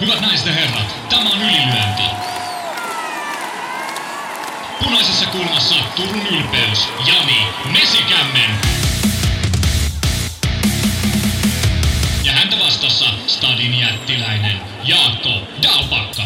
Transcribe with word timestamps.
Hyvät 0.00 0.20
naiset 0.20 0.46
ja 0.46 0.52
herrat, 0.52 0.96
tämä 1.08 1.30
on 1.30 1.42
ylilyönti. 1.42 2.02
Punaisessa 4.84 5.26
kulmassa 5.26 5.74
Turun 5.96 6.26
ylpeys, 6.26 6.88
Jani 7.06 7.46
Mesikämmen. 7.72 8.50
Ja 12.24 12.32
häntä 12.32 12.56
vastassa 12.64 13.04
Stadin 13.26 13.78
jättiläinen 13.78 14.60
Jaakko 14.84 15.30
Dalpakka. 15.62 16.22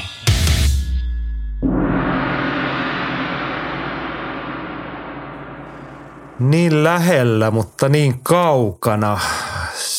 Niin 6.41 6.85
lähellä, 6.85 7.51
mutta 7.51 7.89
niin 7.89 8.21
kaukana. 8.23 9.19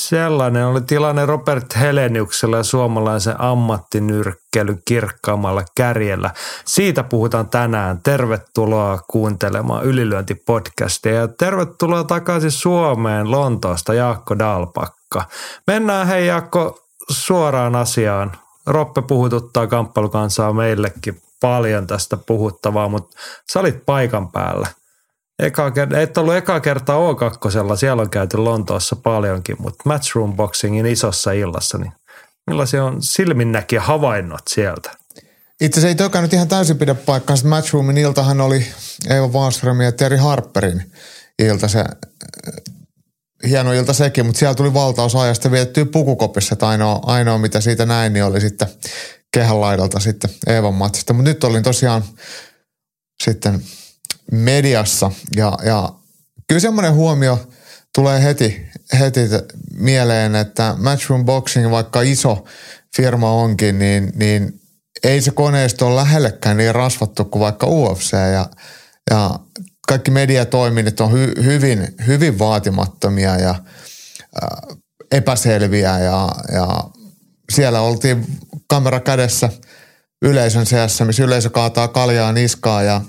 Sellainen 0.09 0.65
oli 0.65 0.81
tilanne 0.81 1.25
Robert 1.25 1.75
Heleniuksella 1.75 2.57
ja 2.57 2.63
suomalaisen 2.63 3.41
ammattinyrkkeilyn 3.41 4.81
kirkkaamalla 4.85 5.63
kärjellä. 5.75 6.31
Siitä 6.65 7.03
puhutaan 7.03 7.49
tänään. 7.49 7.99
Tervetuloa 8.03 8.99
kuuntelemaan 9.07 9.85
Ylilyöntipodcastia 9.85 11.13
ja 11.13 11.27
tervetuloa 11.27 12.03
takaisin 12.03 12.51
Suomeen 12.51 13.31
Lontoosta 13.31 13.93
Jaakko 13.93 14.39
Dalpakka. 14.39 15.23
Mennään 15.67 16.07
hei 16.07 16.27
Jaakko 16.27 16.79
suoraan 17.09 17.75
asiaan. 17.75 18.31
Roppe 18.65 19.01
puhututtaa 19.01 19.67
kamppailukansaa 19.67 20.53
meillekin 20.53 21.21
paljon 21.41 21.87
tästä 21.87 22.17
puhuttavaa, 22.17 22.89
mutta 22.89 23.17
sä 23.51 23.59
olit 23.59 23.85
paikan 23.85 24.31
päällä– 24.31 24.67
Eka, 25.39 25.71
et 26.01 26.17
ollut 26.17 26.35
eka 26.35 26.59
kertaa 26.59 26.97
O2, 26.97 27.77
siellä 27.77 28.01
on 28.01 28.09
käyty 28.09 28.37
Lontoossa 28.37 28.95
paljonkin, 28.95 29.55
mutta 29.59 29.83
Matchroom 29.85 30.35
Boxingin 30.35 30.85
isossa 30.85 31.31
illassa, 31.31 31.77
niin 31.77 31.91
millaisia 32.47 32.85
on 32.85 32.97
silminnäkiä 33.03 33.81
havainnot 33.81 34.41
sieltä? 34.49 34.91
Itse 35.61 35.79
asiassa 35.79 35.87
ei 35.87 35.95
tokaan 35.95 36.23
nyt 36.23 36.33
ihan 36.33 36.47
täysin 36.47 36.77
pidä 36.77 36.95
paikkaansa. 36.95 37.47
Matchroomin 37.47 37.97
iltahan 37.97 38.41
oli 38.41 38.65
Eeva 39.09 39.27
Wallströmin 39.27 39.85
ja 39.85 39.91
Terry 39.91 40.17
Harperin 40.17 40.91
ilta. 41.39 41.67
Se, 41.67 41.79
äh, 41.79 41.85
hieno 43.47 43.73
ilta 43.73 43.93
sekin, 43.93 44.25
mutta 44.25 44.39
siellä 44.39 44.55
tuli 44.55 44.73
valtaus 44.73 45.15
ajasta 45.15 45.51
vietettyä 45.51 45.85
pukukopissa. 45.85 46.53
Että 46.53 46.67
ainoa, 46.67 46.99
ainoa, 47.03 47.37
mitä 47.37 47.61
siitä 47.61 47.85
näin, 47.85 48.13
niin 48.13 48.25
oli 48.25 48.41
sitten 48.41 48.67
kehän 49.33 49.61
laidalta 49.61 49.99
sitten 49.99 50.29
Eevan 50.47 50.73
matsista. 50.73 51.13
Mutta 51.13 51.29
nyt 51.29 51.43
olin 51.43 51.63
tosiaan 51.63 52.03
sitten 53.23 53.63
mediassa. 54.31 55.11
Ja, 55.35 55.57
ja 55.65 55.89
kyllä 56.47 56.59
semmoinen 56.59 56.93
huomio 56.93 57.47
tulee 57.95 58.23
heti, 58.23 58.65
heti 58.99 59.19
mieleen, 59.73 60.35
että 60.35 60.75
Matchroom 60.77 61.25
Boxing, 61.25 61.71
vaikka 61.71 62.01
iso 62.01 62.45
firma 62.95 63.31
onkin, 63.31 63.79
niin, 63.79 64.11
niin 64.15 64.59
ei 65.03 65.21
se 65.21 65.31
koneisto 65.31 65.87
ole 65.87 65.95
lähellekään 65.95 66.57
niin 66.57 66.75
rasvattu 66.75 67.25
kuin 67.25 67.39
vaikka 67.39 67.67
UFC 67.67 68.13
ja, 68.13 68.49
ja 69.11 69.39
kaikki 69.87 70.11
mediatoiminnot 70.11 70.99
on 70.99 71.11
hy, 71.11 71.33
hyvin, 71.43 71.95
hyvin 72.07 72.39
vaatimattomia 72.39 73.35
ja 73.35 73.49
äh, 73.49 74.77
epäselviä 75.11 75.99
ja, 75.99 76.29
ja 76.51 76.83
siellä 77.51 77.81
oltiin 77.81 78.25
kamera 78.67 78.99
kädessä 78.99 79.49
yleisön 80.21 80.65
seassa, 80.65 81.05
missä 81.05 81.23
yleisö 81.23 81.49
kaataa 81.49 81.87
kaljaa 81.87 82.31
niskaa 82.31 82.83
ja 82.83 83.01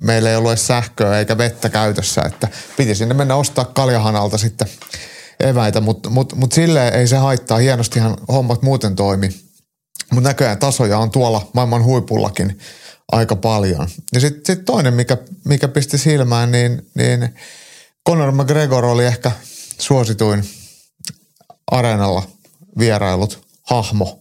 meillä 0.00 0.30
ei 0.30 0.36
ollut 0.36 0.60
sähköä 0.60 1.18
eikä 1.18 1.38
vettä 1.38 1.68
käytössä, 1.68 2.22
että 2.26 2.48
piti 2.76 2.94
sinne 2.94 3.14
mennä 3.14 3.36
ostaa 3.36 3.64
kaljahanalta 3.64 4.38
sitten 4.38 4.68
eväitä, 5.40 5.80
mutta 5.80 6.10
mut, 6.10 6.32
mut 6.34 6.52
silleen 6.52 6.94
ei 6.94 7.06
se 7.06 7.16
haittaa, 7.16 7.58
hienostihan 7.58 8.16
hommat 8.28 8.62
muuten 8.62 8.96
toimi. 8.96 9.28
Mutta 10.12 10.28
näköjään 10.28 10.58
tasoja 10.58 10.98
on 10.98 11.10
tuolla 11.10 11.50
maailman 11.54 11.84
huipullakin 11.84 12.58
aika 13.12 13.36
paljon. 13.36 13.88
Ja 14.14 14.20
sitten 14.20 14.56
sit 14.56 14.64
toinen, 14.64 14.94
mikä, 14.94 15.16
mikä 15.44 15.68
pisti 15.68 15.98
silmään, 15.98 16.52
niin, 16.52 16.90
niin 16.94 17.34
Conor 18.08 18.32
McGregor 18.32 18.84
oli 18.84 19.04
ehkä 19.04 19.30
suosituin 19.78 20.44
areenalla 21.70 22.22
vierailut 22.78 23.46
hahmo. 23.62 24.20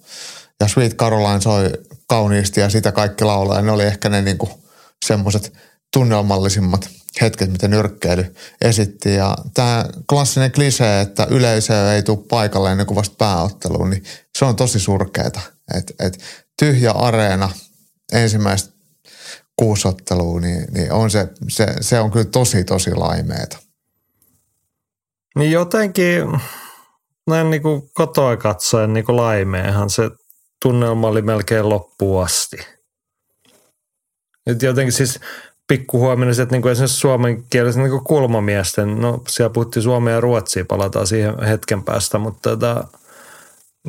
Ja 0.60 0.68
Sweet 0.68 0.96
Caroline 0.96 1.42
soi 1.42 1.72
kauniisti 2.08 2.60
ja 2.60 2.70
sitä 2.70 2.92
kaikki 2.92 3.24
laulaa. 3.24 3.62
Ne 3.62 3.72
oli 3.72 3.84
ehkä 3.84 4.10
ne 4.10 4.22
niinku 4.22 4.50
semmoiset 5.06 5.54
tunnelmallisimmat 5.94 6.90
hetket, 7.22 7.52
mitä 7.52 7.68
nyrkkeily 7.68 8.36
esitti. 8.62 9.16
Ja 9.16 9.38
tämä 9.54 9.86
klassinen 10.10 10.52
klisee, 10.52 11.02
että 11.02 11.28
yleisö 11.30 11.94
ei 11.94 12.04
tule 12.04 12.28
paikalle 12.30 12.72
ennen 12.72 12.86
kuin 12.86 12.96
vasta 12.96 13.16
pääotteluun, 13.18 13.90
niin 13.90 14.04
se 14.38 14.46
on 14.46 14.56
tosi 14.56 14.80
surkeeta. 14.80 15.42
Et, 15.78 15.94
et 16.00 16.20
tyhjä 16.60 16.92
areena 16.92 17.50
ensimmäistä 18.14 18.76
kuusottelua, 19.56 20.40
niin, 20.40 20.66
niin 20.74 20.92
on 20.92 21.12
se, 21.12 21.28
se, 21.48 21.68
se, 21.82 22.00
on 22.00 22.12
kyllä 22.12 22.26
tosi, 22.26 22.64
tosi 22.64 22.96
laimeeta. 22.96 23.58
Niin 25.36 25.52
jotenkin 25.52 26.42
näin 27.28 27.50
niin 27.50 27.62
kuin 27.62 27.90
kotoa 27.94 28.38
katsoen 28.38 28.94
niin 28.94 29.06
kuin 29.06 29.16
laimeehan 29.16 29.90
se 29.90 30.10
tunnelma 30.62 31.08
oli 31.08 31.22
melkein 31.22 31.70
loppuun 31.70 32.24
asti. 32.24 32.58
Nyt 34.46 34.62
jotenkin 34.62 34.94
siis 34.94 35.20
pikkuhuominen, 35.68 36.42
että 36.42 36.56
niin 36.56 36.68
esimerkiksi 36.68 36.98
suomenkielisen 36.98 37.84
niin 37.84 38.04
kulmamiesten, 38.04 39.02
no 39.02 39.24
siellä 39.28 39.54
puhuttiin 39.54 39.84
suomea 39.84 40.14
ja 40.14 40.22
ruotsia, 40.22 40.66
palataan 40.66 41.08
siihen 41.08 41.44
hetken 41.44 41.84
päästä, 41.84 42.18
mutta 42.18 42.50
tota, 42.50 42.88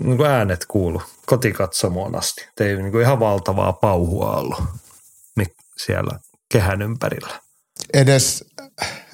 niin 0.04 0.16
kuin 0.16 0.30
äänet 0.30 0.66
kuulu 0.66 1.02
kotikatsomoon 1.26 2.16
asti. 2.18 2.48
Ei 2.60 2.76
niin 2.76 2.92
kuin 2.92 3.02
ihan 3.02 3.20
valtavaa 3.20 3.72
pauhua 3.72 4.36
ollut 4.36 4.62
siellä 5.76 6.18
kehän 6.52 6.82
ympärillä. 6.82 7.40
Edes 7.94 8.44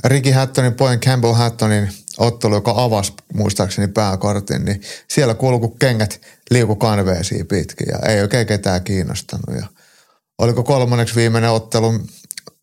Ricky 0.04 0.30
Hattonin 0.30 0.74
pojan 0.74 1.00
Campbell 1.00 1.32
Hattonin 1.32 1.88
ottelu, 2.18 2.54
joka 2.54 2.74
avasi 2.76 3.12
muistaakseni 3.34 3.88
pääkortin, 3.88 4.64
niin 4.64 4.80
siellä 5.08 5.34
kuuluu, 5.34 5.60
kun 5.60 5.78
kengät 5.78 6.20
liuku 6.50 6.76
kanveesiin 6.76 7.46
pitkin 7.46 7.86
ja 7.92 8.12
ei 8.12 8.20
oikein 8.20 8.46
ketään 8.46 8.84
kiinnostanut. 8.84 9.56
Ja 9.60 9.66
oliko 10.38 10.62
kolmanneksi 10.62 11.14
viimeinen 11.14 11.50
ottelu 11.50 11.92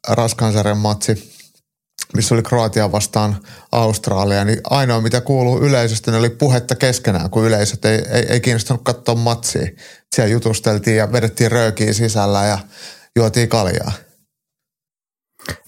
raskansarjan 0.10 0.78
matsi, 0.78 1.40
missä 2.16 2.36
oli 2.36 2.44
Kroatia 2.44 2.92
vastaan 2.92 3.38
Australia, 3.72 4.46
niin 4.46 4.62
ainoa 4.70 5.02
mitä 5.02 5.22
kuuluu 5.22 5.60
yleisöstä, 5.60 6.12
niin 6.12 6.20
oli 6.20 6.30
puhetta 6.30 6.76
keskenään, 6.76 7.30
kun 7.30 7.46
yleisöt 7.46 7.86
ei, 7.86 8.02
ei, 8.12 8.26
ei 8.30 8.40
kiinnostanut 8.40 8.84
katsoa 8.84 9.16
matsia. 9.16 9.68
Siellä 10.16 10.32
jutusteltiin 10.32 10.98
ja 10.98 11.12
vedettiin 11.12 11.52
röökiä 11.52 11.94
sisällä 11.94 12.46
ja 12.46 12.58
juotiin 13.16 13.50
kaljaa. 13.50 13.92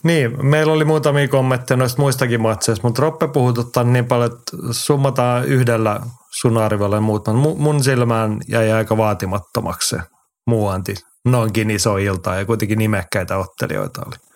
Niin, 0.03 0.46
meillä 0.46 0.73
oli 0.73 0.85
muutamia 0.85 1.28
kommentteja 1.28 1.78
noista 1.78 2.02
muistakin 2.02 2.41
matseista, 2.41 2.88
mutta 2.88 3.02
Roppe 3.02 3.28
puhututtaa 3.28 3.84
niin 3.84 4.06
paljon, 4.06 4.31
että 4.31 4.58
summataan 4.72 5.46
yhdellä 5.46 6.00
sun 6.31 6.58
arviolla 6.58 6.96
ja 6.96 7.02
muut. 7.02 7.25
Mun 7.58 7.84
silmään 7.84 8.38
jäi 8.47 8.72
aika 8.72 8.97
vaatimattomaksi 8.97 9.90
se 9.90 10.02
muu 10.47 10.68
anti 10.68 10.96
noinkin 11.25 11.72
iso 11.72 11.97
ilta 11.97 12.35
ja 12.35 12.46
kuitenkin 12.46 12.79
nimekkäitä 12.79 13.38
ottelijoita 13.38 14.02
oli. 14.08 14.31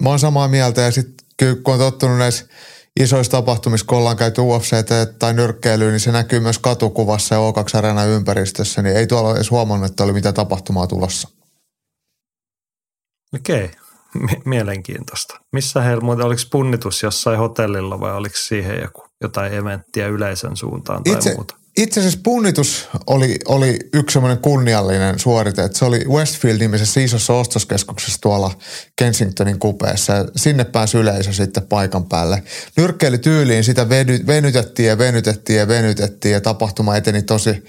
Mä 0.00 0.08
oon 0.08 0.18
samaa 0.18 0.48
mieltä 0.48 0.80
ja 0.80 0.90
sitten 0.90 1.26
kyllä 1.36 1.56
kun 1.64 1.74
on 1.74 1.80
tottunut 1.80 2.18
näissä 2.18 2.46
isoissa 3.00 3.30
tapahtumissa, 3.30 3.86
kun 3.86 3.98
ollaan 3.98 4.16
käyty 4.16 4.40
UFC 4.40 4.76
tai 5.18 5.34
nyrkkeilyyn, 5.34 5.90
niin 5.90 6.00
se 6.00 6.12
näkyy 6.12 6.40
myös 6.40 6.58
katukuvassa 6.58 7.34
ja 7.34 7.40
O2 7.40 7.78
Arena 7.78 8.04
ympäristössä, 8.04 8.82
niin 8.82 8.96
ei 8.96 9.06
tuolla 9.06 9.34
edes 9.34 9.50
huomannut, 9.50 9.90
että 9.90 10.04
oli 10.04 10.12
mitä 10.12 10.32
tapahtumaa 10.32 10.86
tulossa. 10.86 11.28
Okei, 13.34 13.70
mielenkiintoista. 14.44 15.40
Missä 15.52 15.80
heillä 15.80 16.04
muuten, 16.04 16.26
oliko 16.26 16.42
punnitus 16.50 17.02
jossain 17.02 17.38
hotellilla 17.38 18.00
vai 18.00 18.12
oliko 18.12 18.36
siihen 18.38 18.80
joku, 18.82 19.04
jotain 19.20 19.52
eventtiä 19.52 20.06
yleisön 20.06 20.56
suuntaan 20.56 21.04
tai 21.04 21.12
Itse, 21.12 21.34
muuta? 21.34 21.61
Itse 21.76 22.00
asiassa 22.00 22.18
punnitus 22.22 22.88
oli, 23.06 23.38
oli 23.48 23.78
yksi 23.92 24.12
semmoinen 24.12 24.38
kunniallinen 24.38 25.18
suorite. 25.18 25.64
Että 25.64 25.78
se 25.78 25.84
oli 25.84 26.04
Westfield-nimisessä 26.08 27.00
isossa 27.00 27.34
ostoskeskuksessa 27.34 28.20
tuolla 28.20 28.50
Kensingtonin 28.96 29.58
kupeessa. 29.58 30.12
Sinne 30.36 30.64
pääsi 30.64 30.98
yleisö 30.98 31.32
sitten 31.32 31.62
paikan 31.62 32.04
päälle. 32.04 32.42
Nyrkkeilytyyliin 32.76 33.64
sitä 33.64 33.88
veny, 33.88 34.26
venytettiin 34.26 34.88
ja 34.88 34.98
venytettiin 34.98 35.58
ja 35.58 35.68
venytettiin 35.68 36.32
ja 36.32 36.40
tapahtuma 36.40 36.96
eteni 36.96 37.22
tosi 37.22 37.64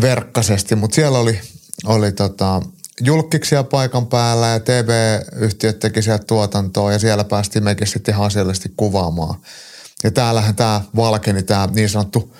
verkkaisesti. 0.00 0.74
Mutta 0.74 0.94
siellä 0.94 1.18
oli, 1.18 1.40
oli 1.84 2.12
tota, 2.12 2.62
julkkiksia 3.00 3.64
paikan 3.64 4.06
päällä 4.06 4.46
ja 4.46 4.60
TV-yhtiöt 4.60 5.78
teki 5.78 6.02
sieltä 6.02 6.24
tuotantoa 6.24 6.92
ja 6.92 6.98
siellä 6.98 7.24
päästiin 7.24 7.64
mekin 7.64 7.86
sitten 7.86 8.14
ihan 8.14 8.26
asiallisesti 8.26 8.72
kuvaamaan. 8.76 9.40
Ja 10.04 10.10
täällähän 10.10 10.54
tämä 10.54 10.80
valkeni, 10.96 11.42
tämä 11.42 11.68
niin 11.72 11.88
sanottu 11.88 12.34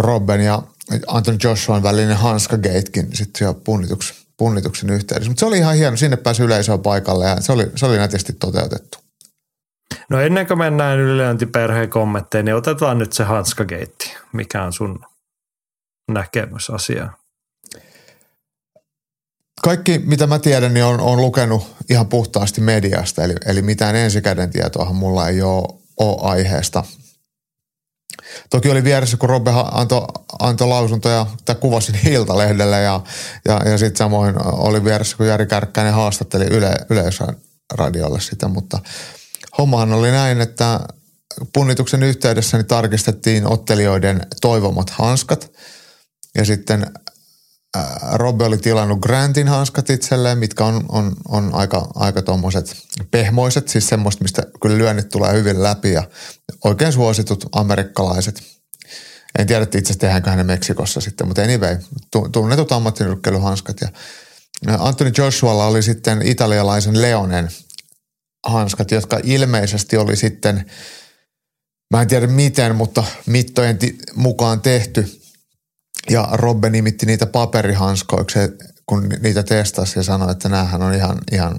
Robben 0.00 0.40
ja 0.40 0.62
Anton 1.06 1.38
Joshuan 1.44 1.82
välinen 1.82 2.16
hanskagatekin 2.16 3.16
sitten 3.16 3.38
siellä 3.38 3.60
punnituksen, 3.64 4.16
punnituksen 4.36 4.90
yhteydessä. 4.90 5.30
Mutta 5.30 5.40
se 5.40 5.46
oli 5.46 5.58
ihan 5.58 5.76
hieno, 5.76 5.96
sinne 5.96 6.16
pääsi 6.16 6.42
yleisöä 6.42 6.78
paikalle 6.78 7.26
ja 7.26 7.40
se 7.40 7.52
oli, 7.52 7.70
se 7.76 7.86
oli 7.86 7.96
nätisti 7.96 8.32
toteutettu. 8.32 8.98
No 10.10 10.20
ennen 10.20 10.46
kuin 10.46 10.58
mennään 10.58 10.98
ylilöintiperheen 10.98 11.90
kommentteihin, 11.90 12.44
niin 12.44 12.54
otetaan 12.54 12.98
nyt 12.98 13.12
se 13.12 13.24
hanskageitti. 13.24 14.16
Mikä 14.32 14.62
on 14.62 14.72
sun 14.72 14.98
näkemys 16.08 16.70
asiaan? 16.70 17.16
kaikki, 19.64 19.98
mitä 19.98 20.26
mä 20.26 20.38
tiedän, 20.38 20.74
niin 20.74 20.84
on, 20.84 21.00
on 21.00 21.20
lukenut 21.20 21.76
ihan 21.90 22.06
puhtaasti 22.06 22.60
mediasta, 22.60 23.24
eli, 23.24 23.34
eli 23.46 23.62
mitään 23.62 23.96
ensikäden 23.96 24.50
tietoahan 24.50 24.96
mulla 24.96 25.28
ei 25.28 25.42
ole, 25.42 25.78
ole 25.96 26.16
aiheesta. 26.20 26.84
Toki 28.50 28.70
oli 28.70 28.84
vieressä, 28.84 29.16
kun 29.16 29.28
Robbe 29.28 29.50
antoi 29.72 30.06
anto 30.40 30.68
lausuntoja, 30.68 31.26
tai 31.44 31.54
kuvasi 31.54 31.92
Iltalehdelle 32.10 32.80
ja, 32.80 33.00
ja, 33.44 33.60
ja 33.70 33.78
sitten 33.78 33.96
samoin 33.96 34.34
oli 34.44 34.84
vieressä, 34.84 35.16
kun 35.16 35.26
Jari 35.26 35.46
Kärkkäinen 35.46 35.94
haastatteli 35.94 36.44
yle, 36.44 36.74
yleisradiolle 36.90 38.20
sitä, 38.20 38.48
mutta 38.48 38.78
hommahan 39.58 39.92
oli 39.92 40.10
näin, 40.10 40.40
että 40.40 40.80
punnituksen 41.52 42.02
yhteydessä 42.02 42.56
niin 42.56 42.66
tarkistettiin 42.66 43.46
ottelijoiden 43.46 44.20
toivomat 44.40 44.90
hanskat 44.90 45.52
ja 46.34 46.44
sitten 46.44 46.86
Robbe 48.12 48.44
oli 48.44 48.58
tilannut 48.58 49.00
Grantin 49.00 49.48
hanskat 49.48 49.90
itselleen, 49.90 50.38
mitkä 50.38 50.64
on, 50.64 50.84
on, 50.88 51.16
on 51.28 51.50
aika, 51.52 51.88
aika 51.94 52.22
tuommoiset 52.22 52.76
pehmoiset, 53.10 53.68
siis 53.68 53.88
semmoista, 53.88 54.22
mistä 54.22 54.42
kyllä 54.62 54.78
lyönnit 54.78 55.08
tulee 55.08 55.32
hyvin 55.32 55.62
läpi 55.62 55.92
ja 55.92 56.02
oikein 56.64 56.92
suositut 56.92 57.46
amerikkalaiset. 57.52 58.42
En 59.38 59.46
tiedä, 59.46 59.62
että 59.62 59.78
itse 59.78 59.94
tehdäänkö 59.94 60.30
ne 60.30 60.44
Meksikossa 60.44 61.00
sitten, 61.00 61.26
mutta 61.26 61.42
anyway, 61.42 61.76
tunnetut 62.32 62.72
ammattinyrkkeilyhanskat. 62.72 63.76
Ja 63.80 63.88
Anthony 64.78 65.12
Joshualla 65.18 65.66
oli 65.66 65.82
sitten 65.82 66.22
italialaisen 66.22 67.02
Leonen 67.02 67.48
hanskat, 68.46 68.90
jotka 68.90 69.20
ilmeisesti 69.22 69.96
oli 69.96 70.16
sitten, 70.16 70.70
mä 71.90 72.02
en 72.02 72.08
tiedä 72.08 72.26
miten, 72.26 72.76
mutta 72.76 73.04
mittojen 73.26 73.78
mukaan 74.14 74.60
tehty– 74.60 75.06
ja 76.10 76.28
Robbe 76.32 76.70
nimitti 76.70 77.06
niitä 77.06 77.26
paperihanskoiksi, 77.26 78.38
kun 78.86 79.08
niitä 79.20 79.42
testasi 79.42 79.98
ja 79.98 80.02
sanoi, 80.02 80.30
että 80.30 80.48
näähän 80.48 80.82
on 80.82 80.94
ihan, 80.94 81.18
ihan 81.32 81.58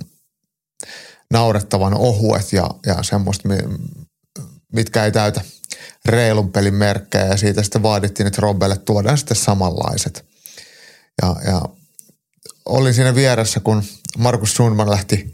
naurettavan 1.31 1.93
ohuet 1.93 2.53
ja, 2.53 2.69
ja 2.85 3.03
semmoista, 3.03 3.49
mitkä 4.73 5.05
ei 5.05 5.11
täytä 5.11 5.41
reilun 6.05 6.51
pelin 6.51 6.73
merkkejä. 6.73 7.25
Ja 7.25 7.37
siitä 7.37 7.63
sitten 7.63 7.83
vaadittiin, 7.83 8.27
että 8.27 8.41
Robbelle 8.41 8.77
tuodaan 8.77 9.17
sitten 9.17 9.37
samanlaiset. 9.37 10.25
Ja, 11.21 11.35
ja 11.45 11.61
olin 12.65 12.93
siinä 12.93 13.15
vieressä, 13.15 13.59
kun 13.59 13.83
Markus 14.17 14.55
Sundman 14.55 14.89
lähti, 14.89 15.33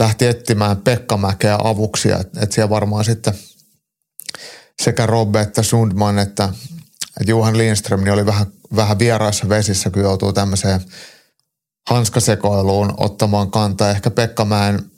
lähti 0.00 0.26
etsimään 0.26 0.76
Pekka 0.76 1.16
Mäkeä 1.16 1.58
avuksi. 1.64 2.10
Että 2.10 2.40
et 2.40 2.52
siellä 2.52 2.70
varmaan 2.70 3.04
sitten 3.04 3.34
sekä 4.82 5.06
Robbe 5.06 5.40
että 5.40 5.62
Sundman 5.62 6.18
että 6.18 6.48
että 7.20 7.30
Juhan 7.30 7.58
Lindström 7.58 8.04
niin 8.04 8.12
oli 8.12 8.26
vähän, 8.26 8.46
vähän 8.76 8.98
vieraissa 8.98 9.48
vesissä, 9.48 9.90
kun 9.90 10.02
joutuu 10.02 10.32
tämmöiseen 10.32 10.80
hanskasekoiluun 11.90 12.94
ottamaan 12.96 13.50
kantaa. 13.50 13.90
Ehkä 13.90 14.10
Pekka 14.10 14.44
Mäen 14.44 14.90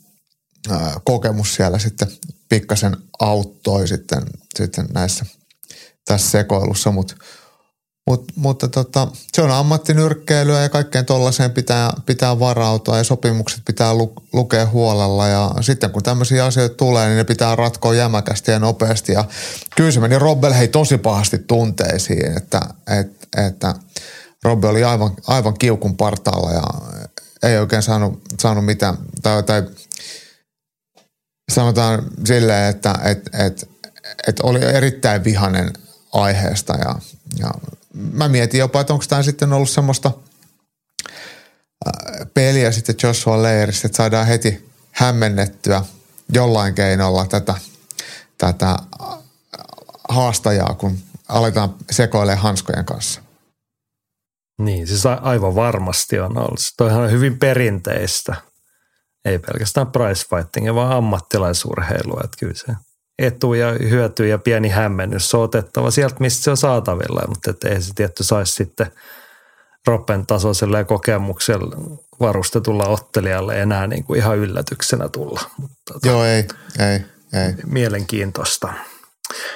kokemus 1.05 1.55
siellä 1.55 1.79
sitten 1.79 2.09
pikkasen 2.49 2.97
auttoi 3.19 3.89
sitten, 3.89 4.23
sitten 4.57 4.87
näissä 4.95 5.27
tässä 6.05 6.31
sekoilussa, 6.31 6.91
mutta 6.91 7.15
Mut, 8.07 8.25
mutta 8.37 8.69
tota, 8.69 9.09
se 9.33 9.43
on 9.43 9.51
ammattinyrkkeilyä 9.51 10.63
ja 10.63 10.69
kaikkeen 10.69 11.07
tuollaiseen 11.07 11.51
pitää, 11.51 11.93
pitää 12.07 12.39
varautua 12.39 12.99
ja 12.99 13.05
sopimukset 13.05 13.63
pitää 13.65 13.95
lu, 13.95 14.13
lukea 14.33 14.67
huolella. 14.67 15.29
Ja 15.29 15.55
sitten 15.61 15.91
kun 15.91 16.03
tämmöisiä 16.03 16.45
asioita 16.45 16.75
tulee, 16.75 17.07
niin 17.07 17.17
ne 17.17 17.25
pitää 17.25 17.57
ratkoa 17.57 17.95
jämäkästi 17.95 18.51
ja 18.51 18.59
nopeasti. 18.59 19.13
Ja 19.13 19.25
kyllä 19.77 19.91
se 19.91 20.01
meni 20.01 20.19
Robbel 20.19 20.53
hei 20.53 20.69
tosi 20.69 20.99
pahasti 20.99 21.39
tunteisiin, 21.39 22.37
että, 22.37 22.61
että, 23.01 23.47
että 23.47 23.75
Robbe 24.45 24.69
oli 24.69 24.85
aivan, 24.85 25.11
aivan 25.27 25.55
kiukun 25.55 25.97
partaalla 25.97 26.53
ja 26.53 26.65
ei 27.43 27.59
oikein 27.59 27.83
saanut, 27.83 28.23
saanut 28.41 28.65
mitään. 28.65 28.99
Tai, 29.23 29.43
tai 29.43 29.63
sanotaan 31.53 32.07
silleen, 32.25 32.71
että 32.71 32.95
et, 33.05 33.31
et, 33.33 33.71
et 34.29 34.41
oli 34.41 34.65
erittäin 34.65 35.25
vihanen 35.25 35.73
aiheesta 36.13 36.75
ja, 36.75 36.95
ja 37.39 37.51
mä 37.93 38.29
mietin 38.29 38.61
jopa, 38.61 38.81
että 38.81 38.93
onko 38.93 39.05
tämä 39.09 39.23
sitten 39.23 39.53
ollut 39.53 39.71
semmoista 39.71 40.11
äh, 41.07 42.27
peliä 42.35 42.73
sitten 42.73 42.95
Joshua 43.03 43.43
Leiristä, 43.43 43.87
että 43.87 43.97
saadaan 43.97 44.27
heti 44.27 44.69
hämmennettyä 44.93 45.85
jollain 46.33 46.75
keinolla 46.75 47.27
tätä, 47.27 47.55
tätä 48.39 48.71
äh, 48.71 49.19
haastajaa, 50.09 50.75
kun 50.75 50.99
aletaan 51.29 51.75
sekoilemaan 51.91 52.43
hanskojen 52.43 52.85
kanssa. 52.85 53.23
Niin, 54.59 54.87
siis 54.87 55.07
aivan 55.07 55.55
varmasti 55.55 56.19
on 56.21 56.39
ollut. 56.39 56.61
Toihan 56.77 57.03
on 57.03 57.11
hyvin 57.11 57.39
perinteistä. 57.39 58.37
Ei 59.25 59.39
pelkästään 59.39 59.87
price 59.87 60.25
fighting, 60.29 60.75
vaan 60.75 60.93
ammattilaisurheilua. 60.93 62.21
Että 62.25 62.37
kyllä 62.41 62.55
se 62.55 62.73
etu 63.19 63.55
ja 63.55 63.73
hyöty 63.73 64.29
ja 64.29 64.39
pieni 64.39 64.69
hämmennys 64.69 65.35
on 65.35 65.43
otettava 65.43 65.91
sieltä, 65.91 66.17
mistä 66.21 66.45
se 66.45 66.51
on 66.51 66.57
saatavilla, 66.57 67.23
mutta 67.29 67.51
et 67.51 67.65
ei 67.65 67.83
se 67.83 67.95
tietty 67.95 68.25
saisi 68.25 68.55
sitten 68.55 68.87
Roppen 69.87 70.27
tasoiselle 70.27 70.79
ja 70.79 70.85
kokemuksella 70.85 71.77
varustetulla 72.21 72.85
ottelijalle 72.85 73.63
enää 73.63 73.87
niin 73.87 74.05
kuin 74.05 74.19
ihan 74.19 74.39
yllätyksenä 74.39 75.09
tulla. 75.09 75.41
Mutta, 75.57 75.77
tota, 75.93 76.09
Joo, 76.09 76.25
ei, 76.25 76.45
ei, 76.79 77.01
ei. 77.45 77.55
Mielenkiintoista. 77.67 78.69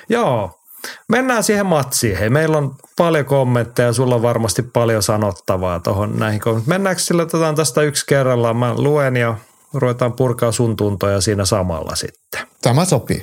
Joo, 0.09 0.61
mennään 1.09 1.43
siihen 1.43 1.67
matsiin. 1.67 2.19
Hei, 2.19 2.31
meillä 2.31 2.59
on 2.59 2.75
paljon 2.97 3.25
kommentteja, 3.25 3.93
sulla 3.93 4.15
on 4.15 4.23
varmasti 4.23 4.63
paljon 4.63 5.03
sanottavaa 5.03 5.81
tuohon 5.81 6.19
näihin 6.19 6.41
kommentteihin. 6.41 6.75
Mennäänkö 6.75 7.03
sillä 7.03 7.23
otetaan 7.23 7.55
tästä 7.55 7.83
yksi 7.83 8.07
kerrallaan? 8.07 8.57
Mä 8.57 8.75
luen 8.75 9.17
ja 9.17 9.39
ruvetaan 9.75 10.13
purkaa 10.13 10.53
sun 10.53 10.77
tuntoja 10.77 11.21
siinä 11.21 11.45
samalla 11.45 11.97
sitten. 11.97 12.41
Tämä 12.63 12.85
sopii. 12.85 13.23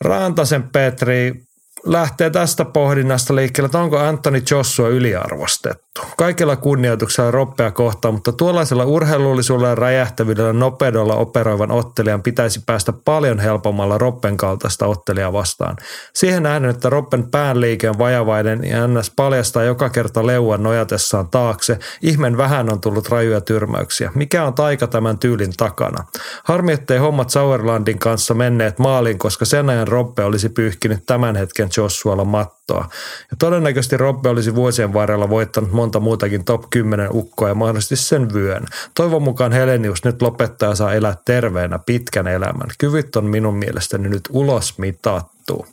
Rantasen 0.00 0.70
Petri 0.72 1.49
lähtee 1.86 2.30
tästä 2.30 2.64
pohdinnasta 2.64 3.34
liikkeelle, 3.34 3.66
että 3.66 3.78
onko 3.78 3.98
Anthony 3.98 4.42
Joshua 4.50 4.88
yliarvostettu. 4.88 6.00
Kaikilla 6.16 6.56
kunnioituksella 6.56 7.30
roppea 7.30 7.70
kohtaan, 7.70 8.14
mutta 8.14 8.32
tuollaisella 8.32 8.84
urheilullisuudella 8.84 9.68
ja 9.68 9.74
räjähtävyydellä 9.74 10.52
nopeudella 10.52 11.14
operoivan 11.14 11.70
ottelijan 11.70 12.22
pitäisi 12.22 12.60
päästä 12.66 12.92
paljon 12.92 13.38
helpommalla 13.38 13.98
Roppen 13.98 14.36
kaltaista 14.36 14.86
ottelijaa 14.86 15.32
vastaan. 15.32 15.76
Siihen 16.14 16.42
nähden, 16.42 16.70
että 16.70 16.90
Roppen 16.90 17.30
päänliike 17.30 17.90
on 17.90 17.98
vajavainen 17.98 18.64
ja 18.64 18.86
NS 18.86 19.12
paljastaa 19.16 19.64
joka 19.64 19.88
kerta 19.88 20.26
leuan 20.26 20.62
nojatessaan 20.62 21.28
taakse, 21.28 21.78
ihmen 22.02 22.36
vähän 22.36 22.72
on 22.72 22.80
tullut 22.80 23.08
rajuja 23.08 23.40
tyrmäyksiä. 23.40 24.12
Mikä 24.14 24.44
on 24.44 24.54
taika 24.54 24.86
tämän 24.86 25.18
tyylin 25.18 25.52
takana? 25.56 26.04
Harmi, 26.44 26.72
ettei 26.72 26.98
hommat 26.98 27.30
Sauerlandin 27.30 27.98
kanssa 27.98 28.34
menneet 28.34 28.78
maaliin, 28.78 29.18
koska 29.18 29.44
sen 29.44 29.70
ajan 29.70 29.88
Roppe 29.88 30.24
olisi 30.24 30.48
pyyhkinyt 30.48 31.06
tämän 31.06 31.36
hetken 31.36 31.69
Joshualla 31.76 32.24
mattoa. 32.24 32.88
Ja 33.30 33.36
todennäköisesti 33.38 33.96
Robbe 33.96 34.28
olisi 34.28 34.54
vuosien 34.54 34.92
varrella 34.92 35.28
voittanut 35.30 35.72
monta 35.72 36.00
muutakin 36.00 36.44
top 36.44 36.64
10 36.70 37.08
ukkoa 37.12 37.48
ja 37.48 37.54
mahdollisesti 37.54 37.96
sen 37.96 38.34
vyön. 38.34 38.66
Toivon 38.94 39.22
mukaan 39.22 39.52
Helenius 39.52 40.04
nyt 40.04 40.22
lopettaa 40.22 40.68
ja 40.68 40.74
saa 40.74 40.94
elää 40.94 41.16
terveenä 41.24 41.78
pitkän 41.78 42.28
elämän. 42.28 42.68
Kyvyt 42.78 43.16
on 43.16 43.24
minun 43.24 43.54
mielestäni 43.54 44.08
nyt 44.08 44.28
ulos 44.30 44.78
mitattu. 44.78 45.66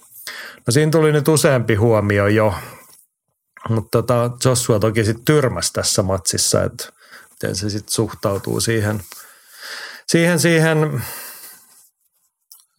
No 0.68 0.72
siinä 0.72 0.92
tuli 0.92 1.12
nyt 1.12 1.28
useampi 1.28 1.76
huomio 1.76 2.28
jo, 2.28 2.54
mutta 3.70 4.02
tota, 4.02 4.32
Joshua 4.46 4.80
toki 4.80 5.04
sitten 5.04 5.26
tyrmäsi 5.26 5.74
tässä 5.74 6.04
matsissa, 6.04 6.64
että 6.64 6.90
miten 7.32 7.56
se 7.56 7.70
sitten 7.70 7.94
suhtautuu 7.94 8.60
siihen, 8.60 9.02
siihen, 10.08 10.40
siihen 10.40 11.02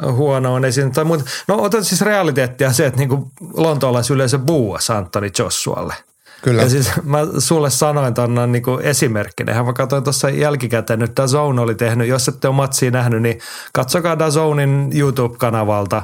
huonoon 0.02 0.64
esiin. 0.64 0.92
Tai 0.92 1.04
muuta. 1.04 1.24
No 1.48 1.62
otan 1.62 1.84
siis 1.84 2.00
realiteettia 2.00 2.72
se, 2.72 2.86
että 2.86 2.98
niin 2.98 3.32
lontolaisyleisö 3.54 4.38
buuas 4.38 4.90
Antoni 4.90 5.30
Jossualle. 5.38 5.94
Kyllä. 6.42 6.62
Ja 6.62 6.68
siis 6.68 6.90
mä 7.02 7.18
sulle 7.38 7.70
sanoin 7.70 8.14
tuonne 8.14 8.46
niin 8.46 8.62
esimerkkinä. 8.82 9.62
Mä 9.62 9.72
katsoin 9.72 10.04
tuossa 10.04 10.30
jälkikäteen, 10.30 10.98
nyt 10.98 11.16
Dazone 11.16 11.60
oli 11.60 11.74
tehnyt, 11.74 12.08
jos 12.08 12.28
ette 12.28 12.48
ole 12.48 12.56
matsia 12.56 12.90
nähnyt, 12.90 13.22
niin 13.22 13.38
katsokaa 13.72 14.18
Dazonein 14.18 14.90
YouTube-kanavalta 14.94 16.02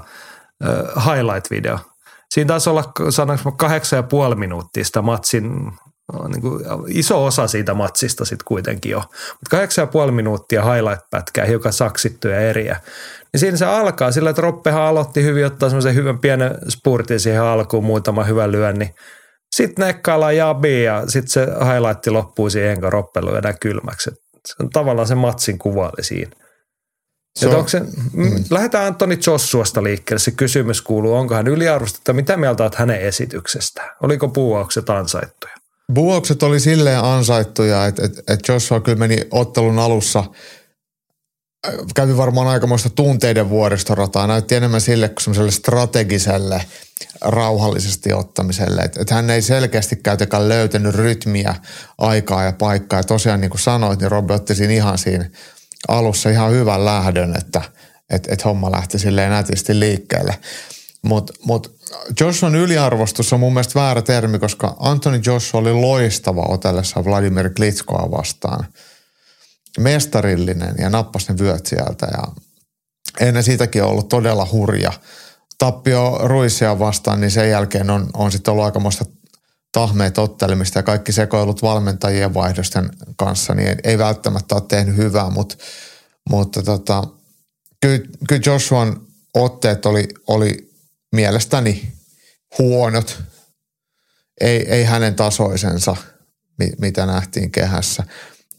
äh, 0.64 1.06
highlight-video. 1.06 1.78
Siinä 2.30 2.48
taisi 2.48 2.70
olla 2.70 2.92
sanoinko 3.10 3.52
kahdeksan 3.52 3.96
ja 3.96 4.02
puoli 4.02 4.34
minuuttia 4.34 4.84
sitä 4.84 5.02
matsin 5.02 5.72
niin 6.28 6.40
kuin 6.40 6.64
iso 6.88 7.24
osa 7.24 7.46
siitä 7.46 7.74
matsista 7.74 8.24
sitten 8.24 8.44
kuitenkin 8.44 8.90
jo. 8.90 8.98
Mutta 8.98 9.50
kahdeksan 9.50 9.82
ja 9.82 9.86
puoli 9.86 10.12
minuuttia 10.12 10.62
highlight-pätkää, 10.62 11.44
hiukan 11.44 11.72
saksittuja 11.72 12.40
eriä. 12.40 12.80
Niin 13.32 13.40
siinä 13.40 13.56
se 13.56 13.64
alkaa 13.64 14.12
sillä, 14.12 14.30
että 14.30 14.42
Roppehan 14.42 14.82
aloitti 14.82 15.22
hyvin 15.22 15.46
ottaa 15.46 15.68
semmoisen 15.68 15.94
hyvän 15.94 16.18
pienen 16.18 16.50
spurtin 16.68 17.20
siihen 17.20 17.42
alkuun, 17.42 17.84
muutama 17.84 18.24
hyvä 18.24 18.50
lyönni. 18.50 18.94
Sitten 19.56 19.86
nekkailla 19.86 20.32
jabi 20.32 20.84
ja 20.84 21.02
sitten 21.08 21.30
se 21.30 21.46
highlight 21.46 22.06
loppuu 22.06 22.50
siihen, 22.50 22.80
kun 22.80 22.92
Roppe 22.92 23.20
enää 23.38 23.52
kylmäksi. 23.52 24.10
Se 24.46 24.54
on 24.60 24.70
tavallaan 24.70 25.08
se 25.08 25.14
matsin 25.14 25.58
kuva 25.58 25.84
oli 25.84 26.04
siinä. 26.04 26.30
Se 27.38 27.48
on, 27.48 27.68
se, 27.68 27.80
mm. 28.12 28.44
Lähdetään 28.50 28.86
Antoni 28.86 29.18
Jossuasta 29.26 29.82
liikkeelle. 29.82 30.18
Se 30.18 30.30
kysymys 30.30 30.82
kuuluu, 30.82 31.14
onko 31.14 31.34
hän 31.34 31.46
yliarvostettu, 31.46 32.12
mitä 32.12 32.36
mieltä 32.36 32.62
olet 32.62 32.74
hänen 32.74 33.00
esityksestään? 33.00 33.90
Oliko 34.02 34.28
puuaukset 34.28 34.90
ansaittuja? 34.90 35.54
Buokset 35.92 36.42
oli 36.42 36.60
silleen 36.60 37.04
ansaittuja, 37.04 37.86
että, 37.86 38.04
että, 38.04 38.22
että 38.28 38.52
Joshua 38.52 38.80
kyllä 38.80 38.98
meni 38.98 39.18
ottelun 39.30 39.78
alussa, 39.78 40.24
äh, 41.66 41.74
kävi 41.94 42.16
varmaan 42.16 42.46
aikamoista 42.46 42.90
tunteiden 42.90 43.50
vuoristorataa, 43.50 44.26
näytti 44.26 44.54
enemmän 44.54 44.80
sille 44.80 45.08
kuin 45.08 45.22
semmoiselle 45.22 45.50
strategiselle, 45.50 46.64
rauhallisesti 47.20 48.12
ottamiselle. 48.12 48.82
Että, 48.82 49.00
että 49.00 49.14
hän 49.14 49.30
ei 49.30 49.42
selkeästi 49.42 49.96
käytäkään 49.96 50.48
löytänyt 50.48 50.94
rytmiä, 50.94 51.54
aikaa 51.98 52.44
ja 52.44 52.52
paikkaa. 52.52 52.98
Ja 52.98 53.04
tosiaan 53.04 53.40
niin 53.40 53.50
kuin 53.50 53.60
sanoit, 53.60 54.00
niin 54.00 54.10
Robbi 54.10 54.34
otti 54.34 54.54
siinä 54.54 54.72
ihan 54.72 54.98
siinä 54.98 55.30
alussa 55.88 56.30
ihan 56.30 56.52
hyvän 56.52 56.84
lähdön, 56.84 57.36
että, 57.36 57.62
että, 58.10 58.32
että 58.32 58.48
homma 58.48 58.72
lähti 58.72 58.98
silleen 58.98 59.30
nätisti 59.30 59.80
liikkeelle. 59.80 60.38
Mutta 61.04 61.32
mut 61.44 61.76
Joshuan 62.20 62.54
yliarvostus 62.54 63.32
on 63.32 63.40
mun 63.40 63.52
mielestä 63.52 63.80
väärä 63.80 64.02
termi, 64.02 64.38
koska 64.38 64.76
Anthony 64.78 65.20
Joshua 65.26 65.60
oli 65.60 65.72
loistava 65.72 66.44
otellessa 66.48 67.04
Vladimir 67.04 67.50
Klitskoa 67.50 68.10
vastaan. 68.10 68.66
Mestarillinen 69.78 70.74
ja 70.78 70.90
nappasi 70.90 71.32
ne 71.32 71.38
vyöt 71.38 71.66
sieltä 71.66 72.06
ja 72.12 72.22
ennen 73.20 73.42
siitäkin 73.42 73.82
on 73.82 73.90
ollut 73.90 74.08
todella 74.08 74.48
hurja. 74.52 74.92
Tappio 75.58 76.18
Ruissia 76.22 76.78
vastaan, 76.78 77.20
niin 77.20 77.30
sen 77.30 77.50
jälkeen 77.50 77.90
on, 77.90 78.10
on 78.14 78.32
sitten 78.32 78.52
ollut 78.52 78.64
aikamoista 78.64 79.04
tahmeet 79.72 80.18
ottelemista 80.18 80.78
ja 80.78 80.82
kaikki 80.82 81.12
sekoilut 81.12 81.62
valmentajien 81.62 82.34
vaihdosten 82.34 82.90
kanssa, 83.16 83.54
niin 83.54 83.68
ei, 83.68 83.76
ei 83.84 83.98
välttämättä 83.98 84.54
ole 84.54 84.62
tehnyt 84.68 84.96
hyvää, 84.96 85.30
mutta, 85.30 85.56
mutta 86.30 86.62
tota, 86.62 87.04
kyllä, 87.80 88.00
kyllä 88.28 88.42
Joshuan 88.46 89.00
otteet 89.34 89.86
oli, 89.86 90.08
oli 90.26 90.73
mielestäni 91.14 91.92
huonot. 92.58 93.22
Ei, 94.40 94.70
ei 94.70 94.84
hänen 94.84 95.14
tasoisensa, 95.14 95.96
mitä 96.78 97.06
nähtiin 97.06 97.50
kehässä. 97.50 98.02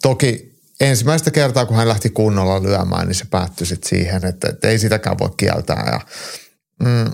Toki 0.02 0.56
ensimmäistä 0.80 1.32
kertaa, 1.32 1.66
kun 1.66 1.78
hän 1.78 1.88
lähti 1.88 2.10
kunnolla 2.10 2.64
lyömään, 2.64 3.08
niin 3.08 3.16
se 3.16 3.26
päättyi 3.32 3.68
sitten 3.68 3.90
siihen, 3.90 4.26
että, 4.26 4.50
että 4.50 4.68
ei 4.68 4.80
sitäkään 4.80 5.20
voi 5.20 5.30
kieltää. 5.38 5.90
Ja, 5.92 6.00
mm, 6.88 7.12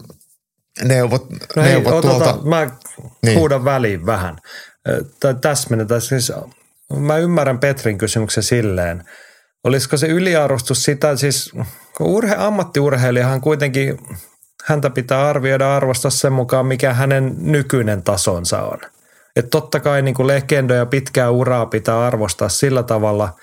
neuvot, 0.83 1.29
no 1.55 1.63
neuvot 1.63 1.93
hei, 1.93 2.01
tuolta... 2.01 2.33
Otata, 2.33 2.49
mä 2.49 2.69
niin. 3.25 3.37
huudan 3.37 3.65
väliin 3.65 4.05
vähän. 4.05 4.37
Täsmennetään. 5.41 6.01
Siis, 6.01 6.31
mä 6.99 7.17
ymmärrän 7.17 7.59
Petrin 7.59 7.97
kysymyksen 7.97 8.43
silleen. 8.43 9.03
Olisiko 9.63 9.97
se 9.97 10.07
yliarvostus 10.07 10.83
sitä, 10.83 11.15
siis 11.15 11.51
kun 11.97 12.07
urhe, 12.07 12.35
ammattiurheilijahan 12.37 13.41
kuitenkin 13.41 13.99
häntä 14.63 14.89
pitää 14.89 15.27
arvioida 15.27 15.75
arvostaa 15.75 16.11
sen 16.11 16.33
mukaan, 16.33 16.65
mikä 16.65 16.93
hänen 16.93 17.35
nykyinen 17.39 18.03
tasonsa 18.03 18.61
on. 18.61 18.77
Et 19.35 19.49
totta 19.49 19.79
kai 19.79 20.01
niin 20.01 20.15
kuin 20.15 20.27
legendoja 20.27 20.85
pitkää 20.85 21.29
uraa 21.29 21.65
pitää 21.65 22.05
arvostaa 22.05 22.49
sillä 22.49 22.83
tavalla, 22.83 23.33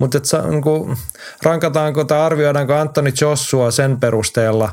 mutta 0.00 0.18
et, 0.18 0.24
niin 0.50 0.62
kuin, 0.62 0.96
rankataanko 1.42 2.04
tai 2.04 2.20
arvioidaanko 2.20 2.74
Anthony 2.74 3.12
Joshua 3.20 3.70
sen 3.70 4.00
perusteella, 4.00 4.72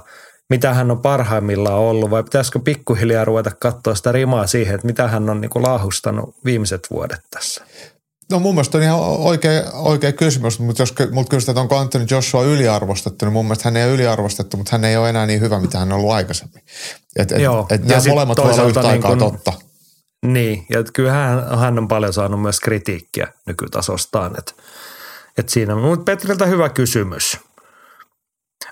mitä 0.50 0.74
hän 0.74 0.92
on 0.92 1.02
parhaimmillaan 1.02 1.80
ollut, 1.80 2.10
vai 2.10 2.24
pitäisikö 2.24 2.60
pikkuhiljaa 2.60 3.26
ruveta 3.26 3.52
katsoa 3.60 3.96
sitä 3.96 4.12
rimaa 4.12 4.48
siihen, 4.48 4.76
että 4.76 4.88
mitä 4.88 5.08
hän 5.08 5.30
on 5.30 5.42
niin 5.42 5.50
kuin 5.50 5.64
laahustanut 5.64 6.36
viimeiset 6.46 6.88
vuodet 6.92 7.20
tässä? 7.32 7.66
No 8.32 8.40
mun 8.40 8.56
mielestä 8.56 8.78
on 8.78 8.84
ihan 8.84 9.00
oikea, 9.00 9.64
oikea 9.74 10.12
kysymys, 10.12 10.60
mutta 10.60 10.82
jos 10.82 10.94
mut 11.12 11.30
kysytään, 11.30 11.54
että 11.54 11.62
onko 11.62 11.78
Anthony 11.78 12.06
Joshua 12.12 12.44
yliarvostettu, 12.44 13.26
niin 13.26 13.34
mun 13.34 13.46
mielestä 13.46 13.64
hän 13.64 13.78
ei 13.78 13.86
ole 13.86 13.94
yliarvostettu, 13.94 14.58
mutta 14.58 14.70
hän 14.72 14.86
ei 14.86 14.98
ole 14.98 15.10
enää 15.10 15.26
niin 15.26 15.42
hyvä, 15.42 15.60
mitä 15.60 15.78
hän 15.78 15.92
on 15.92 16.00
ollut 16.00 16.12
aikaisemmin. 16.12 16.64
Et, 17.16 17.32
et, 17.32 17.42
Joo. 17.42 17.68
Et 17.70 17.86
nämä 17.86 18.02
molemmat 18.08 18.38
voi 18.38 18.54
olla 18.54 18.64
yhtä 18.64 18.82
niin 18.82 18.92
aikaa 18.92 19.10
kun, 19.10 19.20
totta. 19.20 19.54
Niin, 20.26 20.66
ja 20.70 20.84
kyllä 20.94 21.12
hän, 21.58 21.80
on 21.80 21.88
paljon 21.88 22.14
saanut 22.14 22.42
myös 22.42 22.60
kritiikkiä 22.60 23.28
nykytasostaan. 23.46 24.36
Että 24.38 24.54
et 25.38 25.50
siinä, 25.50 25.76
mutta 25.76 26.04
Petriltä 26.04 26.46
hyvä 26.46 26.70
kysymys. 26.70 27.38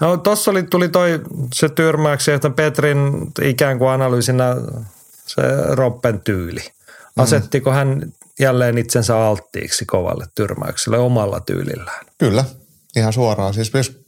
No, 0.01 0.17
Tuossa 0.17 0.51
oli, 0.51 0.63
tuli 0.63 0.89
toi 0.89 1.21
se 1.53 1.69
tyrmäyksi, 1.69 2.31
että 2.31 2.49
Petrin 2.49 3.31
ikään 3.41 3.79
kuin 3.79 3.89
analyysinä 3.89 4.55
se 5.25 5.41
Roppen 5.69 6.21
tyyli. 6.21 6.61
Mm. 6.61 7.23
Asettiko 7.23 7.71
hän 7.71 8.13
jälleen 8.39 8.77
itsensä 8.77 9.17
alttiiksi 9.17 9.85
kovalle 9.85 10.27
tyrmäykselle 10.35 10.97
omalla 10.97 11.39
tyylillään. 11.39 12.05
Kyllä, 12.17 12.45
ihan 12.95 13.13
suoraan. 13.13 13.53
Siis 13.53 13.71
jos 13.73 14.01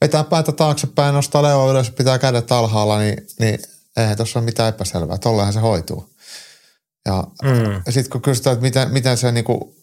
vetää 0.00 0.24
päätä 0.24 0.52
taaksepäin, 0.52 1.14
nostaa 1.14 1.42
leo 1.42 1.70
ylös, 1.70 1.90
pitää 1.90 2.18
kädet 2.18 2.52
alhaalla, 2.52 2.98
niin, 2.98 3.16
niin 3.40 3.58
eihän 3.96 4.16
tuossa 4.16 4.38
ole 4.38 4.44
mitään 4.44 4.68
epäselvää. 4.68 5.18
Tollehan 5.18 5.52
se 5.52 5.60
hoituu. 5.60 6.14
Ja 7.06 7.24
mm. 7.42 7.82
sitten 7.92 8.10
kun 8.10 8.22
kysytään, 8.22 8.54
että 8.54 8.62
miten, 8.62 8.92
miten 8.92 9.16
se 9.16 9.32
niinku, 9.32 9.76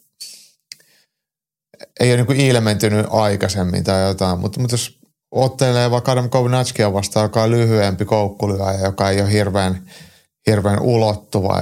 ei 2.00 2.10
ole 2.10 2.18
niinku 2.18 2.34
ilmentynyt 2.36 3.06
aikaisemmin 3.10 3.84
tai 3.84 4.08
jotain, 4.08 4.40
mutta, 4.40 4.60
mutta 4.60 4.74
jos 4.74 5.00
ottelee 5.32 5.92
vaikka 5.92 6.12
Adam 6.12 6.30
Kovnatskia 6.30 6.94
vastaan, 6.94 7.24
joka 7.24 7.44
on 7.44 7.52
lyhyempi 7.52 8.06
koukkulyöjä, 8.06 8.80
joka 8.84 9.10
ei 9.10 9.22
ole 9.22 9.32
hirveän, 9.32 9.90
hirveän 10.48 10.82
ulottuva, 10.82 11.62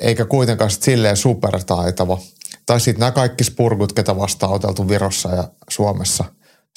eikä 0.00 0.24
kuitenkaan 0.24 0.70
sit 0.70 0.82
silleen 0.82 1.16
supertaitava. 1.16 2.18
Tai 2.66 2.80
sitten 2.80 3.00
nämä 3.00 3.12
kaikki 3.12 3.44
spurgut, 3.44 3.92
ketä 3.92 4.16
vastaan 4.16 4.52
oteltu 4.52 4.88
Virossa 4.88 5.34
ja 5.34 5.44
Suomessa 5.70 6.24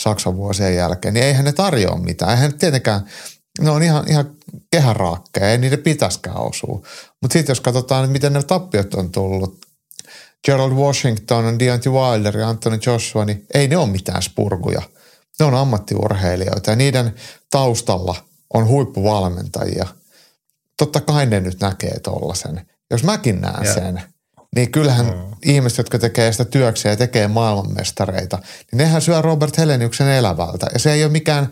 Saksan 0.02 0.38
vuosien 0.38 0.76
jälkeen, 0.76 1.14
niin 1.14 1.26
eihän 1.26 1.46
ne 1.46 1.52
tarjoa 1.52 1.98
mitään. 1.98 2.32
Eihän 2.32 2.52
ne 2.52 2.58
tietenkään, 2.58 3.02
ne 3.62 3.70
on 3.70 3.84
ihan, 3.84 4.04
ihan 4.10 4.32
kehäraakkeja, 4.72 5.50
ei 5.50 5.58
niiden 5.58 5.80
pitäskään 5.80 6.38
osua. 6.38 6.82
Mutta 7.22 7.34
sitten 7.34 7.52
jos 7.52 7.62
katsotaan, 7.62 8.10
miten 8.10 8.34
ne 8.34 8.44
tappiot 8.44 8.94
on 8.94 9.12
tullut, 9.12 9.66
Gerald 10.46 10.72
Washington, 10.72 11.60
Deontay 11.60 11.94
Wilder 11.94 12.38
ja 12.38 12.50
Anthony 12.50 12.80
Joshua, 12.86 13.26
niin 13.26 13.46
ei 13.54 13.68
ne 13.68 13.78
ole 13.78 13.90
mitään 13.90 14.22
spurguja. 14.22 14.82
Ne 15.40 15.46
on 15.46 15.56
ammattiurheilijoita 15.56 16.70
ja 16.70 16.76
niiden 16.76 17.16
taustalla 17.50 18.16
on 18.54 18.68
huippuvalmentajia. 18.68 19.88
Totta 20.78 21.02
kai 21.02 21.26
ne 21.26 21.40
nyt 21.40 21.62
näkee 21.62 22.00
tollasen. 22.00 22.66
Jos 22.92 23.04
mäkin 23.04 23.42
näen 23.42 23.64
yeah. 23.64 23.76
sen, 23.76 24.02
niin 24.56 24.72
kyllähän 24.72 25.06
mm. 25.06 25.14
ihmiset, 25.46 25.78
jotka 25.78 26.00
tekee 26.00 26.32
sitä 26.32 26.46
työksiä 26.46 26.92
ja 26.92 26.98
tekee 26.98 27.28
maailmanmestareita, 27.28 28.38
niin 28.38 28.78
nehän 28.78 29.02
syö 29.02 29.22
Robert 29.22 29.58
Heleniuksen 29.58 30.08
elävältä. 30.08 30.68
Ja 30.74 30.80
se 30.80 30.94
ei 30.94 31.04
ole 31.04 31.12
mikään 31.12 31.50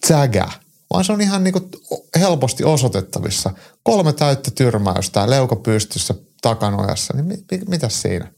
tsägä, 0.00 0.50
vaan 0.92 1.04
se 1.04 1.12
on 1.12 1.20
ihan 1.20 1.44
niin 1.44 1.52
kuin 1.52 1.70
helposti 2.18 2.64
osoitettavissa. 2.64 3.50
Kolme 3.82 4.12
täyttä 4.12 4.50
tyrmäystä, 4.50 5.30
leuka 5.30 5.56
pystyssä 5.56 6.14
takanojassa, 6.42 7.14
niin 7.16 7.26
mit, 7.26 7.40
mit, 7.50 7.68
mitä 7.68 7.88
siinä? 7.88 8.32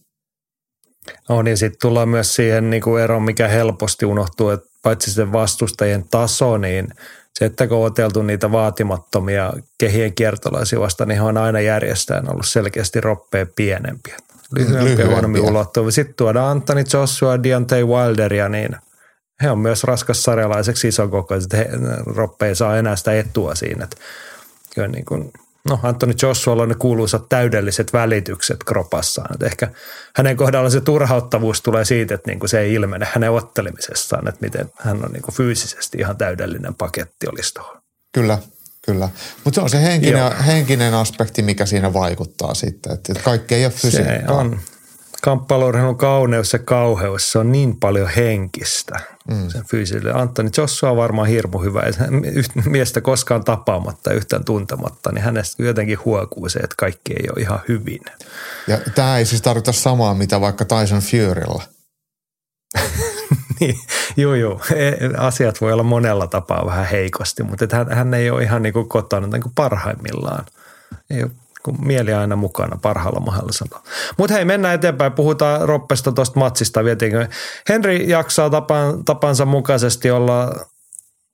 No 1.28 1.42
niin, 1.42 1.56
sitten 1.56 1.78
tullaan 1.82 2.08
myös 2.08 2.34
siihen 2.34 2.70
niin 2.70 2.82
kuin 2.82 3.02
eroon, 3.02 3.22
mikä 3.22 3.48
helposti 3.48 4.06
unohtuu, 4.06 4.50
että 4.50 4.68
paitsi 4.82 5.12
sen 5.12 5.32
vastustajien 5.32 6.04
taso, 6.10 6.58
niin– 6.58 6.88
se, 7.38 7.44
että 7.44 7.66
kun 7.66 7.76
on 7.78 7.84
oteltu 7.84 8.22
niitä 8.22 8.52
vaatimattomia 8.52 9.52
kehien 9.78 10.14
kiertolaisia 10.14 10.80
vasta, 10.80 11.06
niin 11.06 11.18
he 11.18 11.22
on 11.22 11.36
aina 11.36 11.60
järjestäen 11.60 12.30
ollut 12.30 12.46
selkeästi 12.46 13.00
roppea 13.00 13.46
pienempiä. 13.56 14.16
Lyhyempiä, 14.54 15.06
huonommin 15.06 15.42
ulottuvia. 15.42 15.90
Sitten 15.90 16.14
tuodaan 16.14 16.50
Anthony 16.50 16.84
Joshua, 16.92 17.42
Deontay 17.42 17.84
Wilderia, 17.84 18.48
niin 18.48 18.76
he 19.42 19.50
on 19.50 19.58
myös 19.58 19.84
raskas 19.84 20.22
sarjalaiseksi 20.22 20.88
isokokoiset. 20.88 21.52
He, 21.52 21.68
roppe 22.06 22.48
ei 22.48 22.54
saa 22.54 22.76
enää 22.76 22.96
sitä 22.96 23.12
etua 23.12 23.54
siinä. 23.54 23.84
Että 23.84 23.96
kyllä 24.74 24.88
niin 24.88 25.04
kuin– 25.04 25.30
no 25.68 25.80
Antoni 25.82 26.14
Joshualla 26.22 26.62
on 26.62 26.68
ne 26.68 26.74
kuuluisat 26.74 27.28
täydelliset 27.28 27.92
välitykset 27.92 28.64
kropassaan. 28.64 29.34
Että 29.34 29.46
ehkä 29.46 29.68
hänen 30.16 30.36
kohdallaan 30.36 30.72
se 30.72 30.80
turhauttavuus 30.80 31.62
tulee 31.62 31.84
siitä, 31.84 32.14
että 32.14 32.30
niin 32.30 32.38
kuin 32.38 32.48
se 32.48 32.60
ei 32.60 32.74
ilmene 32.74 33.08
hänen 33.12 33.30
ottelemisessaan, 33.30 34.28
että 34.28 34.40
miten 34.40 34.70
hän 34.78 35.04
on 35.04 35.12
niin 35.12 35.22
kuin 35.22 35.34
fyysisesti 35.34 35.98
ihan 35.98 36.16
täydellinen 36.16 36.74
paketti 36.74 37.26
olisi 37.32 37.54
tuohon. 37.54 37.76
Kyllä, 38.12 38.38
kyllä. 38.82 39.08
Mutta 39.44 39.54
se 39.54 39.60
on 39.60 39.70
se 39.70 39.82
henkinen, 39.82 40.32
henkinen 40.32 40.94
aspekti, 40.94 41.42
mikä 41.42 41.66
siinä 41.66 41.92
vaikuttaa 41.92 42.54
sitten, 42.54 42.92
että 42.92 43.14
kaikki 43.24 43.54
ei 43.54 43.64
ole 43.64 43.72
fysiikkaa. 43.72 44.26
Se 44.26 44.32
on 44.32 44.60
kamppailuurheilun 45.22 45.96
kauneus 45.98 46.52
ja 46.52 46.58
kauheus, 46.58 47.32
se 47.32 47.38
on 47.38 47.52
niin 47.52 47.76
paljon 47.76 48.08
henkistä. 48.16 49.00
Mm. 49.28 49.48
Sen 49.48 49.64
fyysille. 49.64 50.12
Antoni 50.12 50.50
Joshua 50.56 50.90
on 50.90 50.96
varmaan 50.96 51.28
hirmu 51.28 51.58
hyvä. 51.58 51.82
Miestä 52.64 53.00
koskaan 53.00 53.44
tapaamatta 53.44 54.12
yhtään 54.12 54.44
tuntematta, 54.44 55.12
niin 55.12 55.22
hänestä 55.22 55.62
jotenkin 55.62 55.98
huokuu 56.04 56.48
se, 56.48 56.58
että 56.58 56.74
kaikki 56.78 57.12
ei 57.12 57.28
ole 57.36 57.42
ihan 57.42 57.60
hyvin. 57.68 58.00
Ja 58.66 58.78
tämä 58.94 59.18
ei 59.18 59.24
siis 59.24 59.42
tarkoita 59.42 59.72
samaa, 59.72 60.14
mitä 60.14 60.40
vaikka 60.40 60.64
Tyson 60.64 61.00
Furylla. 61.00 61.62
niin, 63.60 63.78
joo, 64.16 64.34
joo. 64.34 64.60
E, 64.74 64.92
asiat 65.16 65.60
voi 65.60 65.72
olla 65.72 65.82
monella 65.82 66.26
tapaa 66.26 66.66
vähän 66.66 66.86
heikosti, 66.86 67.42
mutta 67.42 67.76
hän, 67.76 67.92
hän 67.92 68.14
ei 68.14 68.30
ole 68.30 68.42
ihan 68.42 68.62
niin 68.62 68.72
kuin 68.72 68.88
kotona 68.88 69.26
niin 69.26 69.42
kuin 69.42 69.52
parhaimmillaan. 69.54 70.46
Ei 71.10 71.22
ole 71.22 71.30
kun 71.62 71.86
mieli 71.86 72.12
aina 72.12 72.36
mukana 72.36 72.78
parhaalla 72.82 73.20
mahdollisella. 73.20 73.82
Mutta 74.18 74.34
hei, 74.34 74.44
mennään 74.44 74.74
eteenpäin. 74.74 75.12
Puhutaan 75.12 75.68
Roppesta 75.68 76.12
tuosta 76.12 76.40
matsista. 76.40 76.84
Vietiinkö? 76.84 77.28
Henri 77.68 78.08
jaksaa 78.08 78.50
tapan, 78.50 79.04
tapansa 79.04 79.44
mukaisesti 79.44 80.10
olla 80.10 80.66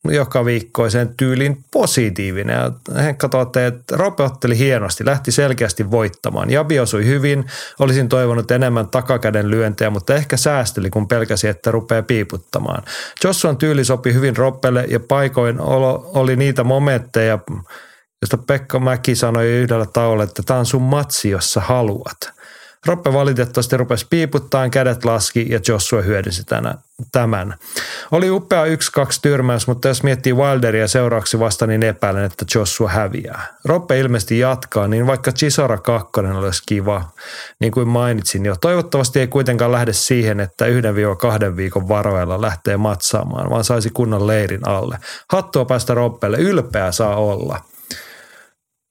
joka 0.08 0.44
viikkoisen 0.44 1.14
tyylin 1.16 1.64
positiivinen. 1.72 2.72
Henkka 2.96 3.28
toteaa, 3.28 3.66
että 3.66 3.96
Rope 3.96 4.22
otteli 4.22 4.58
hienosti, 4.58 5.06
lähti 5.06 5.32
selkeästi 5.32 5.90
voittamaan. 5.90 6.50
Jabi 6.50 6.80
osui 6.80 7.06
hyvin, 7.06 7.44
olisin 7.78 8.08
toivonut 8.08 8.50
enemmän 8.50 8.88
takakäden 8.88 9.50
lyöntejä, 9.50 9.90
mutta 9.90 10.14
ehkä 10.14 10.36
säästeli, 10.36 10.90
kun 10.90 11.08
pelkäsi, 11.08 11.48
että 11.48 11.70
rupeaa 11.70 12.02
piiputtamaan. 12.02 12.82
Jossuan 13.24 13.56
tyyli 13.56 13.84
sopi 13.84 14.14
hyvin 14.14 14.36
Roppelle 14.36 14.84
ja 14.88 15.00
paikoin 15.00 15.60
oli 16.14 16.36
niitä 16.36 16.64
momentteja, 16.64 17.38
josta 18.24 18.38
Pekka 18.38 18.78
Mäki 18.78 19.14
sanoi 19.14 19.46
yhdellä 19.46 19.86
tauolla, 19.86 20.24
että 20.24 20.42
tämä 20.46 20.58
on 20.58 20.66
sun 20.66 20.82
matsi, 20.82 21.30
jossa 21.30 21.60
haluat. 21.60 22.16
Roppe 22.86 23.12
valitettavasti 23.12 23.76
rupesi 23.76 24.06
piiputtaan, 24.10 24.70
kädet 24.70 25.04
laski 25.04 25.46
ja 25.50 25.60
Joshua 25.68 26.02
hyödynsi 26.02 26.44
tänä, 26.44 26.74
tämän. 27.12 27.54
Oli 28.10 28.30
upea 28.30 28.64
yksi 28.64 28.92
kaksi 28.92 29.22
tyrmäys, 29.22 29.66
mutta 29.66 29.88
jos 29.88 30.02
miettii 30.02 30.32
Wilderia 30.32 30.88
seuraavaksi 30.88 31.38
vasta, 31.38 31.66
niin 31.66 31.82
epäilen, 31.82 32.24
että 32.24 32.44
Joshua 32.54 32.88
häviää. 32.88 33.46
Roppe 33.64 34.00
ilmeisesti 34.00 34.38
jatkaa, 34.38 34.88
niin 34.88 35.06
vaikka 35.06 35.32
Chisora 35.32 35.78
2 35.78 36.10
olisi 36.38 36.62
kiva, 36.66 37.04
niin 37.60 37.72
kuin 37.72 37.88
mainitsin 37.88 38.44
jo. 38.44 38.56
Toivottavasti 38.60 39.20
ei 39.20 39.26
kuitenkaan 39.26 39.72
lähde 39.72 39.92
siihen, 39.92 40.40
että 40.40 40.66
yhden 40.66 40.94
viikon 40.94 41.16
kahden 41.16 41.56
viikon 41.56 41.88
varoilla 41.88 42.40
lähtee 42.40 42.76
matsaamaan, 42.76 43.50
vaan 43.50 43.64
saisi 43.64 43.90
kunnon 43.90 44.26
leirin 44.26 44.68
alle. 44.68 44.98
Hattua 45.32 45.64
päästä 45.64 45.94
Roppelle, 45.94 46.36
ylpeä 46.36 46.92
saa 46.92 47.16
olla– 47.16 47.60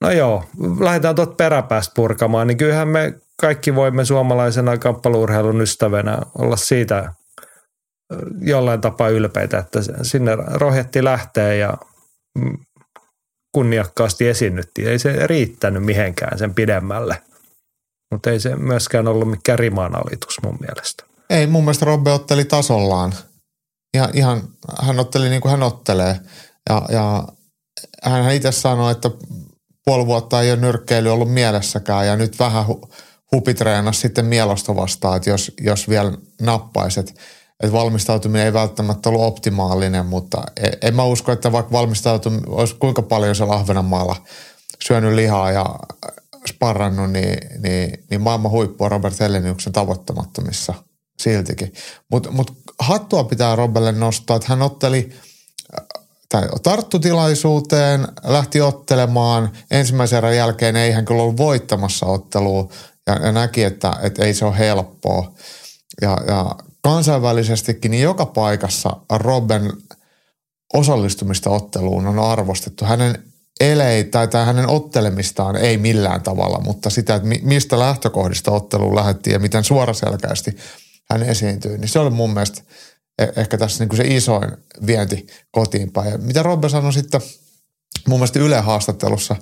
No 0.04 0.12
joo, 0.12 0.44
lähdetään 0.80 1.16
tuot 1.16 1.38
peräpäästä 1.38 1.94
purkamaan, 1.96 2.48
niin 2.48 2.58
kyllähän 2.58 2.88
me 2.88 3.14
kaikki 3.42 3.76
voimme 3.76 4.06
suomalaisena 4.06 4.78
kamppaluurheilun 4.78 5.62
ystävänä 5.62 6.18
olla 6.38 6.56
siitä 6.56 7.14
jollain 8.42 8.82
tapaa 8.82 9.10
ylpeitä, 9.10 9.58
että 9.58 9.80
sinne 10.02 10.32
rohjetti 10.36 11.04
lähtee 11.04 11.58
ja 11.58 11.74
mm, 12.38 12.58
kunniakkaasti 13.52 14.28
esiinnyttiin. 14.28 14.88
Ei 14.88 15.00
se 15.00 15.28
riittänyt 15.28 15.84
mihinkään 15.84 16.38
sen 16.38 16.54
pidemmälle, 16.54 17.22
mutta 18.12 18.32
ei 18.32 18.40
se 18.40 18.56
myöskään 18.56 19.08
ollut 19.08 19.30
mikään 19.30 19.60
rimanalitus 19.60 20.38
mun 20.44 20.58
mielestä. 20.60 21.04
Ei, 21.30 21.48
mun 21.48 21.64
mielestä 21.64 21.86
Robbe 21.86 22.12
otteli 22.12 22.46
tasollaan. 22.46 23.14
Ja 23.98 24.10
ihan, 24.14 24.42
hän 24.82 25.00
otteli 25.00 25.30
niin 25.30 25.42
kuin 25.42 25.52
hän 25.52 25.64
ottelee. 25.64 26.20
Ja, 26.70 26.82
ja 26.90 27.24
hän 28.04 28.34
itse 28.34 28.52
sanoi, 28.52 28.92
että 28.92 29.12
puoli 29.86 30.06
vuotta 30.06 30.42
ei 30.42 30.52
ole 30.52 30.60
nyrkkeily 30.60 31.10
ollut 31.10 31.34
mielessäkään 31.34 32.08
ja 32.08 32.16
nyt 32.16 32.40
vähän 32.40 32.66
hupitreenasi 33.32 34.00
sitten 34.00 34.26
mielosta 34.26 34.76
vastaan, 34.76 35.18
että 35.18 35.30
jos, 35.30 35.52
jos 35.62 35.90
vielä 35.90 36.12
nappaiset, 36.42 37.10
että 37.64 37.74
valmistautuminen 37.74 38.46
ei 38.46 38.54
välttämättä 38.54 39.10
ollut 39.10 39.22
optimaalinen, 39.22 40.06
mutta 40.06 40.44
e, 40.58 40.70
en 40.82 40.96
mä 40.96 41.04
usko, 41.04 41.32
että 41.32 41.52
vaikka 41.52 41.72
valmistautuminen 41.72 42.50
olisi 42.50 42.76
kuinka 42.76 43.02
paljon 43.02 43.36
se 43.36 43.46
Lahvenanmaalla 43.46 44.16
syönyt 44.84 45.14
lihaa 45.14 45.52
ja 45.52 45.66
sparrannut, 46.48 47.12
niin, 47.12 47.38
niin, 47.60 48.06
niin 48.10 48.22
maailman 48.22 48.52
huippu 48.52 48.84
on 48.84 48.92
Robert 48.92 49.20
Helleniuksen 49.20 49.74
tavoittamattomissa 49.74 50.74
siltikin. 51.20 51.74
Mutta 52.12 52.32
mut 52.32 52.52
hattua 52.80 53.24
pitää 53.24 53.56
Robelle 53.56 53.92
nostaa, 53.92 54.36
että 54.36 54.48
hän 54.50 54.62
otteli– 54.62 55.10
tai 56.34 56.50
tarttutilaisuuteen, 56.64 58.08
lähti 58.24 58.62
ottelemaan. 58.62 59.52
Ensimmäisen 59.72 60.18
erän 60.18 60.36
jälkeen 60.36 60.76
ei 60.76 60.92
hän 60.92 61.06
kyllä 61.06 61.22
ollut 61.22 61.38
voittamassa 61.38 62.06
ottelua 62.06 62.70
ja, 63.08 63.16
ja 63.16 63.32
näki, 63.32 63.64
että, 63.64 63.96
että 64.02 64.26
ei 64.26 64.34
se 64.34 64.46
ole 64.46 64.58
helppoa. 64.58 65.32
Ja, 66.02 66.18
ja 66.28 66.56
kansainvälisestikin 66.82 67.92
niin 67.92 68.04
joka 68.04 68.26
paikassa 68.26 68.98
Robben 69.10 69.74
osallistumista 70.74 71.50
otteluun 71.50 72.08
on 72.08 72.20
arvostettu. 72.20 72.86
Hänen 72.86 73.24
eleitä 73.62 74.28
tai 74.28 74.46
hänen 74.46 74.70
ottelemistaan 74.70 75.56
ei 75.56 75.78
millään 75.78 76.22
tavalla, 76.22 76.60
mutta 76.60 76.90
sitä, 76.90 77.16
että 77.16 77.30
mistä 77.42 77.80
lähtökohdista 77.80 78.52
otteluun 78.52 78.96
lähdettiin 78.96 79.34
ja 79.34 79.40
miten 79.40 79.64
suoraselkäisesti 79.64 80.58
hän 81.12 81.24
esiintyy, 81.24 81.78
niin 81.78 81.90
se 81.90 82.00
oli 82.00 82.10
mun 82.10 82.34
mielestä– 82.34 82.62
ehkä 83.20 83.58
tässä 83.58 83.84
niin 83.84 83.90
kuin 83.90 83.98
se 83.98 84.04
isoin 84.08 84.52
vienti 84.86 85.28
kotiin 85.52 85.92
päin. 85.92 86.12
Ja 86.12 86.18
mitä 86.18 86.44
Robbe 86.44 86.70
sanoi 86.70 86.94
sitten 86.94 87.22
mun 88.08 88.20
mielestä 88.20 88.40
Yle 88.40 88.60
haastattelussa, 88.60 89.36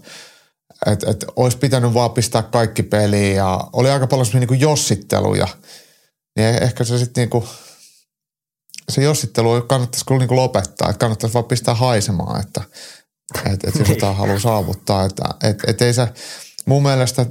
että, 0.86 1.12
että 1.12 1.26
olisi 1.36 1.58
pitänyt 1.58 1.94
vaan 1.94 2.12
pistää 2.12 2.44
kaikki 2.44 2.84
peliin 2.84 3.36
ja 3.36 3.70
oli 3.74 3.90
aika 3.90 4.08
paljon 4.08 4.28
niin 4.34 4.60
jossitteluja. 4.60 5.48
Niin 6.38 6.64
ehkä 6.64 6.84
se 6.84 6.98
sitten 6.98 7.22
niin 7.22 7.30
kuin, 7.30 7.46
se 8.90 9.04
jossittelu 9.04 9.62
kannattaisi 9.62 10.06
kyllä 10.06 10.20
niin 10.20 10.28
kuin 10.28 10.40
lopettaa, 10.40 10.90
että 10.90 11.00
kannattaisi 11.00 11.34
vaan 11.34 11.46
pistää 11.46 11.74
haisemaan, 11.74 12.42
että, 12.42 12.62
että, 13.38 13.68
että 13.68 13.80
jos 13.80 13.90
jotain 13.90 14.16
haluaa 14.16 14.40
saavuttaa. 14.40 15.06
Että, 15.06 15.24
että, 15.44 15.64
että 15.72 15.86
ei 15.86 15.94
se, 15.94 16.08
mun 16.66 16.84
mielestä 16.84 17.26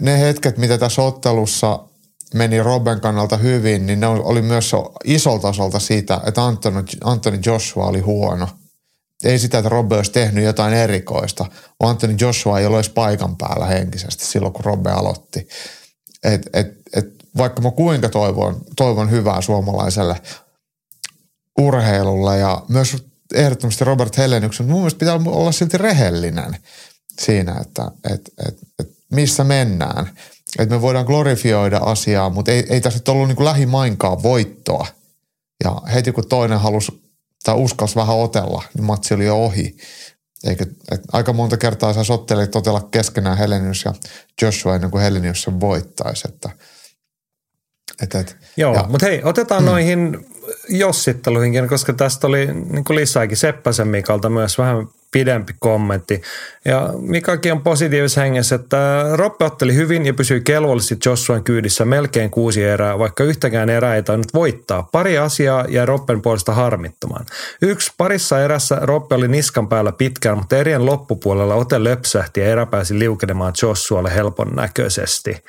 ne 0.00 0.20
hetket, 0.20 0.58
mitä 0.58 0.78
tässä 0.78 1.02
ottelussa– 1.02 1.78
meni 2.34 2.62
Robben 2.62 3.00
kannalta 3.00 3.36
hyvin, 3.36 3.86
niin 3.86 4.00
ne 4.00 4.06
oli 4.06 4.42
myös 4.42 4.72
isolta 5.04 5.42
tasolta 5.42 5.78
siitä, 5.78 6.20
että 6.26 6.44
Anthony, 6.44 6.84
Anthony 7.04 7.40
Joshua 7.46 7.86
oli 7.86 8.00
huono. 8.00 8.48
Ei 9.24 9.38
sitä, 9.38 9.58
että 9.58 9.68
Robbe 9.68 9.96
olisi 9.96 10.12
tehnyt 10.12 10.44
jotain 10.44 10.74
erikoista, 10.74 11.46
vaan 11.80 11.90
Anthony 11.90 12.16
Joshua 12.20 12.58
ei 12.58 12.66
ole 12.66 12.76
edes 12.76 12.88
paikan 12.88 13.36
päällä 13.36 13.66
henkisesti 13.66 14.24
silloin, 14.24 14.52
kun 14.52 14.64
Robbe 14.64 14.90
aloitti. 14.90 15.48
Et, 16.24 16.50
et, 16.52 16.66
et, 16.96 17.06
vaikka 17.36 17.62
mä 17.62 17.70
kuinka 17.70 18.08
toivon, 18.08 18.60
toivon 18.76 19.10
hyvää 19.10 19.40
suomalaiselle 19.40 20.20
urheilulle 21.58 22.38
ja 22.38 22.62
myös 22.68 23.04
ehdottomasti 23.34 23.84
Robert 23.84 24.18
Heleniuksen, 24.18 24.66
mun 24.66 24.80
mielestä 24.80 24.98
pitää 24.98 25.20
olla 25.26 25.52
silti 25.52 25.78
rehellinen 25.78 26.56
siinä, 27.20 27.56
että 27.60 27.90
et, 28.10 28.30
et, 28.48 28.58
et 28.78 28.90
missä 29.10 29.44
mennään– 29.44 30.10
että 30.58 30.74
me 30.74 30.80
voidaan 30.80 31.06
glorifioida 31.06 31.78
asiaa, 31.78 32.30
mutta 32.30 32.52
ei, 32.52 32.66
ei 32.68 32.80
tässä 32.80 32.98
nyt 32.98 33.08
ollut 33.08 33.28
niin 33.28 33.44
lähimainkaan 33.44 34.22
voittoa. 34.22 34.86
Ja 35.64 35.82
heti 35.94 36.12
kun 36.12 36.28
toinen 36.28 36.60
halusi 36.60 37.02
tai 37.44 37.54
uskalsi 37.54 37.96
vähän 37.96 38.16
otella, 38.16 38.62
niin 38.74 38.84
matsi 38.84 39.14
oli 39.14 39.26
jo 39.26 39.44
ohi. 39.44 39.76
Eikä, 40.44 40.66
et 40.92 41.00
aika 41.12 41.32
monta 41.32 41.56
kertaa 41.56 41.92
saa 41.92 42.04
sottelijat 42.04 42.50
totella 42.50 42.88
keskenään 42.90 43.38
Helenius 43.38 43.84
ja 43.84 43.94
Joshua 44.42 44.74
ennen 44.74 44.90
kuin 44.90 45.02
Helenius 45.02 45.42
sen 45.42 45.60
voittaisi. 45.60 46.28
Että, 46.28 46.50
et, 48.02 48.14
et, 48.14 48.36
Joo, 48.56 48.86
mutta 48.88 49.06
hei, 49.06 49.20
otetaan 49.24 49.62
mm. 49.62 49.66
noihin 49.66 50.26
jossitteluihinkin, 50.68 51.68
koska 51.68 51.92
tästä 51.92 52.26
oli 52.26 52.46
niin 52.46 52.84
kuin 52.84 52.96
lisääkin 52.96 53.36
Seppäsen 53.36 53.88
Mikalta 53.88 54.28
myös 54.28 54.58
vähän 54.58 54.86
pidempi 55.12 55.52
kommentti. 55.58 56.22
Ja 56.64 56.90
Mikakin 56.98 57.52
on 57.52 57.62
positiivisessa 57.62 58.20
hengessä, 58.20 58.54
että 58.54 59.04
Roppe 59.12 59.44
otteli 59.44 59.74
hyvin 59.74 60.06
ja 60.06 60.14
pysyi 60.14 60.40
kelvollisesti 60.40 61.08
Joshuan 61.08 61.44
kyydissä 61.44 61.84
melkein 61.84 62.30
kuusi 62.30 62.64
erää, 62.64 62.98
vaikka 62.98 63.24
yhtäkään 63.24 63.70
erää 63.70 63.96
ei 63.96 64.02
tainnut 64.02 64.34
voittaa. 64.34 64.88
Pari 64.92 65.18
asiaa 65.18 65.64
ja 65.68 65.86
Roppen 65.86 66.22
puolesta 66.22 66.52
harmittamaan. 66.52 67.26
Yksi, 67.62 67.92
parissa 67.98 68.40
erässä 68.40 68.78
Roppe 68.80 69.14
oli 69.14 69.28
niskan 69.28 69.68
päällä 69.68 69.92
pitkään, 69.92 70.38
mutta 70.38 70.56
erien 70.56 70.86
loppupuolella 70.86 71.54
ote 71.54 71.84
löpsähti 71.84 72.40
ja 72.40 72.46
erä 72.46 72.66
pääsi 72.66 72.98
liukenemaan 72.98 73.52
Joshualle 73.62 74.14
helpon 74.14 74.48
näköisesti. 74.56 75.44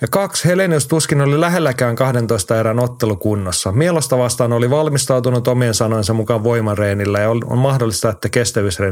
Ja 0.00 0.08
kaksi, 0.10 0.48
Helenius 0.48 0.86
tuskin 0.86 1.20
oli 1.20 1.40
lähelläkään 1.40 1.96
12 1.96 2.60
erän 2.60 2.78
ottelukunnossa. 2.78 3.72
Mielosta 3.72 4.18
vastaan 4.18 4.52
oli 4.52 4.70
valmistautunut 4.70 5.48
omien 5.48 5.74
sanoinsa 5.74 6.12
mukaan 6.12 6.44
voimareenillä 6.44 7.20
ja 7.20 7.30
on 7.30 7.58
mahdollista, 7.58 8.10
että 8.10 8.28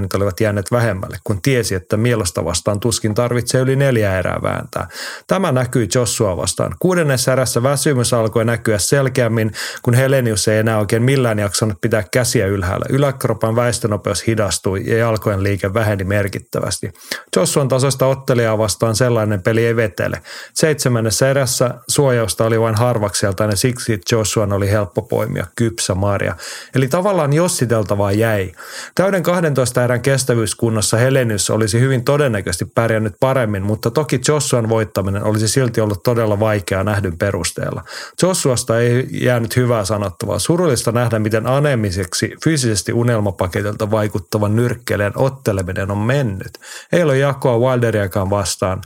kestävyysreenit 0.08 0.14
olivat 0.14 0.40
jääneet 0.40 0.70
vähemmälle, 0.70 1.18
kun 1.24 1.42
tiesi, 1.42 1.74
että 1.74 1.96
Mielosta 1.96 2.44
vastaan 2.44 2.80
tuskin 2.80 3.14
tarvitsee 3.14 3.60
yli 3.60 3.76
neljä 3.76 4.18
erää 4.18 4.38
vääntää. 4.42 4.88
Tämä 5.26 5.52
näkyi 5.52 5.88
Joshua 5.94 6.36
vastaan. 6.36 6.74
Kuudennessa 6.78 7.32
erässä 7.32 7.62
väsymys 7.62 8.12
alkoi 8.12 8.44
näkyä 8.44 8.78
selkeämmin, 8.78 9.52
kun 9.82 9.94
Helenius 9.94 10.48
ei 10.48 10.58
enää 10.58 10.78
oikein 10.78 11.02
millään 11.02 11.38
jaksanut 11.38 11.80
pitää 11.80 12.04
käsiä 12.10 12.46
ylhäällä. 12.46 12.86
Yläkropan 12.88 13.56
väestönopeus 13.56 14.26
hidastui 14.26 14.82
ja 14.86 14.98
jalkojen 14.98 15.42
liike 15.42 15.74
väheni 15.74 16.04
merkittävästi. 16.04 16.92
Joshuan 17.36 17.68
tasoista 17.68 18.06
ottelijaa 18.06 18.58
vastaan 18.58 18.96
sellainen 18.96 19.42
peli 19.42 19.66
ei 19.66 19.76
vetele. 19.76 20.22
Seitsemännessä 20.54 21.30
erässä 21.30 21.74
suojausta 21.88 22.44
oli 22.44 22.60
vain 22.60 22.74
harvakseltaan 22.74 23.50
ja 23.50 23.56
siksi 23.56 24.00
Joshuan 24.12 24.52
oli 24.52 24.70
helppo 24.70 25.02
poimia 25.02 25.46
kypsä 25.56 25.94
Maria. 25.94 26.36
Eli 26.74 26.88
tavallaan 26.88 27.32
jossiteltavaa 27.32 28.12
jäi. 28.12 28.52
Täyden 28.94 29.22
12 29.22 29.84
erän 29.84 29.95
kestävyyskunnossa 30.02 30.96
Helenius 30.96 31.50
olisi 31.50 31.80
hyvin 31.80 32.04
todennäköisesti 32.04 32.64
pärjännyt 32.64 33.14
paremmin, 33.20 33.62
mutta 33.62 33.90
toki 33.90 34.20
Joshuan 34.28 34.68
voittaminen 34.68 35.24
olisi 35.24 35.48
silti 35.48 35.80
ollut 35.80 36.02
todella 36.02 36.40
vaikeaa 36.40 36.84
nähdyn 36.84 37.18
perusteella. 37.18 37.84
Joshuasta 38.22 38.80
ei 38.80 39.06
jäänyt 39.10 39.56
hyvää 39.56 39.84
sanottavaa. 39.84 40.38
Surullista 40.38 40.92
nähdä, 40.92 41.18
miten 41.18 41.46
anemiseksi 41.46 42.32
fyysisesti 42.44 42.92
unelmapaketilta 42.92 43.90
vaikuttavan 43.90 44.56
nyrkkeilijän 44.56 45.12
otteleminen 45.16 45.90
on 45.90 45.98
mennyt. 45.98 46.58
Ei 46.92 47.02
ole 47.02 47.18
jakoa 47.18 47.58
Wilderiakaan 47.58 48.30
vastaan. 48.30 48.82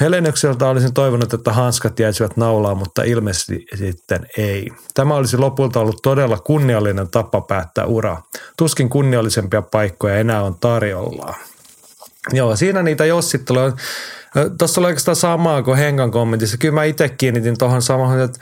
Helenykseltä 0.00 0.68
olisin 0.68 0.94
toivonut, 0.94 1.34
että 1.34 1.52
hanskat 1.52 2.00
jäisivät 2.00 2.36
naulaan, 2.36 2.76
mutta 2.76 3.02
ilmeisesti 3.02 3.66
sitten 3.74 4.26
ei. 4.38 4.70
Tämä 4.94 5.14
olisi 5.14 5.36
lopulta 5.36 5.80
ollut 5.80 6.02
todella 6.02 6.38
kunniallinen 6.38 7.10
tapa 7.10 7.40
päättää 7.40 7.86
ura. 7.86 8.22
Tuskin 8.58 8.88
kunniallisempia 8.88 9.62
paikkoja 9.62 10.16
enää 10.16 10.42
on 10.42 10.54
tarjolla. 10.60 11.34
Joo, 12.32 12.56
siinä 12.56 12.82
niitä 12.82 13.04
jossitteluja. 13.04 13.72
Tuossa 14.58 14.80
oli 14.80 14.86
oikeastaan 14.86 15.16
samaa 15.16 15.62
kuin 15.62 15.78
Henkan 15.78 16.10
kommentissa. 16.10 16.56
Kyllä 16.56 16.74
mä 16.74 16.84
itse 16.84 17.08
kiinnitin 17.08 17.58
tuohon 17.58 17.82
samaan, 17.82 18.20
että 18.20 18.40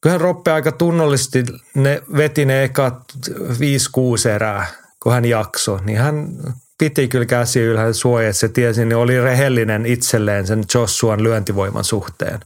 kyllähän 0.00 0.20
Roppe 0.20 0.52
aika 0.52 0.72
tunnollisesti 0.72 1.44
ne 1.74 2.02
veti 2.16 2.44
ne 2.44 2.64
ekat 2.64 2.96
5-6 4.26 4.28
erää, 4.28 4.66
kun 5.02 5.12
hän 5.12 5.24
jaksoi. 5.24 5.80
Niin 5.84 5.98
hän 5.98 6.28
piti 6.78 7.08
kyllä 7.08 7.26
käsi 7.26 7.60
ylhäällä 7.60 7.92
suojaa, 7.92 8.32
se 8.32 8.48
tiesi, 8.48 8.84
niin 8.84 8.96
oli 8.96 9.20
rehellinen 9.20 9.86
itselleen 9.86 10.46
sen 10.46 10.64
Joshuan 10.74 11.22
lyöntivoiman 11.22 11.84
suhteen. 11.84 12.40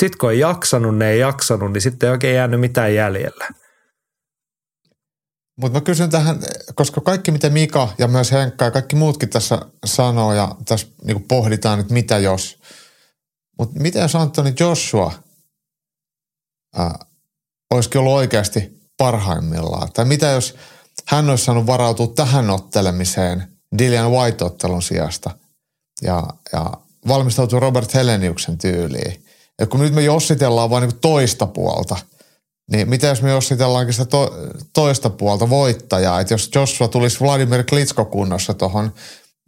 Sitten 0.00 0.18
kun 0.18 0.30
ei 0.30 0.38
jaksanut, 0.38 0.96
ne 0.96 1.10
ei 1.10 1.18
jaksanut, 1.18 1.72
niin 1.72 1.80
sitten 1.80 2.06
ei 2.06 2.10
oikein 2.10 2.36
jäänyt 2.36 2.60
mitään 2.60 2.94
jäljellä. 2.94 3.48
Mutta 5.60 5.78
mä 5.78 5.84
kysyn 5.84 6.10
tähän, 6.10 6.40
koska 6.74 7.00
kaikki 7.00 7.30
mitä 7.30 7.50
Mika 7.50 7.88
ja 7.98 8.08
myös 8.08 8.32
Henkka 8.32 8.64
ja 8.64 8.70
kaikki 8.70 8.96
muutkin 8.96 9.28
tässä 9.28 9.58
sanoo 9.84 10.32
ja 10.32 10.54
tässä 10.64 10.86
niinku 11.04 11.24
pohditaan, 11.28 11.80
että 11.80 11.94
mitä 11.94 12.18
jos. 12.18 12.58
Mutta 13.58 13.80
mitä 13.80 13.98
jos 13.98 14.16
Antoni 14.16 14.54
Joshua 14.60 15.12
ää, 16.76 16.98
olisikin 17.70 17.98
ollut 17.98 18.12
oikeasti 18.12 18.82
parhaimmillaan? 18.96 19.92
Tai 19.92 20.04
mitä 20.04 20.30
jos 20.30 20.56
hän 21.06 21.30
olisi 21.30 21.44
saanut 21.44 21.66
varautua 21.66 22.06
tähän 22.06 22.50
ottelemiseen 22.50 23.48
Dillian 23.78 24.10
White-ottelun 24.10 24.82
sijasta 24.82 25.30
ja, 26.02 26.26
ja 26.52 26.72
valmistautua 27.08 27.60
Robert 27.60 27.94
Heleniuksen 27.94 28.58
tyyliin? 28.58 29.24
Ja 29.60 29.66
kun 29.66 29.80
nyt 29.80 29.94
me 29.94 30.02
jossitellaan 30.02 30.70
vain 30.70 30.88
niin 30.88 31.00
toista 31.00 31.46
puolta, 31.46 31.96
niin 32.70 32.88
mitä 32.88 33.06
jos 33.06 33.22
me 33.22 33.30
jossitellaankin 33.30 33.94
sitä 33.94 34.04
to, 34.04 34.34
toista 34.72 35.10
puolta 35.10 35.50
voittajaa? 35.50 36.20
Että 36.20 36.34
jos 36.34 36.50
Joshua 36.54 36.88
tulisi 36.88 37.20
Vladimir 37.20 37.64
Klitsko 37.64 38.04
kunnossa 38.04 38.54
tuohon, 38.54 38.94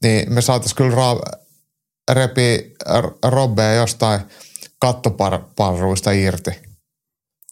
niin 0.03 0.33
me 0.33 0.41
saataisiin 0.41 0.77
kyllä 0.77 0.97
ra- 0.97 1.39
repi 2.13 2.75
Robbea 3.25 3.75
jostain 3.75 4.21
kattoparruista 4.79 6.11
irti. 6.11 6.51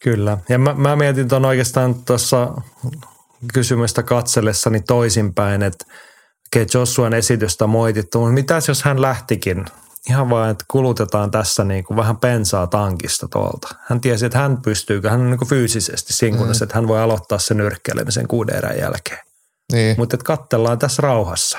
Kyllä. 0.03 0.39
Ja 0.49 0.59
mä, 0.59 0.75
mä 0.75 0.97
mietin 0.97 1.29
tuon 1.29 1.45
oikeastaan 1.45 1.95
tuossa 1.95 2.49
kysymystä 3.55 4.03
katsellessani 4.03 4.81
toisinpäin, 4.81 5.63
että 5.63 5.85
okay, 6.57 6.67
Joshuan 6.75 7.15
esitystä 7.15 7.67
moitittu, 7.67 8.19
mutta 8.19 8.33
mitäs 8.33 8.69
jos 8.69 8.83
hän 8.83 9.03
lähtikin 9.03 9.65
ihan 10.09 10.31
vaan, 10.31 10.51
että 10.51 10.65
kulutetaan 10.69 11.31
tässä 11.31 11.65
niin 11.65 11.85
kuin 11.85 11.97
vähän 11.97 12.17
pensaa 12.17 12.67
tankista 12.67 13.29
tuolta. 13.29 13.69
Hän 13.89 14.01
tiesi, 14.01 14.27
että 14.27 14.39
hän 14.39 14.63
pystyy, 14.63 15.01
hän 15.09 15.21
on 15.21 15.31
niin 15.31 15.39
kuin 15.39 15.49
fyysisesti 15.49 16.13
siinä 16.13 16.37
mm. 16.37 16.51
että 16.51 16.75
hän 16.75 16.89
voi 16.89 17.01
aloittaa 17.01 17.39
sen 17.39 17.57
nyrkkeilemisen 17.57 18.29
kuuden 18.29 18.57
erän 18.57 18.79
jälkeen. 18.79 19.21
Niin. 19.73 19.95
Mutta 19.99 20.17
että 20.17 20.25
kattellaan 20.25 20.79
tässä 20.79 21.03
rauhassa. 21.03 21.59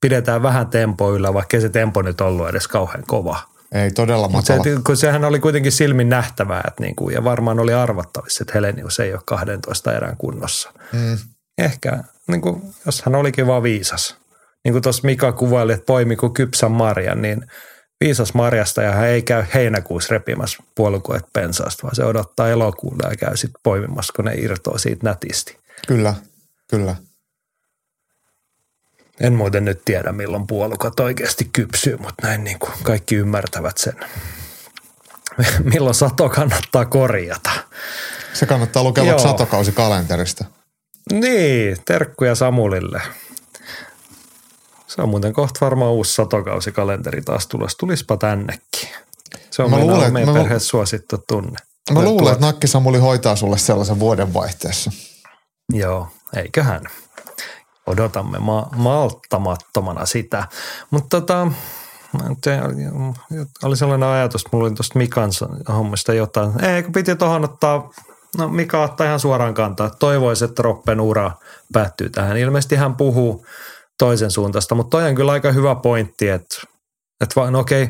Pidetään 0.00 0.42
vähän 0.42 0.66
tempo 0.66 1.14
yllä, 1.14 1.34
vaikka 1.34 1.60
se 1.60 1.68
tempo 1.68 2.02
nyt 2.02 2.20
ollut 2.20 2.48
edes 2.48 2.68
kauhean 2.68 3.04
kova. 3.06 3.38
Ei 3.74 3.90
todella 3.90 4.28
matala. 4.28 4.64
Se, 4.64 4.70
kun 4.86 4.96
sehän 4.96 5.24
oli 5.24 5.40
kuitenkin 5.40 5.72
silmin 5.72 6.08
nähtävää, 6.08 6.64
että 6.68 6.82
niin 6.82 6.96
kuin, 6.96 7.14
ja 7.14 7.24
varmaan 7.24 7.60
oli 7.60 7.74
arvattavissa, 7.74 8.42
että 8.42 8.52
Helenius 8.54 9.00
ei 9.00 9.12
ole 9.12 9.22
12 9.24 9.96
erän 9.96 10.16
kunnossa. 10.16 10.72
Mm. 10.92 11.18
Ehkä, 11.58 12.04
niin 12.26 12.40
kuin, 12.40 12.62
jos 12.86 13.02
hän 13.02 13.14
olikin 13.14 13.46
vaan 13.46 13.62
viisas. 13.62 14.16
Niin 14.64 14.72
kuin 14.72 14.82
tuossa 14.82 15.06
Mika 15.06 15.32
kuvaili, 15.32 15.72
että 15.72 15.86
poimi 15.86 16.16
kuin 16.16 16.34
kypsän 16.34 16.72
marjan, 16.72 17.22
niin– 17.22 17.44
viisas 18.04 18.34
marjasta 18.34 18.82
ja 18.82 18.92
hän 18.92 19.08
ei 19.08 19.22
käy 19.22 19.44
heinäkuussa 19.54 20.12
repimässä 20.14 20.62
puolukoet 20.74 21.24
pensaasta, 21.32 21.82
vaan 21.82 21.94
se 21.94 22.04
odottaa 22.04 22.48
elokuulla 22.48 23.08
ja 23.10 23.16
käy 23.16 23.36
sitten 23.36 23.60
poimimassa, 23.62 24.12
kun 24.16 24.24
ne 24.24 24.34
irtoaa 24.34 24.78
siitä 24.78 25.06
nätisti. 25.06 25.56
Kyllä, 25.86 26.14
kyllä. 26.70 26.96
En 29.20 29.32
muuten 29.32 29.64
nyt 29.64 29.82
tiedä, 29.84 30.12
milloin 30.12 30.46
puolukat 30.46 31.00
oikeasti 31.00 31.50
kypsyy, 31.52 31.96
mutta 31.96 32.26
näin 32.26 32.44
niin 32.44 32.58
kuin 32.58 32.72
kaikki 32.82 33.14
ymmärtävät 33.14 33.78
sen. 33.78 33.96
milloin 35.72 35.94
sato 35.94 36.28
kannattaa 36.28 36.84
korjata. 36.84 37.50
Se 38.32 38.46
kannattaa 38.46 38.82
lukea 38.82 39.18
satokausi 39.18 39.72
kalenterista. 39.72 40.44
Niin, 41.12 41.76
terkkuja 41.84 42.34
Samulille. 42.34 43.02
Se 44.86 45.02
on 45.02 45.08
muuten 45.08 45.32
kohta 45.32 45.58
varmaan 45.60 45.92
uusi 45.92 46.14
satokausikalenteri 46.14 47.22
taas 47.22 47.46
tulossa. 47.46 47.78
Tulispa 47.78 48.16
tännekin. 48.16 48.88
Se 49.50 49.62
on 49.62 49.70
mä 49.70 49.76
meidän, 49.76 49.94
luulen, 49.94 50.12
meidän 50.12 50.34
perheessä 50.34 50.68
suosittu 50.68 51.24
tunne. 51.28 51.56
Mä 51.92 52.02
luulen, 52.02 52.32
että 52.32 52.46
Nakki 52.46 52.66
Samuli 52.66 52.98
hoitaa 52.98 53.36
sulle 53.36 53.58
sellaisen 53.58 54.00
vuoden 54.00 54.34
vaihteessa. 54.34 54.92
Joo, 55.72 56.08
eiköhän. 56.36 56.82
Odotamme 57.86 58.38
ma- 58.38 58.68
malttamattomana 58.76 60.06
sitä. 60.06 60.44
Mutta 60.90 61.20
tota, 61.20 61.46
oli 63.62 63.76
sellainen 63.76 64.08
ajatus, 64.08 64.52
mulla 64.52 64.66
oli 64.66 64.74
tuosta 64.74 64.98
Mikan 64.98 65.30
hommista 65.68 66.12
jotain. 66.12 66.64
Ei, 66.64 66.82
kun 66.82 66.92
piti 66.92 67.16
tuohon 67.16 67.44
ottaa, 67.44 67.90
no 68.38 68.48
Mika 68.48 68.82
ottaa 68.82 69.06
ihan 69.06 69.20
suoraan 69.20 69.54
kantaa. 69.54 69.90
Toivoisi, 69.90 70.44
että 70.44 70.62
Roppen 70.62 71.00
ura 71.00 71.30
päättyy 71.72 72.10
tähän. 72.10 72.36
Ilmeisesti 72.36 72.76
hän 72.76 72.96
puhuu 72.96 73.46
toisen 73.98 74.30
suuntaista. 74.30 74.74
Mutta 74.74 74.90
toi 74.90 75.08
on 75.08 75.14
kyllä 75.14 75.32
aika 75.32 75.52
hyvä 75.52 75.74
pointti, 75.74 76.28
että, 76.28 76.56
että 77.20 77.40
vaan 77.40 77.52
no 77.52 77.58
okei, 77.58 77.88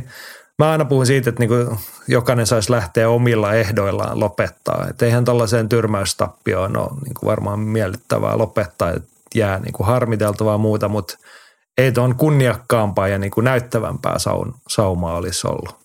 mä 0.59 0.71
aina 0.71 0.85
puhun 0.85 1.07
siitä, 1.07 1.31
että 1.31 1.41
niinku 1.41 1.77
jokainen 2.09 2.47
saisi 2.47 2.71
lähteä 2.71 3.09
omilla 3.09 3.55
ehdoillaan 3.55 4.21
lopettaa. 4.21 4.87
Että 4.91 5.07
eihän 5.07 5.25
tällaiseen 5.25 5.69
tyrmäystappioon 5.69 6.77
ole 6.77 7.01
niinku 7.05 7.27
varmaan 7.27 7.61
miellyttävää 7.61 8.39
lopettaa, 8.39 8.91
että 8.91 9.20
jää 9.35 9.59
niinku 9.59 9.83
harmiteltavaa 9.83 10.59
muuta, 10.59 10.89
mutta 10.89 11.17
ei 11.79 11.93
tuon 11.93 12.17
kunniakkaampaa 12.17 13.09
ja 13.09 13.19
niinku 13.19 13.41
näyttävämpää 13.41 14.19
saun, 14.19 14.55
saumaa 14.69 15.17
olisi 15.17 15.47
ollut. 15.47 15.81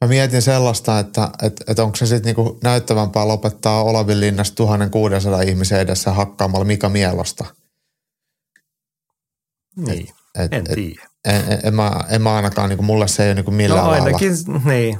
Mä 0.00 0.08
mietin 0.08 0.42
sellaista, 0.42 0.98
että, 0.98 1.28
että, 1.42 1.64
että 1.68 1.82
onko 1.82 1.96
se 1.96 2.06
sitten 2.06 2.24
niinku 2.24 2.58
näyttävämpää 2.64 3.28
lopettaa 3.28 3.84
Olavin 3.84 4.20
linnasta 4.20 4.56
1600 4.56 5.40
ihmisen 5.40 5.80
edessä 5.80 6.12
hakkaamalla 6.12 6.64
Mika 6.64 6.88
Mielosta– 6.88 7.44
niin, 9.76 10.08
et, 10.38 10.52
en 10.52 10.64
tiedä. 10.64 11.08
En, 11.24 11.52
en, 11.52 11.58
en, 11.62 11.74
mä, 11.74 12.04
en 12.08 12.22
mä 12.22 12.36
ainakaan, 12.36 12.68
niin 12.68 12.76
kuin 12.76 12.86
mulle 12.86 13.08
se 13.08 13.22
ei 13.22 13.28
ole 13.28 13.34
niin 13.34 13.44
kuin 13.44 13.54
millään 13.54 13.84
no 13.84 13.90
ainakin, 13.90 14.32
lailla. 14.48 14.68
niin. 14.70 14.98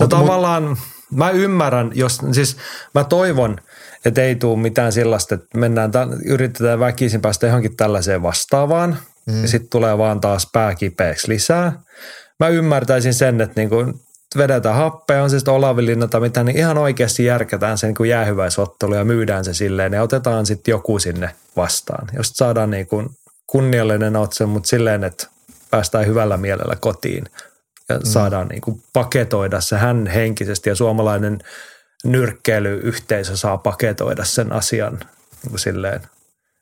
No 0.00 0.06
tavallaan 0.06 0.62
mut, 0.62 0.78
mä 1.10 1.30
ymmärrän, 1.30 1.90
jos, 1.94 2.20
siis 2.32 2.56
mä 2.94 3.04
toivon, 3.04 3.56
että 4.04 4.22
ei 4.22 4.34
tule 4.34 4.58
mitään 4.58 4.92
sellaista, 4.92 5.34
että 5.34 5.58
mennään, 5.58 5.90
yritetään 6.24 6.80
väkisin 6.80 7.20
päästä 7.20 7.46
johonkin 7.46 7.76
tällaiseen 7.76 8.22
vastaavaan, 8.22 8.98
mm. 9.26 9.42
ja 9.42 9.48
sitten 9.48 9.70
tulee 9.70 9.98
vaan 9.98 10.20
taas 10.20 10.48
pää 10.52 10.74
kipeäksi 10.74 11.28
lisää. 11.28 11.72
Mä 12.40 12.48
ymmärtäisin 12.48 13.14
sen, 13.14 13.40
että 13.40 13.60
niin 13.60 13.68
kuin 13.68 13.94
vedetään 14.36 14.74
happea, 14.74 15.22
on 15.22 15.30
se 15.30 15.38
sitten 15.38 15.54
Olavinlinna 15.54 16.06
tai 16.06 16.20
mitä, 16.20 16.44
niin 16.44 16.58
ihan 16.58 16.78
oikeasti 16.78 17.24
järkätään 17.24 17.78
sen 17.78 17.94
niin 17.98 18.08
jäähyväisottelu 18.08 18.94
ja 18.94 19.04
myydään 19.04 19.44
se 19.44 19.54
silleen 19.54 19.92
ja 19.92 20.02
otetaan 20.02 20.46
sitten 20.46 20.72
joku 20.72 20.98
sinne 20.98 21.30
vastaan, 21.56 22.08
jos 22.16 22.28
saadaan 22.28 22.70
niin 22.70 22.86
kuin 22.86 23.08
kunniallinen 23.46 24.16
otse, 24.16 24.46
mutta 24.46 24.68
silleen, 24.68 25.04
että 25.04 25.26
päästään 25.70 26.06
hyvällä 26.06 26.36
mielellä 26.36 26.76
kotiin 26.80 27.24
ja 27.88 27.98
mm. 27.98 28.04
saadaan 28.04 28.48
niin 28.48 28.60
kuin 28.60 28.82
paketoida 28.92 29.60
se 29.60 29.76
hän 29.76 30.06
henkisesti 30.06 30.70
ja 30.70 30.74
suomalainen 30.74 31.38
nyrkkeilyyhteisö 32.04 33.36
saa 33.36 33.58
paketoida 33.58 34.24
sen 34.24 34.52
asian 34.52 34.98
niin 35.42 35.50
kuin 35.50 35.58
silleen, 35.58 36.00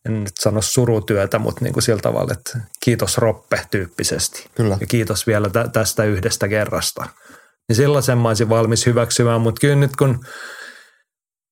en 0.06 0.24
nyt 0.24 0.32
sano 0.40 0.62
surutyötä, 0.62 1.38
mutta 1.38 1.64
niin 1.64 1.72
kuin 1.72 1.82
sillä 1.82 2.02
tavalla, 2.02 2.32
että 2.32 2.58
kiitos 2.80 3.18
Roppe 3.18 3.66
tyyppisesti. 3.70 4.46
Kyllä. 4.54 4.78
Ja 4.80 4.86
kiitos 4.86 5.26
vielä 5.26 5.50
tä- 5.50 5.68
tästä 5.68 6.04
yhdestä 6.04 6.48
kerrasta. 6.48 7.06
Niin 7.68 7.76
sellaisen 7.76 8.18
mä 8.18 8.28
olisin 8.28 8.48
valmis 8.48 8.86
hyväksymään, 8.86 9.40
mutta 9.40 9.60
kyllä 9.60 9.76
nyt 9.76 9.96
kun, 9.96 10.24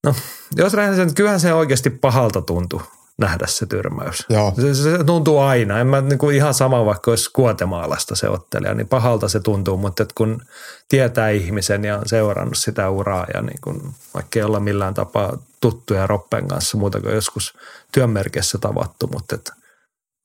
no 0.06 0.14
jos 0.56 0.74
rehellisen, 0.74 1.14
kyllähän 1.14 1.40
se 1.40 1.54
oikeasti 1.54 1.90
pahalta 1.90 2.42
tuntui 2.42 2.82
nähdä 3.18 3.46
se 3.46 3.66
tyrmäys. 3.66 4.26
Joo. 4.28 4.52
Se, 4.56 4.74
se 4.74 5.04
tuntuu 5.04 5.38
aina. 5.38 5.80
En 5.80 5.86
mä 5.86 6.00
niin 6.00 6.18
kuin 6.18 6.36
ihan 6.36 6.54
sama, 6.54 6.84
vaikka 6.84 7.10
olisi 7.10 7.30
Kuotemaalasta 7.32 8.16
se 8.16 8.28
ottelija, 8.28 8.74
niin 8.74 8.88
pahalta 8.88 9.28
se 9.28 9.40
tuntuu, 9.40 9.76
mutta 9.76 10.02
että 10.02 10.12
kun 10.16 10.42
tietää 10.88 11.30
ihmisen 11.30 11.84
ja 11.84 11.98
on 11.98 12.08
seurannut 12.08 12.58
sitä 12.58 12.90
uraa 12.90 13.26
ja 13.34 13.42
niin 13.42 13.60
kuin, 13.60 13.94
vaikka 14.14 14.38
ei 14.38 14.42
olla 14.42 14.60
millään 14.60 14.94
tapaa 14.94 15.38
tuttuja 15.60 16.06
Roppen 16.06 16.48
kanssa 16.48 16.76
muuta 16.76 17.00
kuin 17.00 17.14
joskus 17.14 17.54
työnmerkissä 17.92 18.58
tavattu, 18.58 19.06
mutta 19.06 19.34
että 19.34 19.52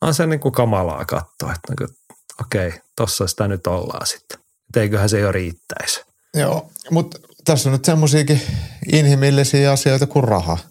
on 0.02 0.14
se 0.14 0.28
niin 0.28 0.40
kuin 0.40 0.52
kamalaa 0.52 1.06
katsoa, 1.06 1.54
että 1.54 1.74
niin 1.80 1.90
okei, 2.42 2.68
okay, 2.68 2.80
tossa 2.96 3.28
sitä 3.28 3.48
nyt 3.48 3.68
ollaan 3.68 4.08
sitten. 4.08 4.40
Että 4.70 4.82
eiköhän 4.82 5.10
se 5.10 5.20
jo 5.20 5.32
riittäisi. 5.32 6.04
Joo, 6.34 6.70
mutta 6.92 7.20
tässä 7.46 7.70
on 7.70 7.74
nyt 7.74 7.86
semmoisiakin 7.86 8.42
inhimillisiä 8.92 9.72
asioita 9.72 10.08
kuin 10.08 10.24
raha– 10.24 10.58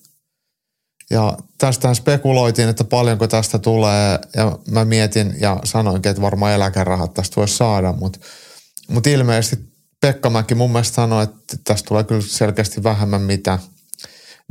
ja 1.11 1.37
tästähän 1.59 1.94
spekuloitiin, 1.94 2.68
että 2.68 2.85
paljonko 2.85 3.29
tästä 3.29 3.59
tulee 3.59 4.18
ja 4.37 4.59
mä 4.71 4.85
mietin 4.85 5.35
ja 5.40 5.61
sanoinkin, 5.64 6.11
että 6.11 6.23
varmaan 6.23 6.53
eläkerahat 6.53 7.14
tästä 7.14 7.37
voisi 7.37 7.57
saada, 7.57 7.92
mutta, 7.92 8.18
mutta 8.88 9.11
ilmeisesti 9.11 9.68
Pekka 10.01 10.31
Mäki 10.31 10.55
mun 10.55 10.73
mielestä 10.73 10.94
sanoi, 10.94 11.25
että 11.25 11.57
tästä 11.64 11.88
tulee 11.88 12.05
kyllä 12.05 12.21
selkeästi 12.21 12.83
vähemmän 12.83 13.23
mitä, 13.23 13.59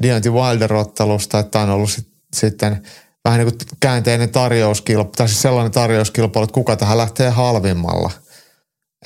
Deontay 0.02 0.32
Wilder-ottelusta, 0.32 1.40
että 1.40 1.60
on 1.60 1.70
ollut 1.70 1.92
sit, 1.92 2.08
sitten 2.36 2.84
vähän 3.26 3.40
niin 3.40 3.54
kuin 3.58 3.78
käänteinen 3.80 4.30
tarjouskilpailu, 4.30 5.14
tai 5.18 5.28
siis 5.28 5.42
sellainen 5.42 5.72
tarjouskilpailu, 5.72 6.44
että 6.44 6.54
kuka 6.54 6.76
tähän 6.76 6.98
lähtee 6.98 7.30
halvimmalla. 7.30 8.12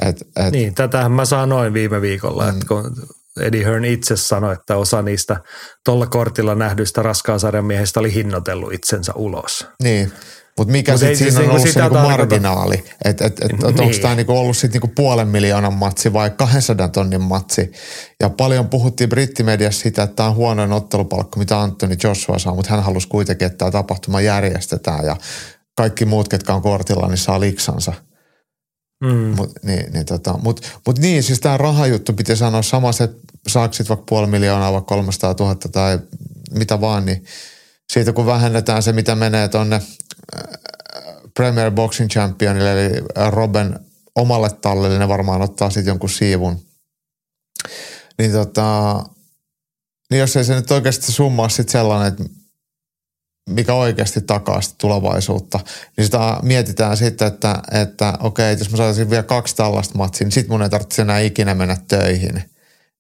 Et, 0.06 0.22
et, 0.36 0.52
niin, 0.52 0.76
tätähän 0.76 1.12
mä 1.12 1.26
sanoin 1.26 1.74
viime 1.74 2.02
viikolla, 2.02 2.44
mm. 2.44 2.50
että 2.50 2.68
kun 2.68 2.96
Eddie 3.40 3.66
Hearn 3.66 3.86
itse 3.86 4.18
sanoi, 4.18 4.54
että 4.54 4.78
osa 4.78 5.02
niistä 5.02 5.42
tuolla 5.86 6.08
kortilla 6.08 6.56
nähdyistä 6.56 7.02
raskaan 7.04 7.40
sarjan 7.40 7.66
miehistä 7.66 8.00
oli 8.00 8.14
hinnoitellut 8.14 8.74
itsensä 8.74 9.14
ulos. 9.16 9.68
Niin, 9.84 10.12
mutta 10.58 10.72
mikä 10.72 10.92
Mut 10.92 11.00
sitten 11.00 11.18
siinä 11.18 11.32
siis 11.32 11.50
on 11.50 11.56
ollut 11.56 11.70
se 11.70 11.82
niinku 11.82 11.98
marginaali? 11.98 12.84
Että 13.06 13.26
et, 13.26 13.40
et, 13.40 13.52
et, 13.52 13.52
niin. 13.52 13.82
onko 13.82 13.98
tämä 14.02 14.16
niinku 14.16 14.38
ollut 14.38 14.58
sitten 14.58 14.82
niinku 14.82 14.96
puolen 14.96 15.28
miljoonan 15.28 15.74
matsi 15.74 16.14
vai 16.14 16.30
200 16.30 16.88
tonnin 16.88 17.22
matsi? 17.22 17.72
Ja 18.20 18.30
paljon 18.30 18.70
puhuttiin 18.70 19.10
brittimediassa 19.10 19.82
sitä, 19.82 20.04
että 20.04 20.16
tämä 20.16 20.30
on 20.30 20.36
huonoin 20.36 20.72
ottelupalkka, 20.72 21.40
mitä 21.40 21.62
Anthony 21.62 21.96
Joshua 22.04 22.40
saa, 22.40 22.56
mutta 22.56 22.72
hän 22.72 22.84
halusi 22.84 23.08
kuitenkin, 23.08 23.46
että 23.46 23.58
tämä 23.58 23.72
tapahtuma 23.72 24.22
järjestetään 24.22 25.06
ja 25.06 25.16
kaikki 25.78 26.06
muut, 26.06 26.28
ketkä 26.28 26.54
on 26.54 26.62
kortilla, 26.62 27.08
niin 27.08 27.18
saa 27.18 27.40
liksansa. 27.40 27.94
Mm. 29.02 29.36
Mutta 29.36 29.60
niin, 29.64 29.94
niin, 29.94 30.06
tota, 30.06 30.38
mut, 30.44 30.82
mut 30.86 31.00
niin, 31.00 31.24
siis 31.24 31.40
tämä 31.40 31.58
rahajuttu 31.58 32.14
piti 32.14 32.36
sanoa 32.36 32.62
samassa, 32.62 33.04
että 33.04 33.18
saaksit 33.48 33.90
vaikka 33.90 34.06
puoli 34.10 34.28
miljoonaa, 34.28 34.74
vaikka 34.74 34.96
300 34.96 35.36
000 35.40 35.56
tai 35.56 36.00
mitä 36.52 36.82
vaan, 36.82 37.06
niin 37.06 37.26
siitä 37.94 38.14
kun 38.14 38.26
vähennetään 38.26 38.84
se, 38.84 38.94
mitä 38.94 39.16
menee 39.16 39.48
tuonne 39.48 39.82
Premier 41.34 41.72
Boxing 41.72 42.10
Championille, 42.10 42.86
eli 42.86 43.04
Robben 43.30 43.80
omalle 44.16 44.50
tallille, 44.50 45.00
ne 45.00 45.08
varmaan 45.08 45.42
ottaa 45.42 45.70
sitten 45.70 45.92
jonkun 45.92 46.10
siivun. 46.10 46.62
Niin 48.18 48.32
tota, 48.32 49.04
niin 50.10 50.20
jos 50.20 50.36
ei 50.36 50.46
se 50.46 50.56
nyt 50.56 50.72
oikeasti 50.72 51.12
summaa 51.12 51.50
sitten 51.50 51.72
sellainen, 51.72 52.08
että 52.08 52.41
mikä 53.50 53.74
oikeasti 53.74 54.22
takaa 54.22 54.62
sitä 54.62 54.76
tulevaisuutta, 54.78 55.60
niin 55.98 56.06
sitä 56.06 56.40
mietitään 56.42 56.98
sitten, 56.98 57.28
että, 57.28 57.62
että 57.72 58.14
okei, 58.20 58.52
että 58.52 58.66
jos 58.66 58.72
mä 58.72 58.78
saisin 58.78 59.10
vielä 59.10 59.24
kaksi 59.24 59.56
tällaista 59.56 59.98
matsia, 59.98 60.26
niin 60.26 60.32
sitten 60.32 60.54
mun 60.54 60.62
ei 60.62 60.70
tarvitse 60.70 61.02
enää 61.02 61.20
ikinä 61.20 61.56
mennä 61.56 61.78
töihin, 61.88 62.44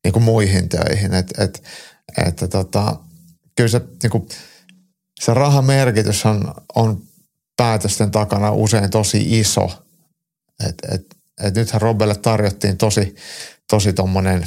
niin 0.03 0.13
kuin 0.13 0.23
muihin 0.23 0.69
töihin. 0.69 1.13
Että 1.13 1.43
et, 1.43 1.63
et, 2.27 2.49
tota, 2.49 2.95
kyllä 3.55 3.69
se, 3.69 3.81
niin 4.03 4.11
kuin, 4.11 4.27
se 5.19 5.33
rahamerkitys 5.33 6.25
on, 6.25 6.53
on 6.75 7.01
päätösten 7.57 8.11
takana 8.11 8.51
usein 8.51 8.89
tosi 8.89 9.39
iso. 9.39 9.83
Et, 10.67 10.75
et, 10.91 11.05
et 11.43 11.55
nythän 11.55 11.81
Robelle 11.81 12.15
tarjottiin 12.15 12.77
tosi, 12.77 13.15
tosi 13.69 13.93
tommonen 13.93 14.43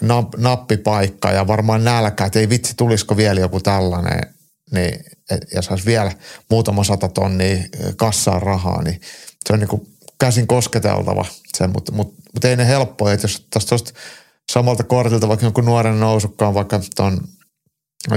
nap, 0.00 0.34
nappipaikka 0.36 1.32
ja 1.32 1.46
varmaan 1.46 1.84
nälkä, 1.84 2.24
että 2.24 2.38
ei 2.38 2.48
vitsi 2.48 2.74
tulisiko 2.76 3.16
vielä 3.16 3.40
joku 3.40 3.60
tällainen, 3.60 4.35
niin, 4.70 5.04
ja 5.54 5.62
saisi 5.62 5.86
vielä 5.86 6.12
muutama 6.50 6.84
sata 6.84 7.08
tonnia 7.08 7.56
kassaan 7.96 8.42
rahaa, 8.42 8.82
niin 8.82 9.00
se 9.46 9.52
on 9.52 9.58
niin 9.60 9.96
käsin 10.18 10.46
kosketeltava 10.46 11.24
se, 11.56 11.66
mutta 11.66 11.92
mut, 11.92 12.14
mut 12.34 12.44
ei 12.44 12.56
ne 12.56 12.66
helppoja, 12.66 13.14
että 13.14 13.24
jos 13.52 13.68
tuosta 13.68 13.92
samalta 14.52 14.84
kortilta 14.84 15.28
vaikka 15.28 15.46
jonkun 15.46 15.64
nuoren 15.64 16.00
nousukkaan, 16.00 16.54
vaikka 16.54 16.80
tuon 16.96 17.20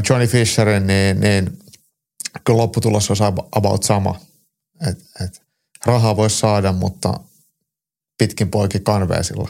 Johnny 0.10 0.28
Fisherin, 0.28 0.88
niin, 0.88 1.20
niin 1.20 1.60
kyllä 2.44 2.58
lopputulos 2.58 3.10
olisi 3.10 3.24
about 3.52 3.84
sama. 3.84 4.20
Et, 4.88 5.00
et, 5.26 5.42
rahaa 5.86 6.16
voisi 6.16 6.38
saada, 6.38 6.72
mutta 6.72 7.20
pitkin 8.18 8.52
poikin 8.52 8.84
kanveesilla. 8.84 9.50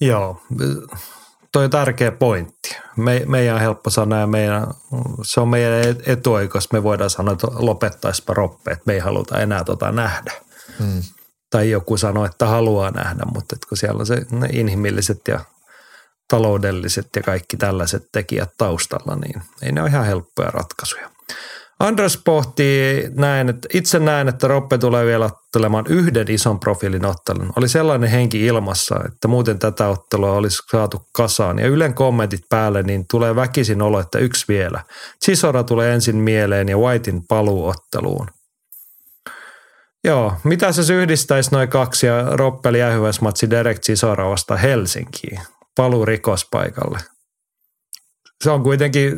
Joo, 0.00 0.42
toi 1.52 1.64
on 1.64 1.70
tärkeä 1.70 2.12
pointti. 2.12 2.76
Me, 2.96 3.22
meidän 3.26 3.54
on 3.54 3.60
helppo 3.60 3.90
sanoa 3.90 4.18
ja 4.18 4.26
meidän, 4.26 4.66
se 5.22 5.40
on 5.40 5.48
meidän 5.48 5.96
etuoikeus. 6.06 6.72
Me 6.72 6.82
voidaan 6.82 7.10
sanoa, 7.10 7.32
että 7.32 7.46
lopettaisipa 7.50 8.34
roppe, 8.34 8.70
että 8.70 8.82
me 8.86 8.92
ei 8.92 8.98
haluta 8.98 9.40
enää 9.40 9.64
tota 9.64 9.92
nähdä. 9.92 10.32
Hmm. 10.78 11.02
Tai 11.50 11.70
joku 11.70 11.96
sanoo, 11.96 12.24
että 12.24 12.46
haluaa 12.46 12.90
nähdä, 12.90 13.22
mutta 13.34 13.56
kun 13.68 13.78
siellä 13.78 14.00
on 14.00 14.06
se 14.06 14.26
ne 14.30 14.48
inhimilliset 14.52 15.20
ja 15.28 15.40
taloudelliset 16.28 17.08
ja 17.16 17.22
kaikki 17.22 17.56
tällaiset 17.56 18.02
tekijät 18.12 18.50
taustalla, 18.58 19.16
niin 19.16 19.42
ei 19.62 19.72
ne 19.72 19.80
ole 19.80 19.90
ihan 19.90 20.06
helppoja 20.06 20.50
ratkaisuja. 20.50 21.09
Andres 21.80 22.20
pohtii 22.24 23.10
näin, 23.14 23.48
että 23.48 23.68
itse 23.74 23.98
näen, 23.98 24.28
että 24.28 24.48
Roppe 24.48 24.78
tulee 24.78 25.06
vielä 25.06 25.24
ottelemaan 25.24 25.84
yhden 25.88 26.30
ison 26.30 26.60
profiilin 26.60 27.04
ottelun. 27.04 27.52
Oli 27.56 27.68
sellainen 27.68 28.10
henki 28.10 28.46
ilmassa, 28.46 29.00
että 29.08 29.28
muuten 29.28 29.58
tätä 29.58 29.88
ottelua 29.88 30.32
olisi 30.32 30.62
saatu 30.70 31.06
kasaan. 31.12 31.58
Ja 31.58 31.66
Ylen 31.66 31.94
kommentit 31.94 32.40
päälle, 32.48 32.82
niin 32.82 33.04
tulee 33.10 33.36
väkisin 33.36 33.82
olo, 33.82 34.00
että 34.00 34.18
yksi 34.18 34.44
vielä. 34.48 34.84
Chisora 35.24 35.64
tulee 35.64 35.94
ensin 35.94 36.16
mieleen 36.16 36.68
ja 36.68 36.78
Whitein 36.78 37.26
paluuotteluun. 37.28 38.26
Joo, 40.04 40.32
mitä 40.44 40.72
se 40.72 40.94
yhdistäisi 40.94 41.50
noin 41.52 41.68
kaksi 41.68 42.06
ja 42.06 42.24
Roppeli 42.36 42.78
jäähyväismatsi 42.78 43.50
Derek 43.50 43.80
Chisora 43.80 44.30
vasta 44.30 44.56
Helsinkiin? 44.56 45.40
Paluu 45.76 46.04
rikospaikalle. 46.04 46.98
Se 48.44 48.50
on 48.50 48.62
kuitenkin 48.62 49.12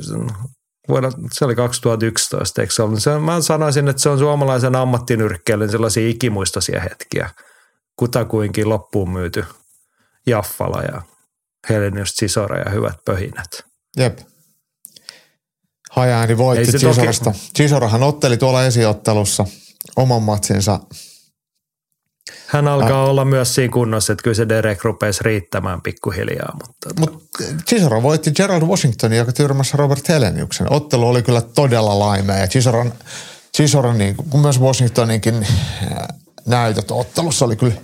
vuonna, 0.88 1.10
se 1.32 1.44
oli 1.44 1.54
2011, 1.54 2.60
eikö 2.60 2.74
se 2.74 2.82
ollut? 2.82 3.02
Se, 3.02 3.18
mä 3.18 3.40
sanoisin, 3.40 3.88
että 3.88 4.02
se 4.02 4.08
on 4.08 4.18
suomalaisen 4.18 4.76
ammattinyrkkeilyn 4.76 5.70
sellaisia 5.70 6.08
ikimuistoisia 6.08 6.80
hetkiä, 6.80 7.30
kutakuinkin 7.96 8.68
loppuun 8.68 9.10
myyty 9.10 9.44
Jaffala 10.26 10.82
ja 10.82 11.02
Helenius 11.68 12.14
Cisora 12.14 12.58
ja 12.58 12.70
hyvät 12.70 12.96
pöhinät. 13.04 13.64
Jep. 13.96 14.18
Hajaani 15.90 16.38
voitti 16.38 16.72
Cisorasta. 16.72 17.24
Toki... 17.24 17.38
Cisorahan 17.56 18.02
otteli 18.02 18.36
tuolla 18.36 18.64
esiottelussa 18.64 19.44
oman 19.96 20.22
matsinsa 20.22 20.80
hän 22.46 22.68
alkaa 22.68 23.02
ah. 23.02 23.08
olla 23.08 23.24
myös 23.24 23.54
siinä 23.54 23.72
kunnossa, 23.72 24.12
että 24.12 24.22
kyllä 24.22 24.34
se 24.34 24.48
Derek 24.48 24.84
rupesi 24.84 25.24
riittämään 25.24 25.82
pikkuhiljaa. 25.82 26.56
Mutta 26.66 27.00
Mut 27.00 27.24
Chisora 27.68 28.02
voitti 28.02 28.30
Gerald 28.30 28.62
Washingtonin, 28.62 29.18
joka 29.18 29.32
tyrmässä 29.32 29.76
Robert 29.76 30.08
Heleniuksen. 30.08 30.72
Ottelu 30.72 31.08
oli 31.08 31.22
kyllä 31.22 31.40
todella 31.40 31.98
laimea 31.98 32.36
ja 32.36 32.46
Chisoran, 32.46 32.92
Chisoran 33.56 33.98
niin 33.98 34.16
kuin 34.16 34.40
myös 34.40 34.60
Washingtoninkin 34.60 35.46
äh, 35.82 36.08
näytöt 36.46 36.90
ottelussa 36.90 37.44
oli 37.44 37.56
kyllä 37.56 37.74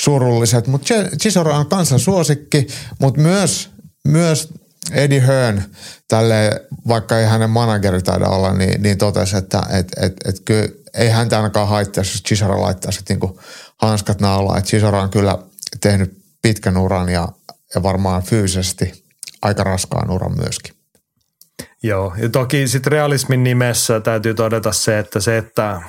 surulliset. 0.00 0.66
Mutta 0.66 0.94
Chisora 1.20 1.58
on 1.58 1.66
kansan 1.66 2.00
suosikki, 2.00 2.66
mutta 3.00 3.20
myös, 3.20 3.70
myös 4.04 4.48
Eddie 4.92 5.26
Hearn, 5.26 5.62
tälle, 6.08 6.66
vaikka 6.88 7.18
ei 7.18 7.26
hänen 7.26 7.50
manageri 7.50 8.02
taida 8.02 8.28
olla, 8.28 8.52
niin, 8.52 8.82
niin 8.82 8.98
totesi, 8.98 9.36
että 9.36 9.62
et, 9.70 9.88
et, 10.00 10.12
et 10.24 10.40
kyllä 10.44 10.68
ei 10.94 11.08
häntä 11.08 11.36
ainakaan 11.36 11.68
haittaa, 11.68 12.00
jos 12.00 12.22
Chisora 12.26 12.60
laittaa 12.60 12.92
sitten 12.92 13.14
niinku 13.14 13.40
hanskat 13.80 14.20
naulaa. 14.20 14.58
Että 14.58 14.68
Chisora 14.68 15.02
on 15.02 15.10
kyllä 15.10 15.38
tehnyt 15.80 16.22
pitkän 16.42 16.76
uran 16.76 17.08
ja, 17.08 17.28
ja 17.74 17.82
varmaan 17.82 18.22
fyysisesti 18.22 19.04
aika 19.42 19.64
raskaan 19.64 20.10
uran 20.10 20.36
myöskin. 20.36 20.74
Joo, 21.82 22.14
ja 22.22 22.28
toki 22.28 22.68
sitten 22.68 22.92
realismin 22.92 23.44
nimessä 23.44 24.00
täytyy 24.00 24.34
todeta 24.34 24.72
se, 24.72 24.98
että 24.98 25.20
se, 25.20 25.38
että 25.38 25.82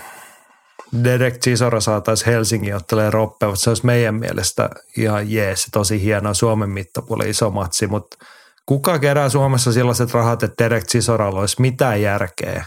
Derek 1.04 1.40
Chisora 1.40 1.82
saataisiin 1.82 2.34
Helsingin 2.34 2.76
ottelee 2.76 3.10
roppe, 3.10 3.46
se 3.54 3.70
olisi 3.70 3.86
meidän 3.86 4.16
mielestä 4.16 4.70
ihan 4.98 5.32
jees, 5.32 5.68
tosi 5.72 6.02
hieno 6.02 6.34
Suomen 6.34 6.70
mittapuolella 6.70 7.30
iso 7.30 7.50
matsi, 7.50 7.88
mutta 7.88 8.18
kuka 8.66 9.00
kerää 9.00 9.30
Suomessa 9.30 9.72
sellaiset 9.72 10.14
rahat, 10.14 10.44
että 10.44 10.64
Derek 10.64 10.86
Chisoralla 10.86 11.40
olisi 11.40 11.62
mitään 11.62 12.02
järkeä 12.02 12.66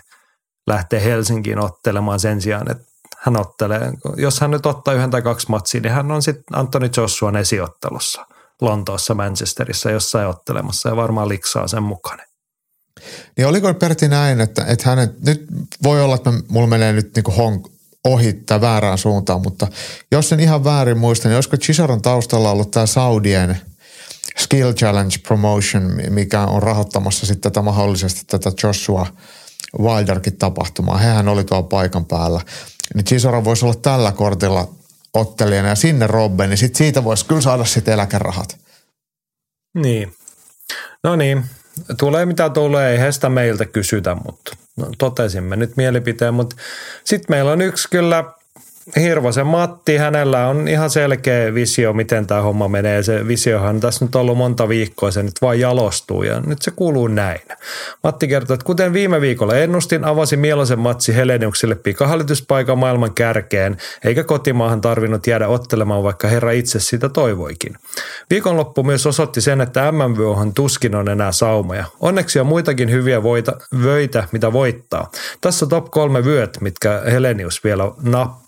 lähteä 0.66 1.00
Helsinkiin 1.00 1.58
ottelemaan 1.58 2.20
sen 2.20 2.40
sijaan, 2.40 2.70
että 2.70 2.84
hän 3.24 3.36
ottelee, 3.36 3.92
jos 4.16 4.40
hän 4.40 4.50
nyt 4.50 4.66
ottaa 4.66 4.94
yhden 4.94 5.10
tai 5.10 5.22
kaksi 5.22 5.46
matsia, 5.48 5.80
niin 5.80 5.92
hän 5.92 6.10
on 6.10 6.22
sitten 6.22 6.58
Anthony 6.58 6.90
Joshuan 6.96 7.36
esiottelussa 7.36 8.26
Lontoossa, 8.60 9.14
Manchesterissa 9.14 9.90
jossain 9.90 10.28
ottelemassa 10.28 10.88
ja 10.88 10.96
varmaan 10.96 11.28
liksaa 11.28 11.68
sen 11.68 11.82
mukainen. 11.82 12.26
Niin 13.36 13.46
oliko 13.46 13.74
Pertti 13.74 14.08
näin, 14.08 14.40
että, 14.40 14.64
että 14.64 14.90
hänen, 14.90 15.14
nyt 15.26 15.46
voi 15.82 16.02
olla, 16.02 16.14
että 16.14 16.32
mulla 16.48 16.66
menee 16.66 16.92
nyt 16.92 17.14
niin 17.14 17.24
kuin 17.24 17.36
honk, 17.36 17.68
ohi 18.04 18.32
tai 18.32 18.60
väärään 18.60 18.98
suuntaan, 18.98 19.42
mutta 19.42 19.66
jos 20.12 20.32
en 20.32 20.40
ihan 20.40 20.64
väärin 20.64 20.98
muista, 20.98 21.28
niin 21.28 21.34
olisiko 21.36 21.56
Chisaron 21.56 22.02
taustalla 22.02 22.50
ollut 22.50 22.70
tämä 22.70 22.86
Saudien 22.86 23.60
Skill 24.38 24.72
Challenge 24.72 25.16
Promotion, 25.18 25.92
mikä 26.08 26.40
on 26.40 26.62
rahoittamassa 26.62 27.26
sitten 27.26 27.52
tätä 27.52 27.62
mahdollisesti 27.62 28.20
tätä 28.26 28.52
Joshua 28.62 29.06
Wilderkin 29.78 30.36
tapahtumaa. 30.36 30.98
Hehän 30.98 31.28
oli 31.28 31.44
tuolla 31.44 31.66
paikan 31.68 32.04
päällä 32.04 32.40
niin 32.94 33.04
Chisora 33.04 33.44
voisi 33.44 33.64
olla 33.64 33.74
tällä 33.74 34.12
kortilla 34.12 34.68
ottelijana 35.14 35.68
ja 35.68 35.74
sinne 35.74 36.06
Robben, 36.06 36.50
niin 36.50 36.58
sit 36.58 36.76
siitä 36.76 37.04
voisi 37.04 37.26
kyllä 37.26 37.40
saada 37.40 37.64
sitten 37.64 37.94
eläkerahat. 37.94 38.58
Niin. 39.74 40.14
No 41.04 41.16
niin, 41.16 41.44
tulee 41.98 42.26
mitä 42.26 42.50
tulee, 42.50 42.92
ei 42.92 42.98
heistä 42.98 43.28
meiltä 43.28 43.64
kysytä, 43.64 44.14
mutta 44.14 44.56
no, 44.76 44.86
totesimme 44.98 45.56
nyt 45.56 45.76
mielipiteen. 45.76 46.34
Mutta 46.34 46.56
sitten 47.04 47.26
meillä 47.28 47.52
on 47.52 47.60
yksi 47.60 47.88
kyllä 47.90 48.24
Hirvosen 49.00 49.46
Matti, 49.46 49.96
hänellä 49.96 50.48
on 50.48 50.68
ihan 50.68 50.90
selkeä 50.90 51.54
visio, 51.54 51.92
miten 51.92 52.26
tämä 52.26 52.42
homma 52.42 52.68
menee. 52.68 53.02
Se 53.02 53.28
visiohan 53.28 53.74
on 53.74 53.80
tässä 53.80 54.04
nyt 54.04 54.14
ollut 54.14 54.38
monta 54.38 54.68
viikkoa, 54.68 55.10
se 55.10 55.22
nyt 55.22 55.42
vain 55.42 55.60
jalostuu 55.60 56.22
ja 56.22 56.40
nyt 56.40 56.62
se 56.62 56.70
kuuluu 56.70 57.08
näin. 57.08 57.40
Matti 58.02 58.28
kertoo, 58.28 58.54
että 58.54 58.64
kuten 58.64 58.92
viime 58.92 59.20
viikolla 59.20 59.56
ennustin, 59.56 60.04
avasi 60.04 60.36
mieloisen 60.36 60.78
matsi 60.78 61.14
Heleniukselle 61.14 61.74
pikahalituspaikan 61.74 62.78
maailman 62.78 63.14
kärkeen, 63.14 63.76
eikä 64.04 64.24
kotimaahan 64.24 64.80
tarvinnut 64.80 65.26
jäädä 65.26 65.48
ottelemaan, 65.48 66.02
vaikka 66.02 66.28
herra 66.28 66.50
itse 66.50 66.80
sitä 66.80 67.08
toivoikin. 67.08 67.76
Viikonloppu 68.30 68.82
myös 68.82 69.06
osoitti 69.06 69.40
sen, 69.40 69.60
että 69.60 69.92
MMVOhan 69.92 70.54
tuskin 70.54 70.94
on 70.94 71.08
enää 71.08 71.32
saumoja. 71.32 71.84
Onneksi 72.00 72.40
on 72.40 72.46
muitakin 72.46 72.90
hyviä 72.90 73.22
voita, 73.22 73.52
vöitä, 73.82 74.28
mitä 74.32 74.52
voittaa. 74.52 75.10
Tässä 75.40 75.66
top 75.66 75.90
kolme 75.90 76.24
vyöt, 76.24 76.58
mitkä 76.60 77.02
Helenius 77.06 77.64
vielä 77.64 77.84
nappaa. 78.02 78.43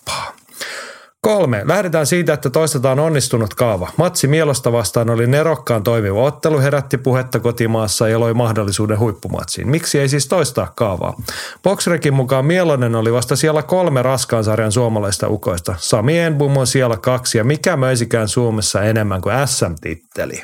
Kolme. 1.26 1.62
Lähdetään 1.64 2.06
siitä, 2.06 2.32
että 2.32 2.50
toistetaan 2.50 2.98
onnistunut 2.98 3.54
kaava. 3.54 3.88
Matsi 3.96 4.26
Mielosta 4.28 4.72
vastaan 4.72 5.10
oli 5.10 5.26
nerokkaan 5.26 5.82
toimiva 5.82 6.22
ottelu, 6.22 6.60
herätti 6.60 6.98
puhetta 6.98 7.40
kotimaassa 7.40 8.08
ja 8.08 8.20
loi 8.20 8.34
mahdollisuuden 8.34 8.98
huippumatsiin. 8.98 9.68
Miksi 9.68 9.98
ei 9.98 10.08
siis 10.08 10.28
toistaa 10.28 10.72
kaavaa? 10.76 11.14
Boxrekin 11.62 12.14
mukaan 12.14 12.46
Mielonen 12.46 12.94
oli 12.94 13.12
vasta 13.12 13.36
siellä 13.36 13.62
kolme 13.62 14.02
raskaan 14.02 14.44
sarjan 14.44 14.72
suomalaista 14.72 15.28
ukoista. 15.28 15.74
Sami 15.78 16.18
Enbum 16.18 16.56
on 16.56 16.66
siellä 16.66 16.96
kaksi 16.96 17.38
ja 17.38 17.44
mikä 17.44 17.76
möisikään 17.76 18.28
Suomessa 18.28 18.82
enemmän 18.82 19.20
kuin 19.20 19.34
SM-titteli. 19.48 20.42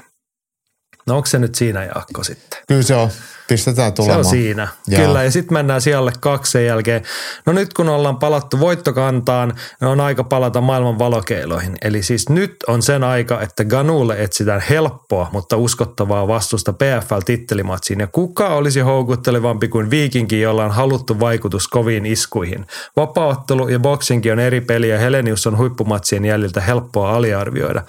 No 1.07 1.17
onko 1.17 1.27
se 1.27 1.39
nyt 1.39 1.55
siinä 1.55 1.85
Jaakko 1.85 2.25
sitten? 2.25 2.63
Kyllä 2.69 2.83
se 2.83 2.95
on. 2.95 3.11
Pistetään 3.53 3.93
tulemaan. 3.93 4.25
Se 4.25 4.29
on 4.29 4.31
siinä. 4.31 4.69
Joo. 4.87 5.07
Kyllä, 5.07 5.25
ja 5.25 5.31
sitten 5.31 5.55
mennään 5.55 5.81
sijalle 5.81 6.13
kaksi 6.21 6.53
sen 6.53 6.67
jälkeen. 6.67 7.03
No 7.47 7.53
nyt 7.53 7.75
kun 7.75 7.89
ollaan 7.89 8.17
palattu 8.17 8.61
voittokantaan, 8.61 9.49
niin 9.81 9.89
on 9.89 10.01
aika 10.01 10.25
palata 10.25 10.61
maailman 10.61 10.99
valokeiloihin. 10.99 11.77
Eli 11.83 12.03
siis 12.03 12.29
nyt 12.29 12.57
on 12.69 12.83
sen 12.83 13.05
aika, 13.05 13.41
että 13.41 13.65
Ganulle 13.65 14.23
etsitään 14.23 14.63
helppoa, 14.71 15.29
mutta 15.33 15.57
uskottavaa 15.57 16.29
vastusta 16.29 16.73
PFL-tittelimatsiin. 16.73 18.01
Ja 18.01 18.07
kuka 18.07 18.49
olisi 18.49 18.81
houkuttelevampi 18.81 19.69
kuin 19.69 19.91
viikinki, 19.91 20.41
jolla 20.41 20.65
on 20.65 20.71
haluttu 20.71 21.21
vaikutus 21.21 21.69
koviin 21.69 22.07
iskuihin. 22.07 22.67
Vapaaottelu 22.97 23.69
ja 23.69 23.79
boxingi 23.79 24.31
on 24.31 24.39
eri 24.39 24.61
peli 24.61 24.89
ja 24.89 24.99
Helenius 24.99 25.47
on 25.47 25.59
huippumatsien 25.59 26.25
jäljiltä 26.25 26.61
helppoa 26.61 27.15
aliarvioida. 27.15 27.83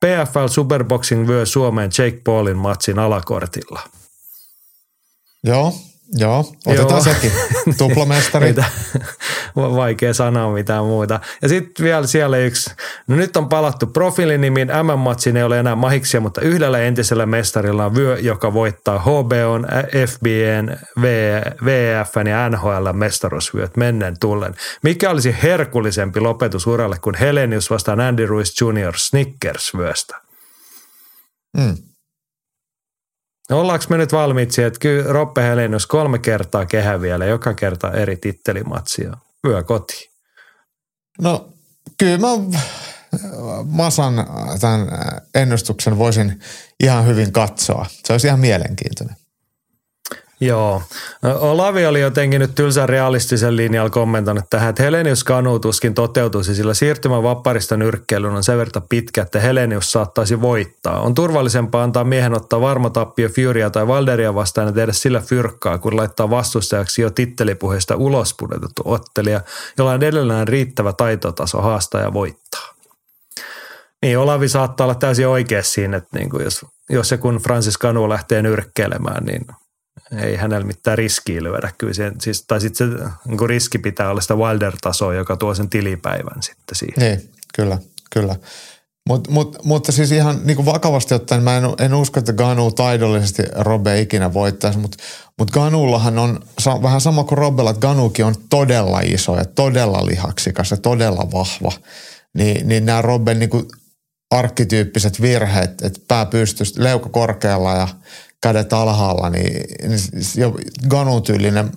PFL 0.00 0.46
Superboxing 0.46 1.28
vyö 1.28 1.46
Suomeen 1.46 1.90
Jake 1.98 2.20
Paulin 2.24 2.56
matsin 2.56 2.98
alakortilla. 2.98 3.80
Joo, 5.44 5.74
joo. 6.12 6.52
Otetaan 6.66 6.90
Joo. 6.90 7.14
sekin. 7.14 7.32
Tuplamestari. 7.78 8.54
Vaikea 9.56 10.14
sanoa 10.14 10.52
mitään 10.52 10.84
muuta. 10.84 11.20
Ja 11.42 11.48
sitten 11.48 11.84
vielä 11.84 12.06
siellä 12.06 12.36
yksi. 12.36 12.70
No 13.06 13.16
nyt 13.16 13.36
on 13.36 13.48
palattu 13.48 13.86
profiilinimiin. 13.86 14.68
MM-matsin 14.68 15.36
ei 15.36 15.42
ole 15.42 15.58
enää 15.58 15.76
mahiksia, 15.76 16.20
mutta 16.20 16.40
yhdellä 16.40 16.78
entisellä 16.78 17.26
mestarilla 17.26 17.84
on 17.84 17.94
vyö, 17.94 18.18
joka 18.18 18.52
voittaa 18.52 18.98
HBOn, 18.98 19.66
FBN, 20.06 20.76
VFn 21.64 22.26
ja 22.26 22.48
NHL 22.48 22.92
mestaruusvyöt 22.92 23.76
mennen 23.76 24.18
tullen. 24.20 24.54
Mikä 24.82 25.10
olisi 25.10 25.36
herkullisempi 25.42 26.20
lopetus 26.20 26.66
uralle 26.66 26.96
kuin 26.98 27.14
Helenius 27.14 27.70
vastaan 27.70 28.00
Andy 28.00 28.26
Ruiz 28.26 28.60
Jr. 28.60 28.94
Snickers-vyöstä? 28.96 30.16
Mm. 31.56 31.76
No 33.50 33.60
ollaanko 33.60 33.84
me 33.88 33.96
nyt 33.96 34.12
valmiit 34.12 34.50
siihen, 34.50 34.66
että 34.66 34.80
kyllä 34.80 35.12
Roppe 35.12 35.42
Helenius 35.42 35.86
kolme 35.86 36.18
kertaa 36.18 36.66
kehä 36.66 37.00
vielä, 37.00 37.24
joka 37.26 37.54
kerta 37.54 37.92
eri 37.92 38.16
tittelimatsia. 38.16 39.16
Vyö 39.46 39.62
kotiin. 39.62 40.10
No 41.20 41.48
kyllä 41.98 42.18
mä 42.18 42.28
Masan 43.64 44.14
tämän 44.60 44.88
ennustuksen 45.34 45.98
voisin 45.98 46.40
ihan 46.80 47.06
hyvin 47.06 47.32
katsoa. 47.32 47.86
Se 48.04 48.12
olisi 48.12 48.26
ihan 48.26 48.40
mielenkiintoinen. 48.40 49.16
Joo. 50.40 50.82
No, 51.22 51.38
Olavi 51.40 51.86
oli 51.86 52.00
jotenkin 52.00 52.40
nyt 52.40 52.54
tylsän 52.54 52.88
realistisen 52.88 53.56
linjalla 53.56 53.90
kommentoinut 53.90 54.44
tähän, 54.50 54.70
että 54.70 54.82
Helenius 54.82 55.24
Kanu 55.24 55.58
tuskin 55.58 55.94
toteutuisi, 55.94 56.54
sillä 56.54 56.74
siirtymä 56.74 57.22
vapparista 57.22 57.76
nyrkkeilyn 57.76 58.32
on 58.32 58.44
sen 58.44 58.58
verran 58.58 58.82
pitkä, 58.88 59.22
että 59.22 59.40
Helenius 59.40 59.92
saattaisi 59.92 60.40
voittaa. 60.40 61.00
On 61.00 61.14
turvallisempaa 61.14 61.82
antaa 61.82 62.04
miehen 62.04 62.34
ottaa 62.34 62.60
varma 62.60 62.90
tappio 62.90 63.28
Furya 63.28 63.70
tai 63.70 63.86
Valderia 63.86 64.34
vastaan 64.34 64.66
ja 64.66 64.72
tehdä 64.72 64.92
sillä 64.92 65.20
fyrkkaa, 65.20 65.78
kun 65.78 65.96
laittaa 65.96 66.30
vastustajaksi 66.30 67.02
jo 67.02 67.10
tittelipuheesta 67.10 67.96
ulos 67.96 68.34
pudotettu 68.38 68.82
ottelija, 68.84 69.40
jolla 69.78 69.90
on 69.90 70.02
edelleen 70.02 70.48
riittävä 70.48 70.92
taitotaso 70.92 71.62
haastaa 71.62 72.00
ja 72.00 72.12
voittaa. 72.12 72.74
Niin, 74.02 74.18
Olavi 74.18 74.48
saattaa 74.48 74.84
olla 74.84 74.94
täysin 74.94 75.28
oikea 75.28 75.62
siinä, 75.62 75.96
että 75.96 76.18
niin 76.18 76.30
kuin 76.30 76.44
jos, 76.44 76.66
jos 76.90 77.08
se 77.08 77.16
kun 77.16 77.36
Francis 77.36 77.78
Kanu 77.78 78.08
lähtee 78.08 78.42
nyrkkeilemään, 78.42 79.24
niin 79.24 79.46
ei 80.22 80.36
hänellä 80.36 80.66
mitään 80.66 80.98
riskiä 80.98 81.42
lyödä. 81.42 81.72
Kyllä 81.78 81.94
se, 81.94 82.12
siis, 82.20 82.44
tai 82.46 82.60
sitten 82.60 82.98
se 82.98 83.04
niin 83.26 83.48
riski 83.48 83.78
pitää 83.78 84.10
olla 84.10 84.20
sitä 84.20 84.34
Wilder-tasoa, 84.34 85.14
joka 85.14 85.36
tuo 85.36 85.54
sen 85.54 85.68
tilipäivän 85.68 86.42
sitten 86.42 86.76
siihen. 86.76 86.94
Niin, 86.98 87.30
kyllä, 87.54 87.78
kyllä. 88.10 88.36
Mut, 89.08 89.28
mut, 89.28 89.64
mutta 89.64 89.92
siis 89.92 90.12
ihan 90.12 90.40
niin 90.44 90.56
kuin 90.56 90.66
vakavasti 90.66 91.14
ottaen, 91.14 91.42
mä 91.42 91.56
en, 91.56 91.64
en 91.78 91.94
usko, 91.94 92.18
että 92.18 92.32
Ganu 92.32 92.70
taidollisesti 92.70 93.42
Robbe 93.56 94.00
ikinä 94.00 94.34
voittaisi, 94.34 94.78
mutta 94.78 94.98
mut 95.38 95.50
Ganullahan 95.50 96.18
on 96.18 96.40
sa, 96.58 96.82
vähän 96.82 97.00
sama 97.00 97.24
kuin 97.24 97.38
Robbella, 97.38 97.70
että 97.70 97.80
Ganukin 97.80 98.24
on 98.24 98.34
todella 98.50 99.00
iso 99.00 99.36
ja 99.36 99.44
todella 99.44 100.06
lihaksikas 100.06 100.70
ja 100.70 100.76
todella 100.76 101.30
vahva. 101.32 101.72
Ni, 102.34 102.54
niin 102.64 102.86
nämä 102.86 103.02
Robben 103.02 103.38
niin 103.38 103.50
kuin 103.50 103.66
arkkityyppiset 104.30 105.20
virheet, 105.20 105.82
että 105.82 106.00
pää 106.08 106.26
pystyisi 106.26 106.84
leuka 106.84 107.08
korkealla 107.08 107.72
ja 107.72 107.88
kädet 108.42 108.72
alhaalla, 108.72 109.30
niin, 109.30 109.64
niin 109.88 110.00
jo 110.36 110.54
Ganun 110.88 111.22
tyylinen 111.22 111.72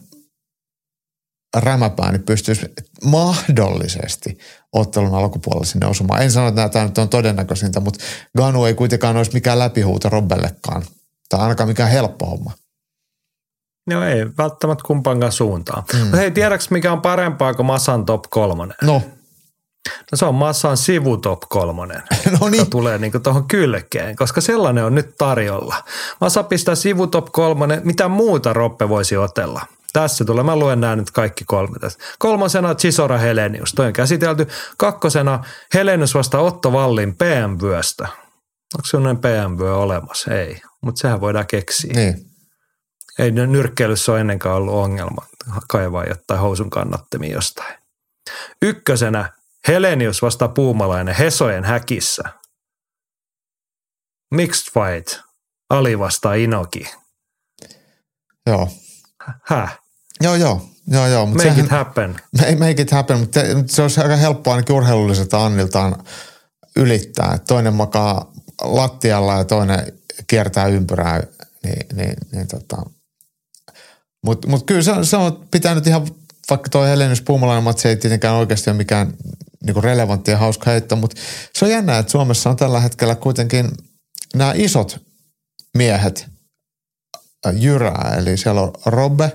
rämäpää 1.58 2.12
niin 2.12 2.24
pystyisi 2.24 2.66
mahdollisesti 3.04 4.38
ottelun 4.74 5.16
alkupuolella 5.16 5.66
sinne 5.66 5.88
osumaan. 5.88 6.22
En 6.22 6.32
sano, 6.32 6.48
että 6.48 6.70
tämä 6.70 6.86
nyt 6.86 6.98
on 6.98 7.10
todennäköisintä, 7.10 7.80
mutta 7.80 8.04
Ganu 8.38 8.66
ei 8.66 8.74
kuitenkaan 8.74 9.18
olisi 9.18 9.34
mikään 9.34 9.60
läpihuuto 9.60 10.10
Robbellekaan. 10.10 10.84
Tai 11.30 11.40
ainakaan 11.40 11.70
mikään 11.70 11.92
helppo 11.92 12.26
homma. 12.26 12.52
No 13.88 14.04
ei 14.04 14.26
välttämättä 14.38 14.84
kumpaankaan 14.88 15.32
suuntaan. 15.32 15.84
Mm. 15.94 16.18
Hei, 16.18 16.32
tiedätkö 16.32 16.68
mikä 16.70 16.92
on 16.92 17.02
parempaa 17.02 17.54
kuin 17.54 17.66
Massan 17.66 18.06
top 18.06 18.24
kolmonen? 18.30 18.78
No, 18.82 19.02
No 20.12 20.16
se 20.16 20.26
on 20.26 20.36
Massan 20.36 20.78
sivu 20.78 21.18
top 21.18 21.40
kolmonen, 21.50 22.04
no 22.40 22.50
niin. 22.50 22.60
joka 22.60 22.70
tulee 22.70 22.98
niinku 22.98 23.20
tuohon 23.20 23.48
kylkeen, 23.48 24.16
koska 24.16 24.42
sellainen 24.42 24.86
on 24.86 24.96
nyt 24.96 25.16
tarjolla. 25.18 25.76
Massa 26.22 26.44
pistää 26.44 26.76
sivu 26.76 27.08
top 27.08 27.26
kolmonen, 27.32 27.82
mitä 27.84 28.08
muuta 28.08 28.54
Roppe 28.54 28.90
voisi 28.90 29.18
otella. 29.18 29.62
Tässä 29.94 30.26
tulee, 30.26 30.44
mä 30.44 30.56
luen 30.56 30.82
nämä 30.82 30.96
nyt 30.96 31.12
kaikki 31.12 31.44
kolme 31.48 31.80
tässä. 31.80 32.00
Kolmosena 32.20 32.76
Chisora 32.76 33.18
Helenius, 33.18 33.74
toi 33.74 33.88
on 33.88 33.94
käsitelty. 33.94 34.48
Kakkosena 34.78 35.44
Helenius 35.74 36.16
vasta 36.16 36.40
Otto 36.40 36.74
Vallin 36.74 37.16
PM-vyöstä. 37.16 38.08
Onko 38.76 38.86
sellainen 38.86 39.22
PM-vyö 39.22 39.76
olemassa? 39.76 40.34
Ei, 40.34 40.62
mutta 40.82 41.00
sehän 41.00 41.22
voidaan 41.22 41.48
keksiä. 41.48 41.94
Niin. 41.96 42.26
Ei 43.20 43.32
nyrkkeilyssä 43.32 44.12
ole 44.12 44.22
ennenkään 44.22 44.56
ollut 44.56 44.74
ongelma 44.74 45.26
kaivaa 45.70 46.06
jotain 46.06 46.40
housun 46.40 46.70
kannattimia 46.70 47.34
jostain. 47.34 47.76
Ykkösenä 48.62 49.30
Helenius 49.68 50.22
vasta 50.22 50.48
Puumalainen 50.48 51.16
Hesojen 51.16 51.64
häkissä. 51.64 52.24
Mixed 54.34 54.74
fight. 54.74 55.20
Ali 55.70 56.00
vastaa 56.00 56.34
Inoki. 56.34 56.92
Joo. 58.48 58.70
Häh? 59.44 59.80
Joo, 60.22 60.36
joo. 60.36 60.70
Joo, 60.88 61.08
joo. 61.08 61.26
Mutta 61.26 61.44
Make 61.44 61.50
sehän, 61.50 61.66
it 61.66 61.72
happen. 61.72 62.16
make 62.60 62.82
it 62.82 62.92
happen, 62.92 63.20
mutta 63.20 63.40
se 63.66 63.82
olisi 63.82 64.02
aika 64.02 64.16
helppoa 64.16 64.54
ainakin 64.54 64.76
urheilulliselta 64.76 65.46
Anniltaan 65.46 66.04
ylittää. 66.76 67.38
Toinen 67.48 67.74
makaa 67.74 68.32
lattialla 68.62 69.34
ja 69.34 69.46
toinen 69.46 69.94
kiertää 70.28 70.68
ympyrää. 70.68 71.24
Niin, 71.64 71.96
niin, 71.96 72.16
niin 72.32 72.48
tota. 72.48 72.78
Mutta 74.26 74.48
mut 74.48 74.66
kyllä 74.66 74.82
se, 74.82 74.92
se 75.04 75.18
on 75.18 75.48
pitänyt 75.52 75.88
ihan, 75.88 76.08
vaikka 76.50 76.70
tuo 76.70 76.84
Helenius 76.84 77.22
Puumalainen 77.22 77.64
matsi 77.64 77.88
ei 77.88 77.96
tietenkään 77.96 78.36
oikeasti 78.36 78.70
ole 78.70 78.78
mikään 78.78 79.14
niinku 79.66 79.82
relevantti 79.82 80.32
ja 80.32 80.38
hauska 80.38 80.72
heitto, 80.72 80.96
mutta 80.96 81.22
se 81.54 81.66
on 81.66 81.72
jännää, 81.72 82.00
että 82.00 82.12
Suomessa 82.12 82.50
on 82.50 82.56
tällä 82.56 82.80
hetkellä 82.80 83.16
kuitenkin 83.16 83.72
nämä 84.36 84.54
isot 84.56 85.00
miehet 85.78 86.28
äh, 87.48 87.54
jyrää. 87.56 88.16
Eli 88.18 88.38
siellä 88.38 88.62
on 88.62 88.72
Robbe 88.86 89.32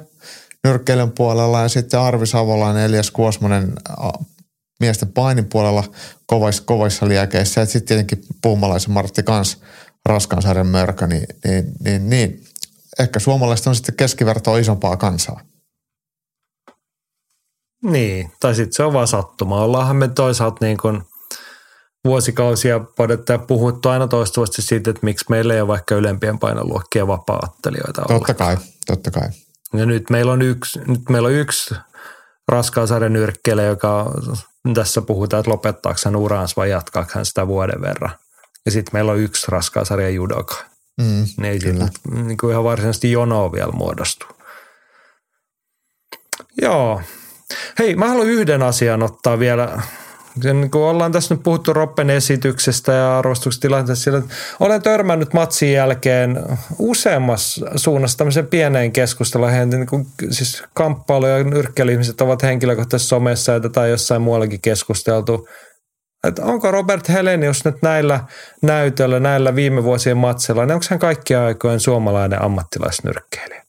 nyrkkeilyn 0.64 1.12
puolella 1.12 1.62
ja 1.62 1.68
sitten 1.68 2.00
Arvi 2.00 2.26
Savolainen, 2.26 2.84
Elias 2.84 3.10
Kuosmanen 3.10 3.72
äh, 3.90 4.26
miesten 4.80 5.12
painin 5.12 5.44
puolella 5.44 5.84
kovissa, 6.26 6.62
kovissa 6.66 7.08
liekeissä. 7.08 7.60
Ja 7.60 7.66
sitten 7.66 7.88
tietenkin 7.88 8.34
Puumalaisen 8.42 8.90
Martti 8.90 9.22
kans 9.22 9.58
raskaan 10.06 10.42
sarjan 10.42 10.66
mörkö, 10.66 11.06
niin, 11.06 11.26
niin, 11.44 11.72
niin, 11.84 12.10
niin. 12.10 12.44
ehkä 12.98 13.18
suomalaiset 13.18 13.66
on 13.66 13.74
sitten 13.74 13.94
keskivertoa 13.94 14.58
isompaa 14.58 14.96
kansaa. 14.96 15.40
Niin, 17.82 18.32
tai 18.40 18.54
sitten 18.54 18.72
se 18.72 18.82
on 18.82 18.92
vaan 18.92 19.08
sattuma. 19.08 19.60
Ollaanhan 19.62 19.96
me 19.96 20.08
toisaalta 20.08 20.64
niin 20.64 20.76
kuin 20.76 21.02
vuosikausia 22.04 22.80
podettu 22.80 23.32
ja 23.32 23.38
puhuttu 23.38 23.88
aina 23.88 24.08
toistuvasti 24.08 24.62
siitä, 24.62 24.90
että 24.90 25.04
miksi 25.04 25.24
meillä 25.28 25.54
ei 25.54 25.60
ole 25.60 25.68
vaikka 25.68 25.94
ylempien 25.94 26.38
painoluokkien 26.38 27.06
vapaattelijoita 27.06 28.02
Totta 28.08 28.34
kai, 28.34 28.56
totta 28.86 29.10
kai. 29.10 29.28
Ja 29.72 29.86
nyt 29.86 30.10
meillä 30.10 30.32
on 30.32 30.42
yksi, 30.42 30.80
nyt 30.86 31.08
meillä 31.08 31.26
on 31.26 31.34
yksi 31.34 31.74
raskaan 32.48 32.88
sarjan 32.88 33.12
nyrkkeelle, 33.12 33.64
joka 33.64 34.12
tässä 34.74 35.02
puhutaan, 35.02 35.40
että 35.40 35.50
lopettaako 35.50 36.00
hän 36.04 36.16
uraansa 36.16 36.54
vai 36.56 36.70
jatkaako 36.70 37.10
hän 37.14 37.26
sitä 37.26 37.46
vuoden 37.46 37.80
verran. 37.80 38.10
Ja 38.66 38.70
sitten 38.70 38.90
meillä 38.92 39.12
on 39.12 39.18
yksi 39.18 39.46
raskaan 39.48 39.86
sarjan 39.86 40.14
judoka. 40.14 40.54
Mm, 41.00 41.26
niin 41.36 41.44
ei 41.44 41.58
kyllä. 41.58 41.88
niin 42.14 42.38
kuin 42.38 42.50
ihan 42.50 42.64
varsinaisesti 42.64 43.12
jonoa 43.12 43.52
vielä 43.52 43.72
muodostu. 43.72 44.26
Joo. 46.62 47.02
Hei, 47.78 47.96
mä 47.96 48.08
haluan 48.08 48.26
yhden 48.26 48.62
asian 48.62 49.02
ottaa 49.02 49.38
vielä 49.38 49.82
sen, 50.42 50.70
kun 50.70 50.80
ollaan 50.82 51.12
tässä 51.12 51.34
nyt 51.34 51.42
puhuttu 51.42 51.72
Roppen 51.72 52.10
esityksestä 52.10 52.92
ja 52.92 53.18
arvostustilanteesta, 53.18 54.22
olen 54.60 54.82
törmännyt 54.82 55.32
matsin 55.32 55.72
jälkeen 55.72 56.42
useammassa 56.78 57.66
suunnassa 57.76 58.18
tämmöisen 58.18 58.46
pieneen 58.46 58.92
keskusteluun. 58.92 59.50
Niin 59.70 59.86
kuin, 59.86 60.06
siis 60.30 60.62
kamppailu- 60.74 61.26
ja 61.26 61.44
nyrkkeilyihmiset 61.44 62.20
ovat 62.20 62.42
henkilökohtaisesti 62.42 63.08
somessa 63.08 63.52
ja 63.52 63.60
tätä 63.60 63.86
jossain 63.86 64.22
muuallakin 64.22 64.60
keskusteltu. 64.60 65.48
Että 66.24 66.44
onko 66.44 66.70
Robert 66.70 67.08
Helenius 67.08 67.64
nyt 67.64 67.82
näillä 67.82 68.20
näytöillä, 68.62 69.20
näillä 69.20 69.54
viime 69.54 69.84
vuosien 69.84 70.16
matseilla, 70.16 70.66
niin 70.66 70.74
onko 70.74 70.86
hän 70.90 70.98
kaikkien 70.98 71.40
aikojen 71.40 71.80
suomalainen 71.80 72.42
ammattilaisnyrkkeilijä? 72.42 73.62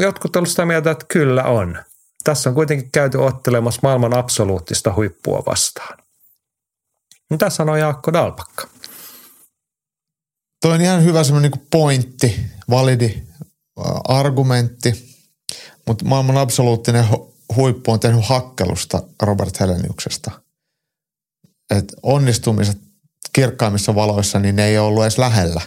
Jotkut 0.00 0.36
ovat 0.36 0.48
sitä 0.48 0.64
mieltä, 0.64 0.90
että 0.90 1.06
kyllä 1.08 1.42
on 1.42 1.78
tässä 2.24 2.50
on 2.50 2.54
kuitenkin 2.54 2.90
käyty 2.90 3.18
ottelemassa 3.18 3.80
maailman 3.82 4.16
absoluuttista 4.16 4.94
huippua 4.94 5.42
vastaan. 5.46 5.98
Mitä 7.30 7.50
sanoo 7.50 7.76
Jaakko 7.76 8.12
Dalpakka? 8.12 8.68
Toi 10.62 10.72
on 10.72 10.80
ihan 10.80 11.04
hyvä 11.04 11.24
semmoinen 11.24 11.50
niin 11.50 11.66
pointti, 11.70 12.40
validi 12.70 13.22
argumentti, 14.08 15.16
mutta 15.86 16.04
maailman 16.04 16.36
absoluuttinen 16.36 17.04
huippu 17.56 17.92
on 17.92 18.00
tehnyt 18.00 18.24
hakkelusta 18.24 19.02
Robert 19.22 19.60
Heleniuksesta. 19.60 20.30
Et 21.70 21.94
onnistumiset 22.02 22.78
kirkkaimmissa 23.32 23.94
valoissa, 23.94 24.38
niin 24.38 24.56
ne 24.56 24.66
ei 24.66 24.78
ole 24.78 24.86
ollut 24.86 25.02
edes 25.02 25.18
lähellä. 25.18 25.60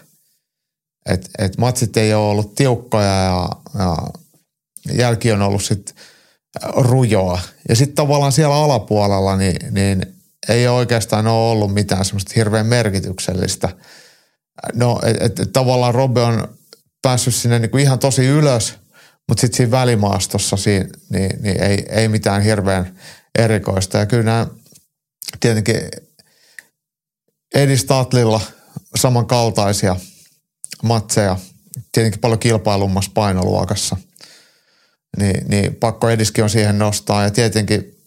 Et, 1.05 1.29
et 1.37 1.57
matsit 1.57 1.97
ei 1.97 2.13
ole 2.13 2.29
ollut 2.29 2.55
tiukkoja 2.55 3.23
ja, 3.23 3.49
ja 3.79 3.97
jälki 4.93 5.31
on 5.31 5.41
ollut 5.41 5.63
sitten 5.63 5.95
rujoa. 6.63 7.39
Ja 7.69 7.75
sitten 7.75 7.95
tavallaan 7.95 8.31
siellä 8.31 8.55
alapuolella 8.55 9.35
niin, 9.35 9.73
niin 9.73 10.05
ei 10.49 10.67
oikeastaan 10.67 11.27
ole 11.27 11.51
ollut 11.51 11.73
mitään 11.73 12.05
semmoista 12.05 12.33
hirveän 12.35 12.65
merkityksellistä. 12.65 13.69
No, 14.73 14.99
että 15.03 15.43
et, 15.43 15.53
tavallaan 15.53 15.95
Robbe 15.95 16.21
on 16.21 16.57
päässyt 17.01 17.35
sinne 17.35 17.59
niinku 17.59 17.77
ihan 17.77 17.99
tosi 17.99 18.25
ylös, 18.25 18.75
mutta 19.27 19.41
sitten 19.41 19.57
siinä 19.57 19.71
välimaastossa 19.71 20.57
siinä, 20.57 20.89
niin, 21.09 21.41
niin 21.41 21.63
ei, 21.63 21.85
ei 21.89 22.07
mitään 22.07 22.41
hirveän 22.41 22.99
erikoista. 23.39 23.97
Ja 23.97 24.05
kyllä 24.05 24.23
nämä 24.23 24.47
tietenkin 25.39 25.81
Edi 27.55 27.77
Statlilla 27.77 28.41
samankaltaisia 28.95 29.95
matseja, 30.83 31.37
tietenkin 31.91 32.21
paljon 32.21 32.39
kilpailummassa 32.39 33.11
painoluokassa– 33.13 33.97
niin, 35.19 35.47
niin 35.47 35.75
pakko 35.75 36.09
Ediskin 36.09 36.43
on 36.43 36.49
siihen 36.49 36.79
nostaa. 36.79 37.23
Ja 37.23 37.31
tietenkin 37.31 37.97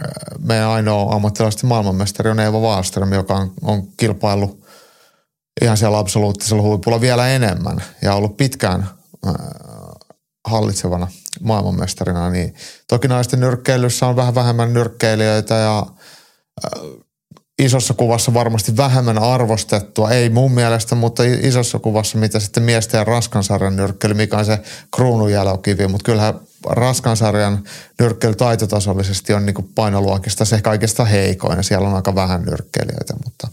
äh, 0.00 0.08
meidän 0.38 0.68
ainoa 0.68 1.14
ammattilaisesti 1.14 1.66
maailmanmestari 1.66 2.30
on 2.30 2.40
Eeva 2.40 2.60
Wallström, 2.60 3.12
joka 3.12 3.34
on, 3.34 3.52
on 3.62 3.88
kilpaillut 3.96 4.66
ihan 5.62 5.76
siellä 5.76 5.98
absoluuttisella 5.98 6.62
huipulla 6.62 7.00
vielä 7.00 7.28
enemmän 7.28 7.82
ja 8.02 8.14
ollut 8.14 8.36
pitkään 8.36 8.88
äh, 9.26 9.34
hallitsevana 10.46 11.08
maailmanmestarina. 11.40 12.30
Niin 12.30 12.54
toki 12.88 13.08
naisten 13.08 13.40
nyrkkeilyssä 13.40 14.06
on 14.06 14.16
vähän 14.16 14.34
vähemmän 14.34 14.72
nyrkkeilijöitä 14.72 15.54
ja 15.54 15.78
äh, 15.78 17.05
isossa 17.58 17.94
kuvassa 17.94 18.34
varmasti 18.34 18.76
vähemmän 18.76 19.18
arvostettua, 19.18 20.10
ei 20.10 20.28
mun 20.28 20.52
mielestä, 20.52 20.94
mutta 20.94 21.22
isossa 21.24 21.78
kuvassa 21.78 22.18
mitä 22.18 22.40
sitten 22.40 22.62
miesten 22.62 22.98
ja 22.98 23.04
raskansarjan 23.04 23.76
nyrkkeily, 23.76 24.14
mikä 24.14 24.36
on 24.38 24.44
se 24.44 24.58
kruununjälkivi, 24.96 25.88
mutta 25.88 26.04
kyllähän 26.04 26.40
raskansarjan 26.66 27.64
nyrkkeily 27.98 28.34
taitotasollisesti 28.34 29.34
on 29.34 29.46
niin 29.46 29.68
painoluokista 29.74 30.44
se 30.44 30.60
kaikista 30.60 31.04
heikoin 31.04 31.56
ja 31.56 31.62
siellä 31.62 31.88
on 31.88 31.94
aika 31.94 32.14
vähän 32.14 32.42
nyrkkeilijöitä, 32.42 33.14
mutta 33.24 33.48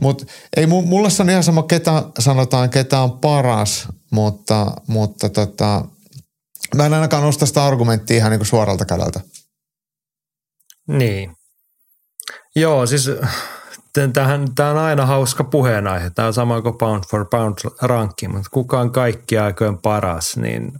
mutta 0.00 0.24
ei 0.56 0.66
mulle 0.66 1.10
se 1.10 1.22
on 1.22 1.30
ihan 1.30 1.42
sama, 1.42 1.62
ketä 1.62 2.02
sanotaan, 2.18 2.70
ketä 2.70 3.00
on 3.00 3.12
paras, 3.12 3.88
mutta, 4.10 4.72
mutta 4.86 5.28
tota, 5.28 5.84
mä 6.74 6.86
en 6.86 6.94
ainakaan 6.94 7.22
nosta 7.22 7.46
sitä 7.46 7.64
argumenttia 7.64 8.16
ihan 8.16 8.32
niin 8.32 8.46
suoralta 8.46 8.84
kädeltä. 8.84 9.20
Niin. 10.88 11.36
Joo, 12.56 12.86
siis 12.86 13.10
tämä 13.92 14.70
on 14.70 14.78
aina 14.78 15.06
hauska 15.06 15.44
puheenaihe. 15.44 16.10
Tämä 16.10 16.28
on 16.28 16.34
sama 16.34 16.62
kuin 16.62 16.78
pound 16.78 17.04
for 17.10 17.26
pound 17.30 17.58
rankki, 17.82 18.28
mutta 18.28 18.48
kuka 18.50 18.80
on 18.80 18.90
kaikki 18.90 19.38
aikojen 19.38 19.78
paras, 19.78 20.36
niin 20.36 20.72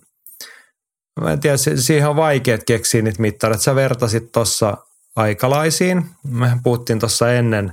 mä 1.20 1.32
en 1.32 1.40
tiedä, 1.40 1.56
siihen 1.56 2.08
on 2.08 2.16
vaikea 2.16 2.58
keksiä 2.58 3.02
niitä 3.02 3.22
mittareita. 3.22 3.62
Sä 3.62 3.74
vertasit 3.74 4.32
tuossa 4.32 4.76
aikalaisiin. 5.16 6.10
Me 6.24 6.58
puhuttiin 6.62 6.98
tuossa 6.98 7.32
ennen 7.32 7.72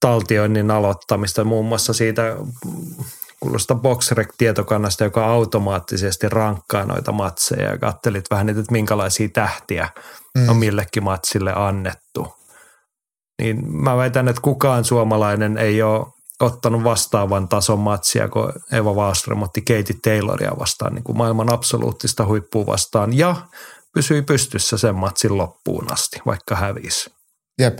taltioinnin 0.00 0.70
aloittamista 0.70 1.44
muun 1.44 1.66
muassa 1.66 1.92
siitä 1.92 2.36
kuulosta 3.40 3.74
Boxrec-tietokannasta, 3.74 5.04
joka 5.04 5.26
automaattisesti 5.26 6.28
rankkaa 6.28 6.84
noita 6.84 7.12
matseja 7.12 7.70
ja 7.70 7.78
kattelit 7.78 8.24
vähän 8.30 8.46
niitä, 8.46 8.60
että 8.60 8.72
minkälaisia 8.72 9.28
tähtiä 9.28 9.88
mm. 10.38 10.48
on 10.48 10.56
millekin 10.56 11.04
matsille 11.04 11.52
annettu 11.56 12.43
niin 13.42 13.72
mä 13.72 13.96
väitän, 13.96 14.28
että 14.28 14.42
kukaan 14.42 14.84
suomalainen 14.84 15.58
ei 15.58 15.82
ole 15.82 16.06
ottanut 16.40 16.84
vastaavan 16.84 17.48
tason 17.48 17.78
matsia, 17.78 18.28
kun 18.28 18.52
Eva 18.72 18.92
Wallström 18.92 19.42
otti 19.42 19.60
Katie 19.60 19.96
Tayloria 20.02 20.52
vastaan, 20.58 20.94
niin 20.94 21.04
kuin 21.04 21.18
maailman 21.18 21.52
absoluuttista 21.52 22.26
huippua 22.26 22.66
vastaan, 22.66 23.18
ja 23.18 23.36
pysyi 23.94 24.22
pystyssä 24.22 24.78
sen 24.78 24.94
matsin 24.94 25.38
loppuun 25.38 25.92
asti, 25.92 26.20
vaikka 26.26 26.56
hävisi. 26.56 27.10
Jep. 27.58 27.78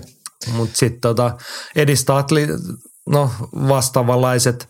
Mutta 0.53 0.77
sitten 0.77 1.01
tota, 1.01 1.37
Statli, 1.95 2.49
no 3.09 3.31
vastaavanlaiset 3.69 4.69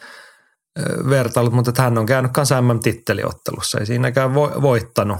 vertailut, 1.09 1.53
mutta 1.53 1.83
hän 1.83 1.99
on 1.99 2.07
käynyt 2.07 2.33
kanssa 2.33 2.63
MM-titteliottelussa, 2.63 3.79
ei 3.79 3.87
siinäkään 3.87 4.35
vo, 4.35 4.63
voittanut, 4.63 5.19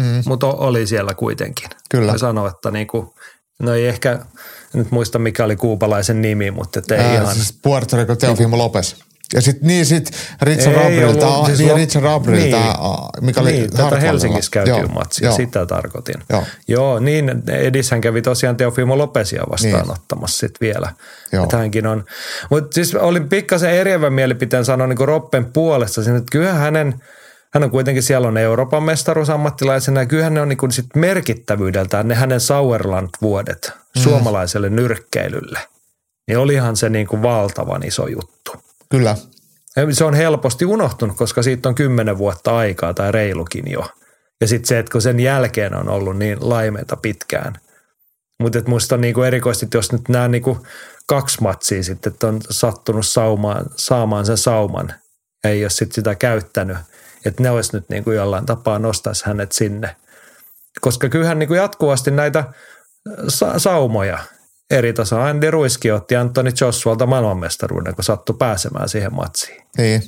mm. 0.00 0.22
mutta 0.26 0.46
oli 0.46 0.86
siellä 0.86 1.14
kuitenkin. 1.14 1.70
Kyllä. 1.90 2.12
Ja 2.12 2.18
sanoi, 2.18 2.48
että 2.48 2.70
niinku, 2.70 3.14
no 3.62 3.74
ei 3.74 3.86
ehkä– 3.86 4.18
nyt 4.72 4.90
muista 4.90 5.18
mikä 5.18 5.44
oli 5.44 5.56
kuupalaisen 5.56 6.22
nimi, 6.22 6.50
mutta 6.50 6.80
ei 6.94 7.00
Ää, 7.00 7.14
ihan. 7.14 7.34
Siis 7.34 7.58
Puerto 7.62 7.96
Rico 7.96 8.16
Teofimo 8.16 8.58
Lopez. 8.58 8.94
Ja 9.34 9.40
sitten 9.40 9.66
niin 9.66 9.86
sit 9.86 10.10
Richard 10.42 10.76
Abrilta, 10.76 11.44
siis 11.46 11.58
niin 11.58 11.74
Richard 11.74 12.04
Abrilta, 12.04 12.56
niin, 12.56 13.26
mikä 13.26 13.40
oli 13.40 13.52
niin, 13.52 13.70
tätä 13.70 14.00
Helsingissä 14.00 14.50
käytyy 14.50 14.86
matsia, 14.94 15.28
joo. 15.28 15.36
sitä 15.36 15.66
tarkoitin. 15.66 16.14
Joo. 16.30 16.44
joo, 16.68 16.98
niin 16.98 17.42
Edishän 17.48 18.00
kävi 18.00 18.22
tosiaan 18.22 18.56
Teofimo 18.56 18.98
Lopesia 18.98 19.42
vastaanottamassa 19.50 20.44
niin. 20.44 20.48
sitten 20.48 20.66
vielä. 20.68 20.92
Joo. 21.32 21.44
Että 21.44 21.56
hänkin 21.56 21.86
on, 21.86 22.04
mutta 22.50 22.74
siis 22.74 22.94
oli 22.94 23.20
pikkasen 23.20 23.70
eriävän 23.70 24.12
mielipiteen 24.12 24.64
sanoa 24.64 24.86
niin 24.86 25.08
Roppen 25.08 25.44
puolesta, 25.44 26.00
että 26.00 26.22
kyllä 26.30 26.52
hänen– 26.52 26.94
hän 27.54 27.64
on 27.64 27.70
kuitenkin 27.70 28.02
siellä 28.02 28.28
on 28.28 28.36
Euroopan 28.36 28.82
mestaruus 28.82 29.30
ammattilaisena 29.30 30.00
ja 30.00 30.06
kyllähän 30.06 30.34
ne 30.34 30.40
on 30.40 30.48
niin 30.48 30.72
sit 30.72 30.86
merkittävyydeltään 30.96 32.08
ne 32.08 32.14
hänen 32.14 32.40
Sauerland-vuodet 32.40 33.72
mm. 33.96 34.02
suomalaiselle 34.02 34.70
nyrkkeilylle. 34.70 35.58
Niin 36.28 36.38
olihan 36.38 36.76
se 36.76 36.88
niin 36.88 37.06
kuin 37.06 37.22
valtavan 37.22 37.82
iso 37.82 38.06
juttu. 38.06 38.52
Kyllä. 38.90 39.16
Se 39.92 40.04
on 40.04 40.14
helposti 40.14 40.64
unohtunut, 40.64 41.16
koska 41.16 41.42
siitä 41.42 41.68
on 41.68 41.74
kymmenen 41.74 42.18
vuotta 42.18 42.56
aikaa 42.56 42.94
tai 42.94 43.12
reilukin 43.12 43.70
jo. 43.70 43.88
Ja 44.40 44.46
sitten 44.46 44.68
se, 44.68 44.78
että 44.78 44.92
kun 44.92 45.02
sen 45.02 45.20
jälkeen 45.20 45.74
on 45.74 45.88
ollut 45.88 46.18
niin 46.18 46.38
laimeita 46.40 46.96
pitkään. 46.96 47.52
Mutta 48.40 48.58
musta 48.66 48.94
on 48.94 49.00
niinku 49.00 49.22
erikoisesti, 49.22 49.76
jos 49.76 49.92
nyt 49.92 50.08
nämä 50.08 50.28
niinku 50.28 50.66
kaksi 51.06 51.42
matsia 51.42 51.82
sitten, 51.82 52.12
että 52.12 52.26
on 52.26 52.40
sattunut 52.50 53.06
saumaan, 53.06 53.66
saamaan 53.76 54.26
sen 54.26 54.36
sauman 54.36 54.94
ei 55.44 55.64
ole 55.64 55.70
sitten 55.70 55.94
sitä 55.94 56.14
käyttänyt– 56.14 56.76
että 57.24 57.42
ne 57.42 57.50
olisi 57.50 57.76
nyt 57.76 57.88
niin 57.88 58.04
kuin 58.04 58.16
jollain 58.16 58.46
tapaa 58.46 58.78
nostaisi 58.78 59.26
hänet 59.26 59.52
sinne. 59.52 59.96
Koska 60.80 61.08
kyllähän 61.08 61.38
niin 61.38 61.46
kuin 61.46 61.58
jatkuvasti 61.58 62.10
näitä 62.10 62.44
sa- 63.28 63.58
saumoja 63.58 64.18
eri 64.70 64.92
tasoa. 64.92 65.26
Andy 65.26 65.50
Ruiski 65.50 65.90
otti 65.90 66.16
Antoni 66.16 66.50
Joshualta 66.60 67.06
maailmanmestaruuden, 67.06 67.94
kun 67.94 68.04
sattui 68.04 68.36
pääsemään 68.38 68.88
siihen 68.88 69.14
matsiin. 69.14 69.62
Niin. 69.78 70.02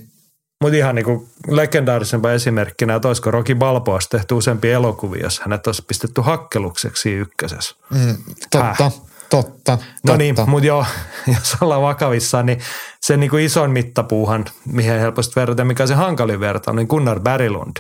Mutta 0.61 0.77
ihan 0.77 0.95
niin 0.95 1.29
legendaarisempaa 1.49 2.33
esimerkkinä, 2.33 2.95
että 2.95 3.09
olisiko 3.09 3.31
Rocky 3.31 3.55
Balboasta 3.55 4.19
tehty 4.19 4.35
useampia 4.35 4.75
elokuvia, 4.75 5.23
jos 5.23 5.41
hänet 5.41 5.67
olisi 5.67 5.85
pistetty 5.89 6.21
hakkelukseksi 6.21 7.13
ykkösessä. 7.13 7.77
Mm, 7.91 8.17
totta, 8.51 8.85
Häh? 8.85 8.93
totta. 9.31 9.79
No 10.07 10.17
niin, 10.17 10.35
mutta 10.47 10.67
joo, 10.67 10.87
jos 11.35 11.57
ollaan 11.61 11.83
vakavissaan, 11.83 12.47
niin 12.47 12.59
se 13.01 13.17
niin 13.17 13.31
kuin 13.31 13.45
isoin 13.45 13.71
mittapuuhan, 13.71 14.45
mihin 14.73 15.01
helposti 15.01 15.37
verrataan, 15.37 15.67
mikä 15.67 15.83
on 15.83 15.89
se 15.89 15.95
hankalin 15.95 16.41
verta, 16.41 16.73
niin 16.73 16.87
Gunnar 16.87 17.21
Berglund. 17.21 17.77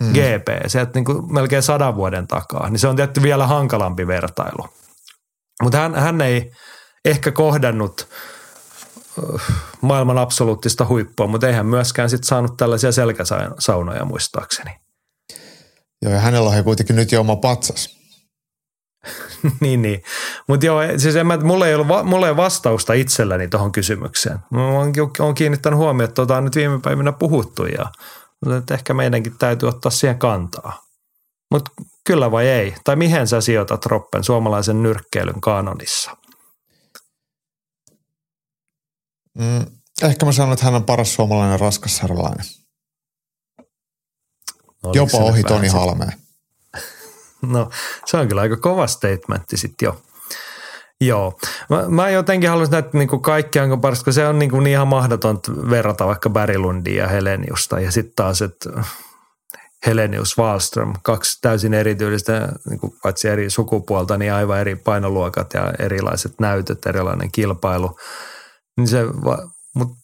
Mm. 0.00 0.12
GP, 0.12 0.48
sieltä 0.66 0.90
niin 0.94 1.04
kuin 1.04 1.32
melkein 1.32 1.62
sadan 1.62 1.96
vuoden 1.96 2.26
takaa, 2.26 2.70
niin 2.70 2.78
se 2.78 2.88
on 2.88 2.96
tietty 2.96 3.22
vielä 3.22 3.46
hankalampi 3.46 4.06
vertailu. 4.06 4.68
Mutta 5.62 5.78
hän, 5.78 5.94
hän 5.94 6.20
ei 6.20 6.52
ehkä 7.04 7.30
kohdannut 7.30 8.08
maailman 9.80 10.18
absoluuttista 10.18 10.86
huippua, 10.86 11.26
mutta 11.26 11.48
eihän 11.48 11.66
myöskään 11.66 12.10
sit 12.10 12.24
saanut 12.24 12.56
tällaisia 12.56 12.92
selkäsaunoja 12.92 14.04
muistaakseni. 14.04 14.70
Joo, 16.02 16.12
ja 16.12 16.20
hänellä 16.20 16.50
on 16.50 16.64
kuitenkin 16.64 16.96
nyt 16.96 17.12
jo 17.12 17.20
oma 17.20 17.36
patsas. 17.36 18.04
niin, 19.60 19.82
niin. 19.82 20.02
Mutta 20.48 20.66
joo, 20.66 20.80
siis 20.96 21.16
en 21.16 21.26
mä, 21.26 21.36
mulla, 21.36 21.66
ei 21.66 21.74
ollut, 21.74 21.86
mulla 22.04 22.26
ei 22.26 22.30
ole 22.30 22.36
vastausta 22.36 22.92
itselläni 22.92 23.48
tuohon 23.48 23.72
kysymykseen. 23.72 24.38
Mä 24.50 24.66
oon, 24.66 24.92
oon 25.20 25.34
kiinnittänyt 25.34 25.78
huomioon, 25.78 26.08
että 26.08 26.14
tota 26.14 26.36
on 26.36 26.44
nyt 26.44 26.56
viime 26.56 26.80
päivinä 26.80 27.12
puhuttu 27.12 27.66
ja 27.66 27.86
että 28.52 28.74
ehkä 28.74 28.94
meidänkin 28.94 29.38
täytyy 29.38 29.68
ottaa 29.68 29.90
siihen 29.90 30.18
kantaa. 30.18 30.84
Mutta 31.50 31.70
kyllä 32.04 32.30
vai 32.30 32.46
ei? 32.48 32.74
Tai 32.84 32.96
mihin 32.96 33.26
sä 33.26 33.40
sijoitat 33.40 33.86
Roppen 33.86 34.24
suomalaisen 34.24 34.82
nyrkkeilyn 34.82 35.40
kanonissa? 35.40 36.16
Mm, 39.38 39.66
ehkä 40.02 40.26
mä 40.26 40.32
sanon, 40.32 40.52
että 40.52 40.64
hän 40.64 40.74
on 40.74 40.84
paras 40.84 41.14
suomalainen 41.14 41.60
raskassarjalainen. 41.60 42.46
Jopa 44.92 45.18
ohi 45.18 45.42
Toni 45.42 45.68
Halmeen. 45.68 46.12
No 47.42 47.70
se 48.06 48.16
on 48.16 48.28
kyllä 48.28 48.40
aika 48.40 48.56
kova 48.56 48.86
statementti 48.86 49.56
sitten 49.56 49.86
jo. 49.86 50.02
Joo. 51.06 51.38
Mä, 51.70 51.84
mä 51.88 52.10
jotenkin 52.10 52.50
haluaisin 52.50 52.72
näitä 52.72 52.88
niin 52.92 53.08
kaikkia, 53.08 53.62
onko 53.62 53.76
paras, 53.76 54.04
kun 54.04 54.12
se 54.12 54.26
on 54.26 54.38
niin, 54.38 54.50
kuin 54.50 54.66
ihan 54.66 54.88
mahdoton 54.88 55.40
verrata 55.70 56.06
vaikka 56.06 56.30
Berilundia 56.30 57.02
ja 57.02 57.08
Heleniusta. 57.08 57.80
Ja 57.80 57.90
sitten 57.90 58.16
taas, 58.16 58.42
että 58.42 58.70
Helenius 59.86 60.38
Wallström, 60.38 60.92
kaksi 61.02 61.38
täysin 61.40 61.74
erityistä, 61.74 62.48
niin 62.70 62.80
kuin 62.80 62.92
paitsi 63.02 63.28
eri 63.28 63.50
sukupuolta, 63.50 64.18
niin 64.18 64.32
aivan 64.32 64.60
eri 64.60 64.76
painoluokat 64.76 65.54
ja 65.54 65.72
erilaiset 65.78 66.32
näytöt, 66.40 66.86
erilainen 66.86 67.32
kilpailu. 67.32 67.98
Niin 68.76 68.88
se, 68.88 69.04
mutta 69.74 69.96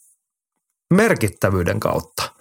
merkittävyyden 0.94 1.80
kautta– 1.80 2.22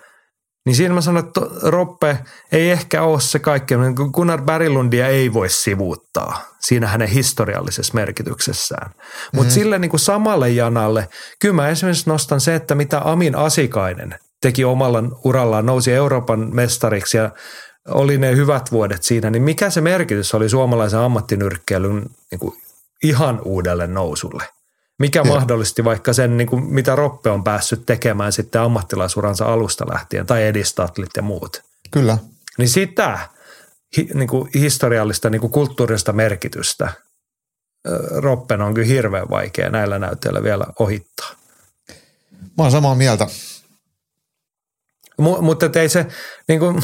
niin 0.69 0.75
siinä 0.75 0.93
mä 0.93 1.01
sanon, 1.01 1.25
että 1.25 1.41
Roppe 1.61 2.17
ei 2.51 2.71
ehkä 2.71 3.03
ole 3.03 3.21
se 3.21 3.39
kaikki. 3.39 3.75
Gunnar 4.13 4.41
Berglundia 4.41 5.07
ei 5.07 5.33
voi 5.33 5.49
sivuuttaa 5.49 6.41
siinä 6.59 6.87
hänen 6.87 7.07
historiallisessa 7.07 7.93
merkityksessään. 7.93 8.91
Mutta 9.33 9.49
mm. 9.49 9.53
sille 9.53 9.79
niin 9.79 9.89
kuin 9.89 9.99
samalle 9.99 10.49
janalle, 10.49 11.07
kyllä 11.39 11.55
mä 11.55 11.69
esimerkiksi 11.69 12.09
nostan 12.09 12.41
se, 12.41 12.55
että 12.55 12.75
mitä 12.75 13.01
Amin 13.03 13.35
Asikainen 13.35 14.15
teki 14.41 14.65
omalla 14.65 15.03
urallaan, 15.23 15.65
nousi 15.65 15.93
Euroopan 15.93 16.49
mestariksi 16.55 17.17
ja 17.17 17.31
oli 17.87 18.17
ne 18.17 18.35
hyvät 18.35 18.71
vuodet 18.71 19.03
siinä, 19.03 19.29
niin 19.29 19.43
mikä 19.43 19.69
se 19.69 19.81
merkitys 19.81 20.33
oli 20.33 20.49
suomalaisen 20.49 20.99
ammattinyrkkeilyn 20.99 22.05
niin 22.31 22.39
kuin 22.39 22.61
ihan 23.03 23.41
uudelle 23.43 23.87
nousulle– 23.87 24.43
mikä 24.99 25.19
ja. 25.19 25.25
mahdollisti 25.25 25.83
vaikka 25.83 26.13
sen, 26.13 26.37
niin 26.37 26.47
kuin 26.47 26.63
mitä 26.63 26.95
Roppe 26.95 27.29
on 27.29 27.43
päässyt 27.43 27.85
tekemään 27.85 28.31
sitten 28.31 28.61
ammattilaisuransa 28.61 29.45
alusta 29.45 29.85
lähtien, 29.91 30.25
tai 30.25 30.43
edistatlit 30.43 31.09
ja 31.15 31.21
muut. 31.21 31.61
Kyllä. 31.91 32.17
Niin 32.57 32.69
sitä 32.69 33.19
hi, 33.97 34.09
niin 34.13 34.27
kuin 34.27 34.49
historiallista, 34.53 35.29
niin 35.29 35.41
kuin 35.41 35.51
kulttuurista 35.51 36.13
merkitystä 36.13 36.93
Roppen 38.11 38.61
on 38.61 38.73
kyllä 38.73 38.87
hirveän 38.87 39.29
vaikea 39.29 39.69
näillä 39.69 39.99
näytöillä 39.99 40.43
vielä 40.43 40.65
ohittaa. 40.79 41.29
Mä 42.57 42.63
oon 42.63 42.71
samaa 42.71 42.95
mieltä. 42.95 43.27
M- 45.17 45.43
mutta 45.43 45.79
ei 45.79 45.89
se, 45.89 46.05
niin 46.47 46.59
kuin, 46.59 46.83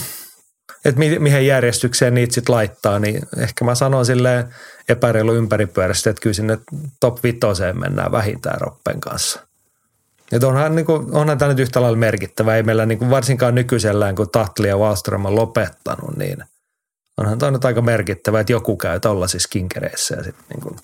että 0.86 1.00
mi- 1.00 1.20
mihin 1.20 1.48
järjestykseen 1.48 2.14
niitä 2.14 2.34
sitten 2.34 2.56
laittaa, 2.56 3.00
niin 3.00 3.22
ehkä 3.38 3.66
mä 3.66 3.76
sanon 3.76 4.06
silleen 4.06 4.56
epäreilu 4.90 5.34
ympäripyörästä, 5.34 6.10
että 6.10 6.22
kyllä 6.22 6.34
sinne 6.34 6.60
top 7.00 7.24
vitoseen 7.24 7.80
mennään 7.80 8.12
vähintään 8.12 8.62
Roppen 8.62 9.02
kanssa. 9.02 9.48
Että 10.32 10.48
onhan, 10.48 10.76
niin 10.76 10.86
kuin, 10.86 11.16
onhan 11.16 11.38
tämä 11.38 11.50
nyt 11.50 11.60
yhtä 11.60 11.82
lailla 11.82 11.98
merkittävä. 11.98 12.56
Ei 12.56 12.64
meillä 12.64 12.86
niin 12.86 12.98
kuin 12.98 13.10
varsinkaan 13.10 13.56
nykyisellään, 13.56 14.16
kun 14.16 14.30
Tatli 14.30 14.68
ja 14.68 14.78
Wallström 14.78 15.26
on 15.26 15.36
lopettanut, 15.36 16.18
niin 16.18 16.38
onhan 17.18 17.40
tämä 17.40 17.52
nyt 17.52 17.66
aika 17.66 17.82
merkittävä, 17.82 18.40
että 18.40 18.52
joku 18.52 18.78
käy 18.78 19.00
tuollaisissa 19.00 19.50
kinkereissä. 19.52 20.16
Ja 20.16 20.24
sit 20.24 20.36
niin 20.50 20.62
kuin, 20.62 20.76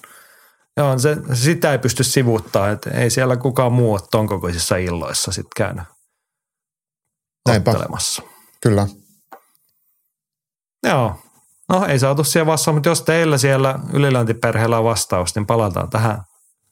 joo, 0.77 0.99
se, 0.99 1.17
sitä 1.33 1.71
ei 1.71 1.79
pysty 1.79 2.03
sivuuttaa, 2.03 2.69
että 2.69 2.89
ei 2.89 3.09
siellä 3.09 3.37
kukaan 3.37 3.73
muu 3.73 3.93
ole 3.93 4.01
ton 4.11 4.27
kokoisissa 4.27 4.77
illoissa 4.77 5.31
sitten 5.31 5.51
käynyt 5.57 5.83
Näinpä. 7.47 7.71
Kyllä. 8.61 8.87
Joo. 10.83 11.15
No 11.69 11.85
ei 11.85 11.99
saatu 11.99 12.23
siihen 12.23 12.45
vastaan, 12.45 12.75
mutta 12.75 12.89
jos 12.89 13.01
teillä 13.01 13.37
siellä 13.37 13.79
yliläntiperheellä 13.93 14.77
on 14.77 14.83
vastaus, 14.83 15.35
niin 15.35 15.45
palataan 15.45 15.89
tähän 15.89 16.23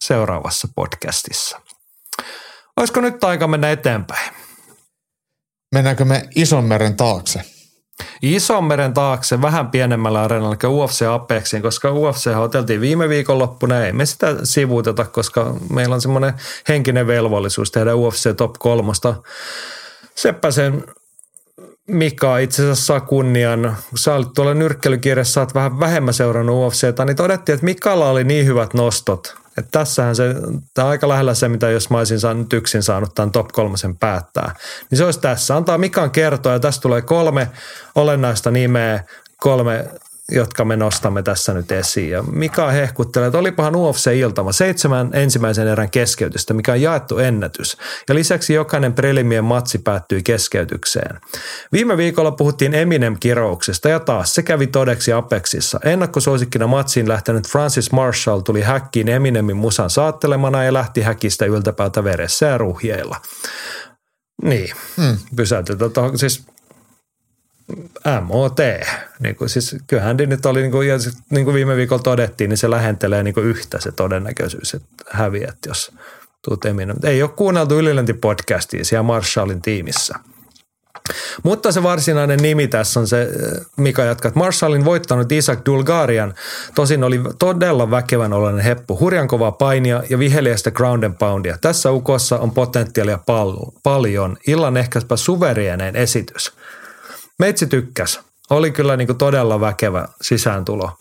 seuraavassa 0.01 0.67
podcastissa. 0.75 1.61
Olisiko 2.77 3.01
nyt 3.01 3.23
aika 3.23 3.47
mennä 3.47 3.71
eteenpäin? 3.71 4.33
Mennäänkö 5.75 6.05
me 6.05 6.29
meren 6.63 6.97
taakse? 6.97 7.41
meren 8.63 8.93
taakse, 8.93 9.41
vähän 9.41 9.67
pienemmällä 9.67 10.21
areenalla 10.21 10.55
kuin 10.55 10.71
UFC 10.71 11.01
Apexin, 11.01 11.61
koska 11.61 11.91
UFC 11.91 12.27
oteltiin 12.37 12.81
viime 12.81 13.09
viikonloppuna. 13.09 13.85
Ei 13.85 13.93
me 13.93 14.05
sitä 14.05 14.35
sivuuteta, 14.43 15.05
koska 15.05 15.55
meillä 15.69 15.95
on 15.95 16.01
semmoinen 16.01 16.33
henkinen 16.67 17.07
velvollisuus 17.07 17.71
tehdä 17.71 17.95
UFC 17.95 18.35
Top 18.37 18.53
3. 18.59 18.93
Seppäsen 20.15 20.83
Mika 21.89 22.37
itse 22.37 22.61
asiassa 22.61 22.85
saa 22.85 23.01
kunnian, 23.01 23.77
kun 23.89 23.97
sä 23.99 24.15
olit 24.15 24.33
tuolla 24.35 24.53
nyrkkelykirjassa, 24.53 25.33
sä 25.33 25.41
oot 25.41 25.53
vähän 25.53 25.79
vähemmän 25.79 26.13
seurannut 26.13 26.67
UFCtä, 26.67 27.05
niin 27.05 27.15
todettiin, 27.15 27.53
että 27.53 27.65
Mikalla 27.65 28.09
oli 28.09 28.23
niin 28.23 28.45
hyvät 28.45 28.73
nostot, 28.73 29.35
että 29.57 29.69
tässähän 29.71 30.15
se, 30.15 30.35
tämä 30.73 30.85
on 30.85 30.91
aika 30.91 31.09
lähellä 31.09 31.33
se, 31.33 31.49
mitä 31.49 31.69
jos 31.69 31.89
mä 31.89 31.97
olisin 31.97 32.19
saanut 32.19 32.53
yksin 32.53 32.83
saanut 32.83 33.15
tämän 33.15 33.31
top 33.31 33.47
kolmosen 33.47 33.97
päättää. 33.97 34.55
Niin 34.91 34.97
se 34.97 35.05
olisi 35.05 35.19
tässä. 35.19 35.55
Antaa 35.55 35.77
Mikan 35.77 36.11
kertoa 36.11 36.53
ja 36.53 36.59
tästä 36.59 36.81
tulee 36.81 37.01
kolme 37.01 37.49
olennaista 37.95 38.51
nimeä, 38.51 39.03
kolme 39.37 39.85
jotka 40.31 40.65
me 40.65 40.75
nostamme 40.75 41.23
tässä 41.23 41.53
nyt 41.53 41.71
esiin. 41.71 42.09
Ja 42.09 42.23
Mika 42.23 42.71
hehkuttelee, 42.71 43.27
että 43.27 43.37
olipahan 43.37 43.75
UFC-iltama 43.75 44.51
seitsemän 44.51 45.09
ensimmäisen 45.13 45.67
erän 45.67 45.89
keskeytystä, 45.89 46.53
mikä 46.53 46.71
on 46.71 46.81
jaettu 46.81 47.17
ennätys. 47.17 47.77
Ja 48.09 48.15
lisäksi 48.15 48.53
jokainen 48.53 48.93
prelimien 48.93 49.43
matsi 49.43 49.77
päättyi 49.79 50.23
keskeytykseen. 50.23 51.19
Viime 51.71 51.97
viikolla 51.97 52.31
puhuttiin 52.31 52.73
Eminem-kirouksesta 52.73 53.89
ja 53.89 53.99
taas 53.99 54.35
se 54.35 54.43
kävi 54.43 54.67
todeksi 54.67 55.13
Apexissa. 55.13 55.79
Ennakkosuosikkina 55.83 56.67
matsiin 56.67 57.09
lähtenyt 57.09 57.47
Francis 57.47 57.91
Marshall 57.91 58.39
tuli 58.39 58.61
häkkiin 58.61 59.09
Eminemin 59.09 59.57
musan 59.57 59.89
saattelemana 59.89 60.63
ja 60.63 60.73
lähti 60.73 61.01
häkistä 61.01 61.45
yltäpäältä 61.45 62.03
veressä 62.03 62.45
ja 62.45 62.57
ruhjeilla. 62.57 63.17
Niin, 64.43 64.75
hmm. 64.97 65.17
pysäytetään. 65.35 66.17
Siis 66.17 66.45
MOT. 68.21 68.57
Niin 69.19 69.35
kuin, 69.35 69.49
siis 69.49 69.75
kyllähän 69.87 70.17
nyt 70.17 70.45
oli, 70.45 70.61
niin 70.61 70.71
kuin, 70.71 70.87
ja 70.87 70.95
niin 71.29 71.45
kuin 71.45 71.53
viime 71.53 71.75
viikolla 71.75 72.03
todettiin, 72.03 72.49
niin 72.49 72.57
se 72.57 72.69
lähentelee 72.69 73.23
niin 73.23 73.33
kuin 73.33 73.45
yhtä 73.45 73.81
se 73.81 73.91
todennäköisyys, 73.91 74.73
että 74.73 75.03
häviät, 75.09 75.57
jos 75.67 75.91
tuut 76.41 76.65
Eminem. 76.65 76.97
Ei 77.03 77.23
ole 77.23 77.31
kuunneltu 77.35 77.75
podcastia 78.21 78.85
siellä 78.85 79.03
Marshallin 79.03 79.61
tiimissä. 79.61 80.15
Mutta 81.43 81.71
se 81.71 81.83
varsinainen 81.83 82.39
nimi 82.39 82.67
tässä 82.67 82.99
on 82.99 83.07
se, 83.07 83.29
mikä 83.75 84.03
jatkaa, 84.03 84.29
että 84.29 84.39
Marshallin 84.39 84.85
voittanut 84.85 85.31
Isaac 85.31 85.59
Dulgarian 85.65 86.33
tosin 86.75 87.03
oli 87.03 87.21
todella 87.39 87.91
väkevän 87.91 88.33
oloinen 88.33 88.63
heppu, 88.63 88.99
hurjan 88.99 89.27
kovaa 89.27 89.51
painia 89.51 90.03
ja 90.09 90.19
viheliäistä 90.19 90.71
ground 90.71 91.03
and 91.03 91.15
poundia. 91.19 91.57
Tässä 91.61 91.91
ukossa 91.91 92.39
on 92.39 92.51
potentiaalia 92.51 93.19
pal- 93.25 93.65
paljon, 93.83 94.37
illan 94.47 94.77
ehkäpä 94.77 95.15
suverienein 95.15 95.95
esitys– 95.95 96.51
Meitsi 97.39 97.67
tykkäs. 97.67 98.19
Oli 98.49 98.71
kyllä 98.71 98.97
niin 98.97 99.07
kuin 99.07 99.17
todella 99.17 99.59
väkevä 99.59 100.07
sisääntulo 100.21 100.91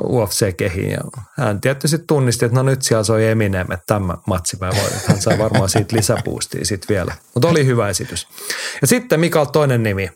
UFC-kehiin. 0.00 0.90
Ja 0.90 1.00
hän 1.36 1.60
tietysti 1.60 1.98
tunnisti, 2.06 2.44
että 2.44 2.56
no 2.56 2.62
nyt 2.62 2.82
siellä 2.82 3.04
soi 3.04 3.26
Eminem, 3.26 3.72
että 3.72 3.86
tämä 3.86 4.14
matsi 4.26 4.56
mä 4.60 4.68
voin. 4.68 4.92
Hän 5.08 5.20
sai 5.20 5.38
varmaan 5.38 5.68
siitä 5.68 5.96
lisäpuustia 5.96 6.64
sitten 6.64 6.94
vielä. 6.94 7.14
Mutta 7.34 7.48
oli 7.48 7.66
hyvä 7.66 7.88
esitys. 7.88 8.28
Ja 8.80 8.86
sitten 8.86 9.20
Mikael 9.20 9.44
toinen 9.44 9.82
nimi. 9.82 10.10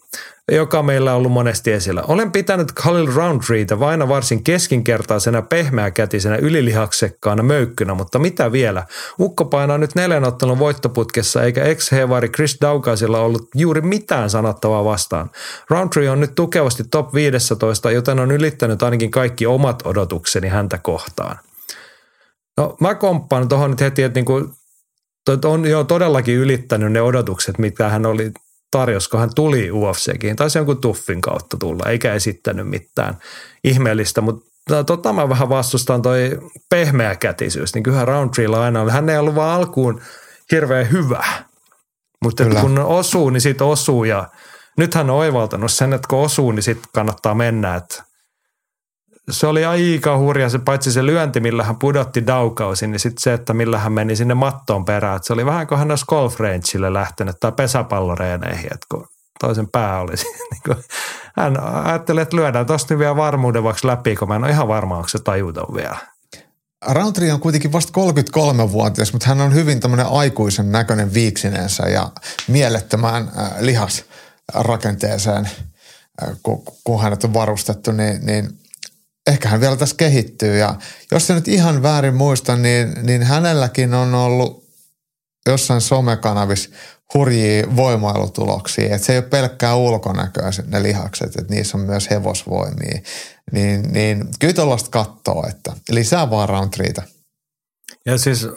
Joka 0.50 0.82
meillä 0.82 1.10
on 1.10 1.16
ollut 1.16 1.32
monesti 1.32 1.72
esillä. 1.72 2.02
Olen 2.02 2.32
pitänyt 2.32 2.72
Khalil 2.72 3.14
Roundtreetä 3.14 3.80
vaina 3.80 4.08
varsin 4.08 4.44
keskinkertaisena, 4.44 5.42
pehmeäkätisenä, 5.42 6.36
ylilihaksekkaana 6.36 7.42
möykkynä, 7.42 7.94
mutta 7.94 8.18
mitä 8.18 8.52
vielä? 8.52 8.86
Ukko 9.20 9.44
painaa 9.44 9.78
nyt 9.78 9.94
neljän 9.94 10.24
ottelun 10.24 10.58
voittoputkessa, 10.58 11.42
eikä 11.42 11.64
ex-hevari 11.64 12.28
Chris 12.28 12.58
Daukaisilla 12.60 13.20
ollut 13.20 13.48
juuri 13.54 13.80
mitään 13.80 14.30
sanottavaa 14.30 14.84
vastaan. 14.84 15.30
Roundtree 15.70 16.10
on 16.10 16.20
nyt 16.20 16.34
tukevasti 16.34 16.84
top 16.90 17.14
15, 17.14 17.90
joten 17.90 18.18
on 18.20 18.30
ylittänyt 18.30 18.82
ainakin 18.82 19.10
kaikki 19.10 19.46
omat 19.46 19.86
odotukseni 19.86 20.48
häntä 20.48 20.78
kohtaan. 20.78 21.38
No 22.56 22.76
mä 22.80 22.94
komppaan 22.94 23.48
tuohon 23.48 23.70
nyt 23.70 23.80
heti, 23.80 24.02
että 24.02 24.18
niinku, 24.18 24.50
on 25.44 25.66
jo 25.66 25.84
todellakin 25.84 26.36
ylittänyt 26.36 26.92
ne 26.92 27.02
odotukset, 27.02 27.58
mitä 27.58 27.88
hän 27.88 28.06
oli 28.06 28.32
tarjos, 28.70 29.08
kun 29.08 29.20
hän 29.20 29.34
tuli 29.34 29.70
UFCkin, 29.70 30.36
tai 30.36 30.48
jonkun 30.54 30.80
tuffin 30.80 31.20
kautta 31.20 31.56
tulla, 31.56 31.90
eikä 31.90 32.14
esittänyt 32.14 32.68
mitään 32.68 33.18
ihmeellistä, 33.64 34.20
mutta 34.20 34.84
tota 34.84 35.12
mä 35.12 35.28
vähän 35.28 35.48
vastustan 35.48 36.02
toi 36.02 36.38
pehmeä 36.68 37.16
kätisyys, 37.16 37.74
niin 37.74 37.82
kyllähän 37.82 38.08
Roundtreella 38.08 38.64
aina 38.64 38.82
oli, 38.82 38.90
hän 38.90 39.08
ei 39.08 39.18
ollut 39.18 39.34
vaan 39.34 39.56
alkuun 39.56 40.00
hirveän 40.52 40.90
hyvä, 40.90 41.24
mutta 42.24 42.44
kun 42.60 42.78
osuu, 42.78 43.30
niin 43.30 43.40
sit 43.40 43.60
osuu 43.60 44.04
ja 44.04 44.28
nyt 44.76 44.94
hän 44.94 45.10
on 45.10 45.16
oivaltanut 45.16 45.72
sen, 45.72 45.92
että 45.92 46.08
kun 46.08 46.18
osuu, 46.18 46.52
niin 46.52 46.62
sitten 46.62 46.90
kannattaa 46.94 47.34
mennä, 47.34 47.74
että 47.74 48.04
se 49.30 49.46
oli 49.46 49.64
aika 49.64 50.18
hurja, 50.18 50.48
se 50.48 50.58
paitsi 50.58 50.92
se 50.92 51.06
lyönti, 51.06 51.40
millä 51.40 51.64
hän 51.64 51.76
pudotti 51.76 52.26
daukausin, 52.26 52.90
niin 52.90 53.00
sitten 53.00 53.22
se, 53.22 53.32
että 53.32 53.54
millä 53.54 53.78
hän 53.78 53.92
meni 53.92 54.16
sinne 54.16 54.34
mattoon 54.34 54.84
perään. 54.84 55.16
Että 55.16 55.26
se 55.26 55.32
oli 55.32 55.46
vähän 55.46 55.66
kuin 55.66 55.78
hän 55.78 55.90
olisi 55.90 56.04
golf 56.08 56.36
lähtenyt 56.88 57.36
tai 57.40 57.52
pesäpalloreeneihin, 57.52 58.72
että 58.74 58.86
kun 58.90 59.08
toisen 59.40 59.68
pää 59.68 60.00
oli 60.00 60.12
niin 60.50 60.62
kuin, 60.66 60.84
hän 61.36 61.60
ajatteli, 61.60 62.20
että 62.20 62.36
lyödään 62.36 62.66
tosta 62.66 62.98
vielä 62.98 63.16
varmuuden 63.16 63.62
vuoksi 63.62 63.86
läpi, 63.86 64.16
kun 64.16 64.28
mä 64.28 64.36
en 64.36 64.44
ole 64.44 64.50
ihan 64.50 64.68
varma, 64.68 64.96
onko 64.96 65.08
se 65.08 65.18
tajuton 65.18 65.74
vielä. 65.76 65.96
Roundtree 66.88 67.32
on 67.32 67.40
kuitenkin 67.40 67.72
vasta 67.72 68.00
33-vuotias, 68.00 69.12
mutta 69.12 69.28
hän 69.28 69.40
on 69.40 69.54
hyvin 69.54 69.80
tämmöinen 69.80 70.06
aikuisen 70.06 70.72
näköinen 70.72 71.14
viiksineensä 71.14 71.88
ja 71.88 72.10
mielettömään 72.48 73.32
äh, 73.38 73.50
lihasrakenteeseen, 73.60 75.50
äh, 76.22 76.28
kun, 76.42 76.62
kun 76.84 77.02
hänet 77.02 77.24
on 77.24 77.34
varustettu, 77.34 77.92
niin, 77.92 78.26
niin 78.26 78.60
ehkä 79.26 79.48
hän 79.48 79.60
vielä 79.60 79.76
tässä 79.76 79.96
kehittyy. 79.96 80.58
Ja 80.58 80.74
jos 81.12 81.26
se 81.26 81.34
nyt 81.34 81.48
ihan 81.48 81.82
väärin 81.82 82.14
muista, 82.14 82.56
niin, 82.56 82.94
niin 83.02 83.22
hänelläkin 83.22 83.94
on 83.94 84.14
ollut 84.14 84.64
jossain 85.46 85.80
somekanavissa 85.80 86.70
hurjia 87.14 87.76
voimailutuloksia. 87.76 88.94
Että 88.94 89.06
se 89.06 89.12
ei 89.12 89.18
ole 89.18 89.26
pelkkää 89.26 89.74
ulkonäköä 89.74 90.50
ne 90.66 90.82
lihakset, 90.82 91.36
että 91.36 91.54
niissä 91.54 91.78
on 91.78 91.84
myös 91.84 92.10
hevosvoimia. 92.10 93.00
Niin, 93.52 93.92
niin 93.92 94.28
kyllä 94.38 94.54
tuollaista 94.54 94.90
katsoo, 94.90 95.46
että 95.48 95.72
lisää 95.90 96.30
vaan 96.30 96.48
roundtreetä. 96.48 97.02
Ja 98.06 98.18
siis 98.18 98.48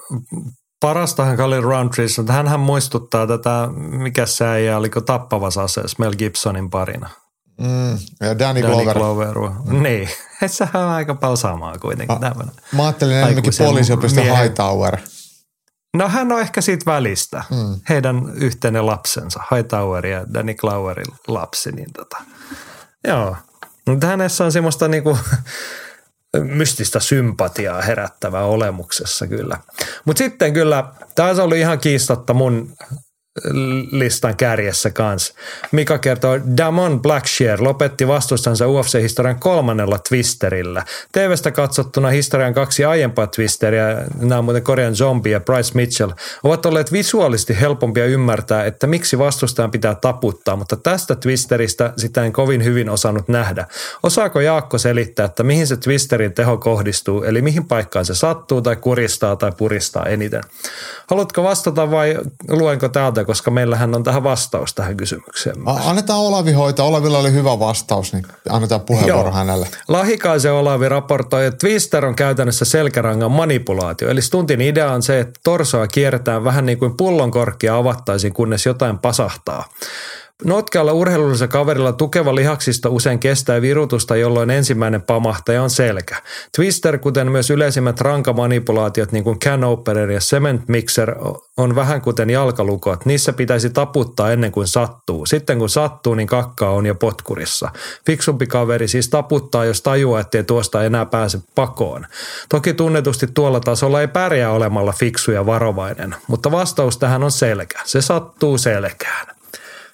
parastahan 0.79 1.35
Khalil 1.35 1.61
Roundtreessa, 1.61 2.21
että 2.21 2.33
hän 2.33 2.59
muistuttaa 2.59 3.27
tätä, 3.27 3.69
mikä 3.75 4.25
se 4.25 4.55
ei 4.55 4.73
oliko 4.73 5.01
tappavassa 5.01 5.63
aseessa 5.63 5.95
Mel 5.99 6.15
Gibsonin 6.15 6.69
parina– 6.69 7.09
Mm, 7.57 7.97
ja 8.21 8.39
Danny, 8.39 8.61
Danny 8.61 8.61
Glover. 8.61 8.97
Glover. 8.97 9.37
Mm. 9.65 9.83
Niin, 9.83 10.09
se 10.47 10.67
on 10.73 10.81
aika 10.81 11.15
paljon 11.15 11.37
samaa 11.37 11.77
kuitenkin. 11.77 12.19
Ma, 12.19 12.45
mä 12.71 12.83
ajattelin 12.83 13.15
enemmänkin 13.15 13.53
poliisiopisto 13.57 14.21
Hightower. 14.21 14.97
No 15.97 16.09
hän 16.09 16.31
on 16.31 16.41
ehkä 16.41 16.61
siitä 16.61 16.85
välistä. 16.85 17.43
Mm. 17.49 17.79
Heidän 17.89 18.33
yhteinen 18.35 18.85
lapsensa, 18.85 19.43
Hightower 19.55 20.05
ja 20.05 20.25
Danny 20.33 20.53
Gloverin 20.53 21.15
lapsi. 21.27 21.71
Niin 21.71 21.93
tota. 21.93 22.17
Joo, 23.07 23.35
mutta 23.87 24.07
hänessä 24.07 24.43
on 24.43 24.51
semmoista 24.51 24.87
niinku 24.87 25.17
mystistä 26.57 26.99
sympatiaa 26.99 27.81
herättävää 27.81 28.45
olemuksessa 28.45 29.27
kyllä. 29.27 29.59
Mutta 30.05 30.17
sitten 30.17 30.53
kyllä, 30.53 30.93
tämä 31.15 31.29
oli 31.43 31.59
ihan 31.59 31.79
kiistatta 31.79 32.33
mun 32.33 32.75
listan 33.91 34.37
kärjessä 34.37 34.89
kanssa. 34.89 35.33
Mika 35.71 35.97
kertoo, 35.97 36.39
Damon 36.57 37.01
Blackshear 37.01 37.63
lopetti 37.63 38.07
vastustansa 38.07 38.65
UFC-historian 38.67 39.39
kolmannella 39.39 39.99
twisterillä. 40.09 40.85
TVstä 41.11 41.51
katsottuna 41.51 42.09
historian 42.09 42.53
kaksi 42.53 42.85
aiempaa 42.85 43.27
twisteriä, 43.27 44.05
nämä 44.19 44.39
on 44.39 44.45
muuten 44.45 44.63
Korean 44.63 44.95
Zombie 44.95 45.31
ja 45.31 45.39
Bryce 45.39 45.71
Mitchell, 45.73 46.11
ovat 46.43 46.65
olleet 46.65 46.91
visuaalisesti 46.91 47.59
helpompia 47.61 48.05
ymmärtää, 48.05 48.65
että 48.65 48.87
miksi 48.87 49.19
vastustajan 49.19 49.71
pitää 49.71 49.95
taputtaa, 49.95 50.55
mutta 50.55 50.75
tästä 50.75 51.15
twisteristä 51.15 51.93
sitä 51.97 52.25
en 52.25 52.33
kovin 52.33 52.63
hyvin 52.63 52.89
osannut 52.89 53.27
nähdä. 53.27 53.67
Osaako 54.03 54.39
Jaakko 54.39 54.77
selittää, 54.77 55.25
että 55.25 55.43
mihin 55.43 55.67
se 55.67 55.77
twisterin 55.77 56.33
teho 56.33 56.57
kohdistuu, 56.57 57.23
eli 57.23 57.41
mihin 57.41 57.65
paikkaan 57.65 58.05
se 58.05 58.15
sattuu 58.15 58.61
tai 58.61 58.75
kuristaa 58.75 59.35
tai 59.35 59.51
puristaa 59.57 60.05
eniten? 60.05 60.43
Haluatko 61.09 61.43
vastata 61.43 61.91
vai 61.91 62.17
luenko 62.49 62.89
täältä, 62.89 63.22
koska 63.25 63.51
meillähän 63.51 63.95
on 63.95 64.03
tähän 64.03 64.23
vastaus 64.23 64.73
tähän 64.73 64.97
kysymykseen. 64.97 65.55
Annetaan 65.65 66.19
Olavi 66.19 66.51
hoitaa. 66.51 66.85
Olavilla 66.85 67.17
oli 67.17 67.31
hyvä 67.31 67.59
vastaus, 67.59 68.13
niin 68.13 68.25
annetaan 68.49 68.81
puheenvuoro 68.81 69.29
Joo. 69.29 69.31
hänelle. 69.31 69.67
Lahikaisen 69.87 70.53
Olavi 70.53 70.89
raportoi, 70.89 71.45
että 71.45 71.57
Twister 71.57 72.05
on 72.05 72.15
käytännössä 72.15 72.65
selkärangan 72.65 73.31
manipulaatio. 73.31 74.09
Eli 74.09 74.21
stuntin 74.21 74.61
idea 74.61 74.91
on 74.91 75.03
se, 75.03 75.19
että 75.19 75.39
torsoa 75.43 75.87
kierretään 75.87 76.43
vähän 76.43 76.65
niin 76.65 76.77
kuin 76.77 76.97
pullonkorkkia 76.97 77.77
avattaisiin, 77.77 78.33
kunnes 78.33 78.65
jotain 78.65 78.99
pasahtaa. 78.99 79.65
Notkealla 80.45 80.93
urheilullisella 80.93 81.51
kaverilla 81.51 81.93
tukeva 81.93 82.35
lihaksista 82.35 82.89
usein 82.89 83.19
kestää 83.19 83.61
virutusta, 83.61 84.15
jolloin 84.15 84.49
ensimmäinen 84.49 85.01
pamahtaja 85.01 85.63
on 85.63 85.69
selkä. 85.69 86.21
Twister, 86.55 86.97
kuten 86.97 87.31
myös 87.31 87.49
yleisimmät 87.49 88.01
rankamanipulaatiot, 88.01 89.11
niin 89.11 89.23
kuin 89.23 89.39
can 89.39 89.63
opener 89.63 90.11
ja 90.11 90.19
cement 90.19 90.67
mixer, 90.67 91.15
on 91.57 91.75
vähän 91.75 92.01
kuten 92.01 92.29
jalkalukot. 92.29 93.05
Niissä 93.05 93.33
pitäisi 93.33 93.69
taputtaa 93.69 94.31
ennen 94.31 94.51
kuin 94.51 94.67
sattuu. 94.67 95.25
Sitten 95.25 95.59
kun 95.59 95.69
sattuu, 95.69 96.15
niin 96.15 96.27
kakka 96.27 96.69
on 96.69 96.85
jo 96.85 96.95
potkurissa. 96.95 97.69
Fiksumpi 98.05 98.47
kaveri 98.47 98.87
siis 98.87 99.09
taputtaa, 99.09 99.65
jos 99.65 99.81
tajuaa, 99.81 100.19
ettei 100.19 100.43
tuosta 100.43 100.83
enää 100.83 101.05
pääse 101.05 101.39
pakoon. 101.55 102.05
Toki 102.49 102.73
tunnetusti 102.73 103.27
tuolla 103.33 103.59
tasolla 103.59 104.01
ei 104.01 104.07
pärjää 104.07 104.51
olemalla 104.51 104.91
fiksu 104.91 105.31
ja 105.31 105.45
varovainen, 105.45 106.15
mutta 106.27 106.51
vastaus 106.51 106.97
tähän 106.97 107.23
on 107.23 107.31
selkä. 107.31 107.79
Se 107.85 108.01
sattuu 108.01 108.57
selkään. 108.57 109.27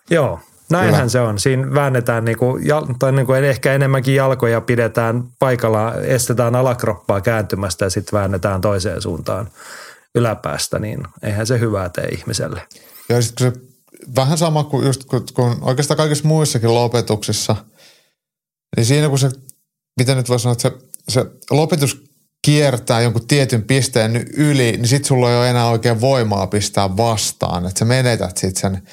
Joo, 0.10 0.40
näinhän 0.70 0.96
Kyllä. 0.96 1.10
se 1.10 1.20
on. 1.20 1.40
Siinä 1.40 1.74
väännetään, 1.74 2.26
niinku, 2.26 2.60
tai 3.00 3.12
niinku 3.12 3.34
ehkä 3.34 3.74
enemmänkin 3.74 4.16
jalkoja 4.16 4.62
pidetään 4.62 5.24
paikalla, 5.40 5.96
estetään 5.96 6.56
alakroppaa 6.56 7.22
kääntymästä 7.22 7.86
ja 7.86 7.90
sitten 7.90 8.20
väännetään 8.20 8.62
toiseen 8.62 9.02
suuntaan 9.02 9.50
yläpäästä, 10.16 10.80
niin 10.80 11.04
eihän 11.24 11.48
se 11.48 11.60
hyvää 11.60 11.90
tee 11.90 12.06
ihmiselle. 12.06 12.62
Ja 13.10 13.22
sitten 13.22 13.54
se 13.54 13.60
vähän 14.16 14.38
sama 14.38 14.64
kuin, 14.64 14.86
just, 14.86 15.06
kun, 15.06 15.26
kun 15.34 15.58
oikeastaan 15.62 15.98
kaikissa 15.98 16.28
muissakin 16.28 16.74
lopetuksissa, 16.74 17.56
niin 18.78 18.86
siinä 18.86 19.10
kun 19.10 19.20
se, 19.20 19.30
mitä 20.00 20.16
nyt 20.16 20.30
voi 20.30 20.40
sanoa, 20.40 20.54
että 20.54 20.70
se, 20.70 20.76
se 21.10 21.26
lopetus 21.52 22.10
kiertää 22.46 23.02
jonkun 23.02 23.28
tietyn 23.28 23.64
pisteen 23.64 24.26
yli, 24.34 24.72
niin 24.72 24.88
sitten 24.88 25.08
sulla 25.08 25.32
ei 25.32 25.38
ole 25.38 25.50
enää 25.50 25.70
oikein 25.70 26.02
voimaa 26.02 26.48
pistää 26.48 26.98
vastaan. 26.98 27.66
Että 27.66 27.80
sä 27.80 27.86
menetät 27.86 28.38
sitten 28.38 28.62
sen– 28.62 28.82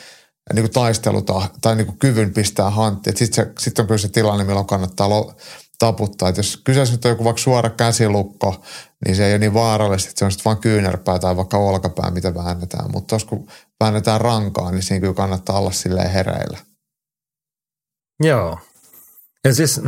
niin 0.55 0.63
kuin 0.63 0.73
taisteluta 0.73 1.49
tai 1.61 1.77
niin 1.77 1.87
kuin 1.87 1.99
kyvyn 1.99 2.35
pistää 2.35 2.71
hanttiin. 2.71 3.17
Sitten 3.17 3.53
sit 3.59 3.79
on 3.79 3.87
kyllä 3.87 3.99
se 3.99 4.09
tilanne, 4.09 4.45
milloin 4.45 4.67
kannattaa 4.67 5.09
lo, 5.09 5.35
taputtaa. 5.79 6.29
Et 6.29 6.37
jos 6.37 6.57
kyseessä 6.65 6.95
nyt 6.95 7.05
on 7.05 7.11
joku 7.11 7.25
vaikka 7.25 7.43
suora 7.43 7.71
käsilukko, 7.71 8.65
niin 9.07 9.17
se 9.17 9.27
ei 9.27 9.33
ole 9.33 9.39
niin 9.39 9.55
vaarallista, 9.55 10.09
että 10.11 10.19
se 10.19 10.25
on 10.25 10.31
sitten 10.31 10.45
vain 10.45 10.59
kyynärpää 10.59 11.19
tai 11.19 11.37
vaikka 11.37 11.59
olkapää, 11.59 12.11
mitä 12.11 12.35
väännetään. 12.35 12.91
Mutta 12.93 13.15
jos 13.15 13.25
kun 13.25 13.49
väännetään 13.81 14.21
rankaa, 14.21 14.71
niin 14.71 14.83
siinä 14.83 15.01
kyllä 15.01 15.15
kannattaa 15.15 15.59
olla 15.59 15.73
silleen 15.73 16.11
hereillä. 16.11 16.59
Joo. 18.23 18.59
Ja 19.45 19.55
siis 19.55 19.81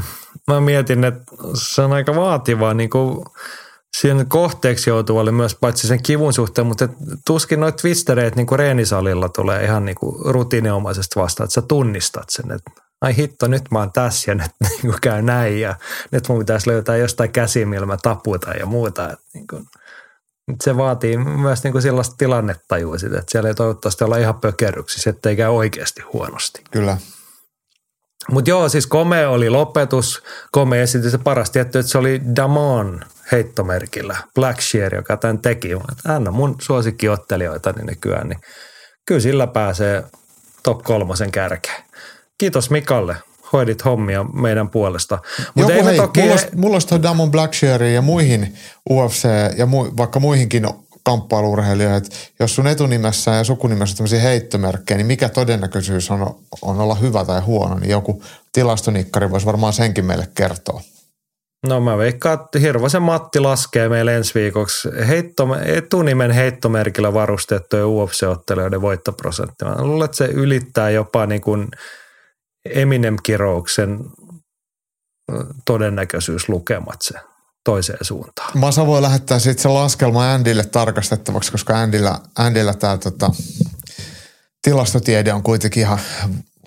mä 0.46 0.60
mietin, 0.60 1.04
että 1.04 1.24
se 1.54 1.82
on 1.82 1.92
aika 1.92 2.14
vaativaa 2.14 2.74
niin 2.74 2.90
kuin 2.90 3.24
siihen 4.00 4.26
kohteeksi 4.28 4.90
joutuvalle 4.90 5.32
myös 5.32 5.54
paitsi 5.54 5.86
sen 5.86 6.02
kivun 6.02 6.32
suhteen, 6.32 6.66
mutta 6.66 6.88
tuskin 7.26 7.60
noita 7.60 7.76
twistereitä 7.82 8.36
niin 8.36 8.46
kuin 8.46 8.58
reenisalilla 8.58 9.28
tulee 9.28 9.64
ihan 9.64 9.84
niin 9.84 9.96
kuin 9.96 10.34
rutiininomaisesti 10.34 11.20
vastaan, 11.20 11.44
että 11.44 11.54
sä 11.54 11.62
tunnistat 11.62 12.24
sen, 12.28 12.50
että 12.50 12.70
ai 13.00 13.16
hitto, 13.16 13.46
nyt 13.46 13.62
mä 13.70 13.78
oon 13.78 13.92
tässä 13.92 14.30
ja 14.30 14.34
nyt 14.34 14.50
niin 14.68 14.80
kuin 14.80 15.00
käy 15.02 15.22
näin 15.22 15.60
ja 15.60 15.74
nyt 16.10 16.28
mun 16.28 16.38
pitäisi 16.38 16.70
löytää 16.70 16.96
jostain 16.96 17.30
käsi, 17.30 17.64
millä 17.64 17.86
mä 17.86 17.96
taputan 18.02 18.54
ja 18.58 18.66
muuta. 18.66 19.12
Että 19.12 19.24
niin 19.34 19.46
kuin, 19.46 19.66
se 20.64 20.76
vaatii 20.76 21.16
myös 21.16 21.64
niin 21.64 21.72
kuin 21.72 21.82
sellaista 21.82 22.16
tilannetajua, 22.18 22.96
että 22.96 23.22
siellä 23.28 23.48
ei 23.48 23.54
toivottavasti 23.54 24.04
olla 24.04 24.16
ihan 24.16 24.40
pökerryksissä, 24.40 25.10
ettei 25.10 25.36
käy 25.36 25.48
oikeasti 25.48 26.02
huonosti. 26.12 26.62
Kyllä. 26.70 26.96
Mutta 28.30 28.50
joo, 28.50 28.68
siis 28.68 28.86
Kome 28.86 29.26
oli 29.26 29.50
lopetus. 29.50 30.22
Kome 30.52 30.82
esitti 30.82 31.10
se 31.10 31.18
paras 31.18 31.50
tietty, 31.50 31.78
että 31.78 31.92
se 31.92 31.98
oli 31.98 32.20
Damon 32.36 33.00
heittomerkillä. 33.32 34.16
Blackshear, 34.34 34.94
joka 34.94 35.16
tämän 35.16 35.38
teki. 35.38 35.68
Hän 36.06 36.28
on 36.28 36.34
mun 36.34 36.56
suosikkiottelijoita 36.60 37.72
niin 37.72 37.86
nykyään, 37.86 38.28
niin 38.28 38.40
kyllä 39.06 39.20
sillä 39.20 39.46
pääsee 39.46 40.04
top 40.62 40.82
kolmosen 40.82 41.30
kärkeen. 41.30 41.82
kiitos 42.38 42.70
Mikalle. 42.70 43.16
Hoidit 43.52 43.84
hommia 43.84 44.24
meidän 44.24 44.70
puolesta. 44.70 45.18
Mutta 45.54 45.72
ei 45.72 45.84
hei, 45.84 45.96
toki... 45.96 46.20
mulla, 46.20 46.32
olisi, 46.32 46.48
mulla 46.56 46.74
olisi 46.74 46.88
tuohon 46.88 47.02
Damon 47.02 47.30
Blacksheriin 47.30 47.94
ja 47.94 48.02
muihin 48.02 48.56
UFC 48.90 49.28
ja 49.56 49.66
mu, 49.66 49.84
vaikka 49.96 50.20
muihinkin 50.20 50.66
kamppailuurheilijoihin, 51.08 51.96
että 51.96 52.16
jos 52.40 52.54
sun 52.54 52.66
etunimessä 52.66 53.30
ja 53.30 53.44
sukunimessä 53.44 53.92
on 53.92 53.96
tämmöisiä 53.96 54.20
heittomerkkejä, 54.20 54.98
niin 54.98 55.06
mikä 55.06 55.28
todennäköisyys 55.28 56.10
on, 56.10 56.34
on 56.62 56.80
olla 56.80 56.94
hyvä 56.94 57.24
tai 57.24 57.40
huono, 57.40 57.78
niin 57.78 57.90
joku 57.90 58.22
tilastonikkari 58.52 59.30
voisi 59.30 59.46
varmaan 59.46 59.72
senkin 59.72 60.04
meille 60.04 60.28
kertoa. 60.34 60.80
No 61.66 61.80
mä 61.80 61.98
veikkaan, 61.98 62.38
että 62.40 62.58
Hirvosen 62.58 63.02
Matti 63.02 63.40
laskee 63.40 63.88
meille 63.88 64.16
ensi 64.16 64.34
viikoksi 64.34 64.88
heitto, 65.08 65.48
etunimen 65.64 66.30
heittomerkillä 66.30 67.14
varustettujen 67.14 67.86
UFC-ottelijoiden 67.86 68.80
voittoprosentti. 68.80 69.64
Mä 69.64 69.76
luulen, 69.78 70.04
että 70.04 70.16
se 70.16 70.24
ylittää 70.24 70.90
jopa 70.90 71.26
niin 71.26 71.40
kuin 71.40 71.68
Eminem-kirouksen 72.74 73.98
todennäköisyyslukemat 75.64 77.02
se 77.02 77.18
toiseen 77.68 77.98
suuntaan. 78.02 78.50
Masa 78.54 78.86
voi 78.86 79.02
lähettää 79.02 79.38
sitten 79.38 79.62
se 79.62 79.68
laskelma 79.68 80.32
Andille 80.32 80.64
tarkastettavaksi, 80.64 81.52
koska 81.52 81.80
Andillä, 81.80 82.18
Andillä 82.38 82.74
tämä 82.74 82.98
tota, 82.98 83.30
tilastotiede 84.62 85.32
on 85.32 85.42
kuitenkin 85.42 85.80
ihan... 85.80 85.98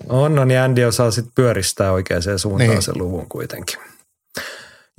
On, 0.08 0.34
no 0.34 0.44
niin 0.44 0.60
Andy 0.60 0.84
osaa 0.84 1.10
sitten 1.10 1.32
pyöristää 1.34 1.92
oikeaan 1.92 2.22
suuntaan 2.36 2.70
niin. 2.70 2.82
sen 2.82 2.98
luvun 2.98 3.28
kuitenkin. 3.28 3.76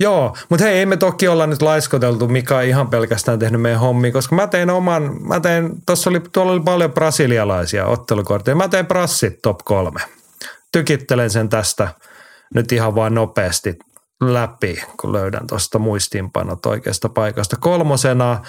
Joo, 0.00 0.36
mutta 0.48 0.64
hei, 0.64 0.78
ei 0.78 0.86
me 0.86 0.96
toki 0.96 1.28
olla 1.28 1.46
nyt 1.46 1.62
laiskoteltu, 1.62 2.28
mikä 2.28 2.60
ihan 2.60 2.90
pelkästään 2.90 3.38
tehnyt 3.38 3.60
meidän 3.60 3.80
hommi, 3.80 4.12
koska 4.12 4.36
mä 4.36 4.46
tein 4.46 4.70
oman, 4.70 5.22
mä 5.22 5.40
tein, 5.40 5.70
tossa 5.86 6.10
oli, 6.10 6.20
tuolla 6.32 6.52
oli 6.52 6.60
paljon 6.60 6.92
brasilialaisia 6.92 7.86
ottelukortteja, 7.86 8.54
mä 8.54 8.68
tein 8.68 8.86
brassit 8.86 9.42
top 9.42 9.58
kolme. 9.64 10.00
Tykittelen 10.72 11.30
sen 11.30 11.48
tästä 11.48 11.88
nyt 12.54 12.72
ihan 12.72 12.94
vaan 12.94 13.14
nopeasti 13.14 13.78
läpi, 14.20 14.82
kun 15.00 15.12
löydän 15.12 15.46
tuosta 15.46 15.78
muistiinpanot 15.78 16.66
oikeasta 16.66 17.08
paikasta. 17.08 17.56
Kolmosena 17.56 18.44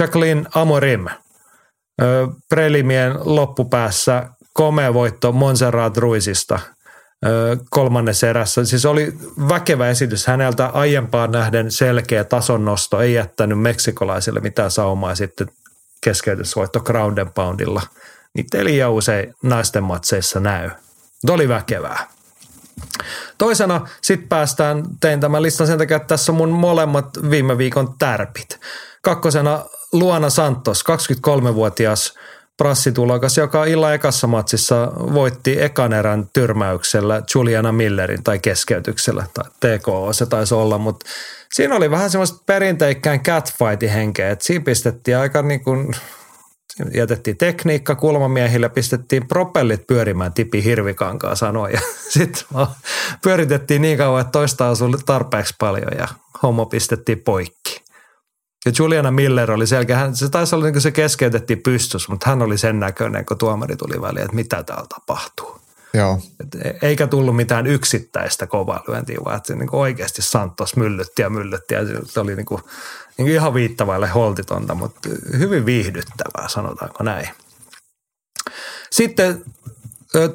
Jacqueline 0.00 0.44
Amorim, 0.54 1.06
prelimien 2.48 3.14
loppupäässä 3.24 4.26
komea 4.52 4.94
voitto 4.94 5.32
Montserrat 5.32 5.96
Ruisista– 5.96 6.58
kolmannessa 7.70 8.28
erässä. 8.28 8.64
Siis 8.64 8.86
oli 8.86 9.12
väkevä 9.48 9.88
esitys 9.88 10.26
häneltä 10.26 10.66
aiempaan 10.66 11.32
nähden 11.32 11.70
selkeä 11.70 12.24
tasonnosto, 12.24 13.00
ei 13.00 13.14
jättänyt 13.14 13.60
meksikolaisille 13.60 14.40
mitään 14.40 14.70
saumaa 14.70 15.14
sitten 15.14 15.48
keskeytysvoitto 16.04 16.80
ground 16.80 17.18
and 17.18 17.30
poundilla. 17.34 17.82
Niitä 18.34 18.58
ei 18.58 18.64
liian 18.64 18.92
usein 18.92 19.34
naisten 19.42 19.82
matseissa 19.82 20.40
näy. 20.40 20.68
Mutta 20.68 21.32
oli 21.32 21.48
väkevää. 21.48 22.06
Toisena 23.38 23.88
sitten 24.02 24.28
päästään, 24.28 24.82
tein 25.00 25.20
tämän 25.20 25.42
listan 25.42 25.66
sen 25.66 25.78
takia, 25.78 25.96
että 25.96 26.08
tässä 26.08 26.32
on 26.32 26.36
mun 26.36 26.48
molemmat 26.48 27.08
viime 27.30 27.58
viikon 27.58 27.94
tärpit. 27.98 28.60
Kakkosena 29.02 29.64
Luana 29.92 30.30
Santos, 30.30 30.84
23-vuotias 30.84 32.14
prassitulokas, 32.56 33.36
joka 33.36 33.64
illan 33.64 33.94
ekassa 33.94 34.26
matsissa 34.26 34.92
voitti 34.94 35.62
ekan 35.62 35.92
erän 35.92 36.28
tyrmäyksellä 36.32 37.22
Juliana 37.34 37.72
Millerin 37.72 38.22
tai 38.22 38.38
keskeytyksellä, 38.38 39.26
tai 39.34 39.78
TKO 39.78 40.12
se 40.12 40.26
taisi 40.26 40.54
olla, 40.54 40.78
mutta 40.78 41.06
siinä 41.52 41.76
oli 41.76 41.90
vähän 41.90 42.10
semmoista 42.10 42.42
perinteikkään 42.46 43.20
catfightin 43.20 43.90
henkeä, 43.90 44.30
että 44.30 44.44
siinä 44.44 44.64
pistettiin 44.64 45.16
aika 45.16 45.42
niin 45.42 45.64
kuin, 45.64 45.94
jätettiin 46.94 47.36
tekniikka 47.36 47.94
kulmamiehille, 47.94 48.68
pistettiin 48.68 49.28
propellit 49.28 49.86
pyörimään 49.86 50.32
Tipi 50.32 50.64
Hirvikankaa 50.64 51.34
sanoi 51.34 51.72
ja 51.72 51.80
sitten 52.18 52.44
pyöritettiin 53.22 53.82
niin 53.82 53.98
kauan, 53.98 54.20
että 54.20 54.30
toista 54.30 54.70
asui 54.70 54.90
tarpeeksi 55.06 55.54
paljon 55.58 55.92
ja 55.98 56.08
homma 56.42 56.66
pistettiin 56.66 57.20
poikki. 57.20 57.80
Ja 58.66 58.72
Juliana 58.78 59.10
Miller 59.10 59.52
oli 59.52 59.66
selkeä, 59.66 59.96
hän, 59.96 60.16
se 60.16 60.28
taisi 60.28 60.54
olla 60.54 60.64
niin 60.64 60.74
kuin 60.74 60.82
se 60.82 60.90
keskeytettiin 60.90 61.62
pystys, 61.62 62.08
mutta 62.08 62.30
hän 62.30 62.42
oli 62.42 62.58
sen 62.58 62.80
näköinen, 62.80 63.26
kun 63.26 63.38
tuomari 63.38 63.76
tuli 63.76 64.00
väliin, 64.00 64.24
että 64.24 64.34
mitä 64.34 64.62
täällä 64.62 64.86
tapahtuu. 64.88 65.60
Joo. 65.94 66.20
Et 66.40 66.54
e, 66.54 66.78
eikä 66.82 67.06
tullut 67.06 67.36
mitään 67.36 67.66
yksittäistä 67.66 68.46
kovaa 68.46 68.84
lyöntiä, 68.88 69.18
vaan 69.24 69.36
että 69.36 69.46
se 69.46 69.54
niin 69.54 69.68
oikeasti 69.72 70.22
Santos 70.22 70.76
myllytti 70.76 71.22
ja 71.22 71.30
myllytti 71.30 71.74
ja 71.74 71.80
se 72.04 72.20
oli 72.20 72.36
niin 72.36 72.46
kuin, 72.46 72.62
niin 73.24 73.34
ihan 73.34 73.54
viittavaille 73.54 74.08
holtitonta, 74.08 74.74
mutta 74.74 75.08
hyvin 75.38 75.66
viihdyttävää, 75.66 76.48
sanotaanko 76.48 77.04
näin. 77.04 77.28
Sitten 78.90 79.44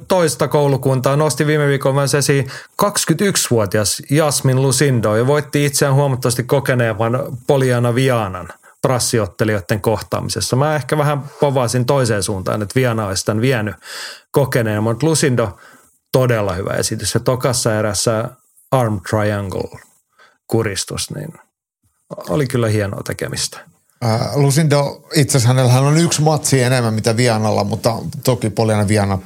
toista 0.08 0.48
koulukuntaa 0.48 1.16
nosti 1.16 1.48
viime 1.48 1.68
viikolla 1.68 1.96
myös 1.96 2.16
esiin 2.16 2.52
21-vuotias 2.84 4.02
Jasmin 4.10 4.62
Lucindo 4.62 5.16
ja 5.16 5.28
voitti 5.28 5.66
itseään 5.66 5.96
huomattavasti 5.96 6.44
kokeneevan 6.44 7.38
Poliana 7.48 7.96
Vianan 7.96 8.48
prassiottelijoiden 8.82 9.82
kohtaamisessa. 9.82 10.56
Mä 10.56 10.76
ehkä 10.76 10.98
vähän 10.98 11.24
povasin 11.40 11.86
toiseen 11.86 12.24
suuntaan, 12.24 12.62
että 12.62 12.76
Viana 12.76 13.08
olisi 13.08 13.26
tämän 13.26 13.42
vienyt 13.42 13.76
kokeneen, 14.32 14.84
mutta 14.84 15.06
Lucindo 15.06 15.58
todella 16.12 16.54
hyvä 16.54 16.74
esitys. 16.74 17.14
Ja 17.14 17.20
tokassa 17.20 17.80
erässä 17.80 18.30
Arm 18.72 19.02
Triangle 19.10 19.80
kuristus, 20.48 21.12
niin 21.16 21.34
oli 22.30 22.48
kyllä 22.48 22.68
hienoa 22.68 23.02
tekemistä. 23.04 23.60
Lucindo, 24.36 25.08
itse 25.16 25.38
asiassa 25.38 25.48
hänellä 25.48 25.80
on 25.80 25.98
yksi 25.98 26.22
matsi 26.22 26.62
enemmän 26.62 26.94
mitä 26.94 27.18
Vianalla, 27.18 27.64
mutta 27.64 27.96
toki 28.24 28.50
Poliana 28.50 28.88
Viana 28.88 29.20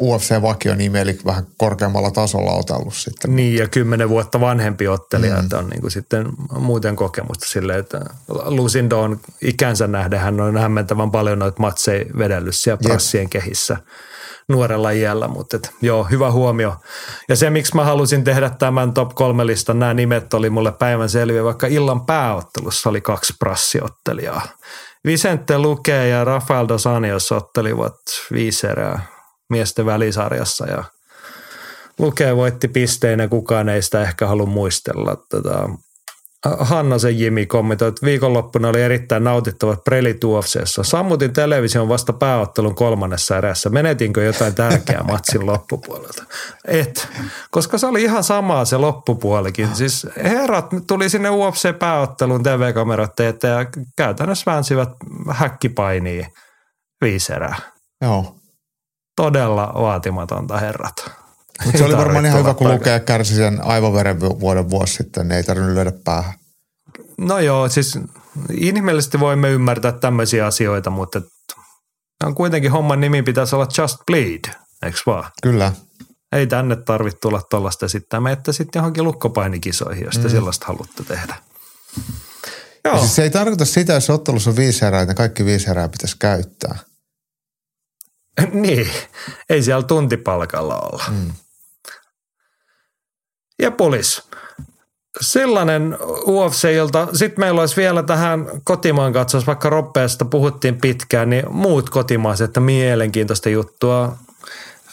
UFC-vakio-nimi, 0.00 0.98
eli 0.98 1.18
vähän 1.26 1.46
korkeammalla 1.56 2.10
tasolla 2.10 2.52
otellut 2.52 2.94
sitten. 2.94 3.36
Niin, 3.36 3.54
ja 3.54 3.68
kymmenen 3.68 4.08
vuotta 4.08 4.40
vanhempi 4.40 4.88
ottelija, 4.88 5.34
mm. 5.34 5.40
että 5.40 5.58
on 5.58 5.68
niin 5.68 5.80
kuin 5.80 5.90
sitten 5.90 6.26
muuten 6.58 6.96
kokemusta 6.96 7.46
silleen, 7.46 7.80
että 7.80 8.00
Lucindo 8.28 9.00
on 9.00 9.20
ikänsä 9.42 9.86
nähden, 9.86 10.20
hän 10.20 10.40
on 10.40 10.56
hämmentävän 10.56 11.10
paljon 11.10 11.38
noita 11.38 11.60
matseja 11.60 12.04
vedellyt 12.18 12.54
siellä 12.56 12.80
prassien 12.82 13.28
kehissä 13.28 13.76
nuorella 14.48 14.90
iällä, 14.90 15.28
mutta 15.28 15.56
et, 15.56 15.70
joo, 15.82 16.04
hyvä 16.04 16.30
huomio. 16.30 16.76
Ja 17.28 17.36
se, 17.36 17.50
miksi 17.50 17.74
mä 17.74 17.84
halusin 17.84 18.24
tehdä 18.24 18.50
tämän 18.50 18.92
top 18.92 19.14
kolme 19.14 19.46
listan, 19.46 19.78
nämä 19.78 19.94
nimet 19.94 20.34
oli 20.34 20.50
mulle 20.50 20.72
päivän 20.72 21.08
selviä, 21.08 21.44
vaikka 21.44 21.66
illan 21.66 22.06
pääottelussa 22.06 22.90
oli 22.90 23.00
kaksi 23.00 23.34
prassiottelijaa. 23.38 24.42
Vicente 25.04 25.58
Luque 25.58 26.08
ja 26.08 26.24
Rafael 26.24 26.68
Dos 26.68 26.86
Anjos 26.86 27.32
ottelivat 27.32 27.96
viisi 28.32 28.66
erää 28.66 29.06
miesten 29.50 29.86
välisarjassa 29.86 30.66
ja 30.66 30.84
Luke 31.98 32.36
voitti 32.36 32.68
pisteinä, 32.68 33.28
kukaan 33.28 33.68
ei 33.68 33.82
sitä 33.82 34.02
ehkä 34.02 34.26
halua 34.26 34.46
muistella. 34.46 35.16
Tätä 35.28 35.68
Hanna 36.58 36.98
se 36.98 37.10
Jimi 37.10 37.46
kommentoi, 37.46 37.88
että 37.88 38.06
viikonloppuna 38.06 38.68
oli 38.68 38.82
erittäin 38.82 39.24
nautittavat 39.24 39.84
prelit 39.84 40.24
UFCssä. 40.24 40.82
Sammutin 40.82 41.32
television 41.32 41.88
vasta 41.88 42.12
pääottelun 42.12 42.74
kolmannessa 42.74 43.38
erässä. 43.38 43.70
Menetinkö 43.70 44.24
jotain 44.24 44.54
tärkeää 44.54 45.02
matsin 45.02 45.46
loppupuolelta? 45.52 46.24
Et, 46.64 47.08
koska 47.50 47.78
se 47.78 47.86
oli 47.86 48.02
ihan 48.02 48.24
samaa 48.24 48.64
se 48.64 48.76
loppupuolikin. 48.76 49.74
Siis 49.74 50.06
herrat 50.24 50.66
tuli 50.86 51.08
sinne 51.08 51.28
UFC-pääottelun 51.28 52.42
TV-kamerat 52.42 53.20
eteen 53.20 53.58
ja 53.58 53.66
käytännössä 53.96 54.50
väänsivät 54.50 54.88
häkkipainiin 55.30 56.26
viisi 57.00 57.32
erää. 57.32 57.56
Joo 58.02 58.36
todella 59.16 59.72
vaatimatonta 59.74 60.58
herrat. 60.58 61.10
Mutta 61.64 61.78
se 61.78 61.84
oli 61.84 61.96
varmaan 61.96 62.26
ihan 62.26 62.40
hyvä, 62.40 62.54
kun 62.54 62.70
lukee 62.70 63.00
kärsi 63.00 63.34
sen 63.34 63.60
vuoden 64.40 64.70
vuosi 64.70 64.94
sitten, 64.94 65.28
niin 65.28 65.36
ei 65.36 65.44
tarvinnut 65.44 65.74
lyödä 65.74 65.92
päähän. 66.04 66.34
No 67.18 67.38
joo, 67.38 67.68
siis 67.68 67.98
inhimillisesti 68.52 69.20
voimme 69.20 69.50
ymmärtää 69.50 69.92
tämmöisiä 69.92 70.46
asioita, 70.46 70.90
mutta 70.90 71.22
on 72.24 72.34
kuitenkin 72.34 72.70
homman 72.70 73.00
nimi 73.00 73.22
pitäisi 73.22 73.56
olla 73.56 73.68
Just 73.78 73.96
Bleed, 74.06 74.44
eikö 74.82 74.98
vaan? 75.06 75.30
Kyllä. 75.42 75.72
Ei 76.32 76.46
tänne 76.46 76.76
tarvitse 76.76 77.18
tulla 77.18 77.42
tuollaista 77.50 77.88
sitten. 77.88 78.22
Menette 78.22 78.52
sitten 78.52 78.80
johonkin 78.80 79.04
lukkopainikkisoihin, 79.04 80.04
jos 80.04 80.18
te 80.18 80.24
mm. 80.24 80.30
sellaista 80.30 80.66
haluatte 80.66 81.04
tehdä. 81.04 81.34
Joo. 82.84 82.98
Siis 82.98 83.16
se 83.16 83.22
ei 83.22 83.30
tarkoita 83.30 83.64
sitä, 83.64 83.92
jos 83.92 84.10
ottelussa 84.10 84.50
on 84.50 84.56
viisi 84.56 84.84
erää, 84.84 85.02
että 85.02 85.14
kaikki 85.14 85.44
viisi 85.44 85.70
erää 85.70 85.88
pitäisi 85.88 86.16
käyttää. 86.18 86.78
niin, 88.52 88.90
ei 89.50 89.62
siellä 89.62 89.82
tuntipalkalla 89.82 90.80
olla. 90.80 91.04
Mm. 91.10 91.32
Ja 93.62 93.70
polis. 93.70 94.22
Sellainen 95.20 95.98
UFC, 96.26 96.74
jolta 96.74 97.08
sitten 97.12 97.44
meillä 97.44 97.60
olisi 97.60 97.76
vielä 97.76 98.02
tähän 98.02 98.46
kotimaan 98.64 99.12
katsaus, 99.12 99.46
vaikka 99.46 99.70
roppeesta 99.70 100.24
puhuttiin 100.24 100.80
pitkään, 100.80 101.30
niin 101.30 101.44
muut 101.50 101.90
kotimaiset 101.90 102.50
mielenkiintoista 102.58 103.48
juttua. 103.48 104.16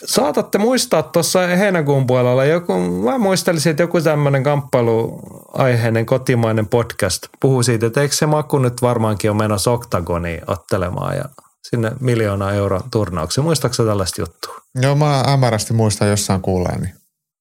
Saatatte 0.05 0.57
muistaa 0.57 1.03
tuossa 1.03 1.39
heinäkuun 1.39 2.07
puolella 2.07 2.45
joku, 2.45 2.79
mä 2.79 3.17
muistelisin, 3.17 3.69
että 3.69 3.83
joku 3.83 4.01
tämmöinen 4.01 4.43
kamppailuaiheinen 4.43 6.05
kotimainen 6.05 6.67
podcast 6.67 7.27
puhuu 7.39 7.63
siitä, 7.63 7.85
että 7.85 8.01
eikö 8.01 8.15
se 8.15 8.25
maku 8.25 8.57
nyt 8.59 8.81
varmaankin 8.81 9.31
ole 9.31 9.37
menossa 9.37 9.71
oktagoniin 9.71 10.41
ottelemaan 10.47 11.17
ja 11.17 11.25
sinne 11.69 11.91
miljoona 11.99 12.51
euron 12.51 12.81
turnaukseen. 12.91 13.45
Muistaaksä 13.45 13.83
tällaista 13.83 14.21
juttua? 14.21 14.55
Joo, 14.81 14.95
mä 14.95 15.21
ämärästi 15.21 15.73
muistan 15.73 16.09
jossain 16.09 16.41
kuuleeni. 16.41 16.87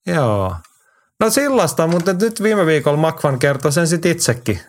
Joo. 0.06 0.54
No 1.22 1.30
sellaista, 1.30 1.86
mutta 1.86 2.12
nyt 2.12 2.42
viime 2.42 2.66
viikolla 2.66 2.96
Makvan 2.96 3.38
kertoi 3.38 3.72
sen 3.72 3.86
sitten 3.86 4.12
itsekin 4.12 4.60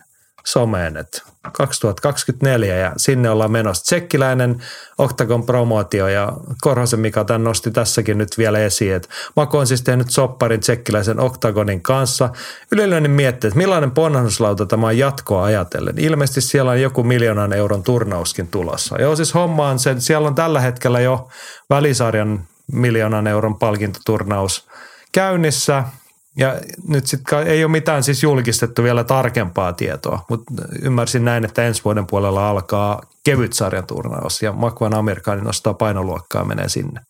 someen, 0.46 0.96
että 0.96 1.22
2024 1.52 2.76
ja 2.76 2.92
sinne 2.96 3.30
ollaan 3.30 3.52
menossa. 3.52 3.84
Tsekkiläinen 3.84 4.62
Octagon 4.98 5.46
promootio 5.46 6.08
ja 6.08 6.32
Korhosen 6.60 7.00
Mika 7.00 7.24
tämän 7.24 7.44
nosti 7.44 7.70
tässäkin 7.70 8.18
nyt 8.18 8.38
vielä 8.38 8.58
esiin, 8.58 8.94
että 8.94 9.08
Mako 9.36 9.58
on 9.58 9.66
siis 9.66 9.82
tehnyt 9.82 10.10
sopparin 10.10 10.60
tsekkiläisen 10.60 11.20
Octagonin 11.20 11.82
kanssa. 11.82 12.30
Ylellinen 12.72 13.10
miettii, 13.10 13.48
että 13.48 13.58
millainen 13.58 13.90
ponnahduslauta 13.90 14.66
tämä 14.66 14.86
on 14.86 14.98
jatkoa 14.98 15.44
ajatellen. 15.44 15.98
Ilmeisesti 15.98 16.40
siellä 16.40 16.70
on 16.70 16.82
joku 16.82 17.02
miljoonan 17.02 17.52
euron 17.52 17.82
turnauskin 17.82 18.48
tulossa. 18.48 19.00
Joo, 19.00 19.16
siis 19.16 19.34
homma 19.34 19.68
on 19.68 19.78
se, 19.78 19.94
siellä 19.98 20.28
on 20.28 20.34
tällä 20.34 20.60
hetkellä 20.60 21.00
jo 21.00 21.28
välisarjan 21.70 22.44
miljoonan 22.72 23.26
euron 23.26 23.58
palkintoturnaus 23.58 24.68
käynnissä– 25.12 25.84
ja 26.36 26.60
nyt 26.88 27.06
sitten 27.06 27.46
ei 27.46 27.64
ole 27.64 27.70
mitään 27.72 28.02
siis 28.02 28.22
julkistettu 28.22 28.82
vielä 28.82 29.04
tarkempaa 29.04 29.72
tietoa, 29.72 30.24
mutta 30.28 30.52
ymmärsin 30.82 31.24
näin, 31.24 31.44
että 31.44 31.62
ensi 31.62 31.84
vuoden 31.84 32.06
puolella 32.06 32.48
alkaa 32.50 33.02
kevyt 33.24 33.52
sarjan 33.52 33.86
turnaus 33.86 34.42
ja 34.42 34.52
Makvan 34.52 34.94
Amerikani 34.94 35.42
nostaa 35.42 35.74
painoluokkaa 35.74 36.42
ja 36.42 36.46
menee 36.46 36.68
sinne. 36.68 37.00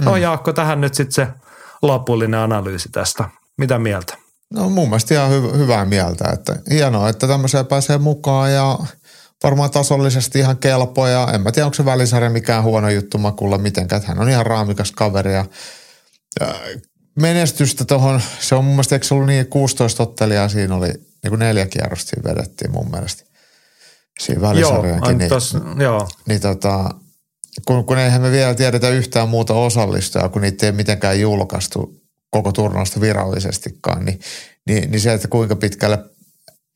No, 0.00 0.12
mm. 0.12 0.16
Jaakko, 0.16 0.52
tähän 0.52 0.80
nyt 0.80 0.94
sitten 0.94 1.12
se 1.12 1.28
lopullinen 1.82 2.40
analyysi 2.40 2.88
tästä. 2.92 3.28
Mitä 3.58 3.78
mieltä? 3.78 4.16
No 4.54 4.68
mun 4.68 4.88
mielestä 4.88 5.14
ihan 5.14 5.30
hy- 5.30 5.56
hyvää 5.56 5.84
mieltä, 5.84 6.24
että 6.32 6.56
hienoa, 6.70 7.08
että 7.08 7.26
tämmöiseen 7.26 7.66
pääsee 7.66 7.98
mukaan 7.98 8.52
ja 8.52 8.78
varmaan 9.44 9.70
tasollisesti 9.70 10.38
ihan 10.38 10.56
kelpo 10.56 11.06
ja 11.06 11.28
en 11.34 11.40
mä 11.40 11.52
tiedä, 11.52 11.66
onko 11.66 11.74
se 11.74 11.84
välisarja 11.84 12.30
mikään 12.30 12.62
huono 12.62 12.90
juttu 12.90 13.18
Makulla 13.18 13.58
mitenkään, 13.58 14.02
hän 14.04 14.20
on 14.20 14.28
ihan 14.28 14.46
raamikas 14.46 14.92
kaveri 14.92 15.34
ja 15.34 15.44
menestystä 17.14 17.84
tuohon, 17.84 18.20
se 18.40 18.54
on 18.54 18.64
mun 18.64 18.74
mielestä, 18.74 18.94
eikö 18.94 19.06
se 19.06 19.14
ollut 19.14 19.26
niin 19.26 19.46
16 19.46 20.02
ottelijaa, 20.02 20.48
siinä 20.48 20.74
oli 20.74 20.88
niin 20.88 21.28
kuin 21.28 21.38
neljä 21.38 21.66
kierrosta 21.66 22.10
siinä 22.10 22.30
vedettiin 22.30 22.70
mun 22.70 22.90
mielestä. 22.90 23.24
Siinä 24.20 24.40
välisarjankin. 24.40 25.10
Joo, 25.10 25.18
niin, 25.18 25.28
tos, 25.28 25.56
joo. 25.78 26.08
Niin 26.28 26.40
tota, 26.40 26.90
kun, 27.66 27.84
kun 27.84 27.98
eihän 27.98 28.22
me 28.22 28.30
vielä 28.30 28.54
tiedetä 28.54 28.88
yhtään 28.88 29.28
muuta 29.28 29.54
osallistujaa, 29.54 30.28
kun 30.28 30.42
niitä 30.42 30.66
ei 30.66 30.72
mitenkään 30.72 31.20
julkaistu 31.20 32.02
koko 32.30 32.52
turnausta 32.52 33.00
virallisestikaan, 33.00 34.04
niin, 34.04 34.20
niin, 34.66 34.90
niin 34.90 35.00
se, 35.00 35.12
että 35.12 35.28
kuinka 35.28 35.56
pitkälle 35.56 35.98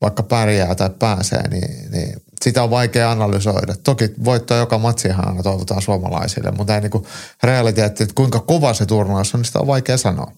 vaikka 0.01 0.23
pärjää 0.23 0.75
tai 0.75 0.89
pääsee, 0.99 1.47
niin, 1.47 1.91
niin 1.91 2.21
sitä 2.41 2.63
on 2.63 2.69
vaikea 2.69 3.11
analysoida. 3.11 3.75
Toki 3.83 4.09
voittoa 4.25 4.57
joka 4.57 4.77
matsihan 4.77 5.27
aina 5.27 5.43
toivotaan 5.43 5.81
suomalaisille, 5.81 6.51
mutta 6.51 6.75
ei 6.75 6.81
niinku 6.81 7.07
realiteetti, 7.43 8.03
että 8.03 8.15
kuinka 8.15 8.39
kova 8.39 8.73
se 8.73 8.85
turnaus 8.85 9.33
on, 9.33 9.39
niin 9.39 9.45
sitä 9.45 9.59
on 9.59 9.67
vaikea 9.67 9.97
sanoa. 9.97 10.31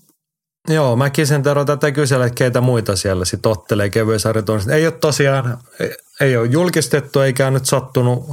Joo, 0.68 0.96
mäkin 0.96 1.28
sen 1.28 1.44
Tero 1.44 1.66
tätä 1.66 1.92
kysellä, 1.92 2.26
että 2.26 2.38
keitä 2.38 2.62
muita 2.62 2.96
siellä 2.96 3.26
sitten 3.26 3.52
ottelee 3.52 3.90
kevyen 3.90 4.20
Ei 4.72 4.86
ole 4.86 4.92
tosiaan, 4.92 5.58
ei, 5.80 5.96
ei 6.22 6.38
ole 6.38 6.48
julkistettu 6.48 7.20
eikä 7.20 7.52
nyt 7.52 7.66
sattunut 7.66 8.30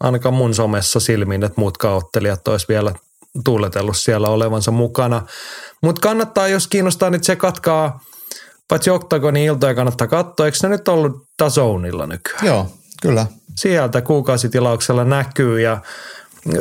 ainakaan 0.00 0.34
mun 0.34 0.54
somessa 0.54 1.00
silmiin, 1.00 1.44
että 1.44 1.60
muut 1.60 1.84
ottelijat 1.84 2.48
olisi 2.48 2.66
vielä 2.68 2.92
tuuletellut 3.44 3.96
siellä 3.96 4.28
olevansa 4.28 4.70
mukana. 4.70 5.26
Mutta 5.82 6.00
kannattaa, 6.00 6.48
jos 6.48 6.66
kiinnostaa, 6.66 7.10
niin 7.10 7.24
se 7.24 7.36
katkaa, 7.36 8.00
paitsi 8.68 8.90
Octagonin 8.90 9.44
iltoja 9.44 9.74
kannattaa 9.74 10.06
katsoa. 10.06 10.46
Eikö 10.46 10.58
ne 10.62 10.68
nyt 10.68 10.88
ollut 10.88 11.26
Dazonilla 11.42 12.06
nykyään? 12.06 12.46
Joo, 12.46 12.66
Kyllä. 13.02 13.26
Sieltä 13.56 14.02
kuukausitilauksella 14.02 15.04
näkyy 15.04 15.60
ja 15.60 15.78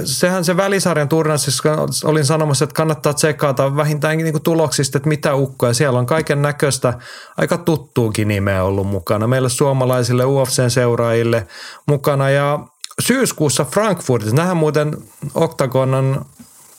sehän 0.03 0.45
se 0.45 0.57
välisarjan 0.57 1.09
turnauksessa 1.09 1.87
olin 2.03 2.25
sanomassa, 2.25 2.63
että 2.63 2.73
kannattaa 2.73 3.13
tsekata 3.13 3.75
vähintäänkin 3.75 4.23
niin 4.23 4.43
tuloksista, 4.43 4.97
että 4.97 5.09
mitä 5.09 5.35
ukkoja. 5.35 5.73
Siellä 5.73 5.99
on 5.99 6.05
kaiken 6.05 6.41
näköistä 6.41 6.93
aika 7.37 7.57
tuttuukin 7.57 8.27
nimeä 8.27 8.63
ollut 8.63 8.87
mukana. 8.87 9.27
Meille 9.27 9.49
suomalaisille 9.49 10.25
UFCn 10.25 10.69
seuraajille 10.69 11.47
mukana 11.87 12.29
ja 12.29 12.59
syyskuussa 13.01 13.65
Frankfurtissa, 13.65 14.35
nähdään 14.35 14.57
muuten 14.57 14.97
Octagon 15.33 15.93
on 15.93 16.25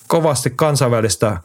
kovasti 0.06 0.52
kansainvälistä 0.56 1.40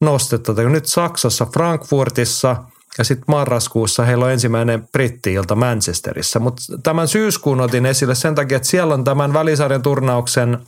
nostetta. 0.00 0.52
Nyt 0.52 0.86
Saksassa 0.86 1.46
Frankfurtissa– 1.46 2.56
ja 2.98 3.04
sitten 3.04 3.24
marraskuussa 3.26 4.04
heillä 4.04 4.24
on 4.24 4.30
ensimmäinen 4.30 4.88
britti-ilta 4.92 5.54
Manchesterissa. 5.54 6.40
Mutta 6.40 6.62
tämän 6.82 7.08
syyskuun 7.08 7.60
otin 7.60 7.86
esille 7.86 8.14
sen 8.14 8.34
takia, 8.34 8.56
että 8.56 8.68
siellä 8.68 8.94
on 8.94 9.04
tämän 9.04 9.32
välisarjan 9.32 9.82
turnauksen 9.82 10.58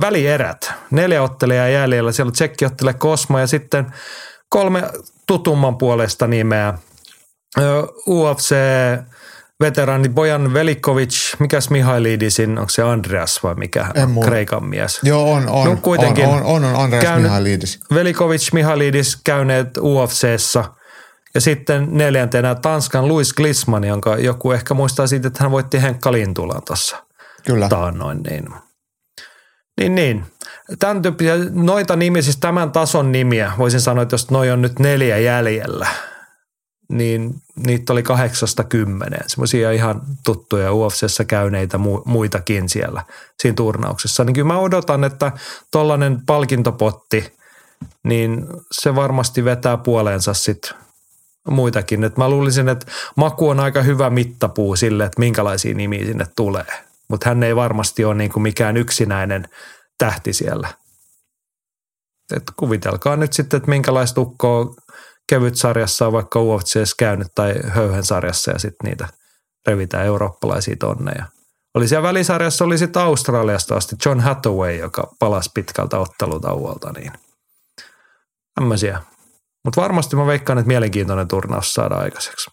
välierät. 0.00 0.72
Neljä 0.90 1.22
ottelijaa 1.22 1.68
jäljellä. 1.68 2.12
Siellä 2.12 2.28
on 2.28 2.32
tsekki 2.32 2.64
ottelee 2.64 2.94
Kosma 2.94 3.40
ja 3.40 3.46
sitten 3.46 3.86
kolme 4.48 4.82
tutumman 5.26 5.76
puolesta 5.76 6.26
nimeä. 6.26 6.74
UFC 8.08 8.54
veteraani 9.60 10.08
Bojan 10.08 10.54
Velikovic, 10.54 11.34
mikäs 11.38 11.70
Mihailidisin, 11.70 12.58
onko 12.58 12.70
se 12.70 12.82
Andreas 12.82 13.42
vai 13.42 13.54
mikä 13.54 13.86
en 13.94 14.20
Kreikan 14.24 14.64
mies? 14.64 15.00
Joo, 15.02 15.32
on, 15.32 15.48
on. 15.48 15.66
No, 15.66 15.76
kuitenkin 15.82 16.26
on, 16.26 16.42
on, 16.42 16.64
on 16.64 16.76
Andreas 16.76 17.04
käynyt, 17.04 17.22
Mihailidis. 17.22 17.80
Velikovic, 17.94 18.52
Mihailidis 18.52 19.16
käyneet 19.24 19.68
UFCssä– 19.76 20.64
ja 21.34 21.40
sitten 21.40 21.88
neljäntenä 21.90 22.54
Tanskan 22.54 23.08
Louis 23.08 23.34
Glisman, 23.34 23.84
jonka 23.84 24.16
joku 24.16 24.52
ehkä 24.52 24.74
muistaa 24.74 25.06
siitä, 25.06 25.28
että 25.28 25.44
hän 25.44 25.50
voitti 25.50 25.82
Henkka 25.82 26.12
Lintulan 26.12 26.62
tuossa 26.66 27.04
Kyllä. 27.46 27.68
taannoin. 27.68 28.22
Niin. 28.22 28.48
niin, 29.80 29.94
niin. 29.94 30.24
Tämän 30.78 31.02
tyyppisiä, 31.02 31.34
noita 31.50 31.96
nimiä, 31.96 32.22
siis 32.22 32.36
tämän 32.36 32.72
tason 32.72 33.12
nimiä, 33.12 33.52
voisin 33.58 33.80
sanoa, 33.80 34.02
että 34.02 34.14
jos 34.14 34.30
noi 34.30 34.50
on 34.50 34.62
nyt 34.62 34.78
neljä 34.78 35.18
jäljellä, 35.18 35.86
niin 36.88 37.34
niitä 37.66 37.92
oli 37.92 38.02
kahdeksasta 38.02 38.64
kymmeneen. 38.64 39.28
Semmoisia 39.28 39.70
ihan 39.70 40.02
tuttuja 40.24 40.72
UFCssä 40.72 41.24
käyneitä 41.24 41.76
mu- 41.76 42.02
muitakin 42.04 42.68
siellä 42.68 43.04
siinä 43.42 43.54
turnauksessa. 43.54 44.24
Niin 44.24 44.34
kyllä 44.34 44.48
mä 44.48 44.58
odotan, 44.58 45.04
että 45.04 45.32
tollainen 45.70 46.26
palkintopotti, 46.26 47.32
niin 48.04 48.46
se 48.72 48.94
varmasti 48.94 49.44
vetää 49.44 49.76
puoleensa 49.76 50.34
sitten 50.34 50.82
muitakin. 51.50 52.04
Et 52.04 52.16
mä 52.16 52.28
luulisin, 52.28 52.68
että 52.68 52.86
maku 53.16 53.48
on 53.48 53.60
aika 53.60 53.82
hyvä 53.82 54.10
mittapuu 54.10 54.76
sille, 54.76 55.04
että 55.04 55.20
minkälaisia 55.20 55.74
nimiä 55.74 56.04
sinne 56.04 56.26
tulee. 56.36 56.66
Mutta 57.08 57.28
hän 57.28 57.42
ei 57.42 57.56
varmasti 57.56 58.04
ole 58.04 58.14
niinku 58.14 58.40
mikään 58.40 58.76
yksinäinen 58.76 59.48
tähti 59.98 60.32
siellä. 60.32 60.68
Et 62.36 62.42
kuvitelkaa 62.56 63.16
nyt 63.16 63.32
sitten, 63.32 63.56
että 63.56 63.70
minkälaista 63.70 64.20
ukkoa 64.20 64.74
kevyt 65.28 65.56
sarjassa 65.56 66.06
on 66.06 66.12
vaikka 66.12 66.40
UFCs 66.40 66.94
käynyt 66.94 67.28
tai 67.34 67.54
höyhen 67.68 68.04
sarjassa 68.04 68.50
ja 68.50 68.58
sitten 68.58 68.90
niitä 68.90 69.08
revitään 69.66 70.06
eurooppalaisia 70.06 70.76
tonneja. 70.76 71.24
Oli 71.74 71.88
siellä 71.88 72.08
välisarjassa, 72.08 72.64
oli 72.64 72.78
sitten 72.78 73.02
Australiasta 73.02 73.76
asti 73.76 73.96
John 74.06 74.20
Hathaway, 74.20 74.76
joka 74.76 75.08
palasi 75.18 75.50
pitkältä 75.54 75.98
ottelutauolta, 75.98 76.92
niin 76.92 77.12
tämmöisiä 78.54 79.02
mutta 79.64 79.80
varmasti 79.80 80.16
mä 80.16 80.26
veikkaan, 80.26 80.58
että 80.58 80.68
mielenkiintoinen 80.68 81.28
turnaus 81.28 81.74
saadaan 81.74 82.02
aikaiseksi. 82.02 82.50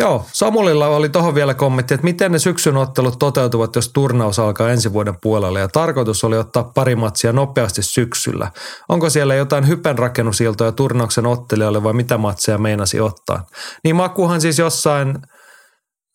Joo, 0.00 0.26
Samulilla 0.32 0.86
oli 0.86 1.08
tuohon 1.08 1.34
vielä 1.34 1.54
kommentti, 1.54 1.94
että 1.94 2.04
miten 2.04 2.32
ne 2.32 2.38
syksyn 2.38 2.76
ottelut 2.76 3.18
toteutuvat, 3.18 3.76
jos 3.76 3.90
turnaus 3.92 4.38
alkaa 4.38 4.70
ensi 4.70 4.92
vuoden 4.92 5.14
puolella. 5.22 5.58
Ja 5.58 5.68
tarkoitus 5.68 6.24
oli 6.24 6.38
ottaa 6.38 6.64
pari 6.74 6.96
matsia 6.96 7.32
nopeasti 7.32 7.82
syksyllä. 7.82 8.50
Onko 8.88 9.10
siellä 9.10 9.34
jotain 9.34 9.68
hypenrakennusiltoja 9.68 10.72
turnauksen 10.72 11.26
ottelijalle 11.26 11.82
vai 11.82 11.92
mitä 11.92 12.18
matseja 12.18 12.58
meinasi 12.58 13.00
ottaa? 13.00 13.46
Niin 13.84 13.96
Makuhan 13.96 14.40
siis 14.40 14.58
jossain 14.58 15.18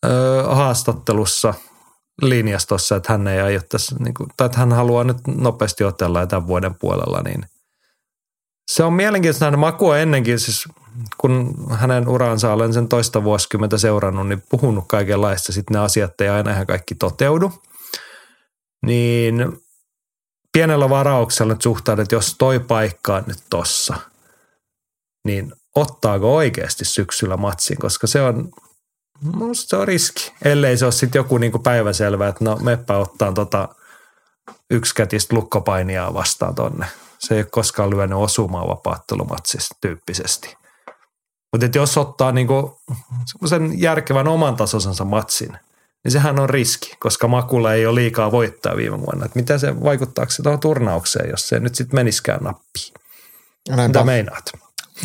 ö, 0.06 0.42
haastattelussa 0.48 1.54
linjastossa, 2.22 2.96
että 2.96 3.12
hän 3.12 3.26
ei 3.26 3.40
aio 3.40 3.60
tässä, 3.68 3.96
niin 3.98 4.14
kuin, 4.14 4.28
tai 4.36 4.46
että 4.46 4.58
hän 4.58 4.72
haluaa 4.72 5.04
nyt 5.04 5.18
nopeasti 5.26 5.84
otella 5.84 6.26
tämän 6.26 6.46
vuoden 6.46 6.74
puolella, 6.74 7.22
niin– 7.22 7.46
se 8.70 8.84
on 8.84 8.92
mielenkiintoista 8.92 9.44
nähdä 9.44 9.56
makua 9.56 9.98
ennenkin, 9.98 10.38
siis 10.38 10.68
kun 11.18 11.54
hänen 11.70 12.08
uransa 12.08 12.52
olen 12.52 12.72
sen 12.72 12.88
toista 12.88 13.24
vuosikymmentä 13.24 13.78
seurannut, 13.78 14.28
niin 14.28 14.42
puhunut 14.48 14.84
kaikenlaista, 14.88 15.52
sitten 15.52 15.74
ne 15.74 15.80
asiat 15.80 16.20
ei 16.20 16.28
aina 16.28 16.50
ihan 16.50 16.66
kaikki 16.66 16.94
toteudu. 16.94 17.52
Niin 18.86 19.62
pienellä 20.52 20.88
varauksella 20.88 21.52
nyt 21.52 21.62
suhtaudut, 21.62 22.02
että 22.02 22.14
jos 22.14 22.34
toi 22.38 22.58
paikka 22.58 23.16
on 23.16 23.24
nyt 23.26 23.38
tossa, 23.50 23.96
niin 25.24 25.52
ottaako 25.74 26.36
oikeasti 26.36 26.84
syksyllä 26.84 27.36
matsin, 27.36 27.78
koska 27.78 28.06
se 28.06 28.22
on, 28.22 28.50
musta 29.20 29.68
se 29.68 29.76
on 29.76 29.88
riski. 29.88 30.32
Ellei 30.44 30.76
se 30.76 30.84
ole 30.84 30.92
sitten 30.92 31.18
joku 31.18 31.38
niinku 31.38 31.58
päiväselvä, 31.58 32.28
että 32.28 32.44
no 32.44 32.56
meppä 32.56 32.96
ottaa 32.96 33.32
tota 33.32 33.68
yksikätistä 34.70 35.36
lukkopainia 35.36 36.14
vastaan 36.14 36.54
tonne– 36.54 36.86
se 37.18 37.34
ei 37.34 37.40
ole 37.40 37.48
koskaan 37.50 37.90
lyönyt 37.90 38.18
osumaan 38.18 38.68
vapaattelumatsista 38.68 39.76
tyyppisesti. 39.80 40.56
Mutta 41.52 41.78
jos 41.78 41.98
ottaa 41.98 42.32
niinku 42.32 42.80
semmoisen 43.26 43.80
järkevän 43.80 44.28
oman 44.28 44.56
tasoisensa 44.56 45.04
matsin, 45.04 45.58
niin 46.04 46.12
sehän 46.12 46.40
on 46.40 46.50
riski, 46.50 46.96
koska 47.00 47.28
Makula 47.28 47.74
ei 47.74 47.86
ole 47.86 47.94
liikaa 47.94 48.32
voittaa 48.32 48.76
viime 48.76 49.00
vuonna. 49.00 49.26
Että 49.26 49.38
miten 49.38 49.60
se 49.60 49.82
vaikuttaako 49.82 50.32
se 50.32 50.42
tuohon 50.42 50.60
turnaukseen, 50.60 51.30
jos 51.30 51.48
se 51.48 51.60
nyt 51.60 51.74
sitten 51.74 51.94
meniskään 51.96 52.44
nappiin? 52.44 52.94
Näinpä. 53.68 53.88
Mitä 53.88 54.04
meinaat? 54.04 54.52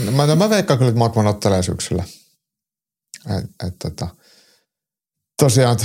No, 0.05 0.12
mä, 0.12 0.36
mä 0.36 0.49
veikkaan 0.49 0.78
kyllä, 0.78 0.89
että 0.89 0.99
Makman 0.99 1.28
ottelee 1.28 1.64
syksyllä. 1.64 2.03
Et, 3.38 3.68
et, 3.68 3.80
tota, 3.80 4.07
tosiaan, 5.39 5.78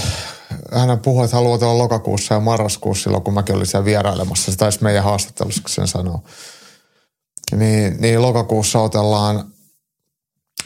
hän 0.72 0.98
puhui, 0.98 1.24
että 1.24 1.36
haluaa 1.36 1.58
olla 1.62 1.78
lokakuussa 1.78 2.34
ja 2.34 2.40
marraskuussa 2.40 3.02
silloin, 3.02 3.22
kun 3.22 3.34
mäkin 3.34 3.54
olin 3.54 3.66
siellä 3.66 3.84
vierailemassa. 3.84 4.52
Se 4.52 4.58
taisi 4.58 4.82
meidän 4.82 5.04
haastattelussa, 5.04 5.62
sen 5.68 5.88
sanoo. 5.88 6.22
Niin, 7.56 7.96
niin 8.00 8.22
lokakuussa 8.22 8.80
otellaan 8.80 9.52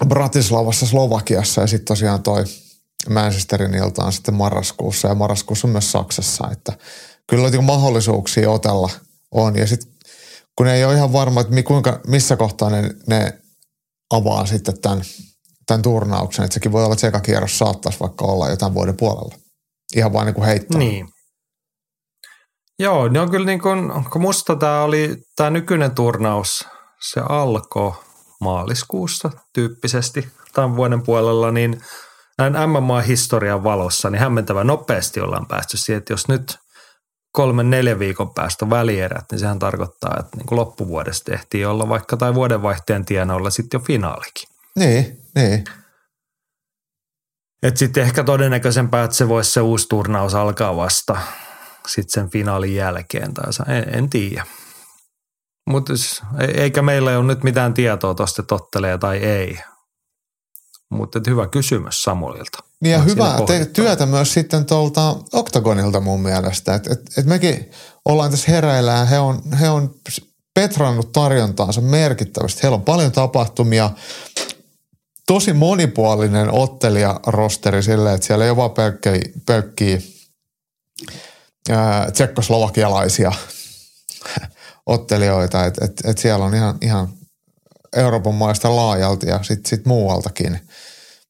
Bratislavassa 0.08 0.86
Slovakiassa 0.86 1.60
ja 1.60 1.66
sitten 1.66 1.86
tosiaan 1.86 2.22
toi 2.22 2.44
Manchesterin 3.08 3.74
ilta 3.74 4.04
on 4.04 4.12
sitten 4.12 4.34
marraskuussa 4.34 5.08
ja 5.08 5.14
marraskuussa 5.14 5.66
on 5.66 5.72
myös 5.72 5.92
Saksassa. 5.92 6.48
Että 6.52 6.72
kyllä 7.26 7.50
niin 7.50 7.64
mahdollisuuksia 7.64 8.50
otella 8.50 8.90
on 9.30 9.56
ja 9.56 9.66
sitten 9.66 9.90
kun 10.56 10.66
ei 10.66 10.84
ole 10.84 10.94
ihan 10.94 11.12
varma, 11.12 11.40
että 11.40 11.62
kuinka, 11.62 12.00
missä 12.06 12.36
kohtaa 12.36 12.70
ne, 12.70 12.94
ne 13.06 13.38
avaa 14.10 14.46
sitten 14.46 14.80
tämän, 14.80 15.02
tämän 15.66 15.82
turnauksen. 15.82 16.44
Että 16.44 16.54
sekin 16.54 16.72
voi 16.72 16.84
olla, 16.84 16.92
että 16.92 17.00
sekakierros 17.00 17.58
saattaisi 17.58 18.00
vaikka 18.00 18.24
olla 18.24 18.50
jotain 18.50 18.74
vuoden 18.74 18.96
puolella. 18.96 19.34
Ihan 19.96 20.12
vaan 20.12 20.26
niin 20.26 20.34
kuin 20.34 20.46
heittää. 20.46 20.78
Niin. 20.78 21.08
Joo, 22.78 23.08
ne 23.08 23.20
on 23.20 23.30
kyllä 23.30 23.46
niin 23.46 23.60
kuin, 23.60 23.92
kun 24.10 24.22
musta 24.22 24.56
tämä 24.56 24.82
oli 24.82 25.16
tämä 25.36 25.50
nykyinen 25.50 25.94
turnaus, 25.94 26.68
se 27.00 27.20
alkoi 27.28 27.92
maaliskuussa 28.40 29.30
tyyppisesti 29.52 30.28
tämän 30.52 30.76
vuoden 30.76 31.02
puolella, 31.02 31.50
niin 31.50 31.80
näin 32.38 32.52
MMA-historian 32.52 33.64
valossa, 33.64 34.10
niin 34.10 34.20
hämmentävän 34.20 34.66
nopeasti 34.66 35.20
ollaan 35.20 35.46
päästy 35.46 35.76
siihen, 35.76 35.98
että 35.98 36.12
jos 36.12 36.28
nyt 36.28 36.58
kolmen 37.32 37.70
neljän 37.70 37.98
viikon 37.98 38.34
päästä 38.34 38.70
välierät, 38.70 39.24
niin 39.30 39.38
sehän 39.38 39.58
tarkoittaa, 39.58 40.16
että 40.20 40.36
niin 40.36 40.46
kuin 40.46 40.58
loppuvuodesta 40.58 41.30
tehtiin 41.30 41.68
olla 41.68 41.88
vaikka 41.88 42.16
tai 42.16 42.34
vuodenvaihteen 42.34 43.04
tienoilla 43.04 43.50
sitten 43.50 43.78
jo 43.78 43.84
finaalikin. 43.86 44.48
Niin, 44.76 45.18
niin. 45.34 45.64
Et 47.62 47.76
sitten 47.76 48.02
ehkä 48.02 48.24
todennäköisempää, 48.24 49.04
että 49.04 49.16
se 49.16 49.28
voisi 49.28 49.50
se 49.50 49.60
uusi 49.60 49.86
turnaus 49.88 50.34
alkaa 50.34 50.76
vasta 50.76 51.16
sitten 51.88 52.12
sen 52.12 52.30
finaalin 52.30 52.74
jälkeen, 52.74 53.34
tai 53.34 53.76
en, 53.76 53.94
en 53.94 54.10
tiedä. 54.10 54.46
Mutta 55.70 55.92
eikä 56.54 56.82
meillä 56.82 57.18
ole 57.18 57.26
nyt 57.26 57.42
mitään 57.42 57.74
tietoa 57.74 58.14
tuosta 58.14 58.42
tottelee 58.42 58.98
tai 58.98 59.16
ei. 59.16 59.58
Mutta 60.90 61.20
hyvä 61.26 61.46
kysymys 61.46 62.02
Samulilta. 62.02 62.58
Niin 62.80 62.92
ja 62.92 62.98
hyvä 62.98 63.38
te- 63.46 63.64
työtä 63.64 64.06
myös 64.06 64.34
sitten 64.34 64.66
tuolta 64.66 65.16
Octagonilta 65.32 66.00
mun 66.00 66.20
mielestä. 66.20 66.74
Että 66.74 66.92
et, 66.92 67.00
et 67.18 67.26
mekin 67.26 67.70
ollaan 68.04 68.30
tässä 68.30 68.52
hereillä 68.52 69.04
he 69.04 69.18
on, 69.18 69.42
he 69.60 69.70
on 69.70 69.94
petrannut 70.54 71.12
tarjontaansa 71.12 71.80
merkittävästi. 71.80 72.62
Heillä 72.62 72.74
on 72.74 72.82
paljon 72.82 73.12
tapahtumia, 73.12 73.90
tosi 75.30 75.52
monipuolinen 75.52 76.50
ottelijarosteri 76.52 77.82
silleen, 77.82 78.14
että 78.14 78.26
siellä 78.26 78.44
ei 78.44 78.50
ole 78.50 78.56
vaan 78.56 78.70
pelkkiä, 78.70 79.20
pelkkiä 79.46 79.98
tsekkoslovakialaisia 82.12 83.32
ottelijoita, 84.86 85.64
että 85.64 85.84
et, 85.84 86.00
et 86.04 86.18
siellä 86.18 86.44
on 86.44 86.54
ihan, 86.54 86.78
ihan 86.80 87.08
Euroopan 87.96 88.34
maista 88.34 88.76
laajalti 88.76 89.26
ja 89.26 89.42
sitten 89.42 89.70
sit 89.70 89.86
muualtakin. 89.86 90.60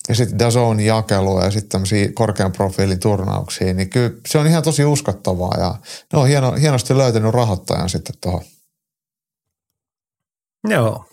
Ja 0.09 0.14
sitten 0.14 0.38
Dazone 0.38 0.82
jakelua 0.82 1.44
ja 1.44 1.51
sitten 1.51 1.68
tämmöisiä 1.68 2.12
korkean 2.14 2.53
profiilin 2.53 3.01
turnauksia, 3.01 3.74
niin 3.74 3.90
kyllä 3.90 4.11
se 4.28 4.38
on 4.38 4.46
ihan 4.46 4.62
tosi 4.62 4.84
uskottavaa 4.84 5.57
ja 5.59 5.74
ne 6.12 6.18
on 6.18 6.28
hieno, 6.28 6.53
hienosti 6.53 6.98
löytänyt 6.98 7.34
rahoittajan 7.34 7.88
sitten 7.88 8.16
tuohon. 8.20 8.44
Joo. 10.68 11.09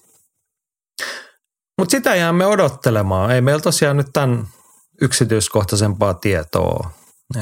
Mutta 1.78 1.92
sitä 1.92 2.16
jäämme 2.16 2.46
odottelemaan. 2.46 3.32
Ei 3.32 3.42
meillä 3.42 3.62
tosiaan 3.62 3.98
nyt 3.98 4.08
tämän 4.14 4.48
yksityiskohtaisempaa 5.02 6.14
tietoa. 6.14 6.92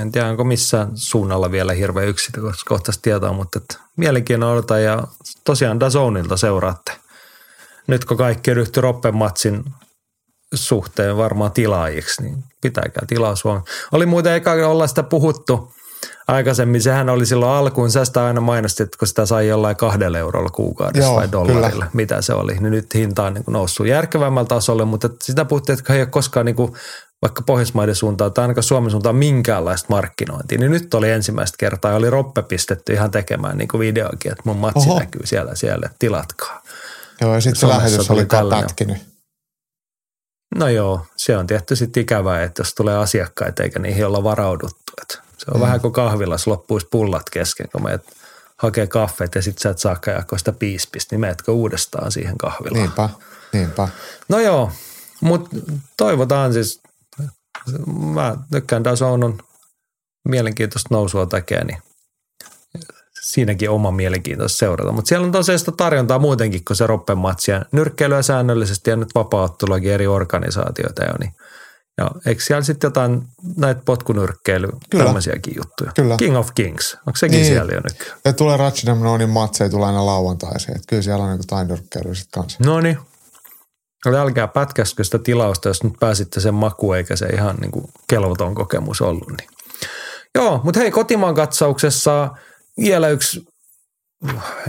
En 0.01 0.11
tiedä, 0.11 0.27
onko 0.27 0.43
missään 0.43 0.91
suunnalla 0.95 1.51
vielä 1.51 1.73
hirveän 1.73 2.07
yksityiskohtaista 2.07 3.01
tietoa, 3.01 3.33
mutta 3.33 3.59
et 3.59 3.79
mielenkiinnolla 3.97 4.79
ja 4.79 5.03
tosiaan 5.43 5.79
Dazonilta 5.79 6.37
seuraatte– 6.37 6.91
nyt 7.87 8.05
kun 8.05 8.17
kaikki 8.17 8.53
ryhtyi 8.53 8.81
Roppen 8.81 9.15
matsin 9.15 9.63
suhteen 10.53 11.17
varmaan 11.17 11.51
tilaajiksi, 11.51 12.21
niin 12.21 12.43
pitäkää 12.61 13.03
tilaa 13.07 13.35
Suomi. 13.35 13.61
Oli 13.91 14.05
muuten 14.05 14.33
eikä 14.33 14.67
olla 14.67 14.87
sitä 14.87 15.03
puhuttu 15.03 15.74
aikaisemmin. 16.27 16.81
Sehän 16.81 17.09
oli 17.09 17.25
silloin 17.25 17.51
alkuun, 17.51 17.91
sä 17.91 18.05
sitä 18.05 18.25
aina 18.25 18.41
mainosti, 18.41 18.83
että 18.83 18.97
kun 18.97 19.07
sitä 19.07 19.25
sai 19.25 19.47
jollain 19.47 19.75
kahdella 19.75 20.17
eurolla 20.17 20.49
kuukaudessa 20.49 21.09
Joo, 21.09 21.15
vai 21.15 21.31
dollarilla, 21.31 21.69
kyllä. 21.69 21.87
mitä 21.93 22.21
se 22.21 22.33
oli. 22.33 22.53
Niin 22.53 22.71
nyt 22.71 22.93
hinta 22.93 23.23
on 23.23 23.33
niin 23.33 23.43
noussut 23.47 23.87
järkevämmällä 23.87 24.47
tasolle, 24.47 24.85
mutta 24.85 25.09
sitä 25.21 25.45
puhuttiin, 25.45 25.79
että 25.79 25.93
ei 25.93 25.99
ole 25.99 26.05
koskaan 26.05 26.45
niin 26.45 26.55
kuin 26.55 26.73
vaikka 27.21 27.41
Pohjoismaiden 27.41 27.95
suuntaan 27.95 28.33
tai 28.33 28.43
ainakaan 28.43 28.63
Suomen 28.63 28.91
suuntaan 28.91 29.15
minkäänlaista 29.15 29.87
markkinointia, 29.89 30.57
niin 30.57 30.71
nyt 30.71 30.93
oli 30.93 31.09
ensimmäistä 31.09 31.55
kertaa 31.59 31.91
ja 31.91 31.97
oli 31.97 32.09
Roppe 32.09 32.43
pistetty 32.43 32.93
ihan 32.93 33.11
tekemään 33.11 33.57
niin 33.57 33.67
kuin 33.67 33.79
videokin, 33.79 34.31
että 34.31 34.43
mun 34.45 34.57
matsi 34.57 34.89
Oho. 34.89 34.99
näkyy 34.99 35.25
siellä, 35.25 35.55
siellä, 35.55 35.89
tilatkaa. 35.99 36.61
Joo, 37.21 37.33
ja 37.33 37.41
sitten 37.41 37.59
se 37.59 37.67
lähetys 37.67 38.11
oli 38.11 38.25
pätkinyt. 38.49 38.97
No 40.55 40.67
joo, 40.67 41.05
se 41.15 41.37
on 41.37 41.47
tietty 41.47 41.75
sitten 41.75 42.01
ikävää, 42.01 42.43
että 42.43 42.61
jos 42.61 42.75
tulee 42.75 42.97
asiakkaita 42.97 43.63
eikä 43.63 43.79
niihin 43.79 44.05
olla 44.05 44.23
varauduttu. 44.23 44.93
Et 45.01 45.19
se 45.45 45.51
on 45.51 45.57
mm. 45.57 45.61
vähän 45.61 45.81
kuin 45.81 45.93
kahvilas 45.93 46.47
loppuisi 46.47 46.87
pullat 46.91 47.29
kesken, 47.29 47.67
kun 47.71 47.83
meet 47.83 48.01
hakee 48.57 48.87
kaffeet 48.87 49.35
ja 49.35 49.41
sitten 49.41 49.61
sä 49.61 49.69
et 49.69 49.79
saakaan 49.79 50.17
jakaa 50.17 50.39
sitä 50.39 50.51
piispistä, 50.51 51.13
niin 51.13 51.21
meetkö 51.21 51.51
uudestaan 51.51 52.11
siihen 52.11 52.37
kahvilaan. 52.37 52.81
Niinpä, 52.81 53.09
niinpä. 53.53 53.87
No 54.29 54.39
joo, 54.39 54.71
mutta 55.21 55.49
toivotaan 55.97 56.53
siis, 56.53 56.81
mä 58.13 58.37
tykkään 58.51 58.83
on 59.01 59.37
mielenkiintoista 60.29 60.87
nousua 60.91 61.25
tekee, 61.25 61.63
niin 61.63 61.77
siinäkin 63.21 63.69
oma 63.69 63.91
mielenkiintoista 63.91 64.57
seurata. 64.57 64.91
Mutta 64.91 65.09
siellä 65.09 65.25
on 65.25 65.31
tosiaan 65.31 65.59
sitä 65.59 65.71
tarjontaa 65.71 66.19
muutenkin 66.19 66.65
kuin 66.65 66.77
se 66.77 66.87
Roppen 66.87 67.17
matsia. 67.17 67.65
Nyrkkeilyä 67.71 68.21
säännöllisesti 68.21 68.89
ja 68.89 68.95
nyt 68.95 69.15
vapaa-otteluakin 69.15 69.91
eri 69.91 70.07
organisaatioita 70.07 71.03
jo. 71.03 71.13
Niin. 71.19 71.33
Ja 71.97 72.11
eikö 72.25 72.43
siellä 72.43 72.63
sitten 72.63 72.87
jotain 72.87 73.21
näitä 73.57 73.81
potkunyrkkeily, 73.85 74.67
tämmöisiäkin 74.97 75.53
juttuja? 75.57 75.91
Kyllä. 75.95 76.17
King 76.17 76.37
of 76.37 76.49
Kings, 76.55 76.97
onko 77.07 77.17
sekin 77.17 77.37
niin. 77.37 77.45
siellä 77.45 77.73
jo 77.73 77.81
nykyään? 77.89 78.19
Ja 78.25 78.33
tulee 78.33 78.57
Ratchdam 78.57 78.99
Nonin 78.99 79.29
matseja, 79.29 79.69
tulee 79.69 79.87
aina 79.87 80.05
lauantaisin. 80.05 80.75
Että 80.75 80.85
kyllä 80.89 81.01
siellä 81.01 81.23
on 81.23 81.29
niinku 81.29 81.45
tainyrkkeilyä 81.47 82.13
sitten 82.13 82.41
kanssa. 82.41 82.59
No 82.65 82.81
niin. 82.81 82.97
Älkää 84.17 84.47
pätkäskö 84.47 85.03
sitä 85.03 85.19
tilausta, 85.19 85.69
jos 85.69 85.83
nyt 85.83 85.93
pääsitte 85.99 86.39
sen 86.39 86.53
maku, 86.53 86.93
eikä 86.93 87.15
se 87.15 87.25
ihan 87.25 87.55
niin 87.55 87.71
kuin 87.71 87.85
kelvoton 88.07 88.55
kokemus 88.55 89.01
ollut. 89.01 89.27
Niin. 89.27 89.49
Joo, 90.35 90.61
mutta 90.63 90.79
hei, 90.79 90.91
kotimaan 90.91 91.35
katsauksessa– 91.35 92.29
vielä 92.77 93.09
yksi 93.09 93.47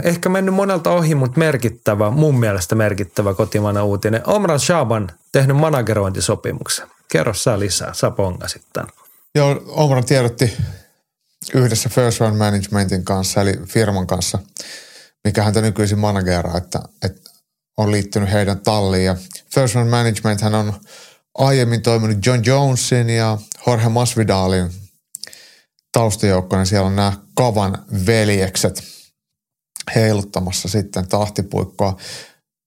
ehkä 0.03 0.29
mennyt 0.29 0.55
monelta 0.55 0.91
ohi, 0.91 1.15
mutta 1.15 1.39
merkittävä, 1.39 2.09
mun 2.09 2.39
mielestä 2.39 2.75
merkittävä 2.75 3.33
kotimainen 3.33 3.83
uutinen. 3.83 4.21
Omran 4.27 4.59
Shaban 4.59 5.11
tehnyt 5.31 5.57
managerointisopimuksen. 5.57 6.87
Kerro 7.11 7.33
sä 7.33 7.59
lisää, 7.59 7.93
sä 7.93 8.11
pongasit 8.11 8.65
tämän. 8.73 8.89
Joo, 9.35 9.63
Omran 9.67 10.05
tiedotti 10.05 10.57
yhdessä 11.53 11.89
First 11.89 12.19
Round 12.19 12.37
Managementin 12.37 13.05
kanssa, 13.05 13.41
eli 13.41 13.53
firman 13.65 14.07
kanssa, 14.07 14.39
mikä 15.23 15.43
häntä 15.43 15.61
nykyisin 15.61 15.99
manageraa, 15.99 16.57
että, 16.57 16.79
että 17.03 17.29
on 17.77 17.91
liittynyt 17.91 18.31
heidän 18.31 18.59
talliin. 18.59 19.05
Ja 19.05 19.15
First 19.53 19.75
Round 19.75 19.89
Management 19.89 20.41
hän 20.41 20.55
on 20.55 20.73
aiemmin 21.37 21.81
toiminut 21.81 22.25
John 22.25 22.41
Jonesin 22.45 23.09
ja 23.09 23.37
Jorge 23.67 23.89
Masvidalin 23.89 24.71
taustajoukkona. 25.91 26.65
Siellä 26.65 26.87
on 26.87 26.95
nämä 26.95 27.13
Kavan 27.33 27.85
veljekset 28.05 28.83
heiluttamassa 29.95 30.67
sitten 30.67 31.07
tahtipuikkoa. 31.07 31.97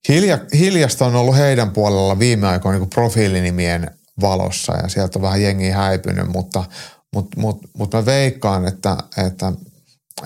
Hilja, 0.09 0.38
hiljasta 0.59 1.07
on 1.07 1.14
ollut 1.14 1.36
heidän 1.36 1.70
puolella 1.70 2.18
viime 2.18 2.49
aikoina 2.49 2.78
niin 2.78 2.91
profiilinimien 2.91 4.00
valossa 4.21 4.77
ja 4.77 4.89
sieltä 4.89 5.19
on 5.19 5.23
vähän 5.23 5.43
jengi 5.43 5.69
häipynyt, 5.69 6.29
mutta, 6.29 6.65
mutta, 7.15 7.41
mutta, 7.41 7.69
mutta 7.79 7.97
mä 7.97 8.07
veikkaan, 8.07 8.69
että, 8.69 8.97
että 9.27 9.53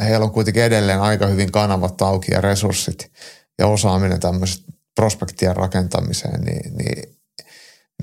heillä 0.01 0.25
on 0.25 0.33
kuitenkin 0.33 0.63
edelleen 0.63 1.01
aika 1.01 1.27
hyvin 1.27 1.53
kanavat 1.53 2.03
auki 2.03 2.33
ja 2.33 2.41
resurssit 2.41 3.13
ja 3.59 3.67
osaaminen 3.67 4.21
tämmöiset 4.21 4.65
prospektien 4.95 5.57
rakentamiseen, 5.57 6.41
niin, 6.41 6.77
niin, 6.77 7.17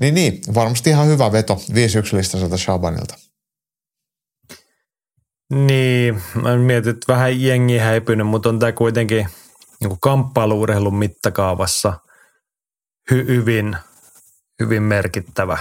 niin, 0.00 0.14
niin 0.14 0.40
varmasti 0.54 0.90
ihan 0.90 1.06
hyvä 1.06 1.32
veto 1.32 1.54
5-1 1.54 2.16
listaiselta 2.16 2.56
Shabanilta. 2.56 3.14
Niin, 5.52 6.22
mä 6.42 6.56
mietin, 6.56 6.90
että 6.90 7.12
vähän 7.12 7.42
jengi 7.42 7.78
häipynyt, 7.78 8.26
mutta 8.26 8.48
on 8.48 8.58
tämä 8.58 8.72
kuitenkin 8.72 9.28
niin 9.80 10.00
kamppailuurheilun 10.00 10.94
mittakaavassa 10.94 11.92
hy- 13.12 13.26
hyvin, 13.26 13.76
hyvin 14.62 14.82
merkittävä 14.82 15.58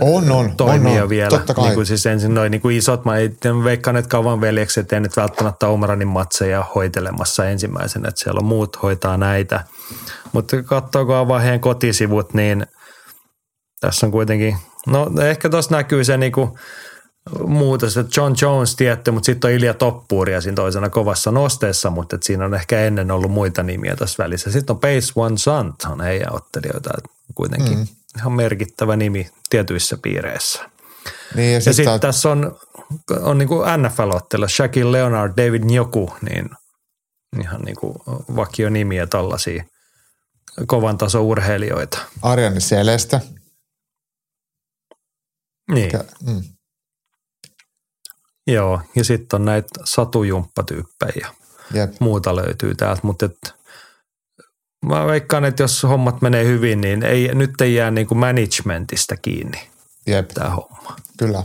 On, 0.00 0.32
on. 0.32 0.56
toimii 0.56 0.96
on, 0.96 1.02
on. 1.02 1.08
vielä. 1.08 1.30
Totta 1.30 1.54
kai. 1.54 1.64
Niin 1.64 1.74
kuin 1.74 1.86
siis 1.86 2.06
ensin 2.06 2.34
noin 2.34 2.50
niin 2.50 2.60
kuin 2.60 2.76
isot, 2.76 3.04
mä 3.04 3.18
en- 3.18 3.64
veikkaan, 3.64 3.96
että 3.96 4.08
kauan 4.08 4.40
veljekset 4.40 4.92
ei 4.92 5.00
nyt 5.00 5.16
välttämättä 5.16 5.68
Omranin 5.68 6.08
matseja 6.08 6.64
hoitelemassa 6.74 7.48
ensimmäisenä, 7.48 8.08
että 8.08 8.20
siellä 8.20 8.38
on 8.38 8.44
muut 8.44 8.82
hoitaa 8.82 9.16
näitä. 9.16 9.64
Mutta 10.32 10.56
avaa 11.18 11.38
heidän 11.38 11.60
kotisivut, 11.60 12.34
niin 12.34 12.66
tässä 13.80 14.06
on 14.06 14.12
kuitenkin, 14.12 14.56
no 14.86 15.10
ehkä 15.22 15.48
tuossa 15.48 15.76
näkyy 15.76 16.04
se 16.04 16.16
niin 16.16 16.32
kuin 16.32 16.50
muutos, 17.46 17.96
että 17.96 18.20
John 18.20 18.34
Jones 18.42 18.76
tietty, 18.76 19.10
mutta 19.10 19.26
sitten 19.26 19.48
on 19.48 19.54
Ilja 19.54 19.74
Toppuuria 19.74 20.40
siinä 20.40 20.54
toisena 20.54 20.90
kovassa 20.90 21.30
nosteessa, 21.30 21.90
mutta 21.90 22.16
et 22.16 22.22
siinä 22.22 22.44
on 22.44 22.54
ehkä 22.54 22.80
ennen 22.80 23.10
ollut 23.10 23.30
muita 23.30 23.62
nimiä 23.62 23.96
tässä 23.96 24.24
välissä. 24.24 24.52
Sitten 24.52 24.74
on 24.74 24.80
Pace 24.80 25.12
One 25.16 25.38
Sant, 25.38 25.84
on 25.90 26.00
heidän 26.00 26.34
ottelijoita, 26.34 26.90
kuitenkin 27.34 27.78
mm. 27.78 27.86
Ihan 28.16 28.32
merkittävä 28.32 28.96
nimi 28.96 29.30
tietyissä 29.50 29.98
piireissä. 30.02 30.70
Niin, 31.34 31.52
ja 31.52 31.54
Ja 31.54 31.60
sitten 31.60 31.92
sit 31.92 32.00
tässä 32.00 32.30
on, 32.30 32.58
on 33.20 33.38
niin 33.38 33.48
kuin 33.48 33.66
NFL-ottelu, 33.66 34.48
Shaquille 34.48 34.92
Leonard, 34.92 35.32
David 35.36 35.62
Njoku, 35.64 36.14
niin 36.22 36.50
ihan 37.40 37.60
niin 37.60 37.76
kuin 37.76 37.94
vakionimiä 38.36 39.06
tällaisia 39.06 39.64
kovan 40.66 40.98
tason 40.98 41.22
urheilijoita. 41.22 41.98
Arjani 42.22 42.60
Selestä. 42.60 43.20
Niin, 45.72 45.90
Ja, 45.92 46.04
mm, 46.26 46.42
joo. 48.46 48.80
Ja 48.96 49.04
sitten 49.04 49.40
on 49.40 49.44
näitä 49.44 49.68
satujumppatyyppejä. 49.84 51.28
jep. 51.74 51.92
muuta 52.00 52.36
löytyy 52.36 52.74
täältä, 52.74 53.00
mutta 53.04 53.26
et, 53.26 53.54
mä 54.82 55.06
veikkaan, 55.06 55.44
että 55.44 55.62
jos 55.62 55.82
hommat 55.82 56.22
menee 56.22 56.44
hyvin, 56.44 56.80
niin 56.80 57.02
ei, 57.02 57.34
nyt 57.34 57.60
ei 57.60 57.74
jää 57.74 57.90
niin 57.90 58.06
kuin 58.06 58.18
managementista 58.18 59.16
kiinni 59.16 59.58
Jep, 60.06 60.28
tämä 60.28 60.50
homma. 60.50 60.96
kyllä. 61.18 61.42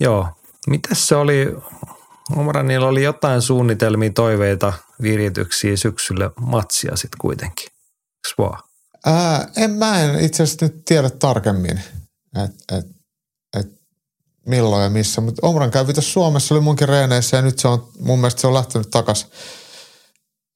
Joo, 0.00 0.28
mitäs 0.66 1.08
se 1.08 1.16
oli, 1.16 1.56
Omranilla 2.36 2.86
oli 2.86 3.02
jotain 3.02 3.42
suunnitelmia, 3.42 4.10
toiveita, 4.10 4.72
virityksiä 5.02 5.76
syksylle 5.76 6.30
matsia 6.40 6.96
sitten 6.96 7.18
kuitenkin, 7.20 7.68
vaan? 8.38 8.62
Ää, 9.06 9.48
en, 9.56 9.70
mä 9.70 10.02
en 10.02 10.20
itse 10.20 10.42
asiassa 10.42 10.66
nyt 10.66 10.84
tiedä 10.84 11.10
tarkemmin, 11.10 11.80
että 12.44 12.76
et, 12.78 12.86
et 13.56 13.66
milloin 14.46 14.82
ja 14.82 14.90
missä, 14.90 15.20
mutta 15.20 15.46
Omran 15.46 15.70
kävi 15.70 15.94
tässä 15.94 16.12
Suomessa, 16.12 16.54
oli 16.54 16.62
munkin 16.62 16.88
reeneissä 16.88 17.36
ja 17.36 17.42
nyt 17.42 17.58
se 17.58 17.68
on, 17.68 17.88
mun 18.00 18.18
mielestä 18.18 18.40
se 18.40 18.46
on 18.46 18.54
lähtenyt 18.54 18.90
takas 18.90 19.28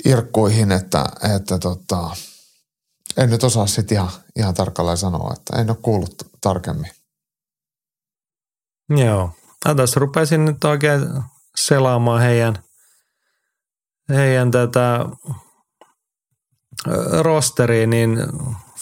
irkkuihin, 0.04 0.72
että, 0.72 1.04
että 1.36 1.58
tota, 1.58 2.10
en 3.16 3.30
nyt 3.30 3.44
osaa 3.44 3.66
sitten 3.66 3.96
ihan, 3.96 4.10
ihan 4.36 4.54
tarkalleen 4.54 4.96
sanoa, 4.96 5.34
että 5.36 5.60
en 5.60 5.70
ole 5.70 5.78
kuullut 5.82 6.28
tarkemmin. 6.40 6.90
Joo, 8.88 9.30
mä 9.68 9.74
tässä 9.74 10.00
rupesin 10.00 10.44
nyt 10.44 10.64
oikein 10.64 11.00
selaamaan 11.56 12.22
heidän, 12.22 12.58
heidän 14.08 14.50
tätä 14.50 15.06
rosteriin, 17.20 17.90
niin 17.90 18.18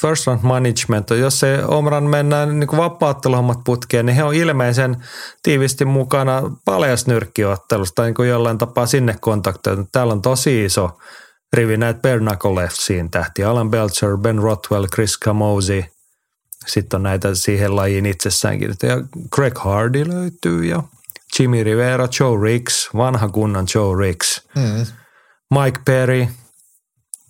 first 0.00 0.26
round 0.26 0.40
management, 0.42 1.10
jos 1.10 1.40
se 1.40 1.64
Omran 1.64 2.04
mennään 2.04 2.60
niin 2.60 2.68
kuin 2.68 2.80
vapaatteluhommat 2.80 3.58
putkeen, 3.64 4.06
niin 4.06 4.16
he 4.16 4.24
on 4.24 4.34
ilmeisen 4.34 4.96
tiivisti 5.42 5.84
mukana 5.84 6.42
paljasnyrkkiottelusta 6.64 8.02
niin 8.02 8.14
kuin 8.14 8.28
jollain 8.28 8.58
tapaa 8.58 8.86
sinne 8.86 9.16
kontaktoitu. 9.20 9.88
Täällä 9.92 10.12
on 10.12 10.22
tosi 10.22 10.64
iso 10.64 10.98
rivi 11.52 11.76
näitä 11.76 12.00
Bernacle 12.00 12.54
Leftsin 12.54 13.10
tähtiä. 13.10 13.50
Alan 13.50 13.70
Belcher, 13.70 14.16
Ben 14.16 14.38
Rothwell, 14.38 14.86
Chris 14.86 15.20
Camozzi. 15.20 15.86
Sitten 16.66 16.98
on 16.98 17.02
näitä 17.02 17.34
siihen 17.34 17.76
lajiin 17.76 18.06
itsessäänkin. 18.06 18.74
Ja 18.82 18.96
Greg 19.30 19.58
Hardy 19.58 20.08
löytyy 20.08 20.64
ja 20.64 20.82
Jimmy 21.38 21.64
Rivera, 21.64 22.08
Joe 22.20 22.42
Riggs, 22.42 22.88
vanha 22.94 23.28
kunnan 23.28 23.66
Joe 23.74 23.96
Riggs. 23.96 24.48
Mm. 24.54 24.86
Mike 25.62 25.80
Perry, 25.84 26.26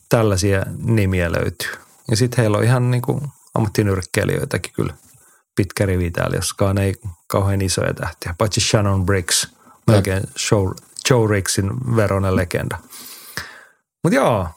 tällaisia 0.09 0.62
nimiä 0.83 1.33
löytyy. 1.33 1.88
Ja 2.11 2.17
sitten 2.17 2.43
heillä 2.43 2.59
on 2.59 2.65
ihan 2.65 2.91
niin 2.91 3.03
kuin 3.03 3.21
ammattinyrkkeilijöitäkin 3.55 4.73
kyllä 4.73 4.95
pitkä 5.57 5.87
rivi 5.87 6.11
täällä, 6.11 6.37
joskaan 6.37 6.79
ei 6.79 6.95
kauhean 7.27 7.63
isoja 7.63 7.95
tähtiä, 7.95 8.35
paitsi 8.39 8.61
Shannon 8.61 9.07
Briggs, 9.07 9.49
melkein 9.87 10.23
Joe, 10.51 10.75
Joe 11.11 11.29
Riggsin 11.31 11.97
veronen 11.97 12.37
legenda. 12.37 12.79
Mutta 14.05 14.17
joo, 14.17 14.49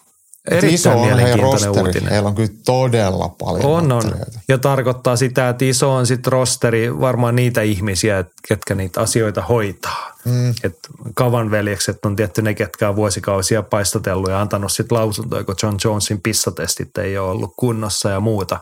erittäin 0.51 0.73
iso 0.73 1.01
on 1.01 1.19
heidän 1.19 1.39
rosteri. 1.39 1.71
uutinen. 1.81 2.11
Heillä 2.11 2.29
on 2.29 2.35
kyllä 2.35 2.53
todella 2.65 3.29
paljon 3.29 3.65
On, 3.65 3.91
on. 3.91 4.03
Ja 4.47 4.57
tarkoittaa 4.57 5.15
sitä, 5.15 5.49
että 5.49 5.65
iso 5.65 5.93
on 5.93 6.07
sitten 6.07 6.31
rosteri 6.33 6.99
varmaan 6.99 7.35
niitä 7.35 7.61
ihmisiä, 7.61 8.19
et- 8.19 8.31
ketkä 8.47 8.75
niitä 8.75 9.01
asioita 9.01 9.41
hoitaa. 9.41 10.11
Mm. 10.25 10.49
Et 10.63 10.77
Kavan 11.13 11.51
veljekset 11.51 12.05
on 12.05 12.15
tietty 12.15 12.41
ne, 12.41 12.53
ketkä 12.53 12.89
on 12.89 12.95
vuosikausia 12.95 13.63
paistatellut 13.63 14.29
ja 14.29 14.41
antanut 14.41 14.71
sitten 14.71 14.97
lausuntoja, 14.97 15.43
kun 15.43 15.55
John 15.63 15.77
Jonesin 15.83 16.21
pissatestit 16.21 16.97
ei 16.97 17.17
ole 17.17 17.31
ollut 17.31 17.53
kunnossa 17.57 18.09
ja 18.09 18.19
muuta. 18.19 18.59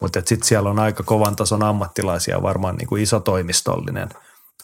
Mutta 0.00 0.20
sitten 0.24 0.48
siellä 0.48 0.70
on 0.70 0.78
aika 0.78 1.02
kovan 1.02 1.36
tason 1.36 1.62
ammattilaisia 1.62 2.42
varmaan 2.42 2.76
niin 2.76 2.88
kuin 2.88 3.02
iso 3.02 3.20
toimistollinen 3.20 4.08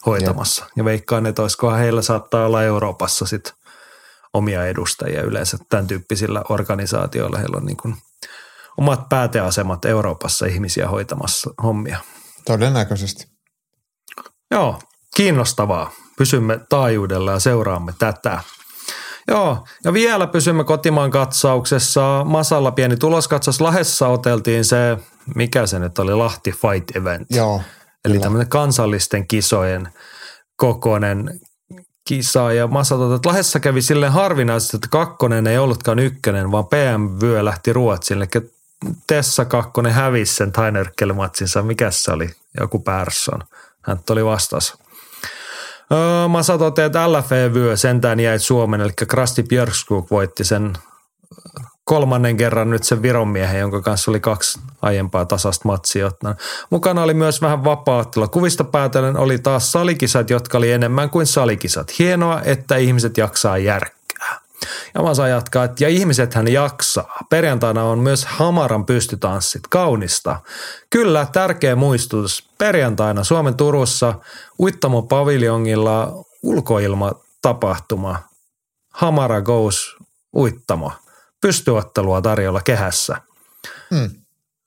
hoitamassa. 0.05 0.65
Ja 0.75 0.85
veikkaan, 0.85 1.25
että 1.25 1.41
olisikohan 1.41 1.79
heillä 1.79 2.01
saattaa 2.01 2.45
olla 2.45 2.63
Euroopassa 2.63 3.25
sitten 3.25 3.53
omia 4.33 4.65
edustajia 4.65 5.21
yleensä 5.21 5.57
tämän 5.69 5.87
tyyppisillä 5.87 6.43
organisaatioilla. 6.49 7.37
Heillä 7.37 7.57
on 7.57 7.65
niin 7.65 7.77
kuin 7.77 7.95
omat 8.77 9.09
pääteasemat 9.09 9.85
Euroopassa 9.85 10.45
ihmisiä 10.45 10.87
hoitamassa 10.87 11.53
hommia. 11.63 11.97
Todennäköisesti. 12.45 13.27
Joo, 14.51 14.79
kiinnostavaa. 15.15 15.91
Pysymme 16.17 16.59
taajuudella 16.69 17.31
ja 17.31 17.39
seuraamme 17.39 17.93
tätä. 17.99 18.39
Joo, 19.27 19.65
ja 19.83 19.93
vielä 19.93 20.27
pysymme 20.27 20.63
kotimaan 20.63 21.11
katsauksessa. 21.11 22.23
Masalla 22.25 22.71
pieni 22.71 22.97
tuloskatsaus. 22.97 23.61
Lahdessa 23.61 24.07
oteltiin 24.07 24.65
se, 24.65 24.97
mikä 25.35 25.67
se 25.67 25.79
nyt 25.79 25.99
oli, 25.99 26.13
Lahti 26.13 26.51
Fight 26.51 26.95
Event. 26.95 27.27
Joo. 27.31 27.61
Eli 28.05 28.13
kyllä. 28.13 28.23
tämmöinen 28.23 28.49
kansallisten 28.49 29.27
kisojen 29.27 29.87
kokoinen 30.55 31.39
kisa. 32.11 32.53
Ja 32.53 32.67
Massa 32.67 32.95
totesi, 32.95 33.15
että 33.15 33.29
Lahdessa 33.29 33.59
kävi 33.59 33.81
silleen 33.81 34.11
harvinaisesti, 34.11 34.77
että 34.77 34.87
kakkonen 34.91 35.47
ei 35.47 35.57
ollutkaan 35.57 35.99
ykkönen, 35.99 36.51
vaan 36.51 36.65
PM-vyö 36.65 37.45
lähti 37.45 37.73
Ruotsille. 37.73 38.27
Eli 38.35 38.51
Tessa 39.07 39.45
kakkonen 39.45 39.93
hävisi 39.93 40.35
sen 40.35 40.51
Tainerkkelimatsinsa. 40.51 41.63
Mikä 41.63 41.91
se 41.91 42.11
oli? 42.11 42.29
Joku 42.59 42.79
Persson. 42.79 43.43
Hän 43.81 43.99
oli 44.09 44.25
vastas. 44.25 44.77
Öö, 45.91 46.27
Masa 46.27 46.57
toteaa, 46.57 46.85
että 46.85 47.11
LFE-vyö 47.11 47.77
sentään 47.77 48.19
jäi 48.19 48.39
Suomen, 48.39 48.81
eli 48.81 48.93
Krasti 49.07 49.43
Björkskog 49.43 50.11
voitti 50.11 50.43
sen 50.43 50.73
kolmannen 51.91 52.37
kerran 52.37 52.69
nyt 52.69 52.83
sen 52.83 53.01
Viron 53.01 53.27
miehen, 53.27 53.59
jonka 53.59 53.81
kanssa 53.81 54.11
oli 54.11 54.19
kaksi 54.19 54.59
aiempaa 54.81 55.25
tasasta 55.25 55.67
matsia. 55.67 56.11
Mukana 56.69 57.03
oli 57.03 57.13
myös 57.13 57.41
vähän 57.41 57.63
vapaattelu. 57.63 58.27
Kuvista 58.27 58.63
päätellen 58.63 59.17
oli 59.17 59.39
taas 59.39 59.71
salikisat, 59.71 60.29
jotka 60.29 60.57
oli 60.57 60.71
enemmän 60.71 61.09
kuin 61.09 61.27
salikisat. 61.27 61.99
Hienoa, 61.99 62.41
että 62.41 62.75
ihmiset 62.75 63.17
jaksaa 63.17 63.57
järkkää. 63.57 64.39
Ja 64.93 65.01
Masa 65.01 65.27
jatkaa, 65.27 65.63
että 65.63 65.83
ja 65.83 65.89
ihmisethän 65.89 66.47
jaksaa. 66.47 67.17
Perjantaina 67.29 67.83
on 67.83 67.99
myös 67.99 68.25
Hamaran 68.25 68.85
pystytanssit. 68.85 69.61
Kaunista. 69.69 70.39
Kyllä, 70.89 71.27
tärkeä 71.31 71.75
muistutus. 71.75 72.49
Perjantaina 72.57 73.23
Suomen 73.23 73.55
Turussa 73.55 74.13
Uittamo 74.59 75.01
paviljongilla 75.01 76.23
ulkoilmatapahtuma. 76.43 78.19
Hamara 78.93 79.41
Goes 79.41 79.95
Uittamo. 80.35 80.91
Pystyottelua 81.41 82.21
tarjolla 82.21 82.61
kehässä. 82.61 83.15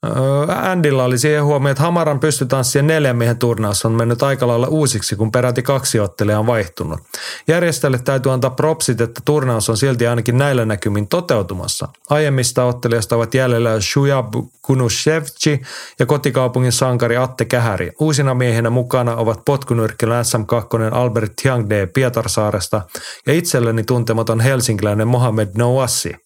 Öö, 0.05 0.71
Andilla 0.71 1.03
oli 1.03 1.17
siihen 1.17 1.43
huomioon, 1.43 1.71
että 1.71 1.83
Hamaran 1.83 2.19
pystytanssien 2.19 2.87
neljän 2.87 3.15
miehen 3.15 3.37
turnaus 3.37 3.85
on 3.85 3.91
mennyt 3.91 4.23
aika 4.23 4.47
lailla 4.47 4.67
uusiksi, 4.67 5.15
kun 5.15 5.31
peräti 5.31 5.61
kaksi 5.61 5.99
ottelijaa 5.99 6.39
on 6.39 6.47
vaihtunut. 6.47 6.99
Järjestäjälle 7.47 7.99
täytyy 7.99 8.31
antaa 8.31 8.49
propsit, 8.49 9.01
että 9.01 9.21
turnaus 9.25 9.69
on 9.69 9.77
silti 9.77 10.07
ainakin 10.07 10.37
näillä 10.37 10.65
näkymin 10.65 11.07
toteutumassa. 11.07 11.87
Aiemmista 12.09 12.63
ottelijasta 12.63 13.15
ovat 13.15 13.33
jäljellä 13.33 13.81
Shujab 13.81 14.33
Kunushevchi 14.61 15.61
ja 15.99 16.05
kotikaupungin 16.05 16.71
sankari 16.71 17.17
Atte 17.17 17.45
Kähäri. 17.45 17.91
Uusina 17.99 18.33
miehinä 18.33 18.69
mukana 18.69 19.15
ovat 19.15 19.41
potkunyrkkilä 19.45 20.21
SM2 20.21 20.93
Albert 20.93 21.33
Tiangde 21.41 21.87
Pietarsaaresta 21.87 22.81
ja 23.27 23.33
itselleni 23.33 23.83
tuntematon 23.83 24.39
helsinkiläinen 24.39 25.07
Mohamed 25.07 25.49
Nouassi. 25.57 26.24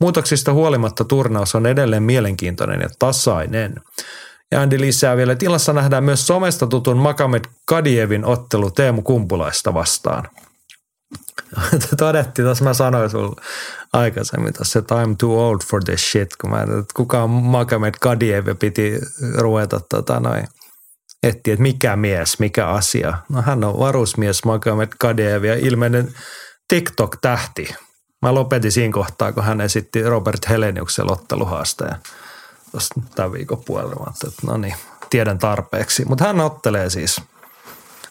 Muutoksista 0.00 0.52
huolimatta 0.52 1.04
turnaus 1.04 1.54
on 1.54 1.66
edelleen 1.66 2.02
mielenkiintoinen 2.02 2.80
ja 2.80 2.88
tasainen. 2.98 3.74
Ja 4.50 4.60
Andy 4.60 4.80
lisää 4.80 5.16
vielä, 5.16 5.32
että 5.32 5.44
illassa 5.44 5.72
nähdään 5.72 6.04
myös 6.04 6.26
somesta 6.26 6.66
tutun 6.66 6.96
Makamed 6.96 7.44
Kadievin 7.64 8.24
ottelu 8.24 8.70
Teemu 8.70 9.02
Kumpulaista 9.02 9.74
vastaan. 9.74 10.28
Todettiin, 11.96 12.46
tuossa 12.46 12.64
mä 12.64 12.74
sanoin 12.74 13.10
sulle 13.10 13.42
aikaisemmin 13.92 14.52
tuossa, 14.52 14.78
että 14.78 14.94
I'm 14.94 15.14
too 15.18 15.48
old 15.48 15.58
for 15.70 15.84
this 15.84 16.12
shit, 16.12 16.36
kun 16.40 16.50
mä 16.50 16.62
että 16.62 16.94
kuka 16.94 17.22
on 17.22 17.30
Makamed 17.30 17.94
Kadiev 18.00 18.46
piti 18.58 18.98
ruveta 19.38 19.80
tota 19.88 20.20
noin 20.20 20.46
etti, 21.22 21.50
että 21.50 21.62
mikä 21.62 21.96
mies, 21.96 22.38
mikä 22.38 22.68
asia. 22.68 23.18
No 23.28 23.42
hän 23.42 23.64
on 23.64 23.78
varusmies 23.78 24.44
Magomed 24.44 24.88
Kadev 24.98 25.44
ja 25.44 25.54
ilmeinen 25.54 26.14
TikTok-tähti. 26.68 27.74
Mä 28.22 28.34
lopetin 28.34 28.72
siinä 28.72 28.92
kohtaa, 28.92 29.32
kun 29.32 29.44
hän 29.44 29.60
esitti 29.60 30.02
Robert 30.02 30.48
Heleniuksen 30.48 31.12
otteluhaasteen 31.12 31.96
tuossa 32.70 32.94
tämän 33.14 33.32
viikon 33.32 33.64
puolella. 33.64 34.12
Että 34.28 34.46
no 34.46 34.56
niin, 34.56 34.74
tiedän 35.10 35.38
tarpeeksi. 35.38 36.04
Mutta 36.04 36.24
hän 36.24 36.40
ottelee 36.40 36.90
siis 36.90 37.20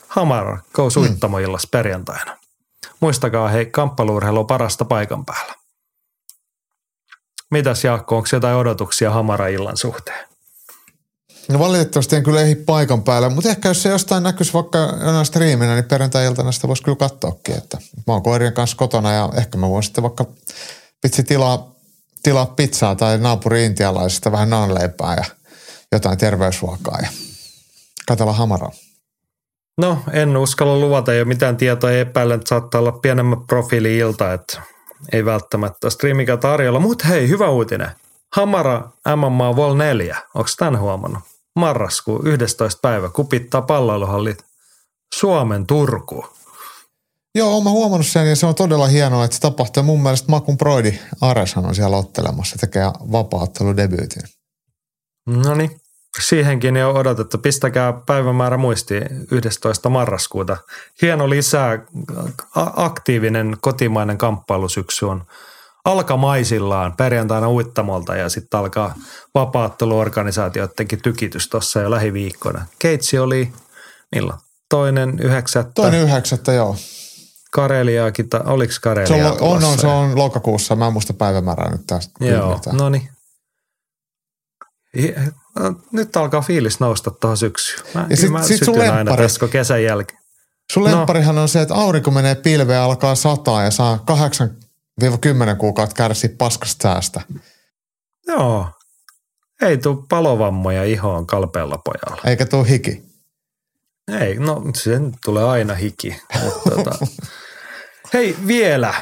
Hamar 0.07 0.57
Go 0.73 0.89
Suittamoillas 0.89 1.63
hmm. 1.63 1.71
perjantaina. 1.71 2.37
Muistakaa, 2.99 3.47
hei, 3.47 3.65
kamppaluurheilu 3.65 4.39
on 4.39 4.47
parasta 4.47 4.85
paikan 4.85 5.25
päällä. 5.25 5.53
Mitäs 7.51 7.83
Jaakko, 7.83 8.17
onko 8.17 8.29
jotain 8.33 8.55
odotuksia 8.55 9.11
Hamara-illan 9.11 9.77
suhteen? 9.77 10.30
No 11.49 11.59
valitettavasti 11.59 12.15
en 12.15 12.23
kyllä 12.23 12.41
ehdi 12.41 12.55
paikan 12.55 13.03
päällä, 13.03 13.29
mutta 13.29 13.49
ehkä 13.49 13.69
jos 13.69 13.83
se 13.83 13.89
jostain 13.89 14.23
näkyisi 14.23 14.53
vaikka 14.53 14.77
jonain 14.77 15.25
striiminä, 15.25 15.73
niin 15.73 15.85
perjantai-iltana 15.85 16.51
sitä 16.51 16.67
voisi 16.67 16.83
kyllä 16.83 16.95
katsoakin, 16.95 17.57
että 17.57 17.77
mä 18.07 18.13
oon 18.13 18.23
koirien 18.23 18.53
kanssa 18.53 18.77
kotona 18.77 19.13
ja 19.13 19.29
ehkä 19.37 19.57
mä 19.57 19.69
voin 19.69 19.83
sitten 19.83 20.01
vaikka 20.01 20.25
pitsi 21.01 21.23
tilaa, 21.23 21.71
tilaa 22.23 22.45
pizzaa 22.45 22.95
tai 22.95 23.17
naapuri 23.17 23.65
intialaisesta 23.65 24.31
vähän 24.31 24.49
naanleipää 24.49 25.15
ja 25.15 25.23
jotain 25.91 26.17
terveysruokaa 26.17 26.97
ja 27.01 27.07
katella 28.07 28.33
hamaraa. 28.33 28.71
No, 29.77 30.03
en 30.11 30.37
uskalla 30.37 30.77
luvata 30.77 31.13
jo 31.13 31.25
mitään 31.25 31.57
tietoa 31.57 31.91
epäillä, 31.91 32.35
että 32.35 32.49
saattaa 32.49 32.81
olla 32.81 32.91
pienemmä 32.91 33.37
profiili 33.47 33.97
ilta, 33.97 34.33
että 34.33 34.61
ei 35.11 35.25
välttämättä 35.25 35.89
striimikä 35.89 36.37
tarjolla. 36.37 36.79
Mutta 36.79 37.07
hei, 37.07 37.27
hyvä 37.27 37.49
uutinen. 37.49 37.91
Hamara 38.35 38.89
MMA 39.15 39.55
Vol 39.55 39.75
4, 39.75 40.17
onko 40.35 40.49
tämän 40.57 40.79
huomannut? 40.79 41.23
Marraskuu 41.55 42.21
11. 42.25 42.79
päivä 42.81 43.09
kupittaa 43.09 43.61
palloiluhallit 43.61 44.45
Suomen 45.15 45.67
Turku. 45.67 46.25
Joo, 47.35 47.53
olen 47.53 47.63
huomannut 47.63 48.07
sen 48.07 48.29
ja 48.29 48.35
se 48.35 48.45
on 48.45 48.55
todella 48.55 48.87
hienoa, 48.87 49.25
että 49.25 49.35
se 49.35 49.41
tapahtuu. 49.41 49.83
Mun 49.83 50.03
mielestä 50.03 50.31
Makun 50.31 50.57
Broidi 50.57 50.99
Areshan 51.21 51.65
on 51.65 51.75
siellä 51.75 51.97
ottelemassa, 51.97 52.57
tekee 52.59 52.85
vapaatteludebyytin. 53.11 54.23
No 55.27 55.55
niin, 55.55 55.81
siihenkin 56.19 56.75
jo 56.75 56.91
odotettu. 56.91 57.37
Pistäkää 57.37 57.93
päivämäärä 58.05 58.57
muisti 58.57 58.93
11. 59.31 59.89
marraskuuta. 59.89 60.57
Hieno 61.01 61.29
lisää, 61.29 61.79
aktiivinen 62.75 63.57
kotimainen 63.61 64.17
kamppailusyksy 64.17 65.05
on 65.05 65.23
alkamaisillaan 65.85 66.95
perjantaina 66.97 67.49
uittamolta 67.49 68.15
ja 68.15 68.29
sitten 68.29 68.59
alkaa 68.59 68.95
vapaatteluorganisaatioidenkin 69.35 71.01
tykitys 71.01 71.49
tuossa 71.49 71.81
jo 71.81 71.91
lähiviikkoina. 71.91 72.65
Keitsi 72.79 73.19
oli 73.19 73.53
milloin? 74.15 74.39
Toinen 74.69 75.19
yhdeksättä. 75.19 75.71
Toinen 75.73 76.01
yhdeksättä, 76.01 76.53
joo. 76.53 76.75
Kareliaakin, 77.51 78.29
oliko 78.45 78.73
Karelia 78.81 79.17
se 79.17 79.25
on, 79.25 79.37
on, 79.41 79.63
on, 79.63 79.79
se 79.79 79.87
on 79.87 80.17
lokakuussa, 80.17 80.75
mä 80.75 80.87
en 80.87 80.93
muista 80.93 81.13
päivämäärää 81.13 81.71
nyt 81.71 81.87
tästä. 81.87 82.25
Joo, 82.25 82.59
no 82.71 82.89
niin. 82.89 83.09
No, 85.59 85.75
nyt 85.91 86.15
alkaa 86.15 86.41
fiilis 86.41 86.79
nousta 86.79 87.11
tuohon 87.11 87.37
syksyyn. 87.37 87.87
Mä, 87.93 88.05
ja 88.09 88.17
sit, 88.17 88.31
mä 88.31 88.43
sit 88.43 88.65
sun 88.65 88.81
aina 88.81 89.17
tästä 89.17 89.47
kesän 89.47 89.83
jälkeen. 89.83 90.21
Sun 90.71 90.91
no. 90.91 91.05
on 91.41 91.49
se, 91.49 91.61
että 91.61 91.73
aurinko 91.75 92.11
menee 92.11 92.35
pilveen 92.35 92.81
alkaa 92.81 93.15
sataa 93.15 93.63
ja 93.63 93.71
saa 93.71 94.03
8-10 95.03 95.05
kuukautta 95.57 95.95
kärsiä 95.95 96.29
paskasta 96.37 96.83
säästä. 96.83 97.21
Joo. 98.27 98.67
Ei 99.61 99.77
tule 99.77 100.05
palovammoja 100.09 100.83
ihoon 100.83 101.27
kalpeella 101.27 101.77
pojalla. 101.77 102.21
Eikä 102.25 102.45
tule 102.45 102.69
hiki. 102.69 103.03
Ei, 104.19 104.35
no 104.35 104.63
sen 104.75 105.11
tulee 105.25 105.43
aina 105.43 105.73
hiki. 105.73 106.21
Mutta, 106.43 106.69
tota. 106.69 106.91
Hei 108.13 108.37
vielä, 108.47 108.93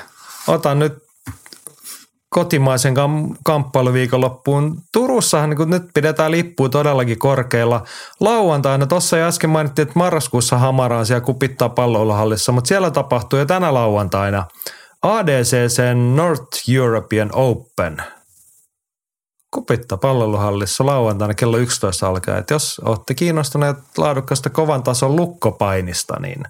otan 0.48 0.80
nyt 0.80 0.94
kotimaisen 2.30 2.94
kam- 2.94 3.38
kamppailuviikonloppuun. 3.44 4.82
Turussahan 4.94 5.50
niin 5.50 5.70
nyt 5.70 5.84
pidetään 5.94 6.32
lippu 6.32 6.70
todellakin 6.70 7.20
korkeilla. 7.20 7.84
Lauantaina, 8.20 8.86
tuossa 8.88 9.18
jo 9.18 9.28
äsken 9.28 9.50
mainittiin, 9.50 9.88
että 9.88 10.00
marraskuussa 10.00 10.58
Hamaraan 10.58 11.06
siellä 11.06 11.22
kupittaa 11.22 11.70
palloiluhallissa, 11.70 12.52
mutta 12.52 12.68
siellä 12.68 12.92
tapahtuu 12.92 13.40
jo 13.40 13.46
tänä 13.46 13.74
lauantaina 13.74 14.46
ADCC 15.02 15.80
North 16.16 16.70
European 16.70 17.30
Open. 17.34 18.04
Kupittaa 19.54 19.98
palloiluhallissa 19.98 20.86
lauantaina 20.86 21.34
kello 21.34 21.58
11 21.58 22.08
alkaa. 22.08 22.38
Et 22.38 22.50
jos 22.50 22.80
olette 22.80 23.14
kiinnostuneet 23.14 23.78
laadukkaasta 23.98 24.50
kovan 24.50 24.84
tason 24.84 25.16
lukkopainista, 25.16 26.20
niin 26.20 26.44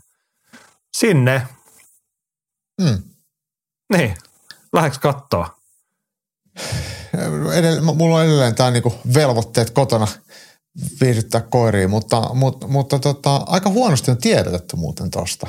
sinne. 0.98 1.48
Mm. 2.82 3.04
Niin, 3.94 4.18
lähdekö 4.74 4.98
katsoa? 5.02 5.60
edell- 7.52 7.82
mulla 7.82 8.18
on 8.18 8.26
edelleen 8.26 8.56
tämä 8.56 8.72
niinku 8.72 8.96
velvoitteet 9.14 9.70
kotona 9.70 10.08
viihdyttää 11.02 11.42
koiria, 11.42 11.88
mutta, 11.88 12.34
mutta, 12.34 12.68
mutta 12.68 13.00
tota, 13.00 13.36
aika 13.36 13.70
huonosti 13.70 14.12
on 14.12 14.18
tiedotettu 14.18 14.78
muuten 14.78 15.12
tosta. 15.12 15.48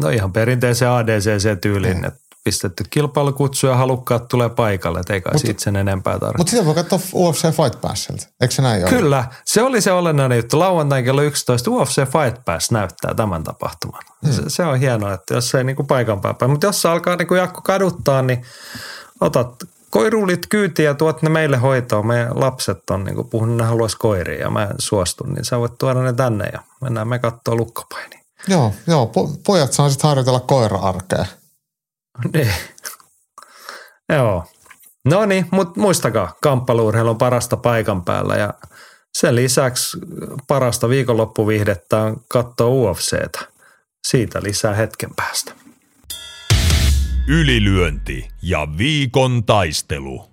No 0.00 0.08
ihan 0.08 0.32
perinteisen 0.32 0.88
ADCC-tyylin, 0.88 1.96
mm. 1.96 2.04
että 2.04 2.20
pistetty 2.44 2.84
kilpailukutsu 2.90 3.66
ja 3.66 3.76
halukkaat 3.76 4.28
tulee 4.28 4.48
paikalle, 4.48 5.00
että 5.00 5.14
eikä 5.14 5.30
siitä 5.38 5.62
sen 5.62 5.76
enempää 5.76 6.18
tarvitse. 6.18 6.38
Mutta 6.38 6.50
sitä 6.50 6.64
voi 6.64 6.74
katsoa 6.74 6.98
UFC 7.14 7.42
Fight 7.42 7.80
Passilta, 7.80 8.26
eikö 8.40 8.54
se 8.54 8.62
näin 8.62 8.84
Kyllä, 8.88 9.18
ole? 9.18 9.26
se 9.44 9.62
oli 9.62 9.80
se 9.80 9.92
olennainen 9.92 10.36
juttu. 10.38 10.58
Lauantain 10.58 11.04
kello 11.04 11.22
11 11.22 11.70
UFC 11.70 11.96
Fight 11.96 12.44
Pass 12.44 12.70
näyttää 12.70 13.14
tämän 13.14 13.44
tapahtuman. 13.44 14.02
Hmm. 14.24 14.32
Se, 14.32 14.42
se, 14.48 14.62
on 14.62 14.78
hienoa, 14.78 15.14
että 15.14 15.34
jos 15.34 15.50
se 15.50 15.58
ei 15.58 15.64
niinku 15.64 15.84
paikan 15.84 16.20
päällä, 16.20 16.48
mutta 16.48 16.66
jos 16.66 16.82
se 16.82 16.88
alkaa 16.88 17.16
niinku 17.16 17.34
Jakko 17.34 17.60
kaduttaa, 17.60 18.22
niin 18.22 18.42
otat 19.20 19.54
koiruulit 19.90 20.46
kyytiä 20.48 20.84
ja 20.90 20.94
tuot 20.94 21.22
ne 21.22 21.28
meille 21.28 21.56
hoitoon. 21.56 22.06
Meidän 22.06 22.40
lapset 22.40 22.90
on 22.90 23.04
niin 23.04 23.28
puhunut, 23.30 23.56
ne 23.56 23.64
haluaisi 23.64 23.96
koiria 23.96 24.40
ja 24.40 24.50
mä 24.50 24.62
en 24.62 24.74
suostu, 24.78 25.24
niin 25.26 25.44
sä 25.44 25.58
voit 25.58 25.78
tuoda 25.78 26.02
ne 26.02 26.12
tänne 26.12 26.48
ja 26.52 26.60
mennään 26.80 27.08
me 27.08 27.18
katsoa 27.18 27.54
lukkopaini. 27.54 28.19
Joo, 28.48 28.74
joo 28.86 29.06
po, 29.06 29.30
pojat 29.46 29.72
saa 29.72 29.90
sitten 29.90 30.08
harjoitella 30.08 30.40
koira-arkea. 30.40 31.26
Niin. 32.34 32.52
joo. 34.16 34.44
No 35.04 35.26
niin, 35.26 35.46
mutta 35.50 35.80
muistakaa, 35.80 36.36
kamppaluurheilu 36.42 37.10
on 37.10 37.18
parasta 37.18 37.56
paikan 37.56 38.04
päällä 38.04 38.36
ja 38.36 38.54
sen 39.18 39.36
lisäksi 39.36 39.98
parasta 40.48 40.88
viikonloppuvihdettä 40.88 41.98
on 41.98 42.24
katsoa 42.28 42.68
UFCtä. 42.68 43.40
Siitä 44.06 44.42
lisää 44.42 44.74
hetken 44.74 45.10
päästä. 45.16 45.52
Ylilyönti 47.28 48.28
ja 48.42 48.68
viikon 48.78 49.44
taistelu. 49.44 50.29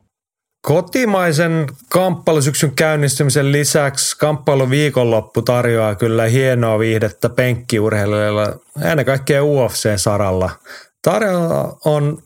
Kotimaisen 0.61 1.67
kamppailusyksyn 1.89 2.75
käynnistymisen 2.75 3.51
lisäksi 3.51 4.17
kamppailu 4.17 4.69
viikonloppu 4.69 5.41
tarjoaa 5.41 5.95
kyllä 5.95 6.25
hienoa 6.25 6.79
viihdettä 6.79 7.29
penkkiurheilijoilla, 7.29 8.59
ennen 8.81 9.05
kaikkea 9.05 9.43
UFC-saralla. 9.43 10.49
Tarjolla 11.01 11.77
on 11.85 12.23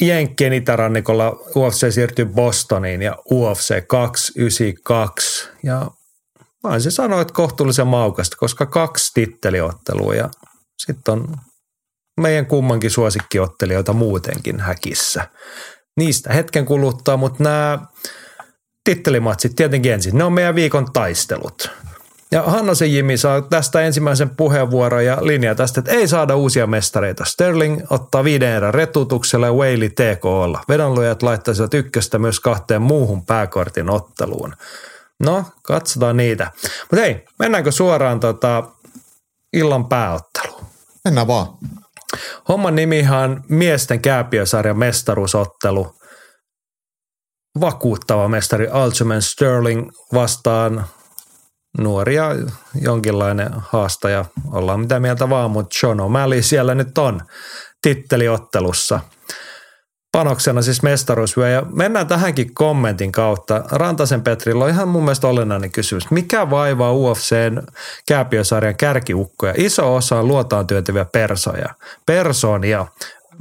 Jenkkien 0.00 0.52
itärannikolla 0.52 1.30
UFC 1.56 1.94
siirtyy 1.94 2.24
Bostoniin 2.24 3.02
ja 3.02 3.16
UFC 3.32 3.86
292. 3.86 5.48
Ja 5.62 5.90
mä 6.64 6.78
se 6.78 6.90
sanoa, 6.90 7.20
että 7.20 7.34
kohtuullisen 7.34 7.86
maukasta, 7.86 8.36
koska 8.36 8.66
kaksi 8.66 9.10
titteliottelua 9.14 10.14
ja 10.14 10.28
sitten 10.78 11.12
on 11.12 11.36
meidän 12.20 12.46
kummankin 12.46 12.90
suosikkiottelijoita 12.90 13.92
muutenkin 13.92 14.60
häkissä. 14.60 15.28
Niistä 15.96 16.32
hetken 16.32 16.66
kuluttaa, 16.66 17.16
mutta 17.16 17.44
nämä 17.44 17.78
tittelimatsit 18.84 19.56
tietenkin 19.56 19.92
ensin. 19.92 20.18
Ne 20.18 20.24
on 20.24 20.32
meidän 20.32 20.54
viikon 20.54 20.92
taistelut. 20.92 21.70
Ja 22.32 22.42
Hannosen 22.42 22.94
Jimmy 22.94 23.16
saa 23.16 23.42
tästä 23.42 23.80
ensimmäisen 23.80 24.30
puheenvuoron 24.30 25.04
ja 25.04 25.18
linjaa 25.20 25.54
tästä, 25.54 25.80
että 25.80 25.92
ei 25.92 26.08
saada 26.08 26.36
uusia 26.36 26.66
mestareita. 26.66 27.24
Sterling 27.24 27.80
ottaa 27.90 28.24
viiden 28.24 28.48
erän 28.48 28.74
retutuksella 28.74 29.46
ja 29.46 29.52
Whaley 29.52 29.90
TKlla. 29.90 30.60
Vedonlujat 30.68 31.22
laittaisivat 31.22 31.74
ykköstä 31.74 32.18
myös 32.18 32.40
kahteen 32.40 32.82
muuhun 32.82 33.26
pääkortin 33.26 33.90
otteluun. 33.90 34.56
No, 35.20 35.44
katsotaan 35.62 36.16
niitä. 36.16 36.50
Mutta 36.62 36.96
hei, 36.96 37.24
mennäänkö 37.38 37.72
suoraan 37.72 38.20
tota 38.20 38.64
illan 39.52 39.88
pääotteluun? 39.88 40.64
Mennään 41.04 41.26
vaan. 41.26 41.48
Homman 42.48 42.74
nimihan 42.74 43.44
miesten 43.48 44.00
kääpiösarjan 44.02 44.78
mestaruusottelu. 44.78 45.94
Vakuuttava 47.60 48.28
mestari 48.28 48.68
Algerman 48.68 49.22
Sterling 49.22 49.90
vastaan 50.12 50.86
nuoria 51.78 52.30
jonkinlainen 52.80 53.50
haastaja. 53.52 54.24
Ollaan 54.52 54.80
mitä 54.80 55.00
mieltä 55.00 55.30
vaan, 55.30 55.50
mutta 55.50 55.78
Sean 55.80 56.00
O'Malley 56.00 56.42
siellä 56.42 56.74
nyt 56.74 56.98
on 56.98 57.20
titteliottelussa. 57.82 59.00
Panoksena 60.12 60.62
siis 60.62 60.82
mestaruusvyö. 60.82 61.48
Ja 61.48 61.62
mennään 61.72 62.06
tähänkin 62.06 62.54
kommentin 62.54 63.12
kautta. 63.12 63.64
Rantasen 63.70 64.22
Petrillä 64.22 64.64
on 64.64 64.70
ihan 64.70 64.88
mun 64.88 65.04
mielestä 65.04 65.28
olennainen 65.28 65.70
kysymys. 65.70 66.10
Mikä 66.10 66.50
vaivaa 66.50 66.92
UFCn 66.92 67.62
kääpiösarjan 68.08 68.76
kärkiukkoja? 68.76 69.54
Iso 69.56 69.94
osa 69.94 70.18
on 70.18 70.28
luotaan 70.28 70.66
työntäviä 70.66 71.04
persoja. 71.04 71.68
Persoonia. 72.06 72.86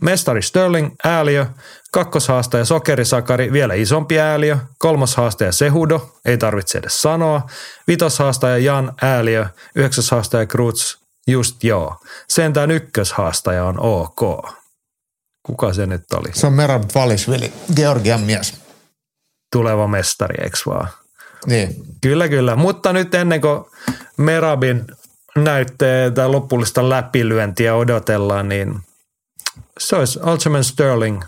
Mestari 0.02 0.42
Sterling, 0.42 0.96
ääliö, 1.04 1.46
kakkoshaastaja 1.92 2.66
Sokerisakari, 2.66 3.52
vielä 3.52 3.74
isompi 3.74 4.20
ääliö, 4.20 4.58
kolmas 4.78 5.16
haastaja 5.16 5.52
Sehudo, 5.52 6.10
ei 6.26 6.38
tarvitse 6.38 6.78
edes 6.78 7.02
sanoa, 7.02 7.42
vitoshaastaja 7.88 8.58
Jan 8.58 8.94
ääliö, 9.02 9.46
yhdeksäshaastaja 9.76 10.46
Krutz, 10.46 10.96
just 11.28 11.64
joo. 11.64 11.96
Sentään 12.28 12.72
ykköshaastaja 12.72 13.66
on 13.66 13.80
ok. 13.80 14.59
Kuka 15.44 15.74
se 15.74 15.86
nyt 15.86 16.14
oli? 16.14 16.30
Se 16.34 16.48
on 16.48 16.54
Merab 16.54 16.84
Valisvili, 16.96 17.54
Georgian 17.76 18.22
mies. 18.22 18.54
Tuleva 19.52 19.88
mestari, 19.88 20.44
eikö 20.44 20.58
vaan? 20.66 20.88
Niin. 21.46 21.76
Kyllä, 22.02 22.30
kyllä. 22.30 22.56
Mutta 22.56 22.94
nyt 22.94 23.14
ennen 23.14 23.42
kuin 23.42 23.66
Merabin 24.18 24.86
näyttee 25.36 26.12
tai 26.12 26.30
lopullista 26.30 26.90
läpilyöntiä 26.90 27.76
odotellaan, 27.76 28.50
niin 28.50 28.80
se 29.80 29.96
olisi 29.96 30.20
Ultraman 30.20 30.64
Sterling 30.64 31.24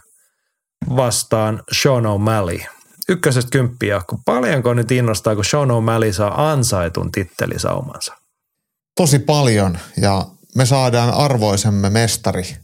vastaan 0.96 1.64
Sean 1.72 2.04
O'Malley. 2.04 2.66
Ykkösestä 3.10 3.50
kymppiä. 3.52 4.02
Paljonko 4.26 4.74
nyt 4.74 4.92
innostaa, 4.92 5.36
kun 5.36 5.46
Sean 5.46 5.70
O'Malley 5.70 6.14
saa 6.14 6.52
ansaitun 6.52 7.12
tittelisaumansa? 7.12 8.14
Tosi 8.96 9.20
paljon 9.20 9.78
ja 10.02 10.26
me 10.56 10.66
saadaan 10.66 11.14
arvoisemme 11.14 11.90
mestari 11.90 12.58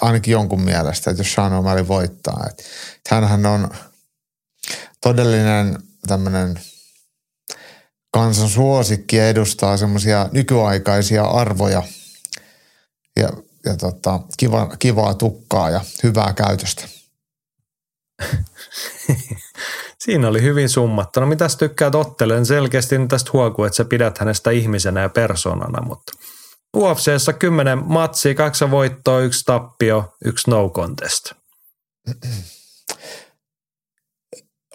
ainakin 0.00 0.32
jonkun 0.32 0.60
mielestä, 0.60 1.10
että 1.10 1.20
jos 1.20 1.34
Sean 1.34 1.52
O'Malley 1.52 1.88
voittaa. 1.88 2.46
Että 2.50 2.64
hänhän 3.10 3.46
on 3.46 3.70
todellinen 5.00 5.78
tämmöinen 6.06 6.60
kansan 8.12 8.48
suosikki 8.48 9.16
ja 9.16 9.28
edustaa 9.28 9.76
semmoisia 9.76 10.28
nykyaikaisia 10.32 11.24
arvoja 11.24 11.82
ja, 13.16 13.28
ja 13.64 13.76
tota, 13.76 14.20
kiva, 14.36 14.76
kivaa 14.78 15.14
tukkaa 15.14 15.70
ja 15.70 15.80
hyvää 16.02 16.32
käytöstä. 16.32 16.88
Siinä 20.04 20.28
oli 20.28 20.42
hyvin 20.42 20.68
summattuna. 20.68 21.26
Mitäs 21.26 21.56
tykkäät 21.56 21.94
ottelen? 21.94 22.46
Selkeästi 22.46 22.96
tästä 23.08 23.30
huokuu, 23.32 23.64
että 23.64 23.76
sä 23.76 23.84
pidät 23.84 24.18
hänestä 24.18 24.50
ihmisenä 24.50 25.00
ja 25.00 25.08
persoonana, 25.08 25.82
mutta 25.82 26.12
UFCssä 26.76 27.32
10 27.32 27.82
matsia, 27.84 28.34
kaksi 28.34 28.70
voittoa, 28.70 29.20
yksi 29.20 29.44
tappio, 29.44 30.14
yksi 30.24 30.50
no 30.50 30.70
contest. 30.70 31.32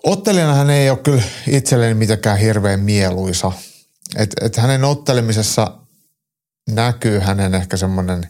Ottelijana 0.03 0.53
hän 0.53 0.69
ei 0.69 0.89
ole 0.89 0.97
kyllä 0.97 1.23
itselleni 1.47 1.93
mitenkään 1.93 2.37
hirveän 2.37 2.79
mieluisa. 2.79 3.51
Et, 4.15 4.35
et 4.41 4.57
hänen 4.57 4.83
ottelemisessa 4.83 5.77
näkyy 6.69 7.19
hänen 7.19 7.55
ehkä 7.55 7.77
semmoinen 7.77 8.29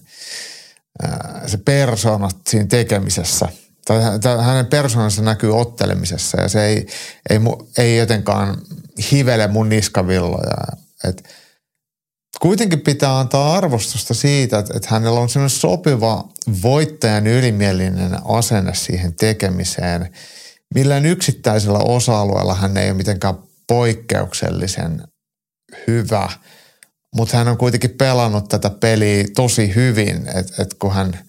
se 1.48 1.58
persoonat 1.58 2.36
siinä 2.48 2.68
tekemisessä. 2.68 3.50
Tai, 3.86 4.00
hänen 4.44 4.66
persoonansa 4.66 5.22
näkyy 5.22 5.60
ottelemisessa 5.60 6.42
ja 6.42 6.50
se 6.50 6.66
ei, 6.66 6.88
ei, 7.30 7.40
ei 7.78 7.98
jotenkaan 7.98 8.58
hivele 9.12 9.48
mun 9.48 9.70
niskavilloja. 9.70 10.78
Et, 11.04 11.30
kuitenkin 12.42 12.82
pitää 12.82 13.20
antaa 13.20 13.54
arvostusta 13.54 14.14
siitä, 14.14 14.60
että, 14.60 14.74
että 14.78 14.90
hänellä 14.92 15.20
on 15.20 15.30
sellainen 15.30 15.58
sopiva 15.58 16.30
voittajan 16.62 17.28
ylimielinen 17.28 18.18
asenne 18.26 18.74
siihen 18.74 19.16
tekemiseen. 19.16 20.14
Millään 20.76 21.06
yksittäisellä 21.06 21.80
osa-alueella 21.80 22.56
hän 22.56 22.78
ei 22.78 22.90
ole 22.90 22.98
mitenkään 22.98 23.36
poikkeuksellisen 23.68 25.04
hyvä, 25.88 26.30
mutta 27.16 27.38
hän 27.38 27.48
on 27.48 27.58
kuitenkin 27.58 27.90
pelannut 27.90 28.50
tätä 28.50 28.70
peliä 28.70 29.26
tosi 29.36 29.76
hyvin, 29.76 30.28
että 30.36 30.62
et 30.62 30.74
kun 30.74 30.94
hän 30.94 31.20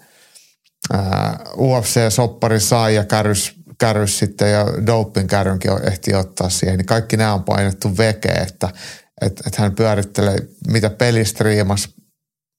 UFC-soppari 1.57 2.61
sai 2.61 2.95
ja 2.95 3.05
kärys, 3.05 3.55
kärys 3.79 4.19
sitten 4.19 4.53
ja 4.53 4.67
doping 4.87 5.29
kärrynkin 5.29 5.71
ehti 5.87 6.15
ottaa 6.15 6.51
siihen, 6.51 6.79
niin 6.79 6.87
kaikki 6.87 7.17
nämä 7.17 7.35
on 7.35 7.45
painettu 7.45 7.97
veke, 7.97 8.29
että– 8.29 8.69
että 9.21 9.43
et 9.47 9.57
hän 9.57 9.75
pyörittelee 9.75 10.39
mitä 10.69 10.91
pelistriimas 10.91 11.89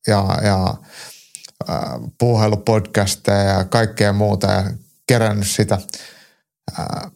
ja, 0.07 0.37
ja 0.43 0.77
äh, 1.69 1.77
puuhailupodcasteja 2.19 3.43
ja 3.43 3.63
kaikkea 3.63 4.13
muuta 4.13 4.47
ja 4.47 4.71
kerännyt 5.07 5.47
sitä 5.47 5.81
äh, 6.79 7.11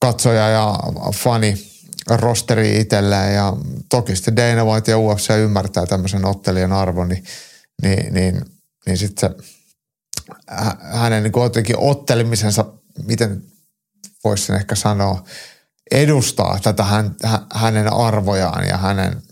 katsoja 0.00 0.48
ja 0.48 0.78
fani 1.14 1.54
rosteri 2.08 2.80
itselleen. 2.80 3.34
Ja 3.34 3.52
toki 3.88 4.16
sitten 4.16 4.36
Dana 4.36 4.64
White 4.64 4.90
ja 4.90 4.98
UFC 4.98 5.30
ymmärtää 5.30 5.86
tämmöisen 5.86 6.24
ottelijan 6.24 6.72
arvon, 6.72 7.08
niin, 7.08 7.24
niin, 7.82 8.14
niin, 8.14 8.44
niin 8.86 8.98
sitten 8.98 9.30
se 9.30 9.36
hänen 10.80 11.22
niin 11.22 11.32
jotenkin 11.42 11.78
ottelemisensa, 11.78 12.64
miten 13.02 13.42
voisi 14.24 14.46
sen 14.46 14.56
ehkä 14.56 14.74
sanoa, 14.74 15.24
edustaa 15.90 16.58
tätä 16.62 16.84
hän, 16.84 17.14
hänen 17.54 17.92
arvojaan 17.92 18.68
ja 18.68 18.76
hänen 18.76 19.22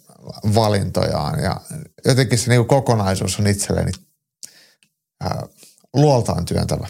valintojaan. 0.55 1.43
Ja 1.43 1.61
jotenkin 2.05 2.39
se 2.39 2.51
niin 2.51 2.67
kokonaisuus 2.67 3.39
on 3.39 3.47
itselleni 3.47 3.93
ää, 5.21 5.43
luoltaan 5.95 6.45
työntävä. 6.45 6.87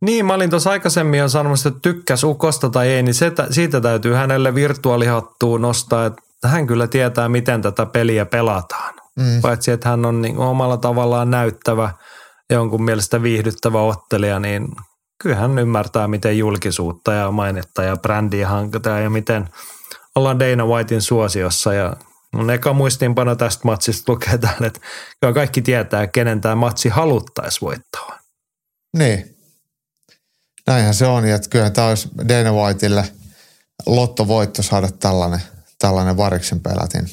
Niin, 0.00 0.26
mä 0.26 0.34
olin 0.34 0.50
tuossa 0.50 0.70
aikaisemmin 0.70 1.20
jo 1.20 1.28
sanonut, 1.28 1.66
että 1.66 1.80
tykkäs 1.80 2.24
ukosta 2.24 2.70
tai 2.70 2.88
ei, 2.88 3.02
niin 3.02 3.14
se, 3.14 3.32
siitä 3.50 3.80
täytyy 3.80 4.14
hänelle 4.14 4.54
virtuaalihattuun 4.54 5.62
nostaa, 5.62 6.06
että 6.06 6.48
hän 6.48 6.66
kyllä 6.66 6.86
tietää, 6.86 7.28
miten 7.28 7.62
tätä 7.62 7.86
peliä 7.86 8.26
pelataan. 8.26 8.94
Mm. 9.16 9.40
Paitsi, 9.42 9.70
että 9.70 9.88
hän 9.88 10.04
on 10.04 10.22
niin 10.22 10.38
omalla 10.38 10.76
tavallaan 10.76 11.30
näyttävä, 11.30 11.90
jonkun 12.50 12.84
mielestä 12.84 13.22
viihdyttävä 13.22 13.80
ottelija, 13.80 14.40
niin 14.40 14.68
kyllä 15.18 15.36
hän 15.36 15.58
ymmärtää, 15.58 16.08
miten 16.08 16.38
julkisuutta 16.38 17.12
ja 17.12 17.30
mainetta 17.30 17.82
ja 17.82 17.96
brändiä 17.96 18.48
hankitaan 18.48 19.02
ja 19.02 19.10
miten 19.10 19.48
ollaan 20.14 20.38
Dana 20.38 20.66
Whitein 20.66 21.02
suosiossa. 21.02 21.74
Ja 21.74 21.96
mun 22.32 22.50
eka 22.50 22.72
muistiinpano 22.72 23.36
tästä 23.36 23.60
matsista 23.64 24.12
lukee 24.12 24.38
täällä, 24.38 24.66
että 24.66 24.80
kaikki 25.34 25.62
tietää, 25.62 26.06
kenen 26.06 26.40
tämä 26.40 26.54
matsi 26.54 26.88
haluttaisi 26.88 27.60
voittaa. 27.60 28.18
Niin. 28.96 29.36
Näinhän 30.66 30.94
se 30.94 31.06
on, 31.06 31.24
että 31.24 31.48
kyllä 31.48 31.70
tämä 31.70 31.88
olisi 31.88 32.08
Dana 32.28 32.52
Whiteille 32.52 33.04
lottovoitto 33.86 34.62
saada 34.62 34.88
tällainen, 35.00 35.42
tällainen 35.78 36.16
variksen 36.16 36.60
pelätin 36.60 37.08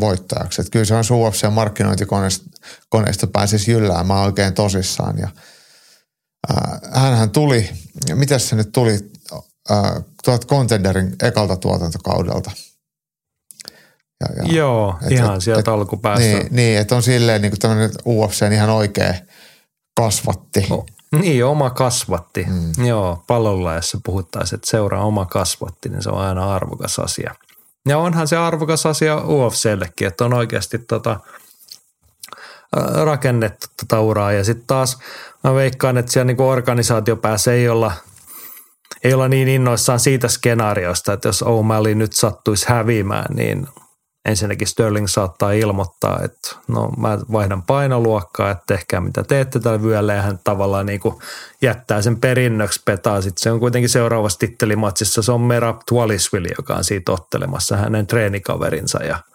voittajaksi. 0.00 0.60
Että 0.60 0.70
kyllä 0.70 0.84
se 0.84 0.94
on 0.94 1.04
UFC 1.10 1.50
markkinointikoneista 1.50 3.26
pääsisi 3.32 3.70
jylläämään 3.70 4.20
oikein 4.20 4.54
tosissaan 4.54 5.18
ja– 5.18 5.28
hänhän 6.92 7.30
tuli, 7.30 7.70
mitä 8.14 8.38
se 8.38 8.56
nyt 8.56 8.72
tuli, 8.72 8.98
tuolta 10.24 10.46
Contenderin 10.46 11.16
ekalta 11.22 11.56
tuotantokaudelta. 11.56 12.50
Ja, 14.20 14.28
ja, 14.36 14.54
Joo, 14.54 14.98
et, 15.02 15.12
ihan 15.12 15.36
et, 15.36 15.42
sieltä 15.42 15.60
et, 15.60 15.68
alkupäästä. 15.68 16.24
Niin, 16.24 16.48
niin 16.50 16.78
että 16.78 16.96
on 16.96 17.02
silleen 17.02 17.42
niin 17.42 17.58
tämmöinen 17.58 17.90
UFC 18.06 18.52
ihan 18.52 18.70
oikea 18.70 19.14
kasvatti. 19.96 20.66
Oh, 20.70 20.86
niin, 21.20 21.44
oma 21.44 21.70
kasvatti. 21.70 22.46
Mm. 22.48 22.86
Joo, 22.86 23.24
pallolla, 23.26 23.74
jos 23.74 23.96
puhuttaisiin, 24.04 24.56
että 24.56 24.70
seuraa 24.70 25.04
oma 25.04 25.26
kasvatti, 25.26 25.88
niin 25.88 26.02
se 26.02 26.10
on 26.10 26.18
aina 26.18 26.54
arvokas 26.54 26.98
asia. 26.98 27.34
Ja 27.88 27.98
onhan 27.98 28.28
se 28.28 28.36
arvokas 28.36 28.86
asia 28.86 29.16
UFCllekin, 29.16 30.08
että 30.08 30.24
on 30.24 30.34
oikeasti 30.34 30.78
tota, 30.78 31.20
rakennettu 33.04 33.66
tätä 33.76 34.00
uraa. 34.00 34.32
Ja 34.32 34.44
sitten 34.44 34.66
taas 34.66 34.98
mä 35.44 35.54
veikkaan, 35.54 35.98
että 35.98 36.12
siellä 36.12 36.26
niinku 36.26 36.48
organisaatiopäässä 36.48 37.52
ei 37.52 37.68
olla, 37.68 37.92
ei 39.04 39.14
olla 39.14 39.28
niin 39.28 39.48
innoissaan 39.48 40.00
siitä 40.00 40.28
skenaariosta, 40.28 41.12
että 41.12 41.28
jos 41.28 41.42
O'Malley 41.42 41.94
nyt 41.94 42.12
sattuisi 42.12 42.68
häviämään, 42.68 43.34
niin 43.34 43.68
ensinnäkin 44.24 44.68
Sterling 44.68 45.06
saattaa 45.06 45.52
ilmoittaa, 45.52 46.20
että 46.24 46.56
no 46.68 46.88
mä 46.96 47.18
vaihdan 47.32 47.62
painoluokkaa, 47.62 48.50
että 48.50 48.64
tehkää 48.66 49.00
mitä 49.00 49.22
teette 49.22 49.60
tällä 49.60 49.82
vyöllä 49.82 50.14
ja 50.14 50.22
hän 50.22 50.40
tavallaan 50.44 50.86
niin 50.86 51.00
kuin 51.00 51.14
jättää 51.62 52.02
sen 52.02 52.20
perinnöksi 52.20 52.82
petaa. 52.84 53.20
Sitten 53.20 53.42
se 53.42 53.50
on 53.50 53.60
kuitenkin 53.60 53.88
seuraavassa 53.88 54.38
tittelimatsissa, 54.38 55.22
se 55.22 55.32
on 55.32 55.40
Merab 55.40 55.80
Tualisvili, 55.88 56.48
joka 56.58 56.74
on 56.74 56.84
siitä 56.84 57.12
ottelemassa 57.12 57.76
hänen 57.76 58.06
treenikaverinsa 58.06 59.04
ja– 59.04 59.18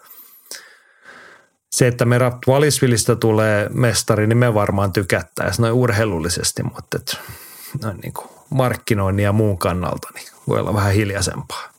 se, 1.76 1.88
että 1.88 2.06
me 2.06 2.20
Valisvilistä 2.48 3.16
tulee 3.16 3.70
mestari, 3.70 4.28
niin 4.28 4.38
me 4.38 4.54
varmaan 4.54 4.94
tykättäisiin 4.94 5.64
noin 5.64 5.74
urheilullisesti, 5.74 6.64
mutta 6.64 6.98
et, 6.98 7.18
noin 7.84 7.98
niin 7.98 8.14
kuin 8.14 8.28
markkinoinnin 8.50 9.24
ja 9.24 9.34
muun 9.34 9.58
kannalta 9.58 10.08
niin 10.14 10.28
voi 10.48 10.60
olla 10.60 10.74
vähän 10.74 10.94
hiljaisempaa. 10.94 11.70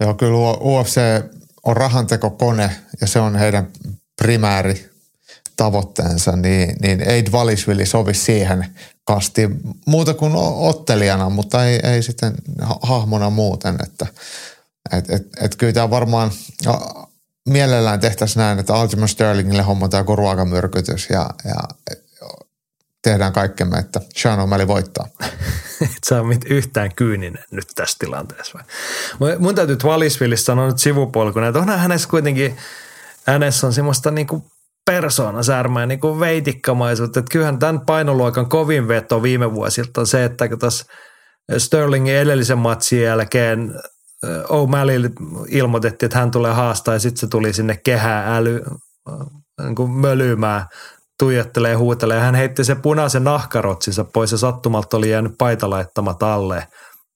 Joo, 0.00 0.14
kyllä 0.14 0.38
UFC 0.60 1.00
on 1.64 1.76
rahantekokone 1.76 2.70
ja 3.00 3.06
se 3.06 3.20
on 3.20 3.36
heidän 3.36 3.68
primääri 4.22 4.90
tavoitteensa, 5.56 6.36
niin, 6.36 6.76
niin 6.82 7.00
Eid 7.00 7.32
Valisvili 7.32 7.86
sovi 7.86 8.14
siihen 8.14 8.66
kastiin 9.04 9.60
muuta 9.86 10.14
kuin 10.14 10.32
ottelijana, 10.56 11.30
mutta 11.30 11.64
ei, 11.64 11.80
ei 11.82 12.02
sitten 12.02 12.34
hahmona 12.82 13.30
muuten. 13.30 13.76
Että, 13.82 14.06
et, 14.92 15.10
et, 15.10 15.26
et 15.40 15.56
kyllä 15.56 15.72
tämä 15.72 15.90
varmaan 15.90 16.30
mielellään 17.46 18.00
tehtäisiin 18.00 18.40
näin, 18.40 18.58
että 18.58 18.74
Altima 18.74 19.06
Sterlingille 19.06 19.62
hommataan 19.62 20.00
joku 20.00 20.16
ruokamyrkytys 20.16 21.10
ja, 21.10 21.30
ja 21.44 21.54
tehdään 23.02 23.32
kaikkemme, 23.32 23.78
että 23.78 24.00
Sean 24.16 24.38
O'Malley 24.38 24.66
voittaa. 24.66 25.06
Et 25.82 26.04
sä 26.08 26.22
oot 26.22 26.44
yhtään 26.50 26.94
kyyninen 26.94 27.44
nyt 27.50 27.66
tässä 27.74 27.96
tilanteessa. 27.98 28.58
Vai? 29.20 29.38
Mun 29.38 29.54
täytyy 29.54 29.76
Valisvillissa 29.84 30.44
sanoa 30.44 30.66
nyt 30.66 30.78
sivupolkuna, 30.78 31.46
että 31.46 31.60
onhan 31.60 31.78
hänessä 31.78 32.08
kuitenkin, 32.08 32.56
hänessä 33.26 33.66
on 33.66 33.72
semmoista 33.72 34.10
niinku 34.10 34.46
persoonasärmää 34.84 35.86
niin 35.86 36.00
kuin 36.00 36.20
veitikkamaisuutta. 36.20 37.20
Että 37.20 37.32
kyllähän 37.32 37.58
tämän 37.58 37.80
painoluokan 37.80 38.48
kovin 38.48 38.88
veto 38.88 39.22
viime 39.22 39.52
vuosilta 39.54 40.00
on 40.00 40.06
se, 40.06 40.24
että 40.24 40.48
kun 40.48 40.58
Sterlingin 41.58 42.14
edellisen 42.14 42.58
matsin 42.58 43.02
jälkeen 43.02 43.74
O'Malley 44.24 45.10
ilmoitettiin, 45.48 46.06
että 46.06 46.18
hän 46.18 46.30
tulee 46.30 46.52
haastaa 46.52 46.94
ja 46.94 47.00
sitten 47.00 47.20
se 47.20 47.26
tuli 47.26 47.52
sinne 47.52 47.80
kehää 47.84 48.36
äly 48.36 48.64
niin 49.62 49.74
kuin 49.74 49.90
mölymään, 49.90 50.66
tuijottelee 51.18 51.70
ja 51.70 51.78
huutelee. 51.78 52.20
Hän 52.20 52.34
heitti 52.34 52.64
se 52.64 52.74
punaisen 52.74 53.24
nahkarotsinsa 53.24 54.04
pois 54.04 54.32
ja 54.32 54.38
sattumalta 54.38 54.96
oli 54.96 55.10
jäänyt 55.10 55.32
paita 55.38 55.70
laittamat 55.70 56.22
alle. 56.22 56.66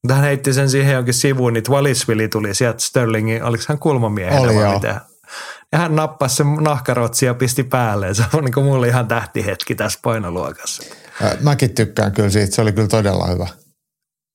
Mutta 0.03 0.15
hän 0.15 0.25
heitti 0.25 0.53
sen 0.53 0.71
siihen 0.71 0.95
jonkin 0.95 1.15
sivuun, 1.15 1.53
niin 1.53 1.65
Wallisvili 1.71 2.29
tuli 2.29 2.55
sieltä 2.55 2.79
Sterlingin, 2.79 3.45
oliko 3.45 3.65
hän 3.69 3.79
kulmamiehenä 3.79 4.41
oli 4.41 4.55
vai 4.55 4.75
mitä? 4.75 5.01
Ja 5.73 5.79
hän 5.79 5.97
nappasi 5.97 6.37
sen 6.37 6.47
nahkarotsi 6.47 7.27
ja 7.27 7.35
pisti 7.35 7.63
päälle. 7.63 8.15
Se 8.15 8.25
on 8.35 8.45
niin 8.45 8.53
kuin 8.53 8.67
mulle 8.67 8.89
ihan 8.89 9.09
tähtihetki 9.09 9.75
tässä 9.75 9.99
painoluokassa. 10.03 10.83
Mäkin 11.41 11.75
tykkään 11.75 12.13
kyllä 12.13 12.31
siitä, 12.31 12.55
se 12.55 12.63
oli 12.63 12.73
kyllä 12.73 12.89
todella 12.89 13.27
hyvä. 13.27 13.47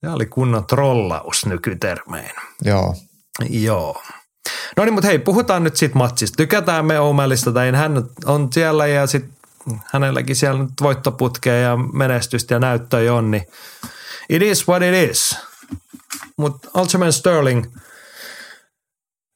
Ja 0.05 0.13
oli 0.13 0.25
kunnon 0.25 0.65
trollaus 0.65 1.45
nykytermein. 1.45 2.31
Joo. 2.63 2.95
Joo. 3.49 4.01
No 4.77 4.85
niin, 4.85 4.93
mutta 4.93 5.07
hei, 5.07 5.19
puhutaan 5.19 5.63
nyt 5.63 5.75
siitä 5.75 5.95
matsista. 5.95 6.37
Tykätään 6.37 6.85
me 6.85 6.99
Omelista, 6.99 7.51
tai 7.51 7.71
hän 7.71 8.03
on 8.25 8.47
siellä 8.53 8.87
ja 8.87 9.07
sitten 9.07 9.35
hänelläkin 9.93 10.35
siellä 10.35 10.63
nyt 10.63 10.73
voittoputkea 10.81 11.55
ja 11.55 11.77
menestystä 11.77 12.53
ja 12.53 12.59
näyttöjä 12.59 13.13
on, 13.13 13.31
niin 13.31 13.43
it 14.29 14.41
is 14.41 14.67
what 14.67 14.81
it 14.83 15.11
is. 15.11 15.37
Mutta 16.37 16.69
Ultraman 16.75 17.13
Sterling, 17.13 17.65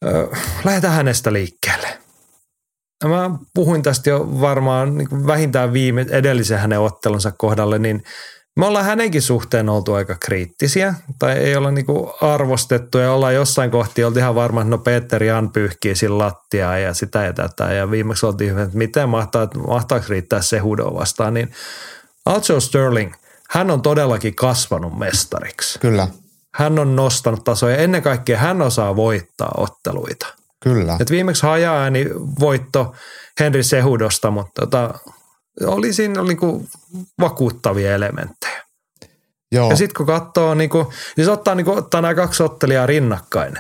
äh, 0.05 0.41
lähdetään 0.63 0.93
hänestä 0.93 1.33
liikkeelle. 1.33 1.99
Mä 3.03 3.29
puhuin 3.53 3.83
tästä 3.83 4.09
jo 4.09 4.41
varmaan 4.41 4.97
niin 4.97 5.27
vähintään 5.27 5.73
viime 5.73 6.05
edellisen 6.09 6.59
hänen 6.59 6.79
ottelunsa 6.79 7.31
kohdalle, 7.31 7.79
niin– 7.79 8.03
me 8.59 8.65
ollaan 8.65 8.85
hänenkin 8.85 9.21
suhteen 9.21 9.69
oltu 9.69 9.93
aika 9.93 10.15
kriittisiä 10.19 10.93
tai 11.19 11.37
ei 11.37 11.55
olla 11.55 11.71
niinku 11.71 12.13
arvostettu 12.21 12.97
ja 12.97 13.11
ollaan 13.11 13.35
jossain 13.35 13.71
kohti 13.71 14.03
oltu 14.03 14.19
ihan 14.19 14.35
varma, 14.35 14.61
että 14.61 14.69
no 14.69 14.77
Peter 14.77 15.23
Jan 15.23 15.51
pyyhkii 15.51 15.95
sillä 15.95 16.17
lattiaa 16.17 16.77
ja 16.77 16.93
sitä 16.93 17.23
ja 17.23 17.33
tätä 17.33 17.73
ja 17.73 17.91
viimeksi 17.91 18.25
oltiin, 18.25 18.59
että 18.59 18.77
miten 18.77 19.09
mahtaa, 19.09 19.47
mahtaako 19.67 20.05
riittää 20.09 20.41
se 20.41 20.59
hudo 20.59 20.85
vastaan, 20.85 21.33
niin 21.33 21.51
Aljo 22.25 22.59
Sterling, 22.59 23.13
hän 23.49 23.71
on 23.71 23.81
todellakin 23.81 24.35
kasvanut 24.35 24.99
mestariksi. 24.99 25.79
Kyllä. 25.79 26.07
Hän 26.53 26.79
on 26.79 26.95
nostanut 26.95 27.43
tasoja. 27.43 27.77
Ennen 27.77 28.01
kaikkea 28.03 28.37
hän 28.37 28.61
osaa 28.61 28.95
voittaa 28.95 29.51
otteluita. 29.57 30.27
Kyllä. 30.59 30.97
Et 30.99 31.11
viimeksi 31.11 31.43
haja-ääni 31.45 32.05
voitto 32.39 32.95
Henry 33.39 33.63
Sehudosta, 33.63 34.31
mutta 34.31 34.61
tota, 34.61 34.93
oli 35.65 35.93
siinä 35.93 36.21
oli 36.21 36.27
niinku 36.27 36.65
vakuuttavia 37.19 37.95
elementtejä. 37.95 38.63
Joo. 39.51 39.69
Ja 39.69 39.75
sitten 39.75 39.95
kun 39.97 40.05
katsoo, 40.05 40.53
niinku, 40.53 40.93
siis 41.15 41.27
ottaa, 41.27 41.55
niinku, 41.55 41.71
ottaa 41.71 42.01
nämä 42.01 42.15
kaksi 42.15 42.43
ottelijaa 42.43 42.85
rinnakkain, 42.85 43.53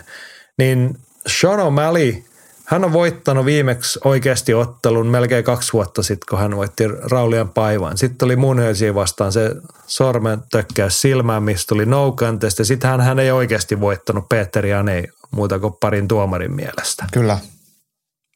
niin 0.57 0.97
Sean 1.27 1.59
O'Malley, 1.59 2.23
hän 2.65 2.85
on 2.85 2.93
voittanut 2.93 3.45
viimeksi 3.45 3.99
oikeasti 4.03 4.53
ottelun 4.53 5.07
melkein 5.07 5.43
kaksi 5.43 5.73
vuotta 5.73 6.03
sitten, 6.03 6.25
kun 6.29 6.39
hän 6.39 6.55
voitti 6.55 6.87
Raulian 6.87 7.49
paivan. 7.49 7.97
Sitten 7.97 8.25
oli 8.25 8.35
Munhöisiin 8.35 8.95
vastaan 8.95 9.31
se 9.31 9.51
sormen 9.87 10.39
tökkäys 10.51 11.01
silmään, 11.01 11.43
mistä 11.43 11.67
tuli 11.67 11.85
no 11.85 12.11
contest, 12.11 12.59
ja 12.59 12.65
sitten 12.65 12.89
hän, 12.89 13.01
hän 13.01 13.19
ei 13.19 13.31
oikeasti 13.31 13.79
voittanut 13.79 14.29
Peter 14.29 14.65
ei 14.65 15.07
muuta 15.31 15.59
kuin 15.59 15.73
parin 15.79 16.07
tuomarin 16.07 16.55
mielestä. 16.55 17.05
Kyllä. 17.13 17.37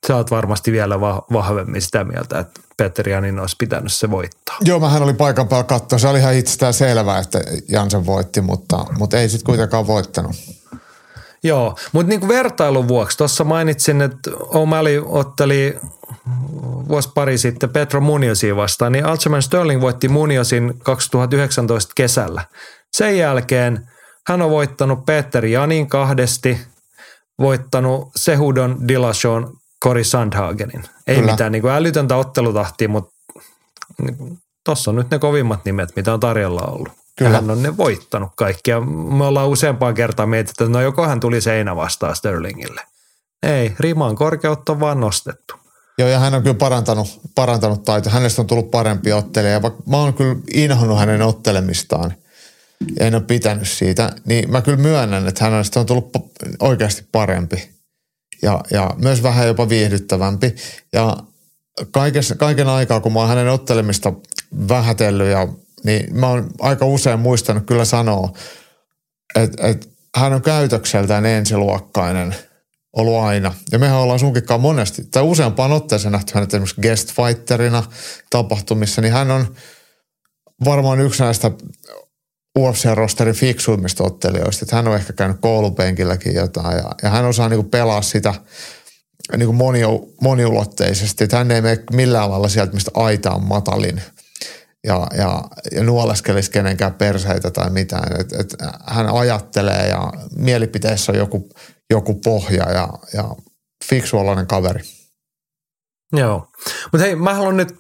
Sä 0.08 0.16
oot 0.16 0.32
varmasti 0.32 0.72
vielä 0.72 1.00
vahvemmin 1.34 1.82
sitä 1.82 2.04
mieltä, 2.04 2.40
että 2.40 2.62
Peter 2.78 3.10
Janin 3.10 3.40
olisi 3.40 3.56
pitänyt 3.60 3.94
se 3.94 4.12
voittaa. 4.12 4.58
Joo, 4.62 4.80
mähän 4.80 5.04
oli 5.04 5.14
paikan 5.14 5.48
päällä 5.48 5.64
katsoa. 5.64 6.00
Se 6.00 6.08
oli 6.08 6.20
ihan 6.20 6.34
itsestään 6.34 6.74
selvää, 6.74 7.20
että 7.20 7.42
Jansen 7.70 8.06
voitti, 8.06 8.42
mutta, 8.42 8.86
mutta 8.98 9.20
ei 9.20 9.30
sitten 9.30 9.46
kuitenkaan 9.46 9.88
voittanut. 9.88 10.36
Joo, 11.44 11.78
mutta 11.92 12.10
niin 12.10 12.28
vertailun 12.28 12.88
vuoksi, 12.88 13.18
tuossa 13.18 13.44
mainitsin, 13.44 14.02
että 14.02 14.32
O'Malley 14.32 15.06
otteli 15.06 15.80
vuosi 16.88 17.10
pari 17.16 17.38
sitten 17.38 17.70
Petro 17.70 18.02
Muniosin 18.02 18.56
vastaan, 18.56 18.92
niin 18.92 19.06
Altsman 19.06 19.42
Sterling 19.42 19.82
voitti 19.82 20.10
Muniosin 20.10 20.80
2019 20.84 21.94
kesällä. 21.96 22.46
Sen 22.94 23.18
jälkeen 23.18 23.90
hän 24.28 24.42
on 24.42 24.50
voittanut 24.50 25.06
Peter 25.06 25.46
Janin 25.46 25.90
kahdesti, 25.90 26.62
voittanut 27.40 28.12
Sehudon 28.16 28.88
Dillashawn 28.88 29.58
Cory 29.84 30.04
Sandhagenin. 30.04 30.84
Ei 31.08 31.16
Kyllä. 31.16 31.32
mitään 31.32 31.52
niin 31.52 31.62
kuin 31.62 31.74
älytöntä 31.74 32.16
ottelutahtia, 32.16 32.90
mutta 32.90 33.14
tuossa 34.66 34.92
on 34.92 34.96
nyt 34.96 35.10
ne 35.12 35.20
kovimmat 35.20 35.66
nimet, 35.66 35.96
mitä 35.96 36.14
on 36.14 36.20
tarjolla 36.20 36.62
ollut. 36.62 36.94
Kyllä. 37.18 37.32
hän 37.32 37.52
on 37.52 37.64
ne 37.64 37.78
voittanut 37.78 38.30
kaikki. 38.36 38.72
Ja 38.72 38.82
me 38.82 39.26
ollaan 39.26 39.48
useampaan 39.48 39.94
kertaa 39.94 40.26
mietitty, 40.26 40.64
että 40.64 40.78
no 40.78 40.82
joko 40.82 41.08
hän 41.08 41.20
tuli 41.20 41.42
seinä 41.42 41.76
vastaan 41.76 42.16
Sterlingille. 42.16 42.82
Ei, 43.44 43.76
riman 43.80 44.16
korkeutta 44.16 44.72
on 44.72 44.80
vaan 44.80 45.00
nostettu. 45.00 45.56
Joo, 45.98 46.10
ja 46.10 46.20
hän 46.20 46.34
on 46.34 46.44
kyllä 46.44 46.56
parantanut, 46.56 47.20
parantanut 47.36 47.84
taito. 47.84 48.10
Hänestä 48.10 48.42
on 48.42 48.48
tullut 48.48 48.72
parempi 48.72 49.12
ottelija. 49.14 49.62
Vaikka 49.62 49.84
mä 49.90 49.98
oon 49.98 50.14
kyllä 50.14 50.36
inhonnut 50.54 51.00
hänen 51.00 51.22
ottelemistaan 51.22 52.14
ja 53.00 53.06
en 53.06 53.16
ole 53.16 53.24
pitänyt 53.24 53.70
siitä, 53.70 54.12
niin 54.26 54.52
mä 54.52 54.62
kyllä 54.62 54.78
myönnän, 54.78 55.28
että 55.28 55.44
hänestä 55.44 55.80
on 55.80 55.86
tullut 55.86 56.10
oikeasti 56.60 57.08
parempi 57.12 57.73
ja, 58.42 58.62
ja 58.72 58.92
myös 58.98 59.24
vähän 59.24 59.48
jopa 59.48 59.70
viihdyttävämpi. 59.70 60.56
Ja 60.94 61.18
kaikessa, 61.92 62.36
kaiken 62.36 62.68
aikaa, 62.68 63.00
kun 63.00 63.14
mä 63.14 63.20
oon 63.20 63.30
hänen 63.30 63.50
ottelemista 63.50 64.14
vähätellyt, 64.70 65.32
ja, 65.32 65.48
niin 65.84 66.20
mä 66.20 66.28
oon 66.28 66.50
aika 66.60 66.86
usein 66.86 67.20
muistanut 67.20 67.66
kyllä 67.66 67.86
sanoa, 67.86 68.34
että, 69.36 69.68
että 69.68 69.88
hän 70.16 70.34
on 70.34 70.42
käytökseltään 70.42 71.26
ensiluokkainen 71.26 72.36
ollut 72.94 73.20
aina. 73.20 73.54
Ja 73.72 73.80
mehän 73.80 73.98
ollaan 73.98 74.20
sunkinkaan 74.20 74.62
monesti, 74.62 75.04
tai 75.12 75.24
useampaan 75.24 75.72
otteeseen 75.72 76.12
nähty 76.12 76.32
hänet 76.34 76.54
esimerkiksi 76.54 76.82
guest 76.82 77.14
fighterina 77.14 77.84
tapahtumissa, 78.30 79.02
niin 79.02 79.14
hän 79.14 79.32
on 79.32 79.56
varmaan 80.66 81.02
yksi 81.02 81.24
näistä 81.24 81.52
UFC-rosterin 82.60 83.36
fiksuimmista 83.36 84.04
ottelijoista. 84.04 84.66
Että 84.66 84.76
hän 84.76 84.88
on 84.88 84.96
ehkä 84.96 85.14
käynyt 85.14 85.38
koulupenkilläkin 85.42 86.36
jotain 86.36 86.78
ja, 86.78 86.92
ja 87.04 87.10
hän 87.10 87.26
osaa 87.26 87.50
niinku 87.50 87.70
pelaa 87.70 88.02
sitä 88.02 88.34
niinku 89.38 89.54
moni, 89.54 89.80
moniulotteisesti. 90.22 91.24
Että 91.24 91.38
hän 91.38 91.52
ei 91.52 91.62
mene 91.62 91.84
millään 91.94 92.32
lailla 92.32 92.50
sieltä, 92.50 92.74
mistä 92.74 92.92
aita 92.94 93.32
on 93.32 93.44
matalin 93.44 94.02
ja, 94.84 95.08
ja, 95.18 95.44
ja 95.72 95.84
nuoleskelisi 95.84 96.52
kenenkään 96.52 96.94
perseitä 96.94 97.52
tai 97.52 97.70
mitään. 97.70 98.22
Et, 98.22 98.34
et 98.34 98.56
hän 98.88 99.10
ajattelee 99.10 99.88
ja 99.88 100.14
mielipiteessä 100.36 101.12
on 101.12 101.18
joku, 101.18 101.50
joku 101.90 102.14
pohja 102.14 102.72
ja, 102.72 102.90
ja 103.14 103.36
fiksuolainen 103.90 104.48
kaveri. 104.48 104.82
Joo, 106.14 106.48
mutta 106.92 107.06
hei 107.06 107.16
mä 107.16 107.34
haluan 107.34 107.58
nyt 107.58 107.76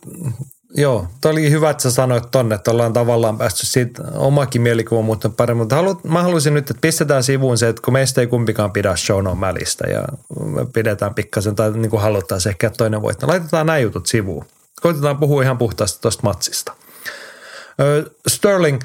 Joo, 0.75 1.07
toi 1.21 1.31
oli 1.31 1.51
hyvä, 1.51 1.69
että 1.69 1.83
sä 1.83 1.91
sanoit 1.91 2.31
tonne, 2.31 2.55
että 2.55 2.71
ollaan 2.71 2.93
tavallaan 2.93 3.37
päästy 3.37 3.65
siitä 3.65 4.03
omakin 4.13 4.61
mielikuva 4.61 5.01
muuttunut 5.01 5.37
paremmin, 5.37 5.61
mutta 5.61 5.75
halu, 5.75 5.99
mä 6.03 6.23
haluaisin 6.23 6.53
nyt, 6.53 6.69
että 6.69 6.81
pistetään 6.81 7.23
sivuun 7.23 7.57
se, 7.57 7.67
että 7.67 7.81
kun 7.81 7.93
meistä 7.93 8.21
ei 8.21 8.27
kumpikaan 8.27 8.71
pidä 8.71 8.95
Sean 8.95 9.25
O'Malleystä 9.27 9.89
ja 9.91 10.03
me 10.45 10.65
pidetään 10.73 11.15
pikkasen 11.15 11.55
tai 11.55 11.71
niin 11.71 11.89
kuin 11.89 12.01
haluttaisiin 12.01 12.51
ehkä 12.51 12.69
toinen 12.69 13.01
voittaa. 13.01 13.29
Laitetaan 13.29 13.65
nämä 13.65 13.77
jutut 13.77 14.05
sivuun. 14.05 14.45
Koitetaan 14.81 15.17
puhua 15.17 15.43
ihan 15.43 15.57
puhtaasti 15.57 16.01
tuosta 16.01 16.23
matsista. 16.23 16.73
Sterling, 18.27 18.81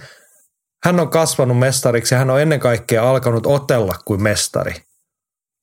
hän 0.85 1.01
on 1.01 1.11
kasvanut 1.11 1.59
mestariksi 1.59 2.15
ja 2.15 2.19
hän 2.19 2.31
on 2.31 2.41
ennen 2.41 2.61
kaikkea 2.61 3.11
alkanut 3.11 3.47
otella 3.47 3.95
kuin 4.05 4.23
mestari. 4.23 4.75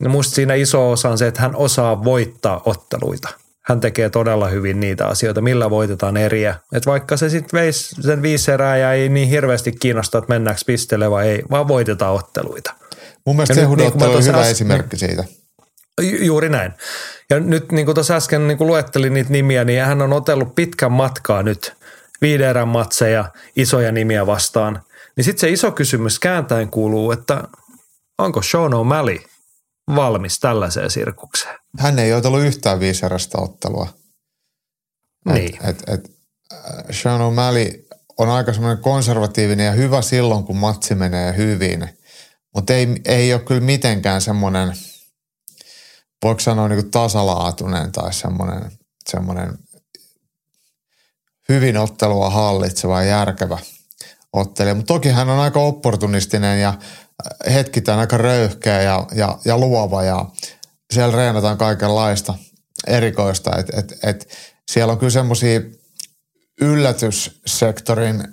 Ja 0.04 0.10
musta 0.10 0.36
siinä 0.36 0.54
iso 0.54 0.92
osa 0.92 1.10
on 1.10 1.18
se, 1.18 1.28
että 1.28 1.42
hän 1.42 1.56
osaa 1.56 2.04
voittaa 2.04 2.62
otteluita– 2.66 3.30
hän 3.68 3.80
tekee 3.80 4.10
todella 4.10 4.48
hyvin 4.48 4.80
niitä 4.80 5.08
asioita, 5.08 5.42
millä 5.42 5.70
voitetaan 5.70 6.18
eriä. 6.18 6.56
Et 6.74 6.86
vaikka 6.86 7.18
se 7.18 7.30
sitten 7.30 7.60
veisi 7.60 8.02
sen 8.02 8.22
viisi 8.22 8.52
erää 8.52 8.78
ja 8.78 8.94
ei 8.94 9.10
niin 9.10 9.30
hirveästi 9.30 9.72
kiinnosta, 9.72 10.18
että 10.18 10.34
mennäänkö 10.34 10.62
pisteelle 10.66 11.12
vai 11.12 11.28
ei, 11.28 11.44
vaan 11.52 11.68
voitetaan 11.68 12.14
otteluita. 12.14 12.74
Mun 13.26 13.36
mielestä 13.36 13.54
se 13.54 13.62
niin 13.62 13.70
oli 13.70 14.24
hyvä 14.24 14.44
äs- 14.44 14.46
esimerkki 14.46 14.98
siitä. 14.98 15.24
Ju- 16.02 16.24
juuri 16.24 16.50
näin. 16.50 16.74
Ja 17.30 17.40
nyt 17.40 17.72
niin 17.72 17.86
kuin 17.86 17.96
tuossa 17.96 18.16
äsken 18.16 18.48
niin 18.48 18.58
kuin 18.58 18.68
luettelin 18.68 19.14
niitä 19.14 19.30
nimiä, 19.30 19.64
niin 19.64 19.84
hän 19.84 20.02
on 20.02 20.14
otellut 20.14 20.56
pitkän 20.56 20.92
matkaa 20.92 21.44
nyt 21.44 21.74
viiden 22.22 22.50
erän 22.50 22.68
matseja 22.68 23.26
isoja 23.56 23.92
nimiä 23.92 24.26
vastaan. 24.26 24.82
Niin 25.18 25.26
sitten 25.26 25.42
se 25.42 25.50
iso 25.50 25.72
kysymys 25.72 26.20
kääntäen 26.20 26.70
kuuluu, 26.70 27.12
että 27.12 27.44
onko 28.18 28.42
Sean 28.42 28.72
O'Malley 28.72 29.28
valmis 29.96 30.40
tällaiseen 30.40 30.90
sirkukseen? 30.90 31.56
Hän 31.80 32.00
ei 32.00 32.14
ole 32.14 32.22
ollut 32.26 32.44
yhtään 32.44 32.80
viiserästä 32.80 33.38
ottelua. 33.42 33.88
Niin. 35.26 35.56
Et, 35.56 35.66
et, 35.70 35.84
et, 35.88 36.12
Sean 36.92 37.22
O'Malley 37.22 37.88
on 38.18 38.30
aika 38.30 38.54
semmoinen 38.54 38.84
konservatiivinen 38.84 39.66
ja 39.66 39.72
hyvä 39.72 40.02
silloin, 40.02 40.44
kun 40.44 40.58
matsi 40.58 40.96
menee 40.96 41.38
hyvin. 41.38 41.90
Mutta 42.56 42.74
ei, 42.74 42.88
ei 43.06 43.34
ole 43.34 43.42
kyllä 43.42 43.62
mitenkään 43.62 44.22
semmoinen, 44.22 44.74
voiko 46.24 46.40
sanoa 46.40 46.68
niin 46.68 46.92
tasalaatuinen 46.92 47.92
tai 47.92 48.14
semmoinen, 48.14 48.72
semmoinen 49.10 49.58
hyvin 51.50 51.78
ottelua 51.78 52.30
hallitseva 52.30 53.04
ja 53.04 53.10
järkevä 53.10 53.58
ottelija. 54.34 54.76
Mutta 54.76 54.94
toki 54.94 55.10
hän 55.10 55.30
on 55.30 55.40
aika 55.40 55.60
opportunistinen 55.60 56.62
ja 56.62 56.74
hetkitään 57.54 58.00
aika 58.00 58.18
röyhkeä 58.18 58.82
ja, 58.82 59.08
ja, 59.16 59.38
ja 59.46 59.58
luova 59.58 60.04
ja 60.04 60.26
siellä 60.94 61.18
reenataan 61.18 61.58
kaikenlaista 61.58 62.34
erikoista. 62.88 63.52
Et, 63.58 63.70
et, 63.74 64.00
et 64.04 64.38
siellä 64.72 64.92
on 64.92 65.00
kyllä 65.00 65.12
semmoisia 65.12 65.62
yllätyssektorin 66.62 68.24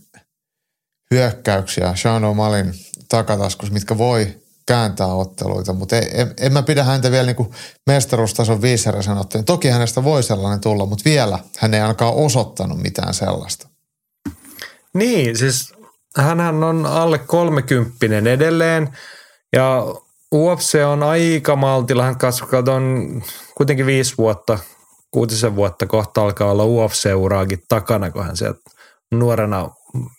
hyökkäyksiä 1.11 1.95
Sean 1.97 2.23
O'Malin 2.23 2.75
takataskus, 3.09 3.71
mitkä 3.71 3.99
voi 3.99 4.43
kääntää 4.67 5.07
otteluita, 5.07 5.73
mutta 5.73 5.97
en, 5.97 6.35
en 6.41 6.53
mä 6.53 6.63
pidä 6.63 6.85
häntä 6.85 7.11
vielä 7.11 7.27
niin 7.27 7.51
mestaruustason 7.87 8.63
viiseräisen 8.63 9.19
ottelun. 9.19 9.45
Toki 9.45 9.69
hänestä 9.69 10.05
voi 10.05 10.23
sellainen 10.23 10.61
tulla, 10.61 10.87
mutta 10.87 11.05
vielä 11.05 11.39
hän 11.59 11.75
ei 11.75 11.81
ainakaan 11.81 12.15
osoittanut 12.15 12.83
mitään 12.83 13.15
sellaista. 13.15 13.69
Niin, 14.95 15.39
siis 15.39 15.75
hän 16.17 16.65
on 16.65 16.87
alle 16.87 17.19
kolmekymppinen 17.19 18.27
edelleen 18.27 18.97
ja 19.53 19.85
UFC 20.35 20.79
on 20.87 21.03
aika 21.03 21.57
maltilla. 21.57 22.05
Hän 22.05 22.19
kasvaa 22.19 22.75
on 22.75 23.23
kuitenkin 23.57 23.87
viisi 23.87 24.15
vuotta, 24.19 24.59
kuutisen 25.11 25.57
vuotta 25.57 25.87
kohta 25.87 26.23
alkaa 26.23 26.51
olla 26.51 26.65
UFC-uraakin 26.65 27.63
takana, 27.69 28.11
kun 28.11 28.25
hän 28.25 28.37
sieltä 28.37 28.61
nuorena 29.11 29.71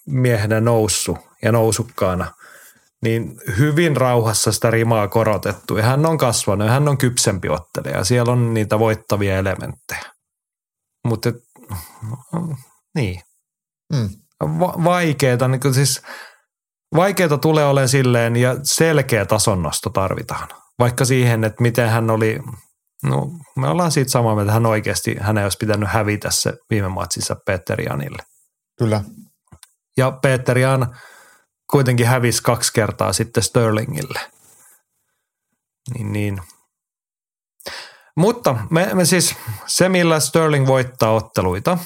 miehenä 0.06 0.60
noussut 0.60 1.18
ja 1.42 1.52
nousukkaana– 1.52 2.32
niin 3.04 3.38
hyvin 3.58 3.98
rauhassa 3.98 4.52
sitä 4.52 4.72
rimaa 4.72 5.08
korotettu. 5.08 5.78
Ja 5.78 5.84
hän 5.84 6.06
on 6.06 6.18
kasvanut 6.18 6.68
ja 6.68 6.74
hän 6.74 6.88
on 6.88 6.98
kypsempi 6.98 7.50
ottelija. 7.50 8.04
Siellä 8.04 8.32
on 8.32 8.54
niitä 8.54 8.80
voittavia 8.80 9.38
elementtejä. 9.38 10.06
Mutta 11.06 11.34
niin. 12.96 13.22
Mm. 13.94 14.10
Va- 14.42 14.84
vaikeeta, 14.84 15.48
niin 15.48 15.74
siis 15.74 16.02
vaikeeta 16.96 17.38
tulee 17.38 17.66
olemaan 17.66 17.90
silleen 17.90 18.36
ja 18.36 18.56
selkeä 18.64 19.26
tasonnosto 19.26 19.90
tarvitaan. 19.90 20.48
Vaikka 20.80 21.06
siihen, 21.06 21.44
että 21.44 21.62
miten 21.64 21.90
hän 21.90 22.10
oli, 22.10 22.40
no 23.04 23.30
me 23.56 23.68
ollaan 23.68 23.92
siitä 23.92 24.12
samaa 24.12 24.36
mieltä, 24.36 24.52
hän 24.52 24.66
oikeasti, 24.66 25.16
hän 25.20 25.38
ei 25.38 25.44
olisi 25.44 25.58
pitänyt 25.58 25.90
hävitä 25.90 26.32
se 26.32 26.54
viime 26.70 26.90
matsissa 26.90 27.36
Peter 27.46 27.82
Janille. 27.82 28.24
Kyllä. 28.78 29.04
Ja 29.98 30.12
Peter 30.12 30.58
Jan 30.58 30.96
kuitenkin 31.72 32.08
hävisi 32.08 32.44
kaksi 32.44 32.74
kertaa 32.74 33.14
sitten 33.14 33.44
Sterlingille. 33.44 34.20
Niin, 35.94 36.14
niin. 36.14 36.42
Mutta 38.18 38.56
me, 38.70 38.90
me 38.94 39.06
siis, 39.06 39.36
se 39.66 39.90
millä 39.90 40.20
Sterling 40.20 40.68
voittaa 40.68 41.12
otteluita, 41.12 41.78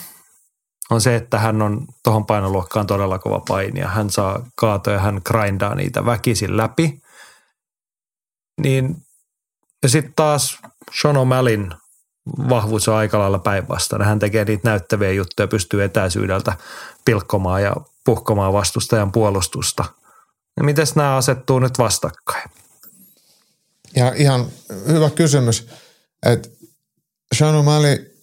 on 0.90 1.02
se, 1.02 1.16
että 1.16 1.40
hän 1.40 1.62
on 1.62 1.88
tuohon 2.04 2.26
painoluokkaan 2.26 2.88
todella 2.88 3.20
kova 3.20 3.42
painija. 3.48 3.88
Hän 3.88 4.10
saa 4.10 4.46
kaatoja, 4.56 5.00
hän 5.00 5.22
grindaa 5.26 5.76
niitä 5.76 6.06
väkisin 6.06 6.58
läpi. 6.58 7.02
Niin, 8.62 8.96
ja 9.84 9.90
sitten 9.90 10.14
taas 10.16 10.58
Sean 11.02 11.16
O'Mallin 11.16 11.76
vahvuus 12.50 12.88
on 12.88 12.96
aika 12.96 13.20
lailla 13.20 13.40
päinvastainen. 13.40 14.08
Hän 14.08 14.20
tekee 14.20 14.46
niitä 14.46 14.70
näyttäviä 14.70 15.12
juttuja, 15.12 15.48
pystyy 15.48 15.84
etäisyydeltä 15.84 16.54
pilkkomaan 17.06 17.64
ja 17.64 17.76
puhkomaan 18.06 18.54
vastustajan 18.54 19.12
puolustusta. 19.12 19.86
Ja 20.58 20.64
miten 20.64 20.88
nämä 20.96 21.16
asettuu 21.16 21.60
nyt 21.60 21.78
vastakkain? 21.78 22.50
Ja 23.96 24.14
ihan 24.16 24.46
hyvä 24.88 25.10
kysymys, 25.10 25.70
että 26.26 26.50
Sean 27.36 27.56
O'Malley 27.56 28.17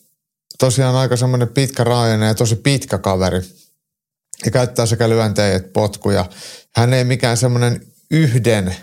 tosiaan 0.59 0.95
aika 0.95 1.17
semmoinen 1.17 1.49
pitkä 1.49 1.85
raajainen 1.85 2.27
ja 2.27 2.35
tosi 2.35 2.57
pitkä 2.57 2.99
kaveri. 2.99 3.41
Ja 4.45 4.51
käyttää 4.51 4.87
sekä 4.87 5.09
lyöntejä 5.09 5.57
että 5.57 5.73
potkuja. 5.73 6.27
Hän 6.77 6.93
ei 6.93 7.05
mikään 7.05 7.37
semmoinen 7.37 7.87
yhden 8.11 8.77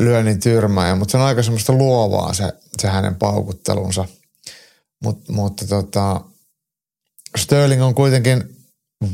lyönnin 0.00 0.40
tyrmäjä, 0.40 0.94
mutta 0.94 1.12
se 1.12 1.18
on 1.18 1.22
aika 1.22 1.42
semmoista 1.42 1.72
luovaa 1.72 2.34
se, 2.34 2.52
se 2.82 2.88
hänen 2.88 3.14
paukuttelunsa. 3.14 4.04
Mut, 5.04 5.28
mutta 5.28 5.66
tota, 5.66 6.20
Sterling 7.38 7.82
on 7.82 7.94
kuitenkin 7.94 8.56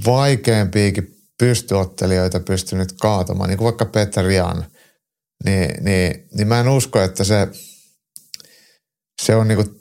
vaikeampiakin 0.07 1.17
pystyottelijoita 1.39 2.41
pystynyt 2.41 2.93
kaatamaan, 2.93 3.49
niin 3.49 3.59
kuin 3.59 3.65
vaikka 3.65 3.85
Peter 3.85 4.31
Jan, 4.31 4.67
niin, 5.45 5.85
niin, 5.85 6.29
niin 6.35 6.49
mä 6.49 6.61
en 6.61 6.69
usko, 6.69 7.01
että 7.01 7.25
se, 7.25 7.49
se 9.23 9.37
on 9.37 9.49
niin 9.49 9.57
kuin 9.57 9.78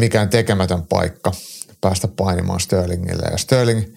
mikään 0.00 0.28
tekemätön 0.28 0.86
paikka 0.86 1.32
päästä 1.80 2.08
painimaan 2.08 2.60
Sterlingille. 2.60 3.28
Ja 3.30 3.38
Sterling 3.38 3.96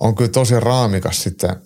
on 0.00 0.14
kyllä 0.14 0.30
tosi 0.30 0.60
raamikas 0.60 1.22
sitten 1.22 1.56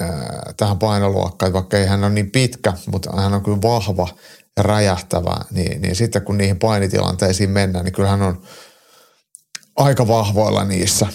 ää, 0.00 0.52
tähän 0.56 0.78
painoluokkaan, 0.78 1.52
vaikka 1.52 1.78
ei 1.78 1.86
hän 1.86 2.04
ole 2.04 2.12
niin 2.12 2.30
pitkä, 2.30 2.72
mutta 2.92 3.20
hän 3.22 3.34
on 3.34 3.42
kyllä 3.42 3.62
vahva 3.62 4.08
ja 4.56 4.62
räjähtävä, 4.62 5.36
niin, 5.50 5.82
niin 5.82 5.96
sitten 5.96 6.22
kun 6.22 6.38
niihin 6.38 6.58
painitilanteisiin 6.58 7.50
mennään, 7.50 7.84
niin 7.84 7.92
kyllä 7.92 8.08
hän 8.08 8.22
on 8.22 8.42
aika 9.76 10.08
vahvoilla 10.08 10.64
niissä. 10.64 11.06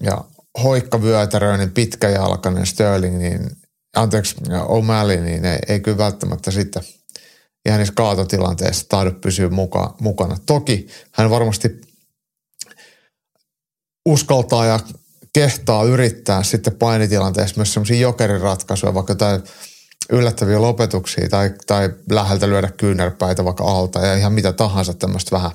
Ja 0.00 0.24
hoikkavyötäröinen, 0.62 1.70
pitkäjalkainen 1.70 2.66
Sterling, 2.66 3.18
niin 3.18 3.50
anteeksi, 3.96 4.36
O'Malley, 4.48 5.20
niin 5.20 5.44
ei, 5.44 5.58
ei 5.68 5.80
kyllä 5.80 5.98
välttämättä 5.98 6.50
sitten 6.50 6.82
ihan 7.68 7.78
niissä 7.78 7.94
kaatotilanteissa 7.94 8.86
tahdo 8.88 9.12
pysyä 9.12 9.48
muka, 9.48 9.94
mukana. 10.00 10.36
Toki 10.46 10.88
hän 11.12 11.30
varmasti 11.30 11.80
uskaltaa 14.06 14.66
ja 14.66 14.80
kehtaa 15.32 15.84
yrittää 15.84 16.42
sitten 16.42 16.74
painitilanteessa 16.74 17.56
myös 17.56 17.74
semmoisia 17.74 18.00
jokeriratkaisuja, 18.00 18.94
vaikka 18.94 19.10
jotain 19.10 19.42
yllättäviä 20.10 20.62
lopetuksia 20.62 21.28
tai, 21.28 21.50
tai 21.66 21.90
läheltä 22.10 22.48
lyödä 22.48 22.70
kyynärpäitä 22.76 23.44
vaikka 23.44 23.64
alta 23.64 24.06
ja 24.06 24.16
ihan 24.16 24.32
mitä 24.32 24.52
tahansa 24.52 24.94
tämmöistä 24.94 25.30
vähän, 25.36 25.50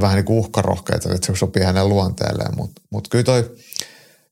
vähän 0.00 0.16
niin 0.16 0.24
kuin 0.24 0.38
uhkarohkeita, 0.38 1.14
että 1.14 1.26
se 1.26 1.36
sopii 1.36 1.62
hänen 1.62 1.88
luonteelleen. 1.88 2.56
Mutta 2.56 2.82
mut 2.90 3.08
kyllä 3.08 3.24
toi 3.24 3.56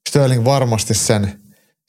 Sterling 0.09 0.45
varmasti 0.45 0.95
sen 0.95 1.41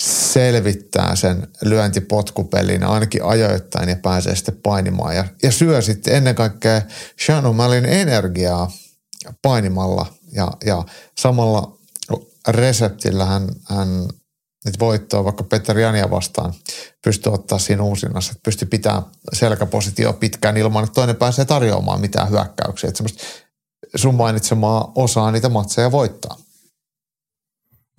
selvittää 0.04 1.16
sen 1.16 1.48
lyöntipotkupelin 1.62 2.84
ainakin 2.84 3.24
ajoittain 3.24 3.90
ja 3.90 3.96
pääsee 3.96 4.36
sitten 4.36 4.60
painimaan. 4.64 5.16
Ja, 5.16 5.26
ja 5.44 5.52
syö 5.52 5.82
sitten 5.82 6.16
ennen 6.16 6.36
kaikkea 6.36 6.82
O'Mallin 7.22 7.86
energiaa 7.88 8.72
painimalla 9.42 10.06
ja, 10.32 10.52
ja 10.66 10.84
samalla 11.18 11.78
reseptillä 12.48 13.26
hän, 13.26 13.48
hän 13.70 14.08
nyt 14.66 14.80
voittoa 14.80 15.24
vaikka 15.24 15.44
Peter 15.44 15.80
Jania 15.80 16.10
vastaan 16.10 16.54
pystyy 17.04 17.34
ottaa 17.34 17.60
siinä 17.60 17.84
uusinnassa, 17.84 18.32
että 18.32 18.42
pystyy 18.46 18.68
pitämään 18.68 19.04
selkäpositio 19.34 20.14
pitkään 20.14 20.58
ilman, 20.58 20.84
että 20.84 20.94
toinen 20.94 21.16
pääsee 21.16 21.46
tarjoamaan 21.46 22.02
mitään 22.02 22.30
hyökkäyksiä. 22.30 22.90
Että 22.90 23.04
sun 23.96 24.16
mainitsemaa 24.16 24.92
osaa 24.96 25.32
niitä 25.32 25.50
matseja 25.50 25.92
voittaa. 25.92 26.38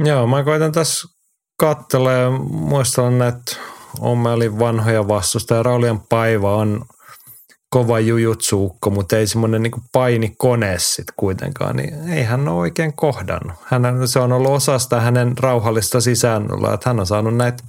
Joo, 0.05 0.27
mä 0.27 0.44
koitan 0.44 0.72
tässä 0.72 1.09
katsella 1.61 2.12
ja 2.12 2.31
muistella 2.51 3.11
näitä 3.11 3.57
Omelin 4.01 4.59
vanhoja 4.59 5.09
vastustajia. 5.09 5.62
Raulian 5.62 6.01
Paiva 6.01 6.57
on 6.57 6.85
kova 7.70 8.01
jujutsuukko, 8.01 8.91
mutta 8.91 9.16
ei 9.16 9.27
semmoinen 9.27 9.62
niin 9.62 9.73
painikone 9.93 10.78
sitten 10.78 11.15
kuitenkaan, 11.16 11.77
niin 11.77 12.09
ei 12.09 12.23
hän 12.23 12.49
ole 12.49 12.61
oikein 12.61 12.93
kohdannut. 12.93 13.57
Hän, 13.65 13.82
se 14.09 14.19
on 14.19 14.32
ollut 14.32 14.51
osa 14.51 14.78
sitä 14.78 15.01
hänen 15.01 15.39
rauhallista 15.39 16.01
sisäännöllä, 16.01 16.74
että 16.74 16.91
hän 16.91 17.01
on 17.01 17.07
saanut 17.07 17.37
näitä 17.37 17.65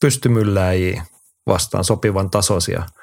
pystymylläjiä 0.00 1.02
vastaan 1.46 1.84
sopivan 1.84 2.30
tasoisia– 2.30 2.82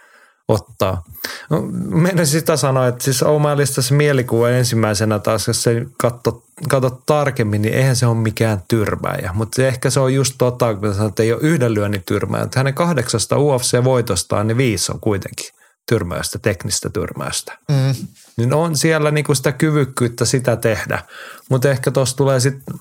ottaa. 0.50 1.04
No, 1.50 1.62
meidän 1.90 2.28
sitä 2.28 2.58
sanoa, 2.58 2.88
että 2.88 3.04
siis 3.04 3.24
O'Malleysta 3.24 3.82
se 3.82 3.94
mielikuva 3.94 4.50
ensimmäisenä 4.50 5.20
taas, 5.20 5.48
jos 5.48 5.64
se 5.64 5.86
katsot, 5.98 6.44
katsot 6.70 7.06
tarkemmin, 7.06 7.62
niin 7.62 7.74
eihän 7.74 7.96
se 7.96 8.06
ole 8.06 8.18
mikään 8.18 8.64
tyrmäjä. 8.68 9.32
Mutta 9.34 9.68
ehkä 9.68 9.90
se 9.90 10.00
on 10.00 10.14
just 10.14 10.36
tota, 10.38 10.76
kun 10.76 10.94
sanoit, 10.94 11.12
että 11.12 11.24
ei 11.24 11.34
ole 11.34 11.42
yhden 11.42 11.74
lyönnin 11.74 12.04
tyrmäjä. 12.06 12.44
Että 12.44 12.60
hänen 12.60 12.74
kahdeksasta 12.74 13.36
UFC-voitostaan, 13.36 14.48
niin 14.48 14.58
viisi 14.58 14.92
on 14.92 15.00
kuitenkin 15.00 15.46
tyrmäystä, 15.90 16.40
teknistä 16.40 16.90
tyrmäystä. 16.90 17.58
Mm. 17.70 18.08
Niin 18.38 18.54
on 18.54 18.78
siellä 18.78 19.12
niinku 19.12 19.36
sitä 19.36 19.52
kyvykkyyttä 19.52 20.26
sitä 20.26 20.56
tehdä. 20.56 21.04
Mutta 21.50 21.70
ehkä 21.70 21.92
tuossa 21.92 22.18
tulee 22.18 22.40
sitten, 22.40 22.76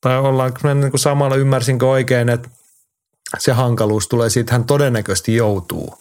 tai 0.00 0.18
ollaan 0.18 0.52
me 0.62 0.74
niinku 0.74 0.98
samalla 0.98 1.36
ymmärsinkö 1.36 1.86
oikein, 1.86 2.28
että 2.28 2.48
se 3.38 3.52
hankaluus 3.52 4.08
tulee 4.08 4.30
siitä, 4.30 4.52
hän 4.52 4.64
todennäköisesti 4.64 5.36
joutuu 5.36 5.94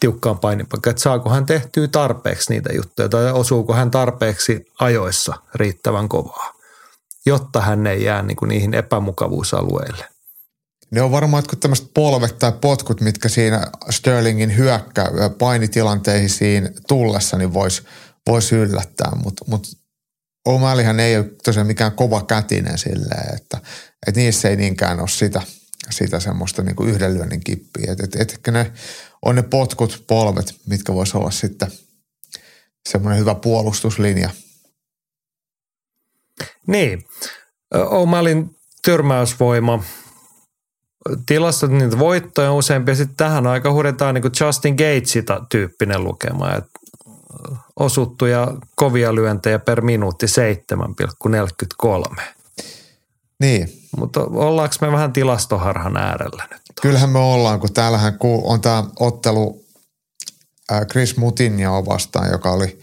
tiukkaan 0.00 0.38
painipaikkaan, 0.38 0.90
että 0.90 1.02
saako 1.02 1.30
hän 1.30 1.46
tehtyä 1.46 1.88
tarpeeksi 1.88 2.52
niitä 2.52 2.72
juttuja 2.72 3.08
tai 3.08 3.32
osuuko 3.32 3.74
hän 3.74 3.90
tarpeeksi 3.90 4.64
ajoissa 4.80 5.34
riittävän 5.54 6.08
kovaa, 6.08 6.52
jotta 7.26 7.60
hän 7.60 7.86
ei 7.86 8.04
jää 8.04 8.22
niinku 8.22 8.44
niihin 8.44 8.74
epämukavuusalueille. 8.74 10.04
Ne 10.90 11.02
on 11.02 11.10
varmaan 11.10 11.38
jotkut 11.38 11.60
tämmöiset 11.60 11.90
polvet 11.94 12.38
tai 12.38 12.52
potkut, 12.60 13.00
mitkä 13.00 13.28
siinä 13.28 13.66
Sterlingin 13.90 14.56
hyökkä 14.56 15.10
painitilanteisiin 15.38 16.70
tullessa 16.88 17.38
niin 17.38 17.54
voisi 17.54 17.82
vois 18.28 18.52
yllättää, 18.52 19.12
mutta 19.24 19.44
mut 19.48 19.66
O'Malleyhän 20.48 21.00
ei 21.00 21.16
ole 21.16 21.30
tosiaan 21.44 21.66
mikään 21.66 21.92
kova 21.92 22.22
kätinen 22.22 22.78
silleen, 22.78 23.34
että, 23.36 23.58
että 24.06 24.20
niissä 24.20 24.48
ei 24.48 24.56
niinkään 24.56 25.00
ole 25.00 25.08
sitä, 25.08 25.42
sitä 25.90 26.20
semmoista 26.20 26.62
niin 26.62 26.76
kuin 26.76 26.90
yhden 26.90 27.14
lyönnin 27.14 27.44
kippiä. 27.44 27.92
Että 27.92 28.04
et, 28.04 28.32
et, 28.32 28.40
ne 28.52 28.72
on 29.22 29.34
ne 29.34 29.42
potkut, 29.42 30.04
polvet, 30.06 30.54
mitkä 30.68 30.94
voisi 30.94 31.16
olla 31.16 31.30
sitten 31.30 31.72
semmoinen 32.88 33.20
hyvä 33.20 33.34
puolustuslinja. 33.34 34.30
Niin. 36.66 37.04
O'Malleyn 37.74 38.54
tyrmäysvoima– 38.84 39.84
tilastot 41.26 41.70
niitä 41.70 41.98
voittoja 41.98 42.52
useampi 42.52 42.90
ja 42.90 42.96
sitten 42.96 43.16
tähän 43.16 43.46
aika 43.46 43.72
huudetaan 43.72 44.14
niin 44.14 44.24
Justin 44.40 44.74
Gatesita 44.74 45.46
tyyppinen 45.50 46.04
lukema, 46.04 46.54
että 46.54 46.70
osuttuja 47.76 48.48
kovia 48.74 49.14
lyöntejä 49.14 49.58
per 49.58 49.80
minuutti 49.80 50.26
7,43. 50.26 52.22
Niin. 53.44 53.68
Mutta 53.96 54.20
ollaanko 54.20 54.74
me 54.80 54.92
vähän 54.92 55.12
tilastoharhan 55.12 55.96
äärellä 55.96 56.48
nyt? 56.50 56.62
Kyllähän 56.82 57.10
me 57.10 57.18
ollaan, 57.18 57.60
kun 57.60 57.72
täällähän 57.72 58.18
on 58.22 58.60
tämä 58.60 58.84
ottelu 59.00 59.64
Chris 60.90 61.16
Mutinio 61.16 61.86
vastaan, 61.86 62.30
joka 62.30 62.50
oli 62.50 62.80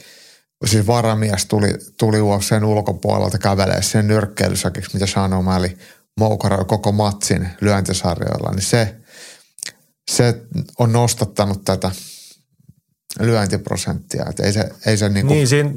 siis 0.65 0.87
varamies 0.87 1.45
tuli, 1.45 1.73
tuli 1.97 2.21
UFCn 2.21 2.63
ulkopuolelta 2.63 3.37
kävelee 3.37 3.81
sen 3.81 4.07
nyrkkeilysäkiksi, 4.07 4.93
mitä 4.93 5.05
Sean 5.05 5.31
O'Malley 5.31 5.77
moukaroi 6.19 6.65
koko 6.65 6.91
matsin 6.91 7.49
lyöntisarjoilla, 7.61 8.51
niin 8.51 8.65
se, 8.65 8.95
se 10.11 10.41
on 10.79 10.93
nostattanut 10.93 11.65
tätä 11.65 11.91
lyöntiprosenttia. 13.19 14.25
Että 14.29 14.43
ei 14.43 14.53
se, 14.53 14.69
ei 14.85 14.97
se 14.97 15.09
niinku... 15.09 15.33
Niin, 15.33 15.47
siinä, 15.47 15.71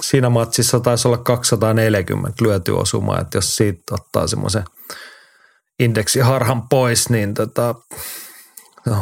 siinä 0.00 0.30
matsissa 0.30 0.80
taisi 0.80 1.08
olla 1.08 1.18
240 1.18 2.44
lyötyosumaa, 2.44 3.20
että 3.20 3.38
jos 3.38 3.56
siitä 3.56 3.82
ottaa 3.90 4.26
semmoisen 4.26 4.64
indeksiharhan 5.78 6.68
pois, 6.68 7.08
niin 7.08 7.34
tota, 7.34 7.74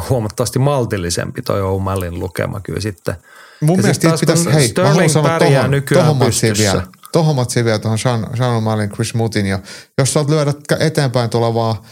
huomattavasti 0.09 0.59
maltillisempi 0.59 1.41
toi 1.41 1.61
O'Mallin 1.61 2.19
lukema 2.19 2.59
kyllä 2.59 2.79
sitten. 2.79 3.15
Mun 3.61 3.77
ja 3.77 3.81
mielestä 3.81 4.07
taas, 4.07 4.19
pitäisi, 4.19 4.53
hei, 4.53 4.67
Sterling 4.67 5.13
pärjää 5.23 5.61
tohon, 5.61 5.71
nykyään 5.71 6.05
tohon 6.05 6.25
pystyssä. 6.25 6.63
Vielä 6.63 6.87
tuohon 7.11 7.35
matsiin 7.35 7.65
vielä 7.65 7.79
tuohon 7.79 7.99
Sean, 7.99 8.27
Sean 8.37 8.63
O'Malley, 8.63 8.95
Chris 8.95 9.13
Mutin. 9.13 9.45
Ja 9.45 9.59
jos 9.97 10.13
saat 10.13 10.29
lyödä 10.29 10.53
eteenpäin 10.79 11.29
tulevaa 11.29 11.85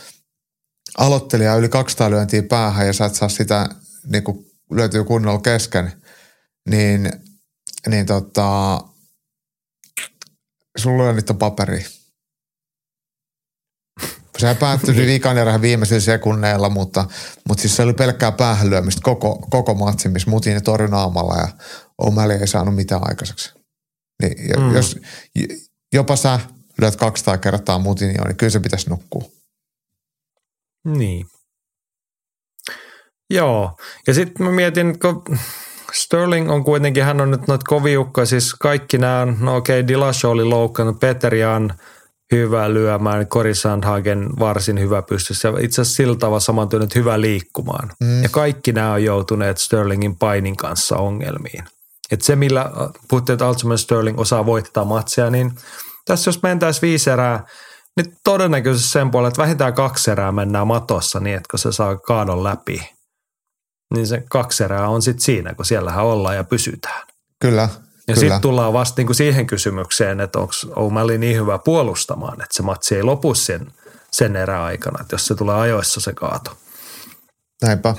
aloittelijaa 0.98 1.56
yli 1.56 1.70
200 1.70 2.10
lyöntiä 2.10 2.44
päähän 2.44 2.88
ja 2.88 2.94
sä 2.94 3.06
et 3.06 3.16
saa 3.16 3.30
sitä 3.30 3.70
niin 4.06 4.24
kuin 4.24 4.46
lyötyä 4.72 5.04
kunnolla 5.04 5.40
kesken, 5.40 5.92
niin, 6.70 7.12
niin 7.88 8.06
tota, 8.06 8.80
sulla 10.78 11.04
lyönnit 11.04 11.30
on 11.30 11.38
paperi. 11.38 11.86
Se 14.38 14.56
päättyi 14.60 14.96
viikan 15.08 15.38
erään 15.38 15.62
viimeisillä 15.62 16.02
sekunneilla, 16.02 16.70
mutta, 16.70 17.06
mutta 17.48 17.62
siis 17.62 17.76
se 17.76 17.84
oli 17.84 17.94
pelkkää 17.94 18.32
päähän 18.32 18.70
lyömistä 18.70 19.02
koko, 19.04 19.48
koko 19.50 19.74
matsi, 19.74 20.10
missä 20.10 20.30
Mutin 20.30 20.64
torjui 20.64 20.90
naamalla 20.90 21.36
ja 21.36 21.48
O'Malley 22.02 22.42
ei 22.42 22.48
saanut 22.48 22.76
mitään 22.76 23.02
aikaiseksi. 23.04 23.54
Niin 24.22 24.60
mm. 24.60 24.76
jos 24.76 25.00
jopa 25.94 26.16
sä 26.16 26.40
lyöt 26.82 26.96
200 26.96 27.38
kertaa 27.38 27.80
mutinioon, 27.80 28.28
niin 28.28 28.38
kyllä 28.38 28.50
se 28.50 28.60
pitäisi 28.60 28.90
nukkua. 28.90 29.24
Niin. 30.86 31.26
Joo. 33.30 33.78
Ja 34.08 34.14
sitten 34.14 34.46
mä 34.46 34.52
mietin, 34.52 35.00
kun 35.00 35.38
Sterling 35.94 36.52
on 36.52 36.64
kuitenkin, 36.64 37.04
hän 37.04 37.22
on 37.22 37.32
nyt 37.32 37.48
noita 37.48 37.66
koviukka, 37.68 38.26
siis 38.26 38.54
kaikki 38.54 38.98
nämä, 38.98 39.28
no 39.40 39.56
okei, 39.56 39.80
okay, 39.80 39.88
Dilasho 39.88 40.30
oli 40.30 40.44
loukannut, 40.44 41.00
Peterian 41.00 41.74
hyvä 42.32 42.74
lyömään, 42.74 43.28
Cory 43.28 43.54
Sandhagen 43.54 44.30
varsin 44.40 44.80
hyvä 44.80 45.02
pystyssä 45.02 45.48
ja 45.48 45.54
itse 45.60 45.82
asiassa 45.82 45.96
sillä 45.96 46.16
tavalla 46.16 46.40
samantyön, 46.40 46.88
hyvä 46.96 47.22
liikkumaan. 47.22 47.92
Mm. 48.00 48.24
Ja 48.24 48.30
kaikki 48.30 48.72
nämä 48.72 48.94
on 48.94 49.04
joutuneet 49.04 49.58
Sterlingin 49.58 50.16
painin 50.18 50.56
kanssa 50.56 50.98
ongelmiin. 50.98 51.64
Että 52.12 52.26
se, 52.26 52.36
millä 52.36 52.62
äh, 52.62 52.72
puhuttiin, 53.10 53.34
että 53.34 53.48
Altsman 53.48 53.78
Sterling 53.78 54.20
osaa 54.20 54.46
voittaa 54.46 54.86
matseja, 54.86 55.30
niin 55.30 55.52
tässä 56.06 56.30
jos 56.30 56.44
mentäisiin 56.44 56.82
viisi 56.82 57.10
erää, 57.10 57.46
niin 57.98 58.18
todennäköisesti 58.24 58.90
sen 58.90 59.12
puolella, 59.12 59.28
että 59.28 59.42
vähintään 59.42 59.74
kaksi 59.74 60.12
erää 60.12 60.32
mennään 60.32 60.68
matossa 60.68 61.20
niin, 61.20 61.36
että 61.36 61.48
kun 61.52 61.60
se 61.60 61.72
saa 61.72 61.98
kaadon 61.98 62.44
läpi, 62.44 62.90
niin 63.92 64.08
se 64.08 64.24
kaksi 64.30 64.64
erää 64.64 64.90
on 64.90 65.02
sitten 65.02 65.24
siinä, 65.24 65.54
kun 65.54 65.66
siellähän 65.66 66.06
ollaan 66.06 66.36
ja 66.36 66.44
pysytään. 66.44 67.08
Kyllä. 67.40 67.70
Ja 68.08 68.16
sitten 68.16 68.42
tullaan 68.42 68.74
vasta 68.74 69.00
niinku 69.00 69.14
siihen 69.14 69.48
kysymykseen, 69.48 70.20
että 70.20 70.40
onko 70.40 70.54
O'Malley 70.66 71.18
niin 71.18 71.38
hyvä 71.38 71.60
puolustamaan, 71.66 72.34
että 72.34 72.56
se 72.58 72.64
matsi 72.64 72.96
ei 72.96 73.04
lopu 73.04 73.36
sen, 73.36 73.72
sen 74.12 74.36
erää 74.36 74.64
aikana, 74.64 75.02
että 75.02 75.14
jos 75.14 75.28
se 75.28 75.36
tulee 75.36 75.56
ajoissa 75.56 76.02
se 76.02 76.14
kaato. 76.14 76.58
Näinpä. 77.62 77.96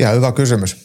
Ja 0.00 0.10
hyvä 0.10 0.32
kysymys. 0.32 0.76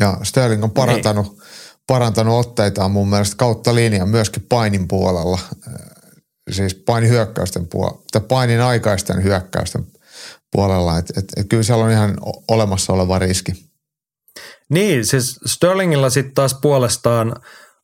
Ja 0.00 0.18
Sterling 0.22 0.64
on 0.64 0.70
parantanut 0.70 1.26
niin 1.26 1.42
parantanut 1.86 2.46
otteitaan 2.46 2.90
mun 2.90 3.10
mielestä 3.10 3.36
kautta 3.36 3.74
linjan 3.74 4.08
myöskin 4.08 4.46
painin 4.48 4.88
puolella. 4.88 5.38
Siis 6.50 6.74
painin 6.74 7.10
hyökkäysten 7.10 7.68
puolella, 7.68 8.02
tai 8.12 8.20
painin 8.20 8.60
aikaisten 8.60 9.22
hyökkäysten 9.22 9.86
puolella. 10.54 10.98
Että 10.98 11.14
et, 11.16 11.24
et 11.36 11.48
kyllä 11.48 11.62
siellä 11.62 11.84
on 11.84 11.90
ihan 11.90 12.16
olemassa 12.48 12.92
oleva 12.92 13.18
riski. 13.18 13.52
Niin, 14.68 15.06
siis 15.06 15.40
Sterlingilla 15.46 16.10
sitten 16.10 16.34
taas 16.34 16.54
puolestaan 16.62 17.36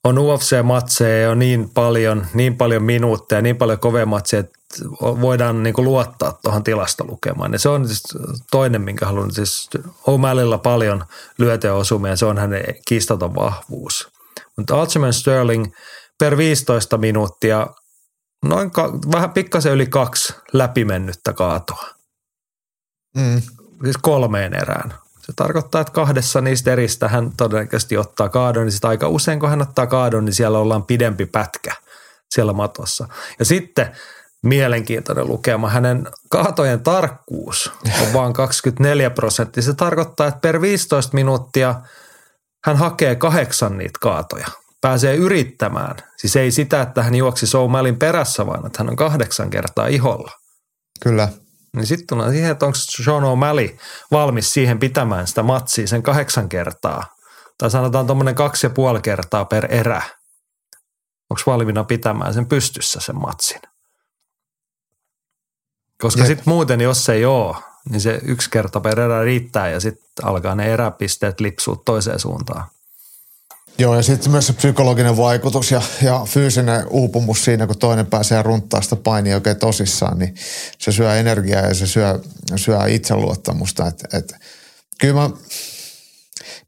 on 0.05 0.19
UFC-matseja 0.19 1.23
jo 1.23 1.35
niin 1.35 1.71
paljon, 1.71 2.27
niin 2.35 2.57
paljon 2.57 2.83
minuutteja, 2.83 3.43
niin 3.43 3.57
paljon 3.57 3.79
kovia 3.79 4.07
matseja, 4.07 4.41
että 4.41 4.59
voidaan 5.01 5.63
niin 5.63 5.75
kuin 5.75 5.85
luottaa 5.85 6.39
tuohon 6.43 6.65
tilastolukemaan. 6.65 7.53
Ja 7.53 7.59
se 7.59 7.69
on 7.69 7.87
siis 7.87 8.03
toinen, 8.51 8.83
minkä 8.83 9.07
haluan. 9.07 9.33
Siis 9.33 9.71
O'Malleylla 9.85 10.59
paljon 10.59 11.05
lyöteosumia, 11.39 12.17
se 12.17 12.27
on 12.27 12.39
hänen 12.39 12.65
kiistaton 12.89 13.35
vahvuus. 13.35 14.09
Mutta 14.57 14.81
Altsman 14.81 15.13
Sterling 15.13 15.73
per 16.19 16.37
15 16.37 16.99
minuuttia 16.99 17.67
noin 18.45 18.71
ka- 18.71 18.93
vähän 19.13 19.31
pikkasen 19.31 19.73
yli 19.73 19.87
kaksi 19.87 20.35
läpimennyttä 20.53 21.33
kaatoa. 21.33 22.00
Mm. 23.17 23.43
Siis 23.85 23.97
kolmeen 23.97 24.55
erään. 24.55 24.95
Se 25.21 25.33
tarkoittaa, 25.37 25.81
että 25.81 25.93
kahdessa 25.93 26.41
niistä 26.41 26.73
eristä 26.73 27.09
hän 27.09 27.31
todennäköisesti 27.37 27.97
ottaa 27.97 28.29
kaadon, 28.29 28.67
niin 28.67 28.79
aika 28.83 29.09
usein 29.09 29.41
kun 29.41 29.51
hän 29.51 29.63
ottaa 29.63 29.87
kaadon, 29.87 30.25
niin 30.25 30.35
siellä 30.35 30.59
ollaan 30.59 30.83
pidempi 30.83 31.27
pätkä 31.27 31.75
siellä 32.31 32.53
matossa. 32.53 33.09
Ja 33.39 33.45
sitten 33.45 33.97
mielenkiintoinen 34.43 35.29
lukema. 35.29 35.69
Hänen 35.69 36.09
kaatojen 36.31 36.81
tarkkuus 36.81 37.73
on 38.03 38.13
vain 38.13 38.33
24 38.33 39.11
prosenttia. 39.11 39.63
Se 39.63 39.75
tarkoittaa, 39.75 40.27
että 40.27 40.41
per 40.41 40.61
15 40.61 41.15
minuuttia 41.15 41.75
hän 42.65 42.77
hakee 42.77 43.15
kahdeksan 43.17 43.79
niitä 43.79 43.99
kaatoja. 44.01 44.47
Pääsee 44.81 45.15
yrittämään. 45.17 45.97
Siis 46.17 46.37
ei 46.37 46.51
sitä, 46.51 46.83
että 46.83 47.03
hän 47.03 47.15
juoksi 47.15 47.47
Soumälin 47.47 47.97
perässä, 47.97 48.47
vaan 48.47 48.67
että 48.67 48.79
hän 48.79 48.91
on 48.91 48.97
kahdeksan 48.97 49.51
kertaa 49.51 49.87
iholla. 49.87 50.33
Kyllä. 51.03 51.29
Niin 51.77 51.87
sitten 51.87 52.07
tullaan 52.07 52.31
siihen, 52.31 52.51
että 52.51 52.67
onko 52.67 52.79
Sean 52.79 53.23
O'Malley 53.23 53.79
valmis 54.11 54.53
siihen 54.53 54.79
pitämään 54.79 55.27
sitä 55.27 55.43
matsia 55.43 55.87
sen 55.87 56.03
kahdeksan 56.03 56.49
kertaa. 56.49 57.07
Tai 57.59 57.71
sanotaan 57.71 58.07
tuommoinen 58.07 58.35
kaksi 58.35 58.67
ja 58.67 58.71
puoli 58.71 59.01
kertaa 59.01 59.45
per 59.45 59.75
erä. 59.75 60.03
Onko 61.31 61.43
valmiina 61.47 61.85
pitämään 61.85 62.35
sen 62.35 62.47
pystyssä 62.47 63.01
sen 63.01 63.17
matsin? 63.17 63.61
Koska 66.01 66.25
sitten 66.25 66.45
muuten, 66.47 66.81
jos 66.81 67.09
ei 67.09 67.25
ole, 67.25 67.57
niin 67.91 68.01
se 68.01 68.21
yksi 68.25 68.51
kerta 68.51 68.81
per 68.81 69.01
erä 69.01 69.23
riittää 69.23 69.69
ja 69.69 69.81
sitten 69.81 70.27
alkaa 70.27 70.55
ne 70.55 70.73
eräpisteet 70.73 71.41
lipsua 71.41 71.83
toiseen 71.85 72.19
suuntaan. 72.19 72.65
Joo, 73.81 73.97
ja 73.97 74.03
sitten 74.03 74.31
myös 74.31 74.47
se 74.47 74.53
psykologinen 74.53 75.17
vaikutus 75.17 75.71
ja, 75.71 75.83
ja 76.03 76.25
fyysinen 76.29 76.89
uupumus 76.89 77.45
siinä, 77.45 77.67
kun 77.67 77.79
toinen 77.79 78.07
pääsee 78.07 78.43
runttaa 78.43 78.83
sitä 78.83 78.97
painia 78.97 79.35
oikein 79.35 79.57
tosissaan, 79.57 80.19
niin 80.19 80.35
se 80.79 80.93
syö 80.93 81.17
energiaa 81.17 81.61
ja 81.61 81.75
se 81.75 81.87
syö, 81.87 82.21
syö 82.57 82.79
itseluottamusta. 82.89 83.87
Et, 83.87 84.15
et, 84.15 84.35
kyllä 85.01 85.15
mä, 85.15 85.31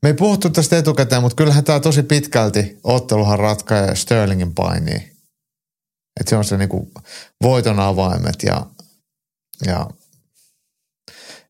Me 0.03 0.09
ei 0.09 0.15
puhuttu 0.15 0.51
tästä 0.51 0.79
etukäteen, 0.79 1.23
mutta 1.23 1.37
kyllähän 1.37 1.65
tämä 1.65 1.81
tosi 1.81 2.03
pitkälti 2.03 2.79
otteluhan 2.85 3.39
ratkaisee 3.39 3.97
Sterlingin 3.97 4.55
painiin. 4.55 5.03
Että 6.21 6.31
se 6.31 6.37
on 6.37 6.45
se 6.45 6.57
niinku 6.57 6.91
voiton 7.43 7.81
avaimet 7.81 8.43
ja, 8.43 8.67
ja 9.67 9.87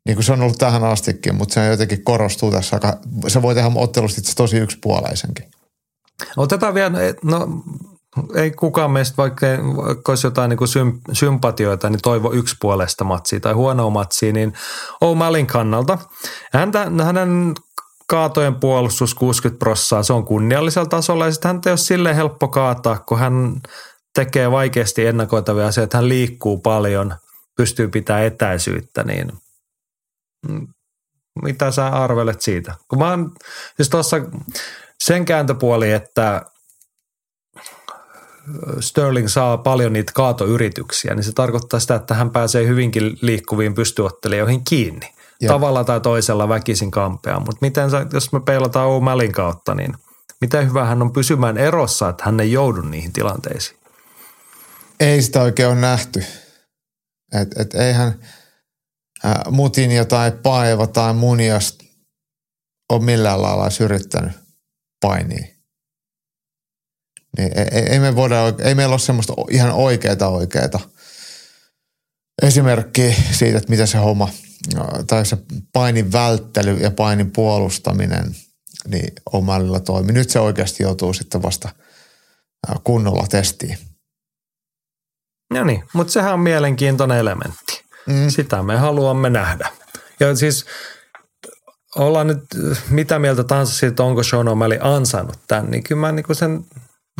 niin 0.07 0.17
kuin 0.17 0.25
se 0.25 0.33
on 0.33 0.43
ollut 0.43 0.59
tähän 0.59 0.85
astikin, 0.85 1.35
mutta 1.35 1.55
se 1.55 1.67
jotenkin 1.67 2.05
korostuu 2.05 2.51
tässä 2.51 2.77
aika, 2.77 2.99
se 3.29 3.43
voi 3.43 3.55
tehdä 3.55 3.71
ottelusta 3.75 4.21
itse 4.21 4.35
tosi 4.35 4.57
yksipuoleisenkin. 4.57 5.45
Otetaan 6.37 6.75
vielä, 6.75 6.93
no 7.25 7.49
ei 8.35 8.51
kukaan 8.51 8.91
meistä, 8.91 9.17
vaikka, 9.17 9.47
vaikka 9.77 10.13
olisi 10.13 10.27
jotain 10.27 10.49
niin 10.49 10.59
kuin 10.59 10.69
sympatioita, 11.13 11.91
niin 11.91 12.03
toivo 12.03 12.33
yksipuolesta 12.33 13.05
matsia 13.05 13.41
tai 13.41 13.53
huonoa 13.53 13.91
matsia, 13.91 14.33
niin 14.33 14.53
O'Mallin 15.05 15.47
kannalta. 15.47 15.99
Häntä, 16.53 16.91
hänen 17.05 17.55
kaatojen 18.09 18.55
puolustus 18.55 19.15
60 19.15 19.59
prossaa, 19.59 20.03
se 20.03 20.13
on 20.13 20.25
kunniallisella 20.25 20.89
tasolla 20.89 21.27
ja 21.27 21.33
sitten 21.33 21.49
häntä 21.49 21.71
ei 21.71 21.73
ole 21.73 21.79
silleen 21.79 22.17
helppo 22.17 22.49
kaataa, 22.49 22.99
kun 22.99 23.19
hän 23.19 23.61
tekee 24.15 24.51
vaikeasti 24.51 25.07
ennakoitavia 25.07 25.67
asioita, 25.67 25.97
hän 25.97 26.09
liikkuu 26.09 26.59
paljon, 26.59 27.15
pystyy 27.57 27.89
pitämään 27.89 28.25
etäisyyttä, 28.25 29.03
niin 29.03 29.33
mitä 31.43 31.71
sä 31.71 31.87
arvelet 31.87 32.43
siitä? 32.43 32.75
Kun 32.89 32.99
mä 32.99 33.11
oon, 33.11 33.33
siis 33.77 33.89
tuossa 33.89 34.17
sen 35.01 35.25
kääntöpuoli, 35.25 35.93
että 35.93 36.43
Sterling 38.81 39.29
saa 39.29 39.59
paljon 39.59 39.93
niitä 39.93 40.13
kaatoyrityksiä, 40.15 41.15
niin 41.15 41.25
se 41.25 41.33
tarkoittaa 41.33 41.81
sitä, 41.81 41.95
että 41.95 42.15
hän 42.15 42.31
pääsee 42.31 42.67
hyvinkin 42.67 43.19
liikkuviin 43.21 43.75
pystyottelijoihin 43.75 44.65
kiinni. 44.65 45.15
Ja. 45.41 45.49
Tavalla 45.49 45.85
tai 45.85 46.01
toisella 46.01 46.49
väkisin 46.49 46.91
kampea. 46.91 47.39
Mutta 47.41 47.59
miten 47.61 47.91
sä, 47.91 48.07
jos 48.13 48.33
me 48.33 48.41
peilataan 48.41 48.89
O'Mallin 48.89 49.33
kautta, 49.33 49.75
niin 49.75 49.95
miten 50.41 50.69
hyvä 50.69 50.85
hän 50.85 51.03
on 51.03 51.13
pysymään 51.13 51.59
erossa, 51.59 52.09
että 52.09 52.25
hän 52.25 52.41
ei 52.41 52.53
joudu 52.53 52.81
niihin 52.81 53.13
tilanteisiin? 53.13 53.79
Ei 55.01 55.23
sitä 55.23 55.43
oikein 55.43 55.69
ole 55.69 55.77
nähty. 55.77 56.25
Et, 57.41 57.49
et 57.59 57.75
eihän 57.75 58.15
äh, 59.25 59.35
Mutinio 59.51 60.05
tai 60.05 60.33
Paiva 60.33 60.87
tai 60.87 61.15
Munias 61.15 61.79
ole 62.93 63.05
millään 63.05 63.43
lailla 63.43 63.69
yrittänyt 63.81 64.33
painia. 65.01 65.47
Niin 67.39 67.59
ei, 67.59 67.83
ei, 67.91 68.01
me 68.01 68.17
voida, 68.17 68.37
ei 68.65 68.75
meillä 68.75 68.93
ole 68.93 68.99
semmoista 68.99 69.35
ihan 69.51 69.73
oikeita 69.73 70.29
oikeita 70.29 70.81
esimerkki 72.43 73.17
siitä, 73.33 73.59
että 73.59 73.71
mitä 73.71 73.87
se 73.87 73.99
homma, 73.99 74.29
tai 75.07 75.27
se 75.27 75.39
painin 75.73 76.13
välttely 76.13 76.77
ja 76.77 76.91
painin 76.91 77.31
puolustaminen 77.31 78.37
niin 78.89 79.13
on 79.33 79.45
mallilla 79.45 79.81
toimi. 79.81 80.13
Nyt 80.13 80.31
se 80.31 80.41
oikeasti 80.41 80.83
joutuu 80.83 81.13
sitten 81.13 81.43
vasta 81.43 81.69
kunnolla 82.85 83.27
testiin. 83.27 83.79
No 85.53 85.65
niin, 85.65 85.85
mutta 85.93 86.13
sehän 86.13 86.35
on 86.35 86.41
mielenkiintoinen 86.41 87.19
elementti. 87.19 87.82
Mm. 88.07 88.29
Sitä 88.29 88.63
me 88.63 88.77
haluamme 88.77 89.31
nähdä. 89.31 89.69
Ja 90.21 90.37
siis 90.37 90.65
ollaan 91.97 92.27
nyt 92.27 92.45
mitä 92.91 93.19
mieltä 93.19 93.45
tahansa 93.45 93.75
siitä, 93.75 94.03
onko 94.03 94.23
Sean 94.23 94.47
O'Malley 94.47 94.79
ansainnut 94.81 95.39
tämän, 95.49 95.71
niin 95.71 95.85
kyllä 95.85 96.01
mä 96.01 96.13
niin 96.13 96.25
sen 96.33 96.65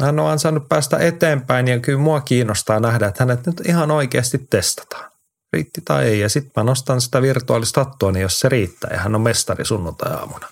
hän 0.01 0.21
on 0.21 0.31
ansainnut 0.31 0.69
päästä 0.69 0.99
eteenpäin 0.99 1.69
ja 1.69 1.79
kyllä 1.79 1.99
mua 1.99 2.21
kiinnostaa 2.21 2.81
nähdä, 2.81 3.07
että 3.07 3.25
hänet 3.25 3.47
nyt 3.47 3.61
ihan 3.67 3.91
oikeasti 3.91 4.47
testataan. 4.51 5.13
Riitti 5.53 5.81
tai 5.85 6.05
ei. 6.05 6.21
Ja 6.21 6.29
sitten 6.29 6.53
mä 6.57 6.65
nostan 6.65 7.01
sitä 7.01 7.23
virtuaalista 7.23 7.87
niin 8.13 8.23
jos 8.23 8.41
se 8.41 8.49
riittää. 8.49 8.91
Ja 8.93 8.99
hän 8.99 9.15
on 9.15 9.21
mestari 9.21 9.65
sunnuntai-aamuna. 9.65 10.49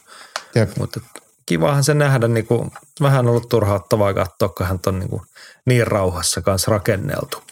Mutta 0.79 1.01
kivahan 1.47 1.85
se 1.85 1.95
nähdä, 1.95 2.29
niin 2.29 2.47
kuin, 2.47 2.71
vähän 3.03 3.27
ollut 3.27 3.49
turhauttavaa 3.49 4.15
katsoa, 4.15 4.49
kun 4.49 4.67
hän 4.67 4.81
on 4.87 4.99
niin, 4.99 5.11
kuin, 5.11 5.23
niin 5.67 5.87
rauhassa 5.87 6.43
kanssa 6.43 6.71
rakenneltu. 6.71 7.43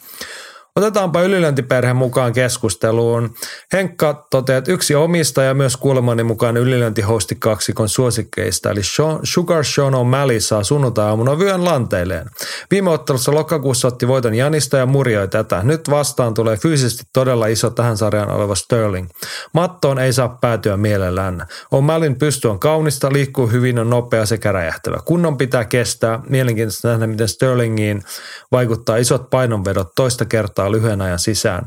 Otetaanpa 0.78 1.22
ylilöintiperhe 1.22 1.92
mukaan 1.92 2.32
keskusteluun. 2.32 3.34
Henkka 3.72 4.26
toteaa, 4.30 4.59
että 4.59 4.72
yksi 4.72 4.94
omistaja 4.94 5.55
myös 5.55 5.76
kuulemani 5.76 6.22
mukaan 6.22 6.56
ylilöintihosti 6.56 7.34
kaksikon 7.34 7.88
suosikkeista, 7.88 8.70
eli 8.70 8.80
Sugar 9.22 9.64
Sean 9.64 9.94
O'Malley 9.94 10.40
saa 10.40 10.64
sunnuntai-aamuna 10.64 11.38
vyön 11.38 11.64
lanteilleen. 11.64 12.30
Viime 12.70 12.90
ottelussa 12.90 13.34
lokakuussa 13.34 13.88
otti 13.88 14.09
voiton 14.09 14.34
Janista 14.34 14.76
ja 14.76 14.86
murjoi 14.86 15.28
tätä. 15.28 15.60
Nyt 15.62 15.90
vastaan 15.90 16.34
tulee 16.34 16.56
fyysisesti 16.56 17.05
todella 17.12 17.46
iso 17.46 17.70
tähän 17.70 17.96
sarjaan 17.96 18.30
oleva 18.30 18.55
Sterling. 18.55 19.09
Mattoon 19.52 19.98
ei 19.98 20.12
saa 20.12 20.28
päätyä 20.40 20.76
mielellään. 20.76 21.46
O'Malleyn 21.74 22.18
pysty 22.18 22.48
on 22.48 22.59
kaunista, 22.59 23.12
liikkuu 23.12 23.46
hyvin, 23.46 23.78
on 23.78 23.90
nopea 23.90 24.26
sekä 24.26 24.52
räjähtävä. 24.52 24.98
Kunnon 25.05 25.38
pitää 25.38 25.64
kestää. 25.64 26.20
Mielenkiintoista 26.28 26.88
nähdä, 26.88 27.06
miten 27.06 27.28
Sterlingiin 27.28 28.02
vaikuttaa 28.52 28.96
isot 28.96 29.30
painonvedot 29.30 29.88
toista 29.94 30.24
kertaa 30.24 30.67
lyhyen 30.72 31.02
ajan 31.02 31.18
sisään. 31.18 31.66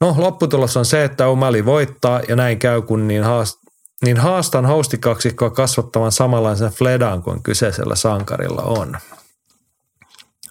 No 0.00 0.14
lopputulos 0.18 0.76
on 0.76 0.84
se, 0.84 1.04
että 1.04 1.24
O'Malley 1.24 1.64
voittaa 1.64 2.20
ja 2.28 2.36
näin 2.36 2.58
käy, 2.58 2.82
kun 2.82 3.08
niin, 3.08 3.24
haast, 3.24 3.58
niin 4.04 4.16
haastan 4.16 4.66
hostikaksikkoa 4.66 5.50
kasvattamaan 5.50 6.12
samanlaisen 6.12 6.70
fledaan 6.70 7.22
kuin 7.22 7.42
kyseisellä 7.42 7.96
sankarilla 7.96 8.62
on. 8.62 8.96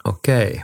Okei. 0.05 0.61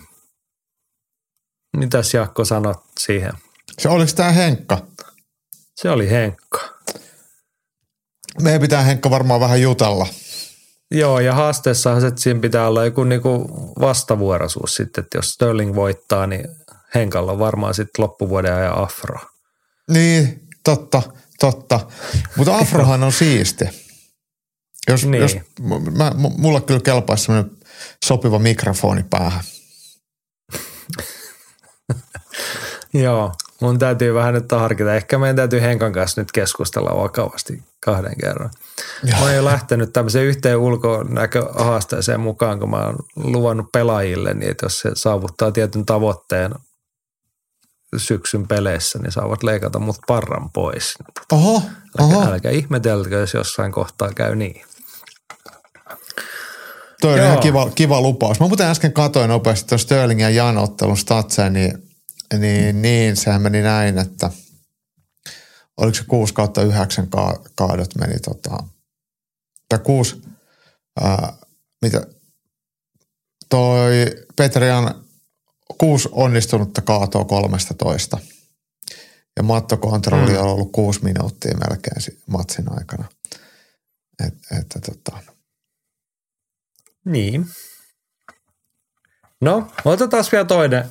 Mitäs 1.78 2.14
Jaakko 2.14 2.46
sanot 2.46 2.78
siihen? 3.00 3.32
Se 3.80 3.90
oliko 3.90 4.12
tämä 4.16 4.32
Henkka? 4.32 4.78
Se 5.76 5.90
oli 5.90 6.10
Henkka. 6.10 6.60
Meidän 8.42 8.62
pitää 8.62 8.82
Henkka 8.82 9.10
varmaan 9.10 9.42
vähän 9.42 9.62
jutella. 9.62 10.08
Joo, 10.92 11.20
ja 11.20 11.34
haasteessahan 11.34 12.02
se, 12.02 12.12
siinä 12.16 12.40
pitää 12.40 12.68
olla 12.68 12.86
joku 12.86 13.04
niinku 13.04 13.48
vastavuoroisuus 13.80 14.76
sitten, 14.76 15.04
että 15.04 15.18
jos 15.18 15.30
Sterling 15.30 15.76
voittaa, 15.76 16.28
niin 16.28 16.48
Henkalla 16.96 17.32
on 17.32 17.40
varmaan 17.40 17.74
sitten 17.74 18.04
loppuvuoden 18.04 18.54
ajan 18.54 18.78
afro. 18.78 19.20
Niin, 19.90 20.48
totta, 20.64 21.02
totta. 21.40 21.80
Mutta 22.36 22.58
afrohan 22.58 23.04
on 23.04 23.12
siisti. 23.12 23.66
Jos, 24.88 25.06
niin. 25.06 25.22
jos 25.22 25.38
mä, 25.92 26.12
mulla 26.38 26.62
kyllä 26.62 26.80
kelpaisi 26.80 27.24
semmoinen 27.24 27.52
sopiva 28.06 28.40
mikrofoni 28.40 29.06
päähän. 29.10 29.44
Joo, 32.94 33.32
mun 33.62 33.80
täytyy 33.80 34.14
vähän 34.14 34.34
nyt 34.34 34.52
harkita. 34.52 34.96
Ehkä 34.96 35.18
meidän 35.18 35.36
täytyy 35.36 35.62
Henkan 35.62 35.94
kanssa 35.94 36.22
nyt 36.22 36.32
keskustella 36.32 37.02
vakavasti 37.04 37.64
kahden 37.80 38.18
kerran. 38.22 38.50
Joo. 39.04 39.20
Mä 39.20 39.26
oon 39.26 39.36
jo 39.36 39.46
lähtenyt 39.46 39.94
tämmöiseen 39.94 40.26
yhteen 40.26 40.58
ulkonäköhaasteeseen 40.58 42.20
mukaan, 42.20 42.60
kun 42.60 42.70
mä 42.70 42.86
oon 42.86 42.96
luvannut 43.16 43.72
pelaajille, 43.72 44.34
niin 44.34 44.52
että 44.52 44.66
jos 44.66 44.80
se 44.80 44.92
saavuttaa 44.94 45.52
tietyn 45.52 45.86
tavoitteen 45.86 46.52
syksyn 47.98 48.48
peleissä, 48.48 49.00
niin 49.00 49.12
saavat 49.12 49.44
leikata 49.44 49.80
mut 49.80 49.98
parran 50.08 50.50
pois. 50.50 50.94
Oho, 51.32 51.56
älkää, 51.56 52.18
oho. 52.18 52.32
älkää 52.32 52.52
ihmetelkö, 52.52 53.20
jos 53.20 53.34
jossain 53.34 53.72
kohtaa 53.72 54.14
käy 54.14 54.36
niin. 54.36 54.62
Toi 57.02 57.20
on 57.20 57.26
ihan 57.26 57.40
kiva, 57.40 57.70
kiva 57.76 58.02
lupaus. 58.02 58.40
Mä 58.40 58.48
muuten 58.48 58.68
äsken 58.68 58.94
katoin 58.94 59.30
nopeasti 59.30 59.70
tuon 59.70 59.80
Sterling 59.80 60.22
ja 60.22 60.30
Jan 60.30 60.58
ottelun 60.58 60.98
statseen, 60.98 61.54
niin, 61.54 61.74
niin, 62.40 62.82
niin 62.82 63.16
sehän 63.16 63.42
meni 63.42 63.62
näin, 63.62 63.98
että 63.98 64.32
oliko 65.78 65.96
se 65.96 66.04
6 66.04 66.34
kautta 66.34 66.62
9 66.62 67.08
ka- 67.10 67.42
kaadot 67.56 67.96
meni 67.96 68.20
tota, 68.20 68.64
tai 69.70 69.80
6, 69.80 70.22
ää, 71.02 71.34
mitä, 71.82 72.08
toi 73.50 74.06
Petrian 74.36 75.04
kuusi 75.82 76.10
onnistunutta 76.12 76.82
kaatoa 76.82 77.26
13. 77.26 78.18
Ja 79.38 79.44
mattokontrolli 79.44 80.32
mm. 80.32 80.38
on 80.38 80.46
ollut 80.46 80.72
kuusi 80.72 81.04
minuuttia 81.04 81.58
melkein 81.58 82.20
matsin 82.28 82.66
aikana. 82.80 83.06
Et, 84.28 84.34
että 84.60 84.80
tota. 84.80 85.18
Niin. 87.06 87.46
No, 89.42 89.72
otetaan 89.86 90.24
vielä 90.32 90.46
toinen 90.46 90.90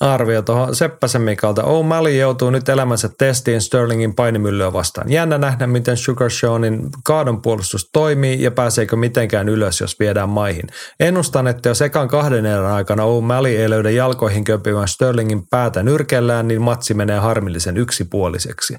arvio 0.00 0.42
tuohon 0.42 0.76
Seppäsen 0.76 1.22
Mikalta. 1.22 1.62
O'Malley 1.62 2.08
joutuu 2.08 2.50
nyt 2.50 2.68
elämänsä 2.68 3.10
testiin 3.18 3.60
Sterlingin 3.60 4.14
painimyllyä 4.14 4.72
vastaan. 4.72 5.12
Jännä 5.12 5.38
nähdä, 5.38 5.66
miten 5.66 5.96
Sugar 5.96 6.30
Seanin 6.30 6.88
kaadon 7.04 7.42
puolustus 7.42 7.90
toimii 7.92 8.42
ja 8.42 8.50
pääseekö 8.50 8.96
mitenkään 8.96 9.48
ylös, 9.48 9.80
jos 9.80 9.98
viedään 9.98 10.28
maihin. 10.28 10.66
Ennustan, 11.00 11.46
että 11.46 11.68
jos 11.68 11.82
ekan 11.82 12.08
kahden 12.08 12.46
erän 12.46 12.72
aikana 12.72 13.02
O'Malley 13.02 13.60
ei 13.60 13.70
löydä 13.70 13.90
jalkoihin 13.90 14.44
köpivän 14.44 14.88
Sterlingin 14.88 15.46
päätä 15.50 15.82
nyrkellään, 15.82 16.48
niin 16.48 16.62
matsi 16.62 16.94
menee 16.94 17.18
harmillisen 17.18 17.76
yksipuoliseksi. 17.76 18.76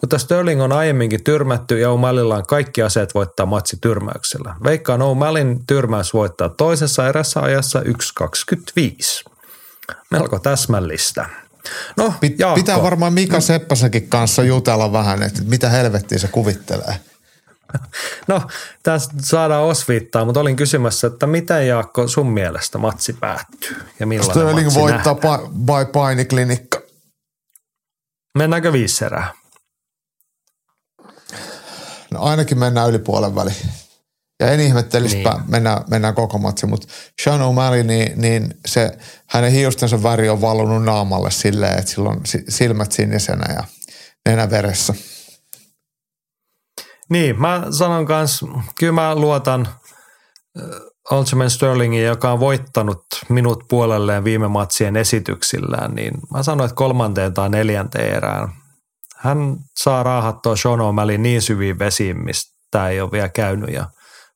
Mutta 0.00 0.18
Sterling 0.18 0.62
on 0.62 0.72
aiemminkin 0.72 1.24
tyrmätty 1.24 1.78
ja 1.78 1.88
O'Malleylla 1.88 2.34
on 2.34 2.46
kaikki 2.46 2.82
aseet 2.82 3.14
voittaa 3.14 3.46
matsi 3.46 3.76
tyrmäyksellä. 3.80 4.54
Veikkaan 4.64 5.00
O'Malleyn 5.00 5.64
tyrmäys 5.66 6.14
voittaa 6.14 6.48
toisessa 6.48 7.08
erässä 7.08 7.40
ajassa 7.40 7.80
1.25 7.80 9.33
melko 10.10 10.38
täsmällistä. 10.38 11.26
No, 11.96 12.14
Pit, 12.20 12.36
Pitää 12.54 12.82
varmaan 12.82 13.12
Mika. 13.12 13.40
Seppäsenkin 13.40 14.08
kanssa 14.08 14.42
jutella 14.42 14.92
vähän, 14.92 15.22
että 15.22 15.42
mitä 15.44 15.68
helvettiä 15.68 16.18
se 16.18 16.28
kuvittelee. 16.28 17.00
No, 18.28 18.42
tästä 18.82 19.14
saadaan 19.22 19.62
osviittaa, 19.62 20.24
mutta 20.24 20.40
olin 20.40 20.56
kysymässä, 20.56 21.06
että 21.06 21.26
miten 21.26 21.68
Jaakko 21.68 22.08
sun 22.08 22.30
mielestä 22.30 22.78
matsi 22.78 23.12
päättyy 23.12 23.76
ja 24.00 24.06
millainen 24.06 24.34
Sterling 24.34 24.66
matsi 24.66 24.80
voittaa 24.80 25.14
pa- 25.14 25.48
by 25.48 25.92
painiklinikka. 25.92 26.82
Mennäänkö 28.38 28.72
viisi 28.72 29.04
erää? 29.04 29.32
No 32.10 32.22
ainakin 32.22 32.58
mennään 32.58 32.90
yli 32.90 32.98
puolen 32.98 33.34
väliin. 33.34 33.56
Ja 34.40 34.50
en 34.50 34.60
ihmettelisi, 34.60 35.16
Niin. 35.16 35.28
mennään, 35.48 35.84
mennään 35.90 36.14
koko 36.14 36.38
matsi, 36.38 36.66
mutta 36.66 36.86
Sean 37.22 37.40
O'Malley, 37.40 37.82
niin, 37.86 38.20
niin 38.22 38.54
se, 38.66 38.98
hänen 39.26 39.52
hiustensa 39.52 40.02
väri 40.02 40.28
on 40.28 40.40
valunut 40.40 40.84
naamalle 40.84 41.30
silleen, 41.30 41.78
että 41.78 41.90
sillä 41.90 42.08
on 42.08 42.20
si- 42.24 42.44
silmät 42.48 42.92
sinisenä 42.92 43.54
ja 43.54 43.64
nenä 44.28 44.50
veressä. 44.50 44.94
Niin, 47.10 47.40
mä 47.40 47.62
sanon 47.70 48.06
kans, 48.06 48.44
kyllä 48.78 48.92
mä 48.92 49.14
luotan 49.14 49.68
äh, 50.58 50.64
Aljamain 51.10 51.50
Sterlingin, 51.50 52.04
joka 52.04 52.32
on 52.32 52.40
voittanut 52.40 53.04
minut 53.28 53.64
puolelleen 53.68 54.24
viime 54.24 54.48
matsien 54.48 54.96
esityksillään, 54.96 55.94
niin 55.94 56.14
mä 56.32 56.42
sanoin, 56.42 56.68
että 56.68 56.76
kolmanteen 56.76 57.34
tai 57.34 57.48
neljänteen 57.50 58.14
erään. 58.16 58.48
Hän 59.16 59.56
saa 59.82 60.02
raahattua 60.02 60.56
Sean 60.56 60.78
O'Malley 60.78 61.18
niin 61.18 61.42
syviin 61.42 61.78
vesiin, 61.78 62.24
mistä 62.24 62.54
tämä 62.70 62.88
ei 62.88 63.00
ole 63.00 63.12
vielä 63.12 63.28
käynyt 63.28 63.70
ja 63.74 63.86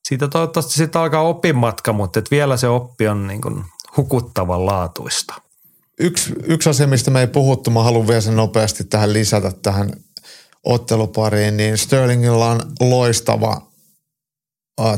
siitä 0.09 0.29
toivottavasti 0.29 0.73
sitten 0.75 1.01
alkaa 1.01 1.23
oppimatka, 1.23 1.93
mutta 1.93 2.19
et 2.19 2.31
vielä 2.31 2.57
se 2.57 2.69
oppi 2.69 3.09
on 3.09 3.27
niin 3.27 3.41
kuin 3.41 3.65
hukuttavan 3.97 4.67
laatuista. 4.67 5.35
Yksi, 6.01 6.35
yksi 6.45 6.71
asia, 6.71 6.87
mistä 6.87 7.11
me 7.11 7.21
ei 7.21 7.27
puhuttu, 7.27 7.71
mä 7.71 7.83
haluan 7.83 8.09
vielä 8.09 8.21
sen 8.21 8.37
nopeasti 8.37 8.85
tähän 8.85 9.13
lisätä 9.13 9.53
tähän 9.63 9.93
ottelupariin, 10.65 11.57
niin 11.57 11.79
Sterlingilla 11.79 12.51
on 12.51 12.61
loistava 12.81 13.69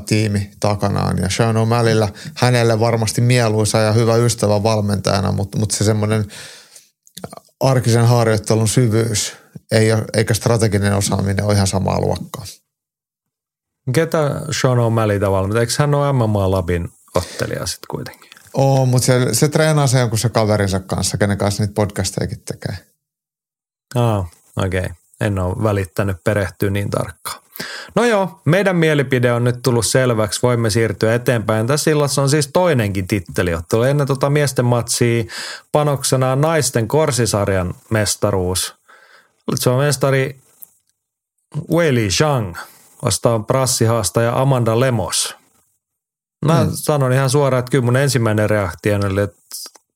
tiimi 0.07 0.51
takanaan 0.61 1.19
ja 1.19 1.31
Sean 1.31 1.57
O'Malleyllä 1.57 2.09
hänelle 2.37 2.81
varmasti 2.81 3.21
mieluisa 3.21 3.79
ja 3.79 3.93
hyvä 3.93 4.17
ystävä 4.17 4.63
valmentajana, 4.63 5.33
mutta, 5.33 5.59
mutta 5.59 5.77
se 5.77 5.85
semmoinen 5.85 6.25
arkisen 7.61 8.07
harjoittelun 8.07 8.69
syvyys 8.69 9.33
ei 9.71 9.89
eikä 10.15 10.35
strateginen 10.35 10.97
osaaminen 10.97 11.45
ole 11.45 11.55
ihan 11.55 11.67
samaa 11.67 12.01
luokkaa. 12.01 12.45
Ketä 13.93 14.41
Sean 14.61 14.79
O'Malleyta 14.79 15.31
valmentaa? 15.31 15.61
Eikö 15.61 15.73
hän 15.79 15.95
ole 15.95 16.13
MMA 16.13 16.51
Labin 16.51 16.89
ottelija 17.15 17.67
sitten 17.67 17.89
kuitenkin? 17.91 18.31
Oo, 18.55 18.87
mutta 18.87 19.07
se, 19.07 19.35
se 19.35 19.49
treenaa 19.49 19.87
sen 19.87 20.01
jonkun 20.01 20.19
se 20.19 20.29
kaverinsa 20.29 20.81
kanssa, 20.81 21.17
kenen 21.17 21.39
kanssa 21.39 21.63
niitä 21.63 21.75
podcastejakin 21.75 22.43
tekee. 22.45 22.79
Aa, 23.95 24.29
okei. 24.57 24.81
Okay. 24.81 24.95
En 25.21 25.39
ole 25.39 25.63
välittänyt 25.63 26.17
perehtyä 26.25 26.71
niin 26.71 26.91
tarkkaan. 26.91 27.43
No 27.95 28.05
joo, 28.05 28.41
meidän 28.45 28.77
mielipide 28.77 29.33
on 29.33 29.45
nyt 29.45 29.63
tullut 29.63 29.87
selväksi. 29.87 30.43
Voimme 30.43 30.71
siirtyä 30.71 31.15
eteenpäin. 31.15 31.67
Tässä 31.67 31.91
illassa 31.91 32.23
on 32.23 32.31
siis 32.31 32.51
toinenkin 32.53 33.07
titteliottelu. 33.07 33.83
Ennen 33.83 34.07
tota 34.07 34.31
miesten 34.31 34.65
matsia 34.65 35.25
panoksena 35.73 36.33
on 36.33 36.41
naisten 36.41 36.89
korsisarjan 36.89 37.75
mestaruus. 37.91 38.75
Se 39.55 39.71
on 39.71 39.79
mestari 39.79 40.41
Weili 41.73 42.09
Zhang 42.11 42.57
vastaan 43.05 43.45
prassihaastaja 43.45 44.41
Amanda 44.41 44.81
Lemos. 44.81 45.37
Mä 46.45 46.65
hmm. 46.65 46.71
sanon 46.75 47.13
ihan 47.13 47.31
suoraan, 47.31 47.59
että 47.59 47.71
kyllä 47.71 47.85
mun 47.85 47.97
ensimmäinen 47.97 48.51
reaktio 48.51 48.97
oli, 48.97 49.21
että 49.21 49.41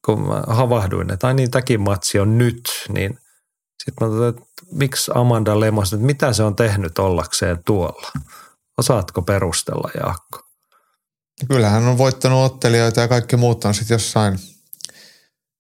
kun 0.05 0.27
mä 0.27 0.43
havahduin, 0.47 1.13
että 1.13 1.27
ai 1.27 1.35
niin, 1.35 1.51
tämäkin 1.51 1.81
matsi 1.81 2.19
on 2.19 2.39
nyt, 2.39 2.63
niin 2.89 3.19
sitten 3.85 4.09
mä 4.09 4.15
totesin, 4.15 4.29
että 4.29 4.67
miksi 4.73 5.11
Amanda 5.15 5.61
Lemos, 5.61 5.93
että 5.93 6.07
mitä 6.07 6.33
se 6.33 6.43
on 6.43 6.57
tehnyt 6.57 6.99
ollakseen 6.99 7.59
tuolla? 7.65 8.13
Osaatko 8.79 9.23
perustella, 9.23 9.91
Jaakko? 10.01 10.41
Kyllähän 11.49 11.83
hän 11.83 11.91
on 11.91 11.99
voittanut 11.99 12.53
ottelijoita 12.53 13.01
ja 13.01 13.09
kaikki 13.09 13.37
muut 13.37 13.65
on 13.65 13.75
sitten 13.75 13.95
jossain, 13.95 14.39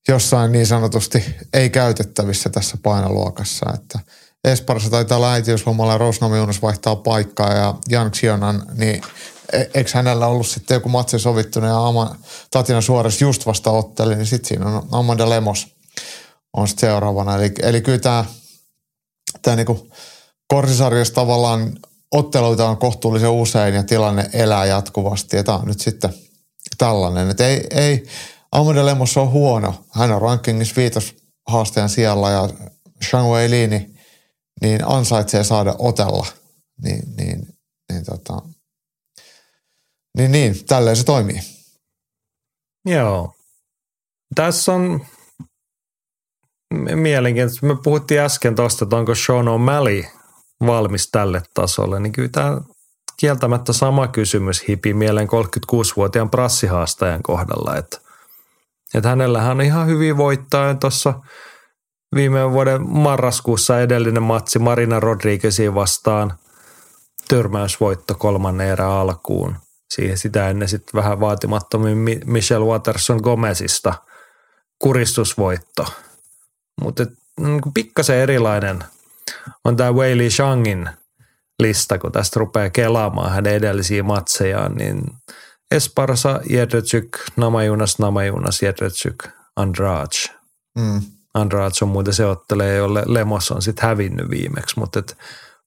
jossain 0.09 0.53
niin 0.53 0.67
sanotusti 0.67 1.25
ei 1.53 1.71
käytettävissä 1.71 2.51
tässä 2.51 2.77
painoluokassa. 2.83 3.67
Että 3.75 3.99
Esparsa 4.45 4.91
taitaa 4.91 5.17
olla 5.17 5.33
äitiyslomalla 5.33 5.99
Rosnami 5.99 6.37
Jonas 6.37 6.63
vaihtaa 6.63 6.97
paikkaa 6.97 7.53
ja 7.53 7.75
Jan 7.89 8.11
Xionan, 8.11 8.63
niin 8.75 9.03
e- 9.53 9.65
eikö 9.75 9.91
hänellä 9.95 10.27
ollut 10.27 10.47
sitten 10.47 10.75
joku 10.75 10.89
matsi 10.89 11.19
sovittuna 11.19 11.67
ja 11.67 11.87
Ama, 11.87 12.17
Tatina 12.51 12.81
Suores 12.81 13.21
just 13.21 13.47
vasta 13.47 13.71
otteli, 13.71 14.15
niin 14.17 14.27
sitten 14.27 14.49
siinä 14.49 14.67
on 14.67 14.89
Amanda 14.91 15.31
Lemos 15.31 15.75
on 16.57 16.69
sitten 16.69 16.89
seuraavana. 16.89 17.37
Eli, 17.37 17.53
eli 17.63 17.81
kyllä 17.81 17.99
tämä, 17.99 18.25
tämä 19.43 19.57
niinku 19.57 19.89
korsisarjassa 20.49 21.15
tavallaan 21.15 21.79
otteluita 22.13 22.69
on 22.69 22.77
kohtuullisen 22.77 23.31
usein 23.31 23.75
ja 23.75 23.83
tilanne 23.83 24.31
elää 24.33 24.65
jatkuvasti. 24.65 25.37
Ja 25.37 25.45
tämä 25.45 25.59
on 25.59 25.69
nyt 25.69 25.81
sitten 25.81 26.15
tällainen, 26.79 27.31
että 27.31 27.47
ei, 27.47 27.67
ei 27.71 28.07
Amanda 28.53 28.87
Lemos 28.87 29.17
on 29.17 29.31
huono. 29.31 29.75
Hän 29.91 30.13
on 30.13 30.23
rankingissa 30.23 30.77
viitos 30.77 31.15
haastajan 31.49 31.89
siellä 31.89 32.31
ja 32.31 32.49
Shang 33.11 33.29
Wei 33.33 33.51
Li, 33.51 33.67
niin, 33.67 33.94
niin 34.65 34.81
ansaitsee 34.87 35.45
saada 35.45 35.75
otella. 35.79 36.27
Niin, 36.83 37.03
niin, 37.17 37.49
niin, 37.93 38.05
tota, 38.05 38.43
niin, 40.19 40.33
niin 40.33 40.67
tälleen 40.67 40.97
se 40.97 41.05
toimii. 41.05 41.41
Joo. 42.87 43.35
Tässä 44.35 44.73
on 44.73 45.07
mielenkiintoista. 46.95 47.67
Me 47.67 47.77
puhuttiin 47.85 48.21
äsken 48.21 48.55
tuosta, 48.55 48.85
että 48.85 48.97
onko 48.97 49.15
Sean 49.15 49.47
O'Malley 49.47 50.07
valmis 50.67 51.11
tälle 51.11 51.43
tasolle, 51.55 52.01
niin 52.01 52.13
kyllä 52.13 52.29
tämä 52.29 52.61
kieltämättä 53.17 53.73
sama 53.73 54.09
kysymys 54.09 54.69
hipi 54.69 54.95
mieleen 54.95 55.29
36-vuotiaan 55.29 56.31
prassihaastajan 56.31 57.23
kohdalla, 57.23 57.77
että, 57.77 58.01
että 58.95 59.09
hänellähän 59.09 59.51
on 59.57 59.63
ihan 59.63 59.87
hyvin 59.87 60.17
voittaa 60.17 60.75
tuossa 60.75 61.15
viime 62.15 62.53
vuoden 62.53 62.89
marraskuussa 62.89 63.81
edellinen 63.81 64.23
matsi 64.23 64.59
Marina 64.59 65.01
Rodriguezin 65.01 65.75
vastaan 65.75 66.39
törmäysvoitto 67.29 68.15
kolmannen 68.15 68.69
erän 68.69 68.91
alkuun. 68.91 69.57
Siihen 69.95 70.19
sitä 70.19 70.51
ennen 70.51 70.69
sitten 70.69 71.01
vähän 71.01 71.21
vaatimattomin 71.21 71.99
Michelle 72.25 72.67
Watterson 72.67 73.21
Gomezista 73.23 73.95
kuristusvoitto. 74.79 75.87
Mutta 76.81 77.07
niin 77.41 77.61
pikkasen 77.75 78.17
erilainen 78.17 78.85
on 79.65 79.77
tämä 79.77 79.93
Weili 79.93 80.31
Shangin 80.31 80.89
lista, 81.59 81.99
kun 81.99 82.13
tästä 82.13 82.41
rupeaa 82.41 82.71
kelaamaan 82.71 83.33
hänen 83.33 83.55
edellisiä 83.55 84.03
matsejaan, 84.03 84.75
niin 84.75 85.03
Esparsa, 85.71 86.41
Jedrzejczyk, 86.51 87.19
Namajunas, 87.37 87.99
Namajunas, 87.99 88.63
Jedrzejczyk, 88.63 89.29
Andrade. 89.57 90.39
Mm. 90.79 91.03
Andrade 91.35 91.71
on 91.83 91.89
muuten 91.89 92.15
se 92.15 92.27
ottelee, 92.27 92.77
jolle 92.77 93.03
Lemos 93.07 93.51
on 93.51 93.63
sitten 93.63 93.89
hävinnyt 93.89 94.31
viimeksi, 94.31 94.79
mutta 94.79 95.03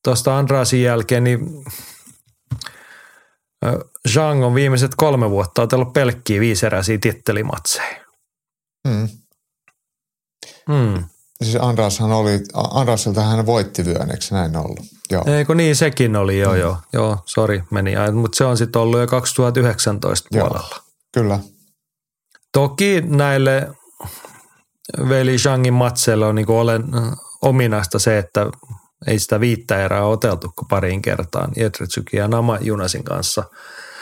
tuosta 0.03 0.37
Andrasin 0.37 0.83
jälkeen 0.83 1.23
niin 1.23 1.63
Zhang 4.09 4.43
on 4.45 4.55
viimeiset 4.55 4.91
kolme 4.95 5.29
vuotta 5.29 5.61
otellut 5.61 5.93
pelkkiä 5.93 6.39
viiseräisiä 6.39 6.97
tittelimatseja. 6.97 8.05
Mm. 8.87 9.09
Hmm. 10.71 11.03
Siis 11.43 11.57
Andrashan 11.61 12.11
oli, 12.11 12.39
Andrasilta 12.53 13.21
hän 13.21 13.45
voitti 13.45 13.85
vyön, 13.85 14.11
eikö 14.11 14.25
näin 14.31 14.57
ollut? 14.57 14.79
Joo. 15.11 15.23
Eikö 15.27 15.55
niin, 15.55 15.75
sekin 15.75 16.15
oli 16.15 16.39
jo, 16.39 16.51
mm. 16.51 16.57
joo. 16.57 16.77
Joo, 16.93 17.17
sori, 17.25 17.63
meni. 17.71 17.91
Mutta 18.13 18.37
se 18.37 18.45
on 18.45 18.57
sitten 18.57 18.81
ollut 18.81 18.99
jo 18.99 19.07
2019 19.07 20.27
Joo. 20.31 20.47
puolella. 20.47 20.81
Kyllä. 21.13 21.39
Toki 22.51 23.01
näille 23.01 23.67
Veli 25.09 25.37
Zhangin 25.37 25.73
matseille 25.73 26.25
on 26.25 26.35
niin 26.35 26.51
olen 26.51 26.83
ominaista 27.41 27.99
se, 27.99 28.17
että 28.17 28.45
ei 29.07 29.19
sitä 29.19 29.39
viittä 29.39 29.85
erää 29.85 30.05
oteltu 30.05 30.51
kuin 30.57 30.67
pariin 30.67 31.01
kertaan 31.01 31.51
Jedrzejczykin 31.55 32.17
ja 32.17 32.27
Nama 32.27 32.57
Junasin 32.61 33.03
kanssa. 33.03 33.43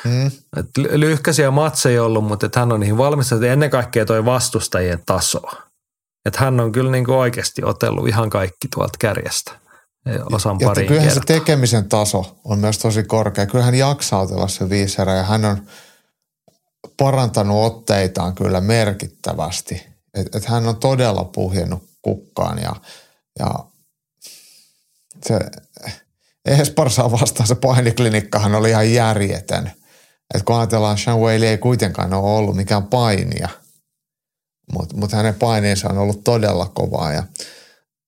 Mm. 0.05 0.27
Et 0.57 0.77
ly- 0.77 0.99
lyhkäisiä 0.99 1.51
matseja 1.51 2.03
ollut, 2.03 2.25
mutta 2.25 2.45
et 2.45 2.55
hän 2.55 2.71
on 2.71 2.79
niihin 2.79 2.97
valmistettu. 2.97 3.45
Ennen 3.45 3.69
kaikkea 3.69 4.05
toi 4.05 4.25
vastustajien 4.25 5.03
taso. 5.05 5.41
Että 6.25 6.39
hän 6.39 6.59
on 6.59 6.71
kyllä 6.71 6.91
niin 6.91 7.09
oikeasti 7.09 7.61
otellut 7.65 8.07
ihan 8.07 8.29
kaikki 8.29 8.67
tuolta 8.75 8.97
kärjestä. 8.99 9.51
Osan 10.31 10.57
Ja 10.59 10.67
pariin 10.67 10.87
kyllähän 10.87 11.11
se 11.13 11.19
kertaan. 11.19 11.39
tekemisen 11.39 11.89
taso 11.89 12.37
on 12.43 12.59
myös 12.59 12.77
tosi 12.79 13.03
korkea. 13.03 13.45
Kyllä 13.45 13.63
hän 13.63 13.75
jaksaa 13.75 14.21
otella 14.21 14.47
se 14.47 14.69
viisi 14.69 15.01
erää 15.01 15.15
ja 15.15 15.23
hän 15.23 15.45
on 15.45 15.57
parantanut 16.97 17.65
otteitaan 17.73 18.35
kyllä 18.35 18.61
merkittävästi. 18.61 19.94
Et, 20.15 20.35
et 20.35 20.45
hän 20.45 20.67
on 20.67 20.79
todella 20.79 21.23
puhjennut 21.23 21.83
kukkaan 22.01 22.57
ja, 22.61 22.75
ja 23.39 23.53
se 25.25 25.39
Esparsaa 26.45 27.11
vastaan 27.11 27.47
se 27.47 27.55
painiklinikkahan 27.55 28.55
oli 28.55 28.69
ihan 28.69 28.93
järjetön. 28.93 29.71
Et 30.33 30.43
kun 30.43 30.55
ajatellaan, 30.55 30.97
Sean 30.97 31.19
Whaley 31.19 31.47
ei 31.47 31.57
kuitenkaan 31.57 32.13
ole 32.13 32.37
ollut 32.37 32.55
mikään 32.55 32.87
painija, 32.87 33.49
mutta 34.73 34.97
mut 34.97 35.11
hänen 35.11 35.35
paineensa 35.35 35.89
on 35.89 35.97
ollut 35.97 36.23
todella 36.23 36.71
kovaa 36.73 37.13
ja 37.13 37.23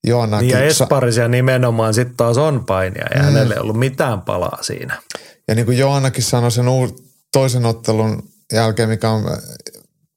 Joannakin. 0.08 0.48
Niin 0.48 0.58
ja 0.58 0.66
Esparisia 0.66 1.28
nimenomaan 1.28 1.94
sitten 1.94 2.18
taas 2.18 2.38
on 2.38 2.66
painia 2.66 3.06
ja 3.16 3.20
mm. 3.20 3.26
hänelle 3.26 3.54
ei 3.54 3.60
ollut 3.60 3.80
mitään 3.80 4.22
palaa 4.22 4.64
siinä. 4.64 5.02
Ja 5.48 5.56
niin 5.56 5.66
kuin 5.66 5.78
Joannakin 5.78 6.24
sanoi 6.24 6.52
sen 6.52 6.66
toisen 7.34 7.66
ottelun 7.66 8.30
jälkeen, 8.54 8.90
mikä 8.90 9.10
on 9.10 9.24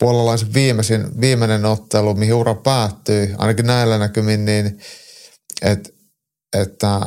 puolalaisen 0.01 0.55
viimeisin, 0.55 1.21
viimeinen 1.21 1.65
ottelu, 1.65 2.15
mihin 2.15 2.35
ura 2.35 2.55
päättyi, 2.55 3.35
ainakin 3.39 3.67
näillä 3.67 3.99
näkymin, 3.99 4.45
niin 4.45 4.79
et, 5.63 5.95
että 6.59 7.01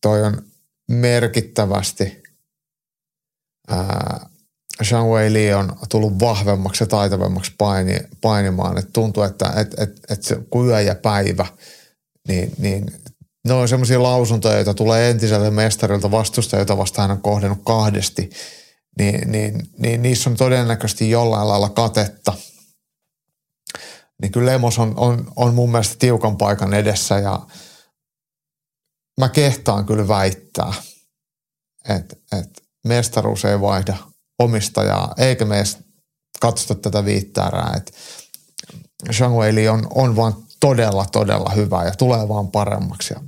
toi 0.00 0.22
on 0.22 0.42
merkittävästi 0.90 2.22
ää, 3.68 4.26
Zhang 4.84 5.10
Wei 5.10 5.32
Li 5.32 5.54
on 5.54 5.76
tullut 5.88 6.20
vahvemmaksi 6.20 6.82
ja 6.82 6.86
taitavammaksi 6.86 7.52
paini, 7.58 8.00
painimaan. 8.20 8.78
Et 8.78 8.88
tuntuu, 8.92 9.22
että 9.22 9.52
et, 9.56 9.74
et, 9.78 10.00
et 10.10 10.22
se 10.22 10.38
yö 10.54 10.80
ja 10.80 10.94
päivä, 10.94 11.46
niin, 12.28 12.52
niin 12.58 12.92
ne 13.44 13.54
on 13.54 13.68
semmoisia 13.68 14.02
lausuntoja, 14.02 14.54
joita 14.54 14.74
tulee 14.74 15.10
entiseltä 15.10 15.50
mestarilta 15.50 16.10
vastusta, 16.10 16.56
jota 16.56 16.76
vasta 16.76 17.02
hän 17.02 17.10
on 17.10 17.22
kohdannut 17.22 17.60
kahdesti. 17.64 18.30
Niin, 18.98 19.32
niin, 19.32 19.68
niin 19.78 20.02
niissä 20.02 20.30
on 20.30 20.36
todennäköisesti 20.36 21.10
jollain 21.10 21.48
lailla 21.48 21.68
katetta. 21.68 22.32
Niin 24.22 24.32
kyllä 24.32 24.52
Lemos 24.52 24.78
on, 24.78 24.94
on, 24.96 25.32
on 25.36 25.54
mun 25.54 25.70
mielestä 25.70 25.96
tiukan 25.98 26.36
paikan 26.36 26.74
edessä 26.74 27.18
ja 27.18 27.46
mä 29.20 29.28
kehtaan 29.28 29.86
kyllä 29.86 30.08
väittää, 30.08 30.72
että, 31.88 32.16
että 32.32 32.62
mestaruus 32.84 33.44
ei 33.44 33.60
vaihda– 33.60 33.96
omistajaa, 34.42 35.14
eikä 35.18 35.44
me 35.44 35.56
edes 35.56 35.78
katsota 36.40 36.74
tätä 36.74 37.04
viittäärää. 37.04 37.74
Että 37.76 37.92
Zhang 39.12 39.38
Weili 39.38 39.68
on, 39.68 39.86
on 39.94 40.16
vaan 40.16 40.34
todella, 40.60 41.06
todella 41.12 41.50
hyvä 41.50 41.84
ja 41.84 41.90
tulee 41.90 42.28
vaan 42.28 42.48
paremmaksi. 42.48 43.14
Ja 43.14 43.20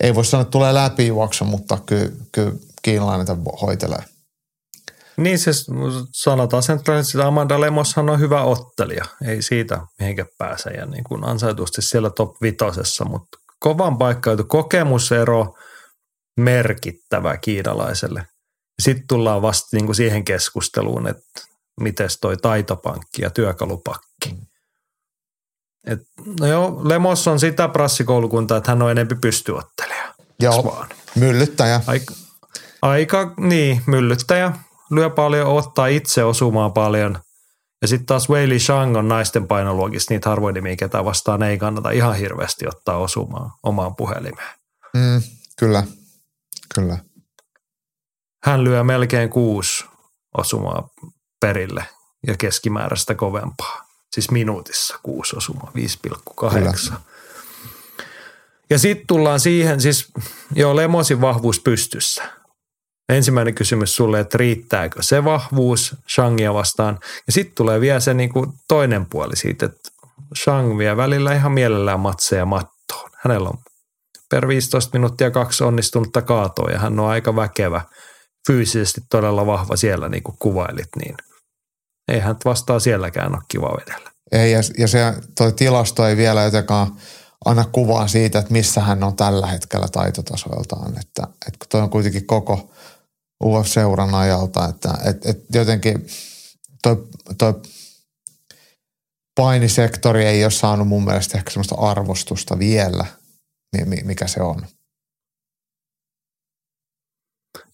ei 0.00 0.14
voi 0.14 0.24
sanoa, 0.24 0.42
että 0.42 0.50
tulee 0.50 0.74
läpijuoksu, 0.74 1.44
mutta 1.44 1.78
kyllä, 1.86 2.12
kyllä 2.32 2.52
kiinalainen 2.82 3.44
hoitelee. 3.62 4.04
Niin 5.16 5.38
siis 5.38 5.66
sanotaan 6.12 6.62
sen, 6.62 6.76
että 6.76 7.26
Amanda 7.26 7.60
Lemoshan 7.60 8.10
on 8.10 8.20
hyvä 8.20 8.42
ottelija. 8.42 9.04
Ei 9.26 9.42
siitä 9.42 9.80
mihinkä 9.98 10.26
pääse 10.38 10.70
ja 10.70 10.86
niin 10.86 11.04
kuin 11.04 11.24
ansaitusti 11.24 11.82
siellä 11.82 12.10
top 12.10 12.42
vitosessa, 12.42 13.04
mutta 13.04 13.38
kovan 13.60 13.98
paikka 13.98 14.36
kokemusero 14.36 15.54
merkittävä 16.40 17.36
kiinalaiselle. 17.36 18.26
Sitten 18.82 19.06
tullaan 19.08 19.42
vasta 19.42 19.76
niin 19.76 19.86
kuin 19.86 19.96
siihen 19.96 20.24
keskusteluun, 20.24 21.06
että 21.06 21.42
miten 21.80 22.08
toi 22.20 22.36
taitopankki 22.36 23.22
ja 23.22 23.30
työkalupakki. 23.30 24.36
Et, 25.86 25.98
no 26.40 26.46
joo, 26.46 26.80
Lemos 26.84 27.28
on 27.28 27.40
sitä 27.40 27.68
prassikoulukuntaa, 27.68 28.58
että 28.58 28.70
hän 28.70 28.82
on 28.82 28.90
enempi 28.90 29.14
pystyottelija. 29.14 30.14
Joo, 30.40 30.64
vaan? 30.64 30.88
myllyttäjä. 31.14 31.80
Aika, 31.86 32.14
aika, 32.82 33.34
niin, 33.36 33.82
myllyttäjä. 33.86 34.52
Lyö 34.92 35.10
paljon, 35.10 35.48
ottaa 35.48 35.86
itse 35.86 36.24
osumaan 36.24 36.72
paljon. 36.72 37.18
Ja 37.82 37.88
sitten 37.88 38.06
taas 38.06 38.30
Weili 38.30 38.58
Shang 38.58 38.96
on 38.96 39.08
naisten 39.08 39.48
painoluokissa 39.48 40.14
niitä 40.14 40.28
harvoin 40.28 40.54
nimiä, 40.54 40.76
ketä 40.76 41.04
vastaan 41.04 41.42
ei 41.42 41.58
kannata 41.58 41.90
ihan 41.90 42.16
hirveästi 42.16 42.68
ottaa 42.68 42.96
osumaan 42.96 43.50
omaan 43.62 43.96
puhelimeen. 43.96 44.50
Mm, 44.94 45.22
kyllä, 45.56 45.82
kyllä 46.74 46.98
hän 48.44 48.64
lyö 48.64 48.84
melkein 48.84 49.30
kuusi 49.30 49.84
osumaa 50.38 50.88
perille 51.40 51.84
ja 52.26 52.36
keskimääräistä 52.36 53.14
kovempaa. 53.14 53.86
Siis 54.12 54.30
minuutissa 54.30 54.98
kuusi 55.02 55.36
osumaa, 55.36 55.72
5,8. 56.90 56.92
Ja 58.70 58.78
sitten 58.78 59.06
tullaan 59.06 59.40
siihen, 59.40 59.80
siis 59.80 60.12
joo, 60.54 60.76
Lemosin 60.76 61.20
vahvuus 61.20 61.60
pystyssä. 61.60 62.22
Ensimmäinen 63.12 63.54
kysymys 63.54 63.96
sulle, 63.96 64.20
että 64.20 64.38
riittääkö 64.38 65.02
se 65.02 65.24
vahvuus 65.24 65.96
Shangia 66.14 66.54
vastaan. 66.54 66.98
Ja 67.26 67.32
sitten 67.32 67.54
tulee 67.54 67.80
vielä 67.80 68.00
se 68.00 68.14
niinku 68.14 68.46
toinen 68.68 69.06
puoli 69.06 69.36
siitä, 69.36 69.66
että 69.66 69.90
Shang 70.42 70.78
vie 70.78 70.96
välillä 70.96 71.34
ihan 71.34 71.52
mielellään 71.52 72.00
matseja 72.00 72.46
mattoon. 72.46 73.10
Hänellä 73.16 73.48
on 73.48 73.58
per 74.30 74.48
15 74.48 74.98
minuuttia 74.98 75.30
kaksi 75.30 75.64
onnistunutta 75.64 76.22
kaatoa 76.22 76.70
ja 76.70 76.78
hän 76.78 77.00
on 77.00 77.08
aika 77.08 77.36
väkevä– 77.36 77.80
fyysisesti 78.46 79.00
todella 79.10 79.46
vahva 79.46 79.76
siellä, 79.76 80.08
niin 80.08 80.22
kuin 80.22 80.36
kuvailit, 80.38 80.88
niin 80.96 81.14
eihän 82.12 82.36
vastaa 82.44 82.80
sielläkään 82.80 83.34
ole 83.34 83.42
kiva 83.48 83.76
vedellä. 83.80 84.10
Ei, 84.32 84.52
ja, 84.52 84.60
ja 84.78 84.88
se 84.88 84.98
toi 85.38 85.52
tilasto 85.52 86.06
ei 86.06 86.16
vielä 86.16 86.42
jotenkaan 86.42 86.96
anna 87.44 87.64
kuvaa 87.72 88.08
siitä, 88.08 88.38
että 88.38 88.52
missä 88.52 88.80
hän 88.80 89.04
on 89.04 89.16
tällä 89.16 89.46
hetkellä 89.46 89.88
taitotasoiltaan. 89.92 90.88
Että, 90.88 91.22
että 91.46 91.66
toi 91.68 91.80
on 91.80 91.90
kuitenkin 91.90 92.26
koko 92.26 92.70
UFC-seuran 93.44 94.14
ajalta, 94.14 94.68
että 94.68 94.98
että 95.04 95.30
että 95.30 95.58
jotenkin 95.58 96.06
toi, 96.82 97.08
toi 97.38 97.54
painisektori 99.34 100.24
ei 100.24 100.44
ole 100.44 100.50
saanut 100.50 100.88
mun 100.88 101.04
mielestä 101.04 101.38
ehkä 101.38 101.50
semmoista 101.50 101.74
arvostusta 101.78 102.58
vielä, 102.58 103.06
mikä 104.04 104.26
se 104.26 104.42
on. 104.42 104.66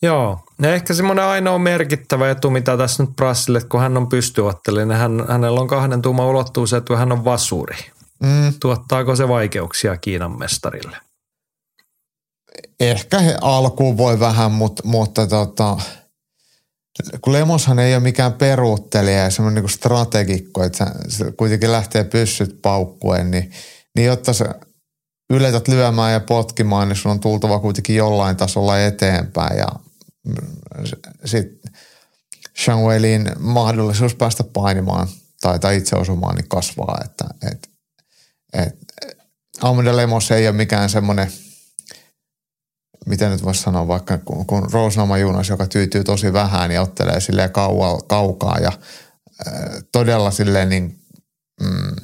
Joo, 0.03 0.41
ja 0.63 0.75
ehkä 0.75 0.95
semmoinen 0.95 1.25
ainoa 1.25 1.59
merkittävä 1.59 2.31
etu, 2.31 2.51
mitä 2.51 2.77
tässä 2.77 3.03
nyt 3.03 3.17
Brassille, 3.17 3.61
kun 3.61 3.81
hän 3.81 3.97
on 3.97 4.09
pystyottelinen, 4.09 4.97
hän, 4.97 5.25
hänellä 5.29 5.61
on 5.61 5.67
kahden 5.67 6.03
tuuman 6.03 6.27
ulottuvuus, 6.27 6.73
että 6.73 6.97
hän 6.97 7.13
on 7.13 7.25
vasuri. 7.25 7.77
Mm. 8.23 8.53
Tuottaako 8.61 9.17
se 9.17 9.29
vaikeuksia 9.29 9.97
Kiinan 9.97 10.39
mestarille? 10.39 11.08
Ehkä 12.81 13.19
he 13.19 13.37
alkuun 13.41 13.97
voi 13.97 14.21
vähän, 14.21 14.53
mutta, 14.53 14.83
mutta 14.87 15.27
tota, 15.27 15.79
kun 17.21 17.33
Lemoshan 17.33 17.79
ei 17.79 17.95
ole 17.95 18.03
mikään 18.03 18.33
peruuttelija 18.33 19.19
ja 19.19 19.31
semmoinen 19.31 19.63
niin 19.63 19.71
strategikko, 19.71 20.65
että 20.65 20.93
se 21.09 21.33
kuitenkin 21.33 21.73
lähtee 21.73 22.05
pyssyt 22.05 22.63
paukkuen, 22.63 23.31
niin, 23.31 23.51
niin 23.97 24.07
jotta 24.07 24.33
se 24.33 24.45
yletät 25.31 25.69
lyömään 25.69 26.13
ja 26.13 26.21
potkimaan, 26.21 26.89
niin 26.89 26.97
sun 26.97 27.11
on 27.11 27.21
tultava 27.21 27.59
kuitenkin 27.59 27.97
jollain 27.97 28.37
tasolla 28.37 28.81
eteenpäin. 28.81 29.59
Ja 29.59 29.69
sitten 31.25 31.73
Sean 32.65 32.81
Weilin 32.81 33.31
mahdollisuus 33.39 34.15
päästä 34.15 34.45
painimaan 34.45 35.09
tai, 35.41 35.59
tai 35.59 35.77
itse 35.77 35.97
osumaan 35.97 36.37
niin 36.37 36.49
kasvaa. 36.49 37.01
Että, 37.05 37.25
et, 37.53 37.71
et, 38.53 38.77
Almeida 39.63 39.97
Lemos 39.97 40.31
ei 40.31 40.49
ole 40.49 40.57
mikään 40.57 40.91
semmoinen, 40.91 41.33
miten 43.09 43.31
nyt 43.31 43.45
voisi 43.45 43.63
sanoa, 43.63 43.89
vaikka 43.89 44.19
kun, 44.19 44.47
kun 44.47 44.69
Roosnama 44.73 45.19
Junas, 45.19 45.49
joka 45.49 45.67
tyytyy 45.67 46.05
tosi 46.05 46.33
vähän 46.33 46.71
ja 46.71 46.83
ottelee 46.83 47.21
silleen 47.21 47.53
kauaa, 47.53 47.99
kaukaa 48.09 48.59
ja 48.59 48.73
äh, 49.47 49.55
todella 49.93 50.31
silleen 50.31 50.69
niin, 50.69 50.99
mm, 51.61 51.97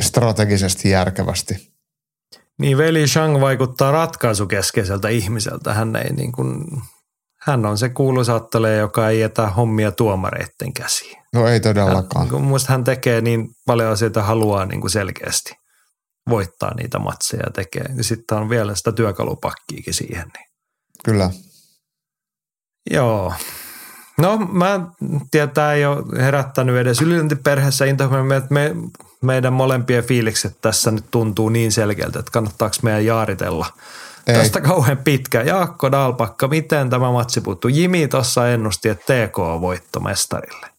strategisesti 0.00 0.90
järkevästi– 0.90 1.54
niin 2.58 2.78
veli 2.78 3.08
Shang 3.08 3.40
vaikuttaa 3.40 3.92
ratkaisukeskeiseltä 3.92 5.08
ihmiseltä. 5.08 5.74
Hän, 5.74 5.96
ei 5.96 6.12
niin 6.12 6.32
kuin, 6.32 6.64
hän 7.40 7.66
on 7.66 7.78
se 7.78 7.88
kuuluisattelee, 7.88 8.76
joka 8.76 9.08
ei 9.08 9.20
jätä 9.20 9.46
hommia 9.46 9.92
tuomareitten 9.92 10.72
käsiin. 10.72 11.16
No 11.32 11.48
ei 11.48 11.60
todellakaan. 11.60 12.30
Hän, 12.30 12.42
niin 12.42 12.60
hän 12.68 12.84
tekee 12.84 13.20
niin 13.20 13.48
paljon 13.66 13.92
asioita, 13.92 14.22
haluaa 14.22 14.66
niin 14.66 14.80
kuin 14.80 14.90
selkeästi 14.90 15.52
voittaa 16.28 16.74
niitä 16.74 16.98
matseja 16.98 17.42
ja 17.46 17.50
tekee. 17.50 17.86
Ja 17.96 18.04
sitten 18.04 18.38
on 18.38 18.48
vielä 18.48 18.74
sitä 18.74 18.92
työkalupakkiikin 18.92 19.94
siihen. 19.94 20.28
Niin. 20.38 20.46
Kyllä. 21.04 21.30
Joo. 22.90 23.32
No 24.18 24.36
mä 24.36 24.80
tiedän, 25.30 25.50
tämä 25.50 25.72
ei 25.72 25.86
ole 25.86 26.22
herättänyt 26.22 26.76
edes 26.76 27.02
ylilöntiperheessä 27.02 27.84
intohimoa, 27.84 28.36
että 28.36 28.54
me, 28.54 28.76
meidän 29.22 29.52
molempien 29.52 30.04
fiilikset 30.04 30.56
tässä 30.60 30.90
nyt 30.90 31.04
tuntuu 31.10 31.48
niin 31.48 31.72
selkeältä, 31.72 32.18
että 32.18 32.32
kannattaako 32.32 32.76
meidän 32.82 33.06
jaaritella 33.06 33.66
ei. 34.26 34.34
tästä 34.34 34.60
kauhean 34.60 34.98
pitkä. 34.98 35.42
Jaakko 35.42 35.92
Dalpakka, 35.92 36.48
miten 36.48 36.90
tämä 36.90 37.12
matsi 37.12 37.40
puuttuu? 37.40 37.70
Jimi 37.70 38.08
tuossa 38.08 38.48
ennusti, 38.48 38.88
että 38.88 39.26
TK 39.28 39.38
on 39.38 39.60
voitto 39.60 40.00
mestarille. 40.00 40.75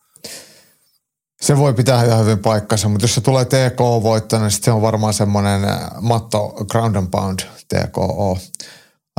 Se 1.41 1.57
voi 1.57 1.73
pitää 1.73 2.05
ihan 2.05 2.19
hyvin 2.19 2.39
paikkansa, 2.39 2.89
mutta 2.89 3.03
jos 3.03 3.15
se 3.15 3.21
tulee 3.21 3.45
TKO-voitto, 3.45 4.39
niin 4.39 4.51
se 4.51 4.71
on 4.71 4.81
varmaan 4.81 5.13
semmoinen 5.13 5.65
äh, 5.65 5.79
matto 6.01 6.65
ground 6.69 6.95
and 6.95 7.07
pound 7.11 7.39
TKO. 7.67 8.37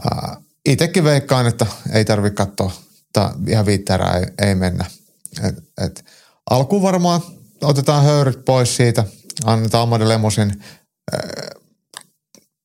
Äh, 0.07 0.37
Itsekin 0.69 1.05
veikkaan, 1.05 1.47
että 1.47 1.67
ei 1.93 2.05
tarvitse 2.05 2.35
katsoa 2.35 2.71
mutta 3.09 3.51
ihan 3.51 3.67
viitterää 3.67 4.19
ei, 4.19 4.49
ei 4.49 4.55
mennä. 4.55 4.85
Et, 5.43 5.59
et, 5.85 6.05
alkuun 6.51 6.83
varmaan 6.83 7.21
otetaan 7.63 8.05
höyryt 8.05 8.45
pois 8.45 8.77
siitä, 8.77 9.05
annetaan 9.45 9.83
Amade 9.83 10.09
Lemosin, 10.09 10.65
äh, 11.15 11.21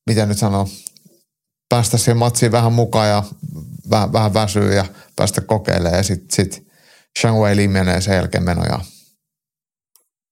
miten 0.06 0.28
nyt 0.28 0.38
sanoo, 0.38 0.68
päästä 1.68 1.98
siihen 1.98 2.16
matsiin 2.16 2.52
vähän 2.52 2.72
mukaan 2.72 3.08
ja 3.08 3.22
vähän, 3.90 4.12
vähän 4.12 4.34
väsyy 4.34 4.74
ja 4.74 4.86
päästä 5.16 5.40
kokeilemaan 5.40 5.96
ja 5.96 6.02
sitten 6.02 6.36
sit 6.36 6.66
Shang 7.20 7.38
Wei 7.38 7.56
Li 7.56 7.68
menee 7.68 8.00
sen 8.00 8.16
jälkeen 8.16 8.44
menojaan. 8.44 8.84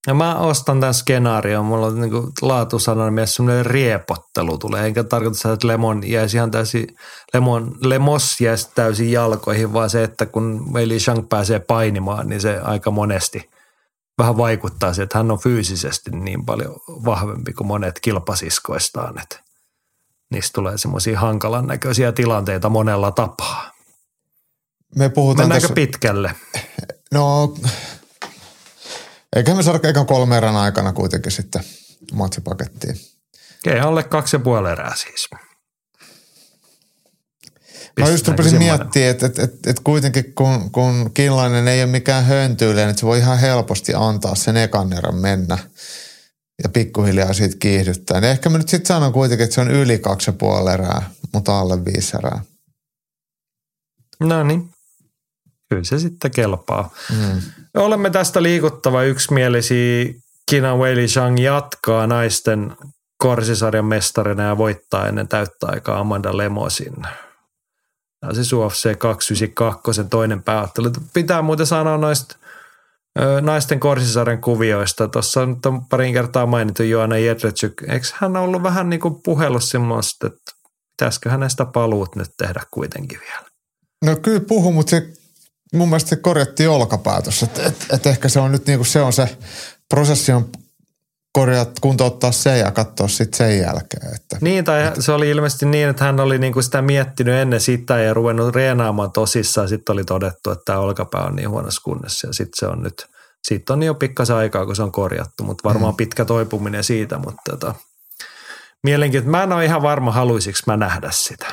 Ja 0.06 0.14
mä 0.14 0.38
ostan 0.38 0.80
tämän 0.80 0.94
skenaarion. 0.94 1.64
Mulla 1.64 1.86
on 1.86 2.00
niin 2.00 2.12
laatusanan 2.42 3.14
mies 3.14 3.34
semmoinen 3.34 3.66
riepottelu 3.66 4.58
tulee. 4.58 4.86
Enkä 4.86 5.04
tarkoita 5.04 5.52
että 5.52 5.66
Lemon 5.66 6.10
jäisi 6.10 6.36
ihan 6.36 6.50
täysin, 6.50 6.86
Lemon, 7.34 7.76
Lemos 7.80 8.40
jäisi 8.40 8.70
täysin 8.74 9.12
jalkoihin, 9.12 9.72
vaan 9.72 9.90
se, 9.90 10.02
että 10.02 10.26
kun 10.26 10.72
Wei 10.72 11.00
Shang 11.00 11.28
pääsee 11.28 11.58
painimaan, 11.58 12.28
niin 12.28 12.40
se 12.40 12.60
aika 12.60 12.90
monesti 12.90 13.50
vähän 14.18 14.36
vaikuttaa 14.36 14.92
siihen, 14.94 15.04
että 15.04 15.18
hän 15.18 15.30
on 15.30 15.38
fyysisesti 15.38 16.10
niin 16.10 16.46
paljon 16.46 16.76
vahvempi 16.88 17.52
kuin 17.52 17.66
monet 17.66 18.00
kilpasiskoistaan, 18.00 19.18
että 19.18 19.40
niistä 20.30 20.50
tulee 20.54 20.78
semmoisia 20.78 21.20
hankalan 21.20 21.66
näköisiä 21.66 22.12
tilanteita 22.12 22.68
monella 22.68 23.10
tapaa. 23.10 23.72
Me 24.96 25.08
puhutaan 25.08 25.44
Mennäänkö 25.44 25.68
tässä, 25.68 25.74
pitkälle? 25.74 26.34
No, 27.14 27.54
eikä 29.36 29.54
me 29.54 29.62
saada 29.62 29.88
ekan 29.88 30.06
kolme 30.06 30.36
erän 30.36 30.56
aikana 30.56 30.92
kuitenkin 30.92 31.32
sitten 31.32 31.64
matsipakettiin. 32.12 32.96
Okei, 33.66 33.80
alle 33.80 34.02
kaksi 34.02 34.36
ja 34.36 34.40
puoli 34.40 34.70
erää 34.70 34.96
siis. 34.96 35.28
Mä 38.00 38.09
just 38.09 38.28
rupesin 38.28 38.59
miettimään, 38.59 39.10
että 39.10 39.26
et, 39.26 39.38
et, 39.38 39.66
et 39.66 39.80
kuitenkin 39.80 40.34
kun, 40.34 40.70
kun 40.70 41.10
Kinlainen 41.14 41.68
ei 41.68 41.82
ole 41.82 41.90
mikään 41.90 42.24
höntyylen, 42.24 42.88
että 42.88 43.00
se 43.00 43.06
voi 43.06 43.18
ihan 43.18 43.38
helposti 43.38 43.92
antaa 43.96 44.34
sen 44.34 44.56
ekan 44.56 44.92
erän 44.92 45.14
mennä 45.14 45.59
ja 46.62 46.68
pikkuhiljaa 46.68 47.32
siitä 47.32 47.56
kiihdyttää. 47.59 48.20
Niin 48.20 48.30
ehkä 48.30 48.48
mä 48.48 48.59
nyt 48.59 48.68
sitten 48.68 48.86
sanon 48.86 49.12
kuitenkin, 49.12 49.44
että 49.44 49.54
se 49.54 49.60
on 49.60 49.70
yli 49.70 49.98
kaksi 49.98 50.30
ja 50.30 50.32
puoli 50.32 50.72
erää, 50.72 51.10
mutta 51.32 51.59
alle 51.59 51.84
viisi 51.84 52.16
erää. 52.16 52.42
No 54.20 54.44
niin. 54.44 54.70
Kyllä 55.68 55.84
se 55.84 55.98
sitten 55.98 56.30
kelpaa. 56.30 56.94
Mm. 57.10 57.42
Olemme 57.76 58.10
tästä 58.10 58.42
liikuttava 58.42 59.02
yksimielisiä. 59.02 60.04
Kina 60.50 60.76
Weili 60.76 61.08
Zhang 61.08 61.40
jatkaa 61.40 62.06
naisten 62.06 62.76
korsisarjan 63.18 63.84
mestarina 63.84 64.42
ja 64.42 64.58
voittaa 64.58 65.08
ennen 65.08 65.28
täyttä 65.28 65.66
aikaa 65.66 65.98
Amanda 65.98 66.36
Lemosin. 66.36 66.94
Tämä 68.20 68.34
siis 68.34 68.52
UFC 68.52 68.98
292 68.98 70.04
toinen 70.04 70.42
pääottelu. 70.42 70.90
Pitää 71.14 71.42
muuten 71.42 71.66
sanoa 71.66 71.96
noista 71.96 72.36
naisten 73.40 73.80
korsisarjan 73.80 74.40
kuvioista. 74.40 75.08
Tuossa 75.08 75.46
nyt 75.46 75.66
on 75.66 75.86
parin 75.86 76.14
kertaa 76.14 76.46
mainittu 76.46 76.82
Joanna 76.82 77.18
Jedrzejczyk. 77.18 77.82
Eikö 77.88 78.06
hän 78.14 78.36
ollut 78.36 78.62
vähän 78.62 78.90
niin 78.90 79.00
kuin 79.00 79.22
puhellut 79.24 79.64
semmoista, 79.64 80.26
että 80.26 80.52
pitäisikö 80.90 81.30
hänestä 81.30 81.64
paluut 81.64 82.16
nyt 82.16 82.30
tehdä 82.38 82.62
kuitenkin 82.70 83.20
vielä? 83.20 83.48
No 84.04 84.16
kyllä 84.16 84.40
puhu, 84.40 84.72
mutta 84.72 84.90
se, 84.90 85.12
mun 85.72 85.88
mielestä 85.88 86.08
se 86.08 86.16
korjattiin 86.16 86.68
olkapäätössä. 86.68 87.46
Että 87.46 87.62
et, 87.62 87.86
et 87.92 88.06
ehkä 88.06 88.28
se 88.28 88.40
on 88.40 88.52
nyt 88.52 88.66
niinku, 88.66 88.84
se 88.84 89.00
on 89.00 89.12
se 89.12 89.36
prosessi 89.88 90.32
on 90.32 90.48
korjat, 91.32 91.70
kuntouttaa 91.80 92.32
se 92.32 92.58
ja 92.58 92.70
katsoa 92.70 93.08
sitten 93.08 93.38
sen 93.38 93.58
jälkeen. 93.58 94.14
Että. 94.14 94.38
Niin, 94.40 94.64
tai 94.64 94.92
se 94.98 95.12
oli 95.12 95.30
ilmeisesti 95.30 95.66
niin, 95.66 95.88
että 95.88 96.04
hän 96.04 96.20
oli 96.20 96.38
niinku 96.38 96.62
sitä 96.62 96.82
miettinyt 96.82 97.34
ennen 97.34 97.60
sitä 97.60 97.98
ja 97.98 98.14
ruvennut 98.14 98.54
reenaamaan 98.54 99.12
tosissaan. 99.12 99.68
Sitten 99.68 99.92
oli 99.92 100.04
todettu, 100.04 100.50
että 100.50 100.64
tämä 100.64 100.78
olkapää 100.78 101.24
on 101.24 101.36
niin 101.36 101.50
huonossa 101.50 101.82
kunnossa 101.84 102.26
ja 102.26 102.32
sitten 102.32 102.58
se 102.58 102.66
on 102.66 102.82
nyt, 102.82 103.06
siitä 103.44 103.72
on 103.72 103.82
jo 103.82 103.94
pikkasen 103.94 104.36
aikaa, 104.36 104.66
kun 104.66 104.76
se 104.76 104.82
on 104.82 104.92
korjattu, 104.92 105.44
mutta 105.44 105.68
varmaan 105.68 105.96
pitkä 105.96 106.24
toipuminen 106.24 106.84
siitä, 106.84 107.18
mutta 107.18 107.42
tota, 107.50 107.74
mielenkiintoista. 108.82 109.30
Mä 109.30 109.42
en 109.42 109.52
ole 109.52 109.64
ihan 109.64 109.82
varma, 109.82 110.12
haluaisinko 110.12 110.58
mä 110.66 110.76
nähdä 110.76 111.10
sitä. 111.10 111.46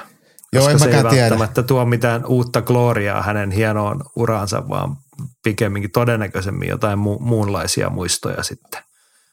Joo, 0.54 0.64
koska 0.64 0.72
en 0.72 0.80
se 0.80 0.86
ei 0.98 1.04
tiedä. 1.04 1.30
välttämättä 1.30 1.64
tuo 1.64 1.86
mitään 1.86 2.26
uutta 2.26 2.62
gloriaa 2.62 3.22
hänen 3.22 3.52
hienoon 3.52 4.04
uraansa, 4.16 4.70
vaan 4.70 4.98
pikemminkin 5.44 5.92
todennäköisemmin 5.92 6.70
jotain 6.70 7.00
mu- 7.00 7.20
muunlaisia 7.20 7.90
muistoja 7.90 8.44
sitten. 8.44 8.82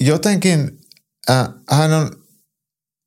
Jotenkin 0.01 0.79
äh, 1.31 1.49
hän 1.71 1.93
on 1.93 2.11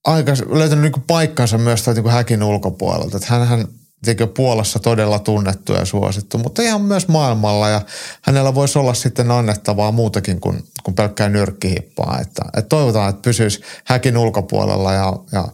aika 0.06 0.32
löytänyt 0.50 0.84
niinku 0.84 1.04
paikkansa 1.08 1.58
myös 1.58 1.84
tuolta 1.84 1.98
niinku 1.98 2.10
häkin 2.10 2.44
ulkopuolelta. 2.44 3.18
Että 3.18 3.34
hänhän 3.34 3.68
teki 4.06 4.28
Puolassa 4.28 4.80
todella 4.80 5.20
tunnettu 5.20 5.74
ja 5.74 5.86
suosittu, 5.86 6.38
mutta 6.38 6.62
ihan 6.62 6.82
myös 6.82 7.08
maailmalla 7.08 7.70
ja 7.70 7.82
hänellä 8.22 8.56
voisi 8.56 8.80
olla 8.80 8.94
sitten 8.94 9.32
annettavaa 9.32 9.92
muutakin 9.92 10.40
kuin, 10.40 10.64
kuin 10.84 10.96
pelkkää 10.96 11.30
nyrkkihippaa. 11.30 12.20
Että, 12.22 12.42
että 12.58 12.70
toivotaan, 12.70 13.10
että 13.10 13.22
pysyisi 13.22 13.62
häkin 13.86 14.18
ulkopuolella 14.18 14.94
ja, 14.94 15.14
ja, 15.32 15.48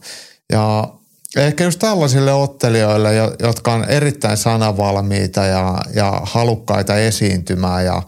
ja 0.51 0.93
ehkä 1.35 1.63
just 1.63 1.79
tällaisille 1.79 2.33
ottelijoille, 2.33 3.15
jo- 3.15 3.35
jotka 3.39 3.73
on 3.73 3.85
erittäin 3.89 4.37
sanavalmiita 4.37 5.45
ja, 5.45 5.77
ja 5.93 6.21
halukkaita 6.23 6.97
esiintymään 6.97 7.85
ja, 7.85 8.03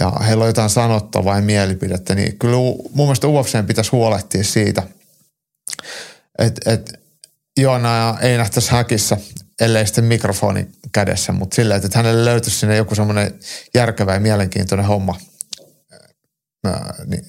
ja 0.00 0.10
heillä 0.10 0.42
on 0.42 0.48
jotain 0.48 0.70
sanottavaa 0.70 1.36
ja 1.36 1.42
mielipidettä, 1.42 2.14
niin 2.14 2.38
kyllä 2.38 2.56
mun 2.56 3.06
mielestä 3.06 3.28
UFCn 3.28 3.66
pitäisi 3.66 3.90
huolehtia 3.90 4.44
siitä, 4.44 4.82
että 6.38 6.72
et 6.72 7.00
Joona 7.58 8.18
ei 8.20 8.36
nähtäisi 8.36 8.70
häkissä, 8.70 9.16
ellei 9.60 9.86
sitten 9.86 10.04
mikrofoni 10.04 10.68
kädessä, 10.92 11.32
mutta 11.32 11.54
sillä, 11.54 11.76
että 11.76 11.88
hänelle 11.94 12.24
löytyisi 12.24 12.58
sinne 12.58 12.76
joku 12.76 12.94
semmoinen 12.94 13.40
järkevä 13.74 14.14
ja 14.14 14.20
mielenkiintoinen 14.20 14.86
homma. 14.86 15.18
Niin, 17.06 17.24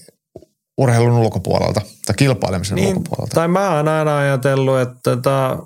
urheilun 0.80 1.18
ulkopuolelta 1.18 1.82
tai 2.06 2.16
kilpailemisen 2.16 2.76
Niin, 2.76 2.98
ulkopuolelta. 2.98 3.36
tai 3.36 3.48
mä 3.48 3.76
oon 3.76 3.88
aina 3.88 4.18
ajatellut, 4.18 4.80
että 4.80 5.00
tota, 5.04 5.58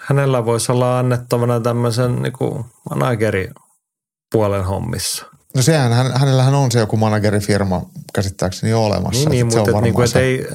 hänellä 0.00 0.44
voisi 0.44 0.72
olla 0.72 0.98
annettavana 0.98 1.60
tämmöisen 1.60 2.22
niin 2.22 2.64
manageripuolen 2.90 4.64
hommissa. 4.64 5.26
No 5.54 5.62
sehän, 5.62 5.92
hän, 5.92 6.12
hänellähän 6.14 6.54
on 6.54 6.72
se 6.72 6.78
joku 6.78 6.96
managerifirma 6.96 7.82
käsittääkseni 8.14 8.70
jo 8.70 8.84
olemassa. 8.84 9.30
Niin, 9.30 9.30
niin 9.30 9.46
mutta 9.46 9.78
et, 9.78 9.94
niin 9.94 10.08
se. 10.08 10.20
ei, 10.20 10.46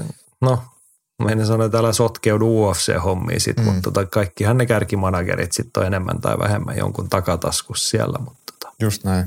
no 0.41 0.59
mä 1.23 1.29
en 1.29 1.45
sano, 1.45 1.65
että 1.65 1.77
älä 1.77 1.93
sotkeudu 1.93 2.71
UFC-hommiin 2.71 3.39
sit, 3.39 3.57
mm. 3.57 3.63
mutta 3.63 3.81
tota, 3.81 4.05
kaikkihan 4.05 4.57
ne 4.57 4.65
kärkimanagerit 4.65 5.51
sitten 5.51 5.81
on 5.81 5.87
enemmän 5.87 6.21
tai 6.21 6.39
vähemmän 6.39 6.77
jonkun 6.77 7.09
takataskussa 7.09 7.89
siellä. 7.89 8.19
Mutta 8.19 8.53
tota. 8.53 8.73
Just 8.81 9.03
näin. 9.03 9.25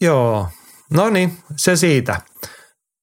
Joo, 0.00 0.48
no 0.90 1.10
niin, 1.10 1.38
se 1.56 1.76
siitä. 1.76 2.20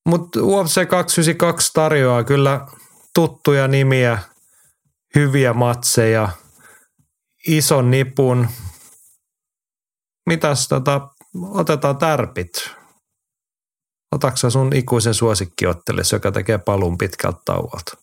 Mutta 0.09 0.39
UFC 0.41 0.88
292 0.88 1.71
tarjoaa 1.73 2.23
kyllä 2.23 2.67
tuttuja 3.15 3.67
nimiä, 3.67 4.19
hyviä 5.15 5.53
matseja, 5.53 6.30
ison 7.47 7.91
nipun. 7.91 8.47
Mitäs 10.30 10.67
tota, 10.67 11.07
otetaan 11.49 11.97
tärpit. 11.97 12.49
Otatko 14.11 14.49
sun 14.49 14.73
ikuisen 14.75 15.13
suosikkiottelis, 15.13 16.11
joka 16.11 16.31
tekee 16.31 16.57
paluun 16.57 16.97
pitkältä 16.97 17.39
tauolta? 17.45 17.97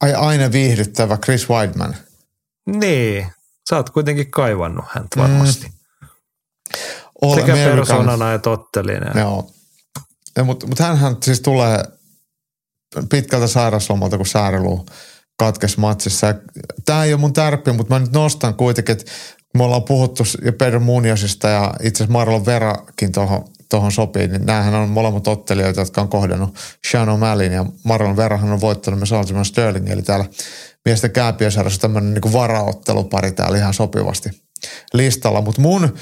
Ai, 0.00 0.14
aina 0.14 0.52
viihdyttävä 0.52 1.16
Chris 1.16 1.48
Weidman. 1.48 1.96
Niin, 2.66 3.26
sä 3.70 3.76
oot 3.76 3.90
kuitenkin 3.90 4.30
kaivannut 4.30 4.84
häntä 4.88 5.20
varmasti. 5.20 5.66
Mm. 5.66 6.08
All 7.22 7.34
Sekä 7.34 7.52
American. 7.52 7.76
persoonana 7.76 8.32
että 8.32 8.50
ottelina. 8.50 9.20
Joo. 9.20 9.46
Ja, 9.46 9.59
mutta 10.44 10.66
mut 10.66 10.78
hänhän 10.78 11.16
siis 11.22 11.40
tulee 11.40 11.84
pitkältä 13.10 13.46
sairaslomalta, 13.46 14.16
kun 14.16 14.26
sääriluu 14.26 14.86
katkesi 15.38 15.80
matsissa. 15.80 16.34
Tämä 16.84 17.04
ei 17.04 17.12
ole 17.12 17.20
mun 17.20 17.32
tärppi, 17.32 17.72
mutta 17.72 17.94
mä 17.94 17.98
nyt 17.98 18.12
nostan 18.12 18.54
kuitenkin, 18.54 18.92
että 18.92 19.12
me 19.58 19.64
ollaan 19.64 19.82
puhuttu 19.82 20.22
jo 20.44 20.52
Pedro 20.52 20.80
Munjosista 20.80 21.48
ja 21.48 21.74
itse 21.82 22.02
asiassa 22.02 22.12
Marlon 22.12 22.46
Verakin 22.46 23.12
tuohon 23.12 23.44
tohon 23.68 23.92
sopii, 23.92 24.28
niin 24.28 24.46
näähän 24.46 24.74
on 24.74 24.88
molemmat 24.88 25.28
ottelijoita, 25.28 25.80
jotka 25.80 26.00
on 26.00 26.08
kohdannut 26.08 26.56
Sean 26.90 27.08
O'Mallin 27.08 27.52
ja 27.52 27.66
Marlon 27.84 28.16
Verahan 28.16 28.52
on 28.52 28.60
voittanut 28.60 29.00
myös 29.00 29.12
Aljamain 29.12 29.44
Sterling, 29.44 29.88
eli 29.88 30.02
täällä 30.02 30.24
miesten 30.84 31.10
kääpiösarjassa 31.10 31.80
tämmöinen 31.80 32.14
niin 32.14 32.32
varaottelupari 32.32 33.32
täällä 33.32 33.58
ihan 33.58 33.74
sopivasti 33.74 34.42
listalla. 34.92 35.40
Mutta 35.40 35.60
mun 35.60 35.94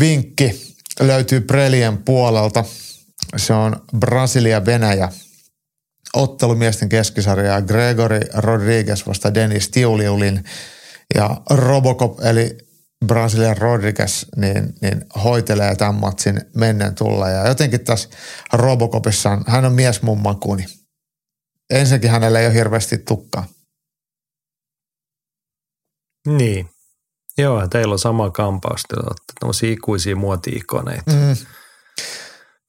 vinkki 0.00 0.74
löytyy 1.00 1.40
Prelien 1.40 1.98
puolelta. 1.98 2.64
Se 3.36 3.52
on 3.52 3.76
Brasilia-Venäjä 3.98 5.12
ottelumiesten 6.14 6.88
keskisarjaa 6.88 7.62
Gregory 7.62 8.20
Rodriguez 8.34 9.06
vasta 9.06 9.34
Denis 9.34 9.68
Tiuliulin 9.68 10.44
ja 11.14 11.36
Robocop 11.50 12.20
eli 12.20 12.58
Brasilian 13.06 13.56
Rodriguez 13.56 14.26
niin, 14.36 14.74
niin 14.80 15.04
hoitelee 15.24 15.76
tämän 15.76 15.94
matsin 15.94 16.40
mennen 16.56 16.94
tulla. 16.94 17.28
Ja 17.30 17.48
jotenkin 17.48 17.84
tässä 17.84 18.08
Robocopissa 18.52 19.30
on, 19.30 19.44
hän 19.46 19.64
on 19.64 19.72
mies 19.72 20.02
mun 20.02 20.20
makuni. 20.20 20.64
Ensinnäkin 21.70 22.10
hänellä 22.10 22.40
ei 22.40 22.46
ole 22.46 22.54
hirveästi 22.54 22.98
tukkaa. 22.98 23.46
Niin. 26.26 26.68
Joo, 27.38 27.68
teillä 27.68 27.92
on 27.92 27.98
sama 27.98 28.30
kampaus, 28.30 28.82
te 28.88 28.96
olette 28.96 29.32
tämmöisiä 29.40 29.72
ikuisia 29.72 30.16
muoti-ikoneita. 30.16 31.10
Mm. 31.10 31.36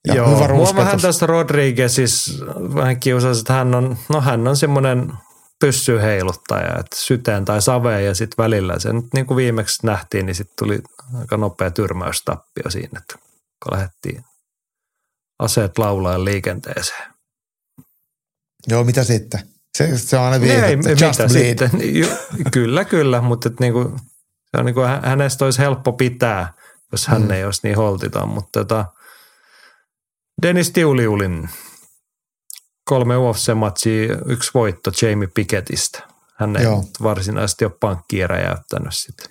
Ja 0.06 0.14
Joo, 0.14 0.36
hyvä 0.36 0.54
mua 0.54 0.72
vähän 0.76 1.00
tästä 1.00 1.26
Rodriguezis 1.26 2.38
vähän 2.74 3.00
kiusasi, 3.00 3.40
että 3.40 3.52
hän 3.52 3.74
on, 3.74 3.96
no 4.08 4.20
hän 4.20 4.48
on 4.48 4.56
semmoinen 4.56 5.12
pyssyheiluttaja, 5.60 6.78
että 6.80 6.96
syteen 6.96 7.44
tai 7.44 7.62
saveen 7.62 8.04
ja 8.04 8.14
sitten 8.14 8.44
välillä 8.44 8.78
se 8.78 8.92
nyt 8.92 9.04
niin 9.14 9.26
kuin 9.26 9.36
viimeksi 9.36 9.86
nähtiin, 9.86 10.26
niin 10.26 10.34
sitten 10.34 10.54
tuli 10.58 10.82
aika 11.20 11.36
nopea 11.36 11.70
tyrmäystappio 11.70 12.70
siinä, 12.70 13.00
että 13.00 13.14
kun 13.62 13.72
lähdettiin 13.72 14.24
aseet 15.38 15.78
laulaa 15.78 16.24
liikenteeseen. 16.24 17.10
Joo, 18.68 18.84
mitä 18.84 19.04
sitten? 19.04 19.40
Se, 19.76 19.98
se 19.98 20.16
on 20.18 20.24
aina 20.24 20.38
Niin, 20.38 20.64
Ei, 20.64 20.76
viitattu. 20.78 21.04
Just 21.04 21.18
mitä 21.18 21.28
bleed. 21.32 21.48
sitten? 21.48 21.70
Niin, 21.72 22.08
kyllä, 22.52 22.84
kyllä, 22.84 23.20
mutta 23.20 23.48
et 23.48 23.60
niinku, 23.60 23.96
se 24.50 24.56
on 24.58 24.64
niinku, 24.64 24.80
hä- 24.80 25.02
hänestä 25.04 25.44
olisi 25.44 25.58
helppo 25.58 25.92
pitää, 25.92 26.52
jos 26.92 27.06
hän 27.06 27.22
Mm. 27.22 27.30
ei 27.30 27.44
olisi 27.44 27.60
niin 27.62 27.76
holtiton. 27.76 28.28
Mutta 28.28 28.58
tota, 28.64 28.84
Dennis 30.42 30.70
Tiuliulin 30.70 31.48
kolme 32.84 33.14
UFC-matsia, 33.16 34.18
yksi 34.26 34.50
voitto 34.54 34.90
Jamie 35.02 35.28
Pickettistä. 35.34 36.02
Hän 36.38 36.56
ei 36.56 36.62
Joo. 36.62 36.84
varsinaisesti 37.02 37.64
ole 37.64 37.72
pankkiin 37.80 38.30
räjäyttänyt 38.30 38.94
sitä. 38.94 39.22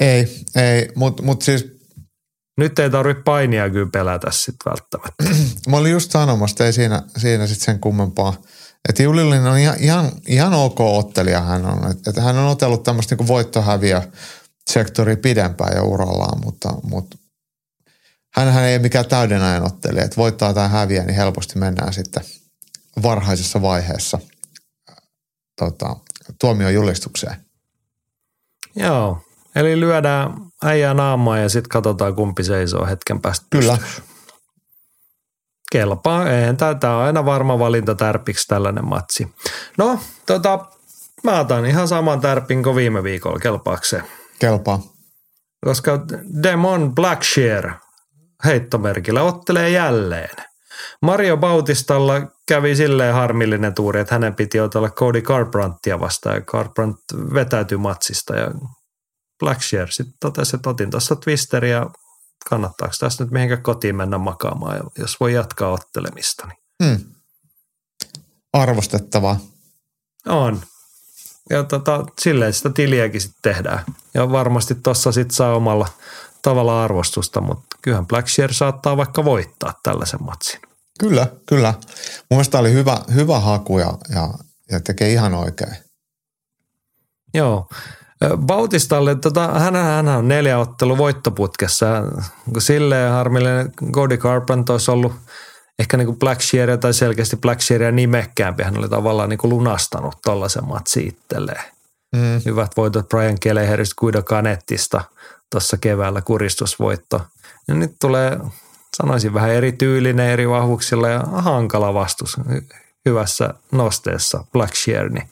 Ei, 0.00 0.44
ei, 0.56 0.88
mutta 0.94 1.22
mut 1.22 1.42
siis 1.42 1.66
Nyt 2.58 2.78
ei 2.78 2.90
tarvitse 2.90 3.22
painia 3.22 3.70
kyllä 3.70 3.90
pelätä 3.92 4.30
sitten 4.30 4.70
välttämättä. 4.70 5.24
mä 5.70 5.76
olin 5.76 5.92
just 5.92 6.10
sanomassa, 6.10 6.52
että 6.54 6.66
ei 6.66 6.72
siinä, 6.72 7.02
siinä 7.16 7.46
sitten 7.46 7.64
sen 7.64 7.80
kummempaa. 7.80 8.34
Että 8.88 9.02
Julillinen 9.02 9.52
on 9.52 9.58
ihan, 9.58 9.76
ihan, 9.78 10.12
ihan 10.28 10.54
ok 10.54 10.80
ottelija 10.80 11.40
hän 11.40 11.66
on. 11.66 11.90
Että 11.90 12.10
et 12.10 12.16
hän 12.16 12.36
on 12.36 12.48
otellut 12.48 12.82
tämmöistä 12.82 13.14
niinku 13.14 13.26
voittohäviö 13.26 14.02
sektori 14.70 15.16
pidempään 15.16 15.76
jo 15.76 15.84
urallaan, 15.84 16.44
mutta, 16.44 16.68
mutta 16.82 17.16
hänhän 18.34 18.64
ei 18.64 18.74
ole 18.74 18.82
mikään 18.82 19.08
täyden 19.08 19.42
ajan 19.42 19.66
ottelija. 19.66 20.04
Että 20.04 20.16
voittaa 20.16 20.54
tai 20.54 20.68
häviää, 20.68 21.04
niin 21.04 21.16
helposti 21.16 21.58
mennään 21.58 21.92
sitten 21.92 22.24
varhaisessa 23.02 23.62
vaiheessa 23.62 24.18
tota, 25.58 25.96
tuomion 26.40 26.74
julistukseen. 26.74 27.36
Joo, 28.76 29.22
eli 29.54 29.80
lyödään 29.80 30.34
äijää 30.64 30.94
naamaa 30.94 31.38
ja 31.38 31.48
sitten 31.48 31.68
katsotaan 31.68 32.14
kumpi 32.14 32.44
seisoo 32.44 32.86
hetken 32.86 33.20
päästä. 33.20 33.46
Kyllä. 33.50 33.78
Kelpaa, 35.72 36.30
eihän 36.30 36.56
tämä 36.56 36.96
on 36.96 37.04
aina 37.04 37.24
varma 37.24 37.58
valinta 37.58 37.94
tärpiksi 37.94 38.48
tällainen 38.48 38.88
matsi. 38.88 39.34
No, 39.78 40.00
tota, 40.26 40.66
mä 41.24 41.40
otan 41.40 41.66
ihan 41.66 41.88
saman 41.88 42.20
tärpin 42.20 42.62
kuin 42.62 42.76
viime 42.76 43.02
viikolla, 43.02 43.38
kelpaako 43.38 43.84
se? 43.84 44.02
Kelpaa. 44.38 44.82
Koska 45.64 46.00
Demon 46.42 46.94
Blackshear 46.94 47.72
heittomerkillä 48.44 49.22
ottelee 49.22 49.70
jälleen. 49.70 50.36
Mario 51.02 51.36
Bautistalla 51.36 52.14
kävi 52.48 52.76
silleen 52.76 53.14
harmillinen 53.14 53.74
tuuri, 53.74 54.00
että 54.00 54.14
hänen 54.14 54.34
piti 54.34 54.60
otella 54.60 54.90
Cody 54.90 55.22
Carbrandtia 55.22 56.00
vastaan 56.00 56.34
ja 56.36 56.40
Carbrandt 56.40 57.00
vetäytyi 57.34 57.78
matsista 57.78 58.36
ja 58.36 58.50
Blackshear 59.38 59.88
sitten 59.90 60.16
totesi, 60.20 60.56
että 60.56 60.70
otin 60.70 60.90
tuossa 60.90 61.16
Twisteria 61.16 61.76
ja 61.76 61.90
kannattaako 62.50 62.94
tässä 63.00 63.24
nyt 63.24 63.32
mihinkään 63.32 63.62
kotiin 63.62 63.96
mennä 63.96 64.18
makaamaan, 64.18 64.80
jos 64.98 65.20
voi 65.20 65.34
jatkaa 65.34 65.68
ottelemista. 65.70 66.46
Niin 66.46 66.58
Hmm. 66.84 67.04
Arvostettavaa. 68.52 69.40
on. 70.26 70.60
Ja 71.50 71.62
tota, 71.64 72.04
silleen 72.20 72.52
sitä 72.52 72.70
tiliäkin 72.70 73.20
sitten 73.20 73.54
tehdään. 73.54 73.84
Ja 74.14 74.32
varmasti 74.32 74.74
tuossa 74.74 75.12
sitten 75.12 75.34
saa 75.34 75.54
omalla 75.56 75.88
tavalla 76.42 76.84
arvostusta, 76.84 77.40
mutta 77.40 77.76
kyllähän 77.82 78.06
Blackshear 78.06 78.52
saattaa 78.52 78.96
vaikka 78.96 79.24
voittaa 79.24 79.80
tällaisen 79.82 80.22
matsin. 80.22 80.60
Kyllä, 81.00 81.26
kyllä. 81.46 81.74
Mun 81.82 82.24
mielestä 82.30 82.58
oli 82.58 82.72
hyvä, 82.72 82.98
hyvä 83.14 83.40
haku 83.40 83.78
ja, 83.78 83.92
ja, 84.14 84.28
ja 84.70 84.80
tekee 84.80 85.12
ihan 85.12 85.34
oikein. 85.34 85.76
Joo. 87.34 87.68
Bautistalle, 88.36 89.14
tota, 89.14 89.48
hän, 89.48 89.76
hän 89.76 90.08
on 90.08 90.28
neljä 90.28 90.58
ottelu 90.58 90.98
voittoputkessa. 90.98 91.86
Silleen 92.58 93.12
harmillinen 93.12 93.72
Cody 93.92 94.16
Carpent 94.16 94.70
olisi 94.70 94.90
ollut 94.90 95.12
ehkä 95.78 95.96
niin 95.96 96.06
kuin 96.06 96.18
Blackshearia 96.18 96.78
tai 96.78 96.94
selkeästi 96.94 97.36
Blackshearia 97.36 97.92
nimekkäämpi. 97.92 98.62
Hän 98.62 98.78
oli 98.78 98.88
tavallaan 98.88 99.28
niin 99.28 99.38
kuin 99.38 99.50
lunastanut 99.50 100.14
tollaisen 100.24 100.68
matsi 100.68 101.06
itselleen. 101.06 101.64
Mm. 102.16 102.40
Hyvät 102.44 102.72
voitot 102.76 103.08
Brian 103.08 103.40
Kelleheristä, 103.40 103.94
Guido 103.98 104.22
Canettista 104.22 105.04
tuossa 105.52 105.76
keväällä 105.76 106.22
kuristusvoitto. 106.22 107.20
Ja 107.68 107.74
nyt 107.74 107.96
tulee, 108.00 108.38
sanoisin 108.96 109.34
vähän 109.34 109.50
erityylinen 109.50 110.28
eri 110.30 110.48
vahvuuksilla 110.48 111.08
ja 111.08 111.20
hankala 111.20 111.94
vastus 111.94 112.36
hy- 112.38 112.76
hyvässä 113.06 113.54
nosteessa 113.72 114.44
Blackshear 114.52 115.08
niin, 115.08 115.28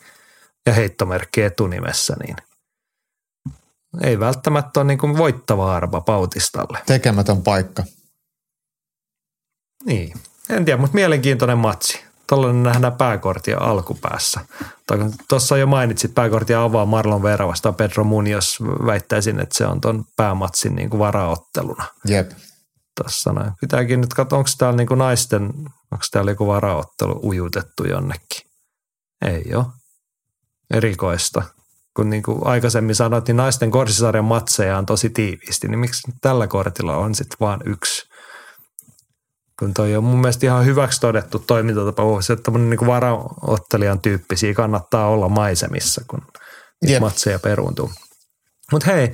ja 0.67 0.73
heittomerkki 0.73 1.43
etunimessä, 1.43 2.17
niin 2.27 2.37
ei 4.03 4.21
välttämättä 4.21 4.81
ole 4.81 4.87
niin 4.87 4.99
kuin 4.99 5.19
voittava 5.19 5.77
arva 5.77 6.01
Pautistalle. 6.01 6.79
Tekemätön 6.87 7.43
paikka. 7.43 7.85
Niin, 9.85 10.15
en 10.51 10.65
tiedä, 10.65 10.81
mutta 10.81 10.95
mielenkiintoinen 10.95 11.59
matsi. 11.59 12.10
Tuollainen 12.31 12.63
nähdään 12.63 12.93
pääkortia 12.93 13.59
alkupäässä. 13.59 14.41
Tuossa 15.29 15.57
jo 15.57 15.67
mainitsit 15.67 16.15
pääkortia 16.15 16.65
avaa 16.65 16.87
Marlon 16.87 17.23
Vera 17.23 17.49
vastaan 17.49 17.75
Pedro 17.75 18.05
Munoz. 18.05 18.61
Väittäisin, 18.61 19.41
että 19.41 19.59
se 19.59 19.67
on 19.67 19.81
tuon 19.81 20.05
päämatsin 20.17 20.75
niin 20.75 20.91
kuin 20.91 21.01
varaotteluna. 21.01 21.85
Jep. 22.05 22.31
Tuossa 23.01 23.33
noin. 23.33 23.53
Pitääkin 23.61 24.01
nyt 24.01 24.15
katsoa, 24.15 24.39
onko 24.39 24.51
täällä 24.59 24.77
niin 24.77 24.87
kuin 24.87 24.99
naisten, 24.99 25.45
onko 25.93 26.05
täällä 26.11 26.31
joku 26.31 26.47
varaottelu 26.47 27.21
ujutettu 27.23 27.85
jonnekin. 27.85 28.51
Ei 29.27 29.55
ole. 29.55 29.67
Erikoista. 30.71 31.43
Kun 31.97 32.11
niin 32.11 32.23
kuin 32.23 32.47
aikaisemmin 32.47 32.95
sanoit, 32.95 33.27
niin 33.27 33.37
naisten 33.37 33.71
korsisarjan 33.71 34.25
matseja 34.25 34.79
on 34.79 34.87
tosi 34.87 35.11
tiiviisti, 35.11 35.69
niin 35.69 35.79
miksi 35.79 36.13
tällä 36.21 36.47
kortilla 36.47 36.97
on 36.97 37.15
sitten 37.15 37.37
vaan 37.41 37.61
yksi? 37.67 38.10
Kun 39.61 39.75
toi 39.75 39.97
on 39.97 40.05
mun 40.05 40.21
mielestä 40.21 40.47
ihan 40.47 40.65
hyväksi 40.65 41.01
todettu 41.01 41.39
toimintatapa, 41.39 42.03
että 42.33 42.43
tämmöinen 42.43 42.71
niin 42.71 42.87
varaottelijan 42.87 44.01
tyyppisiä 44.01 44.55
kannattaa 44.55 45.09
olla 45.09 45.29
maisemissa, 45.29 46.05
kun 46.09 46.23
Jep. 46.87 47.01
matseja 47.01 47.39
peruuntuu. 47.39 47.91
Mutta 48.73 48.91
hei, 48.93 49.13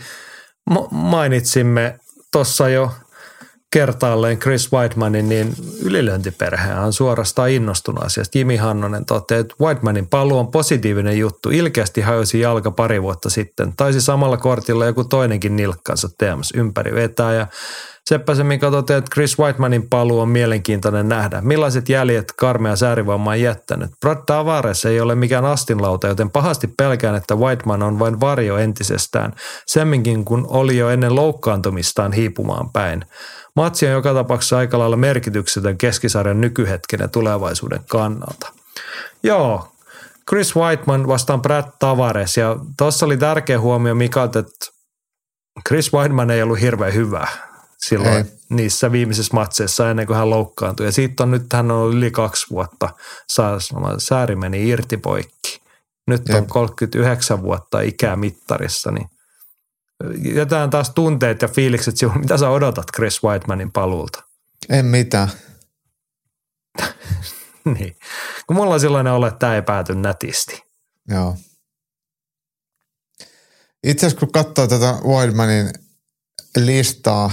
ma- 0.71 0.89
mainitsimme 0.91 1.99
tuossa 2.33 2.69
jo 2.69 2.91
kertaalleen 3.73 4.39
Chris 4.39 4.73
Whitemanin, 4.73 5.29
niin 5.29 5.55
ylilöintiperhe 5.83 6.75
on 6.75 6.93
suorastaan 6.93 7.51
innostunut 7.51 8.05
asiasta. 8.05 8.39
Jimi 8.39 8.57
Hannonen 8.57 9.05
toteaa, 9.05 9.41
että 9.41 9.55
Whitemanin 9.61 10.07
paluu 10.07 10.39
on 10.39 10.51
positiivinen 10.51 11.19
juttu. 11.19 11.51
Ilkeästi 11.51 12.01
hajosi 12.01 12.41
jalka 12.41 12.71
pari 12.71 13.03
vuotta 13.03 13.31
sitten. 13.31 13.73
Taisi 13.77 14.01
samalla 14.01 14.37
kortilla 14.37 14.87
joku 14.87 15.05
toinenkin 15.05 15.57
nilkkansa 15.57 16.09
TMS 16.09 16.53
ympäri 16.57 16.95
vetää 16.95 17.35
ja 17.35 17.47
Seppäsen 18.09 18.47
Mika 18.47 18.71
toteaa, 18.71 18.99
että 18.99 19.11
Chris 19.15 19.39
Whitemanin 19.39 19.89
paluu 19.89 20.21
on 20.21 20.29
mielenkiintoinen 20.29 21.09
nähdä. 21.09 21.41
Millaiset 21.41 21.89
jäljet 21.89 22.33
karmea 22.33 22.77
säärivamma 22.77 23.31
on 23.31 23.41
jättänyt? 23.41 23.91
Brad 24.01 24.19
Tavares 24.27 24.85
ei 24.85 25.01
ole 25.01 25.15
mikään 25.15 25.45
astinlauta, 25.45 26.07
joten 26.07 26.31
pahasti 26.31 26.67
pelkään, 26.77 27.15
että 27.15 27.35
Whiteman 27.35 27.83
on 27.83 27.99
vain 27.99 28.21
varjo 28.21 28.57
entisestään, 28.57 29.33
semminkin 29.67 30.25
kun 30.25 30.47
oli 30.49 30.79
jo 30.79 30.91
ennen 30.91 31.15
loukkaantumistaan 31.15 32.13
hiipumaan 32.13 32.71
päin. 32.71 33.05
Matsi 33.57 33.87
on 33.87 33.93
joka 33.93 34.15
tapauksessa 34.15 34.59
aika 34.59 34.79
lailla 34.79 34.97
merkityksetön 34.97 35.79
keskisarjan 35.79 36.41
nykyhetken 36.41 37.01
ja 37.01 37.09
tulevaisuuden 37.09 37.81
kannalta. 37.89 38.53
Joo, 39.23 39.69
Chris 40.29 40.57
Whiteman 40.57 41.09
vastaan 41.09 41.43
Brad 41.43 41.65
Tavares 41.79 42.37
ja 42.37 42.57
tuossa 42.79 43.07
oli 43.07 43.17
tärkeä 43.17 43.61
huomio 43.61 43.95
Mikalta, 43.95 44.39
että 44.39 44.67
Chris 45.69 45.93
Whiteman 45.93 46.31
ei 46.31 46.43
ollut 46.43 46.61
hirveän 46.61 46.95
hyvä 46.95 47.29
silloin 47.79 48.17
Ei. 48.17 48.25
niissä 48.51 48.93
viimeisissä 48.93 49.35
matseissa 49.35 49.91
ennen 49.91 50.07
kuin 50.07 50.17
hän 50.17 50.31
loukkaantui. 50.31 50.87
Ja 50.87 50.93
siitä 50.93 51.23
on 51.23 51.31
nyt 51.31 51.53
hän 51.53 51.71
on 51.71 51.77
ollut 51.77 51.97
yli 51.97 52.11
kaksi 52.11 52.47
vuotta. 52.51 52.89
Sääri 53.99 54.37
meni 54.37 54.69
irti 54.69 54.97
poikki. 54.97 55.61
Nyt 56.07 56.29
on 56.29 56.35
Jep. 56.35 56.47
39 56.49 57.43
vuotta 57.43 57.81
ikää 57.81 58.17
mittarissa, 58.17 58.91
niin 58.91 59.07
jätään 60.35 60.71
taas 60.71 60.91
tunteet 60.91 61.43
ja 61.43 61.49
fiilikset 61.49 61.97
sinulle. 61.97 62.21
Mitä 62.21 62.39
sä 62.39 62.51
odotat 62.51 62.87
Chris 62.97 63.23
Whitemanin 63.23 63.73
paluulta? 63.73 64.23
En 64.69 64.87
mitään. 64.87 65.29
niin. 67.79 67.97
Kun 68.47 68.57
mulla 68.57 68.75
on 68.75 68.81
sellainen 68.81 69.13
olo, 69.13 69.27
että 69.27 69.39
tämä 69.39 69.55
ei 69.55 69.63
pääty 69.63 69.95
nätisti. 69.95 70.63
Joo. 71.09 71.37
Itse 73.85 74.07
asiassa 74.07 74.27
kun 74.27 74.33
katsoo 74.33 74.67
tätä 74.67 74.99
Wildmanin 75.05 75.71
listaa, 76.57 77.31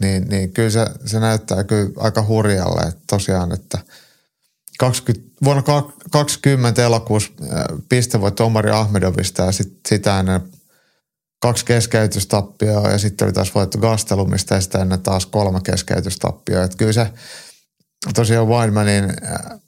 niin, 0.00 0.28
niin 0.28 0.52
kyllä 0.52 0.70
se, 0.70 0.86
se 1.06 1.20
näyttää 1.20 1.64
kyllä 1.64 1.90
aika 1.96 2.22
hurjalle. 2.22 2.88
Että 2.88 3.02
tosiaan, 3.06 3.52
että 3.52 3.78
20, 4.78 5.30
vuonna 5.44 5.62
2020 5.62 6.82
elokuussa 6.82 7.32
äh, 7.42 7.64
pistevoitto 7.88 8.46
Omari 8.46 8.70
Ahmedovista 8.70 9.42
ja 9.42 9.52
sit, 9.52 9.80
sitä 9.88 10.20
ennen 10.20 10.40
kaksi 11.42 11.64
keskeytystappioa 11.64 12.90
ja 12.90 12.98
sitten 12.98 13.26
oli 13.26 13.32
taas 13.32 13.54
voitto 13.54 13.78
Gastelumista 13.78 14.54
ja 14.54 14.60
sitä 14.60 14.78
ennen 14.78 15.02
taas 15.02 15.26
kolme 15.26 15.60
keskeytystappioa. 15.64 16.64
Että 16.64 16.76
kyllä 16.76 16.92
se 16.92 17.12
tosiaan 18.14 18.48
Wildmanin 18.48 19.04
äh, 19.04 19.60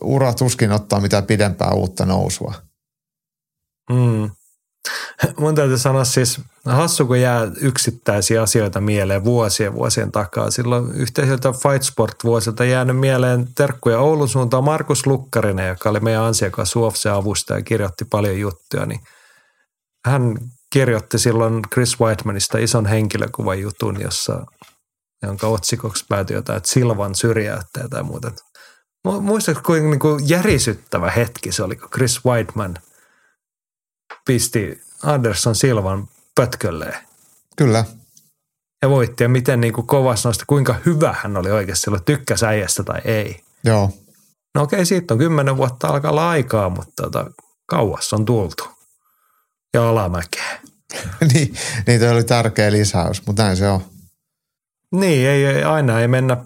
ura 0.00 0.34
tuskin 0.34 0.72
ottaa 0.72 1.00
mitään 1.00 1.26
pidempää 1.26 1.70
uutta 1.70 2.06
nousua. 2.06 2.54
Mm. 3.90 4.30
Mun 5.38 5.54
täytyy 5.54 5.78
sanoa 5.78 6.04
siis, 6.04 6.40
hassu 6.64 7.06
kun 7.06 7.20
jää 7.20 7.48
yksittäisiä 7.60 8.42
asioita 8.42 8.80
mieleen 8.80 9.24
vuosien 9.24 9.74
vuosien 9.74 10.12
takaa. 10.12 10.50
Silloin 10.50 10.92
yhteiseltä 10.92 11.52
Fight 11.52 11.82
Sport-vuosilta 11.82 12.64
jäänyt 12.64 12.96
mieleen 12.96 13.48
terkkuja 13.54 13.98
Oulun 13.98 14.28
suuntaan 14.28 14.64
Markus 14.64 15.06
Lukkarinen, 15.06 15.68
joka 15.68 15.90
oli 15.90 16.00
meidän 16.00 16.22
ansiokas 16.22 16.76
UFC-avustaja 16.76 17.58
ja 17.58 17.62
kirjoitti 17.62 18.04
paljon 18.04 18.40
juttuja. 18.40 18.86
Niin 18.86 19.00
hän 20.06 20.34
kirjoitti 20.72 21.18
silloin 21.18 21.62
Chris 21.72 22.00
Whitemanista 22.00 22.58
ison 22.58 22.86
henkilökuvan 22.86 23.60
jutun, 23.60 24.00
jossa, 24.00 24.46
jonka 25.22 25.46
otsikoksi 25.46 26.04
päätyi 26.08 26.36
jotain, 26.36 26.56
että 26.56 26.70
Silvan 26.70 27.14
syrjäyttäjä 27.14 27.88
tai 27.90 28.02
muuta. 28.02 28.32
Muistatko, 29.20 29.62
kuinka 29.66 29.90
niin 29.90 30.00
kuin 30.00 30.28
järisyttävä 30.28 31.10
hetki 31.10 31.52
se 31.52 31.62
oli, 31.62 31.76
kun 31.76 31.90
Chris 31.90 32.24
Whiteman 32.24 32.78
pisti 34.24 34.82
Anderson 35.02 35.54
Silvan 35.54 36.08
pötkölleen. 36.34 37.06
Kyllä. 37.56 37.84
Ja 38.82 38.90
voitti, 38.90 39.24
ja 39.24 39.28
miten 39.28 39.60
niin 39.60 39.72
kuin 39.72 39.86
kovas 39.86 40.24
noista, 40.24 40.44
kuinka 40.46 40.74
hyvä 40.86 41.14
hän 41.22 41.36
oli 41.36 41.50
oikeasti 41.50 41.82
silloin, 41.82 42.04
tykkäsi 42.04 42.46
äijästä 42.46 42.82
tai 42.82 43.00
ei. 43.04 43.40
Joo. 43.64 43.90
No 44.54 44.62
okei, 44.62 44.86
siitä 44.86 45.14
on 45.14 45.18
kymmenen 45.18 45.56
vuotta 45.56 45.88
alkaa 45.88 46.10
olla 46.10 46.30
aikaa, 46.30 46.70
mutta 46.70 47.02
tota, 47.02 47.30
kauas 47.66 48.12
on 48.12 48.24
tultu. 48.24 48.68
Ja 49.74 49.88
alamäkeä. 49.88 50.60
niin, 51.32 51.54
niin 51.86 52.10
oli 52.12 52.24
tärkeä 52.24 52.72
lisäys, 52.72 53.26
mutta 53.26 53.42
näin 53.42 53.56
se 53.56 53.68
on. 53.68 53.80
Niin, 54.92 55.28
ei, 55.28 55.46
ei, 55.46 55.62
aina 55.62 56.00
ei 56.00 56.08
mennä 56.08 56.36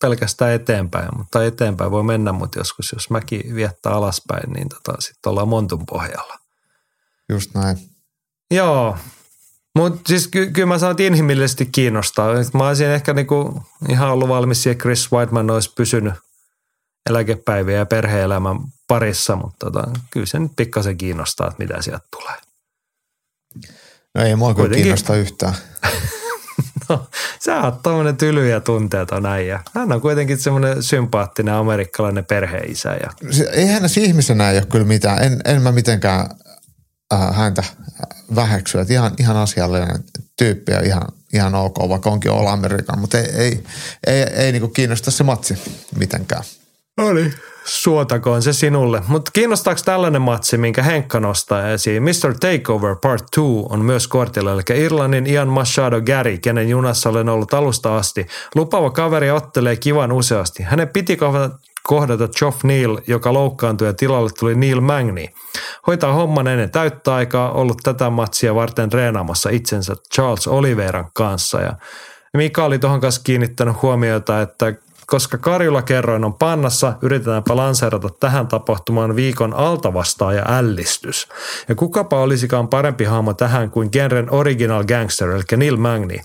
pelkästään 0.00 0.52
eteenpäin, 0.52 1.08
mutta 1.16 1.44
eteenpäin 1.44 1.90
voi 1.90 2.02
mennä, 2.02 2.32
mutta 2.32 2.58
joskus 2.58 2.92
jos 2.92 3.10
mäki 3.10 3.42
viettää 3.54 3.92
alaspäin, 3.92 4.52
niin 4.52 4.68
tota, 4.68 5.00
sitten 5.00 5.30
ollaan 5.30 5.48
montun 5.48 5.86
pohjalla. 5.86 6.38
Just 7.28 7.54
näin. 7.54 7.78
Joo, 8.50 8.96
mutta 9.78 10.00
siis 10.06 10.28
ky- 10.28 10.50
kyllä 10.50 10.66
mä 10.66 10.78
sanon, 10.78 10.96
inhimillisesti 10.98 11.66
kiinnostaa. 11.66 12.34
Mä 12.54 12.68
olisin 12.68 12.86
ehkä 12.86 13.14
niinku 13.14 13.62
ihan 13.88 14.10
ollut 14.10 14.28
valmis 14.28 14.62
siihen, 14.62 14.78
Chris 14.78 15.12
Whiteman 15.12 15.50
olisi 15.50 15.72
pysynyt 15.74 16.14
eläkepäiviä 17.10 17.76
ja 17.76 17.86
perhe-elämän 17.86 18.58
parissa, 18.88 19.36
mutta 19.36 19.70
tota, 19.70 19.90
kyllä 20.10 20.26
se 20.26 20.38
nyt 20.38 20.52
pikkasen 20.56 20.96
kiinnostaa, 20.96 21.46
että 21.46 21.62
mitä 21.62 21.82
sieltä 21.82 22.06
tulee. 22.10 22.36
No 24.14 24.24
ei 24.24 24.36
mua 24.36 24.54
kyllä 24.54 24.74
kiinnosta 24.74 25.16
yhtään. 25.16 25.54
no, 26.88 27.06
sä 27.44 27.62
oot 27.62 27.82
tommonen 27.82 28.16
tyly 28.16 28.48
ja 28.48 28.60
tunteeton 28.60 29.26
äijä. 29.26 29.60
Hän 29.74 29.92
on 29.92 30.00
kuitenkin 30.00 30.38
semmoinen 30.38 30.82
sympaattinen 30.82 31.54
amerikkalainen 31.54 32.24
perheisä. 32.24 32.88
Ja... 32.88 33.10
Eihän 33.52 33.82
näissä 33.82 34.00
ihmisenä 34.00 34.50
ei 34.50 34.58
ole 34.58 34.66
kyllä 34.66 34.84
mitään. 34.84 35.22
En, 35.22 35.40
en 35.44 35.62
mä 35.62 35.72
mitenkään 35.72 36.26
häntä 37.16 37.64
väheksyä. 38.34 38.80
Että 38.80 38.94
ihan, 38.94 39.12
ihan 39.18 39.36
asiallinen 39.36 40.04
tyyppi 40.38 40.72
ja 40.72 40.80
ihan, 40.80 41.02
ihan 41.32 41.54
ok, 41.54 41.78
vaikka 41.88 42.10
onkin 42.10 42.30
olla 42.30 42.52
Amerikan, 42.52 42.98
mutta 42.98 43.18
ei, 43.18 43.30
ei, 43.36 43.64
ei, 44.06 44.22
ei, 44.22 44.52
niinku 44.52 44.68
kiinnosta 44.68 45.10
se 45.10 45.24
matsi 45.24 45.58
mitenkään. 45.98 46.42
Oli. 46.98 47.32
Suotakoon 47.64 48.42
se 48.42 48.52
sinulle. 48.52 49.02
Mutta 49.08 49.30
kiinnostaako 49.30 49.80
tällainen 49.84 50.22
matsi, 50.22 50.58
minkä 50.58 50.82
Henkka 50.82 51.20
nostaa 51.20 51.70
esiin? 51.70 52.02
Mr. 52.02 52.34
Takeover 52.40 52.96
Part 53.02 53.22
2 53.22 53.40
on 53.68 53.84
myös 53.84 54.08
kortilla, 54.08 54.52
eli 54.52 54.62
Irlannin 54.84 55.26
Ian 55.26 55.48
Machado 55.48 56.00
Gary, 56.00 56.38
kenen 56.38 56.68
junassa 56.68 57.10
olen 57.10 57.28
ollut 57.28 57.54
alusta 57.54 57.96
asti. 57.96 58.26
Lupava 58.54 58.90
kaveri 58.90 59.30
ottelee 59.30 59.76
kivan 59.76 60.12
useasti. 60.12 60.62
Hänen 60.62 60.88
piti 60.88 61.16
kohdata 61.88 62.28
Geoff 62.28 62.64
Neal, 62.64 62.98
joka 63.06 63.32
loukkaantui 63.32 63.86
ja 63.86 63.94
tilalle 63.94 64.30
tuli 64.38 64.54
Neil 64.54 64.80
Magny. 64.80 65.26
Hoitaa 65.86 66.12
homman 66.12 66.46
ennen 66.46 66.70
täyttä 66.70 67.14
aikaa, 67.14 67.52
ollut 67.52 67.78
tätä 67.82 68.10
matsia 68.10 68.54
varten 68.54 68.90
treenaamassa 68.90 69.50
itsensä 69.50 69.96
Charles 70.14 70.48
Oliveran 70.48 71.10
kanssa. 71.14 71.60
Ja 71.60 71.76
Mika 72.34 72.64
oli 72.64 72.78
tuohon 72.78 73.00
kanssa 73.00 73.20
kiinnittänyt 73.24 73.82
huomiota, 73.82 74.42
että 74.42 74.74
koska 75.06 75.38
Karjula 75.38 75.82
kerroin 75.82 76.24
on 76.24 76.34
pannassa, 76.34 76.92
yritetäänpä 77.02 77.56
lanseerata 77.56 78.08
tähän 78.20 78.46
tapahtumaan 78.46 79.16
viikon 79.16 79.54
altavastaaja 79.54 80.44
ällistys. 80.48 81.28
Ja 81.68 81.74
kukapa 81.74 82.20
olisikaan 82.20 82.68
parempi 82.68 83.04
hahmo 83.04 83.34
tähän 83.34 83.70
kuin 83.70 83.88
genren 83.92 84.32
original 84.34 84.84
gangster, 84.84 85.30
eli 85.30 85.42
Neil 85.56 85.76
Magny. 85.76 86.16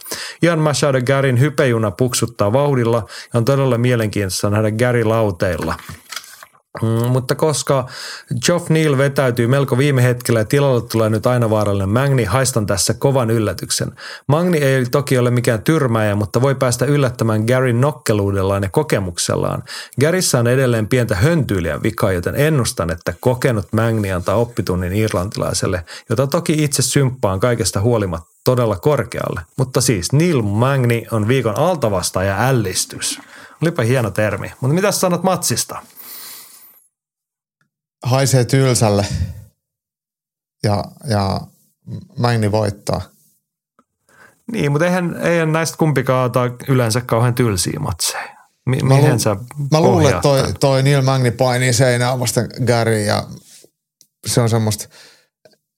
Ian 0.43 0.59
Machado 0.59 1.01
Garin 1.01 1.39
hypejuna 1.39 1.91
puksuttaa 1.91 2.53
vauhdilla 2.53 3.05
ja 3.33 3.37
on 3.37 3.45
todella 3.45 3.77
mielenkiintoista 3.77 4.49
nähdä 4.49 4.71
Gary 4.71 5.03
lauteilla. 5.03 5.75
Mm, 6.81 7.07
mutta 7.07 7.35
koska 7.35 7.85
Geoff 8.45 8.69
Neal 8.69 8.97
vetäytyy 8.97 9.47
melko 9.47 9.77
viime 9.77 10.03
hetkellä 10.03 10.39
ja 10.39 10.45
tilalle 10.45 10.81
tulee 10.81 11.09
nyt 11.09 11.27
aina 11.27 11.49
vaarallinen 11.49 11.89
Magni, 11.89 12.23
haistan 12.23 12.65
tässä 12.65 12.93
kovan 12.93 13.29
yllätyksen. 13.29 13.91
Magni 14.27 14.57
ei 14.57 14.85
toki 14.85 15.17
ole 15.17 15.31
mikään 15.31 15.61
tyrmäjä, 15.61 16.15
mutta 16.15 16.41
voi 16.41 16.55
päästä 16.55 16.85
yllättämään 16.85 17.43
Gary 17.45 17.73
nokkeluudellaan 17.73 18.63
ja 18.63 18.69
kokemuksellaan. 18.69 19.63
Garyssa 20.01 20.39
on 20.39 20.47
edelleen 20.47 20.87
pientä 20.87 21.15
höntyyliä 21.15 21.83
vikaa, 21.83 22.11
joten 22.11 22.35
ennustan, 22.35 22.91
että 22.91 23.13
kokenut 23.19 23.67
Magni 23.73 24.11
antaa 24.11 24.35
oppitunnin 24.35 24.93
irlantilaiselle, 24.93 25.85
jota 26.09 26.27
toki 26.27 26.63
itse 26.63 26.81
symppaan 26.81 27.39
kaikesta 27.39 27.81
huolimatta 27.81 28.29
todella 28.43 28.77
korkealle. 28.77 29.41
Mutta 29.57 29.81
siis 29.81 30.11
Neil 30.13 30.41
Magni 30.41 31.05
on 31.11 31.27
viikon 31.27 31.57
altavastaaja 31.57 32.47
ällistys. 32.47 33.19
Olipa 33.61 33.83
hieno 33.83 34.11
termi. 34.11 34.51
Mutta 34.61 34.75
mitä 34.75 34.91
sanot 34.91 35.23
matsista? 35.23 35.81
Haisee 38.03 38.45
tylsälle 38.45 39.05
ja, 40.63 40.83
ja 41.07 41.41
Magni 42.17 42.51
voittaa. 42.51 43.01
Niin, 44.51 44.71
mutta 44.71 44.85
eihän, 44.85 45.15
eihän 45.21 45.51
näistä 45.51 45.77
kumpikaan 45.77 46.25
ota 46.25 46.39
yleensä 46.67 47.01
kauhean 47.01 47.35
tylsiä 47.35 47.79
matseja. 47.79 48.39
M- 48.65 48.85
mä, 48.85 48.97
lu- 48.97 49.19
sä 49.19 49.35
mä 49.71 49.81
luulen, 49.81 50.09
että 50.09 50.21
toi, 50.21 50.53
toi 50.59 50.83
Neil 50.83 51.01
Magni 51.01 51.31
painii 51.31 51.73
seinään 51.73 52.19
vasten 52.19 52.49
Gary 52.65 53.01
ja 53.01 53.27
se 54.27 54.41
on 54.41 54.49
semmoista, 54.49 54.87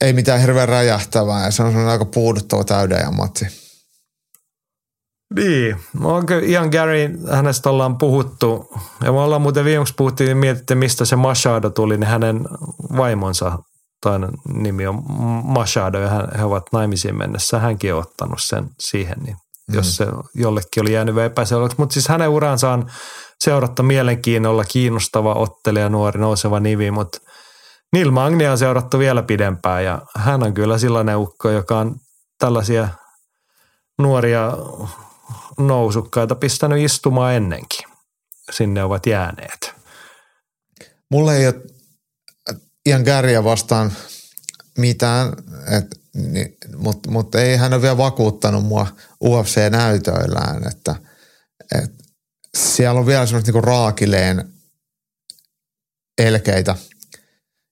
ei 0.02 0.14
mitään 0.14 0.40
hirveän 0.42 0.70
räjähtävää 0.70 1.46
ja 1.46 1.52
se 1.52 1.64
on 1.64 1.70
semmoinen 1.70 1.92
aika 1.92 2.06
puuduttava 2.06 2.64
täyden 2.64 3.16
matsi. 3.16 3.61
Niin, 5.36 5.78
onko 6.04 6.34
Ian 6.34 6.70
Gary, 6.70 7.10
hänestä 7.32 7.70
ollaan 7.70 7.98
puhuttu, 7.98 8.70
ja 9.04 9.12
me 9.12 9.20
ollaan 9.20 9.42
muuten 9.42 9.66
viimeksi 9.66 9.94
puhuttiin, 9.98 10.28
niin 10.28 10.38
mietitte 10.38 10.76
mistä 10.76 11.06
se 11.06 11.16
Machado 11.16 11.70
tuli, 11.70 11.98
niin 11.98 12.08
hänen 12.08 12.48
vaimonsa, 12.98 13.60
toinen 14.02 14.30
nimi 14.54 14.88
on 14.88 15.04
Machado, 15.44 16.00
ja 16.00 16.10
hän, 16.10 16.28
he 16.38 16.44
ovat 16.44 16.64
naimisiin 16.72 17.18
mennessä, 17.18 17.60
hänkin 17.60 17.94
on 17.94 18.00
ottanut 18.00 18.42
sen 18.42 18.70
siihen, 18.80 19.18
niin 19.24 19.36
mm. 19.68 19.76
jos 19.76 19.98
se 19.98 20.08
jollekin 20.36 20.82
oli 20.82 20.94
jäänyt 20.94 21.18
epäselväksi. 21.18 21.78
Mutta 21.78 21.94
siis 21.94 22.08
hänen 22.08 22.30
uransa 22.30 22.72
on 22.72 22.86
seuratta 23.40 23.84
mielenkiinnolla, 23.84 24.64
kiinnostava 24.64 25.34
ottelija, 25.34 25.90
nuori, 25.90 26.20
nouseva 26.20 26.60
nimi, 26.60 26.92
mutta 26.92 27.18
Neil 27.94 28.12
Magnia 28.12 28.52
on 28.52 28.58
seurattu 28.58 29.00
vielä 29.00 29.24
pidempään, 29.24 29.84
ja 29.84 30.02
hän 30.16 30.44
on 30.44 30.54
kyllä 30.54 30.78
sellainen 30.78 31.18
ukko, 31.18 31.50
joka 31.50 31.80
on 31.80 31.96
tällaisia 32.40 32.88
nuoria 34.00 34.52
nousukkaita 35.58 36.36
pistänyt 36.36 36.84
istumaan 36.84 37.34
ennenkin. 37.34 37.88
Sinne 38.52 38.84
ovat 38.84 39.06
jääneet. 39.06 39.74
Mulle 41.12 41.38
ei 41.38 41.48
ole 41.48 41.62
ihan 42.86 43.04
kärjä 43.04 43.44
vastaan 43.44 43.94
mitään, 44.78 45.34
niin, 46.14 46.58
mutta 46.76 47.12
mut 47.12 47.36
ei 47.36 47.58
hän 47.58 47.74
ole 47.74 47.82
vielä 47.82 47.98
vakuuttanut 47.98 48.66
mua 48.66 48.88
UFC-näytöillään, 49.24 50.68
että 50.68 50.96
et 51.76 51.92
siellä 52.58 53.00
on 53.00 53.06
vielä 53.06 53.26
semmoista 53.26 53.52
niinku 53.52 53.62
raakileen 53.62 54.54
elkeitä 56.18 56.76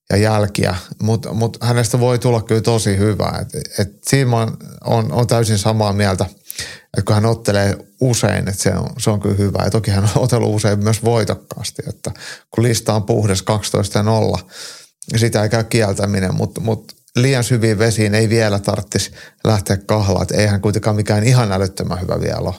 ja 0.09 0.17
jälkiä, 0.17 0.75
mutta 1.01 1.33
mut 1.33 1.57
hänestä 1.61 1.99
voi 1.99 2.19
tulla 2.19 2.41
kyllä 2.41 2.61
tosi 2.61 2.97
hyvä. 2.97 3.39
Et, 3.41 3.79
et 3.79 4.03
siinä 4.09 4.37
on, 4.37 4.57
on, 4.83 5.11
on 5.11 5.27
täysin 5.27 5.57
samaa 5.57 5.93
mieltä– 5.93 6.25
että 6.97 7.05
kun 7.05 7.15
hän 7.15 7.25
ottelee 7.25 7.77
usein, 8.01 8.49
että 8.49 8.63
se 8.63 8.75
on, 8.75 8.89
se 8.97 9.09
on 9.09 9.19
kyllä 9.19 9.35
hyvä. 9.35 9.63
Ja 9.63 9.69
toki 9.69 9.91
hän 9.91 10.03
on 10.03 10.23
otellut 10.23 10.55
usein 10.55 10.83
myös 10.83 11.03
voitokkaasti, 11.03 11.81
että 11.87 12.11
kun 12.51 12.63
lista 12.63 12.93
on 12.93 13.03
puhdas 13.03 13.41
12 13.41 13.99
ja 13.99 14.03
0, 14.03 14.39
niin 15.11 15.19
sitä 15.19 15.43
ei 15.43 15.49
käy 15.49 15.63
kieltäminen, 15.63 16.35
mutta, 16.35 16.61
mutta 16.61 16.95
liian 17.15 17.43
syviin 17.43 17.79
vesiin 17.79 18.15
ei 18.15 18.29
vielä 18.29 18.59
tarvitsisi 18.59 19.11
lähteä 19.43 19.77
kahlaan, 19.77 20.21
että 20.21 20.37
eihän 20.37 20.61
kuitenkaan 20.61 20.95
mikään 20.95 21.23
ihan 21.23 21.51
älyttömän 21.51 22.01
hyvä 22.01 22.21
vielä 22.21 22.39
ole. 22.39 22.55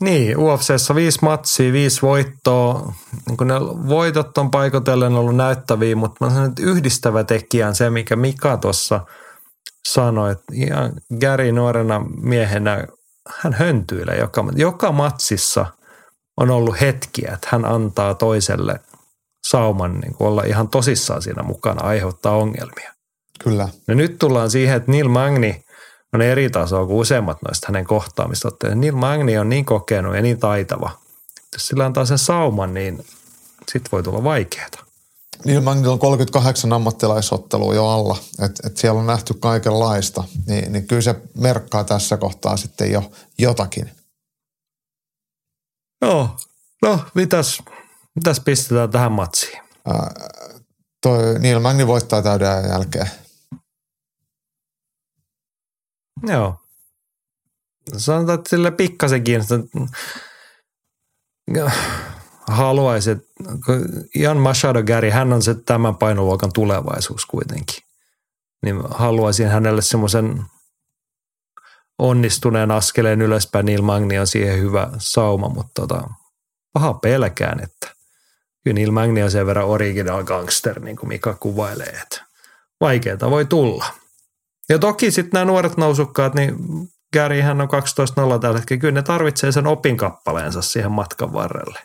Niin, 0.00 0.38
UFCssä 0.38 0.94
viisi 0.94 1.18
matsia, 1.22 1.72
viisi 1.72 2.02
voittoa. 2.02 2.94
Niin 3.26 3.36
kun 3.36 3.46
ne 3.46 3.54
voitot 3.88 4.38
on 4.38 4.50
paikotellen 4.50 5.12
ollut 5.12 5.36
näyttäviä, 5.36 5.96
mutta 5.96 6.24
mä 6.24 6.30
sanon, 6.30 6.48
että 6.48 6.62
yhdistävä 6.62 7.24
tekijä 7.24 7.68
on 7.68 7.74
se, 7.74 7.90
mikä 7.90 8.16
Mika 8.16 8.56
tuossa– 8.56 9.00
sanoi, 9.88 10.32
että 10.32 10.44
ihan 10.52 10.92
Gary 11.20 11.52
nuorena 11.52 12.00
miehenä 12.20 12.86
hän 13.28 13.52
höntyilee 13.52 14.18
joka, 14.18 14.44
joka 14.54 14.92
matsissa 14.92 15.66
on 16.36 16.50
ollut 16.50 16.80
hetkiä, 16.80 17.30
että 17.34 17.48
hän 17.50 17.64
antaa 17.64 18.14
toiselle 18.14 18.80
sauman 19.46 20.00
niin 20.00 20.14
kuin 20.14 20.28
olla 20.28 20.42
ihan 20.42 20.68
tosissaan 20.68 21.22
siinä 21.22 21.42
mukana, 21.42 21.86
aiheuttaa 21.86 22.36
ongelmia. 22.36 22.92
Kyllä. 23.44 23.68
Ja 23.88 23.94
nyt 23.94 24.18
tullaan 24.18 24.50
siihen, 24.50 24.76
että 24.76 24.92
Neil 24.92 25.08
Magni 25.08 25.64
on 26.14 26.22
eri 26.22 26.50
tasoa 26.50 26.86
kuin 26.86 26.96
useimmat 26.96 27.42
noista 27.42 27.66
hänen 27.68 27.84
kohtaamista. 27.84 28.48
Neil 28.74 28.94
Magni 28.94 29.38
on 29.38 29.48
niin 29.48 29.64
kokenut 29.64 30.16
ja 30.16 30.22
niin 30.22 30.38
taitava. 30.38 30.90
Jos 31.52 31.66
sillä 31.66 31.84
antaa 31.84 32.04
sen 32.04 32.18
sauman, 32.18 32.74
niin 32.74 33.04
sit 33.72 33.92
voi 33.92 34.02
tulla 34.02 34.24
vaikeaa. 34.24 34.68
Neil 35.44 35.60
Magnilla 35.60 35.92
on 35.92 35.98
38 35.98 36.72
ammattilaisottelua 36.72 37.74
jo 37.74 37.88
alla, 37.88 38.18
että 38.38 38.66
et 38.66 38.76
siellä 38.76 39.00
on 39.00 39.06
nähty 39.06 39.34
kaikenlaista, 39.34 40.24
niin, 40.46 40.72
niin 40.72 40.86
kyllä 40.86 41.02
se 41.02 41.14
merkkaa 41.36 41.84
tässä 41.84 42.16
kohtaa 42.16 42.56
sitten 42.56 42.92
jo 42.92 43.12
jotakin. 43.38 43.90
Joo, 46.02 46.36
no 46.82 47.04
mitäs, 47.14 47.62
mitäs 48.14 48.40
pistetään 48.40 48.90
tähän 48.90 49.12
matsiin? 49.12 49.62
Ää, 49.86 50.10
toi 51.02 51.38
Neil 51.38 51.60
Magni 51.60 51.86
voittaa 51.86 52.22
täyden 52.22 52.68
jälkeen. 52.68 53.10
Joo. 56.26 56.56
Sanotaan, 57.96 58.38
että 58.38 58.50
sille 58.50 58.70
pikkasen 58.70 59.24
kiinnostaa. 59.24 59.58
Haluaisin, 62.50 63.22
Jan 64.14 64.36
Machado 64.36 64.82
Gary, 64.82 65.10
hän 65.10 65.32
on 65.32 65.42
se 65.42 65.54
tämän 65.54 65.96
painoluokan 65.96 66.52
tulevaisuus 66.52 67.26
kuitenkin. 67.26 67.84
Niin 68.62 68.76
haluaisin 68.90 69.48
hänelle 69.48 69.82
semmoisen 69.82 70.42
onnistuneen 71.98 72.70
askeleen 72.70 73.22
ylöspäin. 73.22 73.66
Neil 73.66 73.82
Magni 73.82 74.18
on 74.18 74.26
siihen 74.26 74.58
hyvä 74.58 74.90
sauma, 74.98 75.48
mutta 75.48 75.72
tota, 75.74 76.08
paha 76.72 76.94
pelkään, 76.94 77.60
että 77.60 77.94
kyllä 78.64 78.74
Neil 78.74 78.90
Magni 78.90 79.22
on 79.22 79.30
sen 79.30 79.46
verran 79.46 79.66
original 79.66 80.24
gangster, 80.24 80.80
niin 80.80 80.96
kuin 80.96 81.08
Mika 81.08 81.34
kuvailee, 81.34 82.00
että 82.02 82.24
vaikeaa 82.80 83.30
voi 83.30 83.44
tulla. 83.44 83.84
Ja 84.68 84.78
toki 84.78 85.10
sitten 85.10 85.30
nämä 85.32 85.44
nuoret 85.44 85.76
nousukkaat, 85.76 86.34
niin 86.34 86.56
Gary 87.12 87.40
hän 87.40 87.60
on 87.60 87.68
12-0 88.36 88.40
tällä 88.40 88.58
hetkellä. 88.58 88.80
Kyllä 88.80 88.94
ne 88.94 89.02
tarvitsee 89.02 89.52
sen 89.52 89.66
opinkappaleensa 89.66 90.62
siihen 90.62 90.92
matkan 90.92 91.32
varrelle. 91.32 91.78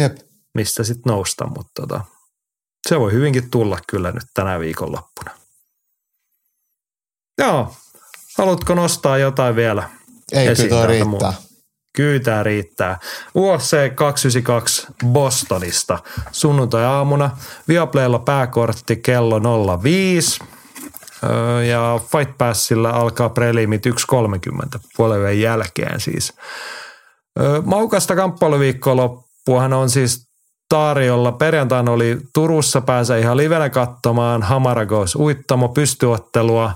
Jep. 0.00 0.16
Mistä 0.54 0.84
sitten 0.84 1.10
nousta, 1.10 1.46
mutta 1.46 1.82
tota, 1.82 2.00
se 2.88 3.00
voi 3.00 3.12
hyvinkin 3.12 3.50
tulla 3.50 3.78
kyllä 3.88 4.12
nyt 4.12 4.24
tänä 4.34 4.60
viikonloppuna. 4.60 5.30
Joo, 7.38 7.74
haluatko 8.38 8.74
nostaa 8.74 9.18
jotain 9.18 9.56
vielä? 9.56 9.90
Ei, 10.32 10.56
kyllä 10.56 10.68
toi 10.68 10.86
riittää. 10.86 11.32
Kyllä 11.96 12.20
tämä 12.20 12.42
riittää. 12.42 12.98
UFC 13.36 13.94
292 13.94 14.86
Bostonista 15.06 15.98
sunnuntai-aamuna. 16.32 17.30
Viaplaylla 17.68 18.18
pääkortti 18.18 18.96
kello 18.96 19.40
05 19.82 20.40
ja 21.68 22.00
Fight 22.12 22.38
Passilla 22.38 22.90
alkaa 22.90 23.28
prelimit 23.28 23.86
1.30 23.86 23.92
puolen 24.96 25.40
jälkeen 25.40 26.00
siis. 26.00 26.32
Maukasta 27.64 28.14
kamppailuviikkoloppuahan 29.44 29.72
on 29.72 29.90
siis 29.90 30.26
tarjolla. 30.68 31.32
Perjantaina 31.32 31.92
oli 31.92 32.18
Turussa 32.34 32.80
pääsee 32.80 33.20
ihan 33.20 33.36
livenä 33.36 33.70
katsomaan 33.70 34.42
Hamaragos 34.42 35.16
uittamo 35.16 35.68
pystyottelua. 35.68 36.72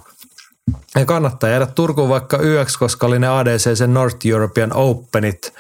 Ja 0.95 1.05
kannattaa 1.05 1.51
jäädä 1.51 1.67
Turkuun 1.67 2.09
vaikka 2.09 2.39
yöksi, 2.43 2.79
koska 2.79 3.07
oli 3.07 3.19
ne 3.19 3.29
ADC 3.29 3.77
sen 3.79 3.95
North 3.95 4.27
European 4.27 4.73
Openit 4.75 5.53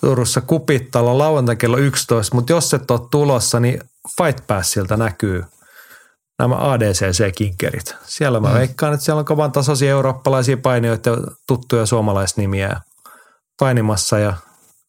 Turussa 0.00 0.40
kupittalla 0.40 1.18
lauantai 1.18 1.56
kello 1.56 1.76
11. 1.76 2.34
Mutta 2.34 2.52
jos 2.52 2.74
et 2.74 2.90
ole 2.90 3.00
tulossa, 3.10 3.60
niin 3.60 3.80
Fight 4.16 4.46
Passilta 4.46 4.96
näkyy 4.96 5.44
nämä 6.38 6.54
ADCC-kinkerit. 6.54 7.94
Siellä 8.04 8.40
mä 8.40 8.48
mm. 8.48 8.54
veikkaan, 8.54 8.94
että 8.94 9.04
siellä 9.04 9.18
on 9.18 9.24
kovan 9.24 9.52
tasoisia 9.52 9.90
eurooppalaisia 9.90 10.56
painijoita 10.56 11.10
ja 11.10 11.16
tuttuja 11.46 11.86
suomalaisnimiä 11.86 12.80
painimassa 13.58 14.18
ja 14.18 14.32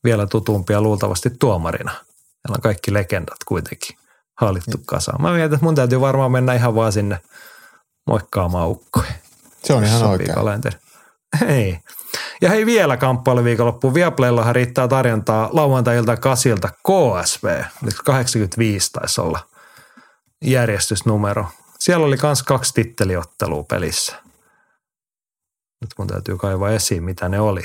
vielä 0.03 0.27
tutumpia 0.27 0.81
luultavasti 0.81 1.29
tuomarina. 1.29 1.91
Meillä 1.91 2.55
on 2.55 2.61
kaikki 2.61 2.93
legendat 2.93 3.37
kuitenkin 3.45 3.97
hallittu 4.41 4.77
mm. 4.77 4.83
kasaan. 4.85 5.21
Mä 5.21 5.31
mietin, 5.33 5.53
että 5.53 5.65
mun 5.65 5.75
täytyy 5.75 6.01
varmaan 6.01 6.31
mennä 6.31 6.53
ihan 6.53 6.75
vaan 6.75 6.91
sinne 6.91 7.19
moikkaamaan 8.07 8.69
ukkoja. 8.69 9.11
Se 9.63 9.73
on 9.73 9.83
ihan 9.83 10.03
oikein. 10.03 10.33
Kalenteri. 10.33 10.77
Hei. 11.41 11.79
Ja 12.41 12.49
hei 12.49 12.65
vielä 12.65 12.97
kamppailuviikonloppuun. 12.97 13.93
Viaplayllahan 13.93 14.55
riittää 14.55 14.87
tarjontaa 14.87 15.49
lauantai-ilta 15.51 16.17
kasilta 16.17 16.69
KSV. 16.69 17.63
85 18.03 18.91
taisi 18.91 19.21
olla– 19.21 19.39
järjestysnumero. 20.43 21.45
Siellä 21.79 22.05
oli 22.05 22.17
myös 22.23 22.43
kaksi 22.43 22.73
titteliottelua 22.73 23.63
pelissä. 23.63 24.15
Nyt 25.81 25.89
mun 25.97 26.07
täytyy 26.07 26.37
kaivaa 26.37 26.71
esiin, 26.71 27.03
mitä 27.03 27.29
ne 27.29 27.39
oli. 27.39 27.63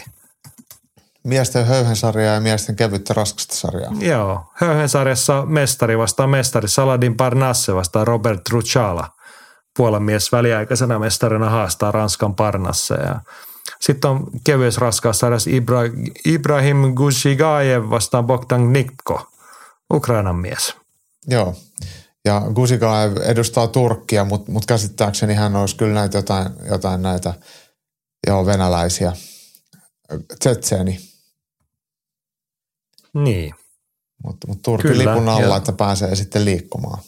Miesten 1.24 1.66
höyhensarjaa 1.66 2.34
ja 2.34 2.40
miesten 2.40 2.76
kevyttä 2.76 3.14
raskasta 3.14 3.54
sarjaa. 3.54 3.92
Joo. 4.00 4.44
Höyhensarjassa 4.54 5.46
mestari 5.46 5.98
vastaan 5.98 6.30
mestari. 6.30 6.68
Saladin 6.68 7.16
Parnasse 7.16 7.74
vastaan 7.74 8.06
Robert 8.06 8.44
Truchala. 8.44 9.08
Puolan 9.76 10.02
mies 10.02 10.32
väliaikaisena 10.32 10.98
mestarina 10.98 11.50
haastaa 11.50 11.92
Ranskan 11.92 12.34
Parnasse. 12.34 12.94
Ja 12.94 13.20
sitten 13.80 14.10
on 14.10 14.26
kevyessä 14.44 14.80
raskaassa 14.80 15.20
sarjassa 15.20 15.50
Ibra- 15.50 16.12
Ibrahim 16.26 16.94
Gushigaev 16.94 17.90
vastaan 17.90 18.26
Bogdan 18.26 18.72
Nikko, 18.72 19.26
Ukrainan 19.94 20.36
mies. 20.36 20.76
Joo. 21.26 21.54
Ja 22.24 22.42
Gusikaev 22.54 23.16
edustaa 23.16 23.66
Turkkia, 23.68 24.24
mutta 24.24 24.52
mut 24.52 24.66
käsittääkseni 24.66 25.34
hän 25.34 25.56
olisi 25.56 25.76
kyllä 25.76 25.94
näitä 25.94 26.18
jotain, 26.18 26.48
jotain 26.70 27.02
näitä 27.02 27.34
joo, 28.26 28.46
venäläisiä. 28.46 29.12
Tsetseeni. 30.38 31.00
Niin. 33.14 33.54
Mutta 34.24 34.46
mut 34.48 34.62
Turkin 34.62 34.90
kyllä, 34.90 35.14
lipun 35.14 35.28
alla, 35.28 35.54
ja... 35.54 35.56
että 35.56 35.72
pääsee 35.72 36.14
sitten 36.14 36.44
liikkumaan. 36.44 37.02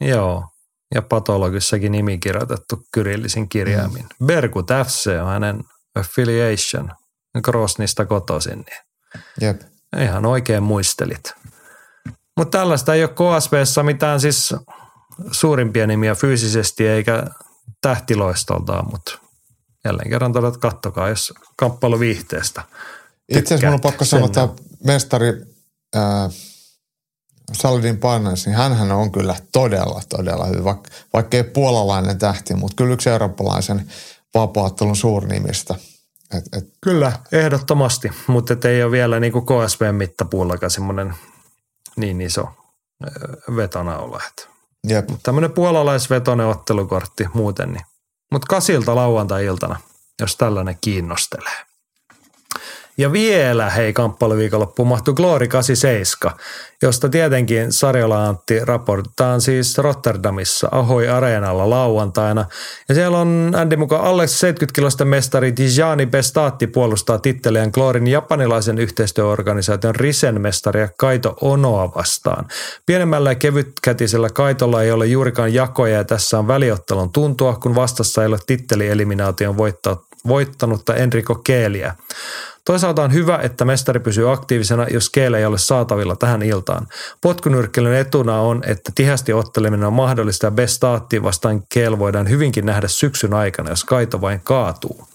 Joo. 0.00 0.48
Ja 0.94 1.02
patologissakin 1.02 1.92
nimi 1.92 2.18
kirjoitettu 2.18 2.82
kyrillisin 2.92 3.48
kirjaimin. 3.48 4.06
Mm. 4.20 4.26
Berkut 4.26 4.66
FC 4.86 5.10
on 5.22 5.28
hänen 5.28 5.64
affiliation. 5.94 6.90
Krosnista 7.44 8.06
kotoisin. 8.06 8.58
Niin 8.58 8.80
Jep. 9.40 9.60
Ihan 10.02 10.26
oikein 10.26 10.62
muistelit. 10.62 11.32
Mutta 12.36 12.58
tällaista 12.58 12.94
ei 12.94 13.04
ole 13.04 13.40
KSVssä 13.40 13.82
mitään 13.82 14.20
siis 14.20 14.54
suurimpia 15.32 15.86
nimiä 15.86 16.14
fyysisesti 16.14 16.88
eikä 16.88 17.26
tähtiloistoltaan, 17.80 18.90
mutta 18.90 19.18
jälleen 19.86 20.10
kerran 20.10 20.32
todet 20.32 20.56
kattokaa, 20.56 21.08
jos 21.08 21.34
kamppailu 21.56 22.00
viihteestä. 22.00 22.62
Itse 23.28 23.54
asiassa 23.54 23.66
minun 23.66 23.74
on 23.74 23.80
pakko 23.80 24.04
sanoa, 24.04 24.26
että 24.26 24.48
mestari 24.84 25.28
äh, 25.96 26.30
Saladin 27.52 27.98
Parnas, 27.98 28.46
niin 28.46 28.56
hänhän 28.56 28.92
on 28.92 29.12
kyllä 29.12 29.36
todella, 29.52 30.00
todella 30.08 30.46
hyvä, 30.46 30.64
vaikka, 30.64 30.90
vaikka 31.12 31.36
ei 31.36 31.44
puolalainen 31.44 32.18
tähti, 32.18 32.54
mutta 32.54 32.74
kyllä 32.76 32.94
yksi 32.94 33.10
eurooppalaisen 33.10 33.92
vapaattelun 34.34 34.96
suurnimistä. 34.96 35.74
Et, 36.34 36.44
et. 36.56 36.64
Kyllä, 36.80 37.12
ehdottomasti, 37.32 38.10
mutta 38.26 38.68
ei 38.68 38.82
ole 38.82 38.92
vielä 38.92 39.20
niin 39.20 39.32
kuin 39.32 39.46
KSV-mittapuullakaan 39.46 40.70
semmoinen 40.70 41.14
niin 41.96 42.20
iso 42.20 42.48
vetona. 43.56 43.98
Jep. 44.88 45.08
Tämmöinen 45.22 45.52
puolalaisvetonen 45.52 46.46
ottelukortti 46.46 47.26
muuten. 47.34 47.72
Niin. 47.72 47.95
Mutta 48.32 48.46
kasilta 48.46 48.94
lauantai-iltana, 48.94 49.80
jos 50.20 50.36
tällainen 50.36 50.78
kiinnostelee. 50.80 51.65
Ja 52.98 53.12
vielä, 53.12 53.70
hei, 53.70 53.92
kamppailuviikonloppu 53.92 54.84
mahtui 54.84 55.14
Glory 55.14 55.48
87, 55.48 56.38
josta 56.82 57.08
tietenkin 57.08 57.72
Sarjola 57.72 58.26
Antti 58.26 58.64
raporttaan 58.64 59.40
siis 59.40 59.78
Rotterdamissa 59.78 60.68
Ahoi 60.70 61.08
Areenalla 61.08 61.70
lauantaina. 61.70 62.46
Ja 62.88 62.94
siellä 62.94 63.18
on 63.18 63.52
Andy 63.56 63.76
mukaan 63.76 64.04
alle 64.04 64.26
70 64.26 64.74
kilosta 64.74 65.04
mestari 65.04 65.52
Tijani 65.52 66.06
Bestatti 66.06 66.66
puolustaa 66.66 67.18
titteliään 67.18 67.70
Gloryn 67.72 68.06
japanilaisen 68.06 68.78
yhteistyöorganisaation 68.78 69.94
Risen 69.94 70.40
mestaria 70.40 70.88
Kaito 70.98 71.36
Onoa 71.40 71.94
vastaan. 71.94 72.48
Pienemmällä 72.86 73.30
ja 73.30 73.34
kevytkätisellä 73.34 74.30
Kaitolla 74.30 74.82
ei 74.82 74.92
ole 74.92 75.06
juurikaan 75.06 75.54
jakoja 75.54 75.96
ja 75.96 76.04
tässä 76.04 76.38
on 76.38 76.48
väliottelun 76.48 77.12
tuntua, 77.12 77.54
kun 77.54 77.74
vastassa 77.74 78.22
ei 78.22 78.28
ole 78.28 78.38
tittelieliminaation 78.46 79.56
voittanutta 80.28 80.94
Enrico 80.94 81.34
Keeliä. 81.34 81.94
Toisaalta 82.66 83.02
on 83.02 83.12
hyvä, 83.12 83.38
että 83.42 83.64
mestari 83.64 84.00
pysyy 84.00 84.32
aktiivisena, 84.32 84.86
jos 84.90 85.10
Keele 85.10 85.38
ei 85.38 85.44
ole 85.44 85.58
saatavilla 85.58 86.16
tähän 86.16 86.42
iltaan. 86.42 86.86
Potkunyrkkelyn 87.20 87.94
etuna 87.94 88.40
on, 88.40 88.62
että 88.66 88.92
tihästi 88.94 89.32
otteleminen 89.32 89.86
on 89.86 89.92
mahdollista 89.92 90.46
ja 90.46 90.50
Bestaatti 90.50 91.22
vastaan 91.22 91.62
Keel 91.68 91.98
voidaan 91.98 92.28
hyvinkin 92.28 92.66
nähdä 92.66 92.88
syksyn 92.88 93.34
aikana, 93.34 93.70
jos 93.70 93.84
Kaito 93.84 94.20
vain 94.20 94.40
kaatuu. 94.44 95.08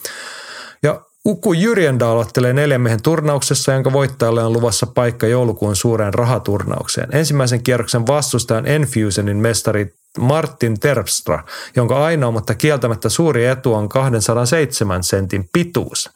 Ja 0.84 1.02
Uku 1.26 1.54
Jyrjendal 1.54 2.18
ottelee 2.18 2.54
neljän 2.54 2.82
miehen 2.82 3.02
turnauksessa, 3.02 3.74
jonka 3.74 3.94
voittajalle 3.94 4.44
on 4.44 4.54
luvassa 4.54 4.88
paikka 4.88 5.28
joulukuun 5.28 5.76
suureen 5.76 6.14
rahaturnaukseen. 6.14 7.10
Ensimmäisen 7.12 7.64
kierroksen 7.64 8.08
vastustajan 8.08 8.68
Enfusionin 8.68 9.38
mestari 9.38 9.94
Martin 10.20 10.80
Terpstra, 10.80 11.44
jonka 11.76 12.06
ainoa, 12.06 12.32
mutta 12.32 12.56
kieltämättä 12.56 13.10
suuri 13.10 13.46
etu 13.46 13.74
on 13.74 13.90
207 13.90 15.04
sentin 15.04 15.50
pituus. 15.54 16.10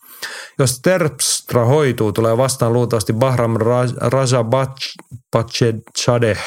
Jos 0.60 0.80
Terpstra 0.81 1.65
hoituu, 1.65 2.11
tulee 2.11 2.38
vastaan 2.38 2.73
luultavasti 2.73 3.14
Bahram 3.14 3.56
Raja 4.02 4.43
Bachechadeh 5.31 6.39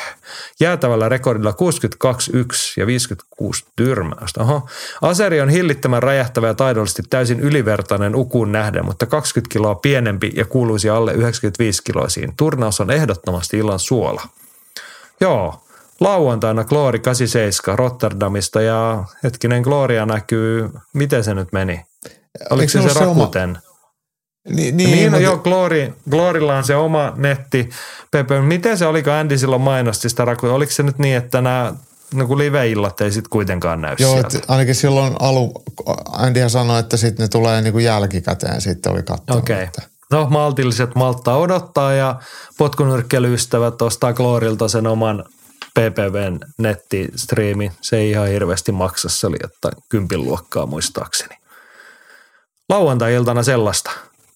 jäätävällä 0.60 1.09
rekordilla 1.09 1.50
62-1 1.50 1.55
ja 2.76 2.86
56 2.86 3.64
tyrmäystä. 3.76 4.42
Oho. 4.42 4.68
Aseri 5.02 5.40
on 5.40 5.48
hillittämän 5.48 6.02
räjähtävä 6.02 6.46
ja 6.46 6.55
taidollisesti 6.55 7.02
täysin 7.10 7.40
ylivertainen 7.40 8.16
ukuun 8.16 8.52
nähden, 8.52 8.84
mutta 8.84 9.06
20 9.06 9.52
kiloa 9.52 9.74
pienempi 9.74 10.32
ja 10.36 10.44
kuuluisi 10.44 10.90
alle 10.90 11.12
95 11.12 11.82
kiloisiin. 11.82 12.32
Turnaus 12.36 12.80
on 12.80 12.90
ehdottomasti 12.90 13.59
illan 13.59 13.78
suola. 13.78 14.22
Joo, 15.20 15.62
lauantaina 16.00 16.64
Glory 16.64 16.98
87 16.98 17.78
Rotterdamista 17.78 18.60
ja 18.60 19.05
hetkinen 19.22 19.62
Gloria 19.62 20.06
näkyy, 20.06 20.70
miten 20.92 21.24
se 21.24 21.34
nyt 21.34 21.52
meni? 21.52 21.84
Oliko 22.50 22.70
se 22.70 22.82
se 22.82 23.00
Rakuten? 23.00 23.50
Oma... 23.50 23.68
Niin, 24.48 24.76
niin, 24.76 24.90
niin 24.90 25.10
mutta... 25.10 25.24
joo, 25.24 25.38
Glory, 25.38 25.94
Glorilla 26.10 26.56
on 26.56 26.64
se 26.64 26.76
oma 26.76 27.12
netti. 27.16 27.70
Pepe, 28.10 28.40
miten 28.40 28.78
se 28.78 28.86
oliko 28.86 29.10
Andy 29.10 29.38
silloin 29.38 29.62
mainosti 29.62 30.08
sitä 30.08 30.24
Rakuten? 30.24 30.54
Oliko 30.54 30.72
se 30.72 30.82
nyt 30.82 30.98
niin, 30.98 31.16
että 31.16 31.40
nämä 31.40 31.74
no 32.14 32.26
kun 32.26 32.38
live-illat 32.38 33.00
ei 33.00 33.12
sitten 33.12 33.30
kuitenkaan 33.30 33.80
näy 33.80 33.96
Joo, 33.98 34.12
sieltä. 34.12 34.38
ainakin 34.48 34.74
silloin 34.74 35.14
alu, 35.20 35.62
Andyhän 36.12 36.50
sanoi, 36.50 36.80
että 36.80 36.96
sitten 36.96 37.24
ne 37.24 37.28
tulee 37.28 37.62
niin 37.62 37.72
kuin 37.72 37.84
jälkikäteen 37.84 38.60
sitten 38.60 38.92
oli 38.92 39.02
katsonut. 39.02 39.42
Okei. 39.42 39.64
Okay. 39.64 39.86
No 40.10 40.26
maltilliset 40.30 40.94
malttaa 40.94 41.36
odottaa 41.36 41.92
ja 41.92 42.20
potkunyrkkelyystävät 42.58 43.82
ostaa 43.82 44.12
Glorilta 44.12 44.68
sen 44.68 44.86
oman 44.86 45.24
PPVn 45.70 46.40
nettistriimi. 46.58 47.72
Se 47.80 47.96
ei 47.96 48.10
ihan 48.10 48.28
hirveästi 48.28 48.72
maksa, 48.72 49.08
se 49.08 49.26
oli 49.26 49.36
jotain 49.42 49.82
kympin 49.88 50.24
luokkaa 50.24 50.66
muistaakseni. 50.66 51.36
Lauantai-iltana 52.68 53.42
sellaista. 53.42 53.90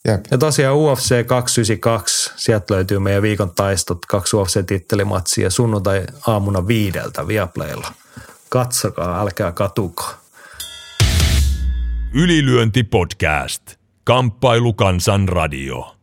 Jep. 0.08 0.20
Ja 0.30 0.38
tosiaan 0.38 0.76
UFC 0.76 1.26
292, 1.26 2.32
sieltä 2.36 2.74
löytyy 2.74 2.98
meidän 2.98 3.22
viikon 3.22 3.54
taistot, 3.54 4.06
kaksi 4.06 4.36
UFC-tittelimatsia 4.36 5.50
sunnuntai 5.50 6.04
aamuna 6.26 6.66
viideltä 6.66 7.26
Viaplaylla. 7.26 7.92
Katsokaa, 8.48 9.20
älkää 9.20 9.52
katuko. 9.52 10.04
Ylilyönti 12.14 12.82
podcast. 12.82 13.62
Kamppailukansan 14.04 15.28
radio. 15.28 15.96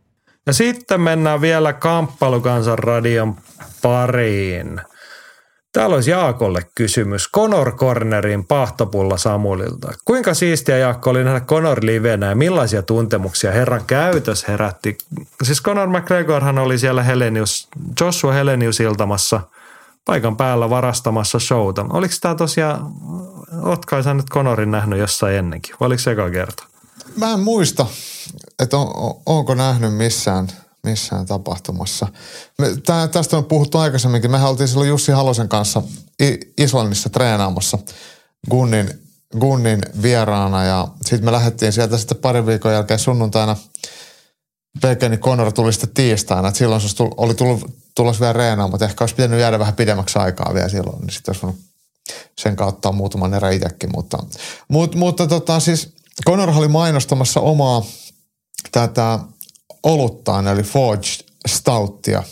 Ja 0.46 0.52
sitten 0.52 1.00
mennään 1.00 1.40
vielä 1.40 1.72
Kamppailukansan 1.72 2.78
radion 2.78 3.36
pariin. 3.82 4.80
Täällä 5.72 5.94
olisi 5.94 6.10
Jaakolle 6.10 6.66
kysymys. 6.74 7.30
Conor 7.34 7.76
Cornerin 7.76 8.44
pahtopulla 8.44 9.16
Samulilta. 9.16 9.92
Kuinka 10.04 10.34
siistiä 10.34 10.78
Jaakko 10.78 11.10
oli 11.10 11.24
nähdä 11.24 11.40
Conor 11.40 11.78
livenä 11.82 12.26
ja 12.26 12.34
millaisia 12.34 12.82
tuntemuksia 12.82 13.52
herran 13.52 13.84
käytös 13.86 14.48
herätti? 14.48 14.98
Siis 15.42 15.62
Conor 15.62 15.88
McGregorhan 15.88 16.58
oli 16.58 16.78
siellä 16.78 17.02
Helenius, 17.02 17.68
Joshua 18.00 18.32
Helenius 18.32 18.80
iltamassa 18.80 19.40
paikan 20.04 20.36
päällä 20.36 20.70
varastamassa 20.70 21.38
showta. 21.38 21.86
Oliko 21.90 22.14
tämä 22.20 22.34
tosiaan, 22.34 22.92
ootko 23.62 24.02
sä 24.02 24.14
nyt 24.14 24.30
Conorin 24.30 24.70
nähnyt 24.70 24.98
jossain 24.98 25.34
ennenkin? 25.34 25.74
Vai 25.80 25.86
oliko 25.86 26.00
se 26.00 26.10
eka 26.10 26.30
kerta? 26.30 26.64
Mä 27.16 27.32
en 27.32 27.40
muista, 27.40 27.86
että 28.62 28.76
on, 28.76 29.14
onko 29.26 29.54
nähnyt 29.54 29.94
missään– 29.94 30.48
missään 30.86 31.26
tapahtumassa. 31.26 32.08
Me, 32.58 32.66
tästä 33.12 33.36
on 33.36 33.44
puhuttu 33.44 33.78
aikaisemminkin. 33.78 34.30
Mehän 34.30 34.50
oltiin 34.50 34.68
silloin 34.68 34.88
Jussi 34.88 35.12
Halosen 35.12 35.48
kanssa 35.48 35.82
Islannissa 36.58 37.10
treenaamassa 37.10 37.78
Gunnin, 38.50 38.90
Gunnin 39.40 39.80
vieraana 40.02 40.64
ja 40.64 40.88
sitten 41.02 41.24
me 41.24 41.32
lähdettiin 41.32 41.72
sieltä 41.72 41.98
sitten 41.98 42.18
parin 42.18 42.46
viikon 42.46 42.72
jälkeen 42.72 43.00
sunnuntaina 43.00 43.56
Pekeni 44.82 45.16
Conor 45.16 45.52
tuli 45.52 45.72
sitten 45.72 45.90
tiistaina, 45.94 46.48
että 46.48 46.58
silloin 46.58 46.80
se 46.80 47.02
oli 47.16 47.34
tullut, 47.34 47.60
tulos 47.94 48.20
vielä 48.20 48.32
reenaamaan, 48.32 48.70
mutta 48.70 48.84
ehkä 48.84 49.02
olisi 49.02 49.14
pitänyt 49.14 49.40
jäädä 49.40 49.58
vähän 49.58 49.74
pidemmäksi 49.74 50.18
aikaa 50.18 50.54
vielä 50.54 50.68
silloin, 50.68 51.00
niin 51.00 51.10
sitten 51.10 51.32
olisi 51.32 51.42
voinut 51.42 51.60
sen 52.38 52.56
kautta 52.56 52.92
muutaman 52.92 53.34
erä 53.34 53.50
itsekin, 53.50 53.90
mutta, 53.94 54.18
mutta, 54.68 54.98
mutta 54.98 55.26
tota, 55.26 55.60
siis 55.60 55.92
Conor 56.26 56.50
oli 56.50 56.68
mainostamassa 56.68 57.40
omaa 57.40 57.82
tätä 58.72 59.18
oluttaan, 59.82 60.48
eli 60.48 60.62
Forged 60.62 61.26
Stouttia. 61.48 62.22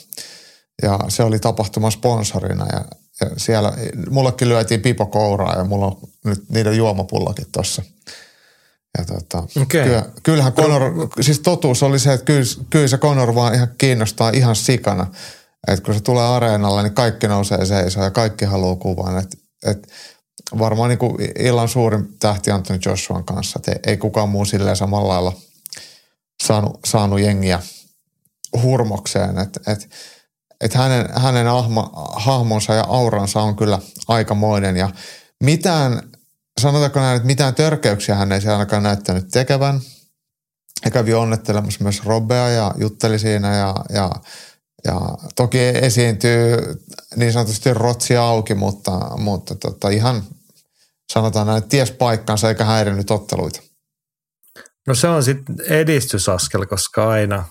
Ja 0.83 0.99
se 1.09 1.23
oli 1.23 1.39
tapahtuma 1.39 1.91
sponsorina 1.91 2.66
ja, 2.73 2.85
ja 3.20 3.31
siellä 3.37 3.73
mullekin 4.11 4.49
lyötiin 4.49 4.81
pipo 4.81 5.07
kouraa 5.07 5.57
ja 5.57 5.65
mulla 5.65 5.87
on 5.87 5.97
nyt 6.25 6.51
niiden 6.51 6.77
juomapullokin 6.77 7.47
tuossa. 7.53 7.83
Ja 8.99 9.05
tota, 9.05 9.39
okay. 9.39 9.85
kyllä, 9.85 10.07
kyllähän 10.23 10.53
Conor, 10.53 11.09
siis 11.20 11.41
totuus 11.41 11.83
oli 11.83 11.99
se, 11.99 12.12
että 12.12 12.25
kyllä, 12.25 12.45
kyllä 12.70 12.89
se 12.89 12.99
Conor 12.99 13.35
vaan 13.35 13.55
ihan 13.55 13.69
kiinnostaa 13.79 14.31
ihan 14.31 14.57
sikana. 14.57 15.07
Että 15.69 15.85
kun 15.85 15.95
se 15.95 16.01
tulee 16.01 16.25
areenalle, 16.25 16.83
niin 16.83 16.95
kaikki 16.95 17.29
nousee 17.29 17.66
seisoon 17.66 18.05
ja 18.05 18.11
kaikki 18.11 18.45
haluaa 18.45 18.77
kuvan. 18.77 19.19
Että 19.19 19.37
et 19.66 19.89
varmaan 20.59 20.89
niin 20.89 20.99
kuin 20.99 21.16
illan 21.39 21.69
suurin 21.69 22.09
tähti 22.19 22.51
Anthony 22.51 22.81
Joshuan 22.87 23.25
kanssa. 23.25 23.59
Et 23.59 23.69
ei, 23.69 23.81
ei 23.87 23.97
kukaan 23.97 24.29
muu 24.29 24.45
silleen 24.45 24.77
samalla 24.77 25.09
lailla– 25.09 25.33
saanut, 26.43 26.81
saanut 26.86 27.20
jengiä 27.20 27.62
hurmokseen. 28.62 29.39
Että 29.39 29.73
et, 29.73 29.90
et 30.60 30.74
hänen, 30.74 31.06
hänen 31.16 31.48
ahma, 31.48 31.90
hahmonsa 32.12 32.74
ja 32.74 32.85
auransa 32.89 33.40
on 33.40 33.56
kyllä 33.56 33.78
aikamoinen 34.09 34.77
ja 34.77 34.90
mitään, 35.44 36.10
sanotaanko 36.60 37.01
näin, 37.01 37.16
että 37.16 37.27
mitään 37.27 37.55
törkeyksiä 37.55 38.15
hän 38.15 38.32
ei 38.32 38.40
se 38.40 38.52
ainakaan 38.52 38.82
näyttänyt 38.82 39.28
tekevän. 39.31 39.81
Hän 40.85 40.93
kävi 40.93 41.15
onnettelemassa 41.15 41.82
myös 41.82 42.05
Robbea 42.05 42.48
ja 42.48 42.74
jutteli 42.78 43.19
siinä 43.19 43.56
ja, 43.56 43.74
ja, 43.90 44.10
ja 44.85 45.01
toki 45.36 45.59
esiintyy 45.59 46.56
niin 47.16 47.32
sanotusti 47.32 47.74
rotsi 47.74 48.16
auki, 48.16 48.55
mutta, 48.55 49.01
mutta 49.16 49.55
tota, 49.55 49.89
ihan 49.89 50.23
sanotaan 51.12 51.47
näin, 51.47 51.59
että 51.59 51.69
ties 51.69 51.90
paikkansa 51.90 52.48
eikä 52.48 52.65
häirinyt 52.65 53.10
otteluita. 53.10 53.60
No 54.89 54.94
se 54.94 55.09
on 55.09 55.23
sitten 55.23 55.56
edistysaskel, 55.69 56.66
koska 56.66 57.09
aina 57.09 57.44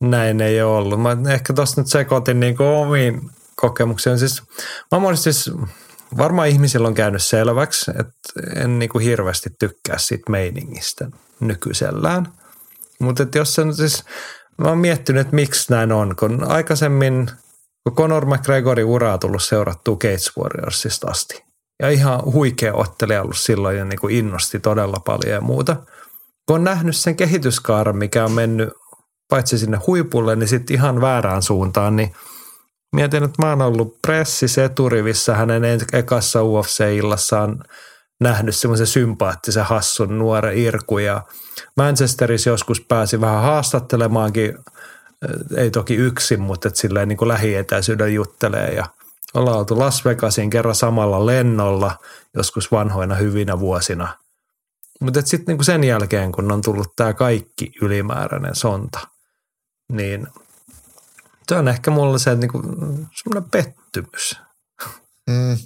näin 0.00 0.40
ei 0.40 0.62
ole 0.62 0.76
ollut. 0.76 1.02
Mä 1.02 1.16
ehkä 1.32 1.52
tuossa 1.52 1.80
nyt 1.80 1.88
sekoitin 1.88 2.40
niinku 2.40 2.64
omiin 2.64 3.30
kokemuksiin. 3.56 4.18
Siis, 4.18 4.42
mä 4.90 5.16
siis, 5.16 5.50
varmaan 6.16 6.48
ihmisillä 6.48 6.88
on 6.88 6.94
käynyt 6.94 7.22
selväksi, 7.22 7.90
että 7.90 8.60
en 8.62 8.78
niinku 8.78 8.98
hirveästi 8.98 9.50
tykkää 9.58 9.98
siitä 9.98 10.30
meiningistä 10.30 11.08
nykyisellään. 11.40 12.28
Mutta 13.00 13.26
jos 13.34 13.54
se 13.54 13.62
siis, 13.76 14.04
mä 14.58 14.68
oon 14.68 14.78
miettinyt, 14.78 15.20
että 15.20 15.34
miksi 15.34 15.72
näin 15.72 15.92
on, 15.92 16.16
kun 16.16 16.44
aikaisemmin, 16.44 17.30
kun 17.84 17.96
Conor 17.96 18.26
McGregorin 18.26 18.86
uraa 18.86 19.18
tullut 19.18 19.42
seurattua 19.42 19.96
Gates 19.96 20.32
Warriorsista 20.38 21.10
asti. 21.10 21.44
Ja 21.82 21.90
ihan 21.90 22.24
huikea 22.24 22.74
ottelija 22.74 23.22
ollut 23.22 23.38
silloin 23.38 23.78
ja 23.78 23.84
niin 23.84 24.00
kuin 24.00 24.16
innosti 24.16 24.60
todella 24.60 25.00
paljon 25.04 25.34
ja 25.34 25.40
muuta– 25.40 25.76
kun 26.46 26.56
on 26.56 26.64
nähnyt 26.64 26.96
sen 26.96 27.16
kehityskaaren, 27.16 27.96
mikä 27.96 28.24
on 28.24 28.32
mennyt 28.32 28.68
paitsi 29.28 29.58
sinne 29.58 29.78
huipulle, 29.86 30.36
niin 30.36 30.48
sitten 30.48 30.76
ihan 30.76 31.00
väärään 31.00 31.42
suuntaan, 31.42 31.96
niin 31.96 32.14
mietin, 32.92 33.24
että 33.24 33.42
mä 33.42 33.50
oon 33.50 33.62
ollut 33.62 34.02
pressissä 34.06 34.64
eturivissä 34.64 35.34
hänen 35.34 35.62
ekassa 35.92 36.40
UFC-illassaan 36.42 37.64
nähnyt 38.20 38.56
semmoisen 38.56 38.86
sympaattisen 38.86 39.64
hassun 39.64 40.18
nuoren 40.18 40.58
Irku 40.58 40.98
ja 40.98 41.22
Manchesterissa 41.76 42.50
joskus 42.50 42.80
pääsi 42.80 43.20
vähän 43.20 43.42
haastattelemaankin, 43.42 44.58
ei 45.56 45.70
toki 45.70 45.94
yksin, 45.94 46.40
mutta 46.40 46.68
et 46.68 46.76
silleen 46.76 47.08
niin 47.08 47.16
kuin 47.16 47.28
lähietäisyyden 47.28 48.14
juttelee 48.14 48.74
ja 48.74 48.86
ollaan 49.34 49.58
oltu 49.58 49.78
Las 49.78 50.04
Vegasin 50.04 50.50
kerran 50.50 50.74
samalla 50.74 51.26
lennolla 51.26 51.98
joskus 52.34 52.72
vanhoina 52.72 53.14
hyvinä 53.14 53.60
vuosina– 53.60 54.08
mutta 55.00 55.22
sitten 55.22 55.46
niinku 55.46 55.64
sen 55.64 55.84
jälkeen, 55.84 56.32
kun 56.32 56.52
on 56.52 56.62
tullut 56.62 56.96
tämä 56.96 57.14
kaikki 57.14 57.72
ylimääräinen 57.82 58.54
sonta, 58.54 59.08
niin 59.92 60.26
se 61.48 61.56
on 61.56 61.68
ehkä 61.68 61.90
mulle 61.90 62.18
se 62.18 62.34
niinku, 62.34 62.62
semmoinen 63.14 63.50
pettymys. 63.50 64.40
Mm. 65.30 65.58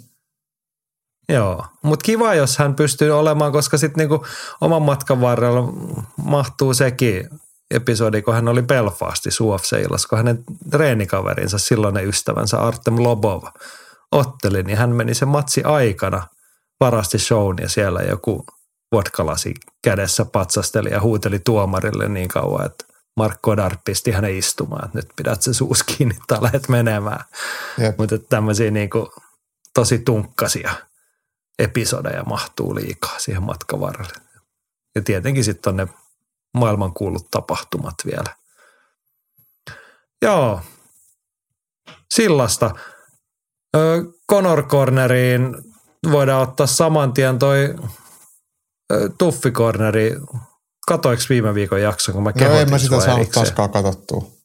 Joo, 1.28 1.66
mutta 1.82 2.04
kiva, 2.04 2.34
jos 2.34 2.58
hän 2.58 2.74
pystyy 2.74 3.10
olemaan, 3.10 3.52
koska 3.52 3.78
sitten 3.78 4.02
niinku 4.02 4.26
oman 4.60 4.82
matkan 4.82 5.20
varrella 5.20 5.72
mahtuu 6.16 6.74
sekin 6.74 7.28
episodi, 7.70 8.22
kun 8.22 8.34
hän 8.34 8.48
oli 8.48 8.62
Belfasti 8.62 9.28
UFC-illassa, 9.28 10.08
kun 10.08 10.18
hänen 10.18 10.44
treenikaverinsa, 10.70 11.58
silloinen 11.58 12.08
ystävänsä 12.08 12.58
Artem 12.58 12.94
Lobov 12.98 13.42
otteli, 14.12 14.62
niin 14.62 14.78
hän 14.78 14.90
meni 14.90 15.14
sen 15.14 15.28
matsi 15.28 15.62
aikana 15.62 16.26
varasti 16.80 17.18
shown 17.18 17.56
ja 17.60 17.68
siellä 17.68 18.00
joku 18.00 18.44
vodkalasi 18.96 19.54
kädessä 19.82 20.24
patsasteli 20.24 20.90
ja 20.90 21.00
huuteli 21.00 21.38
tuomarille 21.38 22.08
niin 22.08 22.28
kauan, 22.28 22.66
että 22.66 22.84
Mark 23.16 23.42
Godard 23.42 23.78
pisti 23.84 24.10
hänen 24.10 24.36
istumaan, 24.36 24.84
että 24.84 24.98
nyt 24.98 25.08
pidät 25.16 25.42
se 25.42 25.54
suus 25.54 25.82
kiinni 25.82 26.18
tai 26.26 26.42
lähdet 26.42 26.68
menemään. 26.68 27.24
Mutta 27.98 28.18
tämmöisiä 28.18 28.70
niin 28.70 28.90
kuin, 28.90 29.06
tosi 29.74 29.98
tunkkasia 29.98 30.74
episodeja 31.58 32.22
mahtuu 32.22 32.74
liikaa 32.74 33.18
siihen 33.18 33.42
matkan 33.42 33.80
varrelle. 33.80 34.12
Ja 34.94 35.02
tietenkin 35.02 35.44
sitten 35.44 35.70
on 35.70 35.76
ne 35.76 35.88
maailmankuulut 36.54 37.30
tapahtumat 37.30 37.94
vielä. 38.06 38.36
Joo, 40.22 40.60
sillasta. 42.14 42.70
Conor 44.30 44.62
Corneriin 44.62 45.56
voidaan 46.10 46.42
ottaa 46.42 46.66
saman 46.66 47.12
tien 47.12 47.38
toi 47.38 47.74
Tuffi 49.18 49.50
Corneri. 49.50 50.16
Katoiko 50.88 51.22
viime 51.28 51.54
viikon 51.54 51.82
jakson, 51.82 52.14
kun 52.14 52.22
mä 52.22 52.32
No 52.40 52.58
en 52.58 52.70
mä 52.70 52.78
sitä 52.78 53.00
saanut 53.00 53.30
taaskaan 53.30 53.70
katsottua. 53.70 54.36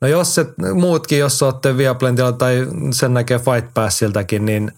No 0.00 0.08
jos 0.08 0.34
se, 0.34 0.46
muutkin, 0.74 1.18
jos 1.18 1.42
olette 1.42 1.76
Viaplantilla 1.76 2.32
tai 2.32 2.66
sen 2.92 3.14
näkee 3.14 3.38
Fight 3.38 3.74
Passiltäkin, 3.74 4.46
niin 4.46 4.72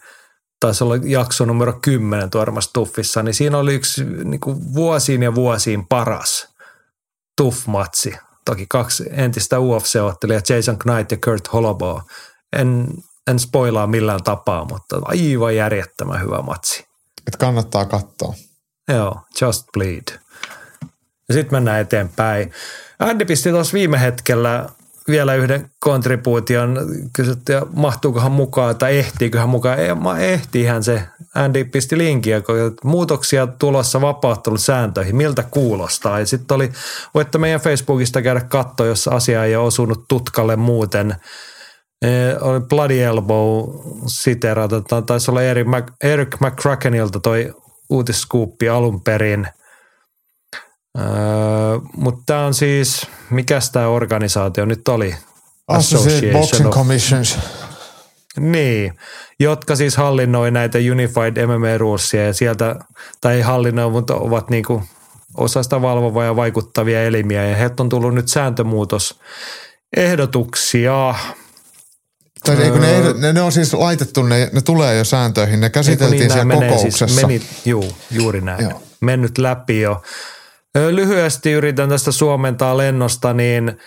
taisi 0.60 0.84
olla 0.84 0.96
jakso 0.96 1.44
numero 1.44 1.78
10 1.82 2.30
tuormassa 2.30 2.70
Tuffissa, 2.72 3.22
niin 3.22 3.34
siinä 3.34 3.58
oli 3.58 3.74
yksi 3.74 4.04
niin 4.04 4.40
kuin 4.40 4.74
vuosiin 4.74 5.22
ja 5.22 5.34
vuosiin 5.34 5.86
paras 5.86 6.48
Tuff-matsi. 7.40 8.16
Toki 8.44 8.66
kaksi 8.68 9.04
entistä 9.10 9.56
UFC-ottelijaa, 9.56 10.42
Jason 10.48 10.78
Knight 10.78 11.10
ja 11.10 11.18
Kurt 11.24 11.52
Holobo. 11.52 12.02
En, 12.56 12.88
en 13.30 13.38
spoilaa 13.38 13.86
millään 13.86 14.22
tapaa, 14.22 14.64
mutta 14.64 15.00
aivan 15.02 15.56
järjettömän 15.56 16.20
hyvä 16.20 16.42
matsi. 16.42 16.86
Et 17.26 17.36
kannattaa 17.36 17.84
katsoa. 17.84 18.34
Joo, 18.88 19.20
Just 19.40 19.66
Bleed. 19.72 20.18
Sitten 21.32 21.56
mennään 21.56 21.80
eteenpäin. 21.80 22.52
Andy 22.98 23.24
pisti 23.24 23.50
tuossa 23.50 23.72
viime 23.72 24.00
hetkellä 24.00 24.68
vielä 25.08 25.34
yhden 25.34 25.70
kontribuution. 25.80 26.78
Kysyttiin, 27.12 27.62
mahtuukohan 27.74 28.32
mukaan 28.32 28.76
tai 28.76 28.98
ehtiiköhän 28.98 29.48
mukaan. 29.48 29.78
Ei, 29.78 29.88
ehtiihän 30.32 30.84
se. 30.84 31.02
Andy 31.34 31.64
pisti 31.64 31.98
linkiä, 31.98 32.40
kun 32.40 32.56
muutoksia 32.84 33.46
tulossa 33.46 34.00
sääntöihin. 34.56 35.16
Miltä 35.16 35.44
kuulostaa? 35.50 36.18
Ja 36.18 36.26
sitten 36.26 36.54
oli, 36.54 36.72
voitte 37.14 37.38
meidän 37.38 37.60
Facebookista 37.60 38.22
käydä 38.22 38.40
katsoa, 38.40 38.86
jos 38.86 39.08
asia 39.08 39.44
ei 39.44 39.56
ole 39.56 39.66
osunut 39.66 40.04
tutkalle 40.08 40.56
muuten. 40.56 41.14
E, 42.02 42.08
oli 42.40 42.60
Bloody 42.60 43.00
Elbow 43.00 43.64
siterata. 44.06 45.02
Taisi 45.06 45.30
olla 45.30 45.42
Eric 46.02 46.40
McCrackenilta 46.40 47.20
toi 47.20 47.54
uutisskuuppi 47.90 48.68
alun 48.68 49.00
perin– 49.00 49.48
Öö, 50.98 51.78
Mutta 51.96 52.22
tämä 52.26 52.46
on 52.46 52.54
siis, 52.54 53.06
mikä 53.30 53.58
tämä 53.72 53.88
organisaatio 53.88 54.64
nyt 54.64 54.88
oli? 54.88 55.14
Association 55.68 56.32
Boxing 56.32 56.68
of, 56.68 56.74
Commissions. 56.74 57.38
Niin, 58.40 58.92
jotka 59.40 59.76
siis 59.76 59.96
hallinnoi 59.96 60.50
näitä 60.50 60.78
Unified 60.92 61.46
MMA 61.46 61.78
Rulesia 61.78 62.26
ja 62.26 62.32
sieltä, 62.32 62.76
tai 63.20 63.34
ei 63.34 63.42
hallinnoi, 63.42 63.90
mutta 63.90 64.14
ovat 64.14 64.50
niinku 64.50 64.82
osa 65.36 65.62
sitä 65.62 65.82
valvovaa 65.82 66.24
ja 66.24 66.36
vaikuttavia 66.36 67.02
elimiä. 67.02 67.46
Ja 67.46 67.56
heiltä 67.56 67.82
on 67.82 67.88
tullut 67.88 68.14
nyt 68.14 68.28
sääntömuutos 68.28 69.20
ehdotuksia. 69.96 71.14
Tai 72.44 72.56
öö, 72.56 72.78
ne, 72.78 72.96
ehdot, 72.96 73.18
ne, 73.18 73.32
ne, 73.32 73.42
on 73.42 73.52
siis 73.52 73.74
laitettu, 73.74 74.22
ne, 74.22 74.50
ne 74.52 74.60
tulee 74.60 74.98
jo 74.98 75.04
sääntöihin, 75.04 75.60
ne 75.60 75.70
käsiteltiin 75.70 76.20
niin, 76.20 76.32
siellä 76.32 76.54
siis 76.54 76.64
kokouksessa. 76.64 77.06
Siis, 77.06 77.22
meni, 77.22 77.42
juu, 77.64 77.92
juuri 78.10 78.40
näin. 78.40 78.62
Joo. 78.62 78.82
Mennyt 79.00 79.38
läpi 79.38 79.80
jo. 79.80 80.02
Lyhyesti 80.90 81.52
yritän 81.52 81.88
tästä 81.88 82.12
suomentaa 82.12 82.76
lennosta, 82.76 83.32
niin 83.32 83.78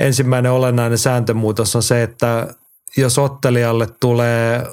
ensimmäinen 0.00 0.52
olennainen 0.52 0.98
sääntömuutos 0.98 1.76
on 1.76 1.82
se, 1.82 2.02
että 2.02 2.54
jos 2.96 3.18
ottelijalle 3.18 3.88
tulee 4.00 4.66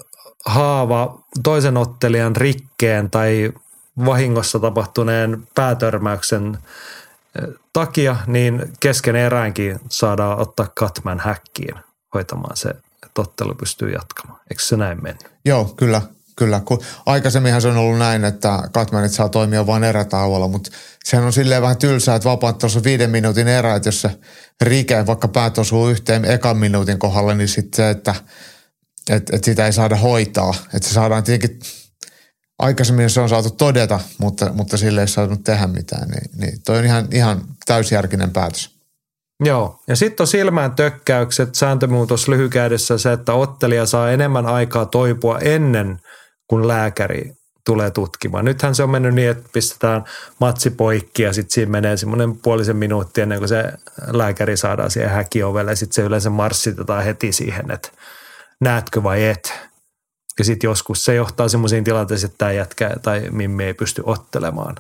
haava 0.45 1.19
toisen 1.43 1.77
ottelijan 1.77 2.35
rikkeen 2.35 3.09
tai 3.11 3.53
vahingossa 4.05 4.59
tapahtuneen 4.59 5.47
päätörmäyksen 5.55 6.57
takia, 7.73 8.15
niin 8.27 8.71
kesken 8.79 9.15
eräänkin 9.15 9.79
saadaan 9.89 10.39
ottaa 10.39 10.67
Katman 10.75 11.19
häkkiin 11.19 11.75
hoitamaan 12.13 12.57
se, 12.57 12.73
että 13.13 13.21
ottelu 13.21 13.55
pystyy 13.55 13.91
jatkamaan. 13.91 14.39
Eikö 14.51 14.63
se 14.63 14.77
näin 14.77 15.03
mennyt? 15.03 15.31
Joo, 15.45 15.65
kyllä. 15.65 16.01
Kyllä, 16.35 16.61
kun 16.65 16.81
aikaisemminhan 17.05 17.61
se 17.61 17.67
on 17.67 17.77
ollut 17.77 17.99
näin, 17.99 18.25
että 18.25 18.63
Katmanit 18.71 19.11
saa 19.11 19.29
toimia 19.29 19.67
vain 19.67 19.83
erätauolla, 19.83 20.47
mutta 20.47 20.71
sehän 21.03 21.25
on 21.25 21.33
silleen 21.33 21.61
vähän 21.61 21.77
tylsää, 21.77 22.15
että 22.15 22.29
vapaat 22.29 22.57
tuossa 22.57 22.83
viiden 22.83 23.09
minuutin 23.09 23.47
erä, 23.47 23.75
että 23.75 23.87
jos 23.87 24.01
se 24.01 24.19
rike 24.61 25.05
vaikka 25.05 25.27
päät 25.27 25.57
osuu 25.57 25.89
yhteen 25.89 26.25
ekan 26.25 26.57
minuutin 26.57 26.99
kohdalla, 26.99 27.33
niin 27.33 27.47
sitten 27.47 27.77
se, 27.77 27.89
että 27.89 28.15
et, 29.09 29.29
et 29.33 29.43
sitä 29.43 29.65
ei 29.65 29.73
saada 29.73 29.95
hoitaa. 29.95 30.53
Että 30.73 30.87
se 30.87 30.93
saadaan 30.93 31.23
tietenkin, 31.23 31.59
aikaisemmin 32.59 33.09
se 33.09 33.21
on 33.21 33.29
saatu 33.29 33.49
todeta, 33.49 33.99
mutta, 34.17 34.53
mutta 34.53 34.77
sille 34.77 35.01
ei 35.01 35.07
saanut 35.07 35.43
tehdä 35.43 35.67
mitään, 35.67 36.09
niin, 36.09 36.31
niin 36.37 36.61
toi 36.65 36.77
on 36.77 36.85
ihan, 36.85 37.07
ihan 37.11 37.41
täysjärkinen 37.65 38.31
päätös. 38.31 38.72
Joo, 39.43 39.79
ja 39.87 39.95
sitten 39.95 40.23
on 40.23 40.27
silmään 40.27 40.75
tökkäykset, 40.75 41.55
sääntömuutos 41.55 42.27
lyhykäydessä 42.27 42.97
se, 42.97 43.11
että 43.11 43.33
ottelija 43.33 43.85
saa 43.85 44.11
enemmän 44.11 44.45
aikaa 44.45 44.85
toipua 44.85 45.39
ennen 45.39 45.99
kun 46.47 46.67
lääkäri 46.67 47.31
tulee 47.65 47.91
tutkimaan. 47.91 48.45
Nythän 48.45 48.75
se 48.75 48.83
on 48.83 48.89
mennyt 48.89 49.13
niin, 49.13 49.29
että 49.29 49.49
pistetään 49.53 50.03
matsi 50.39 50.69
poikki 50.69 51.23
ja 51.23 51.33
sitten 51.33 51.53
siinä 51.53 51.71
menee 51.71 51.97
semmoinen 51.97 52.37
puolisen 52.37 52.77
minuutti 52.77 53.21
ennen 53.21 53.39
kuin 53.39 53.49
se 53.49 53.63
lääkäri 54.11 54.57
saadaan 54.57 54.91
siihen 54.91 55.11
häkiovelle 55.11 55.75
sitten 55.75 55.95
se 55.95 56.01
yleensä 56.01 56.29
marssitetaan 56.29 57.03
heti 57.03 57.31
siihen, 57.31 57.71
että 57.71 57.89
näetkö 58.61 59.03
vai 59.03 59.25
et. 59.25 59.53
Ja 60.39 60.45
sitten 60.45 60.67
joskus 60.67 61.05
se 61.05 61.15
johtaa 61.15 61.47
semmoisiin 61.47 61.83
tilanteisiin, 61.83 62.27
että 62.27 62.37
tämä 62.37 62.51
jätkä 62.51 62.91
tai 63.01 63.27
Mimmi 63.31 63.63
ei 63.63 63.73
pysty 63.73 64.03
ottelemaan. 64.05 64.75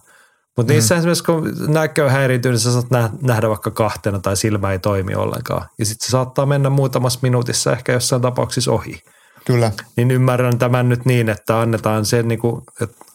Mutta 0.57 0.73
mm. 0.73 0.75
niissä 0.75 0.95
esimerkiksi 0.95 1.23
kun 1.23 1.53
näkö 1.67 2.09
häiriintyy, 2.09 2.51
niin 2.51 2.59
sä 2.59 2.71
saat 2.73 2.87
nähdä 3.21 3.49
vaikka 3.49 3.71
kahtena 3.71 4.19
tai 4.19 4.37
silmä 4.37 4.71
ei 4.71 4.79
toimi 4.79 5.15
ollenkaan. 5.15 5.67
Ja 5.79 5.85
sitten 5.85 6.05
se 6.05 6.11
saattaa 6.11 6.45
mennä 6.45 6.69
muutamassa 6.69 7.19
minuutissa 7.21 7.71
ehkä 7.71 7.91
jossain 7.91 8.21
tapauksessa 8.21 8.71
ohi. 8.71 9.01
Kyllä. 9.45 9.71
Niin 9.95 10.11
ymmärrän 10.11 10.57
tämän 10.57 10.89
nyt 10.89 11.05
niin, 11.05 11.29
että 11.29 11.59
annetaan 11.59 12.05
se, 12.05 12.23
niin 12.23 12.39
kuin, 12.39 12.61
että 12.81 13.05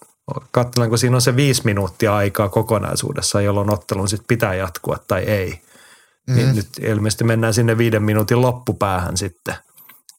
katsellaanko 0.51 0.97
siinä 0.97 1.17
on 1.17 1.23
se 1.23 1.37
viisi 1.37 1.63
minuuttia 1.65 2.17
aikaa 2.17 2.49
kokonaisuudessa, 2.49 3.41
jolloin 3.41 3.73
ottelun 3.73 4.09
sitten 4.09 4.29
pitää 4.29 4.55
jatkua 4.55 4.97
tai 5.09 5.23
ei. 5.23 5.51
Mm-hmm. 5.51 6.43
Niin 6.43 6.57
nyt 6.57 6.69
ilmeisesti 6.81 7.25
mennään 7.25 7.55
sinne 7.55 7.79
viiden 7.79 8.03
minuutin 8.03 8.41
loppupäähän 8.41 9.17
sitten, 9.17 9.55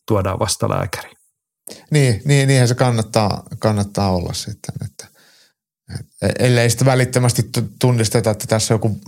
tuodaan 0.08 0.40
vasta 0.40 0.70
lääkäri. 0.70 1.12
Niin, 1.92 2.22
niin 2.26 2.48
niinhän 2.48 2.68
se 2.68 2.76
kannattaa, 2.76 3.44
kannattaa 3.60 4.12
olla 4.12 4.34
sitten, 4.34 4.76
että 4.86 5.08
ellei 6.40 6.70
sitten 6.70 6.86
välittömästi 6.86 7.50
tunnisteta, 7.80 8.32
että 8.32 8.48
tässä 8.48 8.74
on 8.74 8.76
joku 8.76 9.00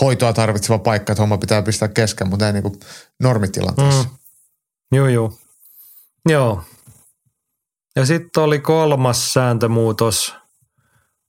hoitoa 0.00 0.32
tarvitseva 0.32 0.78
paikka, 0.78 1.12
että 1.12 1.22
homma 1.22 1.38
pitää 1.38 1.62
pistää 1.62 1.88
kesken, 1.88 2.28
mutta 2.28 2.46
ei 2.46 2.52
niin 2.52 2.62
kuin 2.62 2.80
normitilanteessa. 3.20 4.02
Mm. 4.02 4.08
Joo, 4.96 5.08
joo. 5.08 5.38
Joo. 6.28 6.62
Ja 7.96 8.06
sitten 8.06 8.42
oli 8.42 8.58
kolmas 8.58 9.32
sääntömuutos, 9.32 10.34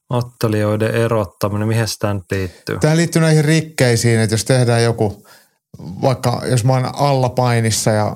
ottelijoiden 0.09 0.95
erottaminen. 0.95 1.67
Mihin 1.67 1.85
tämä 1.99 2.13
nyt 2.13 2.31
liittyy? 2.31 2.79
Tämä 2.79 2.95
liittyy 2.95 3.21
näihin 3.21 3.45
rikkeisiin, 3.45 4.19
että 4.19 4.33
jos 4.33 4.45
tehdään 4.45 4.83
joku, 4.83 5.27
vaikka 5.79 6.41
jos 6.45 6.63
mä 6.63 6.73
oon 6.73 6.95
alla 6.95 7.29
painissa 7.29 7.91
ja 7.91 8.15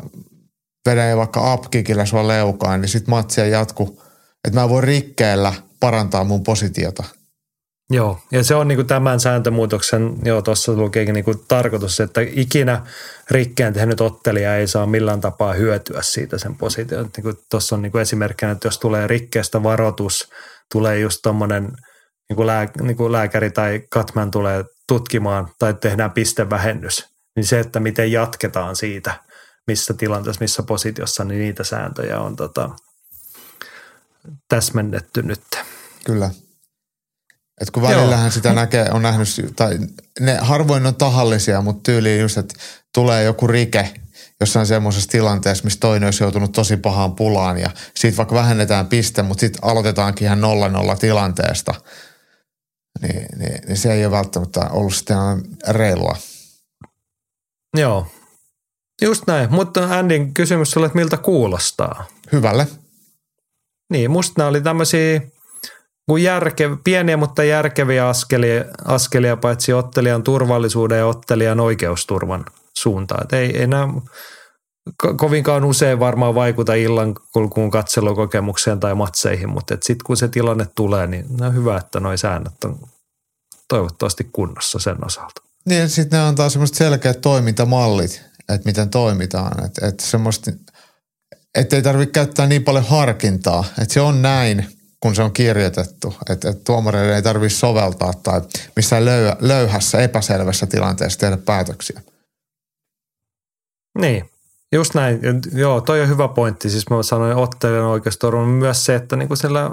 vedän 0.90 1.18
vaikka 1.18 1.54
upkickillä 1.54 2.06
sua 2.06 2.28
leukaan, 2.28 2.82
niin 2.82 2.90
sitten 2.90 3.10
matsia 3.10 3.46
jatku, 3.46 4.02
että 4.48 4.60
mä 4.60 4.70
voin 4.70 4.84
rikkeellä 4.84 5.54
parantaa 5.84 6.24
mun 6.24 6.44
positiota– 6.44 7.04
Joo, 7.90 8.20
ja 8.32 8.44
se 8.44 8.56
on 8.56 8.68
niin 8.68 8.76
kuin 8.76 8.88
tämän 8.88 9.20
sääntömuutoksen, 9.20 10.16
joo 10.26 10.42
tuossa 10.42 10.74
lukeekin 10.74 11.14
niin 11.14 11.26
kuin 11.26 11.40
tarkoitus, 11.48 12.00
että 12.00 12.22
ikinä 12.22 12.86
rikkeen 13.32 13.74
tehnyt 13.74 14.02
ottelija 14.02 14.56
ei 14.58 14.68
saa 14.68 14.86
millään 14.86 15.22
tapaa 15.22 15.54
hyötyä 15.54 16.02
siitä 16.02 16.38
sen 16.38 16.56
position. 16.56 17.10
Niin 17.18 17.36
tuossa 17.50 17.76
on 17.76 17.82
niin 17.82 17.98
esimerkkinä, 17.98 18.52
että 18.52 18.68
jos 18.68 18.80
tulee 18.80 19.08
rikkeestä 19.08 19.64
varoitus, 19.64 20.30
tulee 20.72 21.00
just 21.00 21.20
tuommoinen 21.24 21.64
niin 22.30 22.36
kuin 22.36 22.48
lää, 22.48 22.68
niin 22.82 22.98
kuin 22.98 23.12
lääkäri 23.12 23.52
tai 23.52 23.82
katman 23.90 24.32
tulee 24.32 24.66
tutkimaan 24.88 25.48
tai 25.60 25.74
tehdään 25.74 26.12
pistevähennys, 26.12 27.08
niin 27.36 27.46
se, 27.46 27.60
että 27.60 27.80
miten 27.80 28.12
jatketaan 28.12 28.76
siitä, 28.76 29.14
missä 29.68 29.94
tilanteessa, 29.94 30.42
missä 30.42 30.64
positiossa, 30.64 31.24
niin 31.24 31.40
niitä 31.40 31.64
sääntöjä 31.64 32.20
on 32.20 32.36
tota, 32.36 32.70
täsmennetty 34.50 35.22
nyt. 35.22 35.44
Kyllä. 36.06 36.30
Et 37.62 37.72
kun 37.72 37.84
välillähän 37.84 38.26
Joo. 38.26 38.32
sitä 38.32 38.54
näkee, 38.54 38.88
on 38.92 39.02
nähnyt, 39.02 39.28
tai 39.56 39.80
ne 40.20 40.38
harvoin 40.42 40.86
on 40.86 40.96
tahallisia, 40.96 41.62
mutta 41.62 41.92
tyyliin 41.92 42.22
just, 42.22 42.38
että 42.38 42.56
tulee 42.94 43.24
joku 43.24 43.48
rike 43.48 43.94
jossain 44.40 44.66
semmoisessa 44.66 45.10
tilanteessa, 45.10 45.64
missä 45.64 45.80
toinen 45.80 46.08
olisi 46.08 46.24
joutunut 46.24 46.52
tosi 46.52 46.78
pahaan 46.78 47.16
pulaan 47.16 47.58
ja 47.58 47.70
siitä 47.96 48.18
vaikka 48.18 48.36
vähennetään 48.36 48.88
piste, 48.88 49.22
mutta 49.22 49.42
sitten 49.42 49.64
aloitetaankin 49.64 50.26
ihan 50.26 50.42
nolla 50.42 50.70
nolla 50.70 50.96
tilanteesta. 50.96 51.74
Niin, 53.02 53.26
niin, 53.38 53.62
niin, 53.68 53.78
se 53.78 53.94
ei 53.94 54.06
ole 54.06 54.12
välttämättä 54.12 54.70
ollut 54.70 54.96
sitten 54.96 55.18
reilua. 55.70 56.18
Joo, 57.78 58.08
just 59.02 59.24
näin. 59.28 59.52
Mutta 59.54 60.00
Andin 60.00 60.34
kysymys 60.34 60.78
oli, 60.78 60.86
että 60.86 60.98
miltä 60.98 61.18
kuulostaa? 61.18 62.06
Hyvälle. 62.32 62.68
Niin, 63.92 64.12
musta 64.12 64.34
nämä 64.38 64.50
oli 64.50 64.62
tämmöisiä 64.62 65.22
kuin 66.06 66.24
järke, 66.24 66.70
pieniä, 66.84 67.18
mutta 67.18 67.44
järkeviä 67.44 68.08
askelia, 68.08 68.66
askelia 68.86 69.38
paitsi 69.38 69.74
ottelijan 69.74 70.24
turvallisuuden 70.24 70.98
ja 70.98 71.06
ottelijan 71.06 71.60
oikeusturvan 71.60 72.46
suuntaan. 72.78 73.24
Et 73.24 73.34
ei, 73.34 73.54
ko- 75.04 75.14
kovinkaan 75.18 75.64
usein 75.64 76.00
varmaan 76.00 76.36
vaikuta 76.36 76.74
illan 76.74 77.16
kulkuun 77.34 77.72
katselukokemukseen 77.72 78.80
tai 78.80 78.96
matseihin, 78.96 79.50
mutta 79.50 79.74
sitten 79.74 80.06
kun 80.06 80.18
se 80.18 80.28
tilanne 80.28 80.68
tulee, 80.76 81.08
niin 81.08 81.26
on 81.44 81.56
hyvä, 81.56 81.78
että 81.78 82.00
nuo 82.00 82.18
säännöt 82.18 82.64
on 82.64 82.80
toivottavasti 83.68 84.30
kunnossa 84.34 84.80
sen 84.80 85.06
osalta. 85.06 85.42
Niin, 85.66 85.90
sitten 85.90 86.20
ne 86.20 86.26
antaa 86.26 86.50
semmoiset 86.50 86.78
selkeät 86.78 87.22
toimintamallit, 87.22 88.22
että 88.50 88.66
miten 88.66 88.90
toimitaan. 88.90 89.66
Että 89.66 89.88
et 89.88 90.00
semmoista, 90.00 90.52
että 91.56 91.76
ei 91.76 91.82
tarvitse 91.82 92.12
käyttää 92.12 92.48
niin 92.48 92.64
paljon 92.64 92.86
harkintaa, 92.86 93.64
että 93.82 93.94
se 93.94 94.02
on 94.02 94.22
näin, 94.22 94.66
kun 95.04 95.16
se 95.16 95.24
on 95.24 95.32
kirjoitettu. 95.34 96.16
Että 96.30 96.50
et 96.50 96.64
tuomareiden 96.64 97.16
ei 97.16 97.22
tarvitse 97.22 97.58
soveltaa 97.58 98.14
tai 98.14 98.42
missään 98.76 99.04
löy- 99.06 99.38
löyhässä, 99.40 100.02
epäselvässä 100.02 100.66
tilanteessa 100.66 101.20
tehdä 101.20 101.38
päätöksiä. 101.38 102.02
Niin, 104.00 104.30
just 104.72 104.94
näin. 104.94 105.20
Joo, 105.54 105.82
toi 105.82 106.02
on 106.02 106.10
hyvä 106.10 106.28
pointti. 106.28 106.70
Siis 106.70 106.90
mä 106.90 107.04
sanoin 107.04 107.36
ottelijan 107.38 107.86
oikeusturva, 107.86 108.46
myös 108.46 108.86
se, 108.86 108.96
että 108.96 109.16
niinku 109.16 109.36
sillä 109.36 109.72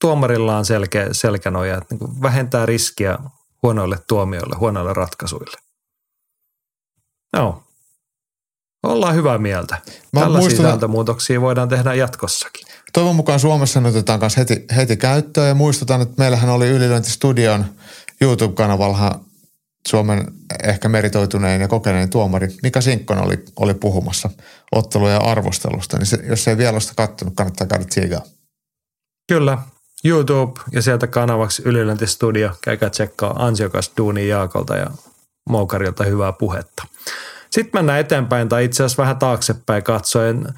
tuomarilla 0.00 0.58
on 0.58 0.64
selkeä, 0.64 1.08
selkänoja, 1.12 1.76
että 1.78 1.94
niinku 1.94 2.22
vähentää 2.22 2.66
riskiä 2.66 3.18
huonoille 3.62 3.98
tuomioille, 4.08 4.56
huonoille 4.56 4.92
ratkaisuille. 4.92 5.56
Joo. 7.36 7.62
Ollaan 8.82 9.14
hyvää 9.14 9.38
mieltä. 9.38 9.76
Mä 10.12 10.20
Tällaisia 10.20 10.40
muistutan- 10.48 10.70
sääntömuutoksia 10.70 11.40
voidaan 11.40 11.68
tehdä 11.68 11.94
jatkossakin. 11.94 12.66
Toivon 12.94 13.16
mukaan 13.16 13.40
Suomessa 13.40 13.80
ne 13.80 13.88
otetaan 13.88 14.20
kanssa 14.20 14.40
heti, 14.40 14.64
heti 14.76 14.96
käyttöön 14.96 15.48
ja 15.48 15.54
muistutan, 15.54 16.00
että 16.00 16.14
meillähän 16.18 16.50
oli 16.50 16.68
Ylilöintistudion 16.68 17.64
YouTube-kanavalla 18.20 19.20
Suomen 19.88 20.26
ehkä 20.62 20.88
meritoitunein 20.88 21.60
ja 21.60 21.68
kokenein 21.68 22.10
tuomari 22.10 22.48
Mika 22.62 22.80
Sinkkonen 22.80 23.24
oli, 23.24 23.44
oli 23.56 23.74
puhumassa 23.74 24.30
otteluja 24.72 25.16
arvostelusta. 25.16 25.98
Niin 25.98 26.06
se, 26.06 26.18
jos 26.28 26.48
ei 26.48 26.56
vielä 26.56 26.72
ole 26.72 26.80
sitä 26.80 26.94
kattonut, 26.94 27.34
kannattaa 27.34 27.66
käydä 27.66 27.84
tsiigaa. 27.84 28.22
Kyllä, 29.28 29.58
YouTube 30.04 30.60
ja 30.72 30.82
sieltä 30.82 31.06
kanavaksi 31.06 31.62
Ylilöntistudio. 31.64 32.50
Käykää 32.62 32.90
tsekkaa 32.90 33.44
ansiokas 33.44 33.92
duuni 33.96 34.28
Jaakolta 34.28 34.76
ja 34.76 34.90
Moukarilta 35.48 36.04
hyvää 36.04 36.32
puhetta. 36.32 36.86
Sitten 37.50 37.78
mennään 37.78 38.00
eteenpäin 38.00 38.48
tai 38.48 38.64
itse 38.64 38.84
asiassa 38.84 39.02
vähän 39.02 39.18
taaksepäin 39.18 39.82
katsoen. 39.82 40.54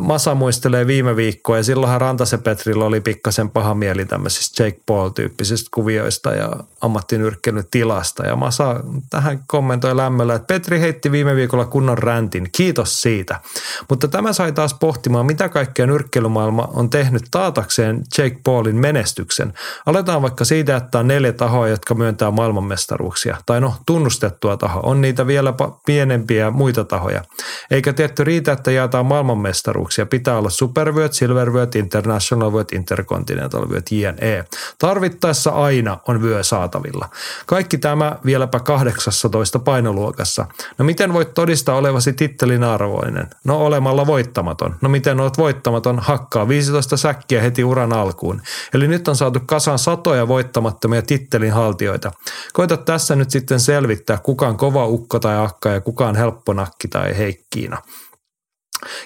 Masa 0.00 0.34
muistelee 0.34 0.86
viime 0.86 1.16
viikkoa 1.16 1.56
ja 1.56 1.62
silloinhan 1.62 2.00
Rantase 2.00 2.38
Petrillä 2.38 2.84
oli 2.84 3.00
pikkasen 3.00 3.50
paha 3.50 3.74
mieli 3.74 4.04
tämmöisistä 4.04 4.64
Jake 4.64 4.80
Paul-tyyppisistä 4.86 5.68
kuvioista 5.74 6.34
ja 6.34 6.50
ammattinyrkkeilyn 6.80 7.64
tilasta. 7.70 8.26
Ja 8.26 8.36
Masa 8.36 8.80
tähän 9.10 9.40
kommentoi 9.46 9.96
lämmöllä, 9.96 10.34
että 10.34 10.46
Petri 10.46 10.80
heitti 10.80 11.12
viime 11.12 11.36
viikolla 11.36 11.64
kunnon 11.64 11.98
räntin. 11.98 12.48
Kiitos 12.52 13.02
siitä. 13.02 13.40
Mutta 13.88 14.08
tämä 14.08 14.32
sai 14.32 14.52
taas 14.52 14.74
pohtimaan, 14.74 15.26
mitä 15.26 15.48
kaikkea 15.48 15.86
nyrkkeilymaailma 15.86 16.68
on 16.72 16.90
tehnyt 16.90 17.22
taatakseen 17.30 18.02
Jake 18.18 18.38
Paulin 18.44 18.76
menestyksen. 18.76 19.52
Aletaan 19.86 20.22
vaikka 20.22 20.44
siitä, 20.44 20.76
että 20.76 20.98
on 20.98 21.08
neljä 21.08 21.32
tahoa, 21.32 21.68
jotka 21.68 21.94
myöntää 21.94 22.30
maailmanmestaruuksia. 22.30 23.36
Tai 23.46 23.60
no, 23.60 23.74
tunnustettua 23.86 24.56
tahoa. 24.56 24.82
On 24.82 25.00
niitä 25.00 25.26
vielä 25.26 25.54
pienempiä 25.86 26.50
muita 26.50 26.84
tahoja. 26.84 27.22
Eikä 27.70 27.92
tietty 27.92 28.24
riitä, 28.24 28.52
että 28.52 28.70
jaetaan 28.70 29.06
maailmanmestaruuksia. 29.06 29.75
Pitää 30.06 30.38
olla 30.38 30.50
Supervyöt, 30.50 31.12
Silvervyöt, 31.12 31.74
International 31.74 32.52
Vyöt, 32.52 32.72
Intercontinental 32.72 33.68
Vyöt, 33.68 33.92
JNE. 33.92 34.44
Tarvittaessa 34.78 35.50
aina 35.50 35.98
on 36.08 36.22
vyö 36.22 36.42
saatavilla. 36.42 37.08
Kaikki 37.46 37.78
tämä 37.78 38.16
vieläpä 38.24 38.60
18 38.60 39.58
painoluokassa. 39.58 40.46
No 40.78 40.84
miten 40.84 41.12
voit 41.12 41.34
todistaa 41.34 41.76
olevasi 41.76 42.12
tittelin 42.12 42.64
arvoinen? 42.64 43.30
No 43.44 43.66
olemalla 43.66 44.06
voittamaton. 44.06 44.76
No 44.80 44.88
miten 44.88 45.20
olet 45.20 45.38
voittamaton? 45.38 45.98
Hakkaa 45.98 46.48
15 46.48 46.96
säkkiä 46.96 47.42
heti 47.42 47.64
uran 47.64 47.92
alkuun. 47.92 48.42
Eli 48.74 48.88
nyt 48.88 49.08
on 49.08 49.16
saatu 49.16 49.40
kasaan 49.46 49.78
satoja 49.78 50.28
voittamattomia 50.28 51.02
tittelin 51.02 51.52
haltijoita. 51.52 52.12
Koita 52.52 52.76
tässä 52.76 53.16
nyt 53.16 53.30
sitten 53.30 53.60
selvittää, 53.60 54.18
kuka 54.18 54.48
on 54.48 54.56
kova 54.56 54.86
ukko 54.86 55.18
tai 55.18 55.44
akka 55.44 55.68
ja 55.68 55.80
kuka 55.80 56.06
on 56.06 56.16
helppo 56.16 56.52
nakki 56.52 56.88
tai 56.88 57.18
heikkiina. 57.18 57.82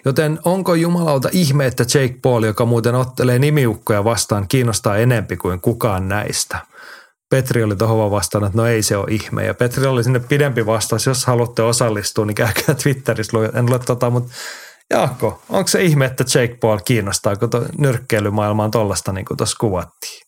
Joten 0.05 0.39
onko 0.45 0.75
jumalauta 0.75 1.29
ihme, 1.33 1.67
että 1.67 1.83
Jake 1.83 2.17
Paul, 2.23 2.43
joka 2.43 2.65
muuten 2.65 2.95
ottelee 2.95 3.39
nimiukkoja 3.39 4.05
vastaan, 4.05 4.49
kiinnostaa 4.49 4.97
enempi 4.97 5.37
kuin 5.37 5.61
kukaan 5.61 6.09
näistä? 6.09 6.59
Petri 7.31 7.63
oli 7.63 7.77
tuohon 7.77 8.11
vastannut, 8.11 8.49
että 8.49 8.57
no 8.57 8.67
ei 8.67 8.83
se 8.83 8.97
ole 8.97 9.07
ihme. 9.11 9.45
Ja 9.45 9.55
Petri 9.55 9.87
oli 9.87 10.05
sinne 10.05 10.21
pidempi 10.21 10.67
vastaus, 10.67 11.07
jos 11.07 11.27
haluatte 11.27 11.63
osallistua, 11.63 12.27
niin 12.27 12.35
käykää 12.35 12.75
Twitterissä. 12.83 13.33
En 13.55 13.71
lue 13.71 13.79
tota, 13.79 14.11
mutta 14.11 14.33
Jaakko, 14.91 15.43
onko 15.49 15.69
se 15.69 15.83
ihme, 15.83 16.05
että 16.05 16.25
Jake 16.35 16.55
Paul 16.61 16.79
kiinnostaa, 16.85 17.37
kun 17.37 17.51
to, 17.51 17.67
nyrkkeilymaailma 17.79 18.65
on 18.65 18.71
tollasta, 18.71 19.13
niin 19.13 19.25
kuin 19.25 19.37
tuossa 19.37 19.57
kuvattiin? 19.61 20.21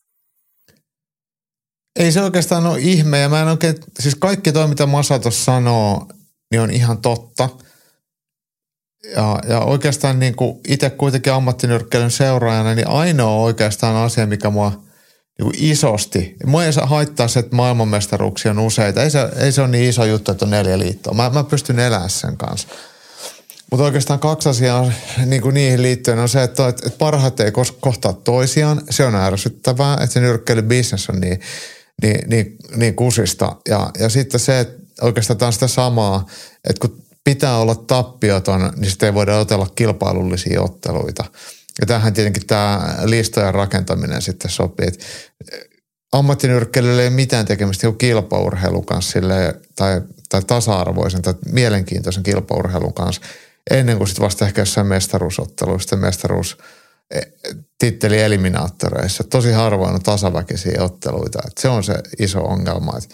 Ei 1.99 2.13
se 2.13 2.23
oikeastaan 2.23 2.67
ole 2.67 2.79
ihme 2.81 3.19
ja 3.19 3.29
mä 3.29 3.43
en 3.43 3.49
oikein, 3.49 3.75
siis 4.01 4.15
kaikki 4.15 4.53
toi 4.53 4.69
mitä 4.69 4.87
Masa 4.87 5.31
sanoo, 5.31 6.07
niin 6.51 6.61
on 6.61 6.71
ihan 6.71 6.99
totta. 6.99 7.49
Ja, 9.17 9.39
ja 9.49 9.61
oikeastaan 9.61 10.19
niin 10.19 10.37
kuin 10.37 10.61
itse 10.69 10.91
kuitenkin 10.91 11.33
ammattinyrkkeilyn 11.33 12.11
seuraajana, 12.11 12.75
niin 12.75 12.89
ainoa 12.89 13.43
oikeastaan 13.43 13.97
asia, 13.97 14.27
mikä 14.27 14.51
mua 14.51 14.71
niin 15.39 15.45
kuin 15.45 15.55
isosti, 15.59 16.37
mua 16.47 16.65
ei 16.65 16.73
saa 16.73 16.87
haittaa 16.87 17.29
se, 17.29 17.41
että 17.41 17.57
maailmanmestaruuksia 17.57 18.51
on 18.51 18.59
useita. 18.59 19.03
Ei 19.03 19.11
se, 19.11 19.29
ei 19.37 19.53
se 19.53 19.61
ole 19.61 19.71
niin 19.71 19.89
iso 19.89 20.05
juttu, 20.05 20.33
että 20.33 20.45
on 20.45 20.51
neljä 20.51 20.79
liittoa. 20.79 21.15
Mä, 21.15 21.31
mä 21.31 21.45
pystyn 21.45 21.79
elämään 21.79 22.11
sen 22.11 22.37
kanssa. 22.37 22.69
Mutta 23.71 23.85
oikeastaan 23.85 24.19
kaksi 24.19 24.49
asiaa 24.49 24.93
niin 25.27 25.43
kuin 25.43 25.55
niihin 25.55 25.83
liittyen 25.83 26.19
on 26.19 26.29
se, 26.29 26.43
että, 26.43 26.69
että 26.69 26.91
parhaat 26.99 27.41
ei 27.41 27.53
kohtaa 27.81 28.13
toisiaan. 28.13 28.83
Se 28.91 29.05
on 29.05 29.15
ärsyttävää, 29.15 29.95
että 29.95 30.07
se 30.07 30.21
nyrkkeilybisnes 30.21 31.11
on 31.11 31.21
niin, 31.21 31.41
niin, 32.03 32.31
niin, 32.31 32.57
niin 32.77 32.95
kusista. 32.95 33.57
Ja, 33.69 33.91
ja 33.99 34.09
sitten 34.09 34.41
se, 34.41 34.61
että 34.61 34.83
oikeastaan 35.03 35.53
sitä 35.53 35.67
samaa, 35.67 36.27
että 36.69 36.89
kun 36.89 37.02
pitää 37.25 37.57
olla 37.57 37.75
tappioton, 37.75 38.73
niin 38.77 38.91
sitten 38.91 39.07
ei 39.07 39.15
voida 39.15 39.39
otella 39.39 39.67
kilpailullisia 39.75 40.63
otteluita. 40.63 41.25
Ja 41.81 41.87
tähän 41.87 42.13
tietenkin 42.13 42.47
tämä 42.47 42.95
listojen 43.05 43.55
rakentaminen 43.55 44.23
sitten 44.23 44.51
sopii. 44.51 44.89
Että 44.89 45.05
ammattinyrkkeilyllä 46.13 47.03
ei 47.03 47.09
ole 47.09 47.15
mitään 47.15 47.47
tekemistä 47.47 47.87
joku 47.87 47.99
kilpaurheilun 47.99 48.87
kanssa 48.87 49.13
sille, 49.13 49.61
tai, 49.77 50.03
tai 50.29 50.43
tasa-arvoisen 50.43 51.23
tai 51.23 51.35
mielenkiintoisen 51.53 52.23
kilpaurheilun 52.23 52.95
kanssa 52.95 53.23
ennen 53.71 53.99
kuin 53.99 54.09
sitten 54.09 54.25
vasta 54.25 54.47
ehkä 54.47 54.61
jossain 54.61 54.87
mestaruusotteluissa, 54.87 55.97
mestaruus 55.97 56.59
titteli 57.79 58.21
eliminaattoreissa. 58.21 59.25
Tosi 59.25 59.53
harvoin 59.53 59.95
on 59.95 60.03
tasaväkisiä 60.03 60.83
otteluita. 60.83 61.39
Et 61.47 61.59
se 61.59 61.69
on 61.69 61.85
se 61.85 61.95
iso 62.19 62.41
ongelma. 62.41 62.99
Et, 62.99 63.09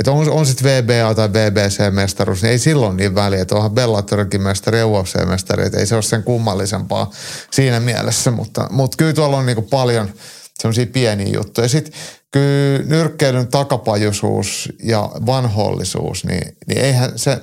et 0.00 0.08
on, 0.08 0.30
on 0.30 0.46
sitten 0.46 0.64
VBA 0.64 1.14
tai 1.14 1.28
VBC-mestaruus, 1.28 2.42
niin 2.42 2.52
ei 2.52 2.58
silloin 2.58 2.96
niin 2.96 3.14
väliä. 3.14 3.42
Että 3.42 3.54
onhan 3.54 3.70
Bellatorikin 3.70 4.42
mestari 4.42 4.78
ja 4.78 4.86
UFC-mestari, 4.86 5.66
että 5.66 5.78
ei 5.78 5.86
se 5.86 5.94
ole 5.94 6.02
sen 6.02 6.22
kummallisempaa 6.22 7.10
siinä 7.50 7.80
mielessä. 7.80 8.30
Mutta, 8.30 8.68
mutta 8.70 8.96
kyllä 8.96 9.12
tuolla 9.12 9.36
on 9.36 9.46
niinku 9.46 9.62
paljon 9.62 10.10
semmoisia 10.58 10.86
pieniä 10.86 11.28
juttuja. 11.34 11.68
Sitten 11.68 11.92
kyllä 12.30 12.84
nyrkkeilyn 12.84 13.48
takapajuisuus 13.48 14.72
ja 14.82 15.10
vanhollisuus, 15.26 16.24
niin, 16.24 16.56
niin 16.66 16.78
eihän 16.78 17.18
se, 17.18 17.40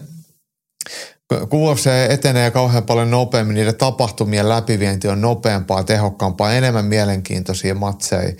kun 1.50 1.60
UFC 1.60 1.90
etenee 2.10 2.52
kauhean 2.52 2.84
paljon 2.84 3.12
nopeammin, 3.12 3.54
niiden 3.54 3.76
tapahtumien 3.76 4.50
läpivienti 4.50 5.08
on 5.08 5.22
nopeampaa, 5.22 5.84
tehokkaampaa, 5.84 6.54
enemmän 6.54 6.86
mielenkiintoisia 6.86 7.76
matseja, 7.76 8.34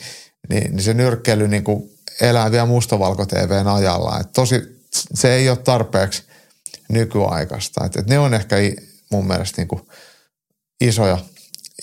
niin, 0.50 0.72
niin 0.72 0.84
se 0.84 0.94
nyrkkeily 0.94 1.48
niin 1.48 1.64
kuin 1.64 1.93
elää 2.22 2.52
vielä 2.52 2.66
mustavalko-TVn 2.66 3.68
ajalla. 3.68 4.20
Et 4.20 4.32
tosi, 4.32 4.62
se 5.14 5.36
ei 5.36 5.50
ole 5.50 5.58
tarpeeksi 5.58 6.24
nykyaikaista. 6.90 7.86
Et, 7.86 7.96
et 7.96 8.08
ne 8.08 8.20
on 8.20 8.34
ehkä 8.34 8.56
mun 9.12 9.28
mielestä 9.28 9.62
niin 9.62 9.68
kuin 9.68 9.82
isoja, 10.82 11.18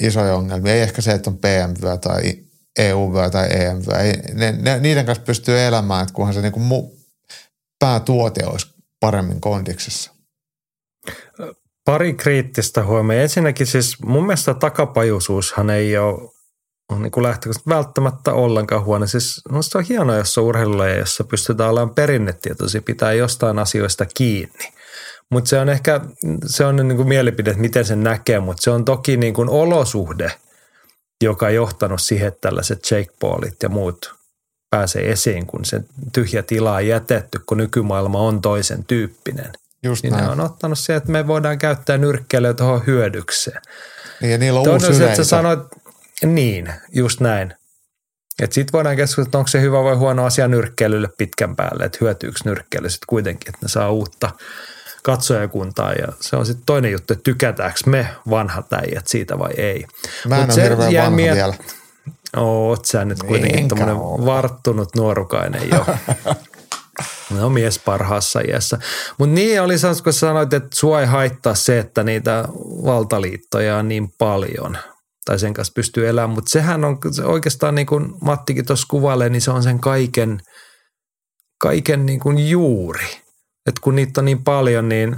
isoja 0.01 0.35
ongelmia. 0.35 0.75
Ei 0.75 0.81
ehkä 0.81 1.03
se, 1.03 1.13
että 1.13 1.31
on 1.31 1.39
PMV 1.39 1.99
tai 2.01 2.39
EUV 2.79 3.31
tai 3.31 3.49
EMV. 3.51 3.89
Ei, 4.01 4.35
ne, 4.35 4.53
ne, 4.53 4.79
niiden 4.81 5.07
kanssa 5.07 5.25
pystyy 5.25 5.61
elämään, 5.61 6.03
että 6.03 6.15
kunhan 6.15 6.35
se 6.35 6.43
niin 6.43 6.53
kuin 6.53 6.63
mu, 6.63 6.91
päätuote 7.79 8.47
olisi 8.47 8.67
paremmin 9.01 9.41
kondiksessa. 9.41 10.11
Pari 11.85 12.15
kriittistä 12.15 12.85
huomioon. 12.85 13.23
Ensinnäkin 13.23 13.67
siis 13.67 14.03
mun 14.05 14.27
mielestä 14.27 14.55
takapajuisuushan 14.55 15.71
ei 15.71 15.99
ole 15.99 16.31
on 16.91 17.03
niin 17.03 17.23
lähtökohtaisesti 17.23 17.71
välttämättä 17.71 18.33
ollenkaan 18.33 18.85
huono. 18.85 19.07
Siis 19.07 19.43
minusta 19.49 19.79
on 19.79 19.85
hienoa, 19.85 20.17
jos 20.17 20.39
on 20.39 20.45
urheilulaja, 20.45 20.99
jossa 20.99 21.25
pystytään 21.25 21.71
olemaan 21.71 21.95
perinnetietoisia, 21.95 22.83
pitää 22.83 23.13
jostain 23.13 23.59
asioista 23.59 24.07
kiinni. 24.15 24.73
Mutta 25.31 25.49
se 25.49 25.59
on 25.59 25.69
ehkä, 25.69 26.01
se 26.47 26.65
on 26.65 26.77
niin 26.77 26.97
kuin 26.97 27.09
mielipide, 27.09 27.51
että 27.51 27.61
miten 27.61 27.85
sen 27.85 28.03
näkee, 28.03 28.41
mutta 28.41 28.63
se 28.63 28.71
on 28.71 28.85
toki 28.85 29.17
niin 29.17 29.35
kuin 29.35 29.49
olosuhde, 29.49 30.33
joka 31.23 31.47
on 31.47 31.55
johtanut 31.55 32.03
siihen, 32.03 32.29
että 32.29 32.41
tällaiset 32.41 32.91
Jake 32.91 33.13
Paulit 33.21 33.63
ja 33.63 33.69
muut 33.69 34.15
pääsee 34.71 35.11
esiin, 35.11 35.47
kun 35.47 35.65
se 35.65 35.81
tyhjä 36.13 36.43
tila 36.43 36.75
on 36.75 36.87
jätetty, 36.87 37.41
kun 37.47 37.59
nykymaailma 37.59 38.19
on 38.19 38.41
toisen 38.41 38.85
tyyppinen. 38.85 39.53
Just 39.83 40.03
Niin 40.03 40.13
näin. 40.13 40.25
ne 40.25 40.31
on 40.31 40.41
ottanut 40.41 40.79
siihen, 40.79 40.97
että 40.97 41.13
me 41.13 41.27
voidaan 41.27 41.59
käyttää 41.59 41.99
nyrkkeilyä 41.99 42.55
tuohon 42.55 42.87
hyödykseen. 42.87 43.63
Niin, 44.21 44.33
ja 44.33 44.39
niillä 44.39 44.61
on 44.61 44.65
Toinen 44.65 44.89
uusi 44.89 44.99
se, 44.99 45.05
että 45.05 45.17
sä 45.17 45.25
sanoit, 45.25 45.61
niin, 46.23 46.73
just 46.93 47.21
näin. 47.21 47.55
Sitten 48.41 48.73
voidaan 48.73 48.97
keskustella, 48.97 49.27
että 49.27 49.39
onko 49.39 49.49
se 49.49 49.61
hyvä 49.61 49.85
vai 49.85 49.95
huono 49.95 50.25
asia 50.25 50.49
nyrkkeilylle 50.49 51.09
pitkän 51.19 51.57
päälle, 51.57 51.85
että 51.85 51.99
hyötyykö 52.01 52.39
nyrkkeily 52.45 52.91
sitten 52.91 53.07
kuitenkin, 53.07 53.49
että 53.49 53.67
ne 53.67 53.69
saa 53.69 53.91
uutta 53.91 54.31
katsojakuntaa 55.03 55.93
ja 55.93 56.07
se 56.21 56.37
on 56.37 56.47
sitten 56.47 56.67
toinen 56.67 56.93
juttu, 56.93 57.13
että 57.13 57.23
tykätäänkö 57.23 57.81
me 57.87 58.09
vanhat 58.31 58.73
äijät 58.73 59.07
siitä 59.07 59.39
vai 59.39 59.53
ei. 59.57 59.87
Mä 60.29 60.37
en 60.37 60.41
Mut 60.47 60.51
ole 60.55 60.63
hirveän 60.63 60.95
vanha 60.95 61.11
miet- 61.17 61.35
vielä. 61.35 61.55
Oot 62.37 62.85
sä 62.85 63.05
nyt 63.05 63.23
kuitenkin 63.23 63.79
oo. 63.79 64.27
varttunut 64.27 64.97
nuorukainen 64.97 65.71
jo. 65.71 65.87
No 67.31 67.51
mies 67.51 67.79
parhaassa 67.79 68.41
iässä. 68.41 68.79
Mutta 69.19 69.35
niin 69.35 69.63
oli 69.63 69.75
kun 70.05 70.13
sanoit, 70.13 70.53
että 70.53 70.69
sua 70.75 71.01
ei 71.01 71.07
haittaa 71.07 71.55
se, 71.55 71.79
että 71.79 72.05
niitä 72.05 72.45
valtaliittoja 72.85 73.77
on 73.77 73.89
niin 73.89 74.13
paljon. 74.19 74.79
Tai 75.31 75.39
sen 75.39 75.55
kanssa 75.55 75.73
pystyy 75.77 76.09
elämään. 76.09 76.31
Mutta 76.31 76.51
sehän 76.51 76.85
on 76.85 76.99
se 77.11 77.25
oikeastaan 77.25 77.75
niin 77.75 77.87
kuin 77.87 78.15
Mattikin 78.21 78.67
tuossa 78.67 78.87
kuvailee, 78.91 79.29
niin 79.29 79.43
se 79.43 79.51
on 79.51 79.63
sen 79.63 79.79
kaiken, 79.79 80.41
kaiken 81.63 82.07
niin 82.07 82.21
kuin 82.21 82.49
juuri. 82.49 83.07
Että 83.67 83.81
kun 83.81 83.97
niitä 83.97 84.21
on 84.21 84.25
niin 84.25 84.45
paljon, 84.45 84.89
niin 84.89 85.17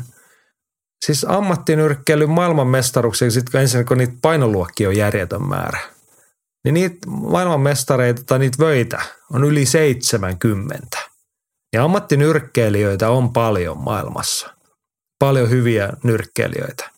siis 1.06 1.26
ammattinyrkkeilyn 1.28 2.30
maailmanmestaruuksia, 2.30 3.30
sitten 3.30 3.60
ensin 3.60 3.86
kun 3.86 3.98
niitä 3.98 4.14
painoluokkia 4.22 4.88
on 4.88 4.96
järjetön 4.96 5.48
määrä, 5.48 5.78
niin 6.64 6.74
niitä 6.74 7.06
maailmanmestareita 7.06 8.22
tai 8.26 8.38
niitä 8.38 8.58
vöitä 8.58 9.02
on 9.32 9.44
yli 9.44 9.66
70. 9.66 10.98
Ja 11.72 11.84
ammattinyrkkeilijöitä 11.84 13.10
on 13.10 13.32
paljon 13.32 13.78
maailmassa. 13.78 14.54
Paljon 15.18 15.50
hyviä 15.50 15.92
nyrkkeilijöitä. 16.02 16.90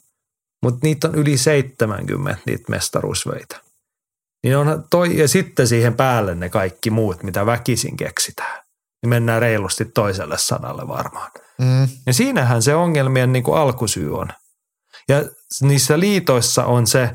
Mutta 0.64 0.80
niitä 0.82 1.08
on 1.08 1.14
yli 1.14 1.36
70 1.36 2.42
niitä 2.46 2.64
mestaruusvöitä. 2.68 3.60
Niin 4.42 4.56
on 4.56 4.84
toi, 4.90 5.18
ja 5.18 5.28
sitten 5.28 5.68
siihen 5.68 5.94
päälle 5.94 6.34
ne 6.34 6.48
kaikki 6.48 6.90
muut, 6.90 7.22
mitä 7.22 7.46
väkisin 7.46 7.96
keksitään. 7.96 8.62
Niin 9.02 9.08
mennään 9.08 9.42
reilusti 9.42 9.84
toiselle 9.84 10.38
sadalle 10.38 10.88
varmaan. 10.88 11.30
Mm. 11.58 11.88
Ja 12.06 12.14
siinähän 12.14 12.62
se 12.62 12.74
ongelmien 12.74 13.32
niin 13.32 13.42
kuin 13.42 13.58
alkusyy 13.58 14.18
on. 14.18 14.28
Ja 15.08 15.24
niissä 15.60 16.00
liitoissa 16.00 16.64
on 16.64 16.86
se 16.86 17.10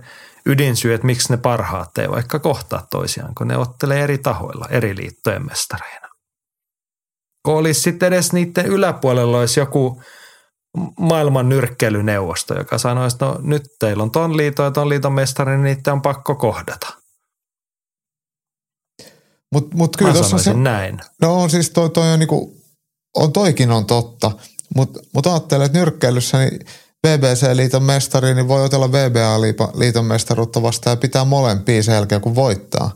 ydinsyy, 0.45 0.94
että 0.94 1.06
miksi 1.06 1.34
ne 1.34 1.38
parhaat 1.38 1.98
ei 1.98 2.10
vaikka 2.10 2.40
kohtaa 2.40 2.88
toisiaan, 2.92 3.36
kun 3.36 3.48
ne 3.48 3.58
ottelee 3.58 4.03
eri 4.03 4.18
tahoilla, 4.18 4.66
eri 4.69 4.95
liittojen 4.95 5.45
mestareina. 5.45 6.08
Kun 7.45 7.56
olisi 7.56 7.82
sitten 7.82 8.08
edes 8.08 8.34
niiden 8.34 8.66
yläpuolella 8.66 9.40
olisi 9.40 9.60
joku 9.60 10.02
maailman 11.00 11.50
nyrkkeilyneuvosto, 11.50 12.58
joka 12.58 12.78
sanoisi, 12.78 13.16
että 13.16 13.26
no 13.26 13.38
nyt 13.42 13.64
teillä 13.80 14.04
on 14.04 14.12
ton 14.12 14.38
liiton 14.38 14.66
ja 14.66 14.72
ton 14.72 14.90
liiton 14.90 15.14
mestari, 15.14 15.52
niin 15.52 15.64
niitä 15.64 15.94
on 15.94 16.02
pakko 16.02 16.36
kohdata. 16.36 16.88
Mut 19.54 19.76
Mä 19.76 19.88
kyllä 19.98 20.12
on 20.12 20.16
sanoisin 20.16 20.54
se, 20.54 20.60
näin. 20.60 21.00
no 21.22 21.42
on 21.42 21.50
siis 21.50 21.70
toi, 21.70 21.90
toi 21.90 22.14
on 22.14 22.20
niinku, 22.20 22.58
on 23.16 23.34
toikin 23.34 23.72
on 23.72 23.86
totta, 23.86 24.32
mutta 24.76 25.00
mut 25.14 25.28
ajattelen, 25.28 25.66
että 25.66 25.78
nyrkkeilyssä 25.78 26.38
niin 26.38 26.60
BBC-liiton 27.08 27.84
mestari, 27.84 28.36
niin 28.36 28.48
voi 28.48 28.64
otella 28.66 28.92
VBA-liiton 28.92 30.06
mestaruutta 30.06 30.62
vastaan 30.62 30.92
ja 30.92 30.98
pitää 30.98 31.26
molempia 31.26 31.84
sen 31.84 31.94
jälkeen, 31.96 32.22
kun 32.22 32.36
voittaa. 32.36 32.92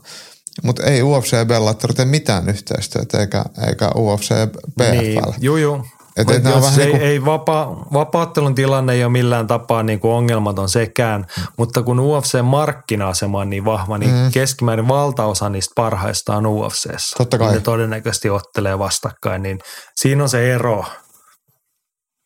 Mutta 0.62 0.82
ei 0.82 1.02
UFC 1.02 1.32
ja 1.32 1.44
Bellator 1.44 1.94
tee 1.94 2.04
mitään 2.04 2.48
yhteistyötä, 2.48 3.20
eikä, 3.20 3.44
eikä 3.68 3.90
UFC 3.96 4.30
ja 4.30 4.46
PFL. 4.46 4.90
Niin, 4.90 5.22
juu, 5.40 5.56
juu. 5.56 5.84
Et- 6.16 6.30
et 6.30 6.44
jos 6.44 6.62
vähän 6.62 6.80
ei, 6.80 6.86
niinku- 6.86 7.04
ei 7.04 7.24
vapaa, 7.24 7.86
vapaattelun 7.92 8.54
tilanne 8.54 8.92
ei 8.92 9.04
ole 9.04 9.12
millään 9.12 9.46
tapaa 9.46 9.82
niin 9.82 10.00
kuin 10.00 10.12
ongelmaton 10.12 10.68
sekään, 10.68 11.26
mutta 11.58 11.82
kun 11.82 12.00
UFC-markkina-asema 12.00 13.38
on 13.40 13.50
niin 13.50 13.64
vahva, 13.64 13.98
niin 13.98 14.10
mm. 14.10 14.30
keskimäärin 14.32 14.88
valtaosa 14.88 15.48
niistä 15.48 15.72
parhaista 15.76 16.36
on 16.36 16.46
UFCssä. 16.46 17.16
Totta 17.18 17.38
kai. 17.38 17.52
Ne 17.54 17.60
todennäköisesti 17.60 18.30
ottelee 18.30 18.78
vastakkain, 18.78 19.42
niin 19.42 19.58
siinä 19.96 20.22
on 20.22 20.28
se 20.28 20.54
ero, 20.54 20.84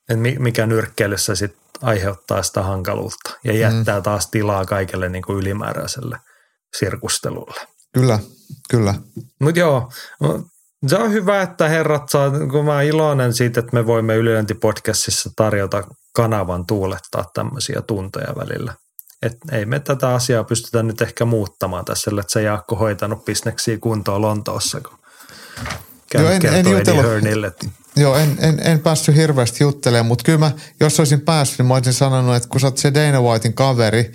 että 0.08 0.22
mi- 0.22 0.36
mikä 0.38 0.66
nyrkkeilyssä 0.66 1.34
sit 1.34 1.56
aiheuttaa 1.82 2.42
sitä 2.42 2.62
hankaluutta 2.62 3.30
ja 3.44 3.52
jättää 3.52 3.98
mm. 3.98 4.02
taas 4.02 4.30
tilaa 4.30 4.64
kaikelle 4.64 5.08
niin 5.08 5.22
kuin 5.22 5.38
ylimääräiselle 5.38 6.18
sirkustelulle. 6.78 7.60
Kyllä, 7.94 8.18
kyllä. 8.70 8.94
Mutta 9.40 9.60
joo, 9.60 9.92
se 10.86 10.96
on 10.96 11.12
hyvä, 11.12 11.42
että 11.42 11.68
herrat 11.68 12.08
saa, 12.08 12.30
kun 12.50 12.64
mä 12.64 12.82
iloinen 12.82 13.34
siitä, 13.34 13.60
että 13.60 13.74
me 13.74 13.86
voimme 13.86 14.16
Ylilöintipodcastissa 14.16 15.30
tarjota 15.36 15.84
kanavan 16.12 16.66
tuulettaa 16.66 17.30
tämmöisiä 17.34 17.82
tunteja 17.86 18.34
välillä. 18.36 18.74
Et 19.22 19.36
ei 19.52 19.66
me 19.66 19.80
tätä 19.80 20.08
asiaa 20.08 20.44
pystytä 20.44 20.82
nyt 20.82 21.02
ehkä 21.02 21.24
muuttamaan 21.24 21.84
tässä, 21.84 22.10
että 22.20 22.32
se 22.32 22.42
Jaakko 22.42 22.76
hoitanut 22.76 23.24
bisneksiä 23.24 23.78
kuntoon 23.78 24.22
Lontoossa, 24.22 24.80
kun 24.80 24.98
käy 26.10 26.22
Joo, 26.22 26.30
en- 26.30 26.46
en. 26.46 26.94
Hearnille, 26.94 27.46
että 27.46 27.66
Joo, 27.96 28.16
en, 28.16 28.36
en, 28.40 28.60
en 28.64 28.78
päässyt 28.78 29.16
hirveästi 29.16 29.64
juttelemaan, 29.64 30.06
mutta 30.06 30.24
kyllä 30.24 30.38
mä, 30.38 30.50
jos 30.80 30.98
olisin 30.98 31.20
päässyt, 31.20 31.58
niin 31.58 31.66
mä 31.66 31.74
olisin 31.74 31.92
sanonut, 31.92 32.36
että 32.36 32.48
kun 32.48 32.60
sä 32.60 32.66
oot 32.66 32.78
se 32.78 32.94
Dana 32.94 33.22
Whitein 33.22 33.54
kaveri, 33.54 34.12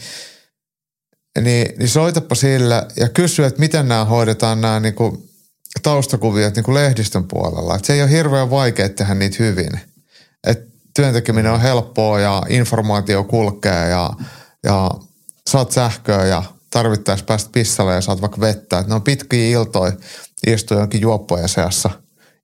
niin, 1.41 1.79
niin 1.79 1.89
soitapa 1.89 2.35
sille 2.35 2.87
ja 2.97 3.09
kysy, 3.09 3.43
että 3.43 3.59
miten 3.59 3.87
nämä 3.87 4.05
hoidetaan 4.05 4.61
nämä 4.61 4.79
niinku 4.79 5.29
taustakuviot 5.83 6.55
niinku 6.55 6.73
lehdistön 6.73 7.27
puolella. 7.27 7.75
Et 7.75 7.85
se 7.85 7.93
ei 7.93 8.01
ole 8.01 8.11
hirveän 8.11 8.49
vaikea 8.49 8.89
tehdä 8.89 9.15
niitä 9.15 9.37
hyvin. 9.39 9.79
Et 10.47 10.59
työntekeminen 10.95 11.51
on 11.51 11.61
helppoa 11.61 12.19
ja 12.19 12.43
informaatio 12.49 13.23
kulkee 13.23 13.89
ja, 13.89 14.09
ja 14.63 14.91
saat 15.49 15.71
sähköä 15.71 16.25
ja 16.25 16.43
tarvittaessa 16.69 17.25
päästä 17.25 17.49
pissalle 17.53 17.93
ja 17.93 18.01
saat 18.01 18.21
vaikka 18.21 18.41
vettä. 18.41 18.79
Et 18.79 18.87
ne 18.87 18.95
on 18.95 19.01
pitkiä 19.01 19.47
iltoja 19.47 19.91
istua 20.47 20.79
jonkin 20.79 21.01
juoppojen 21.01 21.49
seassa 21.49 21.89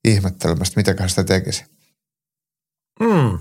ihmettelemästä, 0.04 0.80
mitäköhän 0.80 1.10
sitä 1.10 1.24
tekisi. 1.24 1.64
mm, 3.00 3.38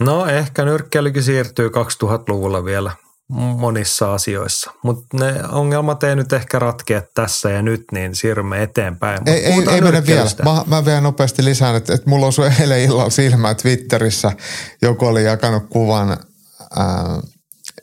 no 0.00 0.26
ehkä 0.26 0.64
nyrkkeilykin 0.64 1.22
siirtyy 1.22 1.68
2000-luvulla 1.68 2.64
vielä 2.64 2.92
monissa 3.32 4.14
asioissa, 4.14 4.70
mutta 4.82 5.16
ne 5.16 5.34
ongelmat 5.52 6.02
ei 6.02 6.16
nyt 6.16 6.32
ehkä 6.32 6.58
ratkea 6.58 7.02
tässä 7.14 7.50
ja 7.50 7.62
nyt, 7.62 7.84
niin 7.92 8.14
siirrymme 8.14 8.62
eteenpäin. 8.62 9.20
Mut 9.20 9.28
Ei, 9.28 9.44
ei, 9.44 9.52
ei 9.70 9.80
mene 9.80 10.06
vielä. 10.06 10.30
Mä, 10.44 10.64
mä 10.66 10.84
vielä 10.84 11.00
nopeasti 11.00 11.44
lisään, 11.44 11.76
että, 11.76 11.94
että 11.94 12.10
mulla 12.10 12.26
osui 12.26 12.50
eilen 12.60 12.80
illalla 12.80 13.10
silmään 13.10 13.56
Twitterissä. 13.56 14.32
Joku 14.82 15.06
oli 15.06 15.24
jakanut 15.24 15.62
kuvan 15.70 16.10
ää, 16.10 17.20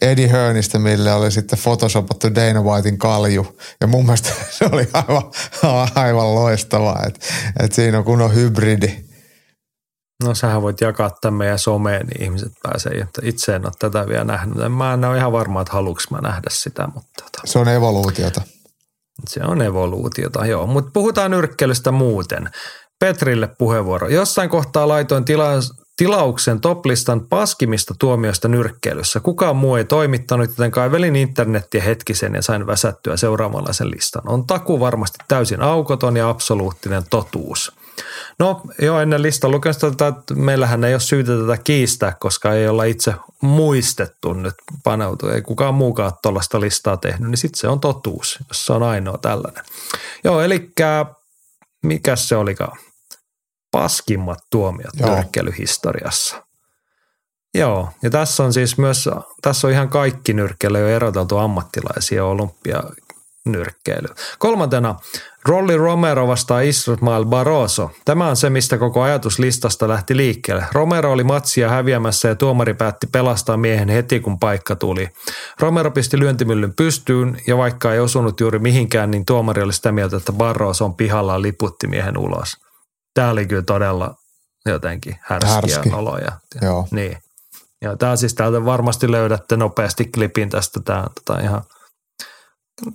Eddie 0.01 0.31
Hearnistä, 0.31 0.79
mille 0.79 1.13
oli 1.13 1.31
sitten 1.31 1.59
photoshopattu 1.63 2.35
Dana 2.35 2.61
Whitein 2.61 2.97
kalju. 2.97 3.57
Ja 3.81 3.87
mun 3.87 4.05
mielestä 4.05 4.29
se 4.57 4.65
oli 4.71 4.89
aivan, 4.93 5.23
aivan 5.95 6.35
loistavaa, 6.35 7.03
että, 7.07 7.19
että 7.63 7.75
siinä 7.75 7.97
on 7.97 8.03
kunnon 8.03 8.35
hybridi. 8.35 9.08
No 10.23 10.35
sähän 10.35 10.61
voit 10.61 10.81
jakaa 10.81 11.09
tämän 11.21 11.37
meidän 11.37 11.59
someen, 11.59 12.07
niin 12.07 12.23
ihmiset 12.23 12.51
pääsee. 12.63 12.91
Että 12.93 13.21
Itse 13.23 13.55
en 13.55 13.65
ole 13.65 13.71
tätä 13.79 14.07
vielä 14.07 14.23
nähnyt. 14.23 14.57
Mä 14.77 14.93
en 14.93 15.05
ole 15.05 15.17
ihan 15.17 15.31
varma, 15.31 15.61
että 15.61 15.73
haluanko 15.73 16.01
mä 16.11 16.17
nähdä 16.21 16.47
sitä, 16.49 16.87
mutta 16.93 17.09
tota, 17.23 17.41
Se 17.45 17.59
on 17.59 17.67
evoluutiota. 17.67 18.41
se 19.29 19.39
on 19.43 19.61
evoluutiota. 19.61 20.45
Joo, 20.45 20.67
mutta 20.67 20.91
puhutaan 20.93 21.31
nyrkkeilystä 21.31 21.91
muuten. 21.91 22.49
Petrille 22.99 23.47
puheenvuoro. 23.47 24.07
Jossain 24.07 24.49
kohtaa 24.49 24.87
laitoin 24.87 25.25
tila- 25.25 25.75
tilauksen 25.97 26.61
toplistan 26.61 27.27
paskimista 27.29 27.93
tuomioista 27.99 28.47
nyrkkeilyssä. 28.47 29.19
Kukaan 29.19 29.55
muu 29.55 29.75
ei 29.75 29.83
toimittanut, 29.85 30.49
joten 30.49 30.71
kaivelin 30.71 31.15
internettiä 31.15 31.83
hetkisen 31.83 32.33
ja 32.35 32.41
sain 32.41 32.67
väsättyä 32.67 33.17
seuraamalla 33.17 33.73
sen 33.73 33.91
listan. 33.91 34.21
On 34.25 34.47
taku 34.47 34.79
varmasti 34.79 35.17
täysin 35.27 35.61
aukoton 35.61 36.17
ja 36.17 36.29
absoluuttinen 36.29 37.03
totuus. 37.09 37.71
No 38.39 38.61
joo, 38.81 38.99
ennen 38.99 39.21
listan 39.21 39.51
tätä, 39.91 40.07
että 40.07 40.33
meillähän 40.33 40.83
ei 40.83 40.93
ole 40.93 40.99
syytä 40.99 41.31
tätä 41.37 41.57
kiistää, 41.63 42.15
koska 42.19 42.53
ei 42.53 42.67
olla 42.67 42.83
itse 42.83 43.13
muistettu 43.41 44.33
nyt 44.33 44.55
paneutua. 44.83 45.33
Ei 45.33 45.41
kukaan 45.41 45.73
muukaan 45.73 46.11
tuollaista 46.21 46.61
listaa 46.61 46.97
tehnyt, 46.97 47.29
niin 47.29 47.37
sitten 47.37 47.59
se 47.59 47.67
on 47.67 47.79
totuus, 47.79 48.39
jos 48.47 48.65
se 48.65 48.73
on 48.73 48.83
ainoa 48.83 49.17
tällainen. 49.17 49.63
Joo, 50.23 50.41
eli 50.41 50.71
mikä 51.83 52.15
se 52.15 52.35
olikaan? 52.35 52.77
Paskimmat 53.71 54.39
tuomiot 54.49 54.93
Joo. 54.99 55.15
nyrkkeilyhistoriassa. 55.15 56.43
Joo, 57.53 57.89
ja 58.01 58.09
tässä 58.09 58.43
on 58.43 58.53
siis 58.53 58.77
myös, 58.77 59.09
tässä 59.41 59.67
on 59.67 59.73
ihan 59.73 59.89
kaikki 59.89 60.33
nyrkkeillä 60.33 60.79
jo 60.79 60.87
eroteltu 60.87 61.37
ammattilaisia 61.37 62.25
olympia 62.25 62.83
nyrkkeily. 63.45 64.07
Kolmantena 64.39 64.95
Rolly 65.45 65.77
Romero 65.77 66.27
vastaa 66.27 66.61
Ismael 66.61 67.25
Barroso. 67.25 67.91
Tämä 68.05 68.27
on 68.27 68.35
se, 68.35 68.49
mistä 68.49 68.77
koko 68.77 69.01
ajatus 69.01 69.39
listasta 69.39 69.87
lähti 69.87 70.17
liikkeelle. 70.17 70.65
Romero 70.71 71.11
oli 71.11 71.23
matsia 71.23 71.69
häviämässä 71.69 72.27
ja 72.27 72.35
tuomari 72.35 72.73
päätti 72.73 73.07
pelastaa 73.07 73.57
miehen 73.57 73.89
heti, 73.89 74.19
kun 74.19 74.39
paikka 74.39 74.75
tuli. 74.75 75.09
Romero 75.59 75.91
pisti 75.91 76.19
lyöntimyllyn 76.19 76.73
pystyyn 76.75 77.41
ja 77.47 77.57
vaikka 77.57 77.93
ei 77.93 77.99
osunut 77.99 78.39
juuri 78.39 78.59
mihinkään, 78.59 79.11
niin 79.11 79.25
tuomari 79.25 79.61
oli 79.61 79.73
sitä 79.73 79.91
mieltä, 79.91 80.17
että 80.17 80.31
Barroso 80.33 80.85
on 80.85 80.95
pihalla 80.95 81.41
liputti 81.41 81.87
miehen 81.87 82.17
ulos. 82.17 82.57
Tämä 83.13 83.29
oli 83.29 83.45
kyllä 83.45 83.63
todella 83.63 84.15
jotenkin 84.65 85.15
härskiä 85.21 85.53
Härski. 85.53 85.89
oloja. 85.93 86.31
Joo. 86.61 86.87
Niin. 86.91 87.17
Ja 87.81 87.97
tämä 87.97 88.15
siis 88.15 88.33
täältä 88.33 88.65
varmasti 88.65 89.11
löydätte 89.11 89.57
nopeasti 89.57 90.05
klipin 90.05 90.49
tästä. 90.49 90.79
Tämä 90.79 91.05
tota 91.15 91.41
ihan, 91.41 91.63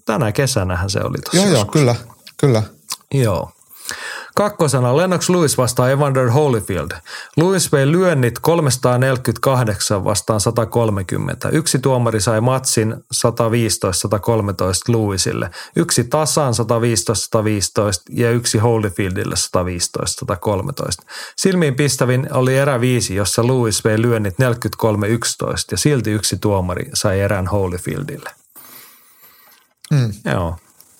tänä 0.04 0.32
kesänähän 0.32 0.90
se 0.90 1.00
oli 1.00 1.18
tuossa 1.18 1.48
Joo, 1.48 1.56
joo, 1.56 1.64
kyllä, 1.64 1.94
kyllä. 2.36 2.62
Joo. 3.14 3.50
Kakkosena 4.36 4.96
Lennox 4.96 5.28
Lewis 5.28 5.58
vastaa 5.58 5.90
Evander 5.90 6.30
Holyfield. 6.30 6.90
Lewis 7.36 7.72
vei 7.72 7.92
lyönnit 7.92 8.38
348 8.38 10.04
vastaan 10.04 10.40
130. 10.40 11.48
Yksi 11.48 11.78
tuomari 11.78 12.20
sai 12.20 12.40
matsin 12.40 12.94
115-113 13.14 13.26
Lewisille. 14.88 15.50
Yksi 15.76 16.04
tasaan 16.04 16.54
115-115 16.54 16.56
ja 18.10 18.30
yksi 18.30 18.58
Holyfieldille 18.58 19.34
115-113. 21.02 21.06
Silmiin 21.36 21.74
pistävin 21.74 22.28
oli 22.32 22.56
erä 22.56 22.80
viisi, 22.80 23.14
jossa 23.14 23.46
Lewis 23.46 23.84
vei 23.84 24.02
lyönnit 24.02 24.34
43-11 24.34 24.36
ja 25.70 25.76
silti 25.76 26.10
yksi 26.10 26.36
tuomari 26.36 26.90
sai 26.94 27.20
erän 27.20 27.46
Holyfieldille. 27.46 28.30
Mm. 29.94 30.12
Joo, 30.32 30.56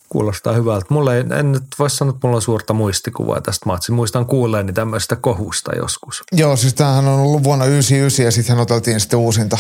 kuulostaa 0.08 0.52
hyvältä. 0.52 0.86
Mulla 0.89 1.14
ei, 1.14 1.24
en 1.39 1.52
nyt 1.52 1.62
voi 1.78 1.90
sanoa, 1.90 2.14
että 2.14 2.26
mulla 2.26 2.36
on 2.36 2.42
suurta 2.42 2.73
muistikuvaa 2.73 3.40
tästä 3.40 3.66
matsista. 3.66 3.92
Muistan 3.92 4.26
kuulleeni 4.26 4.73
tämmöistä 4.73 5.16
kohusta 5.16 5.76
joskus. 5.76 6.23
Joo, 6.32 6.56
siis 6.56 6.74
tämähän 6.74 7.08
on 7.08 7.20
ollut 7.20 7.44
vuonna 7.44 7.64
99 7.64 8.24
ja 8.24 8.31
sitten 8.31 8.58
oteltiin 8.58 9.00
sitten 9.00 9.18
uusinta. 9.18 9.58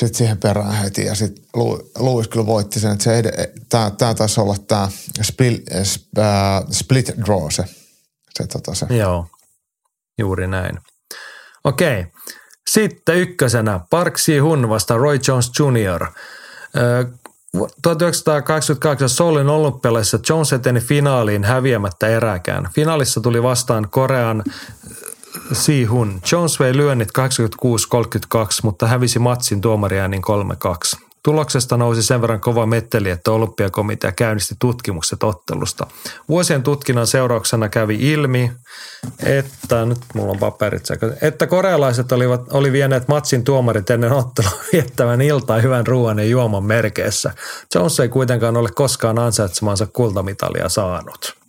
Sitten 0.00 0.18
siihen 0.18 0.38
perään 0.38 0.74
heti 0.74 1.04
ja 1.04 1.14
sitten 1.14 1.44
Louis 1.98 2.28
kyllä 2.28 2.46
voitti 2.46 2.80
sen, 2.80 2.92
että 2.92 3.04
se 3.04 3.22
tämä, 3.68 3.90
tämä 3.90 4.14
taisi 4.14 4.40
olla 4.40 4.56
tämä 4.68 4.88
split, 5.22 5.62
äh, 6.18 6.62
split 6.70 7.12
draw 7.26 7.46
se. 7.50 7.64
se, 8.38 8.46
tota, 8.46 8.74
se. 8.74 8.86
Joo, 8.90 9.26
juuri 10.18 10.46
näin. 10.46 10.78
Okei, 11.64 12.06
sitten 12.70 13.16
ykkösenä 13.16 13.80
Park 13.90 14.18
Si-hun 14.18 14.68
vasta 14.68 14.96
Roy 14.96 15.20
Jones 15.28 15.50
Jr. 15.58 16.06
Ö, 16.76 17.06
1988 17.82 19.08
Soulin 19.08 19.48
olympialaisissa 19.48 20.18
Jones 20.28 20.52
eteni 20.52 20.80
finaaliin 20.80 21.44
häviämättä 21.44 22.08
erääkään. 22.08 22.68
Finaalissa 22.74 23.20
tuli 23.20 23.42
vastaan 23.42 23.88
Korean 23.90 24.44
Si-hun. 25.52 26.20
Jones 26.32 26.60
vei 26.60 26.76
lyönnit 26.76 27.08
86-32, 27.18 27.22
mutta 28.62 28.86
hävisi 28.86 29.18
matsin 29.18 29.60
tuomariäänin 29.60 30.22
3-2. 30.96 31.09
Tuloksesta 31.22 31.76
nousi 31.76 32.02
sen 32.02 32.20
verran 32.20 32.40
kova 32.40 32.66
metteli, 32.66 33.10
että 33.10 33.30
olympiakomitea 33.30 34.12
käynnisti 34.12 34.54
tutkimukset 34.58 35.22
ottelusta. 35.22 35.86
Vuosien 36.28 36.62
tutkinnan 36.62 37.06
seurauksena 37.06 37.68
kävi 37.68 38.12
ilmi, 38.12 38.52
että 39.22 39.84
nyt 39.84 39.98
mulla 40.14 40.32
on 40.32 40.38
paperit 40.38 40.82
että 41.22 41.46
korealaiset 41.46 42.12
olivat, 42.12 42.52
oli 42.52 42.72
vieneet 42.72 43.08
matsin 43.08 43.44
tuomarit 43.44 43.90
ennen 43.90 44.12
ottelua 44.12 44.50
viettävän 44.72 45.20
iltaa 45.20 45.60
hyvän 45.60 45.86
ruoan 45.86 46.18
ja 46.18 46.24
juoman 46.24 46.64
merkeissä. 46.64 47.32
Jones 47.74 48.00
ei 48.00 48.08
kuitenkaan 48.08 48.56
ole 48.56 48.68
koskaan 48.74 49.18
ansaitsemansa 49.18 49.86
kultamitalia 49.86 50.68
saanut. 50.68 51.40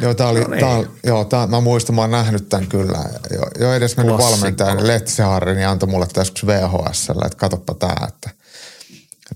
Joo, 0.00 0.14
tää 0.14 0.28
oli, 0.28 0.40
No 0.40 0.48
niin. 0.48 0.60
tää, 0.60 0.82
joo 1.04 1.24
tää, 1.24 1.46
mä 1.46 1.60
muistan, 1.60 1.94
mä 1.94 2.00
oon 2.00 2.10
nähnyt 2.10 2.48
tämän 2.48 2.66
kyllä. 2.66 2.98
Jo, 3.30 3.66
jo 3.66 3.74
edes 3.74 3.96
mennyt 3.96 4.16
Klassikko. 4.16 4.40
valmentajan 4.40 4.86
Lehtisen 4.86 5.26
Harri, 5.26 5.54
niin 5.54 5.68
antoi 5.68 5.88
mulle 5.88 6.06
tässä 6.12 6.32
VHSllä, 6.46 7.22
että 7.26 7.38
katoppa 7.38 7.74
tää, 7.74 8.06
että 8.08 8.30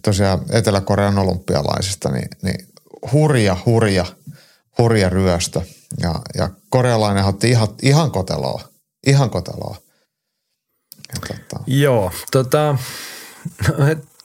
tosiaan 0.02 0.40
Etelä-Korean 0.50 1.18
olympialaisista, 1.18 2.10
niin, 2.10 2.28
niin 2.42 2.68
hurja, 3.12 3.56
hurja, 3.66 4.06
hurja 4.78 5.08
ryöstö. 5.08 5.60
Ja, 6.02 6.14
ja 6.34 6.50
korealainen 6.70 7.24
otti 7.24 7.50
ihan, 7.50 7.68
ihan 7.82 8.10
koteloa, 8.10 8.62
ihan 9.06 9.30
koteloa. 9.30 9.76
Tota, 11.20 11.64
Joo, 11.66 12.10
tota, 12.32 12.76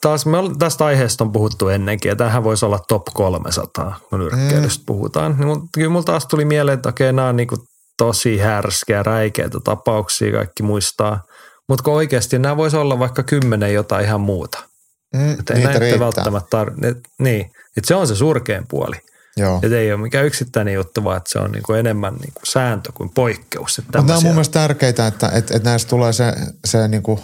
taas 0.02 0.26
me 0.26 0.38
ol- 0.38 0.54
tästä 0.60 0.86
aiheesta 0.86 1.24
on 1.24 1.32
puhuttu 1.32 1.68
ennenkin 1.68 2.10
ja 2.10 2.16
tämähän 2.16 2.44
voisi 2.44 2.66
olla 2.66 2.80
top 2.88 3.04
300, 3.14 4.00
kun 4.10 4.20
nyrkkeilystä 4.20 4.82
mm. 4.82 4.86
puhutaan. 4.86 5.36
Niin 5.38 5.48
mut, 5.48 5.64
kyllä 5.74 5.90
mulla 5.90 6.04
taas 6.04 6.26
tuli 6.26 6.46
mieleen, 6.46 6.76
että 6.76 6.90
okei, 6.90 7.14
nämä 7.14 7.30
on 7.30 7.36
niinku 7.36 7.58
tosi 7.98 8.38
härskeä, 8.38 9.04
räikeitä 9.04 9.60
tapauksia, 9.64 10.32
kaikki 10.32 10.64
muistaa. 10.64 11.24
Mutta 11.70 11.84
kun 11.84 11.94
oikeasti 11.94 12.40
nämä 12.40 12.58
voisi 12.58 12.78
olla 12.78 13.00
vaikka 13.00 13.24
kymmenen 13.24 13.74
jotain 13.74 14.06
ihan 14.06 14.22
muuta. 14.22 14.71
Mm, 15.16 15.32
Että 15.40 15.54
niitä 15.54 15.68
näitä 15.68 15.80
riittää. 15.80 16.00
välttämättä 16.00 16.64
tar- 16.64 16.88
et, 16.88 16.98
niin, 17.20 17.46
että 17.78 17.88
se 17.88 17.96
on 17.96 18.08
se 18.08 18.16
surkein 18.16 18.68
puoli. 18.68 18.96
Joo. 19.38 19.60
Että 19.64 19.78
ei 19.78 19.94
ole 19.94 20.02
mikään 20.02 20.26
yksittäinen 20.26 20.74
juttu, 20.74 21.04
vaan 21.04 21.22
se 21.28 21.40
on 21.40 21.52
niinku 21.52 21.74
enemmän 21.74 22.14
niinku 22.14 22.42
sääntö 22.44 22.92
kuin 22.92 23.10
poikkeus. 23.10 23.80
Että 23.80 23.98
Mutta 23.98 24.02
nämä 24.02 24.18
on 24.18 24.24
mun 24.24 24.34
mielestä 24.34 24.60
tärkeitä, 24.60 25.08
että, 25.08 25.28
että, 25.28 25.56
että 25.58 25.70
näistä 25.70 25.90
tulee 25.90 26.14
se, 26.14 26.34
se 26.66 26.88
niin 26.88 27.04
kuin, 27.04 27.20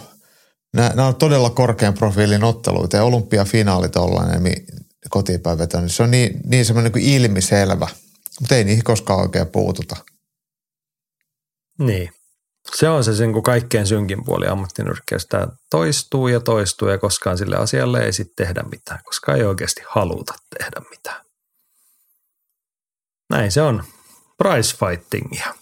nämä, 0.74 1.06
on 1.06 1.16
todella 1.16 1.50
korkean 1.50 1.94
profiilin 1.94 2.44
otteluita 2.44 2.96
ja 2.96 3.04
olympiafinaalit 3.04 3.96
ollainen 3.96 4.42
mi- 4.42 4.66
niin 5.14 5.88
se 5.88 6.02
on 6.02 6.10
niin, 6.10 6.40
niin 6.44 6.64
semmoinen 6.64 6.92
kuin 6.92 7.04
ilmiselvä, 7.04 7.88
mutta 8.40 8.54
ei 8.54 8.64
niihin 8.64 8.84
koskaan 8.84 9.20
oikein 9.20 9.46
puututa. 9.46 9.96
Niin. 11.78 12.10
Se 12.76 12.88
on 12.88 13.04
se 13.04 13.14
sen 13.14 13.32
kuin 13.32 13.42
kaikkein 13.42 13.86
synkin 13.86 14.24
puoli 14.24 14.46
ammattinyrkkeilystä. 14.46 15.38
Tämä 15.38 15.52
toistuu 15.70 16.28
ja 16.28 16.40
toistuu 16.40 16.88
ja 16.88 16.98
koskaan 16.98 17.38
sille 17.38 17.56
asialle 17.56 18.04
ei 18.04 18.12
sitten 18.12 18.46
tehdä 18.46 18.62
mitään, 18.70 19.00
koska 19.04 19.34
ei 19.34 19.44
oikeasti 19.44 19.82
haluta 19.88 20.34
tehdä 20.58 20.80
mitään. 20.90 21.20
Näin 23.30 23.52
se 23.52 23.62
on. 23.62 23.84
Price 24.38 24.76
fightingia. 24.76 25.54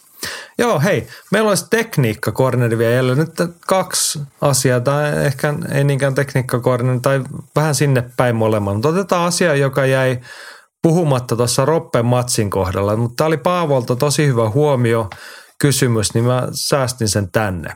Joo, 0.58 0.80
hei, 0.80 1.08
meillä 1.32 1.48
olisi 1.48 1.66
tekniikkakorneri 1.70 2.78
vielä. 2.78 3.14
Nyt 3.14 3.30
kaksi 3.66 4.18
asiaa, 4.40 4.80
tai 4.80 5.26
ehkä 5.26 5.54
ei 5.72 5.84
niinkään 5.84 6.14
tekniikkakorneri, 6.14 7.00
tai 7.00 7.24
vähän 7.56 7.74
sinne 7.74 8.10
päin 8.16 8.36
molemmat. 8.36 8.74
Mutta 8.74 8.88
otetaan 8.88 9.26
asia, 9.26 9.54
joka 9.54 9.86
jäi 9.86 10.20
puhumatta 10.82 11.36
tuossa 11.36 11.64
Roppen 11.64 12.06
matsin 12.06 12.50
kohdalla. 12.50 12.96
Mutta 12.96 13.14
tämä 13.16 13.26
oli 13.26 13.36
Paavolta 13.36 13.96
tosi 13.96 14.26
hyvä 14.26 14.50
huomio, 14.50 15.10
kysymys, 15.60 16.14
niin 16.14 16.24
mä 16.24 16.48
säästin 16.52 17.08
sen 17.08 17.32
tänne. 17.32 17.74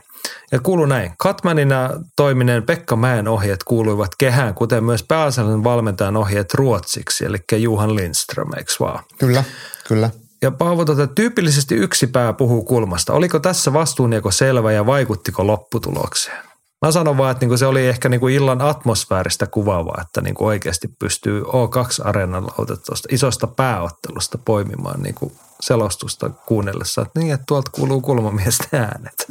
Ja 0.51 0.59
kuuluu 0.59 0.85
näin. 0.85 1.11
Katmanina 1.17 1.89
toimineen 2.15 2.63
Pekka 2.63 2.95
Mäen 2.95 3.27
ohjeet 3.27 3.63
kuuluivat 3.63 4.11
kehään, 4.17 4.53
kuten 4.53 4.83
myös 4.83 5.03
pääasiallisen 5.03 5.63
valmentajan 5.63 6.17
ohjeet 6.17 6.53
ruotsiksi, 6.53 7.25
eli 7.25 7.37
Juhan 7.57 7.95
Lindström, 7.95 8.49
eikö 8.57 8.71
vaan? 8.79 9.03
Kyllä, 9.19 9.43
kyllä. 9.87 10.09
Ja 10.41 10.51
Paavo, 10.51 10.85
tota, 10.85 11.07
tyypillisesti 11.07 11.75
yksi 11.75 12.07
pää 12.07 12.33
puhuu 12.33 12.63
kulmasta. 12.63 13.13
Oliko 13.13 13.39
tässä 13.39 13.73
vastuunjako 13.73 14.31
selvä 14.31 14.71
ja 14.71 14.85
vaikuttiko 14.85 15.47
lopputulokseen? 15.47 16.43
Mä 16.85 16.91
sanon 16.91 17.17
vaan, 17.17 17.31
että 17.31 17.43
niinku 17.43 17.57
se 17.57 17.65
oli 17.65 17.87
ehkä 17.87 18.09
niinku 18.09 18.27
illan 18.27 18.61
atmosfääristä 18.61 19.47
kuvaavaa, 19.47 20.01
että 20.01 20.21
niinku 20.21 20.45
oikeasti 20.45 20.87
pystyy 20.99 21.41
O2-areenalla 21.41 22.53
otetusta 22.57 23.07
isosta 23.11 23.47
pääottelusta 23.47 24.37
poimimaan 24.45 25.01
niinku 25.01 25.31
selostusta 25.61 26.29
kuunnellessa. 26.29 27.01
Että 27.01 27.19
niin, 27.19 27.33
että 27.33 27.43
tuolta 27.47 27.71
kuuluu 27.71 28.01
kulmamiesten 28.01 28.79
äänet. 28.79 29.27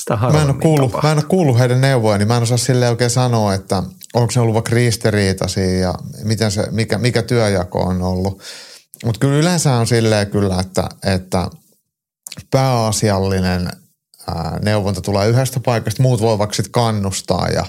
Sitä 0.00 0.16
Mä 0.32 0.42
en, 0.42 0.50
ole 0.50 0.54
kuullut, 0.62 0.90
tapahtuu. 0.90 1.08
mä 1.08 1.12
en 1.12 1.18
ole 1.18 1.24
kuullut 1.28 1.58
heidän 1.58 1.80
neuvoja, 1.80 2.18
niin 2.18 2.28
mä 2.28 2.36
en 2.36 2.42
osaa 2.42 2.58
sille 2.58 2.88
oikein 2.88 3.10
sanoa, 3.10 3.54
että 3.54 3.82
onko 4.14 4.30
se 4.30 4.40
ollut 4.40 4.54
vaikka 4.54 4.74
riistiriitaisia 4.74 5.78
ja 5.78 5.94
miten 6.24 6.50
se, 6.50 6.66
mikä, 6.70 6.98
mikä 6.98 7.22
työjako 7.22 7.80
on 7.80 8.02
ollut. 8.02 8.42
Mutta 9.04 9.18
kyllä 9.20 9.36
yleensä 9.38 9.74
on 9.74 9.86
silleen 9.86 10.26
kyllä, 10.26 10.60
että, 10.60 10.88
että 11.06 11.50
pääasiallinen 12.50 13.70
ää, 14.28 14.58
neuvonta 14.62 15.00
tulee 15.00 15.28
yhdestä 15.28 15.60
paikasta, 15.60 16.02
muut 16.02 16.20
voivat 16.20 16.54
sitten 16.54 16.72
kannustaa 16.72 17.48
ja 17.48 17.66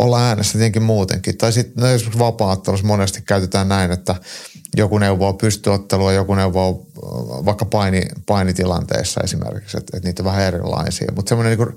olla 0.00 0.28
äänessä 0.28 0.52
tietenkin 0.52 0.82
muutenkin. 0.82 1.38
Tai 1.38 1.52
sitten 1.52 1.82
no 1.82 1.90
esimerkiksi 1.90 2.18
vapaa-ottelussa 2.18 2.86
monesti 2.86 3.22
käytetään 3.22 3.68
näin, 3.68 3.92
että 3.92 4.14
joku 4.76 4.98
neuvoo 4.98 5.32
pystyottelua, 5.32 6.12
joku 6.12 6.34
neuvoo 6.34 6.86
äh, 6.96 7.44
vaikka 7.44 7.64
paini, 7.64 8.02
painitilanteessa 8.26 9.20
esimerkiksi, 9.24 9.78
että, 9.78 9.96
että 9.96 10.08
niitä 10.08 10.22
on 10.22 10.24
vähän 10.24 10.42
erilaisia. 10.42 11.12
Mutta 11.16 11.28
semmoinen 11.28 11.58
niin 11.58 11.76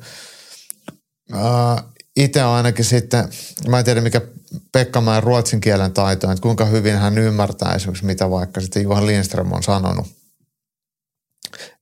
itse 2.16 2.44
on 2.44 2.54
ainakin 2.54 2.86
sitten, 2.86 3.30
mä 3.68 3.80
en 3.80 3.86
tiedä 3.86 4.02
mikä 4.02 4.22
Pekka 4.72 5.02
Mäen 5.02 5.24
ruotsin 5.24 5.62
kielen 5.62 5.92
taito 5.92 6.32
että 6.32 6.42
kuinka 6.42 6.66
hyvin 6.66 6.98
hän 6.98 7.18
ymmärtää 7.18 7.74
esimerkiksi 7.76 8.06
mitä 8.06 8.30
vaikka 8.30 8.62
sitten 8.62 8.84
Juhan 8.84 9.06
Lindström 9.06 9.52
on 9.52 9.64
sanonut. 9.64 10.08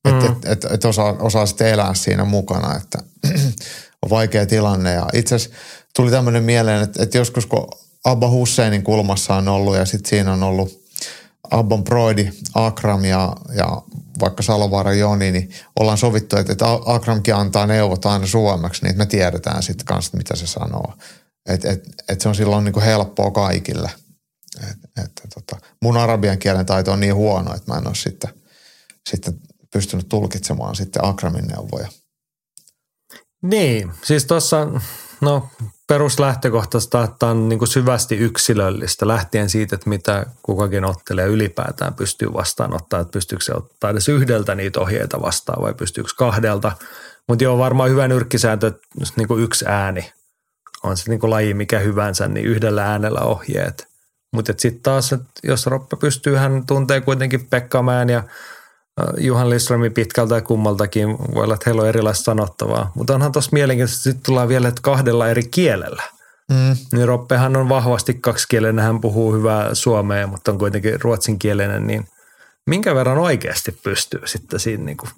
Että 0.05 0.25
Mm. 0.25 0.31
et, 0.31 0.45
et, 0.45 0.71
et 0.71 0.85
osaa, 0.85 1.15
osaa 1.19 1.45
sitten 1.45 1.67
elää 1.67 1.93
siinä 1.93 2.25
mukana, 2.25 2.75
että 2.75 2.99
on 4.01 4.09
vaikea 4.09 4.45
tilanne. 4.45 4.93
Ja 4.93 5.07
itse 5.13 5.35
asiassa 5.35 5.55
tuli 5.95 6.11
tämmöinen 6.11 6.43
mieleen, 6.43 6.83
että, 6.83 7.03
että 7.03 7.17
joskus 7.17 7.45
kun 7.45 7.67
Abba 8.03 8.29
Husseinin 8.29 8.83
kulmassa 8.83 9.35
on 9.35 9.47
ollut 9.47 9.75
ja 9.75 9.85
sitten 9.85 10.09
siinä 10.09 10.33
on 10.33 10.43
ollut 10.43 10.83
Abbon 11.51 11.83
Broidi, 11.83 12.29
Akram 12.53 13.03
ja, 13.03 13.35
ja 13.55 13.81
vaikka 14.19 14.43
Salovaara 14.43 14.93
Joni, 14.93 15.31
niin 15.31 15.49
ollaan 15.79 15.97
sovittu, 15.97 16.37
että, 16.37 16.51
että 16.51 16.65
Akramkin 16.85 17.35
antaa 17.35 17.67
neuvot 17.67 18.05
aina 18.05 18.27
suomeksi, 18.27 18.83
niin 18.85 18.97
me 18.97 19.05
tiedetään 19.05 19.63
sitten 19.63 19.85
kanssa, 19.85 20.17
mitä 20.17 20.35
se 20.35 20.47
sanoo. 20.47 20.93
Että 21.49 21.71
et, 21.71 21.83
et 22.09 22.21
se 22.21 22.29
on 22.29 22.35
silloin 22.35 22.63
niin 22.63 22.73
kuin 22.73 22.85
helppoa 22.85 23.31
kaikille. 23.31 23.91
Et, 24.69 25.03
et, 25.05 25.11
tota, 25.33 25.65
mun 25.81 25.97
arabian 25.97 26.37
kielen 26.37 26.65
taito 26.65 26.91
on 26.91 26.99
niin 26.99 27.15
huono, 27.15 27.55
että 27.55 27.71
mä 27.71 27.77
en 27.77 27.87
ole 27.87 27.95
sitten, 27.95 28.29
sitten 29.09 29.39
pystynyt 29.73 30.09
tulkitsemaan 30.09 30.75
sitten 30.75 31.05
Akramin 31.05 31.47
neuvoja. 31.47 31.87
Niin, 33.41 33.91
siis 34.03 34.25
tuossa 34.25 34.67
no, 35.21 35.49
peruslähtökohtaista, 35.87 37.03
että 37.03 37.25
on 37.27 37.49
niin 37.49 37.67
syvästi 37.67 38.17
yksilöllistä 38.17 39.07
lähtien 39.07 39.49
siitä, 39.49 39.75
että 39.75 39.89
mitä 39.89 40.25
kukakin 40.41 40.85
ottelee 40.85 41.27
ylipäätään 41.27 41.93
pystyy 41.93 42.33
vastaanottaa, 42.33 42.99
että 42.99 43.11
pystyykö 43.11 43.43
se 43.43 43.53
ottaa 43.53 43.89
edes 43.89 44.09
yhdeltä 44.09 44.55
niitä 44.55 44.79
ohjeita 44.79 45.21
vastaan 45.21 45.61
vai 45.61 45.73
pystyykö 45.73 46.09
kahdelta. 46.17 46.71
Mutta 47.27 47.43
joo, 47.43 47.57
varmaan 47.57 47.89
hyvä 47.89 48.07
nyrkkisääntö, 48.07 48.67
että 48.67 48.81
niin 49.15 49.39
yksi 49.39 49.65
ääni 49.67 50.13
on 50.83 50.97
se 50.97 51.09
niin 51.09 51.29
laji 51.29 51.53
mikä 51.53 51.79
hyvänsä, 51.79 52.27
niin 52.27 52.45
yhdellä 52.45 52.85
äänellä 52.85 53.19
ohjeet. 53.19 53.87
Mutta 54.33 54.53
sitten 54.57 54.83
taas, 54.83 55.13
että 55.13 55.27
jos 55.43 55.65
Roppe 55.65 55.95
pystyy, 55.95 56.35
hän 56.35 56.65
tuntee 56.65 57.01
kuitenkin 57.01 57.47
Pekka 57.47 57.81
Mään 57.81 58.09
ja 58.09 58.23
Juhan 59.17 59.49
Lindströmin 59.49 59.93
pitkältä 59.93 60.35
ja 60.35 60.41
kummaltakin. 60.41 61.09
Voi 61.09 61.43
olla, 61.43 61.53
että 61.53 61.63
heillä 61.65 61.81
on 61.81 61.87
erilaista 61.87 62.23
sanottavaa. 62.23 62.91
Mutta 62.95 63.15
onhan 63.15 63.31
tuossa 63.31 63.49
mielenkiintoista, 63.53 63.95
että 63.95 64.03
sitten 64.03 64.25
tullaan 64.25 64.47
vielä, 64.47 64.67
että 64.67 64.81
kahdella 64.81 65.29
eri 65.29 65.43
kielellä. 65.43 66.03
Mm. 66.49 66.77
Niin 66.91 67.07
Roppehan 67.07 67.55
on 67.57 67.69
vahvasti 67.69 68.13
kaksikielinen, 68.13 68.85
hän 68.85 69.01
puhuu 69.01 69.33
hyvää 69.33 69.75
suomea, 69.75 70.27
mutta 70.27 70.51
on 70.51 70.57
kuitenkin 70.57 71.01
ruotsinkielinen, 71.01 71.87
niin 71.87 72.07
minkä 72.65 72.95
verran 72.95 73.17
oikeasti 73.17 73.71
pystyy 73.71 74.21
sitten 74.25 74.59
siinä 74.59 74.83
niin 74.83 74.97
kuin 74.97 75.09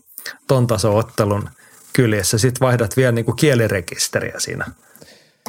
ton 0.47 0.67
taso-ottelun 0.67 1.49
kyljessä. 1.93 2.37
Sitten 2.37 2.65
vaihdat 2.65 2.97
vielä 2.97 3.11
niin 3.11 3.25
kuin 3.25 3.35
kielirekisteriä 3.35 4.35
siinä 4.37 4.65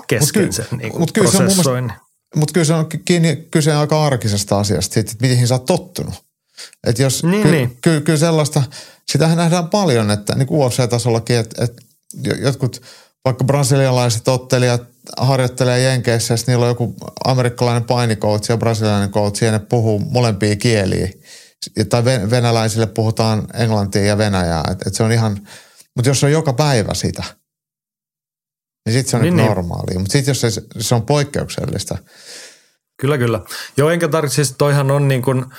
kesken 0.06 0.44
mut 0.44 0.54
sen 0.54 0.66
niin 0.76 0.98
mut 0.98 1.12
kyllä 1.12 1.30
prosessoinnin. 1.30 1.92
Mutta 2.36 2.52
kyllä 2.52 2.64
se 2.64 2.74
on 2.74 2.86
kiinni 3.04 3.48
kyse 3.50 3.74
aika 3.74 4.06
arkisesta 4.06 4.58
asiasta, 4.58 5.00
että 5.00 5.14
mihin 5.20 5.48
sä 5.48 5.54
oot 5.54 5.64
tottunut. 5.64 6.25
Että 6.86 7.02
jos, 7.02 7.24
niin, 7.24 7.42
ky, 7.42 7.50
niin. 7.50 7.78
Ky, 7.80 8.00
kyllä 8.00 8.18
sellaista, 8.18 8.62
sitähän 9.12 9.36
nähdään 9.36 9.68
paljon, 9.68 10.10
että 10.10 10.34
niin 10.34 10.46
kuin 10.46 10.60
UFC-tasollakin, 10.60 11.36
että, 11.36 11.64
että 11.64 11.82
jotkut 12.38 12.82
vaikka 13.24 13.44
brasilialaiset 13.44 14.28
ottelijat 14.28 14.82
harjoittelee 15.18 15.80
Jenkeissä, 15.80 16.34
ja 16.34 16.38
niillä 16.46 16.64
on 16.64 16.70
joku 16.70 16.94
amerikkalainen 17.24 17.84
painikoutsi 17.84 18.52
ja 18.52 18.56
brasilialainen 18.56 19.10
koutsi, 19.10 19.44
ja 19.44 19.52
ne 19.52 19.58
puhuu 19.58 19.98
molempia 19.98 20.56
kieliä. 20.56 21.08
Tai 21.88 22.04
venäläisille 22.04 22.86
puhutaan 22.86 23.46
englantia 23.54 24.04
ja 24.04 24.18
venäjää. 24.18 24.64
että 24.70 24.84
et 24.86 24.94
se 24.94 25.02
on 25.02 25.12
ihan, 25.12 25.48
mutta 25.96 26.10
jos 26.10 26.24
on 26.24 26.32
joka 26.32 26.52
päivä 26.52 26.94
sitä, 26.94 27.24
niin 28.86 28.94
sitten 28.94 29.10
se 29.10 29.16
on 29.16 29.22
niin, 29.22 29.36
niin. 29.36 29.46
normaalia. 29.46 29.98
Mutta 29.98 30.12
sitten 30.12 30.30
jos 30.30 30.40
se, 30.40 30.62
se 30.78 30.94
on 30.94 31.02
poikkeuksellista. 31.02 31.98
Kyllä, 33.00 33.18
kyllä. 33.18 33.40
Joo, 33.76 33.90
enkä 33.90 34.08
tarvitse, 34.08 34.34
siis 34.34 34.54
toihan 34.58 34.90
on 34.90 35.08
niin 35.08 35.22
kuin– 35.22 35.44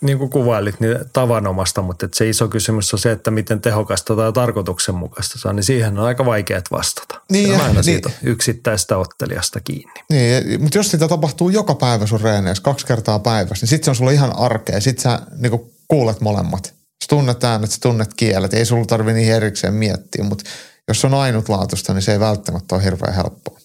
niin 0.00 0.18
kuin 0.18 0.30
kuvailit, 0.30 0.80
niin 0.80 0.96
tavanomasta, 1.12 1.82
mutta 1.82 2.06
että 2.06 2.18
se 2.18 2.28
iso 2.28 2.48
kysymys 2.48 2.94
on 2.94 2.98
se, 3.00 3.12
että 3.12 3.30
miten 3.30 3.60
tehokasta 3.60 4.16
tai 4.16 4.32
tarkoituksenmukaista 4.32 5.38
se 5.38 5.48
on, 5.48 5.56
niin 5.56 5.64
siihen 5.64 5.98
on 5.98 6.04
aika 6.04 6.24
vaikea 6.26 6.62
vastata. 6.70 7.20
Niin, 7.32 7.48
se 7.48 7.54
on 7.54 7.60
aina 7.60 7.72
niin, 7.72 7.84
siitä 7.84 8.10
yksittäistä 8.22 8.96
ottelijasta 8.96 9.60
kiinni. 9.60 9.94
Niin, 10.10 10.62
mutta 10.62 10.78
jos 10.78 10.90
sitä 10.90 11.08
tapahtuu 11.08 11.48
joka 11.48 11.74
päivä 11.74 12.06
sun 12.06 12.20
reeneissä, 12.20 12.62
kaksi 12.62 12.86
kertaa 12.86 13.18
päivässä, 13.18 13.64
niin 13.64 13.68
sitten 13.68 13.84
se 13.84 13.90
on 13.90 13.96
sulla 13.96 14.10
ihan 14.10 14.36
arkea. 14.36 14.80
Sitten 14.80 15.02
sä 15.02 15.20
niin 15.36 15.50
kuin 15.50 15.72
kuulet 15.88 16.20
molemmat. 16.20 16.64
Sä 17.04 17.08
tunnet 17.08 17.44
äänet, 17.44 17.70
sä 17.70 17.78
tunnet 17.82 18.14
kielet. 18.14 18.54
Ei 18.54 18.66
sulla 18.66 18.84
tarvi 18.84 19.12
niin 19.12 19.32
erikseen 19.32 19.74
miettiä, 19.74 20.24
mutta 20.24 20.44
jos 20.88 21.00
se 21.00 21.06
on 21.06 21.14
ainutlaatuista, 21.14 21.94
niin 21.94 22.02
se 22.02 22.12
ei 22.12 22.20
välttämättä 22.20 22.74
ole 22.74 22.84
hirveän 22.84 23.14
helppoa. 23.14 23.58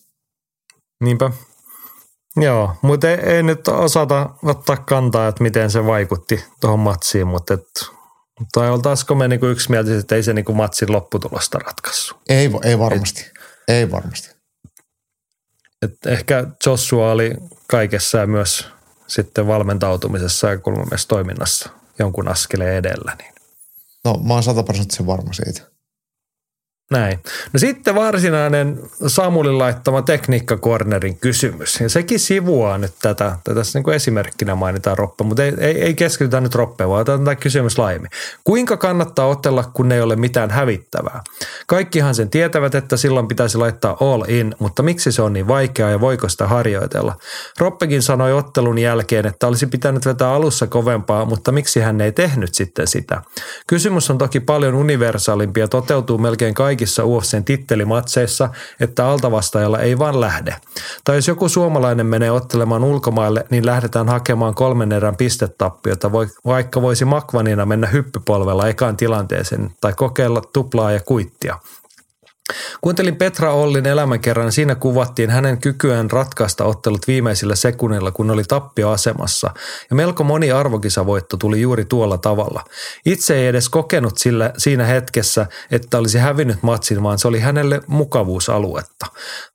Niinpä. 1.04 1.32
Joo, 2.38 2.76
mutta 2.82 3.10
ei, 3.10 3.18
ei 3.18 3.44
nyt 3.44 3.68
osata 3.68 4.30
ottaa 4.44 4.78
kantaa, 4.78 5.28
että 5.28 5.44
miten 5.44 5.72
se 5.72 5.86
vaikutti 5.86 6.44
tuohon 6.62 6.80
matsiin, 6.80 7.28
mutta 7.28 7.54
et, 7.54 7.68
tai 8.54 8.70
oltaisiko 8.70 9.16
me 9.16 9.28
niinku 9.28 9.46
yksimielisesti, 9.46 10.00
että 10.00 10.16
ei 10.16 10.24
se 10.24 10.34
niinku 10.34 10.54
matsin 10.54 10.92
lopputulosta 10.92 11.60
ratkaissut? 11.60 12.18
Ei, 12.30 12.52
ei 12.64 12.80
varmasti, 12.80 13.22
et, 13.22 13.32
ei 13.68 13.92
varmasti. 13.92 14.36
Et 15.82 16.06
ehkä 16.06 16.48
Joshua 16.66 17.12
oli 17.12 17.32
kaikessa 17.68 18.18
ja 18.18 18.28
myös 18.28 18.68
sitten 19.08 19.48
valmentautumisessa 19.48 20.50
ja 20.50 20.58
kulmamies 20.58 21.08
toiminnassa 21.08 21.70
jonkun 22.00 22.28
askeleen 22.28 22.76
edellä. 22.76 23.16
Niin. 23.18 23.34
No 24.06 24.14
mä 24.28 24.34
oon 24.34 24.44
sataprosenttisen 24.44 25.06
varma 25.06 25.34
siitä. 25.34 25.75
Näin. 26.92 27.20
No 27.54 27.60
sitten 27.60 27.96
varsinainen 27.96 28.80
Samulin 29.08 29.58
laittama 29.58 30.02
tekniikkakornerin 30.02 31.18
kysymys. 31.18 31.80
Ja 31.80 31.90
sekin 31.90 32.20
sivuaa 32.20 32.78
nyt 32.78 32.92
tätä. 33.02 33.38
Tässä 33.54 33.80
niin 33.80 33.84
kuin 33.84 33.96
esimerkkinä 33.96 34.56
mainitaan 34.56 34.98
Roppe, 34.98 35.24
mutta 35.24 35.44
ei, 35.44 35.54
ei, 35.58 35.82
ei 35.82 35.94
keskitytä 35.94 36.42
nyt 36.42 36.56
Roppeen, 36.56 36.90
vaan 36.90 37.02
otetaan 37.02 37.24
tämä 37.24 37.36
kysymys 37.36 37.78
laajemmin. 37.78 38.10
Kuinka 38.44 38.78
kannattaa 38.78 39.28
otella, 39.28 39.64
kun 39.74 39.92
ei 39.92 40.02
ole 40.02 40.16
mitään 40.16 40.50
hävittävää? 40.50 41.22
Kaikkihan 41.68 42.16
sen 42.16 42.30
tietävät, 42.30 42.76
että 42.76 42.98
silloin 42.98 43.28
pitäisi 43.28 43.58
laittaa 43.58 43.98
all 44.00 44.24
in, 44.28 44.56
mutta 44.60 44.84
miksi 44.84 45.12
se 45.12 45.22
on 45.22 45.34
niin 45.34 45.48
vaikeaa 45.48 45.90
ja 45.90 46.02
voiko 46.02 46.30
sitä 46.30 46.48
harjoitella? 46.48 47.16
Roppekin 47.60 48.02
sanoi 48.02 48.34
ottelun 48.34 48.78
jälkeen, 48.78 49.26
että 49.26 49.48
olisi 49.48 49.68
pitänyt 49.68 50.06
vetää 50.06 50.32
alussa 50.32 50.68
kovempaa, 50.68 51.26
mutta 51.26 51.52
miksi 51.52 51.80
hän 51.80 52.02
ei 52.02 52.12
tehnyt 52.12 52.54
sitten 52.54 52.88
sitä? 52.88 53.22
Kysymys 53.68 54.10
on 54.10 54.18
toki 54.18 54.40
paljon 54.40 54.76
universaalimpi 54.76 55.60
ja 55.60 55.68
toteutuu 55.68 56.18
melkein 56.18 56.54
kaikki 56.54 56.75
kaikissa 56.76 57.06
UFCn 57.06 57.44
tittelimatseissa, 57.44 58.50
että 58.80 59.08
altavastajalla 59.08 59.80
ei 59.80 60.00
vaan 60.00 60.22
lähde. 60.22 60.56
Tai 61.04 61.16
jos 61.16 61.28
joku 61.28 61.50
suomalainen 61.50 62.06
menee 62.06 62.32
ottelemaan 62.32 62.84
ulkomaille, 62.84 63.46
niin 63.50 63.66
lähdetään 63.66 64.10
hakemaan 64.10 64.56
kolmen 64.56 64.92
erän 64.92 65.16
pistetappiota, 65.16 66.12
vaikka 66.46 66.82
voisi 66.82 67.06
makvanina 67.06 67.66
mennä 67.66 67.88
hyppypolvella 67.88 68.68
ekaan 68.68 68.98
tilanteeseen 68.98 69.72
tai 69.82 69.94
kokeilla 69.94 70.42
tuplaa 70.54 70.92
ja 70.92 71.00
kuittia. 71.00 71.60
Kuuntelin 72.82 73.16
Petra 73.16 73.54
Ollin 73.54 73.86
elämänkerran. 73.86 74.52
Siinä 74.52 74.76
kuvattiin 74.76 75.30
hänen 75.30 75.58
kykyään 75.58 76.12
ratkaista 76.12 76.66
ottelut 76.66 77.08
viimeisillä 77.08 77.56
sekunnilla, 77.56 78.12
kun 78.12 78.32
oli 78.32 78.44
tappioasemassa. 78.44 79.50
Ja 79.90 79.96
melko 79.96 80.24
moni 80.24 80.52
arvokisavoitto 80.52 81.38
tuli 81.38 81.62
juuri 81.62 81.86
tuolla 81.86 82.18
tavalla. 82.18 82.64
Itse 83.06 83.36
ei 83.36 83.48
edes 83.48 83.70
kokenut 83.70 84.18
sillä, 84.18 84.52
siinä 84.58 84.86
hetkessä, 84.86 85.46
että 85.72 85.98
olisi 85.98 86.18
hävinnyt 86.18 86.64
matsin, 86.64 87.04
vaan 87.04 87.20
se 87.20 87.28
oli 87.28 87.40
hänelle 87.40 87.82
mukavuusaluetta. 87.88 89.06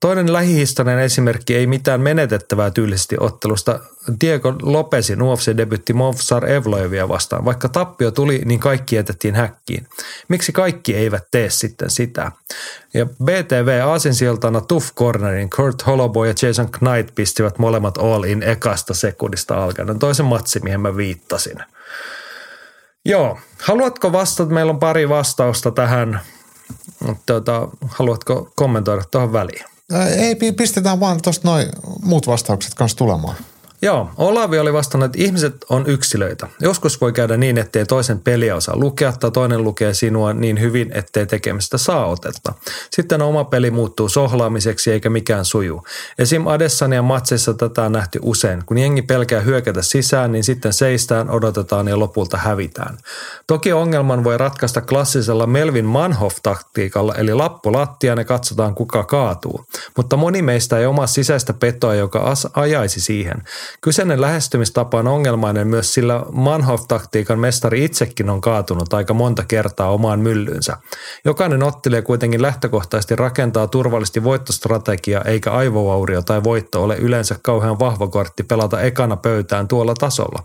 Toinen 0.00 0.32
lähihistorian 0.32 1.00
esimerkki 1.00 1.56
ei 1.56 1.66
mitään 1.66 2.00
menetettävää 2.00 2.70
tyylisesti 2.70 3.16
ottelusta. 3.20 3.80
Diego 4.20 4.54
Lopesin 4.62 5.18
UFC-debytti 5.18 5.92
Movsar 5.94 6.50
Evloevia 6.50 7.08
vastaan. 7.08 7.44
Vaikka 7.44 7.68
tappio 7.68 8.10
tuli, 8.10 8.42
niin 8.44 8.60
kaikki 8.60 8.96
jätettiin 8.96 9.34
häkkiin. 9.34 9.86
Miksi 10.28 10.52
kaikki 10.52 10.96
eivät 10.96 11.24
tee 11.30 11.50
sitten 11.50 11.90
sitä? 11.90 12.32
Ja 12.94 13.06
BTV 13.06 13.80
aasinsiltana 13.86 14.60
Tuff 14.60 14.94
Cornerin 14.94 15.50
Kurt 15.50 15.86
Holloway 15.86 16.28
ja 16.28 16.34
Jason 16.42 16.68
Knight 16.70 17.14
pistivät 17.14 17.58
molemmat 17.58 17.98
all 17.98 18.24
in 18.24 18.42
ekasta 18.42 18.94
sekunnista 18.94 19.64
alkaen. 19.64 19.98
Toisen 19.98 20.26
matsi, 20.26 20.60
mihin 20.60 20.80
mä 20.80 20.96
viittasin. 20.96 21.58
Joo, 23.04 23.38
haluatko 23.62 24.12
vastata? 24.12 24.54
Meillä 24.54 24.70
on 24.70 24.78
pari 24.78 25.08
vastausta 25.08 25.70
tähän. 25.70 26.20
Tuota, 27.26 27.68
haluatko 27.88 28.52
kommentoida 28.56 29.02
tuohon 29.10 29.32
väliin? 29.32 29.64
Ei, 30.16 30.52
pistetään 30.52 31.00
vaan 31.00 31.22
tuosta 31.22 31.48
noin 31.48 31.68
muut 32.02 32.26
vastaukset 32.26 32.74
kanssa 32.74 32.96
tulemaan. 32.96 33.36
Joo, 33.82 34.10
Olavi 34.16 34.58
oli 34.58 34.72
vastannut, 34.72 35.06
että 35.06 35.22
ihmiset 35.22 35.56
on 35.68 35.86
yksilöitä. 35.86 36.48
Joskus 36.60 37.00
voi 37.00 37.12
käydä 37.12 37.36
niin, 37.36 37.58
ettei 37.58 37.86
toisen 37.86 38.20
peliä 38.20 38.56
osaa 38.56 38.76
lukea 38.76 39.12
tai 39.12 39.30
toinen 39.30 39.64
lukee 39.64 39.94
sinua 39.94 40.32
niin 40.32 40.60
hyvin, 40.60 40.90
ettei 40.94 41.26
tekemistä 41.26 41.78
saa 41.78 42.06
otetta. 42.06 42.54
Sitten 42.90 43.22
oma 43.22 43.44
peli 43.44 43.70
muuttuu 43.70 44.08
sohlaamiseksi 44.08 44.92
eikä 44.92 45.10
mikään 45.10 45.44
suju. 45.44 45.82
Esim. 46.18 46.46
Adessanian 46.46 47.04
matseissa 47.04 47.54
tätä 47.54 47.82
on 47.82 47.92
nähty 47.92 48.18
usein. 48.22 48.62
Kun 48.66 48.78
jengi 48.78 49.02
pelkää 49.02 49.40
hyökätä 49.40 49.82
sisään, 49.82 50.32
niin 50.32 50.44
sitten 50.44 50.72
seistään, 50.72 51.30
odotetaan 51.30 51.88
ja 51.88 51.98
lopulta 51.98 52.36
hävitään. 52.36 52.98
Toki 53.46 53.72
ongelman 53.72 54.24
voi 54.24 54.38
ratkaista 54.38 54.80
klassisella 54.80 55.46
Melvin 55.46 55.86
Manhoff-taktiikalla, 55.86 57.14
eli 57.14 57.34
lappu 57.34 57.72
lattiaan 57.72 58.18
ja 58.18 58.24
katsotaan 58.24 58.74
kuka 58.74 59.04
kaatuu. 59.04 59.64
Mutta 59.96 60.16
moni 60.16 60.42
meistä 60.42 60.78
ei 60.78 60.86
omaa 60.86 61.06
sisäistä 61.06 61.52
petoa, 61.52 61.94
joka 61.94 62.34
ajaisi 62.54 63.00
siihen. 63.00 63.42
Kyseinen 63.80 64.20
lähestymistapa 64.20 64.98
on 64.98 65.08
ongelmainen 65.08 65.68
myös 65.68 65.94
sillä 65.94 66.24
Manhoff-taktiikan 66.32 67.38
mestari 67.38 67.84
itsekin 67.84 68.30
on 68.30 68.40
kaatunut 68.40 68.94
aika 68.94 69.14
monta 69.14 69.44
kertaa 69.48 69.90
omaan 69.90 70.20
myllynsä. 70.20 70.76
Jokainen 71.24 71.62
ottelee 71.62 72.02
kuitenkin 72.02 72.42
lähtökohtaisesti 72.42 73.16
rakentaa 73.16 73.66
turvallisesti 73.66 74.24
voittostrategia 74.24 75.22
eikä 75.22 75.52
aivovaurio 75.52 76.22
tai 76.22 76.44
voitto 76.44 76.84
ole 76.84 76.96
yleensä 76.96 77.36
kauhean 77.42 77.78
vahva 77.78 78.08
kortti 78.08 78.42
pelata 78.42 78.80
ekana 78.80 79.16
pöytään 79.16 79.68
tuolla 79.68 79.94
tasolla. 79.94 80.44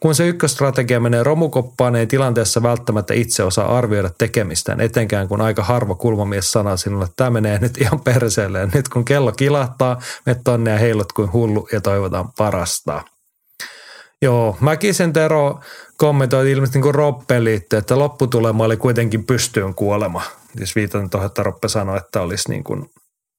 Kun 0.00 0.14
se 0.14 0.28
ykköstrategia 0.28 1.00
menee 1.00 1.22
romukoppaan, 1.22 1.96
ei 1.96 2.06
tilanteessa 2.06 2.62
välttämättä 2.62 3.14
itse 3.14 3.42
osaa 3.42 3.78
arvioida 3.78 4.10
tekemistään, 4.18 4.80
etenkään 4.80 5.28
kun 5.28 5.40
aika 5.40 5.62
harva 5.62 5.94
kulmamies 5.94 6.52
sanoo 6.52 6.76
sinulle, 6.76 7.04
että 7.04 7.16
tämä 7.16 7.30
menee 7.30 7.58
nyt 7.58 7.78
ihan 7.78 8.00
perseelle. 8.00 8.58
Ja 8.58 8.68
nyt 8.74 8.88
kun 8.88 9.04
kello 9.04 9.32
kilahtaa, 9.32 10.00
me 10.26 10.36
tonne 10.44 10.70
ja 10.70 10.78
heilot 10.78 11.12
kuin 11.12 11.32
hullu 11.32 11.68
ja 11.72 11.80
toivotaan. 11.80 12.28
Joo, 14.22 14.56
Mäkisen 14.60 15.12
Tero 15.12 15.60
kommentoi 15.96 16.50
ilmeisesti 16.50 16.80
niin 16.80 16.94
Roppeen 16.94 17.44
liittyen, 17.44 17.80
että 17.80 17.98
lopputulema 17.98 18.64
oli 18.64 18.76
kuitenkin 18.76 19.26
pystyyn 19.26 19.74
kuolema. 19.74 20.22
Jos 20.60 20.76
viitaten 20.76 21.10
tuohon, 21.10 21.26
että 21.26 21.42
Roppe 21.42 21.68
sanoi, 21.68 21.96
että 21.96 22.20
olisi 22.20 22.50
niin 22.50 22.64
kuin 22.64 22.90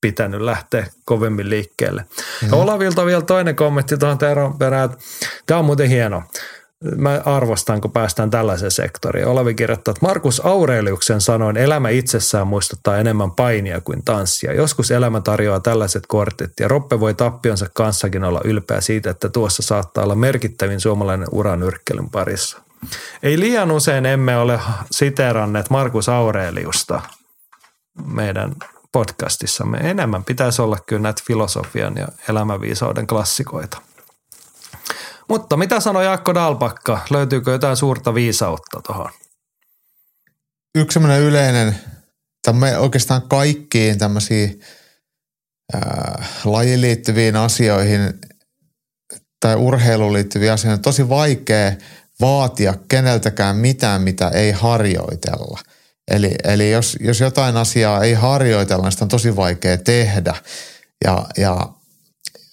pitänyt 0.01 0.41
lähteä 0.41 0.87
kovemmin 1.05 1.49
liikkeelle. 1.49 2.01
Mm-hmm. 2.01 2.49
Ja 2.49 2.55
Olavilta 2.55 3.05
vielä 3.05 3.21
toinen 3.21 3.55
kommentti 3.55 3.97
tuohon 3.97 4.17
Teron 4.17 4.57
perään. 4.57 4.89
Tämä 5.45 5.59
on 5.59 5.65
muuten 5.65 5.89
hieno. 5.89 6.23
Mä 6.95 7.21
arvostan, 7.25 7.81
kun 7.81 7.91
päästään 7.91 8.29
tällaiseen 8.29 8.71
sektoriin. 8.71 9.27
Olavi 9.27 9.55
kirjoittaa, 9.55 9.91
että 9.91 10.05
Markus 10.05 10.45
Aureliuksen 10.45 11.21
sanoin, 11.21 11.57
elämä 11.57 11.89
itsessään 11.89 12.47
muistuttaa 12.47 12.97
enemmän 12.97 13.31
painia 13.31 13.81
kuin 13.81 14.05
tanssia. 14.05 14.53
Joskus 14.53 14.91
elämä 14.91 15.21
tarjoaa 15.21 15.59
tällaiset 15.59 16.03
kortit 16.07 16.51
ja 16.59 16.67
Roppe 16.67 16.99
voi 16.99 17.13
tappionsa 17.13 17.69
kanssakin 17.73 18.23
olla 18.23 18.41
ylpeä 18.43 18.81
siitä, 18.81 19.09
että 19.09 19.29
tuossa 19.29 19.63
saattaa 19.63 20.03
olla 20.03 20.15
merkittävin 20.15 20.79
suomalainen 20.79 21.27
uranyrkkelyn 21.31 22.09
parissa. 22.09 22.61
Ei 23.23 23.39
liian 23.39 23.71
usein 23.71 24.05
emme 24.05 24.37
ole 24.37 24.59
siteeranneet 24.91 25.69
Markus 25.69 26.09
Aureliusta 26.09 27.01
meidän 28.05 28.55
podcastissamme. 28.91 29.77
Enemmän 29.77 30.23
pitäisi 30.23 30.61
olla 30.61 30.77
kyllä 30.85 31.01
näitä 31.01 31.23
filosofian 31.27 31.95
ja 31.97 32.07
elämänviisauden 32.29 33.07
klassikoita. 33.07 33.81
Mutta 35.29 35.57
mitä 35.57 35.79
sanoi 35.79 36.05
Jaakko 36.05 36.33
Dalpakka? 36.33 36.99
Löytyykö 37.09 37.51
jotain 37.51 37.77
suurta 37.77 38.13
viisautta 38.13 38.81
tuohon? 38.87 39.11
Yksi 40.75 40.93
semmoinen 40.93 41.21
yleinen, 41.21 41.75
tai 42.41 42.77
oikeastaan 42.77 43.21
kaikkiin 43.21 43.97
tämmöisiin 43.97 44.61
äh, 45.75 46.29
lajiin 46.45 46.81
liittyviin 46.81 47.35
asioihin 47.35 48.13
tai 49.39 49.55
urheiluun 49.55 50.13
liittyviin 50.13 50.51
asioihin 50.51 50.77
on 50.77 50.81
tosi 50.81 51.09
vaikea 51.09 51.71
vaatia 52.21 52.73
keneltäkään 52.89 53.55
mitään, 53.55 54.01
mitä 54.01 54.29
ei 54.29 54.51
harjoitella. 54.51 55.59
Eli, 56.11 56.35
eli 56.43 56.71
jos, 56.71 56.97
jos 56.99 57.19
jotain 57.19 57.57
asiaa 57.57 58.03
ei 58.03 58.13
harjoitella, 58.13 58.83
niin 58.83 58.91
sitä 58.91 59.05
on 59.05 59.09
tosi 59.09 59.35
vaikea 59.35 59.77
tehdä. 59.77 60.35
Ja, 61.03 61.25
ja 61.37 61.69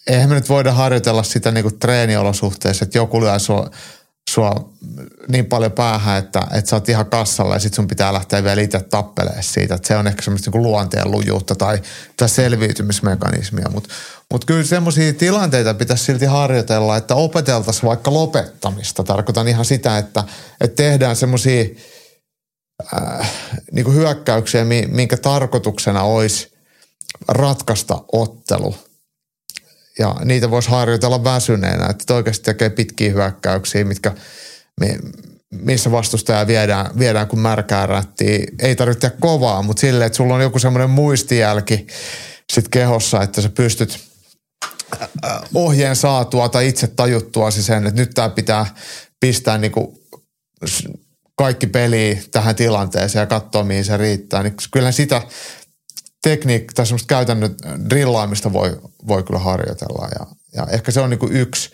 eihän 0.07 0.28
me 0.28 0.34
nyt 0.34 0.49
voida 0.49 0.73
harjoitella 0.73 1.23
sitä 1.23 1.50
niin 1.50 1.65
kuin 1.65 1.78
treeniolosuhteissa, 1.78 2.84
että 2.84 2.99
joku 2.99 3.20
lyö 3.20 3.39
sua, 3.39 3.70
sua 4.31 4.73
niin 5.28 5.47
paljon 5.47 5.73
päähän, 5.73 6.18
että, 6.18 6.47
että 6.52 6.70
sä 6.70 6.76
oot 6.76 6.89
ihan 6.89 7.07
kassalla 7.07 7.55
ja 7.55 7.58
sit 7.58 7.74
sun 7.74 7.89
pitää 7.89 8.12
lähteä 8.12 8.44
vielä 8.44 8.60
itse 8.60 8.81
tappelemaan 8.81 9.42
siitä. 9.42 9.74
Että 9.74 9.89
se 9.89 9.97
on 9.97 10.07
ehkä 10.07 10.23
semmoista 10.23 10.50
niin 10.50 10.62
luonteen 10.62 11.10
lujuutta 11.10 11.55
tai, 11.55 11.83
tai 12.16 12.28
selviytymismekanismia. 12.28 13.70
Mutta 13.70 13.89
mut 14.33 14.44
kyllä 14.44 14.65
semmoisia 14.65 15.12
tilanteita 15.12 15.74
pitäisi 15.74 16.05
silti 16.05 16.26
harjoitella, 16.26 16.97
että 16.97 17.15
opeteltaisiin 17.15 17.89
vaikka 17.89 18.12
lopettamista. 18.12 19.05
Tarkoitan 19.05 19.49
ihan 19.49 19.65
sitä, 19.65 19.99
että, 19.99 20.24
että 20.60 20.83
tehdään 20.83 21.16
semmoisia 21.16 21.65
äh, 22.94 23.31
niin 23.73 23.94
hyökkäyksiä, 23.94 24.65
minkä 24.89 25.16
tarkoituksena 25.16 26.02
olisi 26.02 26.55
ratkaista 27.28 28.05
ottelu– 28.12 28.74
ja 29.98 30.16
niitä 30.24 30.50
voisi 30.50 30.70
harjoitella 30.70 31.24
väsyneenä, 31.24 31.86
että 31.86 32.14
oikeasti 32.14 32.44
tekee 32.44 32.70
pitkiä 32.70 33.12
hyökkäyksiä, 33.12 33.84
mitkä, 33.84 34.12
missä 35.50 35.90
vastustaja 35.90 36.47
viedään, 36.47 36.98
viedään 36.98 37.28
kuin 37.28 37.40
märkää 37.40 37.86
rättiä. 37.86 38.47
Ei 38.58 38.76
tarvitse 38.76 39.12
kovaa, 39.20 39.62
mutta 39.62 39.81
silleen, 39.81 40.06
että 40.06 40.16
sulla 40.16 40.34
on 40.34 40.42
joku 40.42 40.58
semmoinen 40.58 40.90
muistijälki 40.90 41.86
sit 42.52 42.68
kehossa, 42.68 43.23
että 43.23 43.42
sä 43.42 43.48
pystyt 43.48 43.98
ohjeen 45.55 45.97
saatua 45.97 46.48
tai 46.48 46.68
itse 46.68 46.86
tajuttua 46.86 47.50
sen, 47.50 47.86
että 47.86 48.00
nyt 48.00 48.10
tämä 48.14 48.28
pitää 48.28 48.66
pistää 49.20 49.58
niinku 49.58 50.02
kaikki 51.36 51.66
peli 51.66 52.20
tähän 52.31 52.56
tilanteeseen 52.56 53.20
ja 53.23 53.26
katsoa, 53.26 53.64
mihin 53.64 53.84
se 53.84 53.97
riittää. 53.97 54.42
Niin 54.42 54.55
kyllä 54.73 54.92
sitä 54.92 55.23
tekniikka 56.25 56.73
tai 56.75 56.86
semmoista 56.86 57.07
käytännön 57.07 57.57
drillaamista 57.91 58.53
voi, 58.53 58.81
voi 59.09 59.23
kyllä 59.23 59.41
harjoitella 59.41 60.09
ja, 60.19 60.27
ja 60.55 60.67
ehkä 60.70 60.93
se 60.93 61.01
on 61.01 61.11
niin 61.11 61.19
kuin 61.19 61.33
yksi. 61.33 61.70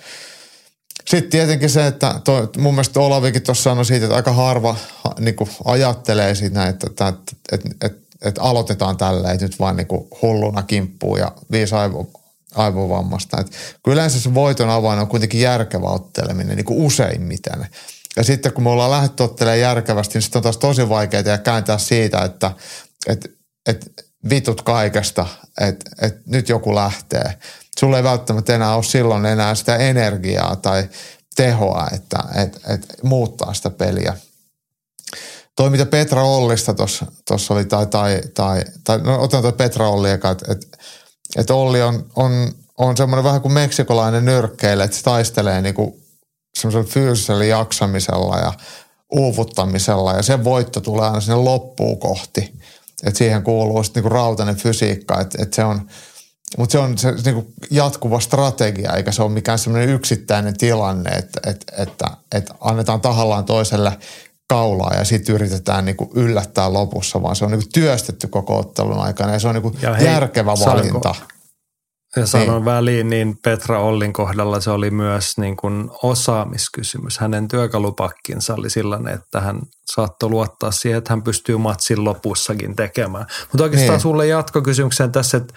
Sitten 1.11 1.31
tietenkin 1.31 1.71
se, 1.71 1.87
että 1.87 2.21
toi, 2.25 2.49
mun 2.59 2.75
mielestä 2.75 3.01
Olavikin 3.01 3.43
tuossa 3.43 3.63
sanoi 3.63 3.85
siitä, 3.85 4.07
että 4.07 4.17
aika 4.17 4.33
harva 4.33 4.77
niin 5.19 5.37
kuin 5.37 5.51
ajattelee 5.65 6.35
siitä, 6.35 6.67
että, 6.67 6.87
että, 6.87 7.09
että, 7.09 7.33
että, 7.53 7.87
että, 7.87 8.01
että 8.23 8.43
aloitetaan 8.43 8.97
tälleen, 8.97 9.35
että 9.35 9.47
nyt 9.47 9.59
vaan 9.59 9.77
niin 9.77 9.87
kuin 9.87 10.09
hulluna 10.23 10.63
kimppuu 10.63 11.17
ja 11.17 11.33
viisi 11.53 11.75
aivo, 11.75 12.11
aivovammasta. 12.55 13.41
Että 13.41 13.57
kyllä 13.85 14.09
se 14.09 14.35
voiton 14.35 14.71
avain 14.71 14.99
on 14.99 15.09
kuitenkin 15.09 15.41
järkevä 15.41 15.87
otteleminen 15.87 16.57
niin 16.57 16.65
kuin 16.65 16.85
useimmiten. 16.85 17.67
Ja 18.17 18.25
sitten 18.25 18.53
kun 18.53 18.65
me 18.65 18.71
ollaan 18.71 18.91
lähdetty 18.91 19.23
ottelemaan 19.23 19.61
järkevästi, 19.61 20.15
niin 20.15 20.23
sitten 20.23 20.39
on 20.39 20.43
taas 20.43 20.57
tosi 20.57 20.89
vaikeaa 20.89 21.23
ja 21.23 21.39
kääntää 21.39 21.79
siitä, 21.79 22.25
että, 22.25 22.51
että, 23.07 23.29
että 23.67 24.10
vitut 24.29 24.63
kaikesta, 24.63 25.27
että, 25.61 25.91
että 26.03 26.21
nyt 26.27 26.49
joku 26.49 26.75
lähtee. 26.75 27.39
Sulla 27.81 27.97
ei 27.97 28.03
välttämättä 28.03 28.55
enää 28.55 28.75
ole 28.75 28.83
silloin 28.83 29.27
enää 29.27 29.55
sitä 29.55 29.77
energiaa 29.77 30.57
tai 30.57 30.89
tehoa, 31.37 31.89
että, 31.95 32.19
että, 32.43 32.75
että 32.75 32.95
muuttaa 33.03 33.55
sitä 33.55 33.71
peliä. 33.71 34.17
Toi, 35.57 35.71
mitä 35.71 35.87
Petra 35.87 36.25
Ollista 36.25 36.75
tuossa 36.75 37.55
oli, 37.55 37.65
tai, 37.65 37.87
tai, 37.87 38.21
tai, 38.35 38.65
tai 38.85 38.99
no 38.99 39.23
otan 39.23 39.43
tuo 39.43 39.53
Petra 39.53 39.89
Olli 39.89 40.11
eka, 40.11 40.31
että, 40.31 40.53
että, 40.53 40.67
että 41.37 41.55
Olli 41.55 41.83
on, 41.83 42.07
on, 42.17 42.53
on 42.79 42.97
semmoinen 42.97 43.25
vähän 43.25 43.41
kuin 43.41 43.53
meksikolainen 43.53 44.25
nyrkkeille, 44.25 44.85
että 44.85 44.97
se 44.97 45.03
taistelee 45.03 45.63
niin 45.63 45.75
kuin 45.75 45.95
semmoisella 46.59 46.93
fyysisellä 46.93 47.45
jaksamisella 47.45 48.39
ja 48.39 48.53
uuvuttamisella 49.11 50.13
ja 50.13 50.23
sen 50.23 50.45
voitto 50.45 50.81
tulee 50.81 51.07
aina 51.07 51.21
sinne 51.21 51.37
loppuun 51.37 51.99
kohti. 51.99 52.61
Et 53.05 53.17
siihen 53.17 53.43
kuuluu 53.43 53.83
sitten 53.83 54.03
niinku 54.03 54.15
rautainen 54.15 54.57
fysiikka, 54.57 55.21
että 55.21 55.43
et 55.43 55.53
se 55.53 55.65
on, 55.65 55.81
mutta 56.59 56.73
se 56.73 56.79
on 56.79 56.99
se, 56.99 57.19
se 57.19 57.33
niinku 57.33 57.53
jatkuva 57.71 58.21
strategia, 58.21 58.93
eikä 58.93 59.13
se 59.13 59.23
ole 59.23 59.31
mikään 59.31 59.59
semmoinen 59.59 59.89
yksittäinen 59.89 60.57
tilanne, 60.57 61.11
että 61.11 61.51
et, 61.51 61.65
että 61.79 62.11
et 62.35 62.51
annetaan 62.61 63.01
tahallaan 63.01 63.45
toiselle 63.45 63.99
kaulaa 64.49 64.95
ja 64.95 65.05
sitten 65.05 65.35
yritetään 65.35 65.85
niinku 65.85 66.11
yllättää 66.15 66.73
lopussa, 66.73 67.23
vaan 67.23 67.37
se 67.37 67.45
on 67.45 67.51
niinku 67.51 67.69
työstetty 67.73 68.27
koko 68.27 68.59
ottelun 68.59 68.99
aikana 68.99 69.33
ja 69.33 69.39
se 69.39 69.49
on 69.49 69.55
niinku 69.55 69.77
ja 69.83 69.95
hei, 69.95 70.07
järkevä 70.07 70.55
valinta. 70.67 71.15
Saanko, 71.15 71.40
sanon 72.25 72.55
niin. 72.55 72.65
väliin, 72.65 73.11
niin 73.11 73.39
Petra 73.43 73.81
Ollin 73.81 74.13
kohdalla 74.13 74.61
se 74.61 74.71
oli 74.71 74.91
myös 74.91 75.39
niin 75.39 75.57
kuin 75.57 75.91
osaamiskysymys. 76.03 77.19
Hänen 77.19 77.49
työkalupakkinsa 77.49 78.55
oli 78.55 78.71
sellainen, 78.71 79.15
että 79.15 79.41
hän 79.41 79.61
saattoi 79.93 80.31
luottaa 80.31 80.71
siihen, 80.71 80.99
että 80.99 81.13
hän 81.13 81.23
pystyy 81.23 81.57
matsin 81.57 82.05
lopussakin 82.05 82.77
tekemään. 82.77 83.27
Mutta 83.53 83.65
oikeastaan 83.65 83.93
niin. 83.93 84.01
sulle 84.01 84.27
jatkokysymykseen 84.27 85.13
tässä, 85.13 85.37
että 85.37 85.55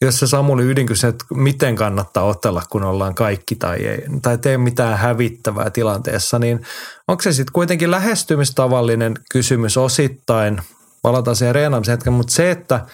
jos 0.00 0.18
se 0.18 0.26
Samuli 0.26 0.62
ydinkysy, 0.62 1.06
että 1.06 1.24
miten 1.34 1.76
kannattaa 1.76 2.24
otella, 2.24 2.62
kun 2.70 2.84
ollaan 2.84 3.14
kaikki 3.14 3.56
tai 3.56 3.76
ei, 3.76 4.02
tai 4.22 4.38
tee 4.38 4.58
mitään 4.58 4.98
hävittävää 4.98 5.70
tilanteessa, 5.70 6.38
niin 6.38 6.60
onko 7.08 7.22
se 7.22 7.32
sitten 7.32 7.52
kuitenkin 7.52 7.90
lähestymistavallinen 7.90 9.14
kysymys 9.32 9.76
osittain, 9.76 10.62
palataan 11.02 11.36
siihen 11.36 11.54
reenaamisen 11.54 11.92
hetken, 11.92 12.12
mutta 12.12 12.32
se, 12.32 12.50
että– 12.50 12.80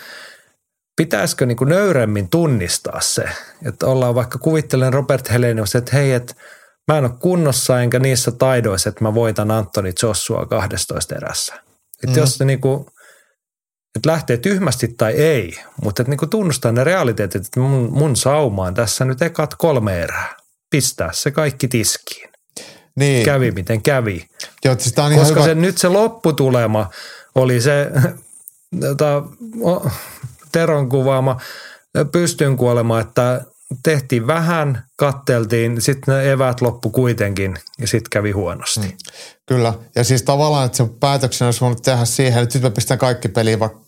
pitäisikö 0.97 1.47
niin 1.47 1.57
kuin 1.57 1.69
nöyremmin 1.69 2.29
tunnistaa 2.29 3.01
se, 3.01 3.25
että 3.67 3.87
ollaan 3.87 4.15
vaikka 4.15 4.39
kuvittelen 4.39 4.93
Robert 4.93 5.31
Helenius, 5.31 5.75
että 5.75 5.97
hei, 5.97 6.13
että 6.13 6.35
mä 6.89 6.99
en 6.99 7.05
ole 7.05 7.13
kunnossa 7.19 7.81
enkä 7.81 7.99
niissä 7.99 8.31
taidoissa, 8.31 8.89
että 8.89 9.05
mä 9.05 9.15
voitan 9.15 9.51
Antoni 9.51 9.93
Joshua 10.03 10.47
12 10.47 11.15
erässä. 11.15 11.55
Että 12.03 12.17
mm. 12.17 12.19
jos 12.19 12.39
se 12.39 12.45
niin 12.45 12.61
kuin, 12.61 12.87
että 13.97 14.11
lähtee 14.11 14.37
tyhmästi 14.37 14.89
tai 14.89 15.13
ei, 15.13 15.59
mutta 15.83 16.03
että 16.03 16.11
niin 16.11 16.19
kuin 16.19 16.31
tunnustaa 16.31 16.73
ne 16.73 16.85
realiteetit, 16.85 17.47
että 17.47 17.61
mun, 17.61 17.93
mun 17.93 18.17
saumaan 18.17 18.75
tässä 18.75 19.05
nyt 19.05 19.23
ekat 19.23 19.55
kolme 19.55 20.03
erää. 20.03 20.37
Pistää 20.71 21.13
se 21.13 21.31
kaikki 21.31 21.69
tiskiin. 21.69 22.29
Niin. 22.97 23.25
Kävi 23.25 23.51
miten 23.51 23.83
kävi. 23.83 24.27
Joo, 24.65 24.77
siis 24.79 24.99
on 24.99 25.15
Koska 25.15 25.35
hyvä. 25.35 25.45
se, 25.45 25.55
nyt 25.55 25.79
se 25.79 25.89
lopputulema 25.89 26.91
oli 27.35 27.61
se, 27.61 27.91
tota, 28.81 29.23
Teron 30.57 30.89
kuvaama 30.89 31.41
pystyn 32.13 32.57
kuolema, 32.57 33.01
että 33.01 33.45
tehtiin 33.83 34.27
vähän, 34.27 34.85
katteltiin, 34.99 35.81
sitten 35.81 36.15
ne 36.15 36.33
eväät 36.33 36.61
loppu 36.61 36.91
kuitenkin 36.91 37.57
ja 37.79 37.87
sitten 37.87 38.11
kävi 38.11 38.31
huonosti. 38.31 38.81
Mm. 38.81 38.97
Kyllä, 39.47 39.75
ja 39.97 40.05
siis 40.05 40.23
tavallaan, 40.23 40.67
että 40.67 40.77
se 40.77 40.85
päätöksen 41.01 41.45
olisi 41.45 41.61
voinut 41.61 41.83
tehdä 41.83 42.05
siihen, 42.05 42.43
että 42.43 42.59
nyt 42.59 42.63
mä 42.63 42.71
pistän 42.71 42.99
kaikki 42.99 43.29
peliin 43.29 43.61
vaikka 43.61 43.81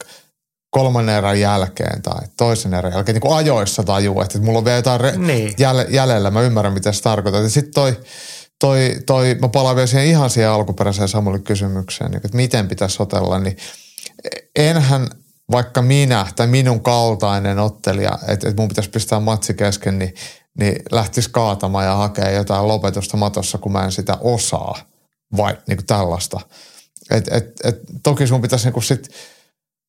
kolmannen 0.71 1.17
erän 1.17 1.41
jälkeen 1.41 2.03
tai 2.03 2.27
toisen 2.37 2.75
erän 2.75 2.93
jälkeen, 2.93 3.15
niin 3.15 3.23
kuin 3.23 3.37
ajoissa 3.37 3.83
tajuu, 3.83 4.21
että 4.21 4.39
mulla 4.39 4.59
on 4.59 4.65
vielä 4.65 4.79
jotain 4.79 5.01
re- 5.01 5.19
niin. 5.19 5.55
jäljellä, 5.89 6.31
mä 6.31 6.43
ymmärrän 6.43 6.73
mitä 6.75 6.93
se 6.93 7.03
tarkoittaa. 7.03 7.43
Ja 7.43 7.49
sitten 7.49 7.75
toi, 7.75 7.97
toi, 8.61 8.97
toi, 9.07 9.37
mä 9.41 9.49
palaan 9.49 9.77
vielä 9.77 9.87
siihen 9.87 10.09
ihan 10.09 10.31
siihen 10.31 10.51
alkuperäiseen 10.51 11.09
Samuelin 11.09 11.43
kysymykseen, 11.43 12.11
niin 12.11 12.21
että 12.25 12.37
miten 12.37 12.69
pitäisi 12.69 13.03
otella, 13.03 13.39
niin 13.39 13.57
enhän 14.57 15.09
vaikka 15.51 15.83
minä 15.83 16.27
tai 16.37 16.47
minun 16.47 16.81
kaltainen 16.81 17.59
ottelija, 17.59 18.19
että, 18.29 18.49
että 18.49 18.63
mun 18.63 18.69
pitäisi 18.69 18.91
pistää 18.91 19.21
matsi 19.21 19.55
kesken, 19.55 19.99
niin, 19.99 20.15
niin 20.59 20.83
lähtisi 20.93 21.31
kaatamaan 21.31 21.85
ja 21.85 21.95
hakea 21.95 22.31
jotain 22.31 22.69
lopetusta 22.69 23.17
matossa, 23.17 23.59
kun 23.59 23.73
mä 23.73 23.85
en 23.85 23.93
sitä 23.93 24.19
osaa. 24.21 24.79
Vai 25.37 25.57
niin 25.67 25.77
kuin 25.77 25.87
tällaista. 25.87 26.41
Et, 27.11 27.29
et, 27.33 27.45
et, 27.65 27.81
toki 28.03 28.27
sun 28.27 28.43
pitäisi 28.43 28.71
niin 28.71 28.83
sit 28.83 29.11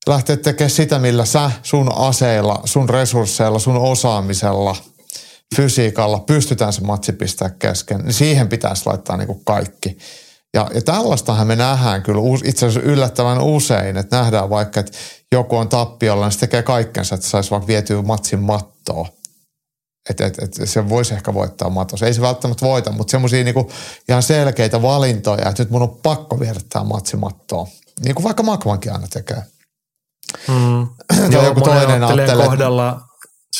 lähteä 0.07 0.37
tekemään 0.37 0.69
sitä, 0.69 0.99
millä 0.99 1.25
sä 1.25 1.51
sun 1.63 1.91
aseilla, 1.95 2.61
sun 2.65 2.89
resursseilla, 2.89 3.59
sun 3.59 3.77
osaamisella, 3.77 4.75
fysiikalla 5.55 6.19
pystytään 6.19 6.73
se 6.73 6.81
matsi 6.81 7.13
pistää 7.13 7.49
kesken. 7.49 7.99
Niin 7.99 8.13
siihen 8.13 8.49
pitäisi 8.49 8.83
laittaa 8.85 9.17
niin 9.17 9.27
kuin 9.27 9.41
kaikki. 9.45 9.97
Ja, 10.53 10.67
ja 10.73 10.81
tällaistahan 10.81 11.47
me 11.47 11.55
nähdään 11.55 12.03
kyllä 12.03 12.21
itse 12.43 12.65
asiassa 12.65 12.89
yllättävän 12.89 13.41
usein, 13.41 13.97
että 13.97 14.17
nähdään 14.17 14.49
vaikka, 14.49 14.79
että 14.79 14.91
joku 15.31 15.57
on 15.57 15.69
tappiolla, 15.69 16.25
niin 16.25 16.31
se 16.31 16.39
tekee 16.39 16.63
kaikkensa, 16.63 17.15
että 17.15 17.27
saisi 17.27 17.51
vaikka 17.51 17.67
vietyä 17.67 18.01
matsin 18.01 18.39
mattoa. 18.39 19.07
Että 20.09 20.25
et, 20.25 20.39
et 20.39 20.53
se 20.63 20.89
voisi 20.89 21.13
ehkä 21.13 21.33
voittaa 21.33 21.69
matossa. 21.69 22.05
Ei 22.05 22.13
se 22.13 22.21
välttämättä 22.21 22.65
voita, 22.65 22.91
mutta 22.91 23.11
semmoisia 23.11 23.43
niinku 23.43 23.71
ihan 24.09 24.23
selkeitä 24.23 24.81
valintoja, 24.81 25.49
että 25.49 25.63
nyt 25.63 25.69
mun 25.69 25.81
on 25.81 25.99
pakko 26.03 26.39
viedä 26.39 26.59
tämä 26.69 26.85
matsi 26.85 27.17
mattoon. 27.17 27.67
Niin 28.03 28.15
kuin 28.15 28.23
vaikka 28.23 28.43
Makmankin 28.43 28.91
aina 28.91 29.07
tekee. 29.07 29.43
Mm. 30.47 30.87
Joo, 31.33 31.45
joku 31.45 31.61
toinen 31.61 32.03
ajattelee. 32.03 32.45
kohdalla 32.45 33.01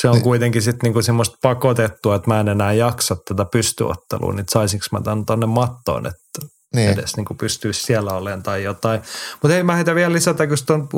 se 0.00 0.08
on 0.08 0.14
niin. 0.14 0.22
kuitenkin 0.22 0.62
sitten 0.62 0.86
niinku 0.86 1.02
semmoista 1.02 1.36
pakotettua, 1.42 2.14
että 2.14 2.30
mä 2.30 2.40
en 2.40 2.48
enää 2.48 2.72
jaksa 2.72 3.16
tätä 3.28 3.44
pystyottelua, 3.44 4.32
niin 4.32 4.46
saisinko 4.50 4.86
mä 4.92 5.00
tämän 5.00 5.26
tonne 5.26 5.46
mattoon, 5.46 6.06
että 6.06 6.46
niin. 6.74 6.90
edes 6.90 7.16
niin 7.16 7.26
pystyisi 7.38 7.82
siellä 7.82 8.12
olemaan 8.12 8.42
tai 8.42 8.62
jotain. 8.62 9.00
Mutta 9.32 9.54
hei, 9.54 9.62
mä 9.62 9.74
heitän 9.74 9.94
vielä 9.94 10.12
lisätä, 10.12 10.46
kun 10.46 10.56
tuon 10.66 10.88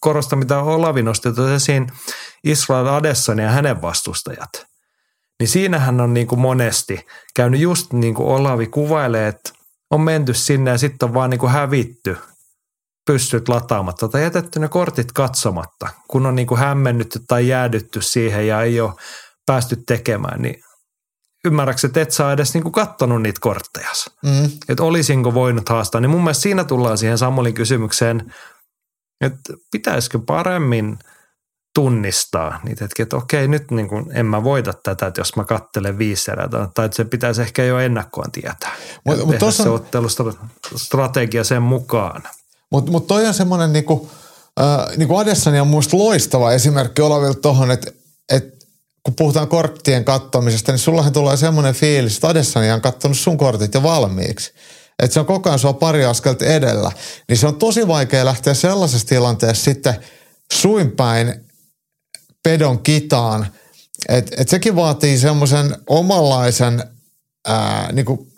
korosta, 0.00 0.36
mitä 0.36 0.58
Olavi 0.58 1.02
nosti 1.02 1.28
esiin, 1.54 1.86
Israel 2.44 2.86
Adesson 2.86 3.38
ja 3.38 3.50
hänen 3.50 3.82
vastustajat. 3.82 4.66
Niin 5.40 5.48
siinähän 5.48 6.00
on 6.00 6.14
niin 6.14 6.26
kuin 6.26 6.38
monesti 6.38 7.06
käynyt 7.34 7.60
just 7.60 7.92
niin 7.92 8.14
kuin 8.14 8.28
Olavi 8.28 8.66
kuvailee, 8.66 9.28
että 9.28 9.50
on 9.90 10.00
menty 10.00 10.34
sinne 10.34 10.70
ja 10.70 10.78
sitten 10.78 11.08
on 11.08 11.14
vaan 11.14 11.30
niin 11.30 11.38
kuin 11.38 11.52
hävitty 11.52 12.16
pystyt 13.06 13.48
lataamatta 13.48 14.08
tai 14.08 14.22
jätetty 14.22 14.58
ne 14.60 14.68
kortit 14.68 15.12
katsomatta, 15.12 15.88
kun 16.08 16.26
on 16.26 16.34
niin 16.34 16.46
kuin 16.46 16.60
hämmennytty 16.60 17.20
tai 17.28 17.48
jäädytty 17.48 18.02
siihen 18.02 18.46
ja 18.46 18.62
ei 18.62 18.80
ole 18.80 18.92
päästy 19.46 19.76
tekemään, 19.86 20.42
niin 20.42 20.62
ymmärrätkö, 21.44 21.86
että 21.86 22.00
et 22.00 22.12
saa 22.12 22.32
edes 22.32 22.54
niinku 22.54 22.70
kattonut 22.70 23.22
niitä 23.22 23.40
kortteja. 23.40 23.88
Mm. 24.22 24.50
Että 24.68 24.82
olisinko 24.82 25.34
voinut 25.34 25.68
haastaa. 25.68 26.00
Niin 26.00 26.10
mun 26.10 26.24
mielestä 26.24 26.42
siinä 26.42 26.64
tullaan 26.64 26.98
siihen 26.98 27.18
Samulin 27.18 27.54
kysymykseen, 27.54 28.34
että 29.20 29.52
pitäisikö 29.72 30.18
paremmin 30.26 30.98
tunnistaa 31.74 32.60
niitä 32.64 32.84
hetkiä, 32.84 33.02
että 33.02 33.16
okei, 33.16 33.48
nyt 33.48 33.70
niin 33.70 33.88
kuin 33.88 34.06
en 34.12 34.26
mä 34.26 34.44
voita 34.44 34.72
tätä, 34.72 35.06
että 35.06 35.20
jos 35.20 35.36
mä 35.36 35.44
kattelen 35.44 35.98
viisi 35.98 36.30
erää, 36.30 36.48
tai 36.74 36.84
että 36.84 36.96
se 36.96 37.04
pitäisi 37.04 37.42
ehkä 37.42 37.64
jo 37.64 37.78
ennakkoon 37.78 38.32
tietää. 38.32 38.72
Mutta 39.04 39.26
mut 39.26 39.38
tuossa 39.38 39.62
se 39.62 39.68
ottelustrategia 39.68 41.44
sen 41.44 41.62
mukaan. 41.62 42.22
Mutta 42.72 42.90
mut 42.90 43.06
toi 43.06 43.26
on 43.26 43.34
semmoinen 43.34 43.72
niinku, 43.72 44.10
äh, 44.60 44.96
niinku 44.96 45.16
Adessani 45.16 45.60
on 45.60 45.66
muista 45.66 45.96
loistava 45.96 46.52
esimerkki 46.52 47.02
Olavilta 47.02 47.40
tuohon, 47.40 47.70
että 47.70 47.90
et 48.32 48.59
kun 49.02 49.14
puhutaan 49.14 49.48
korttien 49.48 50.04
kattomisesta, 50.04 50.72
niin 50.72 50.78
sullahan 50.78 51.12
tulee 51.12 51.36
semmoinen 51.36 51.74
fiilis, 51.74 52.14
että 52.14 52.28
Adessani 52.28 52.70
on 52.70 52.80
kattonut 52.80 53.18
sun 53.18 53.38
kortit 53.38 53.74
jo 53.74 53.82
valmiiksi. 53.82 54.52
Että 54.98 55.14
se 55.14 55.20
on 55.20 55.26
koko 55.26 55.48
ajan 55.48 55.58
sua 55.58 55.72
pari 55.72 56.04
askelta 56.04 56.44
edellä. 56.44 56.92
Niin 57.28 57.38
se 57.38 57.46
on 57.46 57.56
tosi 57.56 57.88
vaikea 57.88 58.24
lähteä 58.24 58.54
sellaisessa 58.54 59.06
tilanteessa 59.06 59.64
sitten 59.64 59.94
suinpäin 60.52 61.44
pedon 62.42 62.82
kitaan. 62.82 63.46
Että 64.08 64.36
et 64.38 64.48
sekin 64.48 64.76
vaatii 64.76 65.18
semmoisen 65.18 65.76
omanlaisen 65.86 66.84
ää, 67.46 67.92
niin 67.92 68.06
kuin 68.06 68.29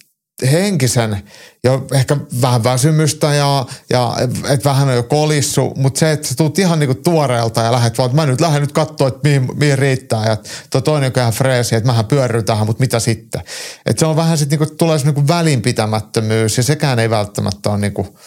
henkisen 0.53 1.23
ja 1.65 1.81
ehkä 1.93 2.17
vähän 2.41 2.65
väsymystä 2.65 3.35
ja, 3.35 3.67
ja 3.91 4.17
et 4.49 4.65
vähän 4.65 4.89
on 4.89 4.95
jo 4.95 5.03
kolissu, 5.03 5.73
mutta 5.77 6.01
se, 6.01 6.13
että 6.13 6.29
sä 6.29 6.35
tuut 6.35 6.59
ihan 6.59 6.79
niinku 6.79 6.95
tuoreelta 6.95 7.61
ja 7.61 7.73
lähdet 7.73 7.99
vaan, 7.99 8.07
että 8.07 8.17
mä 8.17 8.27
nyt 8.27 8.41
lähden 8.41 8.61
nyt 8.61 8.73
katsoa, 8.73 9.09
että 9.09 9.21
mihin, 9.23 9.49
mihin 9.55 9.79
riittää 9.79 10.27
ja 10.27 10.37
tuo 10.71 10.81
toinen 10.81 11.13
on 11.17 11.21
ihan 11.21 11.33
freesi, 11.33 11.77
että 11.77 11.87
mähän 11.87 12.05
pyörryn 12.05 12.45
tähän, 12.45 12.67
mutta 12.67 12.81
mitä 12.81 13.01
sitten. 13.01 13.43
Että 13.87 14.01
se 14.01 14.07
on 14.07 14.17
vähän 14.17 14.39
sitten 14.39 14.59
niinku, 14.59 14.75
tulee 14.75 14.99
se 14.99 15.05
niinku 15.05 15.29
välinpitämättömyys 15.29 16.57
ja 16.57 16.63
sekään 16.63 16.99
ei 16.99 17.11
välttämättä 17.11 17.71
ole 17.71 17.79
niinku, 17.79 18.19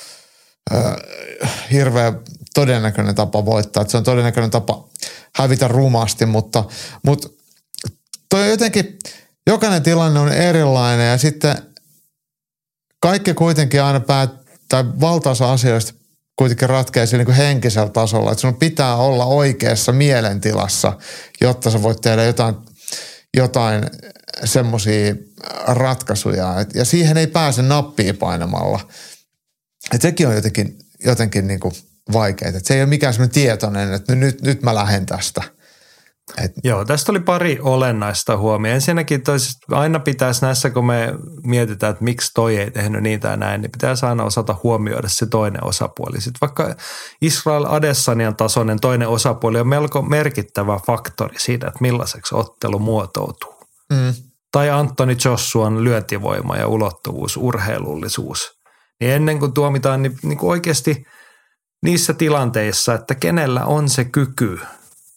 äh, 0.74 0.84
hirveä 1.72 2.14
todennäköinen 2.54 3.16
tapa 3.16 3.46
voittaa. 3.46 3.82
Että 3.82 3.92
se 3.92 3.98
on 3.98 4.04
todennäköinen 4.04 4.52
tapa 4.52 4.90
hävitä 5.36 5.68
rumasti, 5.68 6.26
mutta, 6.26 6.64
mutta 7.06 7.30
toi 8.30 8.50
jotenkin, 8.50 8.98
jokainen 9.48 9.84
tilanne 9.84 10.20
on 10.20 10.32
erilainen 10.32 11.10
ja 11.10 11.18
sitten– 11.18 11.56
kaikki 13.06 13.34
kuitenkin 13.34 13.84
aina 13.84 14.00
päät, 14.00 14.30
tai 14.70 14.84
valtaosa 15.02 15.52
asioista 15.52 15.94
kuitenkin 16.36 16.70
ratkeaa 16.70 17.06
niin 17.12 17.32
henkisellä 17.32 17.90
tasolla. 17.90 18.32
Että 18.32 18.42
sun 18.42 18.56
pitää 18.56 18.96
olla 18.96 19.26
oikeassa 19.26 19.92
mielentilassa, 19.92 20.98
jotta 21.42 21.72
sä 21.72 21.84
voit 21.84 22.02
tehdä 22.02 22.24
jotain, 22.24 22.56
jotain 23.38 23.86
semmoisia 24.46 25.16
ratkaisuja. 25.68 26.60
Et, 26.60 26.76
ja 26.76 26.86
siihen 26.86 27.18
ei 27.18 27.28
pääse 27.28 27.62
nappia 27.62 28.14
painamalla. 28.14 28.80
Et 29.94 30.02
sekin 30.02 30.28
on 30.28 30.36
jotenkin, 30.36 30.78
jotenkin 31.06 31.48
niin 31.48 31.60
vaikeaa. 32.14 32.52
Se 32.64 32.74
ei 32.74 32.82
ole 32.82 32.90
mikään 32.90 33.14
semmoinen 33.14 33.34
tietoinen, 33.34 33.94
että 33.94 34.16
nyt, 34.16 34.42
nyt 34.42 34.62
mä 34.62 34.76
lähden 34.76 35.06
tästä– 35.06 35.42
et. 36.44 36.52
Joo, 36.64 36.86
tästä 36.86 37.12
oli 37.12 37.20
pari 37.20 37.60
olennaista 37.62 38.38
huomioon. 38.38 38.76
Ensinnäkin 38.76 39.22
tois, 39.22 39.58
aina 39.72 40.00
pitäisi 40.00 40.46
näissä, 40.46 40.70
kun 40.70 40.86
me 40.86 41.14
mietitään, 41.44 41.92
että 41.92 42.04
miksi 42.04 42.32
toi 42.34 42.58
ei 42.58 42.72
tehnyt 42.72 43.04
niin 43.04 43.20
tai 43.20 43.38
näin, 43.38 43.62
niin 43.62 43.72
pitäisi 43.72 44.06
aina 44.06 44.24
osata 44.24 44.56
huomioida 44.64 45.10
se 45.10 45.26
toinen 45.26 45.64
osapuoli. 45.64 46.22
Sitten 46.22 46.42
vaikka 46.42 46.76
Israel 47.22 47.66
Adessanian 47.66 48.36
tasoinen 48.36 48.80
toinen 48.80 49.08
osapuoli 49.08 49.60
on 49.60 49.68
melko 49.68 50.02
merkittävä 50.02 50.80
faktori 50.88 51.40
siinä, 51.40 51.68
että 51.68 51.82
millaiseksi 51.82 52.36
ottelu 52.36 52.80
muotoutuu. 52.80 53.56
Mm. 53.94 54.14
Tai 54.52 54.70
Antoni 54.70 55.18
Joshuan 55.26 55.84
lyöntivoima 55.84 56.56
ja 56.56 56.68
ulottuvuus, 56.68 57.38
urheilullisuus. 57.38 58.52
Niin 59.00 59.12
ennen 59.12 59.40
kuin 59.40 59.54
tuomitaan, 59.54 60.02
niin, 60.02 60.18
niin 60.24 60.38
kuin 60.38 60.50
oikeasti 60.50 61.06
niissä 61.84 62.14
tilanteissa, 62.14 62.94
että 62.94 63.16
kenellä 63.16 63.66
on 63.66 63.90
se 63.90 64.06
kyky– 64.06 64.60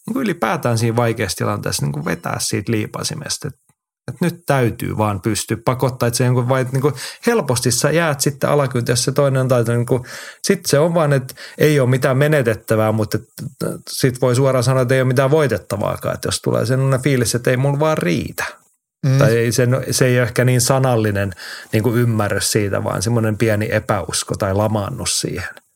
niin 0.09 0.13
kuin 0.13 0.23
ylipäätään 0.23 0.77
siinä 0.77 0.95
vaikeassa 0.95 1.37
tilanteessa 1.37 1.85
niin 1.85 1.93
kuin 1.93 2.05
vetää 2.05 2.37
siitä 2.39 2.71
liipasimesta. 2.71 3.47
Että, 3.47 3.59
että 4.07 4.25
nyt 4.25 4.43
täytyy 4.45 4.97
vaan 4.97 5.21
pystyä 5.21 5.57
pakottaa, 5.65 6.07
että 6.07 6.17
se 6.17 6.25
jonkun 6.25 6.49
vai, 6.49 6.65
niin 6.71 6.81
kuin 6.81 6.93
helposti 7.27 7.71
sä 7.71 7.91
jäät 7.91 8.21
sitten 8.21 8.49
alakyytiin, 8.49 8.93
jos 8.93 9.03
se 9.03 9.11
toinen 9.11 9.41
on 9.41 9.47
taito. 9.47 9.71
Niin 9.71 9.85
sitten 10.43 10.69
se 10.69 10.79
on 10.79 10.93
vaan, 10.93 11.13
että 11.13 11.35
ei 11.57 11.79
ole 11.79 11.89
mitään 11.89 12.17
menetettävää, 12.17 12.91
mutta 12.91 13.19
sitten 13.89 14.21
voi 14.21 14.35
suoraan 14.35 14.63
sanoa, 14.63 14.81
että 14.81 14.95
ei 14.95 15.01
ole 15.01 15.07
mitään 15.07 15.31
voitettavaakaan. 15.31 16.15
Että 16.15 16.27
jos 16.27 16.41
tulee 16.41 16.65
sellainen 16.65 17.01
fiilis, 17.01 17.35
että 17.35 17.51
ei 17.51 17.57
mulla 17.57 17.79
vaan 17.79 17.97
riitä. 17.97 18.43
Mm. 19.05 19.17
Tai 19.17 19.37
ei, 19.37 19.51
se, 19.51 19.67
se 19.91 20.05
ei 20.05 20.17
ole 20.17 20.27
ehkä 20.27 20.45
niin 20.45 20.61
sanallinen 20.61 21.31
niin 21.73 21.83
kuin 21.83 21.97
ymmärrys 21.97 22.51
siitä, 22.51 22.83
vaan 22.83 23.01
semmoinen 23.01 23.37
pieni 23.37 23.67
epäusko 23.71 24.35
tai 24.35 24.53
lamaannus 24.53 25.21
siihen– 25.21 25.49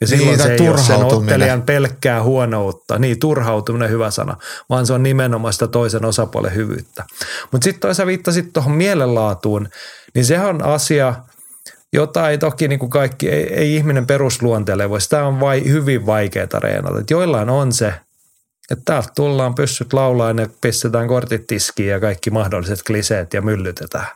ja 0.00 0.06
silloin 0.06 0.28
niin, 0.28 0.46
se 0.46 0.52
ei 0.52 0.68
ole 0.68 0.78
sen 0.78 1.04
ottelijan 1.04 1.62
pelkkää 1.62 2.22
huonoutta. 2.22 2.98
Niin, 2.98 3.18
turhautuminen 3.18 3.90
hyvä 3.90 4.10
sana, 4.10 4.36
vaan 4.70 4.86
se 4.86 4.92
on 4.92 5.02
nimenomaan 5.02 5.52
sitä 5.52 5.66
toisen 5.66 6.04
osapuolen 6.04 6.54
hyvyyttä. 6.54 7.04
Mutta 7.52 7.64
sitten 7.64 7.80
toisaalta 7.80 8.06
viittasit 8.06 8.52
tuohon 8.52 8.72
mielenlaatuun, 8.72 9.68
niin 10.14 10.24
sehän 10.24 10.48
on 10.48 10.64
asia, 10.64 11.14
jota 11.92 12.30
ei 12.30 12.38
toki 12.38 12.68
niin 12.68 12.78
kuin 12.78 12.90
kaikki, 12.90 13.28
ei, 13.28 13.54
ei 13.54 13.76
ihminen 13.76 14.06
perusluonteelle 14.06 14.90
voi. 14.90 15.00
Sitä 15.00 15.24
on 15.24 15.40
vai, 15.40 15.64
hyvin 15.64 16.06
vaikeaa 16.06 16.46
treenata. 16.46 17.00
Et 17.00 17.10
joillain 17.10 17.50
on 17.50 17.72
se, 17.72 17.94
että 18.70 18.84
täältä 18.84 19.08
tullaan, 19.16 19.54
pyssyt 19.54 19.92
laulaa 19.92 20.30
ja 20.30 20.48
pistetään 20.60 21.08
kortit 21.08 21.46
tiskiin 21.46 21.88
ja 21.88 22.00
kaikki 22.00 22.30
mahdolliset 22.30 22.82
kliseet 22.86 23.34
ja 23.34 23.42
myllytetään. 23.42 24.06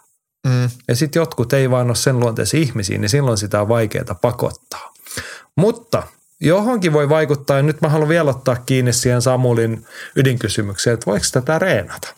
Mm. 0.46 0.70
Ja 0.88 0.96
sitten 0.96 1.20
jotkut 1.20 1.52
ei 1.52 1.70
vaan 1.70 1.86
ole 1.86 1.94
sen 1.94 2.20
luonteisia 2.20 2.60
ihmisiä, 2.60 2.98
niin 2.98 3.08
silloin 3.08 3.38
sitä 3.38 3.60
on 3.60 3.68
vaikeaa 3.68 4.18
pakottaa. 4.20 4.91
Mutta 5.56 6.02
johonkin 6.40 6.92
voi 6.92 7.08
vaikuttaa, 7.08 7.56
ja 7.56 7.62
nyt 7.62 7.80
mä 7.80 7.88
haluan 7.88 8.08
vielä 8.08 8.30
ottaa 8.30 8.56
kiinni 8.56 8.92
siihen 8.92 9.22
Samulin 9.22 9.86
ydinkysymykseen, 10.16 10.94
että 10.94 11.06
voiko 11.06 11.26
tätä 11.32 11.58
reenata? 11.58 12.14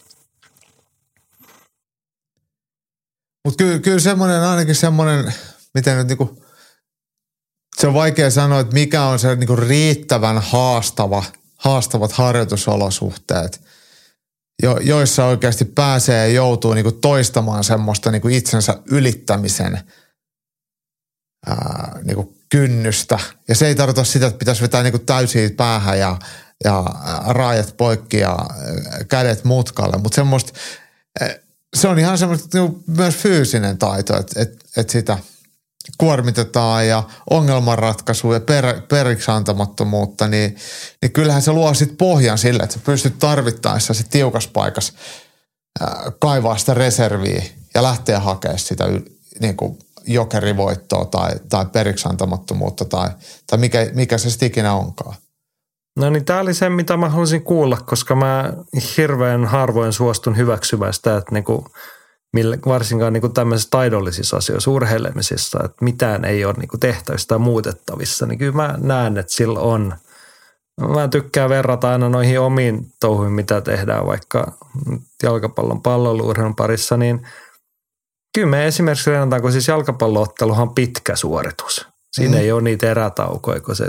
Mutta 3.45 3.65
kyllä, 3.65 3.79
kyllä 3.79 3.99
semmoinen, 3.99 4.43
ainakin 4.43 4.75
semmoinen, 4.75 5.35
mitä 5.75 5.95
nyt 5.95 6.09
niinku, 6.09 6.43
se 7.77 7.87
on 7.87 7.95
vaikea 7.95 8.31
sanoa, 8.31 8.61
että 8.61 8.75
mikä 8.75 9.03
on 9.03 9.19
se 9.19 9.37
niinku 9.37 9.57
riittävän 9.57 10.39
haastava, 10.39 11.25
haastavat 11.57 12.13
harjoitusolosuhteet, 12.13 13.61
jo, 14.63 14.79
joissa 14.79 15.25
oikeasti 15.25 15.65
pääsee 15.65 16.29
ja 16.29 16.35
joutuu 16.35 16.75
niinku 16.75 16.93
toistamaan 16.93 17.65
semmoista 17.65 18.11
niinku 18.11 18.29
itsensä 18.29 18.79
ylittämisen 18.87 19.81
ää, 21.47 21.99
niinku 22.05 22.37
kynnystä. 22.55 23.19
Ja 23.49 23.55
se 23.55 23.67
ei 23.67 23.75
tarkoita 23.75 24.05
sitä, 24.05 24.27
että 24.27 24.39
pitäisi 24.39 24.63
vetää 24.63 24.83
niinku 24.83 24.99
täysiä 24.99 25.51
päähän 25.57 25.99
ja, 25.99 26.17
ja 26.65 26.85
raajat 27.27 27.75
poikki 27.77 28.19
ja 28.19 28.39
kädet 29.09 29.45
mutkalle, 29.45 29.99
mutta 29.99 30.17
semmoista 30.17 30.53
se 31.75 31.89
on 31.89 31.99
ihan 31.99 32.19
semmoista 32.19 32.59
niin 32.59 32.85
myös 32.87 33.15
fyysinen 33.17 33.79
taito, 33.79 34.19
että, 34.19 34.43
että, 34.43 34.65
että 34.77 34.93
sitä 34.93 35.19
kuormitetaan 35.99 36.89
ja 36.89 37.03
ongelmanratkaisu 37.31 38.33
ja 38.33 38.41
per, 38.41 38.81
periksi 38.89 39.31
antamattomuutta, 39.31 40.29
niin, 40.29 40.57
niin 41.03 41.13
kyllähän 41.13 41.43
se 41.43 41.53
luo 41.53 41.75
sitten 41.75 41.97
pohjan 41.97 42.39
sille, 42.39 42.63
että 42.63 42.75
sä 42.75 42.81
pystyt 42.85 43.19
tarvittaessa 43.19 43.95
se 43.95 44.05
tiukas 44.11 44.47
paikas 44.47 44.93
kaivaa 46.19 46.57
sitä 46.57 46.75
reserviä 46.75 47.43
ja 47.75 47.83
lähteä 47.83 48.21
hakemaan 48.21 48.59
sitä 48.59 48.85
niin 49.41 49.57
kuin 49.57 49.79
jokerivoittoa 50.07 51.05
tai, 51.05 51.31
tai 51.49 51.67
periksi 51.73 52.09
antamattomuutta 52.09 52.85
tai, 52.85 53.09
tai 53.47 53.59
mikä, 53.59 53.91
mikä 53.95 54.19
se 54.19 54.31
sitten 54.31 54.47
ikinä 54.47 54.75
onkaan. 54.75 55.15
No 55.99 56.11
niin, 56.11 56.25
tämä 56.25 56.41
oli 56.41 56.55
se, 56.55 56.69
mitä 56.69 56.97
mä 56.97 57.09
halusin 57.09 57.43
kuulla, 57.43 57.79
koska 57.87 58.15
mä 58.15 58.53
hirveän 58.97 59.45
harvoin 59.45 59.93
suostun 59.93 60.37
hyväksymään 60.37 60.93
sitä, 60.93 61.17
että 61.17 61.33
niinku, 61.33 61.67
millä, 62.33 62.59
varsinkaan 62.67 63.13
niinku 63.13 63.29
tämmöisissä 63.29 63.71
taidollisissa 63.71 64.37
asioissa, 64.37 64.71
urheilemisissa, 64.71 65.61
että 65.65 65.85
mitään 65.85 66.25
ei 66.25 66.45
ole 66.45 66.55
niinku 66.59 66.79
tehtävissä 66.79 67.29
tai 67.29 67.39
muutettavissa, 67.39 68.27
niin 68.27 68.39
kyllä 68.39 68.53
mä 68.53 68.75
näen, 68.79 69.19
että 69.19 69.33
sillä 69.33 69.61
on. 69.61 69.95
Mä 70.95 71.09
tykkään 71.09 71.51
verrata 71.51 71.91
aina 71.91 72.09
noihin 72.09 72.41
omiin 72.41 72.93
touhuihin, 73.01 73.33
mitä 73.33 73.61
tehdään 73.61 74.07
vaikka 74.07 74.53
jalkapallon 75.23 75.83
palloiluurheilun 75.83 76.57
parissa, 76.57 76.97
niin 76.97 77.27
kyllä 78.35 78.49
me 78.49 78.67
esimerkiksi 78.67 79.11
kun 79.43 79.53
siis 79.53 79.69
jalkapallootteluhan 79.69 80.69
on 80.69 80.75
pitkä 80.75 81.17
suoritus– 81.17 81.87
Siinä 82.15 82.37
mm. 82.37 82.41
ei 82.43 82.53
ole 82.53 82.63
niitä 82.63 82.91
erätaukoja, 82.91 83.61
kun 83.61 83.77
se 83.77 83.85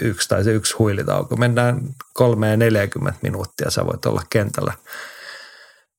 yksi 0.00 0.28
tai 0.28 0.44
se 0.44 0.52
yksi 0.52 0.74
huilitauko. 0.78 1.36
Mennään 1.36 1.80
kolmeen 2.14 2.58
40 2.58 3.18
minuuttia, 3.22 3.70
sä 3.70 3.86
voit 3.86 4.06
olla 4.06 4.22
kentällä. 4.30 4.72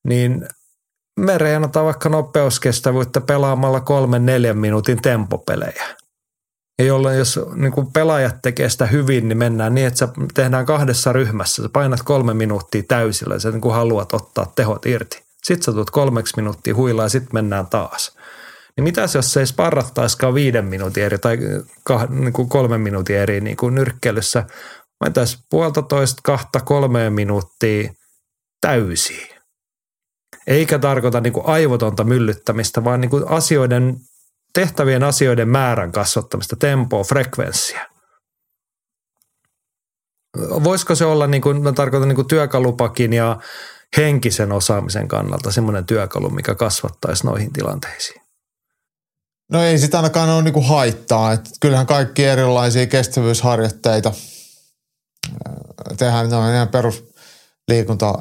Niin 0.08 0.48
me 1.19 1.38
reenataan 1.38 1.85
vaikka 1.85 2.09
nopeuskestävyyttä 2.09 3.22
pelaamalla 3.22 3.80
kolmen 3.80 4.26
neljän 4.26 4.58
minuutin 4.58 5.01
tempopelejä. 5.01 5.85
Ja 6.80 6.85
jolloin 6.85 7.18
jos 7.18 7.40
niin 7.56 7.72
kun 7.72 7.92
pelaajat 7.92 8.35
tekee 8.42 8.69
sitä 8.69 8.85
hyvin, 8.85 9.27
niin 9.27 9.38
mennään 9.38 9.76
niin, 9.76 9.88
että 9.88 10.00
sä 10.00 10.08
tehdään 10.34 10.66
kahdessa 10.66 11.14
ryhmässä. 11.14 11.64
Sä 11.64 11.69
painat 11.69 12.01
kolme 12.03 12.34
minuuttia 12.34 12.84
täysillä 12.88 13.35
ja 13.35 13.40
sä 13.40 13.51
niin 13.51 13.74
haluat 13.74 14.14
ottaa 14.14 14.51
tehot 14.56 14.85
irti. 14.85 15.28
Sitten 15.43 15.64
sä 15.64 15.72
tulet 15.72 15.90
kolmeksi 15.90 16.34
minuuttia 16.35 16.76
huilaa 16.76 17.06
ja 17.06 17.09
sitten 17.09 17.34
mennään 17.34 17.68
taas– 17.68 18.11
niin 18.80 18.84
mitäs 18.84 19.16
jos 19.16 19.34
se 19.34 19.40
ei 19.40 19.48
sparrattaisikaan 19.48 20.34
viiden 20.34 20.66
minuutin 20.66 21.03
eri 21.03 21.18
tai 21.18 21.38
kah, 21.84 22.09
niin 22.09 22.34
kuin 22.34 22.50
kolmen 22.50 22.82
minuutin 22.82 23.16
eri 23.16 23.42
niin 23.42 23.58
kuin 23.58 23.76
nyrkkeilyssä. 23.76 24.45
Mentäisi 25.03 25.38
puolitoista, 25.50 26.22
kahta, 26.24 26.59
kolmeen 26.59 27.14
minuuttia 27.14 27.92
täysiä. 28.61 29.27
Eikä 30.48 30.80
tarkoita 30.80 31.22
niin 31.22 31.34
kuin 31.34 31.45
aivotonta 31.45 32.03
myllyttämistä, 32.03 32.84
vaan 32.84 33.01
niin 33.01 33.09
kuin 33.09 33.27
asioiden, 33.27 33.95
tehtävien 34.53 35.03
asioiden 35.03 35.50
määrän 35.50 35.92
kasvattamista, 35.92 36.56
tempoa, 36.56 37.03
frekvenssiä. 37.03 37.88
Voisiko 40.38 40.95
se 40.95 41.06
olla, 41.06 41.27
niin 41.27 41.42
kuin, 41.42 41.64
mä 41.64 41.72
tarkoitan 41.72 42.09
niin 42.09 42.16
kuin 42.16 42.27
työkalupakin 42.27 43.14
ja 43.14 43.40
henkisen 43.98 44.51
osaamisen 44.51 45.08
kannalta 45.08 45.51
semmoinen 45.51 45.85
työkalu, 45.85 46.30
mikä 46.30 46.56
kasvattaisi 46.56 47.26
noihin 47.26 47.53
tilanteisiin? 47.53 48.22
No 49.51 49.64
ei 49.64 49.77
sitä 49.80 49.98
ainakaan 49.98 50.30
ole 50.30 50.43
niinku 50.43 50.61
haittaa. 50.61 51.34
Et 51.34 51.50
kyllähän 51.59 51.85
kaikki 51.88 52.26
erilaisia 52.26 52.88
kestävyysharjoitteita 52.88 54.14
tehdään, 55.98 56.30
ne 56.30 56.35
on 56.35 56.53
ihan 56.53 56.68
perusliikunta 56.68 58.14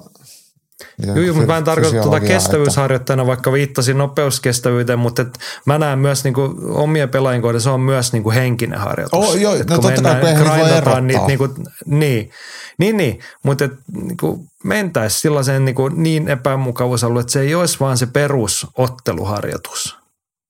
Joo, 0.98 1.34
mutta 1.34 1.52
mä 1.52 1.56
en 1.56 1.64
tarkoita 1.64 2.02
tuota 2.02 2.20
kestävyysharjoittajana, 2.20 3.26
vaikka 3.26 3.52
viittasin 3.52 3.98
nopeuskestävyyteen, 3.98 4.98
mutta 4.98 5.22
et 5.22 5.38
mä 5.66 5.78
näen 5.78 5.98
myös 5.98 6.24
niinku 6.24 6.54
omia 6.68 7.08
pelaajien 7.08 7.42
kohdalla, 7.42 7.60
se 7.60 7.70
on 7.70 7.80
myös 7.80 8.12
niinku 8.12 8.30
henkinen 8.30 8.78
harjoitus. 8.78 9.18
Oh, 9.18 9.36
joo, 9.36 9.54
no 9.54 9.78
totta 9.78 10.02
kai, 10.02 10.20
kun 10.20 11.06
niitä, 11.06 11.26
niinku, 11.26 11.48
niin, 11.86 12.30
niin, 12.78 12.96
niin, 12.96 13.18
mutta 13.42 13.64
et, 13.64 13.72
niinku, 14.02 14.46
mentäisiin 14.64 15.20
sellaiseen 15.20 15.64
niinku, 15.64 15.88
niin 15.88 16.28
epämukavuusalueeseen, 16.28 17.20
että 17.20 17.32
se 17.32 17.40
ei 17.40 17.54
olisi 17.54 17.80
vaan 17.80 17.98
se 17.98 18.06
perusotteluharjoitus 18.06 19.98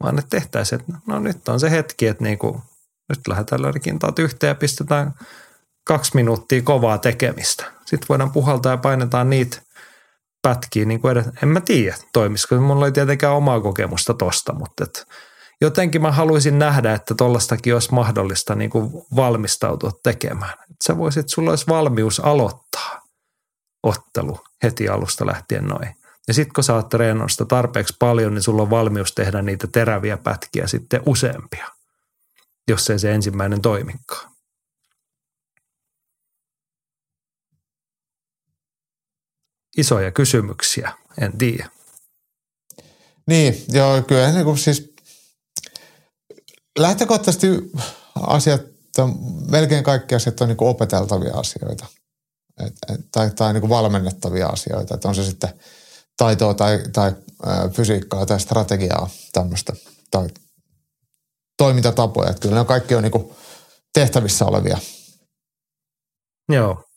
vaan 0.03 0.19
että 0.19 0.31
tehtäisiin, 0.31 0.81
että 0.81 0.93
no 1.07 1.19
nyt 1.19 1.49
on 1.49 1.61
se 1.61 1.71
hetki, 1.71 2.07
että 2.07 2.25
niin 2.25 2.39
kuin, 2.39 2.63
nyt 3.09 3.29
lähdetään 3.29 3.61
taat 3.99 4.19
yhteen 4.19 4.49
ja 4.49 4.55
pistetään 4.55 5.15
kaksi 5.85 6.11
minuuttia 6.15 6.63
kovaa 6.63 6.99
tekemistä. 6.99 7.65
Sitten 7.85 8.09
voidaan 8.09 8.33
puhaltaa 8.33 8.73
ja 8.73 8.77
painetaan 8.77 9.31
niitä 9.31 9.63
pätkiä 10.43 10.85
niin 10.85 11.01
kuin 11.01 11.13
edes. 11.13 11.27
En 11.43 11.49
mä 11.49 11.61
tiedä, 11.61 11.97
toimisiko. 12.13 12.61
Mulla 12.61 12.87
ei 12.87 12.93
tietenkään 12.93 13.35
omaa 13.35 13.61
kokemusta 13.61 14.15
tosta, 14.15 14.53
mutta 14.53 14.85
et 14.85 15.07
jotenkin 15.61 16.03
mä 16.03 16.13
haluaisin 16.13 16.59
nähdä, 16.59 16.93
että 16.93 17.15
tollastakin 17.15 17.75
olisi 17.75 17.95
mahdollista 17.95 18.55
niin 18.55 18.71
kuin 18.71 18.93
valmistautua 19.17 19.91
tekemään. 20.03 20.53
Että 20.53 20.85
sä 20.85 20.99
voisit, 20.99 21.29
sulla 21.29 21.51
olisi 21.51 21.67
valmius 21.69 22.21
aloittaa 22.21 23.03
ottelu 23.83 24.41
heti 24.63 24.89
alusta 24.89 25.27
lähtien 25.27 25.65
noin. 25.65 25.95
Ja 26.29 26.35
sitten 26.35 26.55
kun 26.55 26.65
sä 26.65 26.75
oot 26.75 26.89
treenannut 26.89 27.33
sitä 27.33 27.45
tarpeeksi 27.45 27.97
paljon, 27.99 28.35
niin 28.35 28.43
sulla 28.43 28.63
on 28.63 28.71
valmius 28.71 29.13
tehdä 29.13 29.43
niitä 29.43 29.67
teräviä 29.67 30.17
pätkiä 30.17 30.67
sitten 30.67 31.03
useampia, 31.07 31.67
jos 32.69 32.91
ei 32.91 32.99
se 32.99 33.15
ensimmäinen 33.15 33.63
toimikaan. 33.63 34.31
Isoja 39.79 40.11
kysymyksiä, 40.13 40.93
en 41.21 41.39
tiedä. 41.39 41.71
Niin, 43.27 43.65
joo, 43.69 44.03
kyllä 44.03 44.33
niin 44.33 44.45
kuin 44.45 44.59
siis 44.59 44.95
lähtökohtaisesti 46.79 47.47
asiat, 48.21 48.63
melkein 49.51 49.85
kaikki 49.85 50.15
asiat 50.15 50.41
on 50.41 50.49
niin 50.49 50.57
kuin 50.57 50.69
opeteltavia 50.69 51.35
asioita 51.35 51.87
et, 52.67 52.75
et, 52.95 53.01
tai, 53.13 53.31
tai 53.31 53.53
niin 53.53 53.61
kuin 53.61 53.71
valmennettavia 53.71 54.47
asioita. 54.47 54.95
Että 54.95 55.09
on 55.09 55.15
se 55.15 55.25
sitten– 55.25 55.51
taitoa 56.19 56.55
tai, 56.55 56.79
tai 56.93 57.15
fysiikkaa 57.73 58.27
tai 58.27 58.41
strategiaa 58.41 59.11
tämmöistä 59.33 59.73
tai 60.11 60.29
toimintatapoja. 61.57 62.31
Että 62.31 62.41
kyllä 62.41 62.59
ne 62.59 62.65
kaikki 62.65 62.95
on 62.95 63.03
niinku 63.03 63.37
tehtävissä 63.95 64.45
olevia. 64.45 64.79
Joo. 66.49 66.88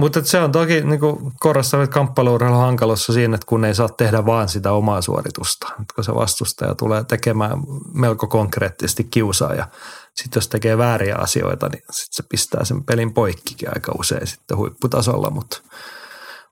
Mutta 0.00 0.24
se 0.24 0.40
on 0.40 0.52
toki 0.52 0.80
niin 0.80 1.00
korostaa 1.40 1.86
kamppailuurheilu 1.86 2.56
hankalussa 2.56 3.12
siinä, 3.12 3.34
että 3.34 3.46
kun 3.46 3.64
ei 3.64 3.74
saa 3.74 3.88
tehdä 3.88 4.26
vaan 4.26 4.48
sitä 4.48 4.72
omaa 4.72 5.02
suoritusta. 5.02 5.66
Että 5.80 5.94
kun 5.94 6.04
se 6.04 6.14
vastustaja 6.14 6.74
tulee 6.74 7.04
tekemään 7.04 7.58
melko 7.94 8.26
konkreettisesti 8.26 9.04
kiusaa 9.04 9.54
ja 9.54 9.68
sitten 10.14 10.40
jos 10.40 10.48
tekee 10.48 10.78
vääriä 10.78 11.16
asioita, 11.16 11.68
niin 11.68 11.82
sitten 11.90 12.16
se 12.16 12.22
pistää 12.28 12.64
sen 12.64 12.84
pelin 12.84 13.14
poikkikin 13.14 13.68
aika 13.74 13.92
usein 13.98 14.26
sitten 14.26 14.56
huipputasolla. 14.56 15.30
Mutta 15.30 15.60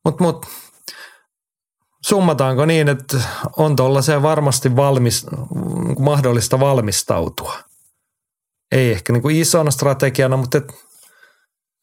mut, 0.04 0.20
mut, 0.20 0.46
summataanko 2.06 2.66
niin, 2.66 2.88
että 2.88 3.16
on 3.56 3.76
tuollaiseen 3.76 4.22
varmasti 4.22 4.76
valmis, 4.76 5.26
mahdollista 5.98 6.60
valmistautua? 6.60 7.54
Ei 8.72 8.92
ehkä 8.92 9.12
niin 9.12 9.22
kuin 9.22 9.36
isona 9.36 9.70
strategiana, 9.70 10.36
mutta 10.36 10.60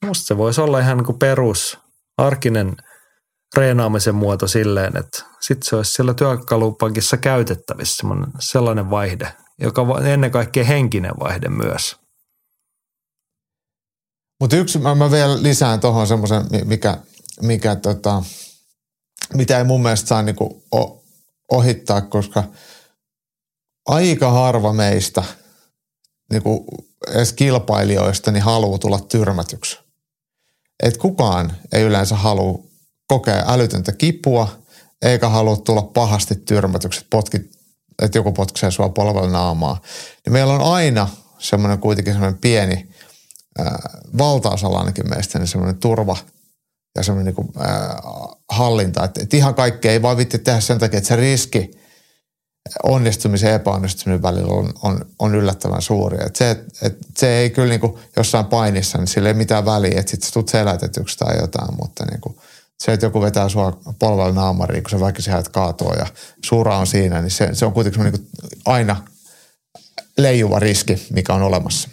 musta 0.05 0.27
se 0.27 0.37
voisi 0.37 0.61
olla 0.61 0.79
ihan 0.79 0.97
niin 0.97 1.05
kuin 1.05 1.19
perus 1.19 1.77
arkinen 2.17 2.75
reenaamisen 3.57 4.15
muoto 4.15 4.47
silleen, 4.47 4.97
että 4.97 5.23
sitten 5.41 5.69
se 5.69 5.75
olisi 5.75 5.91
siellä 5.91 6.13
työkalupankissa 6.13 7.17
käytettävissä 7.17 8.07
sellainen 8.39 8.89
vaihde, 8.89 9.33
joka 9.59 9.81
on 9.81 10.05
ennen 10.05 10.31
kaikkea 10.31 10.63
henkinen 10.63 11.13
vaihde 11.19 11.49
myös. 11.49 11.95
Mutta 14.39 14.55
yksi, 14.55 14.79
mä, 14.79 14.95
mä 14.95 15.11
vielä 15.11 15.43
lisään 15.43 15.79
tuohon 15.79 16.07
semmoisen, 16.07 16.43
mikä, 16.63 16.97
mikä 17.41 17.75
tota, 17.75 18.23
mitä 19.33 19.57
ei 19.57 19.63
mun 19.63 19.81
mielestä 19.81 20.07
saa 20.07 20.21
niinku 20.21 20.63
ohittaa, 21.51 22.01
koska 22.01 22.43
aika 23.85 24.31
harva 24.31 24.73
meistä 24.73 25.23
niinku 26.31 26.65
edes 27.07 27.33
kilpailijoista 27.33 28.31
niin 28.31 28.43
haluaa 28.43 28.77
tulla 28.77 28.99
tyrmätyksi. 28.99 29.84
Et 30.83 30.97
kukaan 30.97 31.53
ei 31.73 31.83
yleensä 31.83 32.15
halua 32.15 32.59
kokea 33.07 33.43
älytöntä 33.47 33.91
kipua, 33.91 34.59
eikä 35.01 35.29
halua 35.29 35.57
tulla 35.57 35.81
pahasti 35.81 36.35
tyrmätyksi, 36.35 37.05
potkit 37.09 37.55
että 38.01 38.17
joku 38.17 38.31
potkaisee 38.31 38.71
sua 38.71 38.89
polvella 38.89 39.29
naamaa. 39.29 39.81
Niin 40.25 40.33
meillä 40.33 40.53
on 40.53 40.73
aina 40.73 41.07
semmoinen 41.39 41.79
kuitenkin 41.79 42.13
semmoinen 42.13 42.39
pieni, 42.39 42.89
ää, 43.59 43.89
valtaosalla 44.17 44.79
ainakin 44.79 45.09
meistä, 45.09 45.39
niin 45.39 45.47
semmoinen 45.47 45.79
turva 45.79 46.17
ja 46.95 47.03
semmoinen 47.03 47.25
niin 47.25 47.35
kuin, 47.35 47.65
ää, 47.67 48.01
hallinta. 48.49 49.03
Että 49.03 49.21
et 49.23 49.33
ihan 49.33 49.55
kaikkea 49.55 49.91
ei 49.91 50.01
vaan 50.01 50.17
vitti 50.17 50.39
tehdä 50.39 50.59
sen 50.59 50.79
takia, 50.79 50.97
että 50.97 51.07
se 51.07 51.15
riski 51.15 51.71
onnistumisen 52.83 53.49
ja 53.49 53.55
epäonnistumisen 53.55 54.21
välillä 54.21 54.53
on, 54.53 54.73
on, 54.83 55.05
on 55.19 55.35
yllättävän 55.35 55.81
suuri. 55.81 56.17
Et 56.25 56.35
se, 56.35 56.65
et 56.81 56.97
se 57.17 57.37
ei 57.37 57.49
kyllä 57.49 57.69
niin 57.69 57.79
kuin 57.79 57.99
jossain 58.17 58.45
painissa, 58.45 58.97
niin 58.97 59.07
sillä 59.07 59.29
ei 59.29 59.33
mitään 59.33 59.65
väliä, 59.65 59.99
että 59.99 60.11
sitten 60.11 60.33
tulet 60.33 60.49
selätetyksi 60.49 61.17
tai 61.17 61.37
jotain, 61.37 61.75
mutta 61.81 62.05
niin 62.05 62.21
kuin, 62.21 62.37
se, 62.83 62.93
että 62.93 63.05
joku 63.05 63.21
vetää 63.21 63.49
sua 63.49 63.79
polvella 63.99 64.31
naamariin, 64.31 64.83
kun 64.83 64.89
se 64.89 64.99
väkisin 64.99 65.33
häät 65.33 65.49
kaatoo 65.49 65.93
ja 65.93 66.05
suura 66.45 66.77
on 66.77 66.87
siinä, 66.87 67.21
niin 67.21 67.31
se, 67.31 67.49
se 67.53 67.65
on 67.65 67.73
kuitenkin 67.73 68.03
niin 68.03 68.11
kuin 68.11 68.27
aina 68.65 68.95
leijuva 70.17 70.59
riski, 70.59 71.07
mikä 71.09 71.33
on 71.33 71.41
olemassa. 71.41 71.89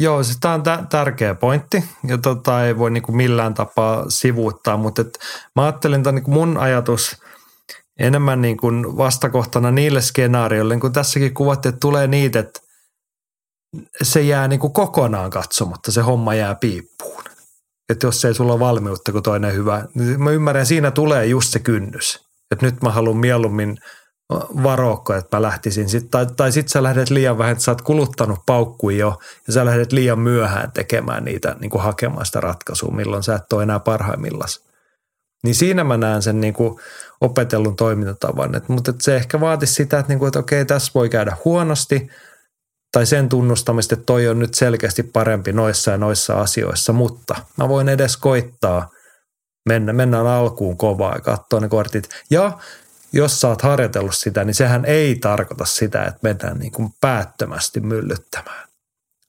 Joo, 0.00 0.24
siis 0.24 0.38
tämä 0.40 0.54
on 0.54 0.62
tärkeä 0.88 1.34
pointti, 1.34 1.84
ja 2.06 2.18
tota 2.18 2.64
ei 2.64 2.78
voi 2.78 2.90
niinku 2.90 3.12
millään 3.12 3.54
tapaa 3.54 4.04
sivuuttaa, 4.08 4.76
mutta 4.76 5.02
et 5.02 5.18
mä 5.56 5.62
ajattelin, 5.62 6.00
että 6.00 6.12
niinku 6.12 6.30
mun 6.30 6.56
ajatus 6.56 7.16
enemmän 7.98 8.40
niinku 8.40 8.66
vastakohtana 8.96 9.70
niille 9.70 10.00
skenaarioille, 10.00 10.74
niin 10.74 10.80
kun 10.80 10.92
tässäkin 10.92 11.34
kuvattiin, 11.34 11.70
että 11.70 11.80
tulee 11.80 12.06
niitä, 12.06 12.38
että 12.38 12.60
se 14.02 14.22
jää 14.22 14.48
niinku 14.48 14.70
kokonaan 14.70 15.30
katsomatta, 15.30 15.92
se 15.92 16.00
homma 16.00 16.34
jää 16.34 16.54
piippuun. 16.54 17.24
Että 17.88 18.06
jos 18.06 18.24
ei 18.24 18.34
sulla 18.34 18.52
ole 18.52 18.60
valmiutta 18.60 19.12
kuin 19.12 19.22
toinen 19.22 19.54
hyvä, 19.54 19.84
niin 19.94 20.22
mä 20.22 20.30
ymmärrän, 20.30 20.66
siinä 20.66 20.90
tulee 20.90 21.26
just 21.26 21.52
se 21.52 21.58
kynnys. 21.58 22.28
Että 22.50 22.66
nyt 22.66 22.82
mä 22.82 22.90
haluan 22.90 23.16
mieluummin– 23.16 23.78
varookko, 24.62 25.14
että 25.14 25.36
mä 25.36 25.42
lähtisin. 25.42 25.88
Sit, 25.88 26.10
tai, 26.10 26.26
tai 26.36 26.52
sitten 26.52 26.72
sä 26.72 26.82
lähdet 26.82 27.10
liian 27.10 27.38
vähän, 27.38 27.52
että 27.52 27.64
sä 27.64 27.70
oot 27.70 27.82
kuluttanut 27.82 28.38
paukkuja 28.46 28.98
jo 28.98 29.18
ja 29.46 29.52
sä 29.52 29.64
lähdet 29.64 29.92
liian 29.92 30.18
myöhään 30.18 30.72
tekemään 30.72 31.24
niitä, 31.24 31.56
niin 31.60 31.70
kuin 31.70 31.82
hakemaan 31.82 32.26
sitä 32.26 32.40
ratkaisua, 32.40 32.94
milloin 32.94 33.22
sä 33.22 33.34
et 33.34 33.52
ole 33.52 33.62
enää 33.62 33.80
parhaimmillas. 33.80 34.67
Niin 35.44 35.54
siinä 35.54 35.84
mä 35.84 35.96
näen 35.96 36.22
sen 36.22 36.40
niin 36.40 36.54
kuin 36.54 36.80
opetellun 37.20 37.76
toimintatavan. 37.76 38.54
Et, 38.54 38.68
mutta 38.68 38.90
et 38.90 39.00
se 39.00 39.16
ehkä 39.16 39.40
vaatisi 39.40 39.74
sitä, 39.74 39.98
että, 39.98 40.12
niin 40.12 40.18
kuin, 40.18 40.26
että 40.26 40.38
okei, 40.38 40.64
tässä 40.64 40.92
voi 40.94 41.08
käydä 41.08 41.36
huonosti 41.44 42.10
tai 42.92 43.06
sen 43.06 43.28
tunnustamista, 43.28 43.94
että 43.94 44.06
toi 44.06 44.28
on 44.28 44.38
nyt 44.38 44.54
selkeästi 44.54 45.02
parempi 45.02 45.52
noissa 45.52 45.90
ja 45.90 45.98
noissa 45.98 46.40
asioissa, 46.40 46.92
mutta 46.92 47.34
mä 47.56 47.68
voin 47.68 47.88
edes 47.88 48.16
koittaa 48.16 48.90
mennä, 49.68 49.92
mennään 49.92 50.26
alkuun 50.26 50.76
kovaa 50.76 51.14
ja 51.14 51.20
katsoa 51.20 51.60
ne 51.60 51.68
kortit. 51.68 52.08
Ja 52.30 52.58
jos 53.12 53.40
sä 53.40 53.48
oot 53.48 53.62
harjoitellut 53.62 54.14
sitä, 54.14 54.44
niin 54.44 54.54
sehän 54.54 54.84
ei 54.84 55.14
tarkoita 55.14 55.64
sitä, 55.64 56.04
että 56.04 56.20
mennään 56.22 56.58
niin 56.58 56.72
kuin 56.72 56.88
päättömästi 57.00 57.80
myllyttämään, 57.80 58.68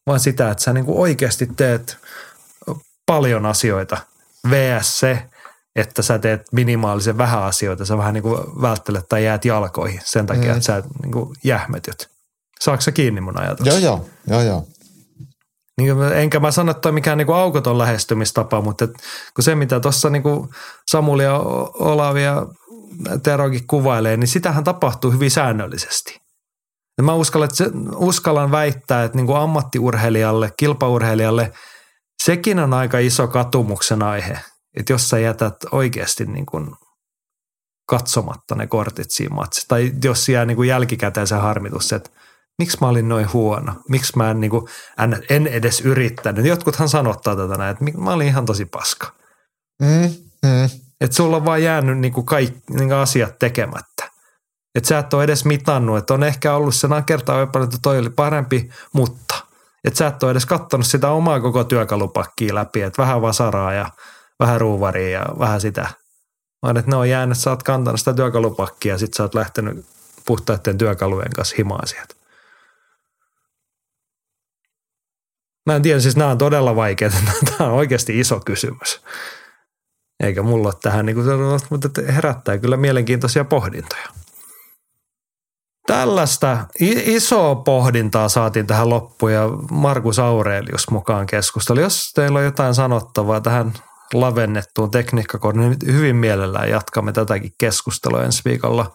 vaan 0.08 0.20
sitä, 0.20 0.52
että 0.52 0.64
sä 0.64 0.74
niin 0.74 0.86
kuin 0.86 0.98
oikeasti 0.98 1.50
teet 1.58 1.98
paljon 3.06 3.46
asioita 3.46 3.98
vs 4.50 5.00
se, 5.00 5.24
että 5.76 6.02
sä 6.02 6.20
teet 6.20 6.42
minimaalisen 6.52 7.18
vähän 7.18 7.44
asioita, 7.44 7.86
sä 7.86 7.98
vähän 7.98 8.14
niin 8.14 8.24
kuin 8.24 8.62
välttelet 8.62 9.06
tai 9.10 9.26
jäät 9.26 9.46
jalkoihin 9.46 10.02
sen 10.04 10.26
takia, 10.26 10.52
mm. 10.52 10.52
että 10.52 10.66
sä 10.66 10.84
niin 11.04 11.12
kuin 11.12 11.36
jähmetyt. 11.44 12.10
Saatko 12.60 12.82
sä 12.82 12.92
kiinni 12.92 13.22
mun 13.22 13.40
ajatuksen? 13.40 13.84
Joo, 13.84 13.98
joo, 13.98 14.10
joo, 14.28 14.42
joo. 14.42 14.68
Niin, 15.78 16.02
enkä 16.14 16.40
mä 16.40 16.52
sano, 16.52 16.72
että 16.72 16.92
mikään 16.92 17.18
niin 17.18 17.34
aukoton 17.34 17.78
lähestymistapa, 17.78 18.62
mutta 18.62 18.86
et, 18.86 18.92
kun 19.36 19.44
se, 19.44 19.56
mitä 19.56 19.80
tuossa 19.80 20.10
niin 20.10 20.24
Samuli 20.92 21.24
ja 21.24 21.38
Olavi 21.80 22.24
ja 22.24 22.46
Terokin 23.24 23.68
kuvailee, 23.68 24.18
niin 24.18 24.28
sitähän 24.28 24.64
tapahtuu 24.64 25.12
hyvin 25.12 25.32
säännöllisesti. 25.32 26.20
Ja 26.98 27.04
mä 27.04 27.14
uskallan, 27.14 27.46
että 27.46 27.58
se, 27.58 27.72
uskallan 27.96 28.52
väittää, 28.52 29.04
että 29.04 29.16
niin 29.16 29.26
kuin 29.26 29.38
ammattiurheilijalle, 29.38 30.52
kilpaurheilijalle, 30.58 31.52
sekin 32.24 32.60
on 32.60 32.74
aika 32.74 33.00
iso 33.00 33.28
katumuksen 33.28 34.04
aihe. 34.04 34.40
Että 34.80 34.94
jos 34.94 35.10
sä 35.10 35.20
jätät 35.20 35.56
oikeasti 35.72 36.26
niin 36.26 36.46
kuin 36.46 36.76
katsomatta 37.90 38.56
ne 38.56 38.68
kortit 38.68 39.12
siinä 39.12 39.36
matsissa, 39.36 39.68
tai 39.68 39.92
jos 40.04 40.30
jää 40.30 40.46
niin 40.46 40.56
kuin 40.56 40.70
jälkikäteen 40.70 41.28
se 41.28 41.36
harmitus, 41.36 41.94
että 41.94 42.10
miksi 42.60 42.78
mä 42.82 42.88
olin 42.88 43.10
noin 43.10 43.34
huono, 43.34 43.74
miksi 43.90 44.18
mä 44.18 44.32
en, 44.32 44.40
niin 44.40 44.52
kuin, 44.52 44.66
en, 45.30 45.48
edes 45.48 45.82
yrittänyt. 45.82 46.46
Jotkuthan 46.46 46.90
sanottaa 46.90 47.36
tätä 47.36 47.56
näin, 47.58 47.72
että 47.72 47.98
mä 47.98 48.14
olin 48.14 48.28
ihan 48.28 48.46
tosi 48.46 48.66
paska. 48.66 49.12
Mm, 49.82 50.14
mm. 50.46 50.70
Että 51.02 51.16
sulla 51.16 51.38
on 51.38 51.46
vaan 51.46 51.64
jäänyt 51.64 51.98
niinku 51.98 52.24
kaikki 52.24 52.60
niinku 52.70 52.96
asiat 52.96 53.40
tekemättä. 53.40 54.12
Että 54.76 54.88
sä 54.88 55.00
et 55.00 55.14
ole 55.14 55.24
edes 55.24 55.46
mitannut, 55.46 55.98
että 55.98 56.14
on 56.14 56.24
ehkä 56.24 56.54
ollut 56.54 56.76
sen 56.76 57.04
kertaa 57.06 57.40
jopa, 57.40 57.64
että 57.64 57.78
toi 57.82 58.00
oli 58.00 58.10
parempi, 58.10 58.70
mutta 58.94 59.36
että 59.84 59.98
sä 59.98 60.08
et 60.08 60.24
ole 60.24 60.32
edes 60.32 60.46
katsonut 60.46 60.86
sitä 60.86 61.10
omaa 61.10 61.40
koko 61.40 61.64
työkalupakkia 61.64 62.56
läpi, 62.56 62.82
että 62.82 63.02
vähän 63.02 63.22
vasaraa 63.22 63.74
ja 63.74 63.92
vähän 64.40 64.62
ruuvaria 64.62 65.20
ja 65.20 65.26
vähän 65.40 65.62
sitä. 65.62 65.90
Vaan 66.62 66.78
että 66.78 66.92
ne 66.92 66.98
on 66.98 67.10
jäänyt, 67.10 67.38
sä 67.38 67.50
oot 67.50 67.64
kantanut 67.64 68.00
sitä 68.00 68.14
työkalupakkia 68.14 68.94
ja 68.94 68.98
sit 68.98 69.14
sä 69.14 69.24
oot 69.24 69.36
lähtenyt 69.36 69.86
puhtaiden 70.26 70.78
työkalujen 70.78 71.32
kanssa 71.36 71.56
himaan 71.58 71.88
sieltä. 71.88 72.16
Mä 75.66 75.76
en 75.76 75.82
tiedä, 75.82 76.00
siis 76.00 76.16
nämä 76.16 76.32
on 76.32 76.38
todella 76.38 76.76
vaikeita. 76.76 77.18
Tämä 77.46 77.70
on 77.70 77.76
oikeasti 77.76 78.20
iso 78.20 78.40
kysymys. 78.40 79.02
Eikä 80.24 80.44
mulla 80.44 80.68
ole 80.68 80.76
tähän 80.82 81.06
niin 81.06 81.16
kuin 81.16 81.28
mutta 81.70 81.90
herättää 82.08 82.58
kyllä 82.58 82.78
mielenkiintoisia 82.78 83.46
pohdintoja. 83.46 84.08
Tällaista 85.88 86.58
isoa 87.06 87.56
pohdintaa 87.56 88.30
saatiin 88.30 88.68
tähän 88.68 88.90
loppuun 88.90 89.34
ja 89.34 89.50
Markus 89.72 90.20
Aurelius 90.20 90.90
mukaan 90.90 91.26
keskustelu. 91.26 91.80
Jos 91.80 92.12
teillä 92.16 92.40
on 92.40 92.46
jotain 92.46 92.76
sanottavaa 92.76 93.42
tähän 93.42 93.74
lavennettuun 94.14 94.92
tekniikkakoodiin, 94.92 95.70
niin 95.70 95.96
hyvin 95.96 96.16
mielellään 96.16 96.70
jatkamme 96.70 97.12
tätäkin 97.12 97.52
keskustelua 97.58 98.24
ensi 98.24 98.42
viikolla. 98.46 98.94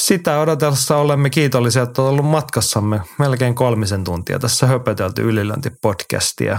Sitä 0.00 0.40
odotellessa 0.40 0.96
olemme 0.96 1.30
kiitollisia, 1.30 1.82
että 1.82 2.02
ollut 2.02 2.26
matkassamme 2.26 3.00
melkein 3.18 3.54
kolmisen 3.54 4.04
tuntia 4.04 4.38
tässä 4.38 4.66
höpötelty 4.66 5.22
ylilöintipodcastia 5.22 6.58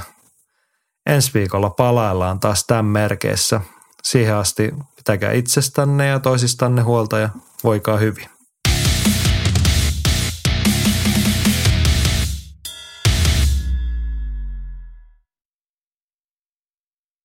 ensi 1.05 1.33
viikolla 1.33 1.69
palaillaan 1.69 2.39
taas 2.39 2.65
tämän 2.67 2.85
merkeissä. 2.85 3.61
Siihen 4.03 4.35
asti 4.35 4.71
pitäkää 4.95 5.31
itsestänne 5.31 6.07
ja 6.07 6.19
toisistanne 6.19 6.81
huolta 6.81 7.19
ja 7.19 7.29
voikaa 7.63 7.97
hyvin. 7.97 8.30